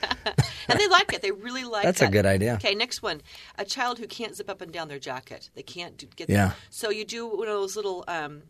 and 0.69 0.79
they 0.79 0.89
like 0.89 1.13
it. 1.15 1.23
They 1.23 1.31
really 1.31 1.65
like. 1.65 1.85
It. 1.85 1.87
That's 1.87 2.03
a 2.03 2.09
good 2.09 2.27
idea. 2.27 2.55
Okay, 2.55 2.75
next 2.75 3.01
one: 3.03 3.23
a 3.57 3.65
child 3.65 3.99
who 3.99 4.07
can't 4.07 4.37
zip 4.37 4.51
up 4.51 4.61
and 4.61 4.71
down 4.73 4.89
their 4.89 4.99
jacket. 4.99 5.49
They 5.55 5.63
can't 5.63 5.97
do, 5.97 6.07
get. 6.15 6.29
Yeah. 6.29 6.53
So 6.69 6.91
you 6.91 7.05
do 7.07 7.27
one 7.27 7.49
of 7.49 7.55
those 7.55 7.75
little 7.75 8.05
um, 8.07 8.43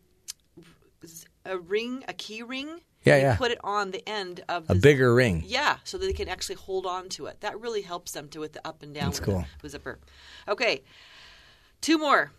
a 1.45 1.59
ring, 1.59 2.05
a 2.09 2.13
key 2.13 2.43
ring. 2.43 2.81
Yeah, 3.05 3.16
you 3.16 3.23
yeah. 3.23 3.37
Put 3.37 3.51
it 3.51 3.59
on 3.65 3.91
the 3.91 4.07
end 4.09 4.45
of 4.49 4.70
A 4.70 4.74
the 4.74 4.81
bigger 4.81 5.15
ring. 5.15 5.43
Yeah, 5.47 5.79
so 5.85 5.99
that 5.99 6.07
they 6.07 6.12
can 6.12 6.29
actually 6.29 6.55
hold 6.57 6.87
on 6.87 7.09
to 7.11 7.27
it. 7.27 7.41
That 7.41 7.61
really 7.61 7.83
helps 7.83 8.12
them 8.12 8.29
to 8.29 8.41
with 8.41 8.53
the 8.53 8.66
up 8.66 8.83
and 8.83 8.95
down. 8.95 9.07
That's 9.07 9.20
cool. 9.20 9.45
The, 9.61 9.69
zipper. 9.69 9.99
Okay, 10.49 10.83
two 11.81 11.99
more. 11.99 12.31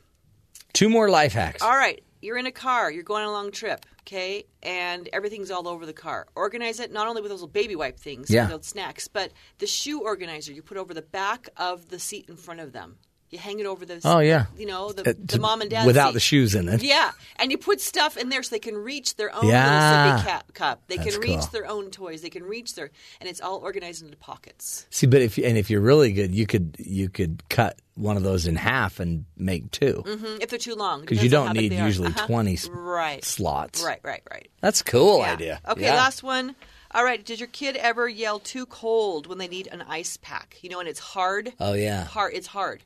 Two 0.73 0.89
more 0.89 1.09
life 1.09 1.33
hacks. 1.33 1.61
All 1.61 1.75
right, 1.75 2.03
you're 2.21 2.37
in 2.37 2.45
a 2.47 2.51
car, 2.51 2.91
you're 2.91 3.03
going 3.03 3.23
on 3.23 3.29
a 3.29 3.31
long 3.31 3.51
trip, 3.51 3.85
okay, 4.01 4.45
and 4.63 5.07
everything's 5.13 5.51
all 5.51 5.67
over 5.67 5.85
the 5.85 5.93
car. 5.93 6.25
Organize 6.35 6.79
it 6.79 6.91
not 6.91 7.07
only 7.07 7.21
with 7.21 7.29
those 7.29 7.41
little 7.41 7.51
baby 7.53 7.75
wipe 7.75 7.99
things, 7.99 8.29
Yeah. 8.31 8.47
those 8.47 8.65
snacks, 8.65 9.07
but 9.07 9.31
the 9.59 9.67
shoe 9.67 10.01
organizer 10.01 10.51
you 10.53 10.63
put 10.63 10.77
over 10.77 10.93
the 10.93 11.01
back 11.03 11.49
of 11.57 11.89
the 11.89 11.99
seat 11.99 12.25
in 12.29 12.37
front 12.37 12.59
of 12.59 12.71
them. 12.71 12.97
You 13.33 13.39
hang 13.39 13.59
it 13.59 13.65
over 13.65 13.83
the, 13.85 13.99
Oh, 14.05 14.19
yeah. 14.19 14.45
you 14.55 14.67
know, 14.67 14.91
the, 14.91 15.09
Uh, 15.09 15.13
the 15.17 15.39
mom 15.39 15.61
and 15.61 15.69
dad 15.71 15.87
without 15.87 16.09
seat. 16.09 16.13
the 16.13 16.19
shoes 16.19 16.53
in 16.55 16.69
it. 16.69 16.83
Yeah, 16.83 17.11
and 17.37 17.51
you 17.51 17.57
put 17.57 17.81
stuff 17.81 18.15
in 18.15 18.29
there 18.29 18.43
so 18.43 18.51
they 18.55 18.59
can 18.59 18.77
reach 18.77 19.15
their 19.15 19.33
own 19.35 19.47
Yeah. 19.47 20.21
cap, 20.23 20.53
cup. 20.53 20.83
They 20.87 20.97
That's 20.97 21.13
can 21.13 21.19
reach 21.21 21.39
cool. 21.39 21.49
their 21.51 21.67
own 21.67 21.89
toys. 21.89 22.21
They 22.21 22.29
can 22.29 22.43
reach 22.43 22.75
their, 22.75 22.91
and 23.19 23.27
it's 23.27 23.41
all 23.41 23.57
organized 23.57 24.03
into 24.03 24.17
pockets. 24.17 24.85
See, 24.91 25.07
but 25.07 25.21
if 25.23 25.37
and 25.39 25.57
if 25.57 25.69
you're 25.71 25.81
really 25.81 26.11
good, 26.13 26.35
you 26.35 26.45
could 26.45 26.75
you 26.79 27.09
could 27.09 27.41
cut 27.49 27.79
one 27.95 28.17
of 28.17 28.23
those 28.23 28.45
in 28.45 28.55
half 28.55 28.99
and 28.99 29.25
make 29.35 29.71
two. 29.71 30.03
hmm 30.05 30.37
if 30.39 30.49
they're 30.49 30.59
too 30.59 30.75
long, 30.75 31.01
Because 31.01 31.23
you 31.23 31.29
don't 31.29 31.53
need 31.53 31.73
usually 31.73 32.09
Uh-huh. 32.09 32.27
20 32.27 32.53
s- 32.53 32.67
right. 32.69 33.23
slots. 33.25 33.81
Right, 33.83 33.99
right, 34.03 34.21
right. 34.31 34.47
That's 34.61 34.81
a 34.81 34.83
cool 34.83 35.19
Yeah. 35.19 35.33
idea. 35.33 35.61
Okay, 35.67 35.81
Yeah. 35.83 35.95
last 35.95 36.21
one. 36.23 36.55
All 36.95 37.03
right, 37.03 37.25
did 37.25 37.39
your 37.39 37.47
kid 37.47 37.75
ever 37.75 38.07
yell 38.07 38.37
too 38.37 38.67
cold 38.67 39.25
when 39.25 39.39
they 39.39 39.47
need 39.47 39.67
an 39.71 39.81
ice 39.81 40.17
pack? 40.21 40.57
You 40.61 40.69
know, 40.69 40.79
and 40.79 40.87
it's 40.87 40.99
hard. 40.99 41.53
Oh, 41.59 41.73
yeah. 41.73 42.03
hard. 42.05 42.33
It's 42.35 42.45
hard. 42.45 42.83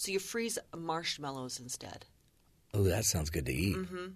So 0.00 0.10
you 0.10 0.18
freeze 0.18 0.58
marshmallows 0.74 1.60
instead. 1.60 2.06
Oh, 2.72 2.84
that 2.84 3.04
sounds 3.04 3.28
good 3.28 3.44
to 3.44 3.52
eat. 3.52 3.74
hmm 3.76 4.06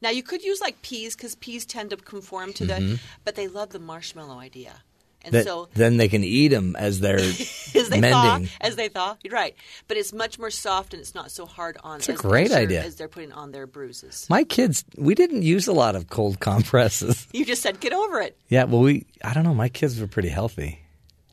Now 0.00 0.10
you 0.10 0.22
could 0.22 0.44
use 0.44 0.60
like 0.60 0.82
peas 0.82 1.16
because 1.16 1.34
peas 1.34 1.66
tend 1.66 1.90
to 1.90 1.96
conform 1.96 2.52
to 2.52 2.64
Mhm. 2.64 2.68
the, 2.68 3.00
but 3.24 3.34
they 3.34 3.48
love 3.48 3.70
the 3.70 3.80
marshmallow 3.80 4.38
idea, 4.38 4.84
and 5.24 5.34
That- 5.34 5.44
so 5.44 5.68
then 5.74 5.96
they 5.96 6.08
can 6.08 6.22
eat 6.22 6.48
them 6.54 6.76
as 6.76 7.00
they're 7.00 7.18
as 7.80 7.88
they 7.90 7.98
mending. 8.00 8.46
thaw, 8.46 8.54
as 8.60 8.76
they 8.76 8.88
thaw, 8.88 9.16
you're 9.24 9.34
right. 9.34 9.56
But 9.88 9.96
it's 9.96 10.12
much 10.12 10.38
more 10.38 10.50
soft 10.52 10.94
and 10.94 11.00
it's 11.00 11.12
not 11.20 11.32
so 11.32 11.44
hard 11.44 11.76
on. 11.82 11.98
It's 11.98 12.08
a 12.08 12.12
great 12.12 12.52
idea. 12.52 12.84
as 12.84 12.94
they're 12.94 13.08
putting 13.08 13.32
on 13.32 13.50
their 13.50 13.66
bruises. 13.66 14.26
My 14.30 14.44
kids, 14.44 14.84
we 14.96 15.16
didn't 15.16 15.42
use 15.42 15.66
a 15.66 15.72
lot 15.72 15.96
of 15.96 16.08
cold 16.08 16.38
compresses. 16.38 17.26
You 17.32 17.44
just 17.44 17.62
said 17.62 17.80
get 17.80 17.92
over 17.92 18.20
it. 18.20 18.36
yeah, 18.48 18.62
well, 18.62 18.82
we 18.82 19.06
I 19.24 19.34
don't 19.34 19.42
know. 19.42 19.54
My 19.54 19.68
kids 19.68 19.98
were 20.00 20.06
pretty 20.06 20.28
healthy. 20.30 20.82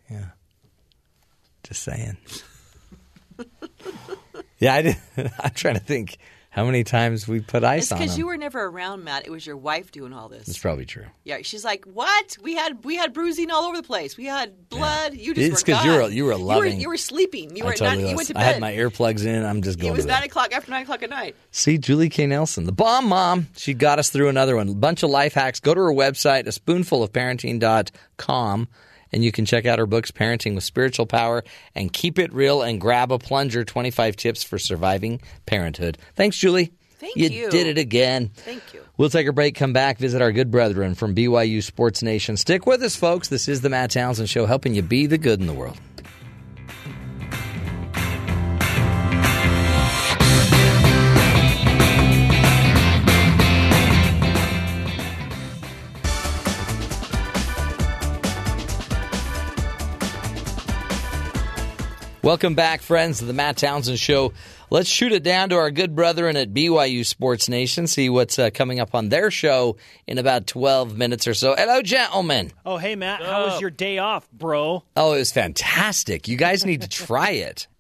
Yeah, 0.10 0.30
just 1.64 1.84
saying. 1.84 2.18
yeah, 4.60 4.74
I 4.76 4.82
did. 4.82 4.98
I'm 5.40 5.52
trying 5.52 5.76
to 5.76 5.80
think 5.82 6.18
how 6.52 6.66
many 6.66 6.84
times 6.84 7.28
we 7.28 7.42
put 7.42 7.64
ice 7.64 7.84
It's 7.84 7.92
on 7.92 8.00
because 8.00 8.18
you 8.18 8.26
were 8.26 8.36
never 8.36 8.66
around, 8.66 9.04
Matt. 9.04 9.28
It 9.28 9.30
was 9.30 9.46
your 9.46 9.56
wife 9.56 9.92
doing 9.92 10.14
all 10.14 10.30
this. 10.30 10.48
That's 10.48 10.58
probably 10.58 10.86
true. 10.86 11.06
Yeah, 11.24 11.38
she's 11.44 11.64
like, 11.64 11.86
"What? 11.86 12.38
We 12.42 12.56
had 12.56 12.84
we 12.84 12.96
had 12.96 13.14
bruising 13.14 13.52
all 13.52 13.66
over 13.66 13.78
the 13.78 13.84
place. 13.84 14.18
We 14.18 14.26
had 14.26 14.68
blood. 14.68 15.14
You 15.14 15.36
just 15.36 15.52
It's 15.52 15.68
were 15.68 15.74
'cause 15.76 15.86
you 15.86 15.92
were- 15.92 16.10
you 16.10 16.26
were 16.26 16.32
You 16.34 16.38
loving- 16.40 16.80
You 16.82 16.90
were, 16.90 16.98
sleeping. 16.98 17.56
You 17.56 17.64
I 17.66 17.68
were 17.68 17.74
totally 17.76 18.02
not, 18.04 18.10
you 18.10 18.16
went 18.16 18.28
to 18.30 18.34
bed. 18.34 18.42
I 18.42 18.44
had 18.46 18.60
my 18.62 18.74
earplugs 18.74 19.26
in. 19.26 19.46
I'm 19.46 19.62
just 19.62 19.78
going. 19.78 19.94
it 19.94 19.96
was 19.96 20.08
nine 20.08 20.24
o'clock 20.24 20.52
after 20.52 20.72
nine 20.72 20.82
o'clock 20.84 21.04
at 21.04 21.12
night. 21.12 21.36
See, 21.52 21.78
Julie 21.78 22.10
K. 22.10 22.26
Nelson, 22.26 22.64
the 22.66 22.72
bomb 22.72 23.08
mom. 23.08 23.48
She 23.56 23.76
got 23.76 24.00
us 24.00 24.10
through 24.10 24.30
another 24.30 24.56
one. 24.56 24.70
A 24.70 24.74
bunch 24.74 25.04
of 25.04 25.12
life 25.12 25.36
hacks. 25.36 25.60
Go 25.60 25.76
to 25.76 25.80
her 25.82 25.94
website, 25.94 26.48
a 26.48 26.52
spoonful 26.52 27.04
of 27.04 27.14
parenting.com, 27.14 28.68
and 29.12 29.24
you 29.24 29.32
can 29.32 29.46
check 29.46 29.66
out 29.66 29.80
her 29.80 29.86
books, 29.86 30.12
Parenting 30.12 30.56
with 30.56 30.64
Spiritual 30.64 31.06
Power 31.06 31.44
and 31.76 31.92
Keep 31.92 32.20
It 32.20 32.34
Real 32.34 32.62
and 32.62 32.80
Grab 32.80 33.12
a 33.12 33.20
Plunger 33.20 33.64
25 33.64 34.16
Tips 34.16 34.44
for 34.44 34.58
Surviving 34.58 35.22
Parenthood. 35.46 35.98
Thanks, 36.16 36.38
Julie. 36.38 36.74
Thank 37.00 37.16
you. 37.16 37.30
you. 37.30 37.50
did 37.50 37.68
it 37.68 37.78
again. 37.78 38.32
Thank 38.34 38.74
you. 38.74 38.82
We'll 38.98 39.10
take 39.10 39.28
a 39.28 39.32
break, 39.32 39.56
come 39.56 39.72
back, 39.72 39.98
visit 39.98 40.22
our 40.22 40.34
good 40.34 40.52
brethren 40.52 40.96
from 40.96 41.16
BYU 41.16 41.64
Sports 41.64 42.04
Nation. 42.04 42.36
Stick 42.36 42.66
with 42.66 42.84
us, 42.84 42.98
folks. 42.98 43.30
This 43.30 43.48
is 43.48 43.62
the 43.62 43.70
Matt 43.70 43.92
Townsend 43.92 44.30
Show, 44.30 44.46
helping 44.46 44.76
you 44.76 44.82
be 44.82 45.06
the 45.06 45.18
good 45.18 45.40
in 45.40 45.48
the 45.48 45.54
world. 45.54 45.78
Welcome 62.22 62.54
back, 62.54 62.82
friends, 62.82 63.20
to 63.20 63.26
the 63.26 63.32
Matt 63.34 63.56
Townsend 63.56 63.98
Show. 63.98 64.34
Let's 64.70 64.90
shoot 64.90 65.14
it 65.14 65.24
down 65.24 65.50
to 65.50 65.56
our 65.56 65.72
good 65.72 65.96
brethren 65.96 66.36
at 66.36 66.54
BYU 66.54 67.06
Sports 67.06 67.48
Nation, 67.48 67.88
see 67.88 68.10
what's 68.10 68.38
uh, 68.38 68.50
coming 68.54 68.82
up 68.82 68.94
on 68.94 69.08
their 69.08 69.32
show 69.32 69.78
in 70.06 70.18
about 70.18 70.46
12 70.46 70.98
minutes 70.98 71.28
or 71.28 71.34
so. 71.34 71.56
Hello, 71.56 71.82
gentlemen. 71.82 72.52
Oh, 72.66 72.76
hey, 72.76 72.96
Matt. 72.98 73.22
How 73.24 73.46
was 73.46 73.62
your 73.62 73.70
day 73.70 74.00
off, 74.00 74.30
bro? 74.32 74.84
Oh, 74.98 75.14
it 75.14 75.20
was 75.20 75.32
fantastic. 75.32 76.28
You 76.28 76.36
guys 76.36 76.66
need 76.66 76.82
to 76.82 76.90
try 76.90 77.32
it. 77.32 77.68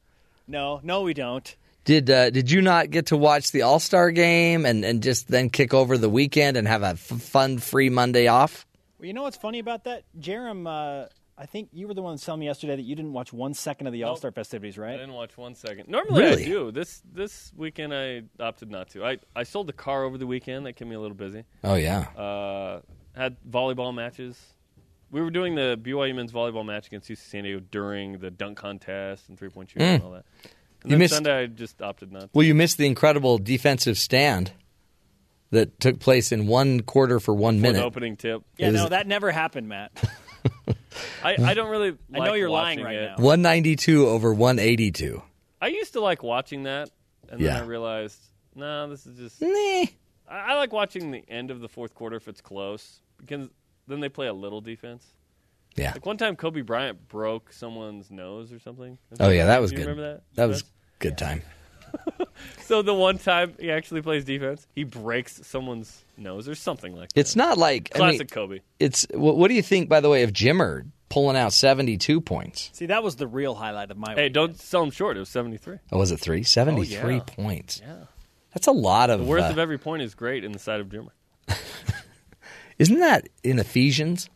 No, 0.52 0.80
no, 0.82 1.04
we 1.04 1.14
don't. 1.14 1.56
Did 1.86 2.10
uh, 2.10 2.32
did 2.32 2.50
you 2.50 2.64
not 2.64 2.90
get 2.90 3.06
to 3.08 3.18
watch 3.18 3.52
the 3.52 3.62
All 3.62 3.78
Star 3.80 4.10
game 4.10 4.66
and, 4.66 4.84
and 4.84 5.04
just 5.04 5.28
then 5.28 5.52
kick 5.52 5.76
over 5.76 5.96
the 5.96 6.10
weekend 6.10 6.58
and 6.58 6.68
have 6.68 6.82
a 6.82 6.88
f- 6.88 6.98
fun, 6.98 7.60
free 7.60 7.92
Monday 7.92 8.26
off? 8.26 8.66
Well, 8.98 9.06
you 9.06 9.14
know 9.14 9.22
what's 9.22 9.38
funny 9.38 9.60
about 9.60 9.84
that? 9.84 10.06
Jerem, 10.20 10.66
uh, 10.68 11.08
I 11.42 11.46
think 11.46 11.70
you 11.72 11.88
were 11.88 11.94
the 11.94 12.02
one 12.02 12.18
telling 12.18 12.42
me 12.42 12.48
yesterday 12.48 12.76
that 12.76 12.82
you 12.82 12.96
didn't 12.98 13.14
watch 13.14 13.32
one 13.32 13.54
second 13.54 13.88
of 13.88 13.94
the 13.94 14.04
All 14.04 14.18
Star 14.18 14.30
festivities, 14.32 14.78
right? 14.78 14.96
I 14.96 14.98
didn't 14.98 15.14
watch 15.14 15.38
one 15.38 15.56
second. 15.56 15.88
Normally 15.88 16.22
Really? 16.22 16.44
I 16.44 16.46
do. 16.48 16.72
This 16.72 17.02
this 17.14 17.54
weekend 17.56 17.94
I 17.94 18.24
opted 18.42 18.70
not 18.70 18.90
to. 18.90 19.06
I, 19.06 19.20
I 19.36 19.44
sold 19.44 19.68
the 19.68 19.74
car 19.74 20.04
over 20.04 20.18
the 20.18 20.28
weekend. 20.28 20.66
That 20.66 20.74
kept 20.74 20.90
me 20.90 20.96
a 20.96 21.00
little 21.00 21.16
busy. 21.16 21.46
Oh, 21.64 21.76
yeah. 21.76 22.00
Uh, 22.18 22.82
had 23.16 23.38
volleyball 23.50 23.94
matches. 23.96 24.38
We 25.12 25.22
were 25.22 25.32
doing 25.32 25.56
the 25.56 25.80
BYU 25.82 26.14
men's 26.14 26.32
volleyball 26.34 26.66
match 26.66 26.88
against 26.88 27.10
UC 27.10 27.18
San 27.18 27.44
Diego 27.46 27.62
during 27.72 28.20
the 28.20 28.30
dunk 28.30 28.58
contest 28.58 29.30
and 29.30 29.40
three 29.40 29.50
point 29.50 29.70
shooting 29.70 29.88
Mm. 29.88 29.94
and 29.96 30.04
all 30.04 30.12
that. 30.12 30.26
And 30.84 30.84
You 30.84 30.90
then 30.90 31.00
missed- 31.00 31.14
Sunday 31.14 31.44
I 31.44 31.46
just 31.48 31.82
opted 31.82 32.12
not. 32.12 32.22
to. 32.24 32.30
Well, 32.34 32.46
you 32.46 32.54
missed 32.54 32.78
the 32.78 32.86
incredible 32.86 33.38
defensive 33.38 33.98
stand 33.98 34.52
that 35.52 35.80
took 35.80 36.00
place 36.00 36.32
in 36.34 36.48
one 36.48 36.82
quarter 36.82 37.20
for 37.20 37.34
one 37.34 37.58
For 37.58 37.62
minute. 37.62 37.80
the 37.80 37.86
opening 37.86 38.18
tip. 38.18 38.44
Yeah, 38.58 38.68
It 38.68 38.72
was 38.74 38.82
no, 38.84 38.90
that 38.90 39.08
never 39.08 39.32
happened, 39.32 39.68
Matt. 39.70 39.92
I, 41.24 41.36
I 41.40 41.54
don't 41.54 41.70
really. 41.70 41.98
I 42.14 42.20
know 42.20 42.34
you're 42.34 42.50
lying 42.50 42.82
right 42.82 42.96
it. 42.96 43.06
now. 43.18 43.24
192 43.24 44.08
over 44.08 44.34
182. 44.34 45.22
I 45.62 45.68
used 45.68 45.94
to 45.94 46.02
like 46.02 46.24
watching 46.24 46.64
that, 46.64 46.90
and 47.30 47.42
then 47.42 47.56
I 47.56 47.66
realized, 47.66 48.20
no, 48.56 48.90
this 48.90 49.06
is 49.06 49.18
just. 49.18 49.42
Nah. 49.42 49.50
I, 49.50 49.88
I 50.30 50.56
like 50.56 50.72
watching 50.72 51.12
the 51.12 51.24
end 51.28 51.52
of 51.52 51.60
the 51.60 51.68
fourth 51.68 51.94
quarter 51.94 52.18
if 52.18 52.28
it's 52.28 52.42
close 52.42 53.02
because 53.18 53.50
then 53.88 54.00
they 54.00 54.10
play 54.10 54.28
a 54.28 54.34
little 54.34 54.62
defense. 54.62 55.06
Yeah. 55.76 55.92
Like 55.94 56.06
one 56.06 56.18
time, 56.18 56.36
Kobe 56.36 56.62
Bryant 56.62 57.08
broke 57.08 57.54
someone's 57.54 58.12
nose 58.12 58.52
or 58.52 58.60
something. 58.60 58.98
Oh 59.20 59.30
yeah, 59.30 59.46
that 59.46 59.62
was 59.62 59.72
you 59.72 59.78
good. 59.78 59.88
Remember 59.88 60.14
that? 60.14 60.24
That 60.36 60.48
was 60.48 60.64
good 61.00 61.18
time. 61.18 61.44
So 62.62 62.82
the 62.84 62.94
one 62.94 63.18
time 63.18 63.56
he 63.60 63.72
actually 63.72 64.02
plays 64.02 64.24
defense, 64.24 64.66
he 64.76 64.84
breaks 64.84 65.46
someone's 65.46 66.06
nose 66.18 66.48
or 66.48 66.54
something 66.56 66.96
like 66.96 67.12
that. 67.12 67.20
It's 67.20 67.36
not 67.36 67.58
like 67.58 67.90
I 67.96 67.98
mean, 68.00 68.10
Classic 68.10 68.32
Kobe. 68.32 68.60
It's 68.80 69.08
what, 69.12 69.38
what 69.38 69.48
do 69.48 69.56
you 69.56 69.64
think, 69.64 69.90
by 69.90 70.00
the 70.02 70.10
way, 70.10 70.22
of 70.24 70.32
Jimmer 70.32 70.86
pulling 71.10 71.36
out 71.36 71.52
seventy-two 71.52 72.22
points? 72.22 72.70
See, 72.74 72.86
that 72.86 73.02
was 73.04 73.16
the 73.16 73.26
real 73.28 73.56
highlight 73.56 73.90
of 73.90 73.98
my. 73.98 74.14
Hey, 74.14 74.30
don't 74.30 74.58
sell 74.60 74.84
him 74.84 74.92
short. 74.92 75.18
It 75.18 75.22
was 75.22 75.30
seventy 75.30 75.58
three. 75.58 75.80
Oh, 75.92 75.98
was 75.98 76.12
it 76.12 76.20
three? 76.20 76.44
Seventy-three 76.44 77.16
yeah. 77.16 77.22
points. 77.22 77.82
Yeah. 77.84 77.96
That's 78.54 78.68
a 78.68 78.72
lot 78.72 79.10
of. 79.10 79.22
The 79.22 79.26
worth 79.26 79.44
uh, 79.44 79.50
of 79.50 79.58
every 79.58 79.80
point 79.80 80.04
is 80.04 80.14
great 80.14 80.44
in 80.44 80.52
the 80.52 80.60
side 80.60 80.80
of 80.80 80.90
Jimmer. 80.90 81.10
isn't 82.80 83.00
that 83.00 83.28
in 83.44 83.60
Ephesians? 83.60 84.30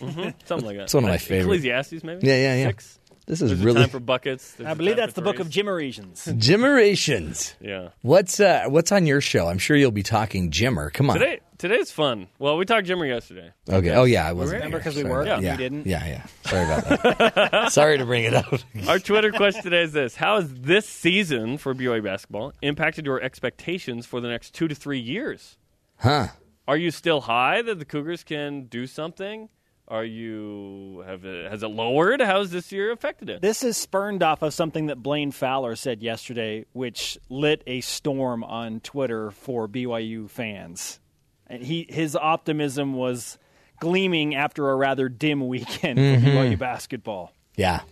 hmm 0.00 0.30
Something 0.46 0.66
like 0.66 0.76
that. 0.78 0.84
It's 0.84 0.94
one 0.94 1.04
of 1.04 1.08
my 1.08 1.16
Uh, 1.16 1.18
favorite. 1.18 1.42
Ecclesiastes, 1.42 2.02
maybe. 2.02 2.26
Yeah, 2.26 2.36
yeah, 2.36 2.54
yeah. 2.56 2.66
Six. 2.68 2.98
This 3.26 3.42
is 3.42 3.50
There's 3.50 3.64
really 3.64 3.80
time 3.80 3.88
for 3.88 3.98
buckets. 3.98 4.52
There's 4.52 4.68
I 4.68 4.72
a 4.72 4.74
believe 4.76 4.96
that's 4.96 5.12
for 5.14 5.20
the 5.20 5.24
book 5.24 5.40
of 5.40 5.46
praise. 5.46 5.54
Jimmerations. 5.54 6.24
Jimmerations. 6.38 7.54
Yeah. 7.60 7.88
What's 8.02 8.38
uh 8.38 8.64
what's 8.68 8.92
on 8.92 9.04
your 9.04 9.20
show? 9.20 9.48
I'm 9.48 9.58
sure 9.58 9.76
you'll 9.76 9.90
be 9.90 10.04
talking 10.04 10.50
Jimmer. 10.52 10.92
Come 10.92 11.10
on. 11.10 11.18
Today, 11.18 11.40
today's 11.58 11.90
fun. 11.90 12.28
Well, 12.38 12.56
we 12.56 12.64
talked 12.64 12.86
Jimmer 12.86 13.08
yesterday. 13.08 13.50
Okay. 13.68 13.90
Oh 13.90 14.04
yeah, 14.04 14.28
I 14.28 14.32
wasn't. 14.32 14.58
Remember 14.62 14.78
here. 14.78 14.84
'cause 14.84 14.94
we 14.96 15.02
Sorry 15.02 15.12
worked 15.12 15.42
yeah. 15.42 15.52
you 15.52 15.58
didn't? 15.58 15.86
Yeah, 15.86 16.06
yeah. 16.06 16.26
Sorry 16.44 16.64
about 16.64 17.34
that. 17.34 17.68
Sorry 17.72 17.98
to 17.98 18.04
bring 18.06 18.24
it 18.24 18.34
up. 18.34 18.46
Our 18.88 19.00
Twitter 19.00 19.32
question 19.32 19.64
today 19.64 19.82
is 19.82 19.92
this: 19.92 20.14
How 20.14 20.36
has 20.40 20.54
this 20.54 20.88
season 20.88 21.58
for 21.58 21.74
BYU 21.74 22.04
basketball 22.04 22.52
impacted 22.62 23.06
your 23.06 23.20
expectations 23.20 24.06
for 24.06 24.20
the 24.20 24.28
next 24.28 24.54
two 24.54 24.68
to 24.68 24.74
three 24.76 25.00
years? 25.00 25.56
Huh. 25.96 26.28
Are 26.68 26.76
you 26.76 26.92
still 26.92 27.22
high 27.22 27.62
that 27.62 27.78
the 27.80 27.84
Cougars 27.84 28.22
can 28.22 28.66
do 28.66 28.86
something? 28.86 29.48
Are 29.88 30.04
you 30.04 31.04
have 31.06 31.24
it, 31.24 31.48
has 31.50 31.62
it 31.62 31.68
lowered? 31.68 32.20
How 32.20 32.40
has 32.40 32.50
this 32.50 32.72
year 32.72 32.90
affected 32.90 33.30
it? 33.30 33.40
This 33.40 33.62
is 33.62 33.76
spurned 33.76 34.22
off 34.22 34.42
of 34.42 34.52
something 34.52 34.86
that 34.86 34.96
Blaine 35.02 35.30
Fowler 35.30 35.76
said 35.76 36.02
yesterday, 36.02 36.64
which 36.72 37.16
lit 37.28 37.62
a 37.68 37.80
storm 37.82 38.42
on 38.42 38.80
Twitter 38.80 39.30
for 39.30 39.68
BYU 39.68 40.28
fans. 40.28 40.98
And 41.46 41.62
he 41.62 41.86
his 41.88 42.16
optimism 42.16 42.94
was 42.94 43.38
gleaming 43.78 44.34
after 44.34 44.70
a 44.70 44.74
rather 44.74 45.08
dim 45.08 45.46
weekend 45.46 45.98
Mhm. 46.00 46.20
for 46.24 46.30
BYU 46.30 46.56
basketball. 46.58 47.32
Yeah. 47.56 47.82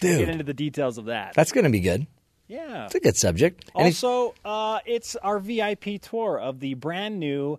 dude, 0.00 0.18
Get 0.20 0.28
into 0.28 0.44
the 0.44 0.54
details 0.54 0.96
of 0.96 1.06
that. 1.06 1.34
that's 1.34 1.50
going 1.50 1.64
to 1.64 1.70
be 1.70 1.80
good. 1.80 2.06
yeah. 2.46 2.84
It's 2.86 2.94
a 2.94 3.00
good 3.00 3.16
subject. 3.16 3.68
Any- 3.74 3.86
Also, 3.86 4.32
uh, 4.44 4.78
it's 4.86 5.16
our 5.16 5.40
VIP 5.40 5.98
tour 6.00 6.38
of 6.38 6.60
the 6.60 6.74
brand 6.74 7.18
new 7.18 7.58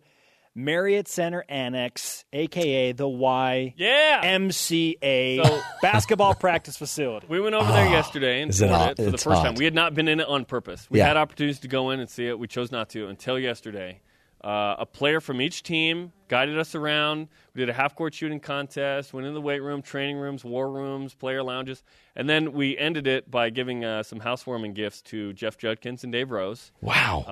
Marriott 0.55 1.07
Center 1.07 1.45
Annex, 1.47 2.25
aka 2.33 2.91
the 2.91 3.07
Y 3.07 3.73
Yeah. 3.77 4.21
MCA 4.23 5.43
So- 5.45 5.61
basketball 5.81 6.35
practice 6.35 6.75
facility. 6.77 7.27
We 7.29 7.39
went 7.39 7.55
over 7.55 7.71
there 7.71 7.87
yesterday 7.89 8.41
and 8.41 8.49
Ah, 8.51 8.53
is 8.53 8.61
it 8.61 8.69
it 8.69 8.95
for 8.97 9.03
the 9.11 9.17
first 9.17 9.25
hot. 9.37 9.43
time. 9.43 9.55
We 9.55 9.65
had 9.65 9.73
not 9.75 9.93
been 9.93 10.07
in 10.07 10.19
it 10.19 10.27
on 10.27 10.45
purpose. 10.45 10.87
We 10.89 10.99
Yeah. 10.99 11.07
had 11.07 11.17
opportunities 11.17 11.59
to 11.61 11.67
go 11.67 11.91
in 11.91 11.99
and 11.99 12.09
see 12.09 12.27
it. 12.27 12.37
We 12.37 12.47
chose 12.47 12.71
not 12.71 12.89
to 12.89 13.07
until 13.07 13.37
yesterday. 13.39 14.01
Uh, 14.41 14.75
a 14.79 14.85
player 14.85 15.19
from 15.19 15.41
each 15.41 15.63
team 15.63 16.13
guided 16.29 16.57
us 16.57 16.73
around. 16.73 17.27
We 17.53 17.59
did 17.59 17.69
a 17.69 17.73
half 17.73 17.93
court 17.93 18.13
shooting 18.13 18.39
contest, 18.39 19.13
went 19.13 19.27
in 19.27 19.33
the 19.33 19.41
weight 19.41 19.59
room, 19.61 19.81
training 19.81 20.15
rooms, 20.17 20.45
war 20.45 20.71
rooms, 20.71 21.13
player 21.13 21.43
lounges, 21.43 21.83
and 22.15 22.29
then 22.29 22.53
we 22.53 22.77
ended 22.77 23.05
it 23.05 23.29
by 23.29 23.49
giving 23.49 23.83
uh, 23.83 24.01
some 24.03 24.21
housewarming 24.21 24.73
gifts 24.75 25.01
to 25.03 25.33
Jeff 25.33 25.57
Judkins 25.57 26.05
and 26.05 26.13
Dave 26.13 26.31
Rose. 26.31 26.71
Wow. 26.79 27.25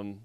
Um, 0.00 0.20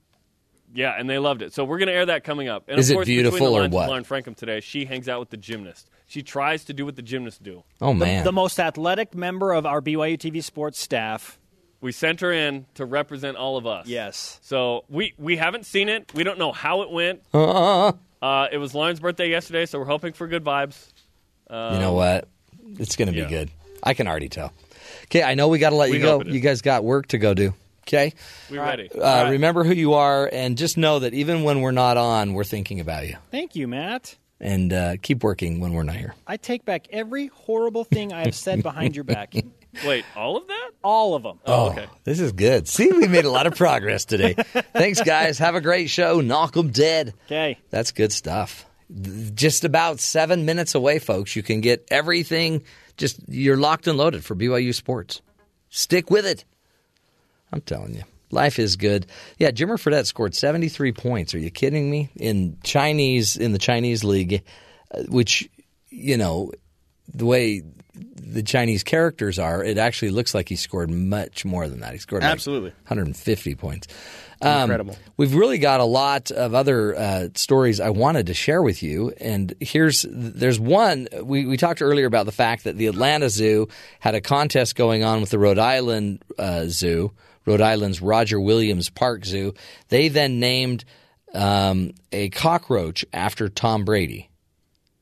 yeah, 0.74 0.96
and 0.98 1.10
they 1.10 1.18
loved 1.20 1.42
it. 1.42 1.54
So 1.54 1.64
we're 1.66 1.78
going 1.80 1.88
to 1.88 1.94
air 1.94 2.06
that 2.08 2.24
coming 2.24 2.48
up. 2.48 2.66
And 2.68 2.80
Is 2.80 2.90
of 2.90 2.94
it 2.94 2.96
course, 2.96 3.06
beautiful 3.08 3.38
between 3.38 3.52
the 3.52 3.58
or 3.58 3.62
lines 3.62 3.72
with 3.72 3.76
what? 3.76 3.90
Lauren 3.90 4.04
Frankham 4.04 4.36
today, 4.36 4.60
she 4.60 4.86
hangs 4.86 5.08
out 5.10 5.20
with 5.20 5.30
the 5.30 5.38
gymnast. 5.38 5.90
She 6.08 6.24
tries 6.24 6.66
to 6.66 6.74
do 6.74 6.86
what 6.86 6.96
the 6.96 7.02
gymnasts 7.02 7.40
do. 7.40 7.64
oh 7.82 7.94
The, 7.94 8.06
man. 8.06 8.24
the 8.24 8.32
most 8.32 8.60
athletic 8.60 9.14
member 9.16 9.52
of 9.54 9.66
our 9.66 9.82
BYU 9.82 10.18
TV 10.18 10.44
sports 10.44 10.80
staff. 10.80 11.38
We 11.82 11.92
sent 11.94 12.20
her 12.22 12.32
in 12.34 12.66
to 12.74 12.84
represent 12.86 13.38
all 13.38 13.56
of 13.58 13.66
us. 13.66 13.88
Yes. 13.88 14.40
So 14.42 14.84
we 14.90 15.14
we 15.18 15.38
haven't 15.38 15.66
seen 15.66 15.88
it. 15.88 16.12
We 16.14 16.24
don't 16.24 16.38
know 16.38 16.52
how 16.52 16.82
it 16.82 16.92
went. 16.92 17.22
Uh, 17.34 17.94
Uh, 18.22 18.48
it 18.52 18.58
was 18.58 18.76
Lauren's 18.76 19.00
birthday 19.00 19.30
yesterday, 19.30 19.66
so 19.66 19.80
we're 19.80 19.86
hoping 19.86 20.12
for 20.12 20.28
good 20.28 20.44
vibes. 20.44 20.76
Um, 21.50 21.76
you 21.76 21.80
know 21.80 21.94
what? 21.94 22.28
It's 22.78 22.98
going 22.98 23.08
to 23.08 23.14
be 23.14 23.20
yeah. 23.20 23.30
good. 23.30 23.50
I 23.82 23.94
can 23.94 24.08
already 24.10 24.28
tell. 24.28 24.52
Okay, 25.06 25.24
I 25.24 25.36
know 25.36 25.48
we 25.48 25.58
got 25.58 25.70
to 25.70 25.78
let 25.78 25.90
We 25.90 25.98
you 25.98 26.04
go. 26.04 26.12
hope 26.18 26.22
it 26.24 26.28
is. 26.28 26.34
You 26.34 26.42
guys 26.42 26.62
got 26.62 26.84
work 26.84 27.08
to 27.08 27.18
go 27.18 27.34
do. 27.34 27.54
Okay? 27.90 28.14
We 28.52 28.60
ready? 28.60 28.88
Uh, 28.92 29.30
Remember 29.32 29.64
who 29.64 29.74
you 29.74 29.94
are, 29.96 30.30
and 30.32 30.58
just 30.60 30.78
know 30.78 31.00
that 31.00 31.16
even 31.16 31.42
when 31.44 31.62
we're 31.62 31.72
not 31.72 31.98
on, 31.98 32.34
we're 32.34 32.44
thinking 32.44 32.80
about 32.80 33.08
you. 33.08 33.16
Thank 33.32 33.56
you, 33.56 33.68
Matt. 33.68 34.16
And 34.40 34.72
uh, 34.72 34.96
keep 35.02 35.24
working 35.24 35.60
when 35.60 35.74
we're 35.74 35.84
not 35.84 35.96
here. 35.96 36.14
I 36.28 36.38
take 36.38 36.64
back 36.66 36.88
every 36.92 37.28
horrible 37.28 37.84
thing 37.84 38.14
I 38.14 38.22
have 38.26 38.36
said 38.36 38.62
behind 38.64 38.96
your 38.96 39.04
back. 39.04 39.34
Wait, 39.86 40.06
all 40.16 40.38
of 40.38 40.48
that? 40.48 40.70
All 40.84 41.16
of 41.16 41.24
them. 41.24 41.40
Oh, 41.46 41.72
okay. 41.72 41.88
This 42.04 42.20
is 42.20 42.32
good. 42.32 42.68
See, 42.68 42.92
we 42.92 43.08
made 43.08 43.26
a 43.26 43.30
lot 43.32 43.48
of 43.48 43.56
progress 43.56 44.06
today. 44.06 44.34
Thanks, 44.74 45.02
guys. 45.02 45.40
Have 45.40 45.56
a 45.56 45.62
great 45.62 45.90
show. 45.90 46.22
Knock 46.22 46.56
Knock 46.56 46.58
'em 46.58 46.72
dead. 46.72 47.14
Okay. 47.26 47.58
That's 47.70 47.92
good 47.92 48.12
stuff. 48.14 48.66
Just 49.36 49.66
about 49.66 50.00
seven 50.00 50.46
minutes 50.46 50.74
away, 50.74 51.00
folks. 51.00 51.36
You 51.36 51.44
can 51.44 51.62
get 51.62 51.88
everything. 51.92 52.64
Just 52.98 53.20
you're 53.28 53.58
locked 53.58 53.88
and 53.88 53.98
loaded 53.98 54.24
for 54.24 54.36
BYU 54.36 54.74
sports. 54.74 55.22
Stick 55.70 56.10
with 56.10 56.26
it. 56.26 56.46
I'm 57.52 57.62
telling 57.62 57.96
you, 57.96 58.04
life 58.32 58.60
is 58.60 58.76
good. 58.76 59.08
Yeah, 59.38 59.52
Jimmer 59.52 59.78
Fredette 59.78 60.06
scored 60.06 60.36
73 60.36 60.92
points. 60.94 61.34
Are 61.34 61.40
you 61.40 61.50
kidding 61.52 61.90
me? 61.90 62.10
In 62.16 62.58
Chinese, 62.64 63.38
in 63.38 63.54
the 63.54 63.60
Chinese 63.60 64.04
league, 64.04 64.44
uh, 64.94 65.04
which 65.10 65.50
you 65.90 66.18
know, 66.18 66.52
the 67.14 67.26
way 67.26 67.64
the 67.96 68.44
Chinese 68.44 68.84
characters 68.84 69.40
are, 69.40 69.64
it 69.64 69.78
actually 69.78 70.12
looks 70.12 70.34
like 70.34 70.48
he 70.48 70.56
scored 70.56 70.90
much 70.90 71.44
more 71.44 71.68
than 71.68 71.82
that. 71.82 71.94
He 71.94 72.00
scored 72.00 72.22
like 72.22 72.32
Absolutely. 72.32 72.70
150 72.70 73.56
points. 73.56 73.88
Um, 74.42 74.62
Incredible. 74.62 74.98
We've 75.18 75.34
really 75.34 75.58
got 75.58 75.82
a 75.82 75.86
lot 75.86 76.32
of 76.32 76.54
other 76.54 76.96
uh, 76.96 77.28
stories 77.36 77.82
I 77.82 77.90
wanted 77.90 78.28
to 78.28 78.34
share 78.34 78.62
with 78.62 78.82
you, 78.82 79.12
and 79.20 79.54
here's 79.60 80.06
there's 80.10 80.60
one 80.60 81.10
we, 81.22 81.46
we 81.46 81.58
talked 81.58 81.82
earlier 81.82 82.06
about 82.06 82.26
the 82.26 82.32
fact 82.32 82.64
that 82.64 82.78
the 82.78 82.88
Atlanta 82.88 83.30
Zoo 83.30 83.68
had 84.00 84.16
a 84.16 84.22
contest 84.22 84.76
going 84.76 85.04
on 85.04 85.20
with 85.20 85.32
the 85.32 85.40
Rhode 85.40 85.60
Island 85.60 86.24
uh, 86.38 86.66
Zoo, 86.68 87.12
Rhode 87.46 87.62
Island's 87.62 88.02
Roger 88.02 88.40
Williams 88.40 88.90
Park 88.90 89.26
Zoo. 89.26 89.54
They 89.90 90.08
then 90.10 90.40
named 90.40 90.86
um, 91.34 91.92
a 92.12 92.30
cockroach 92.30 93.06
after 93.14 93.50
Tom 93.50 93.86
Brady 93.86 94.30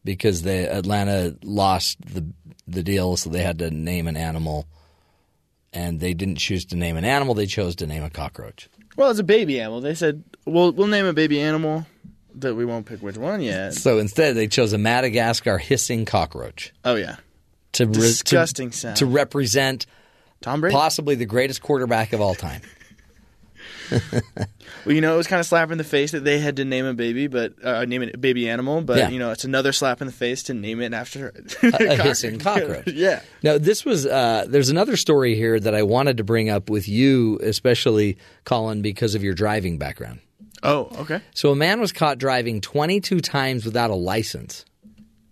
because 0.03 0.41
the 0.43 0.71
Atlanta 0.73 1.35
lost 1.43 1.97
the 2.05 2.25
the 2.67 2.83
deal, 2.83 3.15
so 3.17 3.29
they 3.29 3.43
had 3.43 3.59
to 3.59 3.71
name 3.71 4.07
an 4.07 4.17
animal, 4.17 4.67
and 5.73 5.99
they 5.99 6.13
didn't 6.13 6.35
choose 6.37 6.65
to 6.65 6.75
name 6.75 6.97
an 6.97 7.05
animal; 7.05 7.33
they 7.33 7.45
chose 7.45 7.75
to 7.77 7.87
name 7.87 8.03
a 8.03 8.09
cockroach. 8.09 8.69
Well, 8.95 9.09
it's 9.11 9.19
a 9.19 9.23
baby 9.23 9.59
animal. 9.59 9.81
They 9.81 9.95
said, 9.95 10.23
"We'll 10.45 10.71
we'll 10.71 10.87
name 10.87 11.05
a 11.05 11.13
baby 11.13 11.39
animal 11.39 11.85
that 12.35 12.55
we 12.55 12.65
won't 12.65 12.85
pick 12.85 13.01
which 13.01 13.17
one 13.17 13.41
yet." 13.41 13.73
So 13.73 13.99
instead, 13.99 14.35
they 14.35 14.47
chose 14.47 14.73
a 14.73 14.77
Madagascar 14.77 15.57
hissing 15.57 16.05
cockroach 16.05 16.73
Oh 16.83 16.95
yeah, 16.95 17.17
to 17.73 17.85
re- 17.85 17.93
to- 17.93 17.99
Disgusting 17.99 18.71
sound. 18.71 18.97
to 18.97 19.05
represent 19.05 19.85
Tom 20.41 20.61
Brady. 20.61 20.73
possibly 20.75 21.15
the 21.15 21.25
greatest 21.25 21.61
quarterback 21.61 22.13
of 22.13 22.21
all 22.21 22.35
time. 22.35 22.61
Well, 24.85 24.93
you 24.95 25.01
know, 25.01 25.13
it 25.13 25.17
was 25.17 25.27
kind 25.27 25.39
of 25.39 25.45
slap 25.45 25.71
in 25.71 25.77
the 25.77 25.83
face 25.83 26.11
that 26.11 26.23
they 26.23 26.39
had 26.39 26.57
to 26.57 26.65
name 26.65 26.85
a 26.85 26.93
baby, 26.93 27.27
but 27.27 27.53
uh, 27.63 27.83
name 27.85 28.01
it 28.03 28.15
a 28.15 28.17
baby 28.17 28.49
animal. 28.49 28.81
But 28.81 28.97
Yeah. 28.97 29.09
you 29.09 29.19
know, 29.19 29.31
it's 29.31 29.43
another 29.43 29.73
slap 29.73 29.99
in 30.01 30.07
the 30.07 30.13
face 30.13 30.43
to 30.43 30.53
name 30.53 30.81
it 30.81 30.93
after 30.93 31.33
a, 31.63 31.67
a 31.91 31.95
hissing 31.95 32.39
cockroach. 32.39 32.87
yeah. 32.93 33.21
Now, 33.43 33.57
this 33.57 33.83
was 33.83 34.05
uh, 34.05 34.45
there's 34.47 34.69
another 34.69 34.95
story 34.97 35.35
here 35.35 35.59
that 35.59 35.73
I 35.75 35.83
wanted 35.83 36.17
to 36.17 36.23
bring 36.23 36.49
up 36.49 36.69
with 36.69 36.87
you, 36.87 37.39
especially 37.43 38.17
Colin, 38.45 38.81
because 38.81 39.15
of 39.15 39.23
your 39.23 39.33
driving 39.33 39.77
background. 39.77 40.19
Oh, 40.63 40.89
okay. 40.99 41.21
So, 41.33 41.51
a 41.51 41.55
man 41.55 41.79
was 41.81 41.91
caught 41.91 42.17
driving 42.17 42.61
22 42.61 43.19
times 43.19 43.65
without 43.65 43.89
a 43.89 43.95
license. 43.95 44.63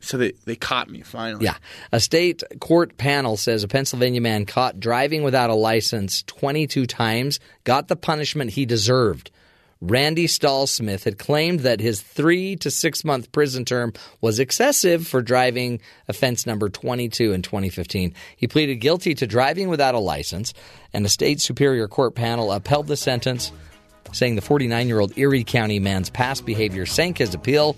So 0.05 0.17
they 0.17 0.33
they 0.45 0.55
caught 0.55 0.89
me 0.89 1.01
finally. 1.01 1.45
Yeah. 1.45 1.57
A 1.91 1.99
state 1.99 2.43
court 2.59 2.97
panel 2.97 3.37
says 3.37 3.63
a 3.63 3.67
Pennsylvania 3.67 4.21
man 4.21 4.45
caught 4.45 4.79
driving 4.79 5.23
without 5.23 5.49
a 5.49 5.55
license 5.55 6.23
22 6.23 6.85
times 6.85 7.39
got 7.63 7.87
the 7.87 7.95
punishment 7.95 8.51
he 8.51 8.65
deserved. 8.65 9.31
Randy 9.81 10.27
Stallsmith 10.27 11.03
had 11.03 11.19
claimed 11.19 11.61
that 11.61 11.79
his 11.79 12.01
three 12.01 12.55
to 12.57 12.71
six 12.71 13.03
month 13.03 13.31
prison 13.31 13.65
term 13.65 13.93
was 14.21 14.39
excessive 14.39 15.05
for 15.07 15.21
driving 15.21 15.81
offense 16.07 16.45
number 16.45 16.69
22 16.69 17.33
in 17.33 17.41
2015. 17.41 18.13
He 18.37 18.47
pleaded 18.47 18.75
guilty 18.75 19.15
to 19.15 19.27
driving 19.27 19.67
without 19.67 19.95
a 19.95 19.99
license, 19.99 20.53
and 20.93 21.05
a 21.05 21.09
state 21.09 21.41
superior 21.41 21.87
court 21.87 22.15
panel 22.15 22.51
upheld 22.51 22.87
the 22.87 22.95
sentence, 22.95 23.51
saying 24.11 24.35
the 24.35 24.41
49 24.41 24.87
year 24.87 24.99
old 24.99 25.17
Erie 25.17 25.43
County 25.43 25.79
man's 25.79 26.09
past 26.09 26.45
behavior 26.45 26.85
sank 26.85 27.17
his 27.17 27.33
appeal. 27.33 27.75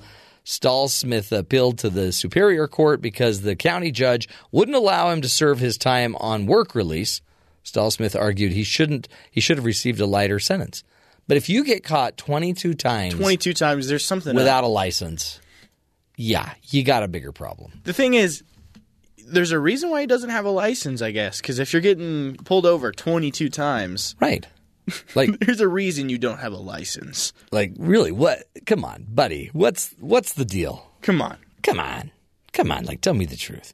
Stallsmith 0.48 1.38
appealed 1.38 1.78
to 1.80 1.90
the 1.90 2.14
Superior 2.14 2.70
Court 2.70 3.02
because 3.02 3.42
the 3.42 3.54
county 3.54 3.92
judge 3.92 4.30
wouldn't 4.50 4.78
allow 4.78 5.10
him 5.10 5.22
to 5.22 5.28
serve 5.28 5.60
his 5.60 5.78
time 5.78 6.16
on 6.22 6.46
work 6.46 6.74
release. 6.74 7.20
Stallsmith 7.66 8.18
argued 8.18 8.54
he 8.54 8.64
shouldn't 8.64 9.10
he 9.30 9.42
should 9.42 9.58
have 9.58 9.66
received 9.66 10.00
a 10.00 10.06
lighter 10.06 10.40
sentence. 10.40 10.86
But 11.28 11.36
if 11.36 11.50
you 11.50 11.66
get 11.66 11.84
caught 11.84 12.16
22 12.16 12.76
times 12.76 13.14
Twenty 13.16 13.36
two 13.36 13.54
times. 13.54 13.90
There's 13.90 14.06
something 14.06 14.34
without 14.34 14.64
up. 14.64 14.70
a 14.70 14.72
license, 14.72 15.42
yeah, 16.16 16.54
you 16.70 16.82
got 16.86 17.04
a 17.04 17.10
bigger 17.10 17.34
problem. 17.34 17.82
The 17.84 17.92
thing 17.92 18.14
is, 18.14 18.42
there's 19.28 19.52
a 19.52 19.60
reason 19.60 19.90
why 19.90 20.00
he 20.00 20.08
doesn't 20.08 20.30
have 20.30 20.46
a 20.46 20.50
license, 20.50 21.02
I 21.02 21.12
guess. 21.12 21.42
Because 21.42 21.60
if 21.60 21.74
you're 21.74 21.82
getting 21.82 22.38
pulled 22.38 22.66
over 22.66 22.94
22 22.94 23.50
times, 23.50 24.16
right? 24.22 24.48
Like, 25.16 25.40
there's 25.40 25.62
a 25.62 25.68
reason 25.68 26.10
you 26.10 26.18
don't 26.18 26.40
have 26.40 26.54
a 26.54 26.58
license. 26.58 27.34
Like, 27.52 27.74
really? 27.78 28.12
What? 28.12 28.44
Come 28.66 28.84
on, 28.86 29.06
buddy. 29.10 29.50
What's 29.54 29.94
what's 30.00 30.34
the 30.34 30.46
deal? 30.46 30.90
Come 31.02 31.22
on, 31.22 31.38
come 31.64 31.80
on, 31.80 32.12
come 32.54 32.72
on. 32.72 32.86
Like, 32.86 33.02
tell 33.02 33.14
me 33.14 33.26
the 33.26 33.36
truth. 33.38 33.74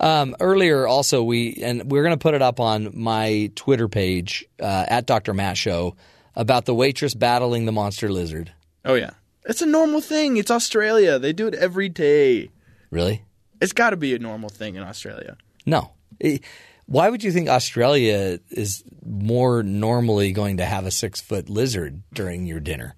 Um, 0.00 0.36
earlier, 0.38 0.86
also 0.86 1.22
we 1.22 1.60
and 1.62 1.90
we're 1.90 2.02
going 2.02 2.14
to 2.14 2.22
put 2.22 2.34
it 2.34 2.42
up 2.42 2.60
on 2.60 2.90
my 2.94 3.50
Twitter 3.56 3.88
page 3.88 4.44
uh, 4.60 4.84
at 4.88 5.06
Dr. 5.06 5.34
Matt 5.34 5.56
Show 5.56 5.96
about 6.36 6.66
the 6.66 6.74
waitress 6.74 7.14
battling 7.14 7.64
the 7.64 7.72
monster 7.72 8.08
lizard. 8.08 8.52
Oh 8.84 8.94
yeah, 8.94 9.10
it's 9.44 9.60
a 9.62 9.66
normal 9.66 10.00
thing. 10.00 10.36
It's 10.36 10.50
Australia. 10.50 11.18
They 11.18 11.32
do 11.32 11.48
it 11.48 11.54
every 11.54 11.88
day. 11.88 12.50
Really? 12.90 13.24
It's 13.60 13.72
got 13.72 13.90
to 13.90 13.96
be 13.96 14.14
a 14.14 14.18
normal 14.20 14.50
thing 14.50 14.76
in 14.76 14.82
Australia. 14.84 15.36
No. 15.66 15.90
It- 16.20 16.42
why 16.88 17.10
would 17.10 17.22
you 17.22 17.30
think 17.30 17.48
Australia 17.50 18.40
is 18.50 18.82
more 19.04 19.62
normally 19.62 20.32
going 20.32 20.56
to 20.56 20.64
have 20.64 20.86
a 20.86 20.90
six 20.90 21.20
foot 21.20 21.50
lizard 21.50 22.02
during 22.12 22.46
your 22.46 22.60
dinner? 22.60 22.94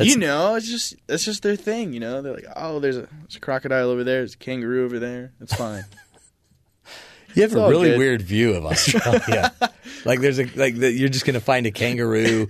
you 0.00 0.16
know, 0.16 0.54
it's 0.54 0.68
just 0.68 0.94
it's 1.08 1.24
just 1.24 1.42
their 1.42 1.56
thing. 1.56 1.92
You 1.92 2.00
know, 2.00 2.22
they're 2.22 2.34
like, 2.34 2.46
oh, 2.56 2.78
there's 2.80 2.96
a, 2.96 3.08
there's 3.22 3.36
a 3.36 3.40
crocodile 3.40 3.90
over 3.90 4.02
there. 4.02 4.20
There's 4.20 4.34
a 4.34 4.38
kangaroo 4.38 4.84
over 4.84 4.98
there. 4.98 5.32
It's 5.40 5.54
fine. 5.54 5.84
You 7.34 7.42
have 7.42 7.52
It's 7.52 7.60
a 7.60 7.68
really 7.68 7.90
good. 7.90 7.98
weird 7.98 8.22
view 8.22 8.54
of 8.54 8.64
Australia. 8.64 9.52
like 10.06 10.20
there's 10.20 10.40
a 10.40 10.46
like 10.56 10.76
the, 10.76 10.90
you're 10.90 11.10
just 11.10 11.26
going 11.26 11.34
to 11.34 11.40
find 11.40 11.66
a 11.66 11.70
kangaroo 11.70 12.48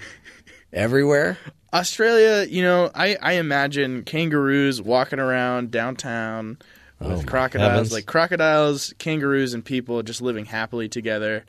everywhere. 0.72 1.36
Australia, 1.74 2.46
you 2.48 2.62
know, 2.62 2.88
I, 2.94 3.16
I 3.20 3.32
imagine 3.34 4.04
kangaroos 4.04 4.80
walking 4.80 5.18
around 5.18 5.72
downtown 5.72 6.58
with 7.00 7.10
Oh, 7.10 7.22
crocodiles, 7.26 7.70
heavens. 7.70 7.92
like 7.92 8.06
crocodiles, 8.06 8.94
kangaroos, 8.98 9.54
and 9.54 9.64
people 9.64 10.02
just 10.02 10.20
living 10.20 10.44
happily 10.46 10.88
together, 10.88 11.44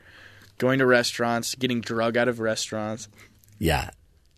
going 0.58 0.78
to 0.78 0.86
restaurants, 0.86 1.54
getting 1.54 1.80
drug 1.80 2.16
out 2.16 2.28
of 2.28 2.40
restaurants. 2.40 3.08
Yeah, 3.58 3.90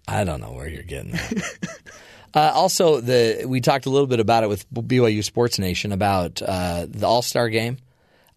I 0.09 0.25
don't 0.25 0.41
know 0.41 0.53
where 0.53 0.69
you're 0.69 0.83
getting 0.83 1.13
that. 1.13 1.69
uh, 2.35 2.53
also, 2.55 3.01
the 3.01 3.45
we 3.47 3.61
talked 3.61 3.87
a 3.87 3.91
little 3.91 4.07
bit 4.07 4.21
about 4.21 4.43
it 4.43 4.49
with 4.49 4.69
BYU 4.73 5.23
Sports 5.23 5.59
Nation 5.59 5.93
about 5.93 6.41
uh, 6.43 6.87
the 6.89 7.07
All 7.07 7.23
Star 7.23 7.49
game. 7.49 7.77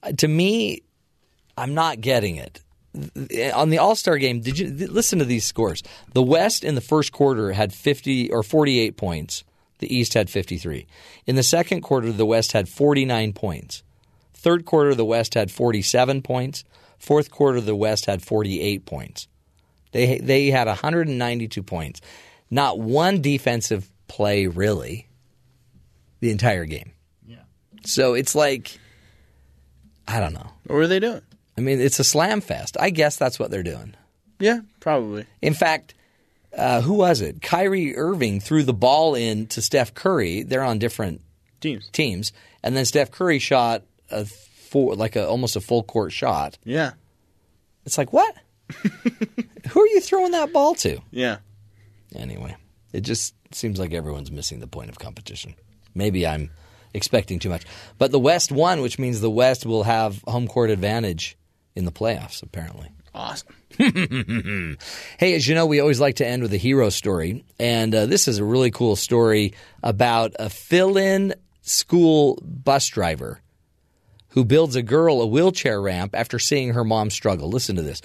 Uh, 0.04 0.12
to 0.14 0.28
me, 0.28 0.84
I'm 1.58 1.74
not 1.74 2.02
getting 2.02 2.36
it. 2.36 2.62
On 3.54 3.70
the 3.72 3.80
All 3.80 3.96
Star 3.96 4.18
game, 4.18 4.40
did 4.42 4.58
you 4.60 4.70
listen 4.70 5.20
to 5.20 5.26
these 5.26 5.44
scores? 5.44 5.84
The 6.14 6.22
West 6.22 6.64
in 6.64 6.76
the 6.76 6.82
first 6.82 7.12
quarter 7.12 7.52
had 7.52 7.74
50 7.74 8.32
or 8.32 8.42
48 8.44 8.96
points. 8.96 9.44
The 9.80 9.94
East 9.94 10.14
had 10.14 10.30
53. 10.30 10.88
In 11.26 11.36
the 11.36 11.44
second 11.44 11.82
quarter, 11.82 12.12
the 12.12 12.26
West 12.26 12.54
had 12.54 12.70
49 12.70 13.34
points. 13.34 13.84
Third 14.34 14.66
quarter, 14.66 14.96
the 14.96 15.06
West 15.06 15.34
had 15.34 15.52
47 15.52 16.22
points. 16.22 16.64
Fourth 16.98 17.30
quarter, 17.32 17.60
the 17.60 17.76
West 17.76 18.06
had 18.06 18.22
48 18.22 18.86
points. 18.86 19.28
They 19.92 20.18
they 20.18 20.48
had 20.48 20.68
192 20.68 21.64
points. 21.64 22.02
Not 22.50 22.80
one 22.80 23.22
defensive 23.22 23.90
play 24.08 24.48
really. 24.48 25.08
The 26.20 26.32
entire 26.32 26.66
game. 26.66 26.92
Yeah. 27.26 27.44
So 27.86 28.14
it's 28.14 28.36
like 28.36 28.78
I 30.08 30.20
don't 30.20 30.34
know. 30.34 30.50
What 30.68 30.76
were 30.76 30.88
they 30.88 31.00
doing? 31.00 31.22
I 31.58 31.62
mean, 31.62 31.80
it's 31.80 32.00
a 32.00 32.04
slam 32.04 32.42
fest. 32.42 32.78
I 32.80 32.90
guess 32.90 33.16
that's 33.16 33.40
what 33.40 33.50
they're 33.50 33.64
doing. 33.64 33.96
Yeah, 34.40 34.60
probably. 34.80 35.26
In 35.42 35.54
fact, 35.54 35.95
uh, 36.58 36.82
who 36.82 36.94
was 36.94 37.22
it? 37.22 37.42
Kyrie 37.42 37.96
Irving 37.96 38.40
threw 38.40 38.64
the 38.64 38.74
ball 38.74 39.16
in 39.16 39.48
to 39.48 39.62
Steph 39.62 39.94
Curry. 39.94 40.44
They're 40.44 40.64
on 40.64 40.80
different 40.80 41.22
teams. 41.62 41.90
Teams, 41.90 42.32
and 42.64 42.76
then 42.76 42.86
Steph 42.86 43.12
Curry 43.12 43.40
shot 43.40 43.84
a 44.10 44.26
full, 44.26 44.96
like 44.96 45.16
a 45.16 45.28
almost 45.28 45.56
a 45.56 45.62
full 45.62 45.84
court 45.84 46.12
shot. 46.12 46.58
Yeah. 46.64 46.94
It's 47.86 47.98
like 47.98 48.14
what? 48.14 48.36
who 49.70 49.82
are 49.82 49.88
you 49.88 50.02
throwing 50.02 50.32
that 50.32 50.52
ball 50.52 50.76
to? 50.76 51.00
Yeah. 51.12 51.38
Anyway, 52.16 52.56
it 52.94 53.02
just 53.02 53.36
seems 53.52 53.80
like 53.80 53.94
everyone's 53.94 54.32
missing 54.32 54.60
the 54.60 54.68
point 54.68 54.90
of 54.90 54.98
competition. 54.98 55.56
Maybe 55.94 56.26
I'm 56.26 56.50
expecting 56.94 57.40
too 57.40 57.50
much. 57.50 57.64
But 57.98 58.12
the 58.12 58.20
West 58.20 58.52
won, 58.52 58.82
which 58.82 58.98
means 58.98 59.22
the 59.22 59.30
West 59.30 59.66
will 59.66 59.84
have 59.84 60.24
home 60.28 60.48
court 60.48 60.70
advantage 60.70 61.38
in 61.76 61.86
the 61.86 61.92
playoffs, 61.92 62.42
apparently. 62.42 62.90
Awesome. 63.16 63.48
hey, 65.18 65.36
as 65.36 65.48
you 65.48 65.56
know, 65.56 65.66
we 65.66 65.80
always 65.80 66.02
like 66.02 66.16
to 66.16 66.28
end 66.28 66.42
with 66.42 66.54
a 66.54 66.58
hero 66.58 66.90
story. 66.90 67.46
And 67.58 67.96
uh, 67.96 68.06
this 68.08 68.28
is 68.28 68.40
a 68.40 68.44
really 68.44 68.72
cool 68.72 68.98
story 68.98 69.54
about 69.82 70.36
a 70.38 70.50
fill 70.50 70.98
in 70.98 71.34
school 71.62 72.38
bus 72.44 72.88
driver 72.88 73.40
who 74.36 74.44
builds 74.44 74.76
a 74.76 74.84
girl 74.84 75.22
a 75.22 75.26
wheelchair 75.26 75.82
ramp 75.82 76.14
after 76.14 76.38
seeing 76.40 76.74
her 76.74 76.84
mom 76.84 77.10
struggle. 77.10 77.48
Listen 77.48 77.78
to 77.78 77.82
this. 77.82 78.02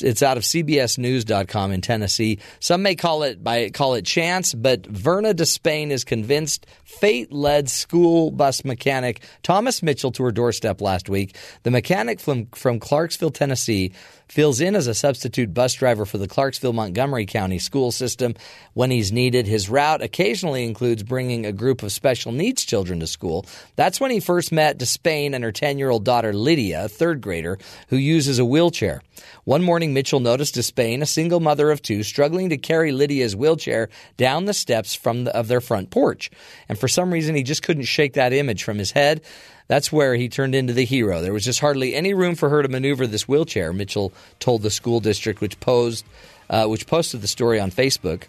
It's 0.00 0.22
out 0.22 0.38
of 0.38 0.42
CBSNews.com 0.42 1.72
in 1.72 1.82
Tennessee. 1.82 2.38
Some 2.58 2.82
may 2.82 2.94
call 2.94 3.22
it 3.22 3.44
by 3.44 3.68
call 3.68 3.92
it 3.92 4.06
chance, 4.06 4.54
but 4.54 4.86
Verna 4.86 5.34
Despain 5.34 5.90
is 5.90 6.02
convinced 6.02 6.66
fate 6.84 7.30
led 7.30 7.68
school 7.68 8.30
bus 8.30 8.64
mechanic 8.64 9.22
Thomas 9.42 9.82
Mitchell 9.82 10.10
to 10.12 10.24
her 10.24 10.32
doorstep 10.32 10.80
last 10.80 11.10
week. 11.10 11.36
The 11.64 11.70
mechanic 11.70 12.18
from 12.18 12.46
from 12.46 12.80
Clarksville, 12.80 13.30
Tennessee, 13.30 13.92
fills 14.28 14.60
in 14.60 14.74
as 14.74 14.86
a 14.86 14.94
substitute 14.94 15.54
bus 15.54 15.74
driver 15.74 16.04
for 16.04 16.18
the 16.18 16.28
Clarksville 16.28 16.72
Montgomery 16.72 17.26
County 17.26 17.58
school 17.58 17.92
system 17.92 18.34
when 18.72 18.90
he's 18.90 19.12
needed. 19.12 19.46
His 19.46 19.68
route 19.68 20.02
occasionally 20.02 20.64
includes 20.64 21.02
bringing 21.02 21.46
a 21.46 21.52
group 21.52 21.82
of 21.82 21.92
special 21.92 22.32
needs 22.32 22.64
children 22.64 23.00
to 23.00 23.06
school. 23.06 23.46
That's 23.76 24.00
when 24.00 24.10
he 24.10 24.20
first 24.20 24.52
met 24.52 24.78
Despain 24.78 25.34
and 25.34 25.44
her 25.44 25.52
10 25.52 25.78
year 25.78 25.90
old 25.90 26.04
daughter 26.04 26.32
Lydia, 26.32 26.84
a 26.86 26.88
third 26.88 27.20
grader, 27.20 27.58
who 27.88 27.96
uses 27.96 28.38
a 28.38 28.44
wheelchair. 28.44 29.02
One 29.44 29.62
morning, 29.62 29.92
Mitchell 29.92 30.20
noticed 30.20 30.54
Despain, 30.56 31.02
a 31.02 31.06
single 31.06 31.40
mother 31.40 31.70
of 31.70 31.82
two, 31.82 32.02
struggling 32.02 32.48
to 32.50 32.56
carry 32.56 32.92
Lydia's 32.92 33.36
wheelchair 33.36 33.88
down 34.16 34.46
the 34.46 34.54
steps 34.54 34.94
from 34.94 35.24
the, 35.24 35.36
of 35.36 35.48
their 35.48 35.60
front 35.60 35.90
porch. 35.90 36.30
And 36.68 36.78
for 36.78 36.88
some 36.88 37.12
reason, 37.12 37.34
he 37.34 37.42
just 37.42 37.62
couldn't 37.62 37.84
shake 37.84 38.14
that 38.14 38.32
image 38.32 38.64
from 38.64 38.78
his 38.78 38.92
head. 38.92 39.22
That's 39.66 39.90
where 39.90 40.14
he 40.14 40.28
turned 40.28 40.54
into 40.54 40.72
the 40.72 40.84
hero. 40.84 41.22
There 41.22 41.32
was 41.32 41.44
just 41.44 41.60
hardly 41.60 41.94
any 41.94 42.12
room 42.12 42.34
for 42.34 42.50
her 42.50 42.62
to 42.62 42.68
maneuver 42.68 43.06
this 43.06 43.26
wheelchair. 43.26 43.72
Mitchell 43.72 44.12
told 44.38 44.62
the 44.62 44.70
school 44.70 45.00
district, 45.00 45.40
which 45.40 45.58
posed, 45.60 46.04
uh, 46.50 46.66
which 46.66 46.86
posted 46.86 47.22
the 47.22 47.28
story 47.28 47.58
on 47.58 47.70
Facebook. 47.70 48.24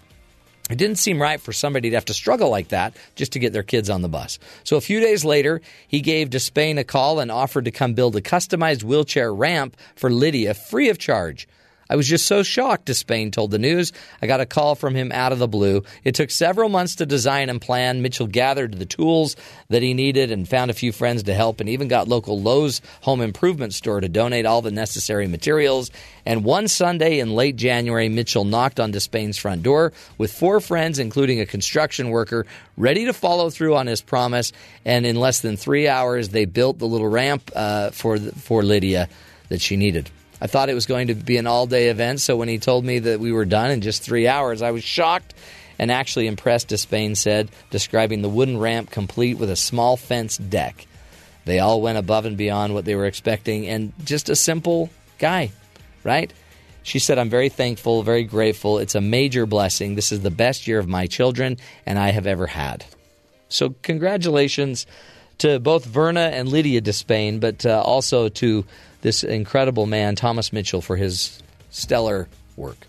It 0.69 0.77
didn't 0.77 0.97
seem 0.97 1.21
right 1.21 1.39
for 1.39 1.53
somebody 1.53 1.91
to 1.91 1.95
have 1.95 2.05
to 2.05 2.13
struggle 2.13 2.49
like 2.49 2.69
that 2.69 2.95
just 3.15 3.33
to 3.33 3.39
get 3.39 3.53
their 3.53 3.63
kids 3.63 3.89
on 3.89 4.01
the 4.01 4.09
bus. 4.09 4.39
So 4.63 4.77
a 4.77 4.81
few 4.81 4.99
days 4.99 5.23
later, 5.23 5.61
he 5.87 6.01
gave 6.01 6.31
Despain 6.31 6.79
a 6.79 6.83
call 6.83 7.19
and 7.19 7.31
offered 7.31 7.65
to 7.65 7.71
come 7.71 7.93
build 7.93 8.15
a 8.15 8.21
customized 8.21 8.83
wheelchair 8.83 9.31
ramp 9.31 9.77
for 9.95 10.09
Lydia 10.09 10.55
free 10.55 10.89
of 10.89 10.97
charge. 10.97 11.47
I 11.89 11.95
was 11.95 12.07
just 12.07 12.25
so 12.25 12.41
shocked, 12.41 12.87
Despain 12.87 13.31
told 13.31 13.51
the 13.51 13.59
news. 13.59 13.93
I 14.21 14.27
got 14.27 14.39
a 14.39 14.45
call 14.45 14.75
from 14.75 14.95
him 14.95 15.11
out 15.11 15.31
of 15.31 15.39
the 15.39 15.47
blue. 15.47 15.83
It 16.03 16.15
took 16.15 16.31
several 16.31 16.69
months 16.69 16.95
to 16.95 17.05
design 17.05 17.49
and 17.49 17.61
plan. 17.61 18.01
Mitchell 18.01 18.25
gathered 18.25 18.73
the 18.73 18.85
tools 18.85 19.35
that 19.69 19.83
he 19.83 19.93
needed 19.93 20.31
and 20.31 20.49
found 20.49 20.71
a 20.71 20.75
few 20.75 20.91
friends 20.91 21.23
to 21.23 21.33
help 21.33 21.59
and 21.59 21.69
even 21.69 21.87
got 21.87 22.07
local 22.07 22.41
Lowe's 22.41 22.81
home 23.01 23.21
improvement 23.21 23.73
store 23.73 24.01
to 24.01 24.09
donate 24.09 24.45
all 24.47 24.63
the 24.63 24.71
necessary 24.71 25.27
materials. 25.27 25.91
And 26.25 26.43
one 26.43 26.67
Sunday 26.67 27.19
in 27.19 27.35
late 27.35 27.55
January, 27.55 28.09
Mitchell 28.09 28.45
knocked 28.45 28.79
on 28.79 28.91
Despain's 28.91 29.37
front 29.37 29.61
door 29.61 29.93
with 30.17 30.31
four 30.31 30.59
friends, 30.59 30.97
including 30.97 31.39
a 31.39 31.45
construction 31.45 32.09
worker, 32.09 32.47
ready 32.77 33.05
to 33.05 33.13
follow 33.13 33.51
through 33.51 33.75
on 33.75 33.85
his 33.85 34.01
promise. 34.01 34.51
And 34.85 35.05
in 35.05 35.17
less 35.17 35.41
than 35.41 35.55
three 35.55 35.87
hours, 35.87 36.29
they 36.29 36.45
built 36.45 36.79
the 36.79 36.87
little 36.87 37.07
ramp 37.07 37.51
uh, 37.55 37.91
for, 37.91 38.17
for 38.17 38.63
Lydia 38.63 39.07
that 39.49 39.61
she 39.61 39.77
needed. 39.77 40.09
I 40.41 40.47
thought 40.47 40.69
it 40.69 40.73
was 40.73 40.85
going 40.85 41.07
to 41.07 41.15
be 41.15 41.37
an 41.37 41.47
all 41.47 41.65
day 41.65 41.89
event, 41.89 42.19
so 42.19 42.35
when 42.35 42.47
he 42.47 42.57
told 42.57 42.83
me 42.83 42.99
that 42.99 43.19
we 43.19 43.31
were 43.31 43.45
done 43.45 43.71
in 43.71 43.81
just 43.81 44.01
three 44.01 44.27
hours, 44.27 44.61
I 44.61 44.71
was 44.71 44.83
shocked 44.83 45.33
and 45.79 45.91
actually 45.91 46.27
impressed, 46.27 46.69
Despain 46.69 47.15
said, 47.15 47.49
describing 47.69 48.21
the 48.21 48.29
wooden 48.29 48.57
ramp 48.57 48.91
complete 48.91 49.37
with 49.37 49.49
a 49.49 49.55
small 49.55 49.97
fence 49.97 50.37
deck. 50.37 50.87
They 51.45 51.59
all 51.59 51.81
went 51.81 51.97
above 51.97 52.25
and 52.25 52.37
beyond 52.37 52.73
what 52.73 52.85
they 52.85 52.95
were 52.95 53.05
expecting, 53.05 53.67
and 53.67 53.93
just 54.03 54.29
a 54.29 54.35
simple 54.35 54.89
guy, 55.19 55.51
right? 56.03 56.31
She 56.83 56.99
said, 56.99 57.17
I'm 57.17 57.29
very 57.29 57.49
thankful, 57.49 58.03
very 58.03 58.23
grateful. 58.23 58.77
It's 58.77 58.95
a 58.95 59.01
major 59.01 59.45
blessing. 59.45 59.95
This 59.95 60.11
is 60.11 60.21
the 60.21 60.31
best 60.31 60.67
year 60.67 60.77
of 60.77 60.87
my 60.87 61.07
children 61.07 61.57
and 61.85 61.97
I 61.97 62.11
have 62.11 62.27
ever 62.27 62.45
had. 62.45 62.85
So, 63.49 63.73
congratulations 63.81 64.85
to 65.39 65.59
both 65.59 65.83
Verna 65.83 66.31
and 66.31 66.47
Lydia 66.47 66.81
Despain, 66.81 67.39
but 67.39 67.65
uh, 67.65 67.81
also 67.81 68.29
to 68.29 68.65
this 69.05 69.23
incredible 69.23 69.85
man, 69.85 70.15
Thomas 70.15 70.51
Mitchell, 70.51 70.81
for 70.81 70.95
his 70.95 71.39
stellar 71.69 72.27
work. 72.55 72.87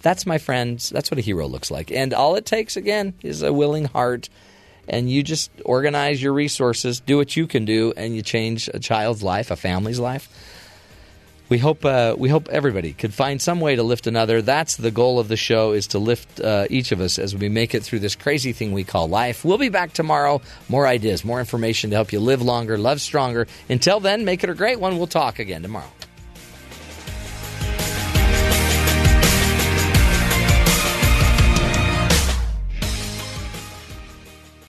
That's 0.00 0.24
my 0.24 0.38
friends. 0.38 0.88
That's 0.88 1.10
what 1.10 1.18
a 1.18 1.20
hero 1.20 1.48
looks 1.48 1.68
like. 1.68 1.90
And 1.90 2.14
all 2.14 2.36
it 2.36 2.46
takes, 2.46 2.76
again, 2.76 3.14
is 3.22 3.42
a 3.42 3.52
willing 3.52 3.86
heart. 3.86 4.28
And 4.86 5.10
you 5.10 5.24
just 5.24 5.50
organize 5.64 6.22
your 6.22 6.32
resources, 6.32 7.00
do 7.00 7.16
what 7.16 7.36
you 7.36 7.48
can 7.48 7.64
do, 7.64 7.92
and 7.96 8.14
you 8.14 8.22
change 8.22 8.70
a 8.72 8.78
child's 8.78 9.24
life, 9.24 9.50
a 9.50 9.56
family's 9.56 9.98
life. 9.98 10.28
We 11.48 11.58
hope 11.58 11.84
uh, 11.84 12.14
we 12.18 12.28
hope 12.28 12.48
everybody 12.48 12.92
could 12.92 13.12
find 13.12 13.40
some 13.40 13.60
way 13.60 13.76
to 13.76 13.82
lift 13.82 14.06
another. 14.06 14.42
That's 14.42 14.76
the 14.76 14.90
goal 14.90 15.18
of 15.18 15.28
the 15.28 15.36
show: 15.36 15.72
is 15.72 15.88
to 15.88 15.98
lift 15.98 16.40
uh, 16.40 16.66
each 16.70 16.92
of 16.92 17.00
us 17.00 17.18
as 17.18 17.36
we 17.36 17.48
make 17.48 17.74
it 17.74 17.82
through 17.82 18.00
this 18.00 18.16
crazy 18.16 18.52
thing 18.52 18.72
we 18.72 18.84
call 18.84 19.08
life. 19.08 19.44
We'll 19.44 19.58
be 19.58 19.68
back 19.68 19.92
tomorrow. 19.92 20.40
More 20.68 20.86
ideas, 20.86 21.24
more 21.24 21.40
information 21.40 21.90
to 21.90 21.96
help 21.96 22.12
you 22.12 22.20
live 22.20 22.42
longer, 22.42 22.78
love 22.78 23.00
stronger. 23.00 23.46
Until 23.68 24.00
then, 24.00 24.24
make 24.24 24.42
it 24.44 24.50
a 24.50 24.54
great 24.54 24.80
one. 24.80 24.98
We'll 24.98 25.06
talk 25.06 25.38
again 25.38 25.62
tomorrow. 25.62 25.90